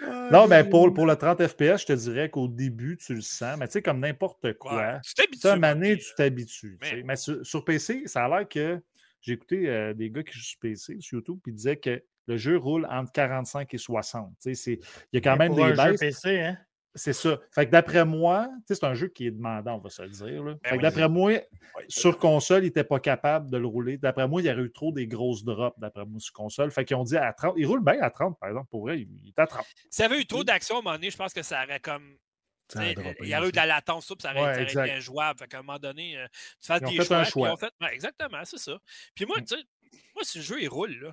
non, 0.32 0.48
mais 0.48 0.64
pour, 0.64 0.94
pour 0.94 1.06
le 1.06 1.16
30 1.16 1.48
FPS, 1.48 1.82
je 1.82 1.86
te 1.86 1.94
dirais 1.94 2.30
qu'au 2.30 2.48
début, 2.48 2.98
tu 2.98 3.14
le 3.14 3.22
sens. 3.22 3.58
Mais 3.58 3.68
tu 3.68 3.74
sais, 3.74 3.82
comme 3.82 4.00
n'importe 4.00 4.54
quoi. 4.54 5.00
tu 5.04 5.14
t'habitues. 5.14 5.48
Année, 5.48 5.98
tu 5.98 6.14
t'habitues. 6.16 6.78
Mais, 7.06 7.16
sur, 7.16 7.66
PC, 7.66 8.04
ça 8.06 8.26
a 8.26 8.30
l'air 8.30 8.48
que 8.48 8.80
j'ai 9.22 9.34
écouté 9.34 9.68
euh, 9.68 9.94
des 9.94 10.12
gars 10.12 10.24
qui 10.24 10.34
jouent 10.34 10.44
sur 10.44 10.60
PC, 10.60 10.98
sur 11.00 11.18
YouTube, 11.18 11.40
puis 11.42 11.52
ils 11.52 11.56
disaient 11.56 11.78
que 11.78 12.04
le 12.28 12.38
jeu 12.38 12.58
roule 12.58 12.88
entre 12.90 13.12
45 13.12 13.74
et 13.74 13.78
60. 13.78 14.32
Il 14.46 14.80
y 15.14 15.18
a 15.18 15.22
quand 15.22 15.38
même 15.38 15.54
des 15.54 15.74
baisses. 15.74 16.00
PC, 16.00 16.40
hein? 16.40 16.58
C'est 16.96 17.14
ça. 17.14 17.38
Fait 17.52 17.66
que 17.66 17.72
d'après 17.72 18.06
moi, 18.06 18.50
c'est 18.68 18.84
un 18.86 18.94
jeu 18.94 19.10
qui 19.10 19.28
est 19.28 19.32
demandant, 19.32 19.76
on 19.76 19.80
va 19.80 19.90
se 19.90 20.02
le 20.02 20.10
dire. 20.10 20.44
Ben 20.44 20.58
fait 20.64 20.78
que 20.78 20.82
d'après 20.82 21.10
moi, 21.10 21.34
sur 21.90 22.18
console, 22.18 22.64
il 22.64 22.68
n'était 22.68 22.86
pas 22.86 23.02
capable 23.02 23.52
de 23.52 23.58
le 23.58 23.68
rouler. 23.68 23.98
D'après 23.98 24.30
moi, 24.30 24.42
il 24.42 24.48
y 24.48 24.52
aurait 24.52 24.62
eu 24.62 24.72
trop 24.72 24.94
des 24.94 25.06
grosses 25.06 25.44
drops, 25.44 25.78
d'après 25.78 26.06
moi, 26.06 26.20
sur 26.22 26.32
console. 26.32 26.72
Fait 26.72 26.86
qu'ils 26.86 26.96
ont 26.96 27.04
dit 27.04 27.18
à 27.18 27.34
30. 27.34 27.56
Il 27.58 27.68
roule 27.68 27.84
bien 27.84 28.02
à 28.02 28.10
30, 28.10 28.40
par 28.40 28.50
exemple, 28.50 28.68
pour 28.72 28.84
vrai. 28.84 29.02
Il 29.02 29.28
est 29.28 29.40
à 29.40 29.46
30. 29.46 29.66
S'il 29.90 30.04
y 30.04 30.06
avait 30.06 30.22
eu 30.22 30.26
trop 30.26 30.46
d'action 30.46 30.78
à 30.78 30.80
un 30.80 30.82
moment 30.82 30.96
donné, 30.96 31.10
je 31.10 31.18
pense 31.18 31.34
que 31.34 31.44
ça 31.44 31.64
aurait 31.64 31.82
comme. 31.82 32.16
il 32.76 33.28
y 33.28 33.36
aurait 33.36 33.50
eu 33.50 33.52
de 33.52 33.58
la 33.58 33.66
latence, 33.66 34.08
ça, 34.08 34.16
ça 34.20 34.32
aurait, 34.32 34.64
été 34.64 34.80
injouable. 34.80 35.40
Fait 35.40 35.48
qu'à 35.50 35.60
un 35.60 35.64
moment 35.64 35.80
donné, 35.80 36.18
euh, 36.18 36.28
tu 36.62 36.68
fais 36.68 36.80
des 36.80 37.04
choix. 37.04 37.18
Un 37.18 37.24
choix. 37.26 37.58
Fait... 37.58 37.74
exactement, 37.92 38.46
c'est 38.46 38.58
ça. 38.58 38.78
Puis 39.14 39.26
moi, 39.26 39.40
mm. 39.40 39.46
tu 39.46 39.56
sais, 39.56 39.64
moi, 40.16 40.24
si 40.24 40.38
le 40.38 40.44
jeu 40.46 40.62
il 40.62 40.70
roule, 40.70 40.98
là, 41.02 41.12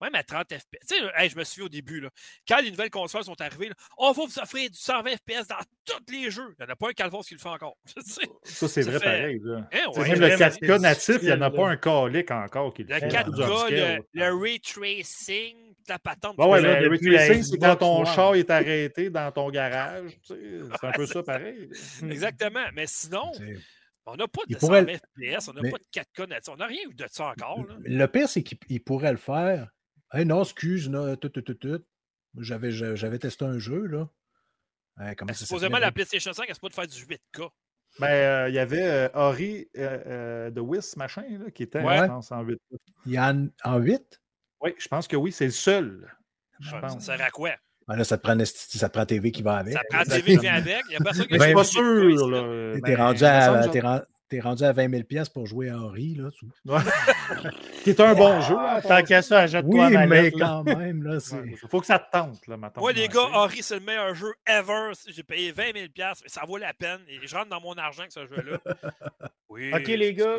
même 0.00 0.14
à 0.14 0.22
30 0.22 0.52
FPS. 0.52 0.86
Tu 0.88 0.96
sais, 0.96 1.28
je 1.28 1.36
me 1.36 1.44
souviens 1.44 1.66
au 1.66 1.68
début, 1.68 2.00
là, 2.00 2.10
quand 2.46 2.60
les 2.60 2.70
nouvelles 2.70 2.90
consoles 2.90 3.24
sont 3.24 3.40
arrivées, 3.40 3.70
on 3.96 4.12
va 4.12 4.24
vous 4.24 4.38
offrir 4.38 4.70
du 4.70 4.78
120 4.78 5.10
FPS 5.16 5.48
dans 5.48 5.56
tous 5.84 6.12
les 6.12 6.30
jeux. 6.30 6.54
Il 6.58 6.64
n'y 6.64 6.70
en 6.70 6.72
a 6.72 6.76
pas 6.76 6.88
un 6.88 6.92
Calvos 6.92 7.22
qui 7.22 7.34
le 7.34 7.40
fait 7.40 7.48
encore. 7.48 7.76
ça, 8.44 8.68
c'est 8.68 8.82
vrai 8.82 9.00
pareil. 9.00 9.40
Eh 9.72 10.00
même 10.00 10.20
le 10.20 10.28
4K 10.28 10.80
natif, 10.80 11.18
il 11.22 11.26
n'y 11.26 11.32
en 11.32 11.42
a 11.42 11.50
pas 11.50 11.68
un 11.68 11.76
calique 11.76 12.30
encore 12.30 12.72
qui 12.74 12.84
le, 12.84 12.94
fait. 12.94 13.00
Le 13.00 13.08
4K, 13.08 14.00
le, 14.14 14.34
ray 14.40 14.60
tracing, 14.60 15.74
la 15.88 15.98
patente. 15.98 16.36
ouais, 16.38 16.60
le, 16.60 16.88
ray 16.88 17.00
tracing, 17.00 17.42
c'est 17.42 17.58
quand 17.58 17.76
ton 17.76 18.04
char 18.04 18.34
est 18.34 18.50
arrêté 18.50 19.10
dans 19.10 19.30
ton 19.32 19.50
garage. 19.50 20.12
C'est 20.28 20.86
un 20.86 20.92
peu 20.92 21.06
ça 21.06 21.22
pareil. 21.22 21.68
Exactement. 22.02 22.64
Mais 22.74 22.86
sinon. 22.86 23.32
On 24.10 24.16
n'a 24.16 24.26
pas 24.26 24.40
de 24.48 24.58
120 24.58 24.86
FPS, 24.86 25.48
on 25.48 25.52
n'a 25.52 25.70
pas 25.70 25.76
de 25.76 25.84
4K 25.92 26.28
natif, 26.28 26.54
on 26.54 26.56
n'a 26.56 26.66
rien 26.66 26.80
eu 26.90 26.94
de 26.94 27.04
ça 27.10 27.26
encore. 27.26 27.66
Le 27.84 28.06
pire, 28.06 28.26
c'est 28.26 28.42
qu'il 28.42 28.82
pourrait 28.82 29.10
le 29.10 29.18
faire 29.18 29.68
Hey, 30.12 30.24
non, 30.24 30.42
excuse, 30.42 30.90
là, 30.90 31.16
tout, 31.16 31.28
tout, 31.28 31.42
tout, 31.42 31.54
tout. 31.54 31.84
J'avais, 32.38 32.70
j'avais 32.70 33.18
testé 33.18 33.44
un 33.44 33.58
jeu, 33.58 33.86
là. 33.86 34.08
comment 35.16 35.32
ça 35.32 35.44
supposément, 35.44 35.78
la 35.78 35.92
PlayStation 35.92 36.32
5, 36.32 36.46
elle 36.48 36.54
se 36.54 36.60
peut 36.60 36.68
faire 36.70 36.86
du 36.86 37.04
8K. 37.04 37.50
Ben, 37.98 38.06
euh, 38.06 38.48
il 38.48 38.54
y 38.54 38.58
avait 38.58 38.82
euh, 38.82 39.08
Ori 39.14 39.68
euh, 39.76 40.50
de 40.50 40.60
Wiss, 40.60 40.96
machin, 40.96 41.24
là, 41.30 41.50
qui 41.50 41.64
était, 41.64 41.80
je 41.80 42.06
pense, 42.06 42.30
en 42.30 42.42
8. 42.42 42.60
Il 43.06 43.12
y 43.12 43.18
en, 43.18 43.78
8? 43.78 44.20
Oui, 44.60 44.74
je 44.78 44.88
pense 44.88 45.08
que 45.08 45.16
oui, 45.16 45.32
c'est 45.32 45.46
le 45.46 45.50
seul. 45.50 46.08
Je 46.60 46.70
pense. 46.76 46.94
Ça 46.94 47.16
sert 47.16 47.26
à 47.26 47.30
quoi? 47.30 47.50
Ben 47.86 47.96
là, 47.96 48.04
ça 48.04 48.18
te, 48.18 48.22
prend, 48.22 48.36
ça 48.44 48.88
te 48.88 48.92
prend 48.92 49.06
TV 49.06 49.32
qui 49.32 49.42
va 49.42 49.56
avec. 49.56 49.72
Ça 49.72 49.80
prend 49.88 50.04
TV 50.04 50.34
qui 50.34 50.38
vient 50.38 50.54
avec. 50.54 50.82
Il 50.88 50.90
n'y 50.90 50.96
a 50.96 51.00
pas 51.00 51.14
ça 51.14 51.24
que 51.24 51.30
ben, 51.30 51.40
je 51.40 51.44
suis 51.44 51.54
pas 51.54 51.64
sûr. 51.64 52.28
Là. 52.28 52.74
T'es 52.74 52.80
ben, 52.80 52.96
rendu 52.96 53.24
à. 53.24 54.04
T'es 54.28 54.40
rendu 54.40 54.62
à 54.62 54.72
20 54.72 55.04
000 55.10 55.24
pour 55.32 55.46
jouer 55.46 55.70
à 55.70 55.78
Ori, 55.78 56.14
là. 56.14 56.28
Qui 57.82 57.90
est 57.90 58.00
un 58.00 58.14
bon 58.14 58.40
jeu. 58.42 58.56
Hein, 58.58 58.80
tant 58.82 59.02
qu'à 59.02 59.22
ça, 59.22 59.40
achète-toi 59.40 59.86
Oui, 59.88 59.96
mais 60.06 60.30
quand 60.30 60.64
même, 60.64 61.02
là, 61.02 61.18
Il 61.46 61.56
faut 61.68 61.80
que 61.80 61.86
ça 61.86 61.98
te 61.98 62.10
tente, 62.10 62.46
là, 62.46 62.58
maintenant. 62.58 62.82
Moi, 62.82 62.92
les 62.92 63.08
gars, 63.08 63.28
Ori, 63.34 63.62
c'est 63.62 63.78
le 63.78 63.84
meilleur 63.84 64.14
jeu 64.14 64.34
ever. 64.46 64.92
J'ai 65.08 65.22
payé 65.22 65.50
20 65.52 65.62
000 65.74 65.86
mais 65.96 66.12
ça 66.26 66.42
vaut 66.46 66.58
la 66.58 66.74
peine. 66.74 67.00
Et 67.08 67.26
je 67.26 67.34
rentre 67.34 67.48
dans 67.48 67.60
mon 67.60 67.74
argent 67.74 68.02
avec 68.02 68.12
ce 68.12 68.26
jeu-là. 68.26 68.58
Oui, 69.50 69.72
OK, 69.74 69.86
les 69.86 70.12
gars, 70.12 70.36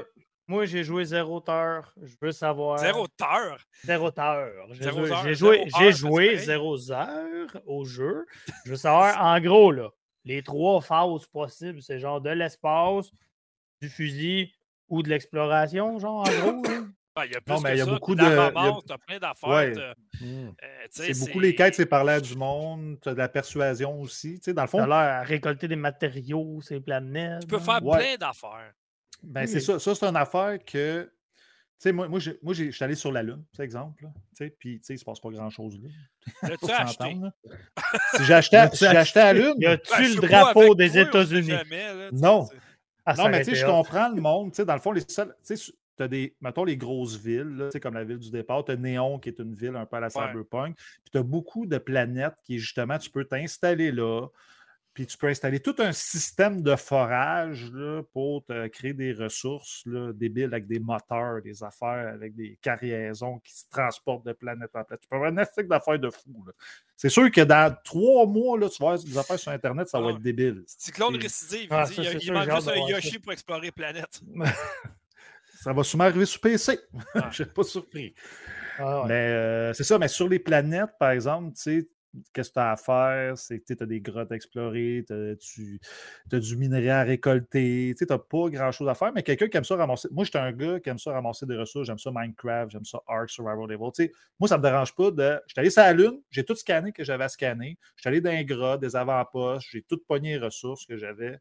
moi, 0.48 0.66
j'ai 0.66 0.84
joué 0.84 1.04
zéro 1.04 1.44
heure. 1.50 1.94
Je 2.00 2.14
veux 2.22 2.32
savoir. 2.32 2.78
Zéro 2.78 3.08
heure? 3.22 3.60
Zéro 3.84 4.12
heure. 4.20 4.68
J'ai 4.72 5.34
joué, 5.34 5.68
j'ai 5.80 5.92
joué 5.92 6.38
zéro 6.38 6.78
heure 6.92 7.62
au 7.66 7.86
jeu. 7.86 8.28
Je 8.66 8.72
veux 8.72 8.78
savoir, 8.78 9.20
en 9.20 9.40
gros, 9.42 9.72
là, 9.72 9.90
les 10.26 10.44
trois 10.44 10.80
phases 10.82 11.26
possibles, 11.26 11.82
c'est 11.82 12.00
genre 12.00 12.22
de 12.22 12.30
l'espace, 12.30 13.12
du 13.82 13.90
fusil 13.90 14.54
ou 14.88 15.04
de 15.04 15.10
l'exploration, 15.10 16.00
genre, 16.00 16.28
en 16.28 16.52
gros. 16.52 16.64
Ah, 17.16 17.26
il 17.26 17.34
y 17.34 17.36
a, 17.36 17.42
plus 17.42 17.54
non, 17.54 17.60
mais 17.60 17.76
il 17.76 17.78
y 17.80 17.82
a 17.82 17.86
beaucoup 17.86 18.16
de. 18.16 18.22
Tu 18.22 18.94
as 18.94 18.98
plein 18.98 19.20
d'affaires. 19.20 19.96
Mmh. 20.22 20.26
Euh, 20.26 20.88
c'est 20.90 21.20
beaucoup 21.20 21.40
les 21.40 21.54
quêtes, 21.54 21.76
c'est 21.76 21.86
parler 21.86 22.14
à 22.14 22.22
du 22.22 22.36
monde, 22.36 22.98
tu 23.02 23.10
as 23.10 23.14
de 23.14 23.18
la 23.18 23.28
persuasion 23.28 24.00
aussi. 24.00 24.40
dans 24.48 24.62
le 24.62 24.68
fond. 24.68 24.86
Tu 24.86 24.92
as 24.92 25.22
récolter 25.24 25.68
des 25.68 25.76
matériaux, 25.76 26.62
ces 26.62 26.80
planètes. 26.80 27.42
Tu 27.42 27.48
peux 27.48 27.60
faire 27.60 27.82
plein 27.82 28.16
d'affaires. 28.18 28.74
Ben, 29.22 29.46
c'est 29.48 29.60
ça. 29.60 29.80
Ça, 29.80 29.96
c'est 29.96 30.06
une 30.06 30.16
affaire 30.16 30.60
que. 30.66 31.04
Tu 31.04 31.84
sais, 31.84 31.92
moi, 31.94 32.10
moi, 32.10 32.20
moi 32.42 32.54
je 32.54 32.72
suis 32.72 32.84
allé 32.84 32.96
sur 32.96 33.10
la 33.10 33.24
Lune, 33.24 33.44
par 33.56 33.64
exemple. 33.64 34.06
Puis, 34.38 34.80
tu 34.80 34.84
sais, 34.84 34.94
il 34.94 34.96
ne 34.96 35.00
se 35.00 35.06
passe 35.06 35.22
pas 35.22 35.30
grand-chose 35.30 35.80
là. 35.82 36.58
tu 36.58 36.72
acheté? 36.72 37.18
si 38.18 38.26
j'ai 38.26 38.34
acheté, 38.34 38.58
acheté, 38.58 39.20
à 39.20 39.34
la 39.34 39.40
Lune. 39.40 39.56
Y 39.58 39.66
a-tu 39.66 39.92
ben, 39.92 40.16
le 40.16 40.28
drapeau 40.28 40.76
des 40.76 40.98
États-Unis? 40.98 41.54
Non. 42.12 42.50
Ah, 43.06 43.16
non, 43.16 43.30
mais 43.30 43.40
tu 43.40 43.52
sais, 43.52 43.56
je 43.56 43.66
comprends 43.66 44.10
le 44.10 44.22
monde. 44.22 44.52
Tu 44.52 44.58
sais, 44.58 44.66
dans 44.66 44.74
le 44.74 44.80
fond, 44.80 44.92
les 44.92 45.02
seuls. 45.08 45.36
Tu 45.46 45.58
sais, 45.58 45.72
tu 45.98 46.04
as 46.04 46.08
des, 46.08 46.36
mettons, 46.42 46.64
les 46.64 46.78
grosses 46.78 47.18
villes, 47.18 47.56
là, 47.58 47.70
comme 47.82 47.94
la 47.94 48.04
ville 48.04 48.20
du 48.20 48.32
départ. 48.32 48.64
Tu 48.64 48.72
as 48.72 48.76
Néon, 48.76 49.20
qui 49.20 49.30
est 49.30 49.40
une 49.40 49.54
ville 49.54 49.76
un 49.76 49.86
peu 49.86 49.98
à 49.98 50.00
la 50.00 50.10
cyberpunk. 50.10 50.76
Puis 50.76 51.12
tu 51.12 51.18
as 51.18 51.24
beaucoup 51.24 51.66
de 51.66 51.78
planètes 51.78 52.36
qui, 52.44 52.60
justement, 52.60 52.98
tu 52.98 53.10
peux 53.10 53.26
t'installer 53.26 53.92
là. 53.92 54.28
Puis 54.94 55.06
tu 55.06 55.18
peux 55.18 55.28
installer 55.28 55.60
tout 55.60 55.76
un 55.80 55.92
système 55.92 56.62
de 56.62 56.76
forage 56.76 57.72
là, 57.72 58.02
pour 58.12 58.44
te 58.44 58.68
créer 58.68 58.94
des 58.94 59.14
ressources 59.14 59.84
là, 59.86 60.12
débiles 60.14 60.46
avec 60.46 60.68
des 60.68 60.80
moteurs, 60.80 61.42
des 61.42 61.64
affaires, 61.64 62.14
avec 62.14 62.36
des 62.36 62.58
carriaisons 62.62 63.40
qui 63.40 63.56
se 63.56 63.70
transportent 63.70 64.26
de 64.26 64.34
planète 64.34 64.72
en 64.74 64.84
planète. 64.84 65.02
Tu 65.02 65.08
peux 65.08 65.16
avoir 65.16 65.32
un 65.32 65.38
effet 65.38 65.64
d'affaires 65.64 66.00
de 66.00 66.10
fou. 66.10 66.46
C'est 66.98 67.10
sûr 67.10 67.32
que 67.32 67.42
dans 67.42 67.76
trois 67.84 68.26
mois, 68.26 68.58
là, 68.60 68.68
tu 68.68 68.82
vas 68.82 68.92
avoir 68.92 69.04
des 69.04 69.18
affaires 69.18 69.40
sur 69.40 69.52
Internet, 69.52 69.88
ça 69.88 70.00
va 70.00 70.08
ah. 70.08 70.12
être 70.12 70.22
débile. 70.22 70.64
Cyclone 70.66 71.16
récidive, 71.16 71.68
ah, 71.72 71.86
il, 71.98 72.20
il 72.22 72.34
manque 72.34 72.52
juste 72.52 72.68
un 72.68 72.88
Yoshi 72.88 73.20
pour 73.20 73.32
explorer 73.32 73.72
planète. 73.72 74.22
ça 75.62 75.72
va 75.72 75.84
sûrement 75.84 76.06
arriver 76.06 76.26
sur 76.26 76.42
PC. 76.42 76.80
Je 77.16 77.26
ne 77.26 77.32
suis 77.32 77.46
pas 77.46 77.64
surpris. 77.64 78.14
Mais 78.80 79.14
euh, 79.14 79.74
c'est 79.74 79.84
ça, 79.84 79.98
mais 79.98 80.08
sur 80.08 80.28
les 80.28 80.40
planètes, 80.40 80.92
par 81.00 81.12
exemple, 81.12 81.54
tu 81.56 81.62
sais, 81.62 81.90
qu'est-ce 82.34 82.50
que 82.50 82.54
tu 82.54 82.60
as 82.60 82.72
à 82.72 82.76
faire? 82.76 83.38
C'est 83.38 83.60
que 83.60 83.74
tu 83.74 83.84
as 83.84 83.86
des 83.86 84.02
grottes 84.02 84.32
à 84.32 84.36
explorer, 84.36 85.06
tu 85.08 85.80
as 86.32 86.40
du 86.40 86.58
minerai 86.58 86.90
à 86.90 87.04
récolter, 87.04 87.94
tu 87.98 88.06
n'as 88.10 88.18
pas 88.18 88.50
grand-chose 88.50 88.88
à 88.88 88.96
faire, 88.96 89.12
mais 89.14 89.24
quelqu'un 89.24 89.48
qui 89.48 89.58
aime 89.58 89.64
ça 89.64 89.76
ramasser. 89.76 90.08
Moi, 90.12 90.26
j'étais 90.26 90.40
un 90.40 90.52
gars 90.52 90.80
qui 90.80 90.90
aime 90.90 91.00
ça 91.00 91.12
ramasser 91.12 91.46
des 91.46 91.58
ressources, 91.58 91.88
j'aime 91.88 92.00
ça 92.00 92.12
Minecraft, 92.14 92.72
j'aime 92.72 92.86
ça 92.86 93.02
Ark, 93.08 93.30
Survival 93.30 93.68
Devil. 93.68 94.12
moi, 94.40 94.48
ça 94.48 94.58
ne 94.58 94.62
me 94.62 94.68
dérange 94.68 94.96
pas 94.96 95.12
de. 95.12 95.40
Je 95.48 95.54
suis 95.54 95.60
allé 95.60 95.70
sur 95.70 95.82
la 95.82 95.94
Lune, 95.94 96.22
j'ai 96.30 96.44
tout 96.44 96.56
scanné 96.56 96.92
que 96.92 97.04
j'avais 97.04 97.24
à 97.24 97.30
scanner. 97.30 97.78
Je 97.96 98.02
suis 98.02 98.08
allé 98.08 98.22
dans 98.22 98.32
les 98.32 98.46
grottes, 98.46 98.82
des 98.82 98.96
avant-postes, 98.96 99.68
j'ai 99.72 99.82
tout 99.84 100.00
pogné 100.08 100.32
les 100.32 100.46
ressources 100.46 100.86
que 100.86 100.98
j'avais. 100.98 101.40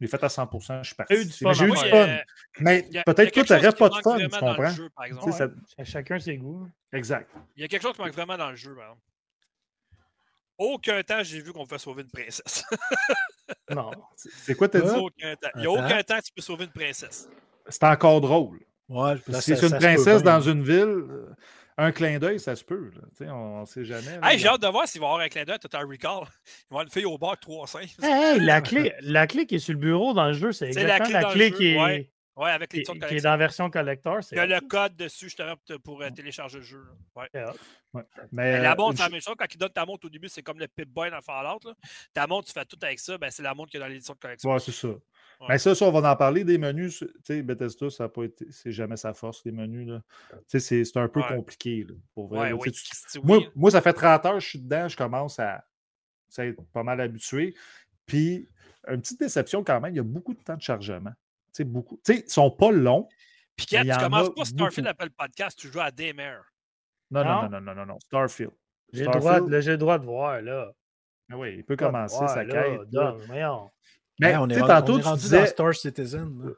Je 0.00 0.06
l'ai 0.06 0.10
fait 0.10 0.24
à 0.24 0.28
100%, 0.28 0.82
je 0.82 0.86
suis 0.86 0.96
parti. 0.96 1.14
J'ai 1.14 1.22
eu 1.22 1.26
du 1.70 1.76
fun. 1.76 2.18
Mais 2.60 2.88
peut-être 3.04 3.32
que 3.32 3.40
tu 3.42 3.52
n'aurais 3.52 3.72
pas 3.72 3.90
de 3.90 3.94
fun, 3.96 4.18
tu 4.18 4.28
comprends? 4.30 4.72
Chacun 5.84 6.18
ses 6.18 6.38
goûts. 6.38 6.66
Exact. 6.90 7.30
Il 7.54 7.60
y 7.60 7.64
a 7.64 7.68
quelque 7.68 7.82
chose 7.82 7.92
qui 7.94 8.00
manque 8.00 8.12
vraiment 8.12 8.38
dans 8.38 8.48
le 8.48 8.56
jeu, 8.56 8.74
par 8.74 8.84
exemple. 8.84 9.02
Aucun 10.60 11.02
temps, 11.02 11.22
j'ai 11.22 11.40
vu 11.40 11.54
qu'on 11.54 11.64
pouvait 11.64 11.78
sauver 11.78 12.02
une 12.02 12.10
princesse. 12.10 12.64
non. 13.70 13.90
C'est 14.14 14.54
quoi 14.54 14.68
t'as 14.68 14.82
dit? 14.82 14.90
Aucun 14.90 15.34
temps. 15.34 15.48
Il 15.54 15.60
n'y 15.62 15.66
a 15.66 15.70
aucun 15.70 16.02
temps? 16.02 16.18
que 16.18 16.24
tu 16.24 16.32
peux 16.36 16.42
sauver 16.42 16.64
une 16.64 16.70
princesse. 16.70 17.30
C'est 17.66 17.82
encore 17.84 18.20
drôle. 18.20 18.60
Ouais, 18.90 19.14
c'est 19.40 19.62
une 19.62 19.78
princesse 19.78 20.22
dans 20.22 20.42
une 20.42 20.62
ville. 20.62 21.06
Euh, 21.08 21.34
un 21.78 21.92
clin 21.92 22.18
d'œil, 22.18 22.38
ça 22.38 22.54
se 22.56 22.62
peut. 22.62 22.90
on 23.22 23.62
ne 23.62 23.64
sait 23.64 23.86
jamais. 23.86 24.20
j'ai 24.36 24.48
hâte 24.48 24.60
de 24.60 24.66
voir 24.66 24.86
s'il 24.86 25.00
va 25.00 25.06
y 25.06 25.10
avoir 25.10 25.24
un 25.24 25.28
clin 25.30 25.44
d'œil 25.44 25.58
Total 25.58 25.86
Recall. 25.86 26.04
Il 26.10 26.18
va 26.18 26.24
y 26.24 26.66
avoir 26.72 26.82
une 26.82 26.90
fille 26.90 27.06
au 27.06 27.16
bar 27.16 27.36
3-5. 27.36 28.04
Hey, 28.04 28.40
la, 28.40 28.60
clé, 28.60 28.92
la 29.00 29.26
clé 29.26 29.46
qui 29.46 29.54
est 29.54 29.60
sur 29.60 29.72
le 29.72 29.78
bureau 29.78 30.12
dans 30.12 30.26
le 30.26 30.34
jeu, 30.34 30.52
c'est 30.52 30.66
exactement 30.66 31.20
la 31.20 31.32
clé, 31.32 31.52
qui 31.52 31.68
est. 31.68 32.10
Oui, 32.36 32.48
avec 32.48 32.72
les 32.72 32.82
qui, 32.82 32.92
qui 32.92 33.16
est 33.16 33.20
dans 33.20 33.30
la 33.30 33.36
version 33.36 33.68
collector. 33.70 34.20
Il 34.32 34.38
y 34.38 34.40
a 34.40 34.46
le 34.46 34.60
code 34.60 34.96
dessus 34.96 35.26
justement 35.26 35.54
pour 35.82 36.00
euh, 36.00 36.10
télécharger 36.10 36.58
le 36.58 36.64
jeu. 36.64 36.82
Ouais. 37.16 37.28
Ouais. 37.92 38.02
Mais, 38.30 38.60
la 38.60 38.76
montre, 38.76 38.98
c'est 38.98 39.02
la 39.02 39.08
même 39.10 39.20
chose. 39.20 39.34
Quand 39.36 39.52
il 39.52 39.58
donne 39.58 39.70
ta 39.70 39.84
montre 39.84 40.06
au 40.06 40.08
début, 40.08 40.28
c'est 40.28 40.42
comme 40.42 40.58
le 40.58 40.68
Pip-Boy 40.68 41.10
dans 41.10 41.20
Fallout. 41.20 41.58
Là. 41.64 41.74
Ta 42.14 42.26
montre, 42.26 42.46
tu 42.46 42.52
fais 42.52 42.64
tout 42.64 42.78
avec 42.82 43.00
ça. 43.00 43.18
Ben, 43.18 43.30
c'est 43.30 43.42
la 43.42 43.52
montre 43.52 43.70
qu'il 43.70 43.80
y 43.80 43.82
a 43.82 43.86
dans 43.86 43.92
l'édition 43.92 44.14
de 44.14 44.18
collection. 44.18 44.50
Oui, 44.52 44.60
c'est 44.60 44.72
ça. 44.72 44.88
Mais 45.48 45.58
ça, 45.58 45.74
ça, 45.74 45.86
on 45.86 45.90
va 45.90 46.12
en 46.12 46.16
parler 46.16 46.44
des 46.44 46.58
menus. 46.58 46.98
Tu 46.98 47.08
sais, 47.24 47.42
Bethesda, 47.42 47.90
ça 47.90 48.04
n'a 48.04 48.08
pas 48.08 48.24
été. 48.24 48.46
C'est 48.50 48.72
jamais 48.72 48.96
sa 48.96 49.12
force, 49.12 49.44
les 49.44 49.52
menus. 49.52 49.88
Là. 49.88 50.02
Tu 50.48 50.60
sais, 50.60 50.84
c'est 50.84 50.96
un 50.98 51.08
peu 51.08 51.22
compliqué. 51.22 51.84
Là, 51.88 51.94
pour 52.14 52.28
vrai. 52.28 52.52
Oui, 52.52 52.72
moi, 53.22 53.38
moi, 53.56 53.70
ça 53.70 53.80
fait 53.80 53.92
30 53.92 54.26
heures 54.26 54.34
que 54.34 54.40
je 54.40 54.48
suis 54.48 54.60
dedans, 54.60 54.88
je 54.88 54.96
commence 54.96 55.38
à, 55.38 55.64
à 56.36 56.44
être 56.44 56.62
pas 56.72 56.82
mal 56.82 57.00
habitué. 57.00 57.54
Puis, 58.06 58.48
une 58.88 59.00
petite 59.00 59.20
déception 59.20 59.64
quand 59.64 59.80
même, 59.80 59.94
il 59.94 59.96
y 59.96 60.00
a 60.00 60.04
beaucoup 60.04 60.34
de 60.34 60.42
temps 60.42 60.56
de 60.56 60.62
chargement 60.62 61.12
sais, 61.52 61.64
beaucoup. 61.64 61.96
Tu 62.04 62.14
sais, 62.14 62.24
ils 62.26 62.30
sont 62.30 62.50
pas 62.50 62.70
longs. 62.70 63.08
Puis 63.56 63.66
quand 63.66 63.82
tu 63.82 63.98
commences 63.98 64.34
pas 64.34 64.44
Starfield 64.44 64.88
après 64.88 65.06
le 65.06 65.12
podcast, 65.16 65.58
tu 65.58 65.68
joues 65.70 65.80
à 65.80 65.90
Daymare. 65.90 66.44
Non, 67.10 67.24
non, 67.24 67.48
non, 67.48 67.60
non, 67.60 67.74
non, 67.74 67.86
non, 67.86 67.98
Starfield. 68.00 68.52
J'ai 68.92 69.04
le, 69.04 69.10
droit, 69.10 69.40
le 69.40 69.76
droit 69.76 69.98
de 69.98 70.04
voir, 70.04 70.42
là. 70.42 70.72
Ah 71.30 71.38
oui, 71.38 71.56
il 71.58 71.64
peut 71.64 71.76
commencer 71.76 72.26
sa 72.26 72.44
quête. 72.44 72.80
Mais 74.20 74.36
on 74.36 74.48
est, 74.48 74.58
tantôt, 74.58 74.94
on 74.94 74.98
est 74.98 75.02
tu 75.02 75.18
disais... 75.20 75.40
dans 75.40 75.46
Star 75.46 75.74
Citizen. 75.74 76.54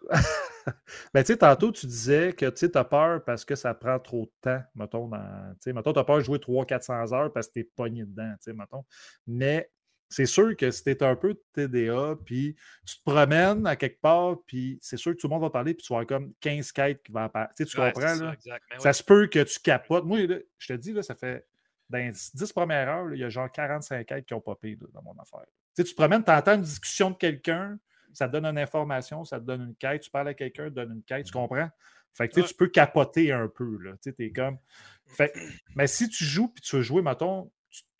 ben, 1.14 1.23
tu 1.23 1.27
sais, 1.27 1.36
tantôt, 1.36 1.70
tu 1.70 1.86
disais 1.86 2.32
que 2.32 2.47
tu 2.47 2.69
as 2.74 2.85
peur 2.85 3.23
parce 3.24 3.44
que 3.44 3.55
ça 3.55 3.73
prend 3.73 4.01
trop 4.01 4.24
de 4.24 4.32
temps, 4.40 4.62
mettons. 4.74 5.06
Dans... 5.06 5.55
Mettons, 5.66 5.93
tu 5.93 5.98
as 6.01 6.05
peur 6.05 6.16
de 6.19 6.23
jouer 6.23 6.39
300-400 6.39 7.14
heures 7.14 7.32
parce 7.32 7.47
que 7.47 7.52
tu 7.52 7.60
es 7.60 7.64
pogné 7.64 8.05
dedans, 8.05 8.35
mettons. 8.56 8.85
Mais 9.28 9.70
c'est 10.12 10.26
sûr 10.26 10.55
que 10.56 10.70
si 10.70 10.84
tu 10.84 11.05
un 11.05 11.16
peu 11.16 11.32
de 11.34 11.43
TDA, 11.55 12.16
puis 12.24 12.55
tu 12.86 12.98
te 12.98 13.02
promènes 13.02 13.66
à 13.66 13.76
quelque 13.76 14.01
part, 14.01 14.36
puis 14.47 14.78
c'est 14.82 14.98
sûr 14.98 15.12
que 15.12 15.16
tout 15.16 15.26
le 15.26 15.32
monde 15.32 15.43
va 15.43 15.51
parler, 15.51 15.72
puis 15.72 15.82
tu 15.86 15.93
vas 15.93 16.01
avoir 16.01 16.20
comme 16.20 16.34
15 16.40 16.70
quêtes 16.72 17.02
qui 17.02 17.12
vont 17.12 17.20
apparaître. 17.20 17.55
Tu, 17.56 17.64
comprends, 17.64 18.14
là? 18.14 18.36
Ça, 18.78 18.93
se 18.93 19.02
peut 19.02 19.26
que 19.26 19.43
tu 19.43 19.59
capotes. 19.60 20.05
Moi, 20.05 20.18
je 20.59 20.66
te 20.66 20.72
dis, 20.74 20.93
là, 20.93 21.02
ça 21.02 21.14
fait. 21.14 21.47
dans 21.89 21.98
les 21.98 22.12
10 22.12 22.52
premières 22.52 22.89
heures, 22.89 23.14
il 23.14 23.20
y 23.20 23.24
a 23.24 23.30
genre 23.30 23.51
45 23.51 24.05
quêtes 24.05 24.26
qui 24.26 24.34
ont 24.34 24.40
popé 24.43 24.76
dans 24.93 25.02
mon 25.02 25.18
affaire. 25.18 25.47
Tu, 25.74 25.76
sais, 25.76 25.84
tu 25.84 25.90
te 25.93 25.97
promènes, 25.97 26.22
tu 26.22 26.30
entends 26.30 26.56
une 26.56 26.62
discussion 26.62 27.10
de 27.10 27.16
quelqu'un, 27.16 27.78
ça 28.12 28.28
te 28.28 28.32
donne 28.32 28.44
une 28.44 28.59
information, 28.59 29.24
ça 29.24 29.40
te 29.40 29.44
donne 29.44 29.62
une 29.62 29.76
quête, 29.76 30.02
tu 30.02 30.10
parles 30.10 30.28
à 30.28 30.34
quelqu'un, 30.34 30.64
te 30.64 30.74
donne 30.74 30.93
une 30.93 31.02
quête, 31.02 31.24
tu 31.24 31.32
comprends? 31.32 31.70
Fait 32.12 32.28
que 32.28 32.43
tu 32.43 32.55
peux 32.55 32.68
capoter 32.68 33.32
un 33.32 33.48
peu. 33.48 33.78
Là. 33.78 33.93
Tu 34.02 34.14
es 34.18 34.30
comme. 34.30 34.59
Fait, 35.06 35.32
mais 35.74 35.86
si 35.86 36.10
tu 36.10 36.22
joues 36.24 36.48
puis 36.48 36.62
tu 36.62 36.76
veux 36.76 36.82
jouer, 36.82 37.01
mettons, 37.01 37.51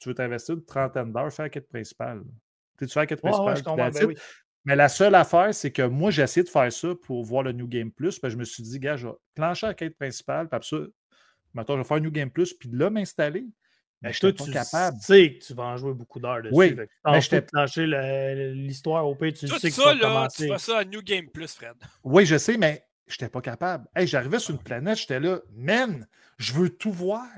tu, 0.03 0.09
veux 0.09 0.15
t'investir 0.15 0.55
une 0.55 0.65
trentaine 0.65 1.13
d'heures, 1.13 1.33
fais 1.33 1.45
la 1.45 1.49
quête 1.49 1.69
principale. 1.69 2.23
Tu 2.79 2.89
fais 2.89 3.01
la 3.01 3.07
quête 3.07 3.21
principale. 3.21 3.63
Ben 3.93 4.15
mais 4.65 4.77
la 4.77 4.89
seule 4.89 5.15
affaire, 5.15 5.53
c'est 5.53 5.73
que 5.73 5.83
moi, 5.83 6.11
j'ai 6.11 6.23
essayé 6.23 6.45
de 6.45 6.49
faire 6.49 6.73
ça 6.73 6.89
pour 7.03 7.25
voir 7.25 7.43
le 7.43 7.53
New 7.53 7.67
Game 7.67 7.91
Plus. 7.91 8.19
Puis 8.19 8.31
je 8.31 8.37
me 8.37 8.45
suis 8.45 8.63
dit, 8.63 8.79
gars, 8.79 8.97
je 8.97 9.09
vais 9.09 9.15
plancher 9.35 9.67
la 9.67 9.75
quête 9.75 9.97
principale, 9.99 10.49
puis 10.49 10.61
ça, 10.63 10.77
mettons, 11.55 11.75
je 11.75 11.79
vais 11.79 11.85
faire 11.85 12.01
New 12.01 12.13
Game 12.13 12.31
Plus, 12.31 12.55
puis 12.55 12.69
là, 12.73 12.89
m'installer. 12.89 13.45
Mais 14.03 14.13
je 14.13 14.19
suis 14.19 14.33
pas 14.33 14.47
capable. 14.47 14.99
Tu 14.99 15.05
sais 15.05 15.35
que 15.35 15.45
tu 15.45 15.55
vas 15.55 15.65
en 15.65 15.77
jouer 15.77 15.95
beaucoup 15.95 16.19
d'heures 16.19 16.43
dessus. 16.43 16.55
Oui, 16.55 16.77
mais 17.05 17.21
je 17.21 17.31
t'ai 17.31 17.41
planché 17.41 17.87
l'histoire 18.53 19.07
au 19.07 19.15
pays, 19.15 19.33
tu 19.33 19.47
sais 19.47 19.69
que 19.69 19.75
ça, 19.75 19.95
là, 19.95 20.29
tu 20.35 20.49
fais 20.49 20.59
ça 20.59 20.79
à 20.79 20.85
New 20.85 21.03
Game 21.03 21.29
Plus, 21.29 21.55
Fred. 21.55 21.75
Oui, 22.03 22.27
je 22.27 22.37
sais, 22.37 22.57
mais 22.57 22.85
je 23.07 23.15
n'étais 23.15 23.29
pas 23.29 23.41
capable. 23.41 23.87
Hey, 23.95 24.07
J'arrivais 24.07 24.39
sur 24.39 24.55
une 24.55 24.63
planète, 24.63 24.99
j'étais 24.99 25.21
là, 25.21 25.41
man, 25.53 26.07
je 26.39 26.53
veux 26.53 26.71
tout 26.71 26.93
voir. 26.93 27.29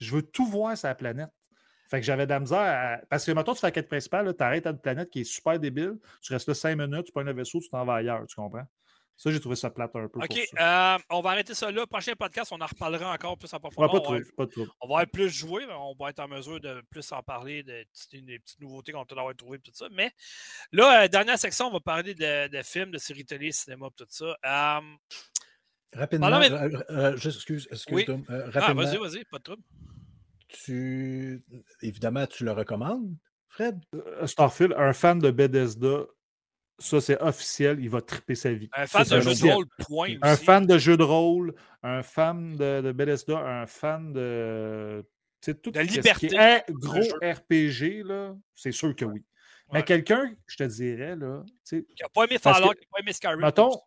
Je 0.00 0.14
veux 0.14 0.22
tout 0.22 0.46
voir 0.46 0.76
sur 0.76 0.88
la 0.88 0.94
planète. 0.94 1.30
Fait 1.90 1.98
que 1.98 2.06
j'avais 2.06 2.24
de 2.24 2.30
la 2.30 2.38
misère 2.38 3.00
Parce 3.08 3.26
que, 3.26 3.32
maintenant, 3.32 3.52
tu 3.52 3.60
fais 3.60 3.66
la 3.66 3.72
quête 3.72 3.88
principale, 3.88 4.32
tu 4.36 4.44
arrêtes 4.44 4.66
à 4.66 4.70
une 4.70 4.78
planète 4.78 5.10
qui 5.10 5.22
est 5.22 5.24
super 5.24 5.58
débile, 5.58 5.98
tu 6.22 6.32
restes 6.32 6.46
là 6.46 6.54
cinq 6.54 6.76
minutes, 6.76 7.06
tu 7.06 7.12
prends 7.12 7.26
un 7.26 7.32
vaisseau, 7.32 7.58
tu 7.60 7.68
t'en 7.68 7.84
vas 7.84 7.94
ailleurs, 7.94 8.24
tu 8.26 8.36
comprends? 8.36 8.64
Ça, 9.16 9.30
j'ai 9.30 9.40
trouvé 9.40 9.56
ça 9.56 9.68
plate 9.68 9.94
un 9.96 10.08
peu. 10.08 10.18
OK, 10.18 10.38
euh, 10.58 10.98
on 11.10 11.20
va 11.20 11.30
arrêter 11.30 11.52
ça 11.52 11.70
là. 11.70 11.86
Prochain 11.86 12.14
podcast, 12.18 12.52
on 12.52 12.60
en 12.60 12.64
reparlera 12.64 13.12
encore 13.12 13.36
plus 13.36 13.52
en 13.52 13.60
profondeur. 13.60 13.92
pas, 13.92 14.00
trop, 14.00 14.18
pas 14.34 14.46
trop. 14.46 14.66
On 14.80 14.88
va 14.88 15.02
être 15.02 15.12
plus 15.12 15.28
jouer, 15.28 15.66
on 15.68 15.94
va 15.98 16.08
être 16.08 16.20
en 16.20 16.28
mesure 16.28 16.58
de 16.58 16.82
plus 16.88 17.12
en 17.12 17.22
parler, 17.22 17.62
de, 17.62 17.84
des 18.14 18.38
petites 18.38 18.60
nouveautés 18.60 18.92
qu'on 18.92 19.04
peut 19.04 19.18
avoir 19.18 19.36
trouvées, 19.36 19.58
tout 19.58 19.72
ça. 19.74 19.88
Mais 19.90 20.10
là, 20.72 21.02
euh, 21.02 21.08
dernière 21.08 21.38
section, 21.38 21.66
on 21.66 21.72
va 21.72 21.80
parler 21.80 22.14
de, 22.14 22.62
films, 22.62 22.92
de 22.92 22.98
séries 22.98 23.26
télé, 23.26 23.52
cinéma, 23.52 23.88
tout 23.94 24.06
ça. 24.08 24.24
Euh, 24.46 24.80
rapidement, 25.92 26.38
mais... 26.38 26.50
excuse, 27.26 27.68
excuse 27.70 28.08
oui. 28.08 28.24
Ah, 28.54 28.72
vas-y, 28.72 28.96
vas-y, 28.96 29.24
pas 29.24 29.36
de 29.36 29.42
trouble. 29.42 29.62
Tu... 30.52 31.42
Évidemment, 31.82 32.26
tu 32.26 32.44
le 32.44 32.52
recommandes, 32.52 33.14
Fred? 33.48 33.80
Starfield, 34.26 34.74
un 34.76 34.92
fan 34.92 35.18
de 35.18 35.30
Bethesda 35.30 36.06
ça, 36.80 37.00
c'est 37.00 37.20
officiel. 37.20 37.78
Il 37.80 37.90
va 37.90 38.00
triper 38.00 38.34
sa 38.34 38.52
vie. 38.52 38.68
Un 38.72 38.86
fan 38.86 39.04
de 39.04 39.20
jeu 39.20 39.34
de 39.34 39.52
rôle, 39.52 39.66
point. 39.86 40.16
Un 40.22 40.36
fan 40.36 40.66
de 40.66 40.78
jeu 40.78 40.96
de 40.96 41.02
rôle, 41.02 41.54
un 41.82 42.02
fan 42.02 42.56
de, 42.56 42.80
de 42.80 42.92
Bethesda, 42.92 43.38
un 43.38 43.66
fan 43.66 44.12
de. 44.12 45.06
Tout 45.42 45.70
de 45.70 45.80
liberté. 45.80 46.28
Ce 46.28 46.34
qui 46.34 46.36
est 46.36 46.64
gros 46.70 47.00
RPG, 47.22 48.06
là, 48.06 48.34
c'est 48.54 48.72
sûr 48.72 48.94
que 48.96 49.04
oui. 49.04 49.24
Mais 49.72 49.84
quelqu'un, 49.84 50.34
je 50.46 50.56
te 50.56 50.64
dirais, 50.64 51.16
là. 51.16 51.44
Qui 51.64 51.84
n'a 52.00 52.08
pas 52.08 52.24
aimé 52.24 52.38
Fallout, 52.38 52.72
qui 52.72 52.80
n'a 52.80 52.86
pas 52.90 53.00
aimé 53.00 53.12
Skyrim. 53.12 53.40
Mettons, 53.40 53.80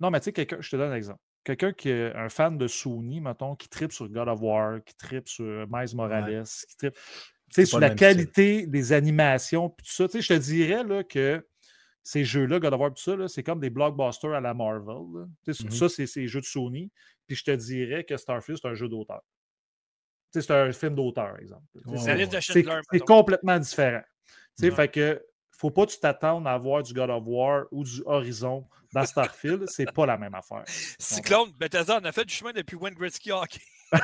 non, 0.00 0.10
mais 0.10 0.20
tu 0.20 0.24
sais, 0.24 0.32
quelqu'un, 0.32 0.58
je 0.60 0.70
te 0.70 0.76
donne 0.76 0.92
un 0.92 0.96
exemple. 0.96 1.20
Quelqu'un 1.46 1.72
qui 1.72 1.90
est 1.90 2.12
un 2.16 2.28
fan 2.28 2.58
de 2.58 2.66
Sony, 2.66 3.20
mettons, 3.20 3.54
qui 3.54 3.68
tripe 3.68 3.92
sur 3.92 4.08
God 4.08 4.26
of 4.26 4.40
War, 4.42 4.82
qui 4.84 4.96
tripe 4.96 5.28
sur 5.28 5.64
Miles 5.70 5.94
Morales, 5.94 6.44
qui 6.68 6.76
tripe 6.76 6.96
sur 7.64 7.78
la 7.78 7.90
qualité 7.90 8.66
des 8.66 8.92
animations, 8.92 9.70
puis 9.70 9.86
tout 9.86 9.92
ça. 9.92 10.18
Je 10.20 10.26
te 10.26 10.38
dirais 10.40 10.82
là, 10.82 11.04
que 11.04 11.46
ces 12.02 12.24
jeux-là, 12.24 12.58
God 12.58 12.74
of 12.74 12.80
War, 12.80 12.92
tout 12.92 13.00
ça, 13.00 13.28
c'est 13.28 13.44
comme 13.44 13.60
des 13.60 13.70
blockbusters 13.70 14.32
à 14.32 14.40
la 14.40 14.54
Marvel. 14.54 15.28
Mm-hmm. 15.46 15.70
Ça, 15.70 15.88
c'est 15.88 16.08
ces 16.08 16.26
jeux 16.26 16.40
de 16.40 16.46
Sony. 16.46 16.90
Puis 17.28 17.36
je 17.36 17.44
te 17.44 17.52
dirais 17.52 18.02
que 18.02 18.16
Starfield, 18.16 18.58
c'est 18.60 18.68
un 18.68 18.74
jeu 18.74 18.88
d'auteur. 18.88 19.22
C'est 20.32 20.50
un 20.50 20.72
film 20.72 20.96
d'auteur, 20.96 21.38
exemple. 21.38 21.62
c'est 22.40 22.98
complètement 22.98 23.58
différent. 23.60 24.02
Fait 24.58 24.88
que 24.88 25.22
faut 25.52 25.70
pas 25.70 25.86
que 25.86 25.92
tu 25.92 26.00
t'attendes 26.00 26.48
à 26.48 26.58
voir 26.58 26.82
du 26.82 26.92
God 26.92 27.08
of 27.08 27.22
War 27.24 27.66
ou 27.70 27.84
du 27.84 28.02
Horizon 28.04 28.66
dans 28.96 29.06
Starfield. 29.06 29.64
c'est 29.68 29.92
pas 29.92 30.06
la 30.06 30.16
même 30.16 30.34
affaire. 30.34 30.62
Cyclone, 30.98 31.50
Bethesda, 31.58 31.98
on 32.00 32.04
a 32.04 32.12
fait 32.12 32.24
du 32.24 32.34
chemin 32.34 32.52
depuis 32.52 32.76
Wayne 32.76 32.94
Gretzky 32.94 33.30
Hockey. 33.30 33.60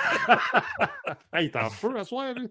il 1.35 1.47
est 1.47 1.57
en 1.57 1.71
feu 1.71 1.97
à 1.97 2.05
soir, 2.05 2.33
lui. 2.35 2.49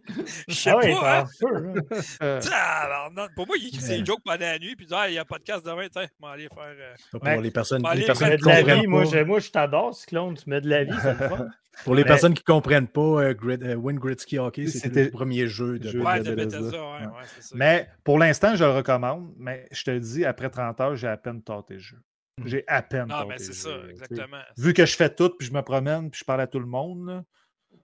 Je 0.47 0.53
sais 0.53 0.72
ah 0.72 0.76
pas. 0.76 0.85
Il 0.85 0.89
est 0.89 0.95
en 0.95 1.05
hein. 1.05 1.26
feu. 1.39 1.73
Hein. 2.19 3.27
pour 3.35 3.47
moi, 3.47 3.55
il 3.57 3.80
c'est 3.80 3.99
une 3.99 4.05
joke 4.05 4.22
pendant 4.26 4.39
la 4.39 4.59
nuit, 4.59 4.76
puis 4.76 4.85
il 4.85 4.88
dit 4.88 4.93
ah, 4.97 5.07
il 5.07 5.13
y 5.13 5.18
a 5.18 5.22
un 5.22 5.26
podcast 5.26 5.65
demain, 5.65 5.88
tiens, 5.89 6.03
je 6.03 6.26
vais 6.26 6.34
aller 6.34 6.49
faire. 6.49 6.63
Euh... 6.63 6.95
Pour 7.11 7.22
ben, 7.22 7.41
les 7.41 7.51
personnes, 7.51 7.84
les 7.95 8.05
personnes 8.05 8.35
qui 8.35 8.43
comprennent 8.43 8.81
vie, 8.81 8.88
moi, 8.88 9.05
je, 9.05 9.19
moi, 9.19 9.39
je 9.39 9.49
t'adore, 9.49 9.95
Cyclone, 9.95 10.35
tu 10.35 10.49
mets 10.49 10.61
de 10.61 10.69
la 10.69 10.84
vie, 10.84 10.97
c'est 11.01 11.13
le 11.13 11.49
Pour 11.85 11.95
les 11.95 12.03
personnes 12.03 12.34
qui 12.34 12.43
ne 12.45 12.53
comprennent 12.53 12.88
pas, 12.88 13.01
euh, 13.01 13.34
Grid, 13.34 13.63
euh, 13.63 13.76
Win 13.76 13.97
Hockey, 14.38 14.68
c'était 14.68 15.05
le 15.05 15.11
premier 15.11 15.47
jeu 15.47 15.80
de, 15.80 15.99
ouais, 15.99 16.19
de 16.19 16.35
Bethesda. 16.35 16.77
Ouais, 16.77 17.07
mais 17.53 17.88
pour 18.03 18.19
l'instant, 18.19 18.55
je 18.55 18.65
le 18.65 18.72
recommande, 18.72 19.34
mais 19.38 19.68
je 19.72 19.84
te 19.85 19.91
le 19.91 19.99
dis, 19.99 20.26
après 20.26 20.49
30 20.49 20.81
heures, 20.81 20.95
j'ai 20.95 21.07
à 21.07 21.18
peine 21.18 21.41
tenté 21.41 21.76
le 21.76 21.80
jeu. 21.80 21.97
Mmh. 22.38 22.48
J'ai 22.48 22.64
à 22.68 22.82
peine. 22.82 23.08
Ah, 23.10 23.26
mais 23.28 23.38
c'est 23.38 23.53
ça, 23.53 23.72
exactement. 23.90 24.41
Vu 24.58 24.74
que 24.74 24.86
je 24.86 24.95
fais 24.95 25.14
tout, 25.14 25.30
puis 25.38 25.48
je 25.48 25.53
me 25.53 25.62
promène, 25.62 26.10
puis 26.10 26.20
je 26.20 26.26
parle 26.26 26.41
à 26.41 26.48
tout 26.48 26.60
le 26.60 26.66
monde, 26.66 27.06
là, 27.08 27.24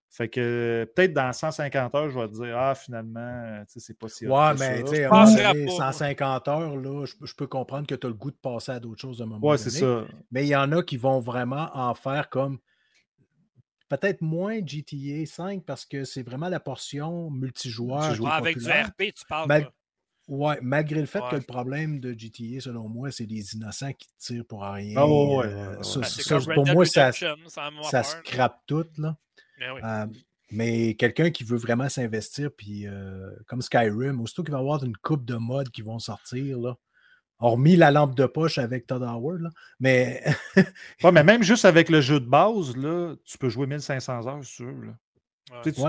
fait 0.09 0.29
que 0.29 0.89
peut-être 0.95 1.13
dans 1.13 1.31
150 1.33 1.93
heures, 1.93 2.09
je 2.09 2.17
vais 2.17 2.27
te 2.27 2.33
dire, 2.33 2.57
ah, 2.57 2.75
finalement, 2.75 3.63
c'est 3.67 3.97
pas 3.97 4.07
si 4.07 4.25
Ouais, 4.25 4.53
mais 4.57 4.83
tu 4.83 4.95
sais, 4.95 5.67
150 5.67 6.47
heures, 6.47 6.75
là, 6.77 7.05
je, 7.05 7.33
peux 7.35 7.47
comprendre 7.47 7.85
que 7.85 7.93
tu 7.93 8.07
as 8.07 8.09
le 8.09 8.15
goût 8.15 8.31
de 8.31 8.37
passer 8.37 8.71
à 8.71 8.79
d'autres 8.79 9.01
choses 9.01 9.17
de 9.17 9.23
un 9.23 9.27
moment 9.27 9.45
Ouais, 9.45 9.57
c'est 9.57 9.69
ça. 9.69 10.05
Mais 10.31 10.45
il 10.45 10.49
y 10.49 10.55
en 10.55 10.71
a 10.71 10.81
qui 10.81 10.97
vont 10.97 11.19
vraiment 11.19 11.69
en 11.73 11.93
faire 11.93 12.29
comme 12.29 12.57
peut-être 13.89 14.21
moins 14.21 14.59
GTA 14.65 15.25
5 15.25 15.63
parce 15.65 15.85
que 15.85 16.03
c'est 16.03 16.23
vraiment 16.23 16.49
la 16.49 16.59
portion 16.59 17.29
multijoueur. 17.29 18.01
multijoueur 18.03 18.33
avec 18.33 18.57
du 18.57 18.69
RP, 18.69 19.13
tu 19.13 19.25
parles. 19.27 19.69
Ouais, 20.27 20.59
malgré 20.61 20.99
le 20.99 21.05
fait 21.05 21.21
que 21.31 21.35
le 21.35 21.41
problème 21.41 22.01
de 22.01 22.11
GTA, 22.11 22.59
selon 22.59 22.89
moi, 22.89 23.11
c'est 23.11 23.25
les 23.25 23.53
innocents 23.53 23.93
qui 23.93 24.09
tirent 24.17 24.45
pour 24.45 24.61
rien. 24.61 24.95
Ah 24.97 25.07
ouais, 25.07 25.47
ben, 25.47 26.53
pour 26.53 26.67
moi, 26.67 26.85
ça, 26.85 27.11
ça 27.13 28.03
scrape 28.03 28.61
tout. 28.65 28.85
Là. 28.97 29.15
Euh, 29.61 30.05
mais 30.51 30.95
quelqu'un 30.95 31.29
qui 31.29 31.45
veut 31.45 31.57
vraiment 31.57 31.87
s'investir, 31.87 32.49
puis 32.55 32.87
euh, 32.87 33.29
comme 33.47 33.61
Skyrim, 33.61 34.19
aussitôt 34.19 34.43
qu'il 34.43 34.51
va 34.51 34.57
y 34.57 34.61
avoir 34.61 34.83
une 34.83 34.97
coupe 34.97 35.23
de 35.23 35.35
modes 35.35 35.69
qui 35.69 35.81
vont 35.81 35.99
sortir, 35.99 36.59
là, 36.59 36.75
hormis 37.39 37.77
la 37.77 37.91
lampe 37.91 38.15
de 38.15 38.25
poche 38.25 38.57
avec 38.57 38.85
Todd 38.85 39.03
Howard, 39.03 39.41
là, 39.41 39.49
mais... 39.79 40.23
mais 41.03 41.23
même 41.23 41.43
juste 41.43 41.63
avec 41.63 41.89
le 41.89 42.01
jeu 42.01 42.19
de 42.19 42.25
base, 42.25 42.75
là, 42.75 43.15
tu 43.23 43.37
peux 43.37 43.49
jouer 43.49 43.65
1500 43.65 44.27
heures 44.27 44.43
sur 44.43 44.65
là 44.65 44.93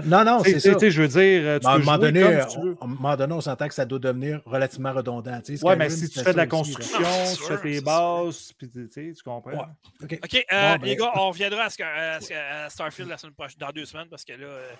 non, 0.04 0.24
non, 0.24 0.42
c'est 0.44 0.60
ça. 0.60 0.76
Je 0.78 1.02
veux 1.02 1.08
dire, 1.08 1.42
euh, 1.44 1.58
tu 1.58 1.66
à, 1.66 1.72
un 1.72 1.78
moment 1.78 1.98
donné, 1.98 2.22
à 2.22 2.46
un 2.80 2.86
moment 2.86 3.16
donné, 3.16 3.34
on 3.34 3.40
s'entend 3.40 3.66
que 3.66 3.74
ça 3.74 3.84
doit 3.84 3.98
devenir 3.98 4.40
relativement 4.44 4.92
redondant. 4.92 5.40
Oui, 5.48 5.76
mais 5.76 5.90
si 5.90 6.08
tu 6.08 6.20
fais 6.20 6.32
de 6.32 6.36
la 6.36 6.46
construction, 6.46 6.98
tu 7.36 7.42
fais 7.44 7.60
tes 7.60 7.80
bases, 7.80 8.52
puis, 8.56 8.70
tu 8.70 9.14
comprends. 9.24 9.66
OK, 10.02 10.12
euh, 10.12 10.18
ben, 10.50 10.78
les 10.82 10.96
gars, 10.96 11.12
on 11.14 11.28
reviendra 11.28 11.68
à, 11.80 12.70
Starfield 12.70 13.10
la 13.10 13.18
semaine 13.18 13.34
prochaine, 13.34 13.58
dans 13.58 13.70
deux 13.70 13.84
semaines, 13.84 14.08
parce 14.08 14.24
que 14.24 14.32
là, 14.32 14.46
euh, 14.46 14.70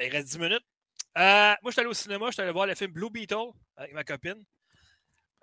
il 0.00 0.10
reste 0.10 0.28
10 0.28 0.38
minutes. 0.38 0.64
moi, 1.16 1.56
je 1.66 1.70
suis 1.70 1.80
allé 1.80 1.90
au 1.90 1.94
cinéma, 1.94 2.26
je 2.26 2.32
suis 2.32 2.42
allé 2.42 2.52
voir 2.52 2.66
le 2.66 2.74
film 2.74 2.92
Blue 2.92 3.10
Beetle 3.10 3.50
avec 3.76 3.92
ma 3.92 4.04
copine. 4.04 4.42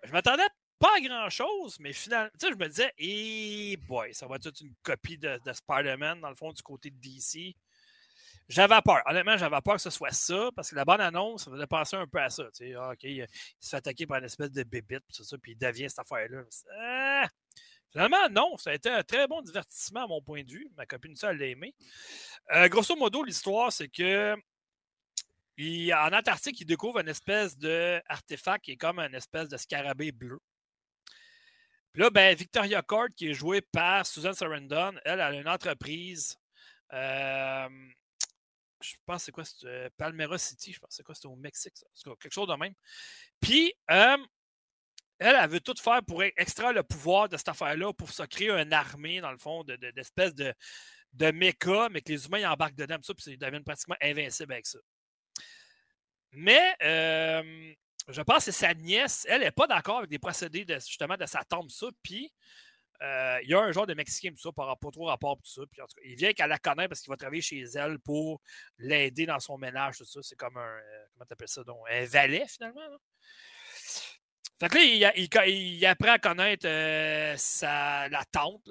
Je 0.03 0.11
m'attendais 0.14 0.47
pas 0.80 0.91
à 0.97 1.01
grand-chose, 1.01 1.76
mais 1.81 1.91
finalement, 1.91 2.30
tu 2.39 2.47
sais, 2.47 2.53
je 2.53 2.57
me 2.57 2.69
disais, 2.69 2.93
eh 2.97 3.77
boy, 3.85 4.14
ça 4.14 4.26
va 4.27 4.38
être 4.38 4.49
une 4.61 4.73
copie 4.81 5.18
de, 5.18 5.38
de 5.45 5.51
Spider-Man, 5.51 6.22
dans 6.22 6.30
le 6.30 6.35
fond, 6.35 6.53
du 6.53 6.61
côté 6.61 6.89
de 6.89 6.95
DC. 6.95 7.53
J'avais 8.49 8.81
peur. 8.84 9.01
Honnêtement, 9.05 9.38
j'avais 9.38 9.61
peur 9.61 9.76
que 9.76 9.81
ce 9.81 9.91
soit 9.91 10.11
ça, 10.11 10.49
parce 10.55 10.71
que 10.71 10.76
la 10.76 10.84
bonne 10.84 11.01
annonce, 11.01 11.45
ça 11.45 11.51
faisait 11.51 11.67
penser 11.67 11.95
un 11.95 12.07
peu 12.07 12.19
à 12.19 12.30
ça. 12.31 12.45
Tu 12.45 12.69
sais, 12.69 12.73
ah, 12.73 12.91
OK, 12.91 13.03
il, 13.03 13.26
se 13.59 13.69
fait 13.69 13.77
attaquer 13.77 14.07
par 14.07 14.17
une 14.17 14.26
espèce 14.26 14.51
de 14.51 14.63
bébite, 14.63 15.03
puis, 15.07 15.23
ça, 15.23 15.38
puis 15.38 15.51
il 15.51 15.57
devient 15.57 15.88
cette 15.88 15.99
affaire-là. 15.99 16.41
Ah! 16.81 17.27
Finalement, 17.91 18.30
non, 18.30 18.57
ça 18.57 18.71
a 18.71 18.73
été 18.73 18.89
un 18.89 19.03
très 19.03 19.27
bon 19.27 19.41
divertissement 19.41 20.05
à 20.05 20.07
mon 20.07 20.21
point 20.21 20.43
de 20.43 20.51
vue. 20.51 20.67
Ma 20.77 20.85
copine, 20.88 21.15
ça, 21.15 21.31
elle 21.31 21.38
l'a 21.38 21.45
aimé. 21.45 21.76
Euh, 22.53 22.67
grosso 22.69 22.95
modo, 22.95 23.23
l'histoire, 23.23 23.71
c'est 23.71 23.88
que 23.88 24.35
en 25.93 26.13
Antarctique, 26.13 26.61
il 26.61 26.65
découvre 26.65 26.99
une 26.99 27.09
espèce 27.09 27.57
d'artefact 27.57 28.63
qui 28.63 28.71
est 28.71 28.77
comme 28.77 28.99
une 28.99 29.15
espèce 29.15 29.49
de 29.49 29.57
scarabée 29.57 30.11
bleu. 30.11 30.39
Puis 31.91 32.01
là, 32.01 32.09
ben, 32.09 32.35
Victoria 32.35 32.81
Court, 32.81 33.07
qui 33.15 33.30
est 33.30 33.34
jouée 33.34 33.61
par 33.61 34.05
Susan 34.05 34.31
Sarandon, 34.31 34.93
elle, 35.03 35.13
elle 35.13 35.21
a 35.21 35.34
une 35.34 35.49
entreprise 35.49 36.38
euh, 36.93 37.67
je 38.81 38.95
pense 39.06 39.23
c'est 39.23 39.31
quoi, 39.31 39.43
euh, 39.65 39.89
Palmera 39.97 40.38
City, 40.38 40.73
je 40.73 40.80
pense 40.80 40.91
c'est 40.95 41.03
quoi, 41.03 41.15
c'était 41.15 41.27
au 41.27 41.35
Mexique, 41.35 41.73
ça. 41.76 42.11
quelque 42.19 42.31
chose 42.31 42.47
de 42.47 42.56
même. 42.56 42.73
Puis, 43.41 43.73
elle, 43.88 44.19
elle 45.19 45.49
veut 45.49 45.60
tout 45.60 45.76
faire 45.80 46.03
pour 46.03 46.22
e-, 46.22 46.31
extraire 46.38 46.73
le 46.73 46.84
pouvoir 46.84 47.30
de 47.30 47.38
cette 47.38 47.49
affaire-là, 47.49 47.93
pour 47.93 48.10
se 48.11 48.23
créer 48.23 48.51
une 48.51 48.73
armée, 48.73 49.22
dans 49.22 49.31
le 49.31 49.38
fond, 49.38 49.64
d'espèces 49.64 50.35
de, 50.35 50.53
de, 51.14 51.31
méca, 51.31 51.89
mais 51.89 52.01
que 52.01 52.11
les 52.11 52.26
humains 52.26 52.49
embarquent 52.49 52.76
dedans, 52.76 52.97
puis 52.99 53.15
ils 53.27 53.38
deviennent 53.38 53.64
pratiquement 53.64 53.97
invincibles 54.01 54.53
avec 54.53 54.65
ça. 54.65 54.80
Mais, 56.31 56.76
je 56.81 58.22
pense 58.22 58.45
que 58.45 58.51
sa 58.51 58.73
nièce, 58.73 59.26
elle 59.30 59.41
n'est 59.41 59.51
pas 59.51 59.68
d'accord 59.68 59.99
avec 59.99 60.10
des 60.10 60.19
procédés, 60.19 60.65
de, 60.65 60.76
justement, 60.76 61.18
de 61.18 61.26
sa 61.26 61.43
tombe, 61.43 61.69
ça, 61.69 61.88
puis 62.01 62.31
euh, 63.01 63.39
il 63.43 63.49
y 63.49 63.53
a 63.53 63.59
un 63.59 63.71
genre 63.71 63.88
de 63.88 63.93
Mexicain, 63.93 64.30
tout 64.31 64.41
ça, 64.41 64.51
par 64.51 64.67
rapport 64.67 64.91
trop 64.91 65.05
rapport, 65.05 65.38
tout 65.38 65.49
ça. 65.49 65.61
Puis, 65.71 65.81
en 65.81 65.85
tout 65.85 65.95
cas, 65.95 66.01
il 66.05 66.15
vient 66.15 66.34
qu'elle 66.34 66.49
la 66.49 66.57
connaît 66.57 66.88
parce 66.88 67.01
qu'il 67.01 67.09
va 67.09 67.17
travailler 67.17 67.41
chez 67.41 67.61
elle 67.76 67.99
pour 67.99 68.41
l'aider 68.77 69.26
dans 69.26 69.39
son 69.39 69.57
ménage, 69.57 69.97
tout 69.97 70.05
ça. 70.05 70.19
C'est 70.21 70.35
comme 70.35 70.57
un, 70.57 70.61
euh, 70.61 71.05
comment 71.13 71.26
t'appelles 71.26 71.47
ça, 71.47 71.63
donc, 71.63 71.80
un 71.89 72.05
valet, 72.05 72.45
finalement. 72.47 72.81
Fait 74.59 74.67
que 74.67 74.76
là, 74.76 75.47
il, 75.47 75.85
apprend 75.85 76.11
à 76.11 76.19
connaître 76.19 76.67
euh, 76.67 77.34
sa, 77.38 78.09
la 78.09 78.26
tante, 78.26 78.69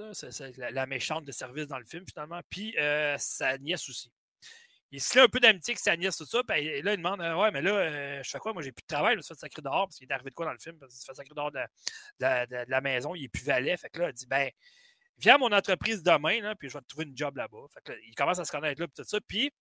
la, 0.58 0.86
méchante 0.86 1.24
de 1.24 1.32
service 1.32 1.66
dans 1.66 1.78
le 1.78 1.86
film, 1.86 2.04
finalement, 2.06 2.40
puis 2.50 2.76
sa 3.18 3.56
nièce 3.56 3.88
aussi. 3.88 4.12
Il 4.90 5.02
se 5.02 5.18
un 5.18 5.28
peu 5.28 5.38
d'amitié 5.38 5.72
avec 5.72 5.80
sa 5.80 5.96
nièce, 5.96 6.16
tout 6.16 6.24
ça, 6.24 6.42
puis 6.42 6.82
là, 6.82 6.94
il 6.94 6.96
demande 6.96 7.20
Ouais, 7.20 7.50
mais 7.50 7.60
là, 7.60 8.22
je 8.22 8.30
fais 8.30 8.38
quoi? 8.38 8.54
Moi, 8.54 8.62
j'ai 8.62 8.72
plus 8.72 8.82
de 8.82 8.94
travail, 8.94 9.12
je 9.12 9.16
me 9.18 9.22
suis 9.22 9.34
fait 9.34 9.40
sacré 9.40 9.60
dehors, 9.60 9.86
parce 9.86 9.96
qu'il 9.96 10.08
est 10.08 10.12
arrivé 10.12 10.30
de 10.30 10.34
quoi 10.34 10.46
dans 10.46 10.52
le 10.52 10.58
film? 10.58 10.78
Parce 10.78 10.92
qu'il 10.92 11.00
se 11.00 11.04
fait 11.04 11.14
sacré 11.14 11.34
dehors 11.34 11.52
de, 11.52 12.70
la 12.70 12.80
maison, 12.80 13.14
il 13.14 13.24
est 13.24 13.28
plus 13.28 13.44
valet. 13.44 13.76
Fait 13.76 13.90
que 13.90 13.98
là, 14.00 14.08
il 14.08 14.14
dit 14.14 14.26
Ben, 14.26 14.50
viens 15.18 15.34
à 15.34 15.38
mon 15.38 15.52
entreprise 15.52 16.02
demain, 16.02 16.40
là, 16.40 16.54
puis 16.54 16.68
je 16.68 16.74
vais 16.74 16.80
te 16.80 16.86
trouver 16.86 17.04
une 17.04 17.16
job 17.16 17.36
là-bas. 17.36 17.66
Fait 17.74 17.80
que 17.84 17.92
là, 17.92 17.98
il 18.06 18.14
commence 18.14 18.38
à 18.38 18.44
se 18.44 18.52
connaître 18.52 18.80
là, 18.80 18.88
puis 18.88 19.02
tout 19.02 19.08
ça. 19.08 19.18
Puis, 19.20 19.52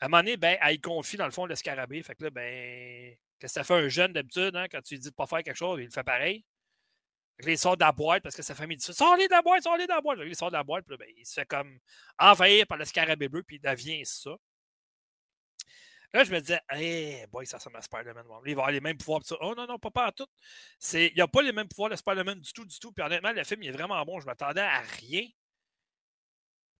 à 0.00 0.06
un 0.06 0.08
moment 0.08 0.22
donné, 0.22 0.36
ben, 0.36 0.56
elle 0.62 0.80
confie, 0.80 1.16
dans 1.16 1.24
le 1.24 1.32
fond, 1.32 1.46
le 1.46 1.56
scarabée. 1.56 2.02
Fait 2.02 2.14
que 2.14 2.24
là, 2.24 2.30
ben, 2.30 3.16
que 3.40 3.48
ça 3.48 3.64
fait 3.64 3.74
un 3.74 3.88
jeune 3.88 4.12
d'habitude, 4.12 4.54
hein, 4.56 4.66
quand 4.70 4.80
tu 4.82 4.94
lui 4.94 5.00
dis 5.00 5.10
de 5.10 5.14
pas 5.14 5.26
faire 5.26 5.42
quelque 5.42 5.56
chose, 5.56 5.80
il 5.82 5.90
fait 5.90 6.04
pareil. 6.04 6.44
Il 7.44 7.58
sort 7.58 7.76
de 7.76 7.84
la 7.84 7.92
boîte 7.92 8.22
parce 8.22 8.34
que 8.34 8.42
sa 8.42 8.54
famille 8.54 8.76
dit 8.76 8.84
ça. 8.84 8.92
Sors-les 8.92 9.26
de 9.26 9.32
la 9.32 9.42
boîte, 9.42 9.62
sors-les 9.62 9.86
de 9.86 9.92
la 9.92 10.00
boîte. 10.00 10.18
il 10.24 10.34
sort 10.34 10.50
de 10.50 10.56
la 10.56 10.64
boîte, 10.64 10.86
puis 10.86 10.96
ben, 10.96 11.08
il 11.16 11.26
se 11.26 11.34
fait 11.34 11.46
comme 11.46 11.78
envahir 12.18 12.66
par 12.66 12.78
le 12.78 12.84
scarabée 12.84 13.28
bleu, 13.28 13.42
puis 13.42 13.56
il 13.56 13.60
devient 13.60 14.04
ça. 14.06 14.30
Là, 16.14 16.24
je 16.24 16.32
me 16.32 16.40
disais, 16.40 16.60
hey, 16.70 17.26
boy, 17.26 17.46
ça 17.46 17.58
ressemble 17.58 17.76
à 17.76 17.82
Spider-Man. 17.82 18.24
Il 18.46 18.54
va 18.54 18.62
avoir 18.62 18.70
les 18.70 18.80
mêmes 18.80 18.96
pouvoirs. 18.96 19.20
Oh 19.40 19.54
non, 19.54 19.66
non, 19.66 19.78
pas, 19.78 19.90
pas 19.90 20.06
à 20.06 20.12
tout. 20.12 20.26
Il 20.94 21.12
n'y 21.14 21.20
a 21.20 21.28
pas 21.28 21.42
les 21.42 21.52
mêmes 21.52 21.68
pouvoirs 21.68 21.90
de 21.90 21.96
Spider-Man 21.96 22.40
du 22.40 22.52
tout, 22.52 22.64
du 22.64 22.78
tout. 22.78 22.92
Puis 22.92 23.04
honnêtement, 23.04 23.32
le 23.32 23.44
film 23.44 23.62
il 23.62 23.68
est 23.68 23.72
vraiment 23.72 24.02
bon. 24.04 24.18
Je 24.20 24.26
m'attendais 24.26 24.62
à 24.62 24.80
rien. 24.80 25.26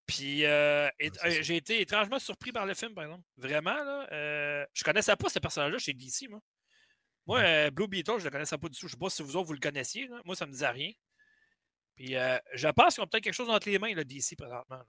Puis 0.06 0.44
euh, 0.44 0.88
euh, 1.02 1.42
j'ai 1.42 1.56
été 1.56 1.80
étrangement 1.80 2.18
surpris 2.18 2.52
par 2.52 2.64
le 2.64 2.74
film, 2.74 2.94
par 2.94 3.04
exemple. 3.04 3.24
Vraiment, 3.36 3.74
là. 3.74 4.06
Euh, 4.12 4.64
je 4.72 4.84
connaissais 4.84 5.16
pas 5.16 5.28
ce 5.28 5.38
personnage-là 5.38 5.78
chez 5.78 5.92
DC, 5.92 6.28
moi. 6.30 6.40
Moi, 7.26 7.40
euh, 7.40 7.70
Blue 7.70 7.88
Beetle, 7.88 8.18
je 8.18 8.24
le 8.24 8.30
connaissais 8.30 8.58
pas 8.58 8.68
du 8.68 8.78
tout. 8.78 8.86
Je 8.86 8.92
sais 8.92 8.98
pas 8.98 9.10
si 9.10 9.22
vous 9.22 9.36
autres, 9.36 9.46
vous 9.46 9.52
le 9.52 9.58
connaissiez. 9.58 10.08
Moi, 10.24 10.36
ça 10.36 10.46
me 10.46 10.52
disait 10.52 10.68
rien. 10.68 10.92
Puis 11.96 12.12
je 12.12 12.68
pense 12.68 12.94
qu'ils 12.94 13.02
ont 13.04 13.06
peut-être 13.06 13.24
quelque 13.24 13.32
chose 13.32 13.48
entre 13.48 13.68
les 13.68 13.78
mains, 13.78 13.94
le 13.94 14.04
DC, 14.04 14.36
présentement. 14.36 14.82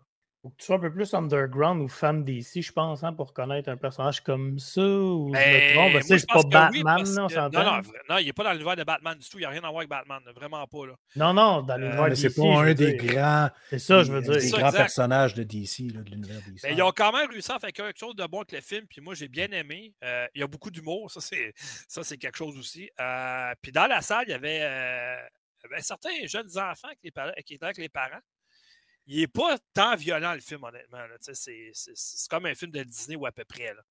Faut 0.44 0.50
que 0.50 0.58
tu 0.58 0.66
sois 0.66 0.76
un 0.76 0.80
peu 0.80 0.94
plus 0.94 1.12
underground 1.16 1.82
ou 1.82 1.88
fan 1.88 2.24
d'ici, 2.24 2.62
je 2.62 2.72
pense, 2.72 3.04
hein, 3.04 3.12
pour 3.12 3.34
connaître 3.34 3.70
un 3.70 3.78
personnage 3.78 4.22
comme 4.22 4.60
ça. 4.60 4.82
Ou 4.82 5.32
ben, 5.32 6.00
c'est 6.02 6.28
pas 6.28 6.44
Batman, 6.44 7.04
non, 7.16 7.28
non, 7.28 7.82
non, 8.08 8.18
il 8.20 8.28
n'est 8.28 8.34
pas 8.34 8.44
dans 8.44 8.52
l'univers 8.52 8.76
de 8.76 8.84
Batman 8.84 9.18
du 9.18 9.28
tout. 9.28 9.40
Il 9.40 9.42
n'y 9.42 9.46
a 9.46 9.50
rien 9.50 9.64
à 9.64 9.70
voir 9.70 9.78
avec 9.78 9.90
Batman, 9.90 10.22
vraiment 10.36 10.66
pas. 10.68 10.86
Là. 10.86 10.94
Non, 11.16 11.34
non, 11.34 11.64
dans 11.64 11.78
l'univers 11.78 12.04
euh, 12.04 12.10
DC. 12.10 12.18
C'est 12.18 12.36
pas 12.36 12.62
un 12.62 12.74
des 12.74 12.96
grands, 12.96 13.50
c'est 13.70 13.80
ça, 13.80 14.04
je 14.04 14.12
veux 14.12 14.22
dire. 14.22 14.38
Des 14.38 14.52
grands 14.52 14.72
personnages 14.72 15.34
de 15.34 15.42
DC, 15.42 15.92
là, 15.92 16.02
de 16.02 16.12
l'univers 16.12 16.40
DC. 16.46 16.64
Mais 16.64 16.74
ils 16.74 16.84
ont 16.84 16.94
quand 16.96 17.12
même 17.12 17.30
réussi 17.32 17.52
à 17.52 17.58
faire 17.58 17.74
quelque 17.74 17.98
chose 17.98 18.16
de 18.16 18.26
bon 18.28 18.42
avec 18.42 18.52
le 18.52 18.62
film, 18.62 18.86
puis 18.88 19.02
moi, 19.02 19.16
j'ai 19.16 19.28
bien 19.28 19.50
aimé. 19.52 19.96
Euh, 20.04 20.28
il 20.36 20.42
y 20.42 20.44
a 20.44 20.48
beaucoup 20.48 20.70
d'humour, 20.70 21.10
ça, 21.10 21.20
c'est, 21.20 21.52
ça, 21.88 22.04
c'est 22.04 22.18
quelque 22.18 22.38
chose 22.38 22.56
aussi. 22.60 22.90
Euh, 23.02 23.54
puis 23.60 23.72
dans 23.72 23.88
la 23.88 24.02
salle, 24.04 24.26
il 24.28 24.32
y 24.32 24.34
avait, 24.34 24.62
avait 24.62 25.82
certains 25.82 26.26
jeunes 26.26 26.58
enfants 26.60 26.92
qui 27.02 27.08
étaient 27.08 27.66
avec 27.66 27.78
les 27.78 27.90
parents 27.90 28.22
il 29.08 29.22
n'est 29.22 29.28
pas 29.28 29.58
tant 29.74 29.96
violent 29.96 30.34
le 30.34 30.42
film, 30.42 30.64
honnêtement. 30.64 31.00
C'est 31.22 31.72
comme 32.30 32.46
un 32.46 32.56
film 32.56 32.72
de 32.72 32.84
Disney 32.84 33.16
ou 33.16 33.26
à 33.26 33.32
peu 33.32 33.46
près. 33.46 33.74
Là. 33.74 33.82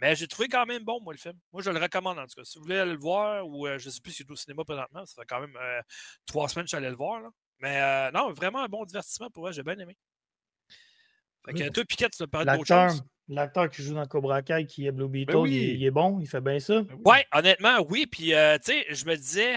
Mais 0.00 0.16
j'ai 0.16 0.26
trouvé 0.26 0.48
quand 0.48 0.66
même 0.66 0.82
bon, 0.82 1.00
moi, 1.00 1.12
le 1.12 1.18
film. 1.18 1.34
Moi, 1.52 1.62
je 1.62 1.70
le 1.70 1.78
recommande, 1.78 2.18
en 2.18 2.26
tout 2.26 2.34
cas. 2.36 2.44
Si 2.44 2.58
vous 2.58 2.64
voulez 2.64 2.78
aller 2.78 2.92
le 2.92 2.98
voir, 2.98 3.46
ou 3.46 3.66
euh, 3.66 3.78
je 3.78 3.86
ne 3.86 3.90
sais 3.90 4.00
plus 4.00 4.12
si 4.12 4.24
c'est 4.24 4.30
au 4.30 4.36
cinéma 4.36 4.64
présentement, 4.64 5.04
ça 5.06 5.22
fait 5.22 5.26
quand 5.26 5.40
même 5.40 5.56
euh, 5.56 5.80
trois 6.26 6.48
semaines 6.48 6.64
que 6.64 6.70
je 6.70 6.76
suis 6.76 6.78
allé 6.78 6.90
le 6.90 6.96
voir. 6.96 7.20
Là. 7.20 7.28
Mais 7.60 7.80
euh, 7.80 8.10
non, 8.12 8.32
vraiment 8.32 8.62
un 8.64 8.68
bon 8.68 8.84
divertissement 8.84 9.30
pour 9.30 9.42
moi. 9.42 9.52
J'ai 9.52 9.62
bien 9.62 9.78
aimé. 9.78 9.96
Fait 11.44 11.52
que 11.54 11.68
toi, 11.68 11.84
Piquette, 11.84 12.12
tu 12.12 12.22
as 12.22 12.26
parlé 12.26 12.50
d'autre 12.50 12.66
chose? 12.66 13.02
L'acteur 13.28 13.70
qui 13.70 13.82
joue 13.82 13.94
dans 13.94 14.06
Cobra 14.06 14.42
Kai, 14.42 14.66
qui 14.66 14.86
est 14.86 14.90
Blue 14.90 15.04
ben 15.04 15.24
Beetle, 15.24 15.46
il, 15.46 15.84
est 15.84 15.90
bon, 15.92 16.18
il 16.18 16.26
fait 16.26 16.40
bien 16.40 16.58
ça. 16.58 16.82
Ben 16.82 16.98
oui, 17.04 17.18
honnêtement, 17.32 17.78
oui. 17.88 18.06
Puis, 18.06 18.30
tu 18.30 18.32
sais, 18.32 18.86
je 18.90 19.04
me 19.04 19.14
disais, 19.14 19.56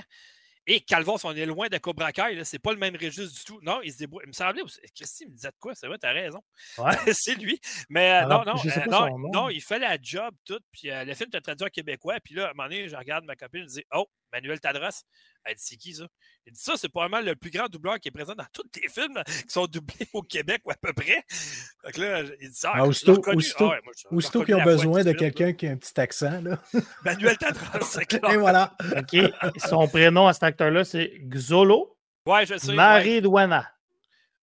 et 0.65 0.79
Calvos, 0.79 1.17
on 1.25 1.35
est 1.35 1.45
loin 1.45 1.67
de 1.67 1.77
Cobra 1.77 2.13
Kai, 2.13 2.41
c'est 2.45 2.59
pas 2.59 2.71
le 2.71 2.77
même 2.77 2.95
registre 2.95 3.37
du 3.37 3.43
tout. 3.43 3.59
Non, 3.61 3.81
il 3.83 3.91
se 3.91 3.97
débrouille. 3.97 4.23
Il 4.25 4.29
me 4.29 4.33
semblait, 4.33 4.61
Christy 4.95 5.25
me 5.25 5.31
disait 5.31 5.49
de 5.49 5.55
quoi, 5.59 5.75
c'est 5.75 5.87
vrai, 5.87 5.97
t'as 5.97 6.13
raison. 6.13 6.41
Ouais. 6.77 6.95
c'est 7.13 7.35
lui. 7.35 7.59
Mais 7.89 8.23
euh, 8.23 8.27
non, 8.27 8.43
non, 8.45 8.55
euh, 8.55 8.85
non, 8.89 9.19
non, 9.33 9.49
il 9.49 9.61
fait 9.61 9.79
la 9.79 9.97
job, 10.01 10.33
tout. 10.45 10.59
Puis 10.71 10.89
euh, 10.89 11.03
le 11.03 11.13
film 11.15 11.29
est 11.33 11.41
traduit 11.41 11.65
en 11.65 11.69
québécois. 11.69 12.19
Puis 12.23 12.35
là, 12.35 12.47
à 12.47 12.51
un 12.51 12.53
moment 12.53 12.69
donné, 12.69 12.87
je 12.87 12.95
regarde 12.95 13.25
ma 13.25 13.35
copine, 13.35 13.63
je 13.63 13.79
dis 13.79 13.85
Oh, 13.93 14.07
Manuel 14.31 14.59
Tadros. 14.61 15.03
Elle 15.45 15.55
dit 15.55 15.63
C'est 15.63 15.77
qui 15.77 15.93
ça 15.93 16.07
Il 16.45 16.53
dit 16.53 16.59
Ça, 16.59 16.73
c'est 16.77 16.89
pas 16.89 17.07
mal 17.07 17.25
le 17.25 17.35
plus 17.35 17.51
grand 17.51 17.67
doubleur 17.67 17.99
qui 17.99 18.07
est 18.07 18.11
présent 18.11 18.35
dans 18.35 18.45
tous 18.53 18.63
les 18.81 18.89
films 18.89 19.21
qui 19.25 19.49
sont 19.49 19.65
doublés 19.65 20.07
au 20.13 20.21
Québec 20.21 20.61
ou 20.65 20.71
à 20.71 20.75
peu 20.75 20.93
près. 20.93 21.23
Donc 21.83 21.97
là, 21.97 22.21
il 22.39 22.49
dit 22.49 22.55
ça. 22.55 22.71
Ah, 22.73 22.85
aussitôt, 22.85 23.21
aussitôt, 23.33 23.71
ah 23.71 24.45
qu'ils 24.45 24.55
ont 24.55 24.63
besoin 24.63 25.03
de 25.03 25.11
quelqu'un 25.11 25.53
qui 25.53 25.67
a 25.67 25.71
un 25.71 25.77
petit 25.77 25.99
accent. 25.99 26.41
Là. 26.41 26.59
Manuel 27.05 27.37
Tadros, 27.37 27.85
c'est 27.85 28.05
clair. 28.07 28.31
Et 28.31 28.37
voilà. 28.37 28.75
OK. 28.97 29.17
Son 29.57 29.87
prénom 29.87 30.27
à 30.27 30.33
cet 30.33 30.43
acteur-là, 30.43 30.83
c'est 30.83 31.19
Xolo. 31.19 31.97
Ouais, 32.25 32.45
je 32.45 32.57
sais. 32.57 32.73
Marie-Douana. 32.73 33.69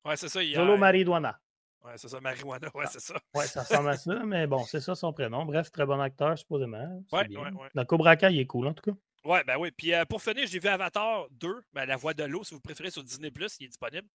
Ouais, 0.04 0.16
c'est 0.16 0.28
ça. 0.28 0.44
Xolo 0.44 0.76
Marie-Douana. 0.76 1.40
Ouais, 1.84 1.92
c'est 1.96 2.08
ça, 2.08 2.20
Marijuana, 2.20 2.68
ouais, 2.74 2.84
c'est 2.90 3.00
ça. 3.00 3.14
Ouais, 3.34 3.46
ça 3.46 3.62
ressemble 3.62 3.88
à 3.88 3.96
ça, 3.96 4.14
mais 4.24 4.46
bon, 4.46 4.64
c'est 4.64 4.80
ça 4.80 4.94
son 4.94 5.12
prénom. 5.12 5.46
Bref, 5.46 5.72
très 5.72 5.86
bon 5.86 5.98
acteur, 5.98 6.36
supposément. 6.36 7.02
Ouais, 7.10 7.26
ouais, 7.28 7.36
ouais. 7.36 7.68
Dans 7.74 7.84
Cobra 7.86 8.16
Kai, 8.16 8.32
il 8.32 8.40
est 8.40 8.46
cool, 8.46 8.66
en 8.66 8.74
tout 8.74 8.90
cas. 8.90 8.96
Ouais, 9.24 9.44
ben 9.44 9.58
oui. 9.58 9.70
Puis 9.70 9.92
euh, 9.94 10.04
pour 10.04 10.22
finir, 10.22 10.46
j'ai 10.46 10.58
vu 10.58 10.68
Avatar 10.68 11.28
2, 11.30 11.62
ben, 11.72 11.84
La 11.84 11.96
Voix 11.96 12.14
de 12.14 12.24
l'eau, 12.24 12.42
si 12.44 12.54
vous 12.54 12.60
préférez, 12.60 12.90
sur 12.90 13.04
Disney, 13.04 13.30
il 13.34 13.64
est 13.64 13.68
disponible. 13.68 14.08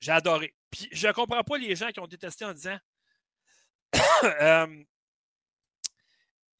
J'ai 0.00 0.12
adoré. 0.12 0.54
Puis 0.70 0.88
je 0.92 1.08
comprends 1.08 1.42
pas 1.44 1.58
les 1.58 1.76
gens 1.76 1.90
qui 1.90 2.00
ont 2.00 2.06
détesté 2.06 2.44
en 2.44 2.52
disant 2.52 2.78
euh, 4.24 4.84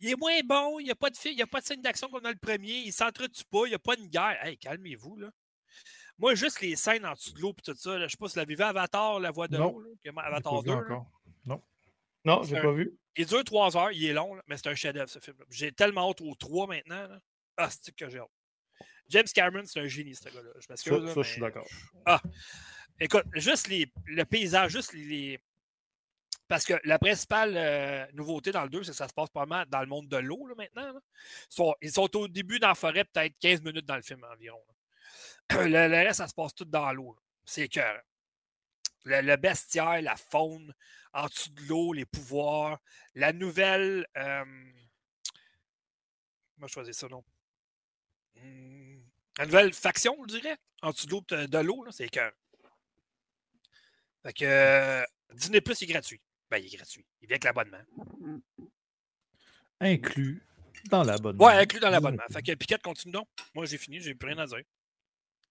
Il 0.00 0.10
est 0.10 0.16
moins 0.16 0.40
bon, 0.44 0.78
il 0.78 0.84
n'y 0.84 0.90
a 0.90 0.94
pas 0.94 1.10
de 1.10 1.16
il 1.24 1.36
n'y 1.36 1.42
a 1.42 1.46
pas 1.46 1.60
de 1.60 1.66
scène 1.66 1.82
d'action 1.82 2.08
comme 2.08 2.22
dans 2.22 2.30
le 2.30 2.36
premier, 2.36 2.80
il 2.80 2.92
s'entretue 2.92 3.44
pas, 3.50 3.66
il 3.66 3.70
n'y 3.70 3.74
a 3.74 3.78
pas 3.78 3.96
de 3.96 4.06
guerre. 4.06 4.38
Hey, 4.44 4.58
calmez-vous, 4.58 5.16
là. 5.16 5.30
Moi, 6.18 6.34
juste 6.36 6.60
les 6.60 6.76
scènes 6.76 7.04
en 7.04 7.14
dessous 7.14 7.32
de 7.32 7.40
l'eau 7.40 7.54
et 7.58 7.62
tout 7.62 7.74
ça, 7.74 7.98
là, 7.98 8.06
je 8.06 8.12
sais 8.12 8.16
pas 8.16 8.28
si 8.28 8.34
vous 8.34 8.40
l'avez 8.40 8.54
vu 8.54 8.62
Avatar, 8.62 9.18
La 9.18 9.32
Voix 9.32 9.48
de 9.48 9.56
l'eau, 9.56 9.82
Avatar 10.16 10.62
2. 10.62 10.70
Non. 11.46 11.62
Non, 12.24 12.42
j'ai 12.42 12.60
pas 12.60 12.72
vu. 12.72 12.96
Il 13.16 13.26
dure 13.26 13.44
trois 13.44 13.76
heures, 13.76 13.92
il 13.92 14.04
est 14.06 14.12
long, 14.12 14.36
mais 14.46 14.56
c'est 14.56 14.68
un 14.68 14.74
chef-d'œuvre 14.74 15.10
ce 15.10 15.18
film. 15.18 15.36
J'ai 15.50 15.72
tellement 15.72 16.10
hâte 16.10 16.20
aux 16.20 16.34
trois 16.34 16.66
maintenant. 16.66 17.06
Là. 17.06 17.20
Ah, 17.56 17.68
c'est 17.70 17.94
que 17.94 18.08
j'ai 18.08 18.18
hâte. 18.18 18.30
James 19.08 19.26
Cameron, 19.34 19.64
c'est 19.66 19.80
un 19.80 19.86
génie, 19.86 20.14
ce 20.14 20.24
gars-là. 20.24 20.50
Je 20.58 20.66
m'excuse. 20.68 21.08
Ça, 21.08 21.14
ça 21.14 21.22
je 21.22 21.28
suis 21.28 21.40
d'accord. 21.40 21.66
Ah, 22.06 22.20
écoute, 22.98 23.24
juste 23.34 23.68
les, 23.68 23.90
le 24.06 24.24
paysage, 24.24 24.72
juste 24.72 24.92
les. 24.94 25.38
Parce 26.48 26.64
que 26.64 26.74
la 26.84 26.98
principale 26.98 27.54
euh, 27.56 28.06
nouveauté 28.12 28.52
dans 28.52 28.64
le 28.64 28.68
2, 28.68 28.82
c'est 28.82 28.90
que 28.90 28.96
ça 28.96 29.08
se 29.08 29.14
passe 29.14 29.30
pas 29.30 29.46
mal 29.46 29.66
dans 29.68 29.80
le 29.80 29.86
monde 29.86 30.08
de 30.08 30.18
l'eau 30.18 30.46
maintenant. 30.56 30.92
Ils, 30.92 31.00
sont, 31.48 31.74
ils, 31.80 31.90
sont, 31.90 32.16
au 32.16 32.28
début 32.28 32.58
dans 32.58 32.68
la 32.68 32.74
forêt, 32.74 33.04
peut-être 33.04 33.34
15 33.40 33.62
minutes 33.62 33.86
dans 33.86 33.96
le 33.96 34.02
film 34.02 34.24
environ. 34.30 34.62
Le, 35.50 35.88
reste, 35.88 36.18
ça 36.18 36.28
se 36.28 36.34
passe 36.34 36.54
tout 36.54 36.64
dans 36.64 36.92
l'eau. 36.92 37.16
C'est 37.44 37.68
que 37.68 37.80
le, 39.04 39.20
le, 39.20 39.36
bestiaire, 39.36 40.00
la 40.02 40.16
faune, 40.16 40.74
en 41.12 41.26
dessous 41.26 41.50
de 41.50 41.62
l'eau, 41.62 41.92
les 41.92 42.06
pouvoirs, 42.06 42.78
la 43.14 43.32
nouvelle. 43.32 44.06
Euh, 44.16 44.44
comment 46.54 46.68
choisir 46.68 46.94
ça, 46.94 47.08
non? 47.08 47.24
Mmh, 48.44 49.00
la 49.38 49.46
nouvelle 49.46 49.72
faction, 49.72 50.16
je 50.28 50.38
dirais, 50.38 50.56
en 50.82 50.90
dessous 50.90 51.06
de 51.06 51.58
l'eau, 51.58 51.84
c'est 51.90 52.08
cœur. 52.08 52.32
Fait 54.22 54.32
que 54.32 54.44
euh, 54.44 55.04
Disney 55.32 55.60
Plus 55.60 55.80
est 55.82 55.86
gratuit. 55.86 56.20
Ben, 56.50 56.58
il 56.58 56.66
est 56.66 56.76
gratuit. 56.76 57.04
Il 57.20 57.28
vient 57.28 57.34
avec 57.34 57.44
l'abonnement. 57.44 57.78
Inclus 59.80 60.42
dans 60.90 61.02
l'abonnement. 61.02 61.44
Ouais, 61.44 61.54
inclus 61.54 61.80
dans 61.80 61.90
l'abonnement. 61.90 62.22
Fait 62.32 62.42
que 62.42 62.54
Piquette, 62.54 62.82
continue 62.82 63.12
donc. 63.12 63.28
Moi, 63.54 63.66
j'ai 63.66 63.78
fini, 63.78 64.00
j'ai 64.00 64.14
plus 64.14 64.28
rien 64.28 64.38
à 64.38 64.46
dire. 64.46 64.62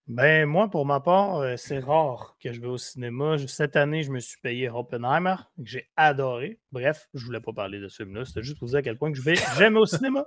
Ben, 0.08 0.46
moi, 0.46 0.70
pour 0.70 0.86
ma 0.86 1.00
part, 1.00 1.38
euh, 1.38 1.56
c'est 1.56 1.80
rare 1.80 2.36
que 2.42 2.52
je 2.52 2.60
vais 2.60 2.68
au 2.68 2.78
cinéma. 2.78 3.38
Cette 3.48 3.78
année, 3.78 4.04
je 4.04 4.12
me 4.12 4.20
suis 4.20 4.38
payé 4.42 4.70
Oppenheimer, 4.70 5.36
que 5.58 5.64
j'ai 5.66 5.90
adoré. 5.96 6.60
Bref, 6.74 7.08
je 7.14 7.26
voulais 7.26 7.40
pas 7.40 7.54
parler 7.54 7.80
de 7.80 7.88
ce 7.88 8.04
film-là. 8.04 8.26
C'était 8.26 8.44
juste 8.44 8.60
pour 8.60 8.68
vous 8.68 8.72
dire 8.72 8.80
à 8.80 8.82
quel 8.82 8.98
point 8.98 9.12
que 9.14 9.18
je 9.18 9.24
vais 9.24 9.36
jamais 9.58 9.80
au 9.80 9.86
cinéma. 9.86 10.26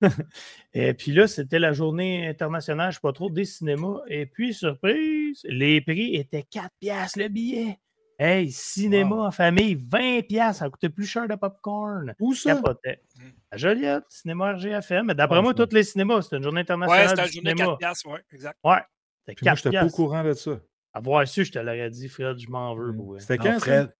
Et 0.74 0.94
puis 0.94 1.12
là, 1.12 1.28
c'était 1.28 1.60
la 1.60 1.72
journée 1.72 2.26
internationale, 2.26 2.86
je 2.86 2.96
ne 2.96 3.00
sais 3.00 3.00
pas 3.02 3.12
trop, 3.12 3.30
des 3.30 3.44
cinémas. 3.44 4.00
Et 4.08 4.26
puis, 4.26 4.52
surprise, 4.52 5.42
les 5.44 5.80
prix 5.80 6.16
étaient 6.16 6.42
4 6.42 6.70
piastres 6.80 7.20
le 7.20 7.28
billet. 7.28 7.78
Hey, 8.18 8.50
cinéma 8.50 9.16
en 9.16 9.30
famille, 9.30 9.76
20 9.76 10.26
piastres, 10.26 10.64
ça 10.64 10.70
coûtait 10.70 10.88
plus 10.88 11.06
cher 11.06 11.28
de 11.28 11.36
popcorn. 11.36 12.14
Où 12.18 12.34
ça? 12.34 12.56
Capotait. 12.56 13.00
Mmh. 13.16 13.22
À 13.52 13.56
Joliette, 13.56 14.04
cinéma 14.08 14.54
RGFM. 14.54 15.06
Mais 15.06 15.14
d'après 15.14 15.40
moi, 15.40 15.54
tous 15.54 15.72
les 15.72 15.84
cinémas, 15.84 16.22
c'était 16.22 16.36
une 16.36 16.42
journée 16.42 16.62
internationale. 16.62 17.02
Ouais, 17.02 17.08
c'était 17.08 17.38
une 17.38 17.48
journée 17.48 17.54
4 17.54 17.78
piastres, 17.78 18.08
ouais, 18.08 18.20
exact. 18.32 18.58
Ouais. 18.64 18.80
Moi, 19.26 19.54
je 19.54 19.68
n'étais 19.68 19.70
pas 19.70 19.86
au 19.86 19.90
courant 19.90 20.24
de 20.24 20.32
ça. 20.34 20.60
Avoir 20.92 21.26
su, 21.26 21.44
je 21.44 21.52
te 21.52 21.58
l'aurais 21.58 21.90
dit, 21.90 22.08
Fred, 22.08 22.38
je 22.38 22.48
m'en 22.48 22.74
veux. 22.74 22.92
Mmh. 22.92 23.20
C'était 23.20 23.38
quand, 23.38 23.58
Fred? 23.58 23.94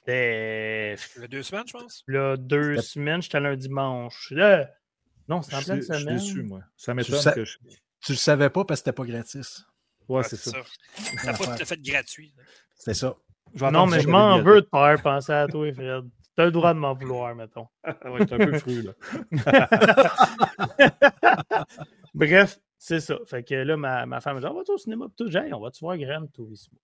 C'était. 0.00 0.96
Le 1.16 1.28
deux 1.28 1.42
semaines, 1.42 1.64
je 1.66 1.72
pense. 1.72 2.02
Le 2.06 2.36
deux 2.36 2.80
semaines, 2.80 3.22
j'étais 3.22 3.38
allé 3.38 3.48
un 3.48 3.56
dimanche. 3.56 4.30
Là... 4.30 4.70
Non, 5.28 5.40
c'était 5.40 5.56
en 5.56 5.62
pleine 5.62 5.82
semaine. 5.82 6.18
Je 6.18 6.18
suis 6.18 6.34
déçu, 6.34 6.42
moi. 6.42 6.60
Ça 6.76 6.92
m'étonne 6.92 7.34
que 7.34 7.44
je... 7.44 7.56
Tu 8.04 8.12
le 8.12 8.18
savais 8.18 8.50
pas 8.50 8.64
parce 8.64 8.80
que 8.80 8.84
c'était 8.84 8.94
pas 8.94 9.04
gratis. 9.04 9.64
Ouais, 10.08 10.22
c'est 10.22 10.36
ça. 10.36 10.50
Ça 10.96 11.32
n'a 11.32 11.38
pas 11.38 11.44
tout 11.44 11.62
à 11.62 11.64
fait 11.64 11.80
gratuit. 11.80 12.34
C'est 12.76 12.92
ça. 12.92 13.16
Non, 13.54 13.86
mais 13.86 14.00
je 14.00 14.08
m'en 14.08 14.42
veux 14.42 14.60
de 14.60 14.66
pas 14.66 14.98
penser 14.98 15.32
à 15.32 15.46
toi, 15.46 15.72
Fred. 15.72 16.04
Tu 16.36 16.42
as 16.42 16.46
le 16.46 16.50
droit 16.50 16.74
de 16.74 16.80
m'en 16.80 16.94
vouloir, 16.94 17.34
mettons. 17.34 17.68
ouais, 17.86 18.20
un 18.20 18.26
peu 18.26 18.58
fru, 18.58 18.82
là. 18.82 18.92
Bref, 22.14 22.58
c'est 22.84 23.00
ça. 23.00 23.18
Fait 23.24 23.42
que 23.42 23.54
là, 23.54 23.78
ma, 23.78 24.04
ma 24.04 24.20
femme 24.20 24.36
me 24.36 24.40
dit 24.42 24.46
On 24.46 24.52
va 24.52 24.60
au 24.60 24.76
cinéma, 24.76 25.06
tout, 25.16 25.24
on 25.34 25.60
va-tu 25.60 25.80
voir 25.80 25.96
Gran 25.96 26.26
Turismo? 26.26 26.78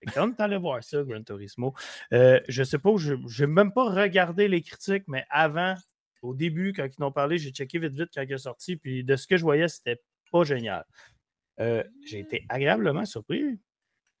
Et 0.00 0.06
quand 0.06 0.32
tu 0.32 0.40
allé 0.42 0.56
voir 0.56 0.82
ça, 0.82 1.02
Gran 1.02 1.22
Turismo, 1.22 1.74
euh, 2.14 2.40
je 2.48 2.62
sais 2.62 2.78
pas, 2.78 2.88
je 2.96 3.14
n'ai 3.14 3.46
même 3.46 3.70
pas 3.70 3.84
regardé 3.84 4.48
les 4.48 4.62
critiques, 4.62 5.04
mais 5.08 5.26
avant, 5.28 5.74
au 6.22 6.32
début, 6.32 6.72
quand 6.72 6.86
ils 6.86 7.00
n'ont 7.02 7.12
parlé, 7.12 7.36
j'ai 7.36 7.50
checké 7.50 7.78
vite 7.78 7.92
vite 7.92 8.08
quand 8.14 8.22
il 8.22 8.32
est 8.32 8.38
sorti, 8.38 8.76
puis 8.76 9.04
de 9.04 9.14
ce 9.14 9.26
que 9.26 9.36
je 9.36 9.42
voyais, 9.42 9.68
c'était 9.68 10.00
pas 10.32 10.44
génial. 10.44 10.86
Euh, 11.60 11.84
j'ai 12.06 12.20
été 12.20 12.46
agréablement 12.48 13.04
surpris. 13.04 13.58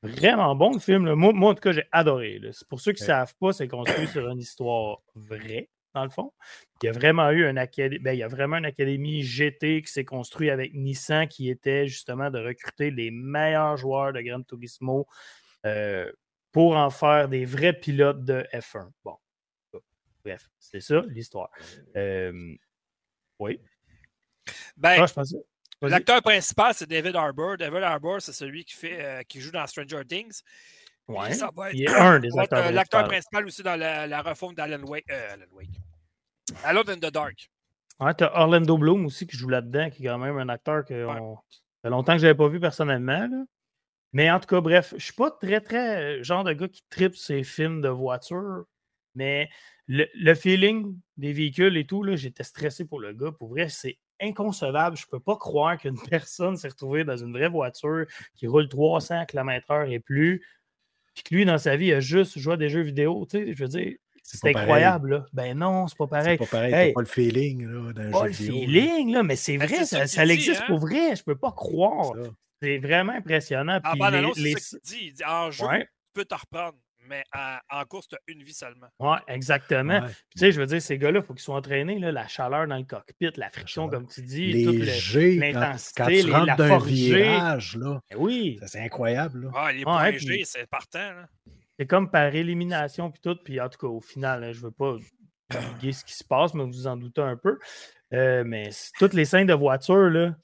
Vraiment 0.02 0.54
bon 0.54 0.74
le 0.74 0.80
film. 0.80 1.14
Moi, 1.14 1.32
moi, 1.32 1.52
en 1.52 1.54
tout 1.54 1.62
cas, 1.62 1.72
j'ai 1.72 1.88
adoré. 1.92 2.42
Pour 2.68 2.80
ceux 2.80 2.92
qui 2.92 3.04
ne 3.04 3.06
savent 3.06 3.34
pas, 3.40 3.54
c'est 3.54 3.68
construit 3.68 4.06
sur 4.08 4.28
une 4.28 4.38
histoire 4.38 5.00
vraie, 5.14 5.70
dans 5.96 6.04
le 6.04 6.10
fond. 6.10 6.32
Il 6.82 6.86
y 6.86 6.88
a 6.88 6.92
vraiment 6.92 7.30
eu 7.30 7.46
un 7.46 7.56
académie, 7.56 7.98
ben, 7.98 8.12
il 8.12 8.18
y 8.18 8.22
a 8.22 8.28
vraiment 8.28 8.58
une 8.58 8.66
académie 8.66 9.22
GT 9.22 9.82
qui 9.82 9.90
s'est 9.90 10.04
construite 10.04 10.50
avec 10.50 10.74
Nissan 10.74 11.26
qui 11.26 11.48
était 11.48 11.86
justement 11.86 12.30
de 12.30 12.38
recruter 12.38 12.90
les 12.90 13.10
meilleurs 13.10 13.76
joueurs 13.78 14.12
de 14.12 14.20
Gran 14.20 14.42
Turismo 14.42 15.06
euh, 15.64 16.10
pour 16.52 16.76
en 16.76 16.90
faire 16.90 17.28
des 17.28 17.44
vrais 17.44 17.72
pilotes 17.72 18.24
de 18.24 18.46
F1. 18.52 18.90
Bon. 19.04 19.16
Bref, 20.22 20.48
c'est 20.58 20.80
ça 20.80 21.02
l'histoire. 21.08 21.50
Euh, 21.96 22.54
oui. 23.38 23.60
Ben, 24.76 25.04
ah, 25.82 25.88
L'acteur 25.88 26.22
principal, 26.22 26.74
c'est 26.74 26.88
David 26.88 27.16
Harbour. 27.16 27.56
David 27.56 27.82
Harbour, 27.82 28.20
c'est 28.20 28.32
celui 28.32 28.64
qui, 28.64 28.74
fait, 28.74 29.04
euh, 29.04 29.22
qui 29.22 29.40
joue 29.40 29.50
dans 29.50 29.66
Stranger 29.66 30.02
Things. 30.06 30.42
Ouais. 31.08 31.30
il 31.72 31.84
est 31.84 31.88
un 31.88 32.18
des 32.18 32.28
acteurs 32.38 32.72
L'acteur 32.72 33.04
principal 33.04 33.46
aussi 33.46 33.62
dans 33.62 33.76
la, 33.76 34.06
la 34.06 34.22
refonte 34.22 34.56
d'Alan 34.56 34.82
Wake. 34.82 35.04
Euh, 35.10 35.34
Alan 35.34 35.46
Wake. 35.52 35.70
Alone 36.64 36.90
in 36.90 36.96
the 36.96 37.12
Dark. 37.12 37.50
Ouais, 37.98 38.14
t'as 38.14 38.30
Orlando 38.34 38.76
Bloom 38.76 39.06
aussi 39.06 39.26
qui 39.26 39.36
joue 39.36 39.48
là-dedans, 39.48 39.90
qui 39.90 40.04
est 40.04 40.08
quand 40.08 40.18
même 40.18 40.38
un 40.38 40.48
acteur 40.48 40.84
que 40.84 41.06
ça 41.06 41.14
fait 41.82 41.90
longtemps 41.90 42.12
que 42.12 42.18
je 42.18 42.26
n'avais 42.26 42.36
pas 42.36 42.48
vu 42.48 42.60
personnellement. 42.60 43.28
Mais 44.12 44.30
en 44.30 44.38
tout 44.38 44.46
cas, 44.46 44.60
bref, 44.60 44.94
je 44.96 45.04
suis 45.04 45.14
pas 45.14 45.30
très, 45.30 45.60
très 45.60 46.18
euh, 46.18 46.22
genre 46.22 46.44
de 46.44 46.52
gars 46.52 46.68
qui 46.68 46.82
tripe 46.88 47.16
ces 47.16 47.42
films 47.42 47.80
de 47.80 47.88
voiture, 47.88 48.64
mais 49.14 49.48
le, 49.86 50.06
le 50.14 50.34
feeling 50.34 50.98
des 51.16 51.32
véhicules 51.32 51.76
et 51.76 51.86
tout, 51.86 52.04
j'étais 52.16 52.44
stressé 52.44 52.84
pour 52.84 53.00
le 53.00 53.12
gars. 53.12 53.32
Pour 53.32 53.48
vrai, 53.48 53.68
c'est 53.68 53.98
inconcevable. 54.20 54.96
Je 54.96 55.04
ne 55.06 55.10
peux 55.10 55.20
pas 55.20 55.36
croire 55.36 55.78
qu'une 55.78 55.98
personne 56.10 56.56
s'est 56.56 56.68
retrouvée 56.68 57.04
dans 57.04 57.16
une 57.16 57.32
vraie 57.32 57.48
voiture 57.48 58.06
qui 58.34 58.46
roule 58.46 58.68
300 58.68 59.26
km/h 59.26 59.90
et 59.90 60.00
plus, 60.00 60.44
puis 61.14 61.24
que 61.24 61.34
lui, 61.34 61.44
dans 61.44 61.58
sa 61.58 61.76
vie, 61.76 61.92
a 61.92 62.00
juste 62.00 62.38
joué 62.38 62.54
à 62.54 62.56
des 62.56 62.68
jeux 62.68 62.82
vidéo. 62.82 63.26
Tu 63.30 63.38
sais, 63.38 63.54
je 63.54 63.62
veux 63.62 63.68
dire, 63.68 63.96
c'est 64.26 64.48
incroyable. 64.48 65.10
Là. 65.10 65.26
Ben 65.32 65.56
non, 65.56 65.86
c'est 65.86 65.96
pas 65.96 66.06
pareil. 66.06 66.38
C'est 66.40 66.48
pas 66.48 66.58
pareil. 66.58 66.92
pas 66.92 67.00
le 67.00 67.06
feeling 67.06 67.66
là, 67.66 67.92
d'un 67.92 68.10
pas 68.10 68.26
le 68.26 68.32
feeling, 68.32 69.12
là, 69.12 69.22
mais 69.22 69.36
c'est 69.36 69.56
vrai, 69.56 69.84
ça, 69.84 70.06
ça, 70.06 70.24
existe 70.26 70.62
hein? 70.62 70.64
pour 70.66 70.78
vrai. 70.80 71.14
Je 71.16 71.22
peux 71.22 71.36
pas 71.36 71.52
croire. 71.52 72.12
C'est 72.62 72.78
vraiment 72.78 73.12
impressionnant. 73.12 73.80
Ah, 73.84 73.94
ben, 73.98 74.32
les, 74.36 74.54
dit. 74.82 75.14
En 75.26 75.50
jeu, 75.50 75.66
tu 75.66 75.86
peux 76.14 76.24
te 76.24 76.34
reprendre 76.34 76.78
mais 77.08 77.24
en, 77.70 77.84
course, 77.84 78.08
tu 78.08 78.16
as 78.16 78.20
une 78.26 78.42
vie 78.42 78.54
seulement. 78.54 78.88
Oui, 79.00 79.16
exactement. 79.28 80.00
tu 80.00 80.38
sais, 80.38 80.52
je 80.52 80.60
veux 80.60 80.66
dire, 80.66 80.82
ces 80.82 80.98
gars-là, 80.98 81.20
il 81.20 81.24
faut 81.24 81.34
qu'ils 81.34 81.42
soient 81.42 81.56
entraînés. 81.56 81.98
Là, 81.98 82.12
la 82.12 82.26
chaleur 82.26 82.66
dans 82.66 82.76
le 82.76 82.84
cockpit, 82.84 83.30
la 83.36 83.50
friction, 83.50 83.88
comme 83.88 84.06
tu 84.06 84.22
dis, 84.22 84.52
l'intensité, 84.52 85.52
quand, 85.52 85.76
quand 85.96 86.10
tu 86.10 86.30
rentres 86.32 86.84
virage, 86.84 87.76
là. 87.76 88.00
Ben 88.10 88.16
oui. 88.18 88.58
C'est 88.66 88.80
incroyable. 88.80 89.44
Là. 89.44 89.50
Ah, 89.54 89.72
les 89.72 89.84
points 89.84 90.12
G, 90.12 90.42
c'est 90.44 90.66
partant. 90.66 91.12
C'est 91.78 91.86
comme 91.86 92.10
par 92.10 92.34
élimination, 92.34 93.10
puis 93.10 93.20
tout. 93.20 93.36
Puis 93.44 93.60
en 93.60 93.68
tout 93.68 93.78
cas, 93.78 93.86
au 93.86 94.00
final, 94.00 94.52
je 94.52 94.60
ne 94.60 94.64
veux 94.66 94.70
pas 94.70 94.96
dire 95.80 95.94
ce 95.94 96.04
qui 96.04 96.14
se 96.14 96.24
passe, 96.24 96.54
mais 96.54 96.64
vous 96.64 96.86
en 96.86 96.96
doutez 96.96 97.22
un 97.22 97.36
peu. 97.36 97.58
Euh, 98.12 98.44
mais 98.46 98.70
toutes 98.98 99.14
les 99.14 99.24
scènes 99.24 99.46
de 99.46 99.54
voiture, 99.54 100.10
là, 100.10 100.34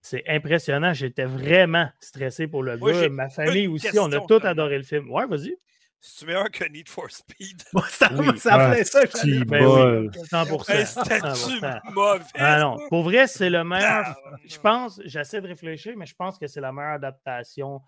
c'est 0.00 0.24
impressionnant. 0.28 0.92
J'étais 0.92 1.24
vraiment 1.24 1.88
stressé 2.00 2.46
pour 2.46 2.62
le 2.62 2.76
gars. 2.76 3.08
Ma 3.08 3.28
famille 3.28 3.68
aussi, 3.68 3.98
on 3.98 4.10
a 4.12 4.20
tous 4.20 4.44
adoré 4.44 4.78
le 4.78 4.84
film. 4.84 5.10
Ouais, 5.10 5.26
vas-y. 5.26 5.56
C'est 6.00 6.26
meilleur 6.26 6.48
que 6.50 6.64
Need 6.64 6.88
for 6.88 7.10
Speed. 7.10 7.62
ça, 7.88 8.08
oui. 8.16 8.38
ça 8.38 8.72
fait 8.72 8.84
ça. 8.84 9.00
Ben 9.46 9.66
oui, 9.66 10.08
100%. 10.08 10.86
C'était 10.86 11.92
mauvais. 11.92 12.24
Ah 12.34 12.60
non, 12.60 12.76
pour 12.88 13.02
vrai, 13.02 13.26
c'est 13.26 13.50
le 13.50 13.64
meilleur. 13.64 14.16
Je 14.48 14.58
pense, 14.58 15.00
j'essaie 15.04 15.40
de 15.40 15.48
réfléchir, 15.48 15.94
mais 15.96 16.06
je 16.06 16.14
pense 16.14 16.38
que 16.38 16.46
c'est 16.46 16.60
la 16.60 16.70
meilleure 16.70 16.94
adaptation 16.94 17.80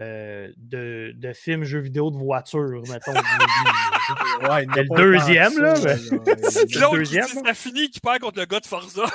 euh, 0.00 0.50
de, 0.56 1.12
de 1.14 1.32
films, 1.34 1.64
jeux 1.64 1.80
vidéo 1.80 2.10
de 2.10 2.16
voiture, 2.16 2.82
mettons. 2.88 3.12
ouais, 4.50 4.64
le 4.64 4.96
deuxième, 4.96 5.58
là. 5.58 5.76
C'est 6.50 6.74
le 6.74 6.96
deuxième. 6.96 7.26
Ça 7.26 7.52
finit 7.52 7.90
qui 7.90 8.00
perd 8.00 8.20
contre 8.20 8.38
le 8.38 8.46
gars 8.46 8.60
de 8.60 8.66
Forza. 8.66 9.04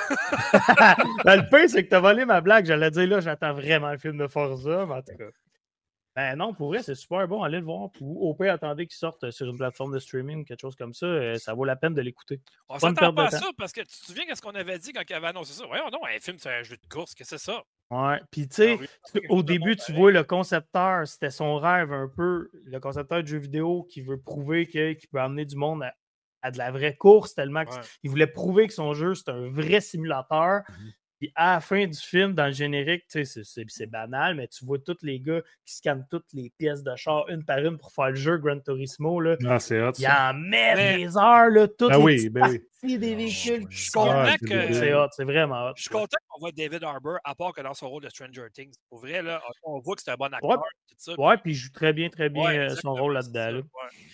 ben, 1.24 1.36
le 1.36 1.48
pire, 1.48 1.68
c'est 1.68 1.84
que 1.84 1.90
t'as 1.90 1.98
volé 1.98 2.24
ma 2.24 2.40
blague. 2.40 2.66
J'allais 2.66 2.92
dire, 2.92 3.08
là, 3.08 3.20
j'attends 3.20 3.52
vraiment 3.52 3.90
le 3.90 3.98
film 3.98 4.16
de 4.16 4.28
Forza, 4.28 4.86
mais 4.86 4.94
en 4.94 5.02
tout 5.02 5.16
cas. 5.18 5.30
Ben 6.14 6.34
non, 6.36 6.54
pour 6.54 6.68
vrai, 6.68 6.82
c'est 6.82 6.94
super 6.94 7.26
bon. 7.26 7.42
Allez 7.42 7.58
le 7.58 7.64
voir. 7.64 7.90
Ou 8.00 8.30
au 8.30 8.32
pire, 8.34 8.52
attendez 8.52 8.86
qu'il 8.86 8.96
sorte 8.96 9.30
sur 9.32 9.48
une 9.48 9.58
plateforme 9.58 9.92
de 9.92 9.98
streaming, 9.98 10.44
quelque 10.46 10.60
chose 10.60 10.76
comme 10.76 10.94
ça. 10.94 11.04
Euh, 11.04 11.36
ça 11.36 11.52
vaut 11.52 11.64
la 11.64 11.76
peine 11.76 11.94
de 11.94 12.00
l'écouter. 12.00 12.40
On 12.68 12.78
s'attend 12.78 13.12
pas 13.12 13.26
à 13.26 13.30
ça 13.30 13.50
parce 13.58 13.72
que 13.72 13.80
tu 13.80 13.88
te 13.88 14.06
souviens 14.06 14.24
de 14.30 14.34
ce 14.34 14.40
qu'on 14.40 14.54
avait 14.54 14.78
dit 14.78 14.92
quand 14.92 15.02
il 15.06 15.12
avait 15.12 15.26
annoncé 15.26 15.52
ça? 15.52 15.66
Voyons 15.66 15.90
non, 15.92 15.98
un 16.06 16.18
film, 16.20 16.38
c'est 16.38 16.48
un 16.48 16.62
jeu 16.62 16.76
de 16.76 16.88
course, 16.88 17.14
qu'est-ce 17.14 17.32
que 17.32 17.38
c'est 17.38 17.44
ça? 17.44 17.62
Ouais, 17.90 18.20
puis 18.32 18.48
tu 18.48 18.56
sais, 18.56 18.78
ah 19.14 19.18
au 19.28 19.42
début, 19.42 19.76
tu 19.76 19.92
vois 19.92 20.10
le 20.10 20.24
concepteur, 20.24 21.06
c'était 21.06 21.30
son 21.30 21.56
rêve 21.56 21.92
un 21.92 22.08
peu, 22.08 22.50
le 22.64 22.80
concepteur 22.80 23.22
de 23.22 23.28
jeu 23.28 23.38
vidéo 23.38 23.84
qui 23.84 24.00
veut 24.00 24.20
prouver 24.20 24.66
qu'il 24.66 25.08
peut 25.12 25.20
amener 25.20 25.44
du 25.44 25.56
monde 25.56 25.84
à, 26.42 26.50
de 26.50 26.58
la 26.58 26.72
vraie 26.72 26.96
course, 26.96 27.34
tellement 27.34 27.64
qu'il 27.64 28.10
voulait 28.10 28.26
prouver 28.26 28.66
que 28.66 28.72
son 28.72 28.92
jeu, 28.92 29.14
c'est 29.14 29.30
un 29.30 29.50
vrai 29.50 29.80
simulateur. 29.80 30.62
Mmh 30.68 30.88
puis 31.18 31.32
à 31.34 31.54
la 31.54 31.60
fin 31.60 31.86
du 31.86 31.98
film, 31.98 32.34
dans 32.34 32.46
le 32.46 32.52
générique, 32.52 33.04
c'est 33.08 33.86
banal, 33.86 34.34
mais 34.34 34.48
tu 34.48 34.66
vois 34.66 34.78
tous 34.78 34.98
les 35.02 35.18
gars 35.18 35.40
qui 35.64 35.74
scannent 35.76 36.06
toutes 36.10 36.30
les 36.34 36.52
pièces 36.58 36.82
de 36.82 36.94
char 36.96 37.26
une 37.30 37.42
par 37.42 37.58
une 37.58 37.78
pour 37.78 37.90
faire 37.90 38.10
le 38.10 38.16
jeu 38.16 38.36
Gran 38.36 38.60
Turismo. 38.60 39.20
Là. 39.20 39.36
Ah, 39.46 39.58
c'est 39.58 39.80
hot. 39.80 39.92
Il 39.98 40.06
en 40.06 40.34
met 40.34 40.96
des 40.96 41.16
heures, 41.16 41.48
là, 41.48 41.68
toutes 41.68 41.90
ben 41.90 41.98
les 41.98 42.04
oui, 42.04 42.28
ben 42.28 42.60
oui. 42.82 42.98
des 42.98 43.14
véhicules. 43.14 43.66
Je 43.70 43.78
suis 43.78 43.90
content 43.92 44.34
que. 44.46 44.72
C'est 44.74 44.92
hot, 44.92 45.08
c'est 45.12 45.24
vraiment 45.24 45.68
hot. 45.68 45.72
Je 45.76 45.82
suis 45.82 45.90
content 45.90 46.18
qu'on 46.28 46.40
voit 46.40 46.52
David 46.52 46.84
Harbour, 46.84 47.16
à 47.24 47.34
part 47.34 47.54
que 47.54 47.62
dans 47.62 47.74
son 47.74 47.88
rôle 47.88 48.02
de 48.02 48.10
Stranger 48.10 48.48
Things. 48.52 48.74
Pour 48.90 48.98
vrai, 48.98 49.22
là, 49.22 49.40
on 49.62 49.80
voit 49.80 49.96
que 49.96 50.02
c'est 50.02 50.10
un 50.10 50.16
bon 50.16 50.32
acteur. 50.32 50.62
Ouais, 51.08 51.14
ouais 51.16 51.36
puis 51.38 51.52
il 51.52 51.54
joue 51.54 51.70
très 51.70 51.94
bien, 51.94 52.10
très 52.10 52.28
bien 52.28 52.50
euh, 52.50 52.76
son 52.76 52.94
rôle 52.94 53.14
là-dedans. 53.14 53.62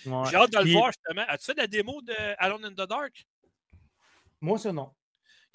J'ai 0.05 0.37
hâte 0.37 0.53
de 0.53 0.65
le 0.65 0.73
voir, 0.73 0.93
justement. 0.93 1.25
As-tu 1.29 1.47
fait 1.47 1.57
la 1.57 1.67
démo 1.67 2.01
de 2.03 2.15
Alone 2.39 2.65
in 2.67 2.73
the 2.73 2.89
Dark? 2.89 3.25
Moi, 4.41 4.59
ça, 4.59 4.73
non. 4.73 4.91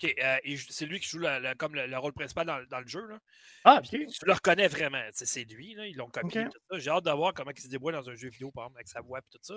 Euh, 0.04 0.38
c'est 0.70 0.86
lui 0.86 1.00
qui 1.00 1.08
joue 1.08 1.24
comme 1.58 1.76
le, 1.76 1.98
rôle 1.98 2.14
principal 2.14 2.46
dans, 2.70 2.80
le 2.80 2.88
jeu. 2.88 3.06
Là. 3.08 3.20
Ah, 3.64 3.82
Tu 3.84 4.08
le 4.24 4.34
reconnais 4.34 4.68
vraiment. 4.68 5.04
C'est 5.12 5.44
lui. 5.44 5.74
Là, 5.76 5.88
ils 5.88 5.96
l'ont 5.96 6.10
copié. 6.10 6.46
J'ai 6.74 6.90
hâte 6.90 7.06
de 7.06 7.12
voir 7.12 7.34
comment 7.34 7.52
il 7.56 7.62
se 7.62 7.68
débrouille 7.68 7.94
dans 7.94 8.10
un 8.10 8.16
jeu 8.16 8.30
vidéo, 8.30 8.52
par 8.52 8.66
exemple, 8.66 8.78
avec 8.78 8.88
sa 8.88 9.02
voix 9.02 9.20
et 9.20 9.22
tout 9.32 9.40
ça. 9.42 9.56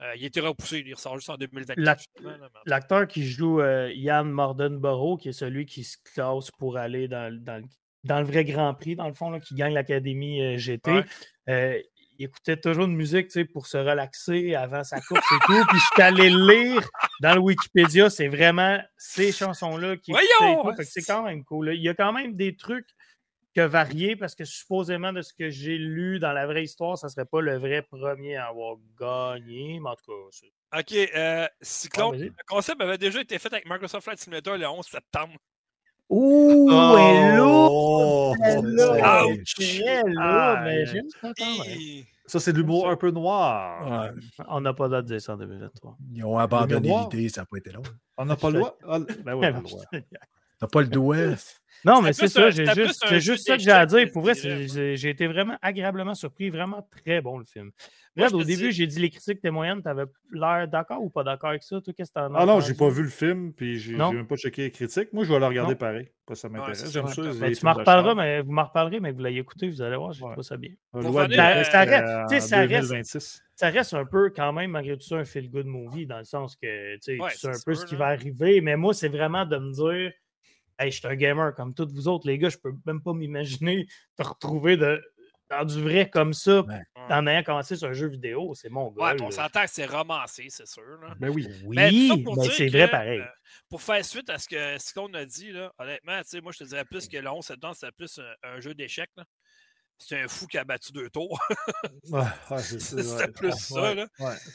Euh, 0.00 0.16
il 0.16 0.24
été 0.24 0.40
repoussé. 0.40 0.82
Il 0.84 0.94
ressort 0.94 1.16
juste 1.16 1.30
en 1.30 1.36
2024. 1.36 2.04
L'acteur 2.66 3.06
qui 3.06 3.24
joue 3.24 3.60
euh, 3.60 3.92
Ian 3.94 4.24
Mordenborough, 4.24 5.20
qui 5.20 5.28
est 5.28 5.32
celui 5.32 5.66
qui 5.66 5.84
se 5.84 5.96
classe 5.98 6.50
pour 6.50 6.76
aller 6.76 7.06
dans, 7.06 7.32
dans, 8.04 8.18
le 8.18 8.26
vrai 8.26 8.44
Grand 8.44 8.74
Prix, 8.74 8.96
dans 8.96 9.06
le 9.06 9.14
fond, 9.14 9.30
là, 9.30 9.38
qui 9.38 9.54
gagne 9.54 9.74
l'Académie 9.74 10.58
GT 10.58 11.04
il 12.18 12.26
écoutait 12.26 12.56
toujours 12.56 12.86
de 12.86 12.92
musique 12.92 13.28
pour 13.52 13.66
se 13.66 13.76
relaxer 13.76 14.54
avant 14.54 14.84
sa 14.84 15.00
course 15.00 15.26
et 15.32 15.38
tout. 15.46 15.64
Puis 15.68 15.78
je 15.78 15.86
suis 15.94 16.02
allé 16.02 16.30
lire 16.30 16.88
dans 17.20 17.34
le 17.34 17.40
Wikipédia, 17.40 18.10
c'est 18.10 18.28
vraiment 18.28 18.78
ces 18.96 19.32
chansons-là 19.32 19.96
qui 19.96 20.12
C'est 20.84 21.02
quand 21.02 21.22
même 21.22 21.44
cool. 21.44 21.74
Il 21.74 21.82
y 21.82 21.88
a 21.88 21.94
quand 21.94 22.12
même 22.12 22.34
des 22.34 22.56
trucs 22.56 22.88
que 23.54 23.60
variés 23.60 24.16
parce 24.16 24.34
que 24.34 24.44
supposément 24.44 25.12
de 25.12 25.20
ce 25.22 25.32
que 25.34 25.50
j'ai 25.50 25.76
lu 25.76 26.18
dans 26.18 26.32
la 26.32 26.46
vraie 26.46 26.64
histoire, 26.64 26.96
ça 26.96 27.08
ne 27.08 27.12
serait 27.12 27.26
pas 27.26 27.40
le 27.40 27.58
vrai 27.58 27.82
premier 27.82 28.36
à 28.36 28.46
avoir 28.46 28.76
gagné. 28.98 29.78
Mais 29.80 29.90
en 29.90 29.96
tout 29.96 30.10
cas, 30.10 30.78
OK. 30.78 30.92
Euh, 30.92 31.46
Cyclone, 31.60 32.14
ah, 32.14 32.24
le 32.24 32.44
concept 32.46 32.80
avait 32.80 32.98
déjà 32.98 33.20
été 33.20 33.38
fait 33.38 33.52
avec 33.52 33.68
Microsoft 33.68 34.04
Flight 34.04 34.18
Simulator 34.18 34.56
le 34.56 34.66
11 34.66 34.86
septembre. 34.86 35.34
Ouh, 36.08 36.68
oh, 36.70 36.96
hello! 36.98 38.34
Hello! 38.42 38.94
Hello! 38.94 40.56
Mais 40.64 40.86
j'aime 40.86 41.08
ça 41.20 41.32
Ça, 42.26 42.40
c'est 42.40 42.52
de 42.52 42.58
l'humour 42.58 42.88
un 42.88 42.96
peu 42.96 43.10
noir. 43.10 44.10
On 44.48 44.60
n'a 44.60 44.74
pas 44.74 44.84
le 44.84 44.90
droit 44.90 45.02
de 45.02 45.06
dire 45.06 45.20
ça 45.20 45.34
en 45.34 45.36
2023. 45.38 45.96
Ils 46.12 46.24
ont 46.24 46.38
abandonné 46.38 46.88
l'idée, 46.88 47.28
ça 47.28 47.42
n'a 47.42 47.46
pas 47.46 47.56
été 47.58 47.70
long. 47.72 47.82
On 48.18 48.24
n'a 48.24 48.36
pas 48.36 48.50
le 48.50 48.58
droit? 48.58 48.76
Ah, 48.86 48.98
ben 49.24 49.34
oui, 49.34 49.46
on 49.46 49.98
T'as 50.60 50.66
pas 50.66 50.82
le 50.82 50.88
doigt. 50.88 51.34
Non, 51.84 52.00
mais 52.00 52.12
c'est 52.12 52.28
ça, 52.28 52.50
j'ai 52.50 52.66
juste, 52.66 53.06
juste 53.18 53.46
ça 53.46 53.56
que 53.56 53.62
j'ai 53.62 53.70
à 53.70 53.86
dire. 53.86 54.10
Pour 54.12 54.22
vrai, 54.22 54.34
j'ai 54.34 55.08
été 55.08 55.26
vraiment 55.26 55.56
agréablement 55.62 56.14
surpris. 56.14 56.50
Vraiment 56.50 56.86
très 56.90 57.20
bon 57.20 57.38
le 57.38 57.44
film. 57.44 57.70
Bref, 58.16 58.32
au 58.34 58.44
début, 58.44 58.72
j'ai 58.72 58.86
dit 58.86 59.00
les 59.00 59.10
critiques 59.10 59.38
étaient 59.38 59.50
moyennes. 59.50 59.82
T'avais 59.82 60.04
l'air 60.32 60.68
d'accord 60.68 61.02
ou 61.02 61.08
pas 61.08 61.24
d'accord 61.24 61.50
avec 61.50 61.62
ça? 61.62 61.80
Toi, 61.80 61.94
qu'est-ce 61.96 62.10
que 62.10 62.14
t'en 62.14 62.34
as 62.34 62.40
Ah 62.40 62.46
non, 62.46 62.60
j'ai 62.60 62.74
pas 62.74 62.88
vu 62.88 63.02
le 63.02 63.08
film, 63.08 63.52
puis 63.52 63.78
j'ai 63.78 63.96
même 63.96 64.26
pas 64.26 64.36
checké 64.36 64.62
les 64.62 64.70
critiques. 64.70 65.12
Moi, 65.12 65.24
je 65.24 65.32
vais 65.32 65.38
le 65.38 65.46
regarder 65.46 65.74
pareil. 65.74 66.08
ça 66.32 66.48
m'intéresse. 66.48 66.92
J'aime 66.92 67.08
ça. 67.08 67.22
Ben, 67.40 67.52
tu 67.52 67.64
m'en 67.64 67.72
reparleras, 67.72 68.14
mais 68.14 68.42
vous 68.42 68.52
m'en 68.52 68.64
reparlerez, 68.64 69.00
mais 69.00 69.12
vous 69.12 69.22
l'ayez 69.22 69.40
écouté, 69.40 69.68
vous 69.68 69.82
allez 69.82 69.96
voir, 69.96 70.12
je 70.12 70.20
trouve 70.20 70.42
ça 70.42 70.56
bien. 70.56 70.70
Loi 70.94 71.28
ça, 71.64 71.80
reste, 71.80 73.18
ça, 73.90 73.98
un 73.98 74.04
peu 74.04 74.30
quand 74.30 74.52
même, 74.52 74.72
malgré 74.72 74.96
tout 74.96 75.06
ça, 75.06 75.16
un 75.16 75.24
feel-good 75.24 75.66
movie, 75.66 76.06
dans 76.06 76.18
le 76.18 76.24
sens 76.24 76.56
que 76.56 76.96
tu 76.96 77.18
sais 77.18 77.48
un 77.48 77.52
peu 77.64 77.74
ce 77.74 77.86
qui 77.86 77.96
va 77.96 78.06
arriver. 78.06 78.60
Mais 78.60 78.76
moi, 78.76 78.92
c'est 78.94 79.08
vraiment 79.08 79.46
de 79.46 79.56
me 79.56 79.72
dire 79.72 80.12
Hey, 80.82 80.90
je 80.90 80.98
suis 80.98 81.06
un 81.06 81.14
gamer 81.14 81.54
comme 81.54 81.74
tous 81.74 81.92
vous 81.92 82.08
autres, 82.08 82.26
les 82.26 82.38
gars, 82.38 82.48
je 82.48 82.58
peux 82.58 82.72
même 82.86 83.00
pas 83.00 83.12
m'imaginer 83.12 83.86
te 84.16 84.22
retrouver 84.24 84.76
de, 84.76 85.00
dans 85.48 85.64
du 85.64 85.80
vrai 85.80 86.08
comme 86.10 86.32
ça, 86.32 86.64
en 86.96 87.26
ayant 87.26 87.42
commencé 87.42 87.76
sur 87.76 87.88
un 87.88 87.92
jeu 87.92 88.08
vidéo, 88.08 88.52
c'est 88.54 88.68
mon 88.68 88.90
gars. 88.90 89.12
Ouais, 89.12 89.22
on 89.22 89.30
s'entend 89.30 89.62
que 89.62 89.70
c'est 89.70 89.86
romancé, 89.86 90.46
c'est 90.48 90.66
sûr. 90.66 90.98
Là. 91.00 91.14
Ben 91.20 91.28
oui. 91.28 91.46
Oui, 91.64 91.76
mais, 91.76 91.90
c'est 92.50 92.66
vrai 92.68 92.90
pareil. 92.90 93.20
Euh, 93.20 93.26
pour 93.68 93.80
faire 93.82 94.04
suite 94.04 94.28
à 94.30 94.38
ce 94.38 94.48
qu'on 94.48 94.78
ce 94.78 94.94
qu'on 94.94 95.14
a 95.14 95.24
dit, 95.24 95.52
là, 95.52 95.72
honnêtement, 95.78 96.20
moi, 96.42 96.52
je 96.52 96.58
te 96.58 96.64
dirais 96.64 96.84
plus 96.84 97.06
que 97.06 97.16
le 97.16 97.30
11 97.30 97.44
septembre, 97.44 97.76
c'est 97.78 97.92
plus 97.92 98.20
un, 98.42 98.60
jeu 98.60 98.74
d'échecs. 98.74 99.10
C'est 99.98 100.20
un 100.20 100.26
fou 100.26 100.48
qui 100.48 100.58
a 100.58 100.64
battu 100.64 100.90
deux 100.90 101.10
tours. 101.10 101.38
ouais, 102.10 102.58
c'est 102.58 103.32
plus 103.32 103.52
ça. 103.52 103.94
Là. 103.94 104.06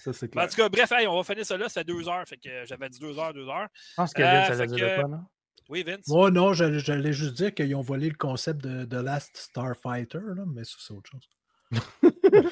ça 0.03 0.11
c'est 0.11 0.27
clair. 0.27 0.43
En 0.43 0.47
tout 0.49 0.55
cas, 0.55 0.67
bref, 0.67 0.91
on 1.07 1.15
va 1.15 1.23
finir 1.23 1.45
ça 1.45 1.55
là. 1.55 1.69
Ça 1.69 1.81
fait 1.81 1.85
deux 1.85 2.09
heures. 2.09 2.27
Fait 2.27 2.37
que 2.37 2.65
j'avais 2.65 2.89
dit 2.89 2.99
deux 2.99 3.17
heures, 3.17 3.33
deux 3.33 3.47
heures. 3.47 3.67
Je 3.91 3.95
pense 3.95 4.13
que 4.13 4.21
euh, 4.21 4.53
ça 4.53 4.67
que... 4.67 5.01
pas, 5.01 5.07
non? 5.07 5.23
Oui, 5.69 5.83
Vince? 5.83 6.07
Moi, 6.07 6.31
non, 6.31 6.53
j'allais 6.53 7.13
juste 7.13 7.35
dire 7.35 7.53
qu'ils 7.53 7.75
ont 7.75 7.81
volé 7.81 8.09
le 8.09 8.15
concept 8.15 8.63
de, 8.63 8.85
de 8.85 8.97
Last 8.97 9.35
Starfighter, 9.35 10.19
là, 10.35 10.43
mais 10.47 10.63
ça, 10.63 10.75
c'est 10.79 10.93
autre 10.93 11.09
chose. 11.11 11.29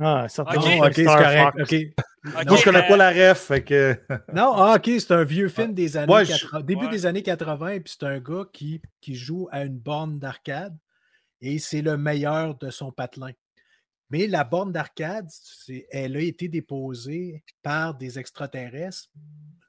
ah, 0.00 0.26
ça 0.28 0.42
Ok, 0.42 0.92
c'est 0.92 1.04
correct. 1.04 1.56
Ok. 1.60 1.74
Moi, 2.46 2.56
je 2.56 2.64
connais 2.64 2.88
pas 2.88 2.96
la 2.96 3.10
ref. 3.10 3.38
Fait 3.38 3.62
que... 3.62 3.96
non, 4.32 4.54
ah, 4.56 4.76
ok, 4.76 4.90
c'est 4.98 5.12
un 5.12 5.24
vieux 5.24 5.48
film 5.48 5.74
des 5.74 5.96
années 5.96 6.26
80, 6.26 6.60
début 6.62 6.88
des 6.88 7.06
années 7.06 7.22
80, 7.22 7.80
puis 7.80 7.94
c'est 7.98 8.06
un 8.06 8.18
gars 8.18 8.44
qui, 8.52 8.80
qui 9.00 9.14
joue 9.14 9.48
à 9.52 9.64
une 9.64 9.78
borne 9.78 10.18
d'arcade 10.18 10.76
et 11.40 11.58
c'est 11.58 11.82
le 11.82 11.96
meilleur 11.96 12.56
de 12.56 12.70
son 12.70 12.90
patelin. 12.90 13.32
Mais 14.10 14.26
la 14.26 14.44
borne 14.44 14.72
d'arcade, 14.72 15.28
elle 15.90 16.16
a 16.16 16.20
été 16.20 16.48
déposée 16.48 17.44
par 17.62 17.94
des 17.94 18.18
extraterrestres 18.18 19.10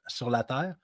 sur 0.08 0.30
la 0.30 0.44
Terre 0.44 0.76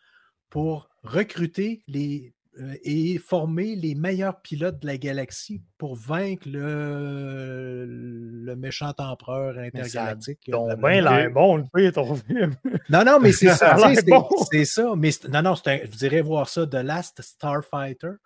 pour 0.52 0.90
recruter 1.02 1.82
les, 1.88 2.34
euh, 2.60 2.74
et 2.84 3.16
former 3.16 3.74
les 3.74 3.94
meilleurs 3.94 4.42
pilotes 4.42 4.80
de 4.80 4.86
la 4.86 4.98
galaxie 4.98 5.62
pour 5.78 5.96
vaincre 5.96 6.46
le, 6.46 7.86
le 7.86 8.54
méchant 8.56 8.92
empereur 8.98 9.56
intergalactique. 9.56 10.40
Donc, 10.50 10.78
ben 10.78 11.02
l'air 11.02 11.30
bon, 11.30 11.66
ton 11.94 12.14
film. 12.26 12.54
Non, 12.90 13.02
non, 13.02 13.18
mais 13.18 13.32
c'est 13.32 13.48
ça. 13.54 13.78
c'est 14.50 14.64
ça. 14.66 14.92
Mais 14.94 15.08
non, 15.30 15.40
non, 15.40 15.54
vous 15.54 15.96
direz 15.96 16.20
voir 16.20 16.50
ça, 16.50 16.66
The 16.66 16.74
Last 16.74 17.22
Starfighter. 17.22 18.16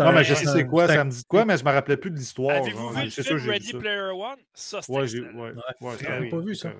Non, 0.00 0.10
mais 0.10 0.24
je 0.24 0.34
sais 0.34 0.46
c'est 0.46 0.66
quoi, 0.66 0.88
ça 0.88 1.04
me 1.04 1.12
dit 1.12 1.22
quoi, 1.28 1.44
mais 1.44 1.56
je 1.56 1.62
ne 1.62 1.68
me 1.68 1.72
rappelais 1.72 1.96
plus 1.96 2.10
de 2.10 2.16
l'histoire. 2.16 2.56
Avez-vous 2.56 2.88
vu 2.88 3.04
le 3.04 3.10
film 3.10 3.38
Ready 3.48 3.74
Player 3.74 4.10
One? 4.10 4.40
Ça, 4.52 4.82
c'était 4.82 4.98
ouais, 4.98 5.06
j'ai 5.06 5.20
ouais, 5.20 5.52
ouais, 5.82 6.28
pas 6.30 6.40
vu 6.40 6.56
ça? 6.56 6.72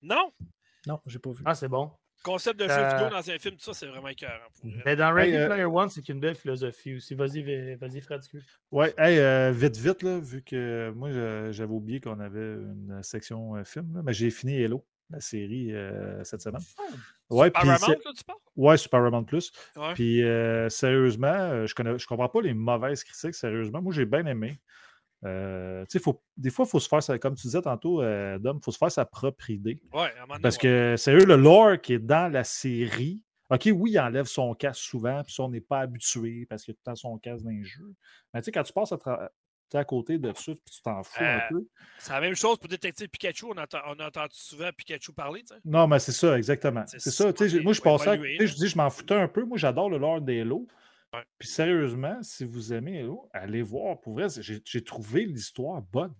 Non? 0.00 0.32
Non, 0.86 0.98
j'ai 1.04 1.18
pas 1.18 1.32
vu. 1.32 1.42
Ah, 1.44 1.54
c'est 1.54 1.68
bon 1.68 1.90
concept 2.26 2.58
de 2.58 2.68
jeu 2.68 2.88
vidéo 2.88 3.08
dans 3.08 3.30
un 3.30 3.38
film, 3.38 3.54
tout 3.54 3.62
ça, 3.62 3.72
c'est 3.72 3.86
vraiment 3.86 4.08
écœurant. 4.08 4.32
Mais 4.84 4.96
dans 4.96 5.12
Ready 5.12 5.36
euh, 5.36 5.46
Player 5.46 5.64
One, 5.64 5.88
c'est 5.88 6.08
une 6.08 6.18
belle 6.18 6.34
philosophie 6.34 6.96
aussi. 6.96 7.14
Vas-y, 7.14 7.76
vas-y, 7.76 8.00
Fred. 8.00 8.20
Ouais, 8.72 8.92
hey, 8.98 9.18
euh, 9.18 9.52
vite, 9.52 9.76
vite, 9.76 10.02
là, 10.02 10.18
vu 10.18 10.42
que 10.42 10.90
moi, 10.90 11.10
j'avais 11.52 11.72
oublié 11.72 12.00
qu'on 12.00 12.18
avait 12.18 12.54
une 12.54 13.00
section 13.02 13.54
euh, 13.54 13.64
film, 13.64 14.02
mais 14.04 14.12
j'ai 14.12 14.30
fini 14.30 14.60
Hello, 14.60 14.84
la 15.10 15.20
série, 15.20 15.72
cette 16.24 16.40
semaine. 16.40 16.62
Oh, 17.28 17.40
ouais, 17.40 17.50
Paramount, 17.50 17.86
là, 17.88 18.12
tu 18.16 18.24
parles? 18.24 18.38
Ouais, 18.56 18.76
sur 18.76 18.90
Paramount 18.90 19.24
Plus. 19.24 19.52
Puis, 19.94 20.22
sérieusement, 20.68 21.66
je 21.66 21.82
ne 21.82 21.98
je 21.98 22.06
comprends 22.06 22.28
pas 22.28 22.42
les 22.42 22.54
mauvaises 22.54 23.04
critiques, 23.04 23.34
sérieusement. 23.34 23.80
Moi, 23.80 23.92
j'ai 23.94 24.04
bien 24.04 24.26
aimé. 24.26 24.58
Euh, 25.24 25.84
faut, 26.02 26.22
des 26.36 26.50
fois, 26.50 26.66
il 26.66 26.68
faut 26.68 26.80
se 26.80 26.88
faire, 26.88 27.20
comme 27.20 27.34
tu 27.34 27.46
disais 27.46 27.62
tantôt, 27.62 28.02
euh, 28.02 28.38
Dom, 28.38 28.58
il 28.60 28.64
faut 28.64 28.70
se 28.70 28.78
faire 28.78 28.92
sa 28.92 29.04
propre 29.04 29.50
idée. 29.50 29.80
Ouais, 29.92 30.12
Parce 30.42 30.58
que 30.58 30.94
c'est 30.96 31.12
eux, 31.14 31.24
le 31.24 31.36
lore 31.36 31.80
qui 31.80 31.94
est 31.94 31.98
dans 31.98 32.30
la 32.30 32.44
série. 32.44 33.22
OK, 33.48 33.68
oui, 33.72 33.92
il 33.92 34.00
enlève 34.00 34.26
son 34.26 34.54
casque 34.54 34.82
souvent, 34.82 35.22
puis 35.22 35.32
ça, 35.32 35.44
on 35.44 35.48
n'est 35.48 35.60
pas 35.60 35.80
habitué 35.80 36.46
parce 36.50 36.64
qu'il 36.64 36.72
y 36.72 36.74
a 36.74 36.76
tout 36.76 36.82
le 36.86 36.92
temps 36.92 36.96
son 36.96 37.18
casque 37.18 37.44
dans 37.44 37.50
les 37.50 37.62
jeux. 37.62 37.94
Mais 38.34 38.40
tu 38.40 38.46
sais, 38.46 38.52
quand 38.52 38.64
tu 38.64 38.72
passes 38.72 38.92
à, 38.92 39.30
à 39.74 39.84
côté 39.84 40.18
de 40.18 40.32
ça, 40.34 40.52
puis 40.52 40.74
tu 40.74 40.82
t'en 40.82 41.02
fous 41.02 41.22
un 41.22 41.36
euh, 41.36 41.40
peu. 41.50 41.66
C'est 41.98 42.12
la 42.12 42.20
même 42.20 42.34
chose 42.34 42.58
pour 42.58 42.68
détecter 42.68 43.08
Pikachu. 43.08 43.46
On, 43.46 43.56
entend, 43.56 43.78
on 43.86 43.98
a 43.98 44.06
entendu 44.06 44.34
souvent 44.34 44.70
Pikachu 44.76 45.12
parler. 45.12 45.44
Non, 45.64 45.86
mais 45.86 45.98
c'est 45.98 46.12
ça, 46.12 46.36
exactement. 46.36 46.84
C'est 46.86 47.10
ça. 47.10 47.32
Moi, 47.62 47.72
je 47.72 47.80
pensais, 47.80 48.20
je 48.40 48.54
dis, 48.54 48.68
je 48.68 48.76
m'en 48.76 48.90
foutais 48.90 49.14
un 49.14 49.28
peu. 49.28 49.44
Moi, 49.44 49.58
j'adore 49.58 49.90
le 49.90 49.98
lore 49.98 50.20
d'Halo. 50.20 50.66
Puis 51.38 51.48
sérieusement, 51.48 52.18
si 52.22 52.44
vous 52.44 52.72
aimez 52.72 52.98
Hello, 52.98 53.28
allez 53.32 53.62
voir. 53.62 54.00
Pour 54.00 54.14
vrai, 54.14 54.26
j'ai 54.40 54.84
trouvé 54.84 55.24
l'histoire 55.24 55.82
bonne. 55.82 56.14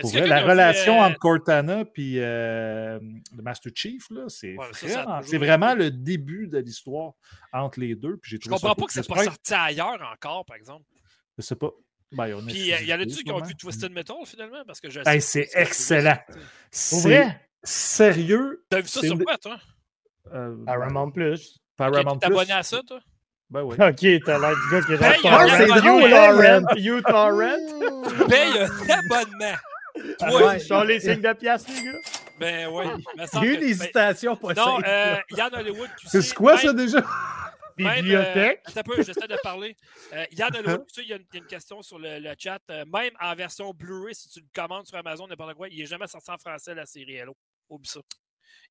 Pour 0.00 0.10
vrai, 0.10 0.26
la 0.26 0.42
relation 0.42 1.00
euh, 1.00 1.06
entre 1.06 1.18
Cortana 1.18 1.84
et 1.96 2.14
euh, 2.18 2.98
le 3.36 3.42
Master 3.42 3.72
Chief, 3.74 4.08
c'est 4.28 4.56
vraiment, 5.38 5.74
le 5.74 5.90
début 5.90 6.48
de 6.48 6.58
l'histoire 6.58 7.12
entre 7.52 7.80
les 7.80 7.94
deux. 7.94 8.16
Puis 8.16 8.38
Je 8.42 8.48
comprends 8.48 8.74
pas 8.74 8.86
que 8.86 8.92
c'est 8.92 9.06
pas 9.06 9.24
sorti 9.24 9.54
ailleurs 9.54 10.00
encore, 10.12 10.44
par 10.44 10.56
exemple. 10.56 10.84
Je 11.38 11.42
sais 11.42 11.56
pas. 11.56 11.70
Ben, 12.12 12.44
puis 12.46 12.58
il 12.58 12.86
y 12.86 12.92
en 12.92 13.00
a-tu 13.00 13.24
qui 13.24 13.32
ont 13.32 13.40
vu 13.40 13.54
Twisted 13.54 13.90
Metal 13.90 14.16
finalement? 14.26 14.64
Parce 14.66 14.80
que 14.80 14.88
c'est 15.20 15.48
excellent. 15.54 16.18
C'est 16.70 17.40
sérieux. 17.62 18.64
T'as 18.68 18.80
vu 18.80 18.88
ça 18.88 19.00
sur 19.00 19.18
quoi, 19.18 19.38
toi? 19.38 19.58
Euh, 20.32 20.64
Paramount 20.64 21.10
Plus. 21.10 21.58
Paramount 21.76 22.18
T'es 22.18 22.26
abonné 22.26 22.52
à 22.52 22.62
ça, 22.62 22.80
toi? 22.86 23.00
Ben 23.52 23.62
oui. 23.62 23.76
Ok, 23.78 24.24
t'as 24.24 24.38
l'air 24.38 24.54
du 24.56 24.70
gars 24.70 24.82
qui 24.82 24.94
reste 24.94 25.24
hey, 25.24 25.30
uTorrent. 25.76 26.76
uTorrent. 26.76 28.28
Paye 28.28 28.58
un 28.58 28.90
abonnement. 28.90 30.38
Ouais, 30.38 30.58
sur 30.58 30.84
les 30.84 31.00
signes 31.00 31.20
de 31.20 31.32
pièces, 31.34 31.68
les 31.68 31.84
gars. 31.84 31.98
Ben 32.40 32.68
oui. 32.72 32.86
Il 33.14 33.44
y 33.44 33.48
a 33.48 33.52
une 33.52 33.62
hésitation 33.62 34.36
possible. 34.36 34.66
Non, 34.66 34.80
euh, 34.86 35.16
Yann 35.36 35.54
Hollywood, 35.54 35.90
tu 35.98 36.08
sais. 36.08 36.22
C'est 36.22 36.34
quoi 36.34 36.56
ça 36.56 36.72
déjà? 36.72 37.04
Bibliothèque. 37.76 38.62
Euh, 38.68 38.80
un 38.80 38.82
peu, 38.82 39.02
j'essaie 39.02 39.28
de 39.28 39.36
parler. 39.42 39.76
Euh, 40.14 40.24
Yann 40.32 40.56
Hollywood, 40.56 40.86
tu 40.86 40.94
sais, 40.94 41.02
il 41.02 41.08
y, 41.08 41.12
a 41.12 41.18
une 41.34 41.46
question 41.46 41.82
sur 41.82 41.98
le, 41.98 42.20
le 42.20 42.34
chat. 42.38 42.60
Euh, 42.70 42.84
même 42.86 43.12
en 43.20 43.34
version 43.34 43.72
Blu-ray, 43.74 44.14
si 44.14 44.30
tu 44.30 44.40
le 44.40 44.46
commandes 44.54 44.86
sur 44.86 44.96
Amazon, 44.96 45.26
n'importe 45.26 45.54
quoi, 45.54 45.68
il 45.68 45.78
n'est 45.78 45.86
jamais 45.86 46.06
sorti 46.06 46.30
en 46.30 46.38
français, 46.38 46.74
la 46.74 46.86
série 46.86 47.16
Hello. 47.16 47.36
Oublie 47.68 47.88
ça. 47.88 48.00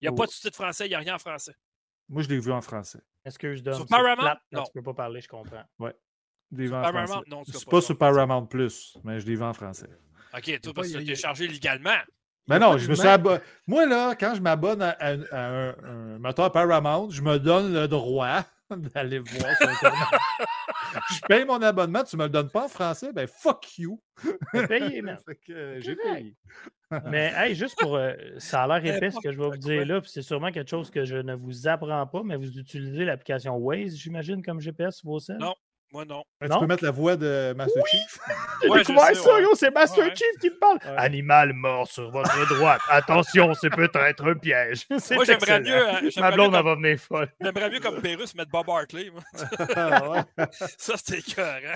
Il 0.01 0.05
n'y 0.05 0.07
a 0.07 0.11
oh. 0.11 0.15
pas 0.15 0.25
de 0.25 0.31
sous-titre 0.31 0.55
français, 0.55 0.87
il 0.87 0.89
n'y 0.89 0.95
a 0.95 0.99
rien 0.99 1.15
en 1.15 1.19
français. 1.19 1.53
Moi, 2.11 2.23
je 2.23 2.27
l'ai 2.27 2.39
vu 2.39 2.51
en 2.51 2.61
français. 2.61 2.99
Est-ce 3.23 3.39
que 3.39 3.55
je 3.55 3.63
donne. 3.63 3.75
Sur 3.75 3.88
Paramount? 3.88 4.35
Non. 4.51 4.63
Tu 4.63 4.71
peux 4.73 4.83
pas 4.83 4.93
parler, 4.93 5.21
je 5.21 5.29
comprends. 5.29 5.63
Ouais. 5.79 5.95
Je 6.51 6.63
l'ai 6.63 6.67
en 6.67 6.81
Paramount, 6.81 7.23
non. 7.27 7.43
C'est 7.45 7.69
pas, 7.69 7.81
sur 7.81 7.97
Paramount 7.97 8.45
Plus, 8.45 8.97
mais 9.05 9.21
je 9.21 9.25
l'ai 9.25 9.35
vu 9.35 9.43
en 9.43 9.53
français. 9.53 9.89
OK, 10.35 10.59
toi, 10.61 10.73
parce 10.73 10.91
que 10.91 10.97
tu 10.97 11.05
l'as 11.05 11.15
chargé 11.15 11.47
légalement. 11.47 11.97
Ben 12.47 12.59
non, 12.59 12.77
je 12.77 12.89
me 12.89 12.95
suis 12.95 13.07
abonné. 13.07 13.39
Moi, 13.65 13.85
là, 13.85 14.15
quand 14.15 14.35
je 14.35 14.41
m'abonne 14.41 14.81
à, 14.81 14.95
un, 15.31 16.19
moteur 16.19 16.51
Paramount, 16.51 17.09
je 17.09 17.21
me 17.21 17.39
donne 17.39 17.73
le 17.73 17.88
droit 17.88 18.43
d'aller 18.95 19.19
voir 19.19 19.56
sur 19.57 19.69
Internet. 19.69 20.07
je 21.14 21.22
paye 21.27 21.45
mon 21.45 21.61
abonnement, 21.61 22.03
tu 22.03 22.18
me 22.18 22.23
le 22.23 22.30
donnes 22.30 22.49
pas 22.49 22.65
en 22.65 22.68
français, 22.68 23.11
ben 23.14 23.27
fuck 23.27 23.77
you. 23.77 24.02
payé, 24.68 25.02
man. 25.02 25.18
J'ai 25.80 25.95
payé. 25.95 26.35
mais 27.06 27.34
hey, 27.35 27.56
juste 27.56 27.80
pour. 27.80 27.95
Euh, 27.95 28.14
ça 28.38 28.64
a 28.64 28.80
l'air 28.80 28.95
épais 28.95 29.11
ce 29.11 29.19
que 29.19 29.31
je 29.31 29.38
vais 29.38 29.48
vous 29.49 29.57
dire 29.57 29.85
là, 29.85 30.02
puis 30.02 30.10
c'est 30.10 30.22
sûrement 30.22 30.52
quelque 30.52 30.69
chose 30.69 30.89
que 30.91 31.06
je 31.06 31.18
ne 31.18 31.35
vous 31.35 31.68
apprends 31.68 32.07
pas, 32.07 32.23
mais 32.23 32.35
vous 32.35 32.57
utilisez 32.57 33.06
l'application 33.06 33.56
Waze, 33.56 33.95
j'imagine, 33.95 34.43
comme 34.43 34.60
GPS 34.60 34.98
sur 34.98 35.10
vos 35.10 35.19
scènes? 35.19 35.39
Non. 35.39 35.53
Moi, 35.91 36.05
non. 36.05 36.23
Ben, 36.39 36.49
tu 36.49 36.57
peux 36.59 36.68
mettre 36.68 36.85
la 36.85 36.91
voix 36.91 37.18
de 37.18 37.53
Master 37.53 37.84
Chief? 37.88 38.19
J'ai 38.63 38.69
découvert 38.69 39.15
ça, 39.15 39.31
c'est 39.55 39.73
Master 39.73 40.05
Chief 40.15 40.39
qui 40.39 40.49
me 40.49 40.57
parle? 40.57 40.80
Animal 40.97 41.51
mort 41.53 41.88
sur 41.88 42.09
votre 42.09 42.47
droite. 42.55 42.80
Attention, 42.88 43.53
c'est 43.53 43.69
peut-être 43.69 44.26
un 44.26 44.35
piège. 44.35 44.88
Moi, 44.89 45.26
j'aimerais 45.26 45.59
mieux. 45.59 45.88
Euh, 45.88 46.09
Ma 46.18 46.31
blonde, 46.31 46.53
va 46.53 46.61
venir 46.76 46.97
folle. 46.97 47.30
J'aimerais 47.41 47.69
mieux 47.69 47.80
comme 47.81 48.01
Pérus 48.01 48.34
mettre 48.35 48.51
Bob 48.51 48.69
Hartley. 48.69 49.11
Ah, 49.76 50.26
ça, 50.77 50.95
c'était 50.95 51.19
écœurant. 51.19 51.76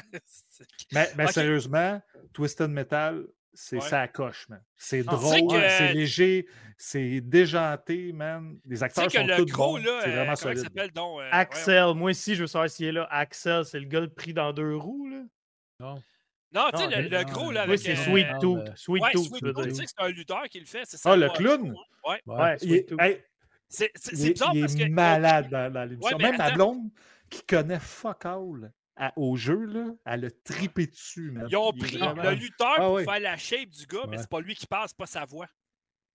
Mais, 0.94 1.12
mais 1.18 1.28
sérieusement, 1.28 2.02
Twisted 2.34 2.70
Metal, 2.70 3.26
c'est 3.56 3.80
ça 3.82 4.08
coche, 4.08 4.48
man. 4.50 4.62
C'est 4.76 5.04
ah, 5.08 5.12
drôle, 5.12 5.62
c'est 5.70 5.94
léger, 5.94 6.48
c'est 6.78 7.22
déjanté, 7.22 8.14
man. 8.14 8.60
Les 8.66 8.84
acteurs 8.84 9.10
sont 9.10 9.28
tous 9.38 9.46
bons. 9.46 9.78
C'est 9.78 10.12
vraiment 10.12 10.32
euh, 10.32 10.36
solide. 10.36 10.94
Donc, 10.94 11.22
euh, 11.22 11.30
Axel, 11.32 11.94
moi 11.96 12.12
aussi, 12.12 12.36
je 12.36 12.42
veux 12.42 12.48
savoir 12.48 12.70
s'il 12.70 12.88
est 12.88 12.92
là. 12.92 13.08
Axel, 13.10 13.66
c'est 13.66 13.80
le 13.80 13.88
gars 13.88 14.06
pris 14.08 14.34
dans 14.34 14.54
deux 14.54 14.76
roues, 14.76 15.08
là? 15.08 15.24
Non. 15.80 15.96
Non, 16.54 16.70
tu 16.72 16.84
sais, 16.84 17.02
le, 17.02 17.24
gros, 17.26 17.52
là, 17.52 17.64
avec... 17.64 17.80
Oui, 17.80 17.84
c'est 17.84 17.96
Sweet 17.96 18.28
euh, 18.28 18.40
Tooth. 18.40 18.78
Sweet 18.78 19.04
ouais, 19.04 19.12
Tooth, 19.12 19.28
Sweet 19.28 19.54
Tooth, 19.54 19.68
tu 19.68 19.76
sais 19.76 19.84
que 19.84 19.90
c'est 19.90 20.06
un 20.06 20.08
lutteur 20.10 20.44
qui 20.44 20.60
le 20.60 20.66
fait, 20.66 20.84
c'est 20.86 20.98
ça. 20.98 21.12
Ah, 21.12 21.16
le 21.18 21.30
clown? 21.30 21.76
Ouais. 22.08 22.22
Ouais, 22.26 22.58
Sweet 22.58 22.88
Tooth. 22.88 23.00
C'est 23.68 23.92
bizarre 24.12 24.52
il 24.54 24.62
parce 24.62 24.76
est 24.76 24.88
que... 24.88 24.92
malade 24.92 25.50
dans, 25.50 25.74
dans 25.74 25.84
l'émission. 25.84 26.18
Même 26.18 26.38
ma 26.38 26.52
blonde, 26.52 26.90
qui 27.30 27.42
connaît 27.44 27.80
fuck 27.80 28.26
all, 28.26 28.72
au 29.16 29.36
jeu, 29.36 29.66
là, 29.66 29.88
elle 30.06 30.26
a 30.26 30.32
tripé 30.44 30.88
dessus. 30.88 31.34
Ils 31.50 31.56
ont 31.56 31.72
pris 31.72 31.98
le 31.98 32.34
lutteur 32.34 32.76
ah 32.78 32.88
pour 32.88 33.00
faire 33.00 33.20
la 33.20 33.38
shape 33.38 33.70
du 33.70 33.86
gars, 33.86 34.06
mais 34.08 34.18
c'est 34.18 34.30
pas 34.30 34.42
lui 34.42 34.56
qui 34.56 34.68
passe, 34.68 34.94
pas 34.94 35.06
sa 35.06 35.26
voix. 35.26 35.48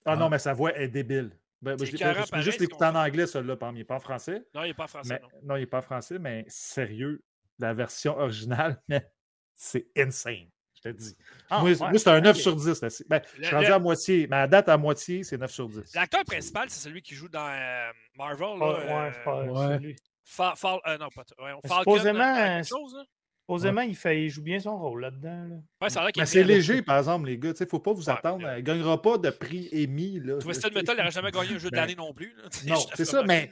Ah, 0.04 0.16
non, 0.16 0.28
mais 0.28 0.38
sa 0.38 0.52
voix 0.52 0.76
est 0.76 0.88
débile. 0.88 1.30
Ben, 1.62 1.76
ben 1.76 1.84
je 1.84 2.30
peux 2.30 2.40
juste 2.40 2.58
l'écouter 2.58 2.86
en 2.86 2.94
anglais, 2.94 3.26
celui-là, 3.26 3.56
il 3.60 3.74
n'est 3.74 3.84
pas 3.84 3.96
en 3.96 4.00
français. 4.00 4.42
Non, 4.54 4.64
il 4.64 4.68
n'est 4.68 4.74
pas 4.74 4.84
en 4.84 4.88
français. 4.88 5.20
non. 5.42 5.56
il 5.56 5.60
n'est 5.60 5.66
pas 5.66 5.78
en 5.78 5.82
français, 5.82 6.18
mais 6.18 6.44
sérieux, 6.48 7.22
la 7.58 7.74
version 7.74 8.16
originale, 8.16 8.82
c'est 9.54 9.88
insane. 9.94 10.48
Je 10.82 10.88
te 10.88 10.96
dis. 10.96 11.16
Ah, 11.50 11.60
moi, 11.60 11.74
c'est 11.74 12.08
un 12.08 12.20
9 12.22 12.36
sur 12.38 12.56
10. 12.56 13.04
Ben, 13.06 13.20
je 13.36 13.44
suis 13.44 13.54
rendu 13.54 13.66
à 13.66 13.78
moitié. 13.78 14.26
Ma 14.26 14.46
date 14.46 14.70
à 14.70 14.78
moitié, 14.78 15.22
c'est 15.22 15.36
9 15.36 15.50
sur 15.50 15.68
10. 15.68 15.94
L'acteur 15.94 16.24
principal, 16.24 16.70
c'est 16.70 16.80
celui 16.80 17.02
qui 17.02 17.14
joue 17.14 17.28
dans 17.28 17.46
euh, 17.46 17.92
Marvel. 18.16 18.58
Là, 18.58 18.78
ouais, 18.78 19.12
euh, 19.26 19.78
ouais. 19.78 19.96
Fall, 20.30 20.78
euh, 20.86 20.96
non, 20.98 21.08
pas. 21.08 21.24
Ouais, 21.42 21.52
Falcon, 21.66 22.62
chose, 22.62 22.96
Supposément, 23.40 23.80
il, 23.80 23.96
fait, 23.96 24.22
il 24.22 24.30
joue 24.30 24.42
bien 24.42 24.60
son 24.60 24.78
rôle 24.78 25.00
là-dedans. 25.00 25.60
Là. 25.80 26.24
c'est 26.24 26.44
léger, 26.44 26.82
par 26.82 26.98
exemple, 26.98 27.26
les 27.26 27.36
gars. 27.36 27.52
Il 27.58 27.62
ne 27.64 27.68
faut 27.68 27.80
pas 27.80 27.92
vous 27.92 28.08
attendre. 28.08 28.48
Il 28.48 28.56
ne 28.56 28.60
gagnera 28.60 29.02
pas 29.02 29.18
de 29.18 29.30
prix 29.30 29.68
Emmy. 29.72 30.22
Twisted 30.40 30.72
Metal 30.72 30.96
n'aurait 30.96 31.10
jamais 31.10 31.32
gagné 31.32 31.54
un 31.54 31.58
jeu 31.58 31.68
de 31.68 31.74
ben, 31.74 31.80
l'année 31.80 31.96
non 31.96 32.14
plus. 32.14 32.32
Non, 32.66 32.76
c'est 32.94 33.04
ça, 33.04 33.24
mais 33.24 33.50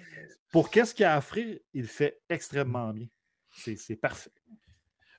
pour 0.53 0.71
qu'est-ce 0.71 0.95
qu'il 0.95 1.05
a 1.05 1.15
à 1.15 1.19
offrir, 1.19 1.59
il 1.75 1.89
fait 1.89 2.21
extrêmement 2.29 2.93
bien. 2.93 3.09
C'est 3.51 3.97
parfait. 3.97 4.31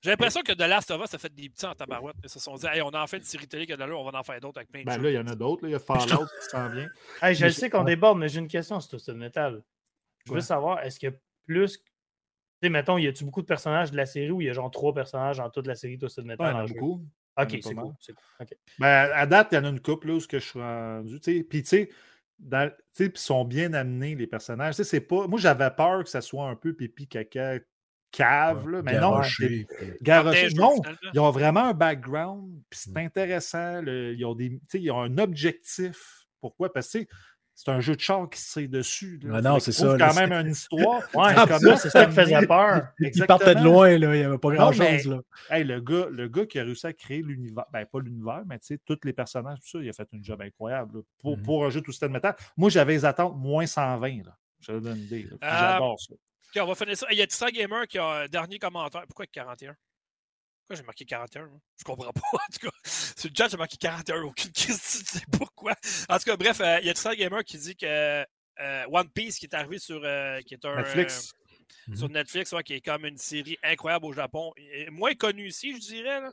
J'ai 0.02 0.12
l'impression 0.12 0.42
que 0.44 0.54
The 0.54 0.62
Last 0.62 0.92
of 0.92 1.04
Us 1.04 1.14
a 1.14 1.18
fait 1.18 1.34
des 1.34 1.50
petits 1.50 1.66
en 1.66 1.76
tabarouette. 1.76 2.16
Ils 2.24 2.30
se 2.30 2.40
sont 2.40 2.56
dit, 2.56 2.66
hey, 2.68 2.82
on 2.82 2.90
a 2.90 3.02
en 3.02 3.08
fait 3.08 3.18
une 3.18 3.24
série 3.24 3.50
télé 3.50 3.68
que 3.68 3.74
de 3.74 3.84
on 3.84 4.10
va 4.10 4.18
en 4.18 4.24
faire 4.24 4.40
d'autres 4.40 4.60
avec 4.60 4.72
plein 4.72 4.80
de 4.82 4.86
ben 4.86 5.02
Là, 5.02 5.10
il 5.10 5.16
y 5.16 5.20
en 5.20 5.28
a 5.28 5.36
d'autres. 5.36 5.68
Il 5.68 5.72
y 5.72 5.76
a 5.76 5.80
Fallout 5.80 6.26
qui 6.26 6.50
s'en 6.50 6.70
vient. 6.70 6.88
Hey, 7.22 7.36
je 7.36 7.50
sais 7.50 7.70
qu'on 7.70 7.84
déborde, 7.84 8.18
mais 8.18 8.30
j'ai 8.30 8.40
une 8.40 8.48
question 8.48 8.80
sur 8.80 8.92
Twisted 8.92 9.18
Metal. 9.18 9.62
Je 10.26 10.32
veux 10.32 10.40
savoir, 10.40 10.80
est-ce 10.84 11.00
qu'il 11.00 11.12
plus 11.50 11.84
sais, 12.62 12.70
mettons, 12.70 12.98
y 12.98 13.08
a-tu 13.08 13.24
beaucoup 13.24 13.42
de 13.42 13.48
personnages 13.48 13.92
de 13.92 13.98
la 13.98 14.06
série 14.06 14.32
ou 14.32 14.42
il 14.42 14.48
y 14.48 14.50
a 14.50 14.54
genre 14.54 14.72
trois 14.72 14.94
personnages 14.94 15.40
en 15.40 15.50
toute 15.50 15.68
la 15.68 15.76
série 15.76 15.98
Twisted 15.98 16.26
Metal? 16.26 16.48
il 16.48 16.58
y 16.58 16.62
en 16.62 16.66
a 16.66 16.68
beaucoup. 16.68 17.06
Ok, 17.38 17.58
c'est 17.62 17.74
cool. 17.74 17.94
Ben, 18.80 19.12
à 19.14 19.26
date, 19.26 19.50
il 19.52 19.56
y 19.56 19.58
en 19.60 19.64
a 19.66 19.70
une 19.70 19.80
couple 19.80 20.08
là, 20.08 20.16
où 20.16 20.20
je 20.20 20.38
suis 20.38 20.60
rendu. 20.60 21.20
Puis, 21.20 21.64
tu 21.64 21.70
sais, 21.70 21.90
ils 23.00 23.12
sont 23.16 23.46
bien 23.46 23.74
amenés, 23.74 24.16
les 24.16 24.28
personnages. 24.28 24.76
C'est 24.76 25.02
pas... 25.02 25.28
Moi, 25.28 25.40
j'avais 25.40 25.72
peur 25.72 26.04
que 26.04 26.10
ça 26.10 26.22
soit 26.22 26.50
un 26.50 26.56
peu 26.56 26.74
pipi, 26.74 27.08
caca, 27.08 27.60
cave, 28.12 28.68
là, 28.68 28.82
mais 28.82 29.00
non, 29.00 29.22
garoché. 30.02 30.50
Non, 30.56 30.82
ils 31.14 31.20
ont 31.20 31.32
vraiment 31.32 31.66
un 31.66 31.74
background, 31.74 32.62
puis 32.70 32.80
c'est 32.84 32.92
mm. 32.92 32.98
intéressant. 32.98 33.84
ils, 33.86 34.26
ont 34.26 34.36
des, 34.36 34.60
ils 34.74 34.92
ont 34.92 35.02
un 35.02 35.18
objectif. 35.18 36.26
Pourquoi? 36.42 36.74
Parce 36.74 36.92
que 36.92 37.06
c'est 37.60 37.72
un 37.72 37.82
jeu 37.82 37.94
de 37.94 38.00
char 38.00 38.30
qui 38.30 38.40
se 38.40 38.62
dessus. 38.62 39.20
Ah 39.34 39.42
non, 39.42 39.60
c'est 39.60 39.74
ça. 39.74 39.92
C'est 39.92 39.98
quand 39.98 40.16
même 40.16 40.32
une 40.32 40.52
histoire. 40.52 41.02
ouais, 41.14 41.76
c'est 41.76 41.90
ça 41.90 42.06
qui 42.06 42.14
faisait 42.14 42.48
peur. 42.48 42.88
Il 43.02 43.26
partait 43.26 43.54
de 43.54 43.62
loin, 43.62 43.98
là. 43.98 44.16
il 44.16 44.20
n'y 44.20 44.26
avait 44.26 44.38
pas 44.38 44.52
grand-chose. 44.52 45.22
Hey, 45.50 45.66
le, 45.66 45.82
gars, 45.82 46.06
le 46.10 46.30
gars 46.30 46.46
qui 46.46 46.58
a 46.58 46.64
réussi 46.64 46.88
à 46.88 46.94
créer 46.94 47.22
l'univers, 47.22 47.66
ben 47.74 47.86
pas 47.86 48.00
l'univers, 48.00 48.44
mais 48.48 48.60
tous 48.86 49.00
les 49.04 49.12
personnages, 49.12 49.58
tout 49.60 49.78
ça, 49.78 49.80
il 49.84 49.90
a 49.90 49.92
fait 49.92 50.08
un 50.14 50.20
job 50.22 50.42
incroyable. 50.42 51.02
Pour, 51.22 51.36
mm-hmm. 51.36 51.42
pour 51.42 51.66
un 51.66 51.70
jeu 51.70 51.82
tout 51.82 51.92
de 51.92 52.08
métal. 52.08 52.34
Moi, 52.56 52.70
j'avais 52.70 52.94
les 52.94 53.04
attentes 53.04 53.36
moins 53.36 53.66
100 53.66 54.00
Là. 54.00 54.38
Je 54.62 54.72
vais 54.72 54.80
donner 54.80 54.98
une 54.98 55.06
idée. 55.06 55.28
Euh, 55.30 55.38
j'adore 55.42 56.00
ça. 56.00 56.64
on 56.64 56.66
va 56.66 56.76
finir 56.76 56.96
ça. 56.96 57.08
Il 57.12 57.18
y 57.18 57.22
a 57.22 57.28
Tissa 57.28 57.52
Gamer 57.52 57.88
qui 57.88 57.98
a 57.98 58.06
un 58.06 58.28
dernier 58.28 58.58
commentaire? 58.58 59.04
Pourquoi 59.06 59.26
41 59.26 59.76
pourquoi 60.70 60.84
j'ai 60.84 60.86
marqué 60.86 61.06
41? 61.06 61.50
Je 61.80 61.84
comprends 61.84 62.12
pas. 62.14 62.22
En 62.34 62.54
tout 62.54 62.68
cas, 62.68 62.78
sur 62.84 63.30
le 63.30 63.36
chat, 63.36 63.48
j'ai 63.50 63.58
marqué 63.58 63.78
41. 63.78 64.22
Aucune 64.22 64.52
question, 64.52 65.00
tu 65.00 65.18
sais 65.18 65.26
pourquoi. 65.32 65.74
En 66.08 66.18
tout 66.20 66.26
cas, 66.26 66.38
bref, 66.38 66.62
euh, 66.62 66.78
il 66.82 66.86
y 66.86 66.90
a 66.90 66.94
Tristan 66.94 67.14
Gamer 67.14 67.44
qui 67.44 67.58
dit 67.58 67.76
que 67.76 68.24
euh, 68.62 68.84
One 68.92 69.10
Piece 69.10 69.40
qui 69.40 69.48
est 69.48 69.56
arrivé 69.56 69.80
sur. 69.80 70.00
Euh, 70.04 70.40
qui 70.42 70.54
est 70.54 70.66
un, 70.66 70.76
Netflix. 70.76 71.34
Sur 71.96 72.08
mhm. 72.08 72.14
Netflix, 72.14 72.54
qui 72.66 72.74
est 72.74 72.82
comme 72.82 73.06
une 73.06 73.18
série 73.18 73.58
incroyable 73.64 74.06
au 74.06 74.14
Japon. 74.14 74.52
moins 74.92 75.16
connue 75.16 75.48
ici, 75.48 75.74
je 75.74 75.80
dirais. 75.80 76.22
Là. 76.22 76.32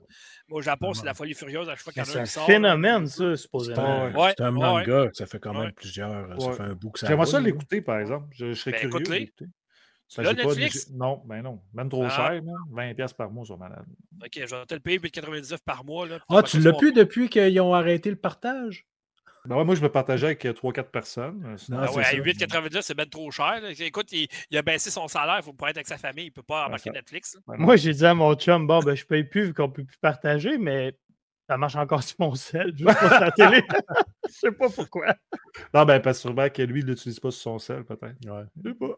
Mais 0.48 0.56
au 0.56 0.60
Japon, 0.60 0.92
c'est 0.92 1.06
la 1.06 1.14
folie 1.14 1.32
furieuse 1.32 1.66
à 1.70 1.74
chaque 1.74 1.84
fois 1.84 1.92
qu'il 1.94 2.04
y 2.04 2.06
en 2.06 2.18
a 2.18 2.22
un 2.22 2.26
C'est 2.26 2.40
un 2.40 2.44
phénomène, 2.44 3.06
ça, 3.06 3.36
supposément. 3.36 4.10
C'est 4.36 4.42
un, 4.42 4.50
manga. 4.50 5.08
Ça 5.14 5.24
fait 5.24 5.38
quand 5.38 5.54
même 5.54 5.72
plusieurs. 5.72 6.40
Ça 6.42 6.52
fait 6.52 6.62
un 6.62 6.74
bout 6.74 6.90
que 6.90 6.98
ça. 6.98 7.06
J'aimerais 7.06 7.26
ça 7.26 7.40
l'écouter, 7.40 7.80
par 7.80 8.00
exemple. 8.00 8.26
Je, 8.32 8.52
serais 8.52 8.72
ben, 8.72 8.90
curieux. 8.90 9.28
Là, 10.18 10.32
Netflix? 10.32 10.90
Non, 10.90 11.22
ben 11.26 11.42
non. 11.42 11.60
Même 11.74 11.88
trop 11.88 12.04
ah. 12.04 12.10
cher, 12.10 12.40
20$ 12.72 13.14
par 13.14 13.30
mois 13.30 13.44
sur 13.44 13.58
malade. 13.58 13.84
Ok, 14.22 14.32
je 14.34 14.54
vais 14.54 14.66
te 14.66 14.74
le 14.74 14.80
payer 14.80 14.98
8,99$ 14.98 15.58
par 15.64 15.84
mois. 15.84 16.06
Là, 16.06 16.18
ah, 16.28 16.42
tu 16.42 16.60
l'as 16.60 16.72
plus 16.72 16.92
depuis 16.92 17.28
qu'ils 17.28 17.60
ont 17.60 17.74
arrêté 17.74 18.10
le 18.10 18.16
partage? 18.16 18.86
Ben 19.46 19.56
ouais, 19.56 19.64
moi, 19.64 19.74
je 19.74 19.80
me 19.80 19.88
partageais 19.88 20.26
avec 20.26 20.44
3-4 20.44 20.90
personnes. 20.90 21.56
Non, 21.68 21.78
ah 21.80 21.92
ouais, 21.92 22.02
8,99$, 22.02 22.82
c'est 22.82 22.96
bien 22.96 23.06
trop 23.06 23.30
cher. 23.30 23.60
Écoute, 23.78 24.12
il, 24.12 24.28
a 24.56 24.62
baissé 24.62 24.90
son 24.90 25.06
salaire, 25.08 25.36
il 25.38 25.44
faut 25.44 25.52
pas 25.52 25.70
être 25.70 25.76
avec 25.76 25.86
sa 25.86 25.98
famille, 25.98 26.24
il 26.24 26.30
ne 26.30 26.34
peut 26.34 26.42
pas 26.42 26.66
embarquer 26.66 26.90
Netflix. 26.90 27.38
moi, 27.46 27.76
j'ai 27.76 27.92
dit 27.92 28.04
à 28.04 28.14
mon 28.14 28.34
chum, 28.34 28.66
bon, 28.66 28.80
ben, 28.80 28.94
je 28.94 29.02
ne 29.02 29.06
paye 29.06 29.24
plus 29.24 29.46
vu 29.46 29.54
qu'on 29.54 29.68
ne 29.68 29.72
peut 29.72 29.84
plus 29.84 29.98
partager, 29.98 30.58
mais 30.58 30.96
ça 31.48 31.56
marche 31.56 31.77
encore 31.77 32.02
sur 32.02 32.16
mon 32.18 32.35
sel, 32.35 32.73
juste 32.77 32.98
sur 32.98 33.09
la 33.10 33.31
télé. 33.31 33.62
Je 34.28 34.32
sais 34.32 34.52
pas 34.52 34.68
pourquoi. 34.68 35.14
Non, 35.73 35.85
ben, 35.85 36.01
parce 36.01 36.23
que 36.23 36.48
que 36.48 36.62
lui, 36.62 36.81
il 36.81 36.86
l'utilise 36.86 37.20
pas 37.20 37.31
sur 37.31 37.43
son 37.43 37.59
sel, 37.59 37.85
peut-être. 37.85 38.16
Ouais. 38.27 38.44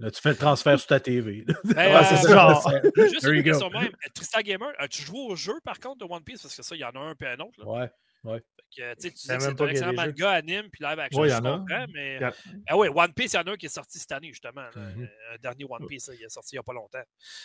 Là, 0.00 0.10
tu 0.10 0.20
fais 0.20 0.30
le 0.30 0.36
transfert 0.36 0.78
sur 0.78 0.88
ta 0.88 1.00
TV. 1.00 1.44
Ben, 1.64 1.94
ouais, 1.94 2.04
c'est 2.04 2.30
euh, 2.30 2.54
ça. 2.54 2.82
Juste 2.96 3.24
une 3.24 3.42
question 3.42 3.70
même. 3.70 3.90
Tristan 4.14 4.40
Gamer, 4.40 4.72
as-tu 4.78 5.02
joué 5.02 5.20
au 5.20 5.36
jeu, 5.36 5.54
par 5.64 5.78
contre, 5.78 6.06
de 6.06 6.12
One 6.12 6.22
Piece? 6.22 6.42
Parce 6.42 6.56
que 6.56 6.62
ça, 6.62 6.74
il 6.74 6.80
y 6.80 6.84
en 6.84 6.90
a 6.90 6.98
un 6.98 7.12
et 7.12 7.26
un 7.26 7.40
autre. 7.40 7.58
Là. 7.58 7.66
Ouais. 7.66 7.90
Ouais. 8.24 8.42
que, 8.76 8.94
tu 8.94 9.08
dis 9.08 9.12
que 9.12 9.18
c'est 9.18 9.32
un 9.32 9.68
excellent 9.68 9.92
manga, 9.92 10.30
anime, 10.30 10.68
puis 10.70 10.84
live 10.84 10.98
action, 10.98 11.20
ouais, 11.22 11.30
je 11.30 11.36
comprends, 11.36 11.86
mais... 11.92 12.20
Ah 12.66 12.76
ouais, 12.76 12.88
One 12.88 13.12
Piece, 13.12 13.32
il 13.32 13.36
y 13.36 13.38
en 13.38 13.42
a 13.42 13.52
un 13.52 13.56
qui 13.56 13.66
est 13.66 13.70
sorti 13.70 13.98
cette 13.98 14.12
année, 14.12 14.28
justement. 14.28 14.68
Mm-hmm. 14.74 15.08
Un 15.34 15.38
dernier 15.42 15.64
One 15.68 15.86
Piece, 15.86 16.10
il 16.18 16.24
est 16.24 16.28
sorti 16.28 16.54
il 16.54 16.56
n'y 16.56 16.60
a 16.60 16.62
pas 16.62 16.72
longtemps. 16.72 17.02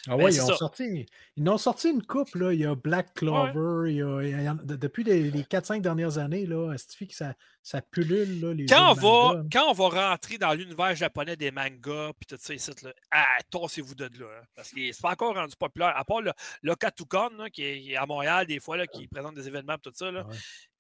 Ah 0.08 0.18
ouais, 0.18 0.34
ils 0.34 0.42
ont, 0.42 0.56
sorti, 0.56 1.06
ils 1.36 1.50
ont 1.50 1.58
sorti 1.58 1.90
une 1.90 2.06
coupe, 2.06 2.36
là. 2.36 2.54
Il 2.54 2.60
y 2.60 2.66
a 2.66 2.76
Black 2.76 3.14
Clover, 3.14 3.92
il, 3.92 3.98
y 3.98 4.02
a, 4.04 4.22
il 4.22 4.44
y 4.44 4.48
a, 4.48 4.56
depuis 4.56 5.04
les, 5.04 5.32
les 5.32 5.44
4-5 5.44 5.82
dernières 5.82 6.18
années, 6.18 6.46
là, 6.46 6.76
que 6.76 7.14
ça, 7.14 7.34
ça 7.62 7.82
pullule, 7.82 8.42
là, 8.42 8.54
les 8.54 8.66
quand 8.66 8.92
on, 8.92 8.94
va, 8.94 9.44
quand 9.52 9.70
on 9.70 9.74
va 9.74 10.10
rentrer 10.10 10.38
dans 10.38 10.54
l'univers 10.54 10.96
japonais 10.96 11.36
des 11.36 11.52
mangas, 11.52 12.12
puis 12.20 12.28
tout 12.28 12.38
ça, 12.40 12.54
ici, 12.54 12.72
là, 12.84 12.92
ah, 13.12 13.38
torsez-vous 13.50 13.96
de 13.96 14.06
là. 14.20 14.26
Hein, 14.26 14.44
parce 14.56 14.72
que 14.72 14.92
c'est 14.92 15.02
pas 15.02 15.12
encore 15.12 15.36
rendu 15.36 15.56
populaire. 15.56 15.94
À 15.96 16.04
part 16.04 16.22
le, 16.22 16.32
le 16.62 16.76
Katukon, 16.76 17.30
qui, 17.52 17.64
est, 17.64 17.96
à 17.96 18.06
Montréal, 18.06 18.46
des 18.46 18.60
fois, 18.60 18.78
là, 18.78 18.86
qui 18.86 19.08
présente 19.08 19.36
des 19.36 19.48
événements, 19.48 19.78
tout 19.78 19.92
ça, 19.94 20.12
là, 20.12 20.28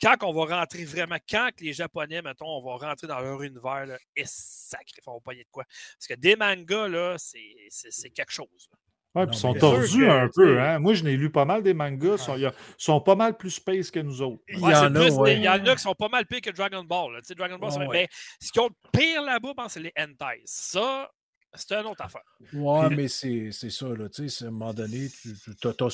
quand 0.01 0.15
on 0.21 0.33
va 0.33 0.59
rentrer 0.59 0.85
vraiment, 0.85 1.17
quand 1.29 1.49
les 1.59 1.73
Japonais, 1.73 2.21
mettons, 2.21 2.47
on 2.47 2.63
va 2.63 2.87
rentrer 2.87 3.07
dans 3.07 3.19
leur 3.19 3.41
univers, 3.41 3.85
là, 3.85 3.97
et 4.15 4.23
sacré, 4.25 5.01
on 5.07 5.13
va 5.13 5.31
payer 5.31 5.43
de 5.43 5.49
quoi? 5.51 5.63
Parce 5.65 6.07
que 6.07 6.15
des 6.15 6.35
mangas, 6.35 6.87
là, 6.87 7.15
c'est 7.17 8.09
quelque 8.09 8.31
chose. 8.31 8.69
Ouais, 9.15 9.27
puis 9.27 9.35
ils 9.35 9.39
sont 9.39 9.53
tordus 9.53 10.09
un 10.09 10.27
peu. 10.33 10.59
Hein? 10.59 10.79
Moi, 10.79 10.95
je 10.95 11.03
n'ai 11.03 11.15
lu 11.15 11.29
pas 11.29 11.45
mal 11.45 11.61
des 11.61 11.75
mangas. 11.75 12.15
Ils 12.15 12.17
sont, 12.17 12.53
sont, 12.77 13.01
pas 13.01 13.13
mal 13.13 13.37
plus 13.37 13.51
space 13.51 13.91
que 13.91 13.99
nous 13.99 14.23
autres. 14.23 14.41
il, 14.47 14.59
y 14.59 14.63
en 14.63 14.95
a, 14.95 15.31
il 15.31 15.43
y 15.43 15.47
en 15.47 15.65
a 15.65 15.75
qui 15.75 15.81
sont 15.81 15.93
pas 15.93 16.09
mal 16.09 16.25
pires 16.25 16.41
que 16.41 16.49
Dragon 16.49 16.83
Ball. 16.83 17.21
Dragon 17.37 17.59
Ball 17.59 17.87
Mais 17.91 18.07
ce 18.41 18.51
qui 18.51 18.59
ont 18.59 18.71
pire 18.91 19.21
là-bas, 19.21 19.53
c'est 19.67 19.81
les 19.81 19.93
hentai. 19.95 20.41
Ça, 20.45 21.11
c'est 21.55 21.73
une 21.73 21.85
autre 21.85 22.03
affaire. 22.03 22.23
Ouais, 22.53 22.89
mais 22.89 23.07
c'est 23.07 23.51
ça, 23.51 23.87
là. 23.87 24.09
Tu 24.09 24.29
sais, 24.29 24.45
à 24.45 24.47
un 24.47 24.51
moment 24.51 24.73
donné, 24.73 25.09
tu, 25.09 25.29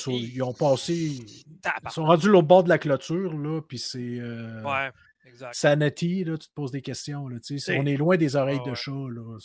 ils 0.08 0.42
ont 0.42 0.54
passé. 0.54 0.94
Ils 0.94 1.90
sont 1.90 2.04
rendus 2.04 2.30
au 2.30 2.42
bord 2.42 2.64
de 2.64 2.68
la 2.68 2.78
clôture, 2.78 3.36
là, 3.36 3.60
puis 3.60 3.78
c'est. 3.78 3.98
Euh, 3.98 4.62
ouais. 4.62 4.90
Exact. 5.30 5.54
Sanity, 5.54 6.24
là, 6.24 6.36
tu 6.36 6.48
te 6.48 6.54
poses 6.54 6.70
des 6.70 6.82
questions. 6.82 7.28
Là, 7.28 7.36
on 7.68 7.86
est 7.86 7.96
loin 7.96 8.16
des 8.16 8.36
oreilles 8.36 8.62
de 8.66 8.74
chat. 8.74 8.90
Là. 8.90 9.38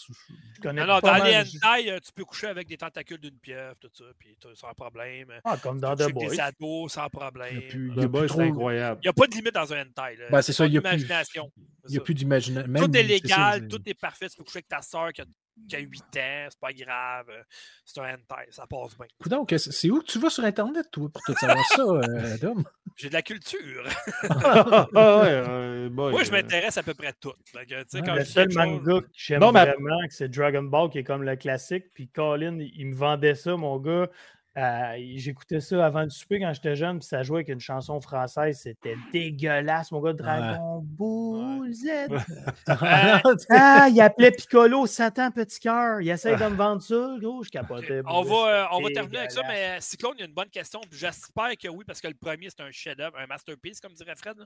Alors, 0.81 1.01
dans 1.01 1.23
les 1.23 1.37
hentai, 1.37 1.91
euh, 1.91 1.99
tu 1.99 2.11
peux 2.13 2.25
coucher 2.25 2.47
avec 2.47 2.67
des 2.67 2.77
tentacules 2.77 3.19
d'une 3.19 3.37
pieuvre, 3.37 3.75
tout 3.79 3.89
ça, 3.93 4.05
puis 4.17 4.35
sans 4.55 4.73
problème. 4.73 5.27
Ah, 5.43 5.57
comme 5.61 5.79
dans 5.79 5.95
The 5.95 6.11
Boys. 6.11 6.29
des 6.29 6.39
ados, 6.39 6.93
sans 6.93 7.09
problème. 7.09 7.61
The 7.69 8.07
Boys, 8.07 8.29
c'est 8.29 8.41
incroyable. 8.41 8.99
Il 9.03 9.05
n'y 9.05 9.09
a 9.09 9.13
pas 9.13 9.27
de 9.27 9.35
limite 9.35 9.53
dans 9.53 9.73
un 9.73 9.81
hentai. 9.81 10.17
Ben, 10.31 10.41
c'est 10.41 10.53
ça, 10.53 10.65
il 10.65 10.71
n'y 10.71 10.77
a 10.77 10.81
plus 10.81 10.97
d'imagination. 10.97 11.51
Il 11.87 11.91
n'y 11.91 11.97
a 11.97 12.01
plus 12.01 12.15
d'imagination. 12.15 12.73
Tout 12.73 12.97
est 12.97 13.03
légal, 13.03 13.67
tout 13.67 13.81
est 13.85 13.93
parfait. 13.99 14.29
Tu 14.29 14.37
peux 14.37 14.43
coucher 14.43 14.57
avec 14.57 14.67
ta 14.67 14.81
soeur 14.81 15.13
qui 15.13 15.21
a 15.21 15.25
qui 15.67 15.75
a 15.75 15.79
8 15.79 16.01
ans, 16.01 16.47
c'est 16.49 16.59
pas 16.59 16.73
grave, 16.73 17.25
euh, 17.29 17.41
c'est 17.83 17.99
un 17.99 18.13
hentai, 18.13 18.47
ça 18.51 18.67
passe 18.67 18.97
bien. 18.97 19.07
Donc, 19.25 19.53
c'est 19.57 19.89
où 19.89 19.99
que 19.99 20.05
tu 20.05 20.19
vas 20.19 20.29
sur 20.29 20.43
Internet, 20.43 20.87
toi, 20.91 21.09
pour 21.09 21.21
tout 21.23 21.35
savoir 21.35 21.65
ça, 21.67 21.81
euh, 21.81 22.37
Dom? 22.41 22.63
J'ai 22.95 23.09
de 23.09 23.13
la 23.13 23.21
culture. 23.21 23.87
ah, 24.29 24.87
ouais, 24.93 25.89
Moi, 25.89 26.23
je 26.23 26.31
m'intéresse 26.31 26.77
à 26.77 26.83
peu 26.83 26.93
près 26.93 27.07
à 27.07 27.13
tout. 27.13 27.33
le 27.53 28.23
seul 28.23 28.53
manga 28.53 29.01
que 29.01 29.07
j'aime 29.13 29.41
vraiment, 29.41 29.99
c'est 30.09 30.29
Dragon 30.29 30.63
Ball, 30.63 30.89
qui 30.89 30.99
est 30.99 31.03
comme 31.03 31.23
le 31.23 31.35
classique, 31.35 31.85
puis 31.93 32.07
Colin, 32.07 32.59
il 32.59 32.87
me 32.87 32.95
vendait 32.95 33.35
ça, 33.35 33.55
mon 33.55 33.79
gars. 33.79 34.09
Euh, 34.57 34.95
j'écoutais 35.15 35.59
ça 35.59 35.85
avant 35.85 36.05
de 36.05 36.09
souper 36.09 36.39
quand 36.39 36.53
j'étais 36.53 36.77
jeune, 36.77 36.99
puis 36.99 37.07
ça 37.07 37.23
jouait 37.23 37.39
avec 37.39 37.49
une 37.49 37.59
chanson 37.59 37.99
française. 37.99 38.59
C'était 38.63 38.95
dégueulasse, 39.11 39.91
mon 39.91 39.99
gars. 39.99 40.13
Dragon 40.13 40.81
Ball 40.81 41.73
Z. 41.73 41.87
ah, 42.67 43.87
il 43.89 43.99
appelait 43.99 44.31
Piccolo 44.31 44.87
Satan 44.87 45.31
Petit 45.31 45.59
Cœur. 45.59 45.99
Il 45.99 46.09
essaye 46.09 46.37
de 46.37 46.45
me 46.45 46.55
vendre 46.55 46.81
ça. 46.81 47.15
Gros, 47.19 47.43
je 47.43 47.49
capotais. 47.49 48.01
On 48.05 48.23
va, 48.23 48.35
euh, 48.35 48.65
on 48.71 48.81
va 48.81 48.89
terminer 48.91 49.19
avec 49.19 49.31
ça, 49.31 49.41
mais 49.45 49.77
euh, 49.77 49.81
Cyclone, 49.81 50.13
il 50.17 50.21
y 50.21 50.23
a 50.23 50.27
une 50.27 50.33
bonne 50.33 50.49
question. 50.49 50.79
J'espère 50.89 51.57
que 51.61 51.67
oui, 51.67 51.83
parce 51.85 51.99
que 51.99 52.07
le 52.07 52.15
premier, 52.15 52.49
c'est 52.49 52.61
un 52.61 52.71
chef-d'œuvre, 52.71 53.17
un 53.19 53.27
masterpiece, 53.27 53.81
comme 53.81 53.93
dirait 53.93 54.15
Fred. 54.15 54.37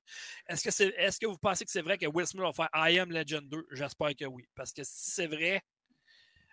Est-ce 0.47 0.63
que, 0.63 0.83
est, 0.83 0.95
est-ce 0.97 1.19
que 1.19 1.27
vous 1.27 1.37
pensez 1.37 1.65
que 1.65 1.71
c'est 1.71 1.83
vrai 1.83 1.99
que 1.99 2.07
Will 2.07 2.25
Smith 2.25 2.43
va 2.43 2.51
faire 2.51 2.69
I 2.73 2.97
Am 2.97 3.11
Legend 3.11 3.47
2 3.47 3.67
J'espère 3.73 4.15
que 4.15 4.25
oui. 4.25 4.43
Parce 4.55 4.73
que 4.73 4.83
si 4.83 5.11
c'est 5.11 5.27
vrai, 5.27 5.61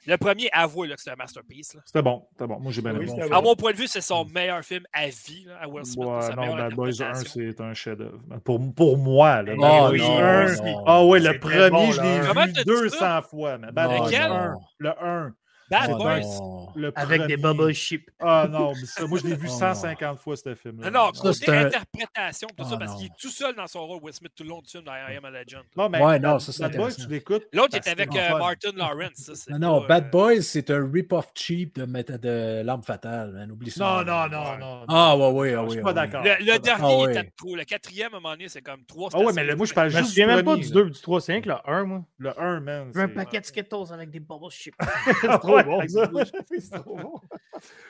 Le 0.07 0.17
premier, 0.17 0.49
avouez 0.53 0.89
que 0.89 0.95
c'était 0.99 1.11
un 1.11 1.17
masterpiece. 1.17 1.77
C'était 1.85 2.03
bon, 2.03 2.27
c'était 2.33 2.47
bon. 2.47 2.61
Moi, 2.61 2.71
j'ai 2.73 2.83
bien 2.83 2.95
aimé. 2.95 3.11
à 3.31 3.41
mon 3.41 3.57
point 3.57 3.73
de 3.73 3.77
vue, 3.77 3.89
c'est 3.89 4.01
son 4.01 4.25
meilleur 4.27 4.63
film 4.63 4.85
à 4.93 5.09
vie, 5.09 5.45
là, 5.47 5.59
à 5.63 5.69
Will 5.69 5.85
Smith. 5.85 6.07
Ouais, 6.07 6.35
non, 6.35 6.57
Bad 6.57 6.75
Boys 6.75 7.03
1, 7.03 7.15
c'est 7.15 7.61
un 7.61 7.75
chef-d'œuvre. 7.75 8.19
Pour, 8.45 8.61
pour 8.75 8.99
moi, 8.99 9.43
là, 9.43 9.55
oh, 9.57 9.61
Bad 9.61 9.97
Boys 9.97 10.05
1. 10.05 10.83
Ah 10.87 11.05
oui, 11.05 11.21
le 11.21 11.39
premier, 11.39 11.93
je 11.93 12.01
l'ai 12.01 12.53
vu 12.53 12.65
200 12.65 13.23
fois. 13.23 13.59
Mais 13.59 13.73
Bad 13.73 13.91
Boys 13.99 14.15
1, 14.15 14.55
le 14.79 14.91
1. 15.03 15.33
Bad 15.71 15.91
Boys. 15.91 16.93
Avec 16.95 17.27
des 17.27 17.37
bubble 17.37 17.73
ships. 17.73 18.11
Ah 18.21 18.47
non, 18.51 18.73
moi 19.09 19.19
je 19.19 19.27
l'ai 19.27 19.37
vu 19.37 19.49
150 19.57 20.19
fois 20.19 20.37
ce 20.37 20.55
film-là. 20.55 20.91
Non, 20.91 21.11
non, 21.25 21.33
c'est 21.33 21.49
interprétation, 21.49 22.49
tout 22.57 22.65
ça, 22.65 22.77
parce 22.77 22.97
qu'il 22.97 23.07
est 23.07 23.17
tout 23.19 23.31
seul 23.31 23.55
dans 23.55 23.67
son 23.67 23.87
rôle, 23.87 24.01
Will 24.03 24.15
Smith, 24.15 24.33
tout 24.35 24.43
le 24.43 24.51
long 24.51 24.61
du 24.61 24.69
film 24.69 24.85
dans 24.85 24.93
I 24.93 25.17
Am 25.17 25.25
a 25.25 25.31
Legend. 25.31 25.63
Non, 25.77 25.89
mais 25.89 26.03
ouais, 26.03 26.19
non, 26.19 26.39
ça, 26.39 26.69
Bad 26.69 26.77
Boys, 26.77 26.93
tu 26.93 27.09
l'écoutes. 27.09 27.45
L'autre 27.53 27.77
est 27.77 27.89
avec 27.89 28.15
euh, 28.15 28.39
Martin 28.39 28.71
Lawrence. 28.77 29.49
non, 29.49 29.59
non, 29.59 29.87
Bad 29.87 30.11
Boys, 30.11 30.43
c'est 30.43 30.71
un 30.71 30.91
rip-off 30.91 31.31
cheap 31.35 31.79
de, 31.79 32.17
de 32.17 32.63
L'Arme 32.63 32.83
Fatale. 32.83 33.49
Ça. 33.69 34.05
Non, 34.07 34.29
non, 34.29 34.29
non, 34.29 34.59
non. 34.59 34.85
Ah, 34.89 35.17
ouais, 35.17 35.31
ouais, 35.31 35.57
ouais. 35.57 35.65
Je 35.67 35.71
suis 35.73 35.83
pas 35.83 35.93
d'accord. 35.93 36.23
Le 36.23 36.59
dernier 36.59 37.11
était 37.11 37.33
trop. 37.37 37.57
Le 37.57 37.65
quatrième, 37.65 38.15
à 38.15 38.17
un 38.17 38.21
moment 38.21 38.35
donné, 38.35 38.49
c'est 38.49 38.63
comme 38.63 38.85
3 38.87 39.11
Ah 39.15 39.19
ouais, 39.21 39.33
mais 39.33 39.55
moi, 39.55 39.67
je 39.67 39.75
parle 39.75 39.89
juste. 39.89 39.99
Je 39.99 40.05
me 40.05 40.09
souviens 40.09 40.27
même 40.27 40.45
pas 40.45 40.57
du 40.57 40.71
2 40.71 40.91
du 40.91 41.01
3, 41.01 41.21
c'est 41.21 41.33
rien 41.33 41.41
que 41.41 41.49
le 41.49 41.57
1, 41.65 41.85
moi. 41.85 42.05
Le 42.19 42.41
1, 42.41 42.61
man. 42.61 42.93
Un 42.95 43.09
paquet 43.09 43.41
de 43.41 43.47
Skittles 43.47 43.93
avec 43.93 44.11
des 44.11 44.21
bubble. 44.21 44.47
C'est 44.51 44.73
trop 45.41 45.56
bon, 45.63 45.89
ça. 45.89 46.11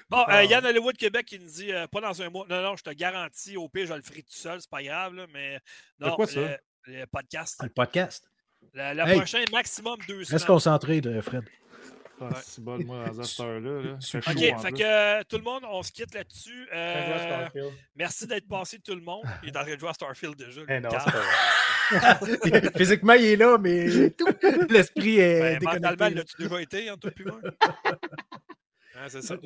Bon, 0.09 0.25
euh, 0.29 0.45
Yann 0.45 0.65
Hollywood 0.65 0.97
Québec 0.97 1.27
qui 1.27 1.41
nous 1.41 1.51
dit 1.51 1.73
euh, 1.73 1.89
pas 1.89 2.01
dans 2.01 2.23
un 2.23 2.31
mois. 2.31 2.47
Non, 2.49 2.63
non, 2.63 2.77
je 2.77 2.85
te 2.85 2.91
garantis, 2.91 3.57
au 3.57 3.69
pire, 3.69 3.87
je 3.87 3.95
le 3.95 4.03
ferai 4.03 4.23
tout 4.23 4.29
seul, 4.37 4.61
c'est 4.61 4.71
pas 4.71 4.83
grave, 4.83 5.15
là, 5.15 5.27
mais 5.33 5.59
non, 5.99 6.15
quoi, 6.15 6.27
ça? 6.27 6.57
Le, 6.87 7.05
podcast. 7.07 7.61
Le 7.63 7.69
podcast. 7.69 8.31
Le, 8.73 8.95
le 8.95 9.17
prochain, 9.17 9.43
maximum 9.53 9.99
deux 10.07 10.23
semaines. 10.23 10.37
Reste 10.37 10.47
concentré, 10.47 11.03
Fred. 11.21 11.45
Ah, 12.21 12.31
c'est 12.43 12.65
bon, 12.65 12.79
moi, 12.85 13.05
à 13.05 13.25
cette 13.25 13.41
heure-là. 13.41 13.83
Là. 13.83 13.93
OK, 13.93 14.63
fait 14.63 14.73
que 14.73 14.83
euh, 14.83 15.23
tout 15.29 15.37
le 15.37 15.43
monde, 15.43 15.63
on 15.71 15.83
se 15.83 15.93
quitte 15.93 16.15
là-dessus. 16.15 16.67
Euh, 16.75 17.49
merci 17.95 18.27
d'être 18.27 18.49
passé, 18.49 18.79
tout 18.79 18.95
le 18.95 19.03
monde. 19.03 19.25
Il 19.43 19.51
est 19.51 19.57
en 19.57 19.63
train 19.63 19.75
de 19.75 19.81
jouer 19.81 19.91
à 19.91 19.95
Starfield 19.95 20.37
déjà. 20.37 20.63
Eh 20.69 20.81
non, 20.81 20.91
Physiquement, 22.77 23.13
il 23.13 23.25
est 23.25 23.37
là, 23.37 23.59
mais 23.59 23.87
l'esprit 24.71 25.19
est. 25.19 25.59
Ben, 25.59 25.75
mentalement, 25.75 26.17
l'as-tu 26.17 26.43
déjà 26.43 26.61
été, 26.61 26.91
en 26.91 26.97
tout 26.97 27.11
plus 27.11 27.27
c'est 29.09 29.23
ça. 29.23 29.37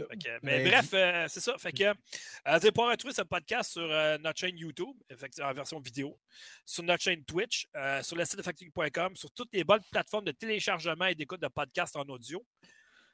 mais 0.43 0.65
bref, 0.65 0.91
euh, 0.95 1.27
c'est 1.29 1.41
ça. 1.41 1.57
Fait 1.59 1.73
que 1.73 1.85
euh, 1.85 2.59
vous 2.59 2.73
pouvoir 2.73 2.91
retrouver 2.91 3.15
ce 3.15 3.23
podcast 3.23 3.73
sur 3.73 3.91
euh, 3.91 4.19
notre 4.19 4.39
chaîne 4.39 4.57
YouTube, 4.57 4.97
en 5.43 5.53
version 5.53 5.81
vidéo, 5.81 6.19
sur 6.65 6.83
notre 6.83 7.03
chaîne 7.03 7.25
Twitch, 7.25 7.69
sur 8.03 8.17
le 8.17 8.25
site 8.25 8.39
de 8.39 8.43
factory.com, 8.43 9.17
sur 9.17 9.31
toutes 9.33 9.53
les 9.53 9.65
bonnes 9.65 9.83
plateformes 9.91 10.25
de 10.25 10.33
téléchargement 10.33 11.07
et 11.07 11.15
d'écoute 11.15 11.41
de 11.41 11.49
podcasts 11.49 11.97
en 11.97 12.03
audio, 12.03 12.45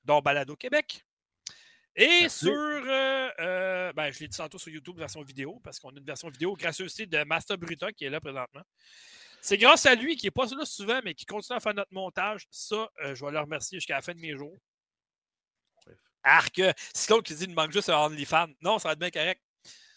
dont 0.05 0.21
Balado 0.21 0.57
Québec. 0.57 1.05
Et 1.95 2.29
sur, 2.29 2.53
ben, 2.53 4.13
je 4.13 4.21
l'ai 4.21 4.29
dit 4.29 4.37
tantôt 4.37 4.59
sur 4.59 4.71
YouTube, 4.71 4.99
version 4.99 5.23
vidéo, 5.23 5.61
parce 5.65 5.81
qu'on 5.81 5.91
a 5.91 5.99
une 5.99 6.05
version 6.05 6.29
vidéo 6.29 6.55
grâce 6.55 6.81
aussi 6.81 7.07
de 7.07 7.25
Master 7.25 7.57
Bruta 7.57 7.93
qui 7.93 8.05
est 8.05 8.11
là 8.11 8.21
présentement. 8.21 8.63
C'est 9.41 9.59
grâce 9.59 9.87
à 9.87 9.95
lui 9.95 10.17
qui 10.17 10.27
n'est 10.27 10.33
pas 10.33 10.47
là 10.47 10.65
souvent, 10.65 11.01
mais 11.05 11.15
qui 11.15 11.25
continue 11.25 11.57
à 11.57 11.61
faire 11.61 11.75
notre 11.75 11.93
montage. 11.95 12.47
Ça, 12.51 12.91
je 13.01 13.25
vais 13.25 13.31
le 13.31 13.41
remercier 13.41 13.79
jusqu'à 13.79 13.95
la 13.95 14.03
fin 14.03 14.13
de 14.13 14.21
mes 14.21 14.37
jours. 14.37 14.59
Arc, 16.27 16.61
c'est 16.93 17.11
l'autre 17.11 17.23
qui 17.23 17.35
dit 17.35 17.45
il 17.45 17.55
manque 17.55 17.73
juste 17.73 17.89
un 17.89 17.97
OnlyFans. 17.97 18.49
Non, 18.63 18.79
ça 18.79 18.89
va 18.89 18.93
être 18.93 18.99
bien 18.99 19.11
correct. 19.11 19.41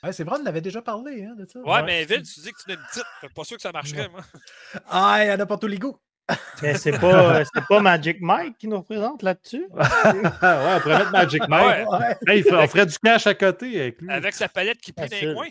Ouais, 0.01 0.13
c'est 0.13 0.23
vrai, 0.23 0.37
on 0.41 0.45
avait 0.45 0.61
déjà 0.61 0.81
parlé 0.81 1.25
hein, 1.25 1.35
de 1.35 1.45
ça. 1.45 1.59
Ouais, 1.59 1.83
mais 1.83 2.05
Ville, 2.05 2.23
tu 2.23 2.39
dis 2.39 2.51
que 2.53 2.61
tu 2.63 2.69
n'as 2.69 2.75
une 2.75 2.85
petite. 2.87 3.03
Je 3.21 3.27
pas 3.27 3.43
sûr 3.43 3.57
que 3.57 3.61
ça 3.61 3.71
marcherait, 3.71 4.07
moi. 4.07 4.21
Ah, 4.87 5.23
il 5.23 5.27
y 5.27 5.31
en 5.31 5.39
a 5.39 5.45
pas 5.45 5.57
tous 5.57 5.67
les 5.67 5.77
goûts. 5.77 5.99
Mais 6.61 6.75
c'est 6.75 6.91
pas, 6.91 7.43
pas 7.67 7.79
Magic 7.79 8.21
Mike 8.21 8.57
qui 8.59 8.67
nous 8.67 8.77
représente 8.77 9.23
là-dessus? 9.23 9.67
ouais, 9.73 9.83
on 9.83 10.79
pourrait 10.79 10.99
mettre 10.99 11.11
Magic 11.11 11.47
Mike. 11.47 11.89
Ouais. 11.89 12.43
on 12.51 12.67
ferait 12.67 12.85
du 12.85 12.99
cash 12.99 13.25
à 13.25 13.33
côté 13.33 13.81
avec 13.81 13.99
lui. 13.99 14.11
Avec 14.11 14.35
sa 14.35 14.47
palette 14.47 14.79
qui 14.79 14.93
plie 14.93 15.09
dans 15.09 15.15
les 15.15 15.33
coins. 15.33 15.47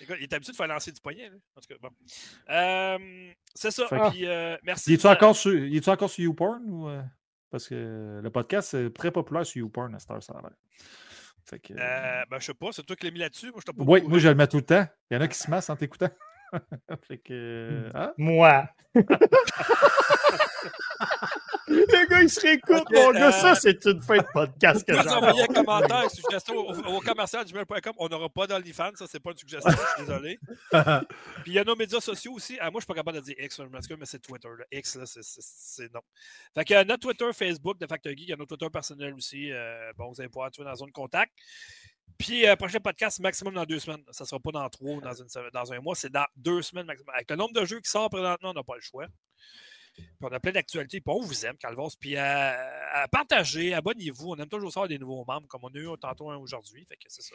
il 0.00 0.22
est 0.22 0.32
habitué 0.32 0.52
de 0.52 0.56
faire 0.56 0.68
lancer 0.68 0.92
du 0.92 1.00
poignet. 1.00 1.32
En 1.56 1.60
tout 1.60 1.66
cas, 1.68 1.74
bon. 1.82 1.90
Euh, 2.50 3.32
c'est 3.56 3.72
ça. 3.72 3.86
Puis, 4.10 4.24
euh, 4.24 4.56
merci. 4.62 4.90
Il 4.90 4.94
est-tu 4.94 5.08
encore, 5.08 5.34
sur, 5.34 5.52
encore 5.88 6.08
sur 6.08 6.22
YouPorn 6.22 6.62
ou. 6.64 6.88
Parce 7.50 7.68
que 7.68 8.20
le 8.22 8.30
podcast, 8.30 8.70
c'est 8.70 8.92
très 8.92 9.10
populaire 9.10 9.46
sur 9.46 9.58
YouPorn 9.60 9.94
à 9.94 9.98
ça 9.98 10.14
a 10.14 10.20
Fait 11.44 11.58
que... 11.58 11.74
euh, 11.74 12.24
ben, 12.28 12.38
je 12.38 12.46
sais 12.46 12.54
pas, 12.54 12.72
c'est 12.72 12.82
toi 12.82 12.96
qui 12.96 13.06
l'as 13.06 13.12
mis 13.12 13.20
là-dessus. 13.20 13.50
Moi, 13.50 13.60
je 13.64 13.72
pas 13.72 13.82
Oui, 13.84 14.02
moi, 14.02 14.18
je 14.18 14.28
le 14.28 14.34
mets 14.34 14.48
tout 14.48 14.56
le 14.56 14.64
temps. 14.64 14.86
Il 15.10 15.14
y 15.14 15.16
en 15.16 15.20
a 15.20 15.28
qui 15.28 15.38
se 15.38 15.48
massent 15.50 15.70
en 15.70 15.76
t'écoutant. 15.76 16.10
fait 17.08 17.18
que. 17.18 17.90
Hein? 17.94 18.12
Moi. 18.16 18.68
Le 21.68 22.08
gars, 22.08 22.22
il 22.22 22.30
se 22.30 22.40
réécoute, 22.40 22.84
mon 22.92 23.10
gars. 23.10 23.32
Ça, 23.32 23.52
euh, 23.52 23.54
c'est 23.54 23.84
une 23.84 24.00
fin 24.00 24.18
de 24.18 24.26
podcast 24.32 24.86
que 24.86 24.94
j'ai. 25.02 25.08
envoyé 25.08 25.42
un 25.42 25.46
commentaire, 25.46 26.10
suggestion 26.10 26.54
au, 26.56 26.72
au 26.72 27.00
commercial 27.00 27.44
gmail.com. 27.44 27.92
On 27.98 28.08
n'aura 28.08 28.28
pas 28.28 28.46
d'OnlyFans, 28.46 28.92
ça, 28.94 29.06
c'est 29.08 29.20
pas 29.20 29.32
une 29.32 29.36
suggestion. 29.36 29.70
Je 29.70 29.76
suis 29.76 30.06
désolé. 30.06 30.38
Puis 31.42 31.52
il 31.52 31.52
y 31.54 31.58
a 31.58 31.64
nos 31.64 31.76
médias 31.76 32.00
sociaux 32.00 32.32
aussi. 32.32 32.56
Ah, 32.60 32.70
moi, 32.70 32.80
je 32.80 32.84
suis 32.84 32.86
pas 32.86 32.94
capable 32.94 33.18
de 33.18 33.22
dire 33.24 33.34
X, 33.38 33.60
mais 33.60 34.06
c'est 34.06 34.20
Twitter. 34.20 34.48
X, 34.70 34.98
c'est 35.20 35.92
non. 35.92 36.00
Fait 36.54 36.64
que 36.64 36.84
notre 36.84 37.00
Twitter, 37.00 37.30
Facebook 37.32 37.78
de 37.78 37.86
Factor 37.86 38.12
Geek, 38.12 38.20
il 38.20 38.30
y 38.30 38.32
a 38.32 38.36
notre 38.36 38.56
Twitter 38.56 38.70
personnel 38.70 39.14
aussi. 39.14 39.52
Euh, 39.52 39.92
bon, 39.96 40.08
vous 40.10 40.20
allez 40.20 40.28
pouvoir 40.28 40.50
trouver 40.50 40.64
dans 40.66 40.70
la 40.70 40.76
zone 40.76 40.92
contact. 40.92 41.32
Puis, 42.18 42.46
euh, 42.46 42.56
prochain 42.56 42.80
podcast, 42.80 43.20
maximum 43.20 43.54
dans 43.54 43.64
deux 43.64 43.78
semaines. 43.78 44.02
Ça 44.10 44.24
ne 44.24 44.28
sera 44.28 44.40
pas 44.40 44.50
dans 44.50 44.68
trois 44.68 45.00
dans, 45.00 45.12
une, 45.12 45.26
dans 45.52 45.72
un 45.72 45.80
mois, 45.80 45.94
c'est 45.94 46.10
dans 46.10 46.26
deux 46.36 46.62
semaines 46.62 46.86
maximum. 46.86 47.14
Avec 47.14 47.30
le 47.30 47.36
nombre 47.36 47.52
de 47.52 47.64
jeux 47.64 47.80
qui 47.80 47.90
sortent 47.90 48.12
présentement, 48.12 48.50
on 48.50 48.54
n'a 48.54 48.62
pas 48.62 48.76
le 48.76 48.80
choix. 48.80 49.06
Puis 49.96 50.06
on 50.20 50.28
a 50.28 50.40
plein 50.40 50.52
d'actualités. 50.52 51.00
Puis 51.00 51.14
on 51.14 51.20
vous 51.20 51.46
aime, 51.46 51.56
Calvos. 51.56 51.90
Puis 51.98 52.16
à, 52.16 53.06
partager, 53.10 53.74
abonnez-vous. 53.74 54.32
On 54.32 54.36
aime 54.36 54.48
toujours 54.48 54.72
savoir 54.72 54.88
des 54.88 54.98
nouveaux 54.98 55.24
membres, 55.26 55.46
comme 55.48 55.62
on 55.64 55.68
a 55.68 55.78
eu 55.78 55.88
tantôt 55.98 56.30
un 56.30 56.36
aujourd'hui. 56.36 56.84
Fait 56.88 56.96
que 56.96 57.04
c'est 57.08 57.22
ça. 57.22 57.34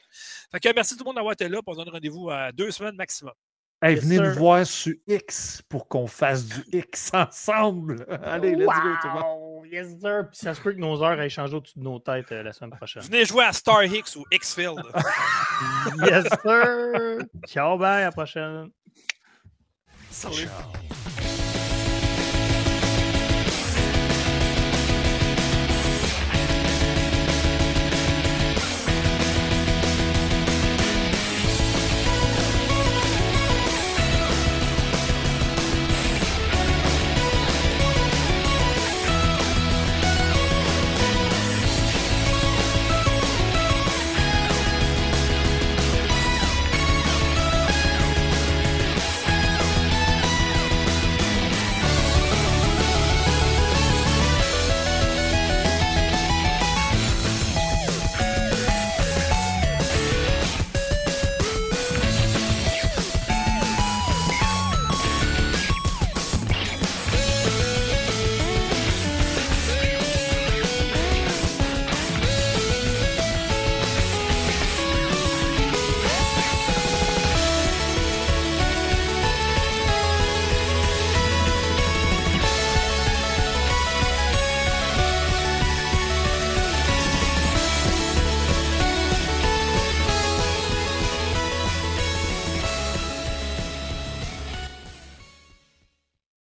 Fait 0.52 0.60
que 0.60 0.74
merci 0.74 0.96
tout 0.96 1.04
le 1.04 1.10
monde 1.10 1.16
d'avoir 1.16 1.34
été 1.34 1.50
là. 1.50 1.60
on 1.66 1.74
se 1.74 1.78
donne 1.78 1.90
rendez-vous 1.90 2.30
à 2.30 2.52
deux 2.52 2.72
semaines 2.72 2.96
maximum. 2.96 3.34
Hey, 3.84 3.96
venez 3.96 4.20
nous 4.20 4.34
voir 4.36 4.64
sur 4.66 4.94
X 5.08 5.64
pour 5.68 5.88
qu'on 5.88 6.06
fasse 6.06 6.46
du 6.46 6.64
X 6.72 7.12
ensemble. 7.14 8.06
Allez, 8.24 8.56
let's 8.56 8.68
go, 8.68 8.74
tout 9.02 9.08
le 9.08 9.14
monde. 9.14 9.51
Yes, 9.72 9.88
sir. 10.02 10.28
Puis 10.30 10.38
ça 10.38 10.54
se 10.54 10.60
peut 10.60 10.74
que 10.74 10.80
nos 10.80 11.02
heures 11.02 11.20
aient 11.22 11.30
changé 11.30 11.56
au-dessus 11.56 11.80
de 11.80 11.84
nos 11.84 11.98
têtes 11.98 12.32
euh, 12.34 12.44
la 12.44 12.52
semaine 12.52 12.72
prochaine. 12.72 13.04
Venez 13.04 13.24
jouer 13.24 13.46
à 13.46 13.54
Star 13.54 13.84
Hicks 13.86 14.18
ou 14.18 14.26
X-Field. 14.30 14.82
yes, 16.06 16.26
sir. 16.44 17.20
Ciao, 17.48 17.78
bye, 17.78 18.02
à 18.02 18.06
la 18.06 18.12
prochaine. 18.12 18.70
Salut. 20.10 20.48
Ciao. 20.48 21.01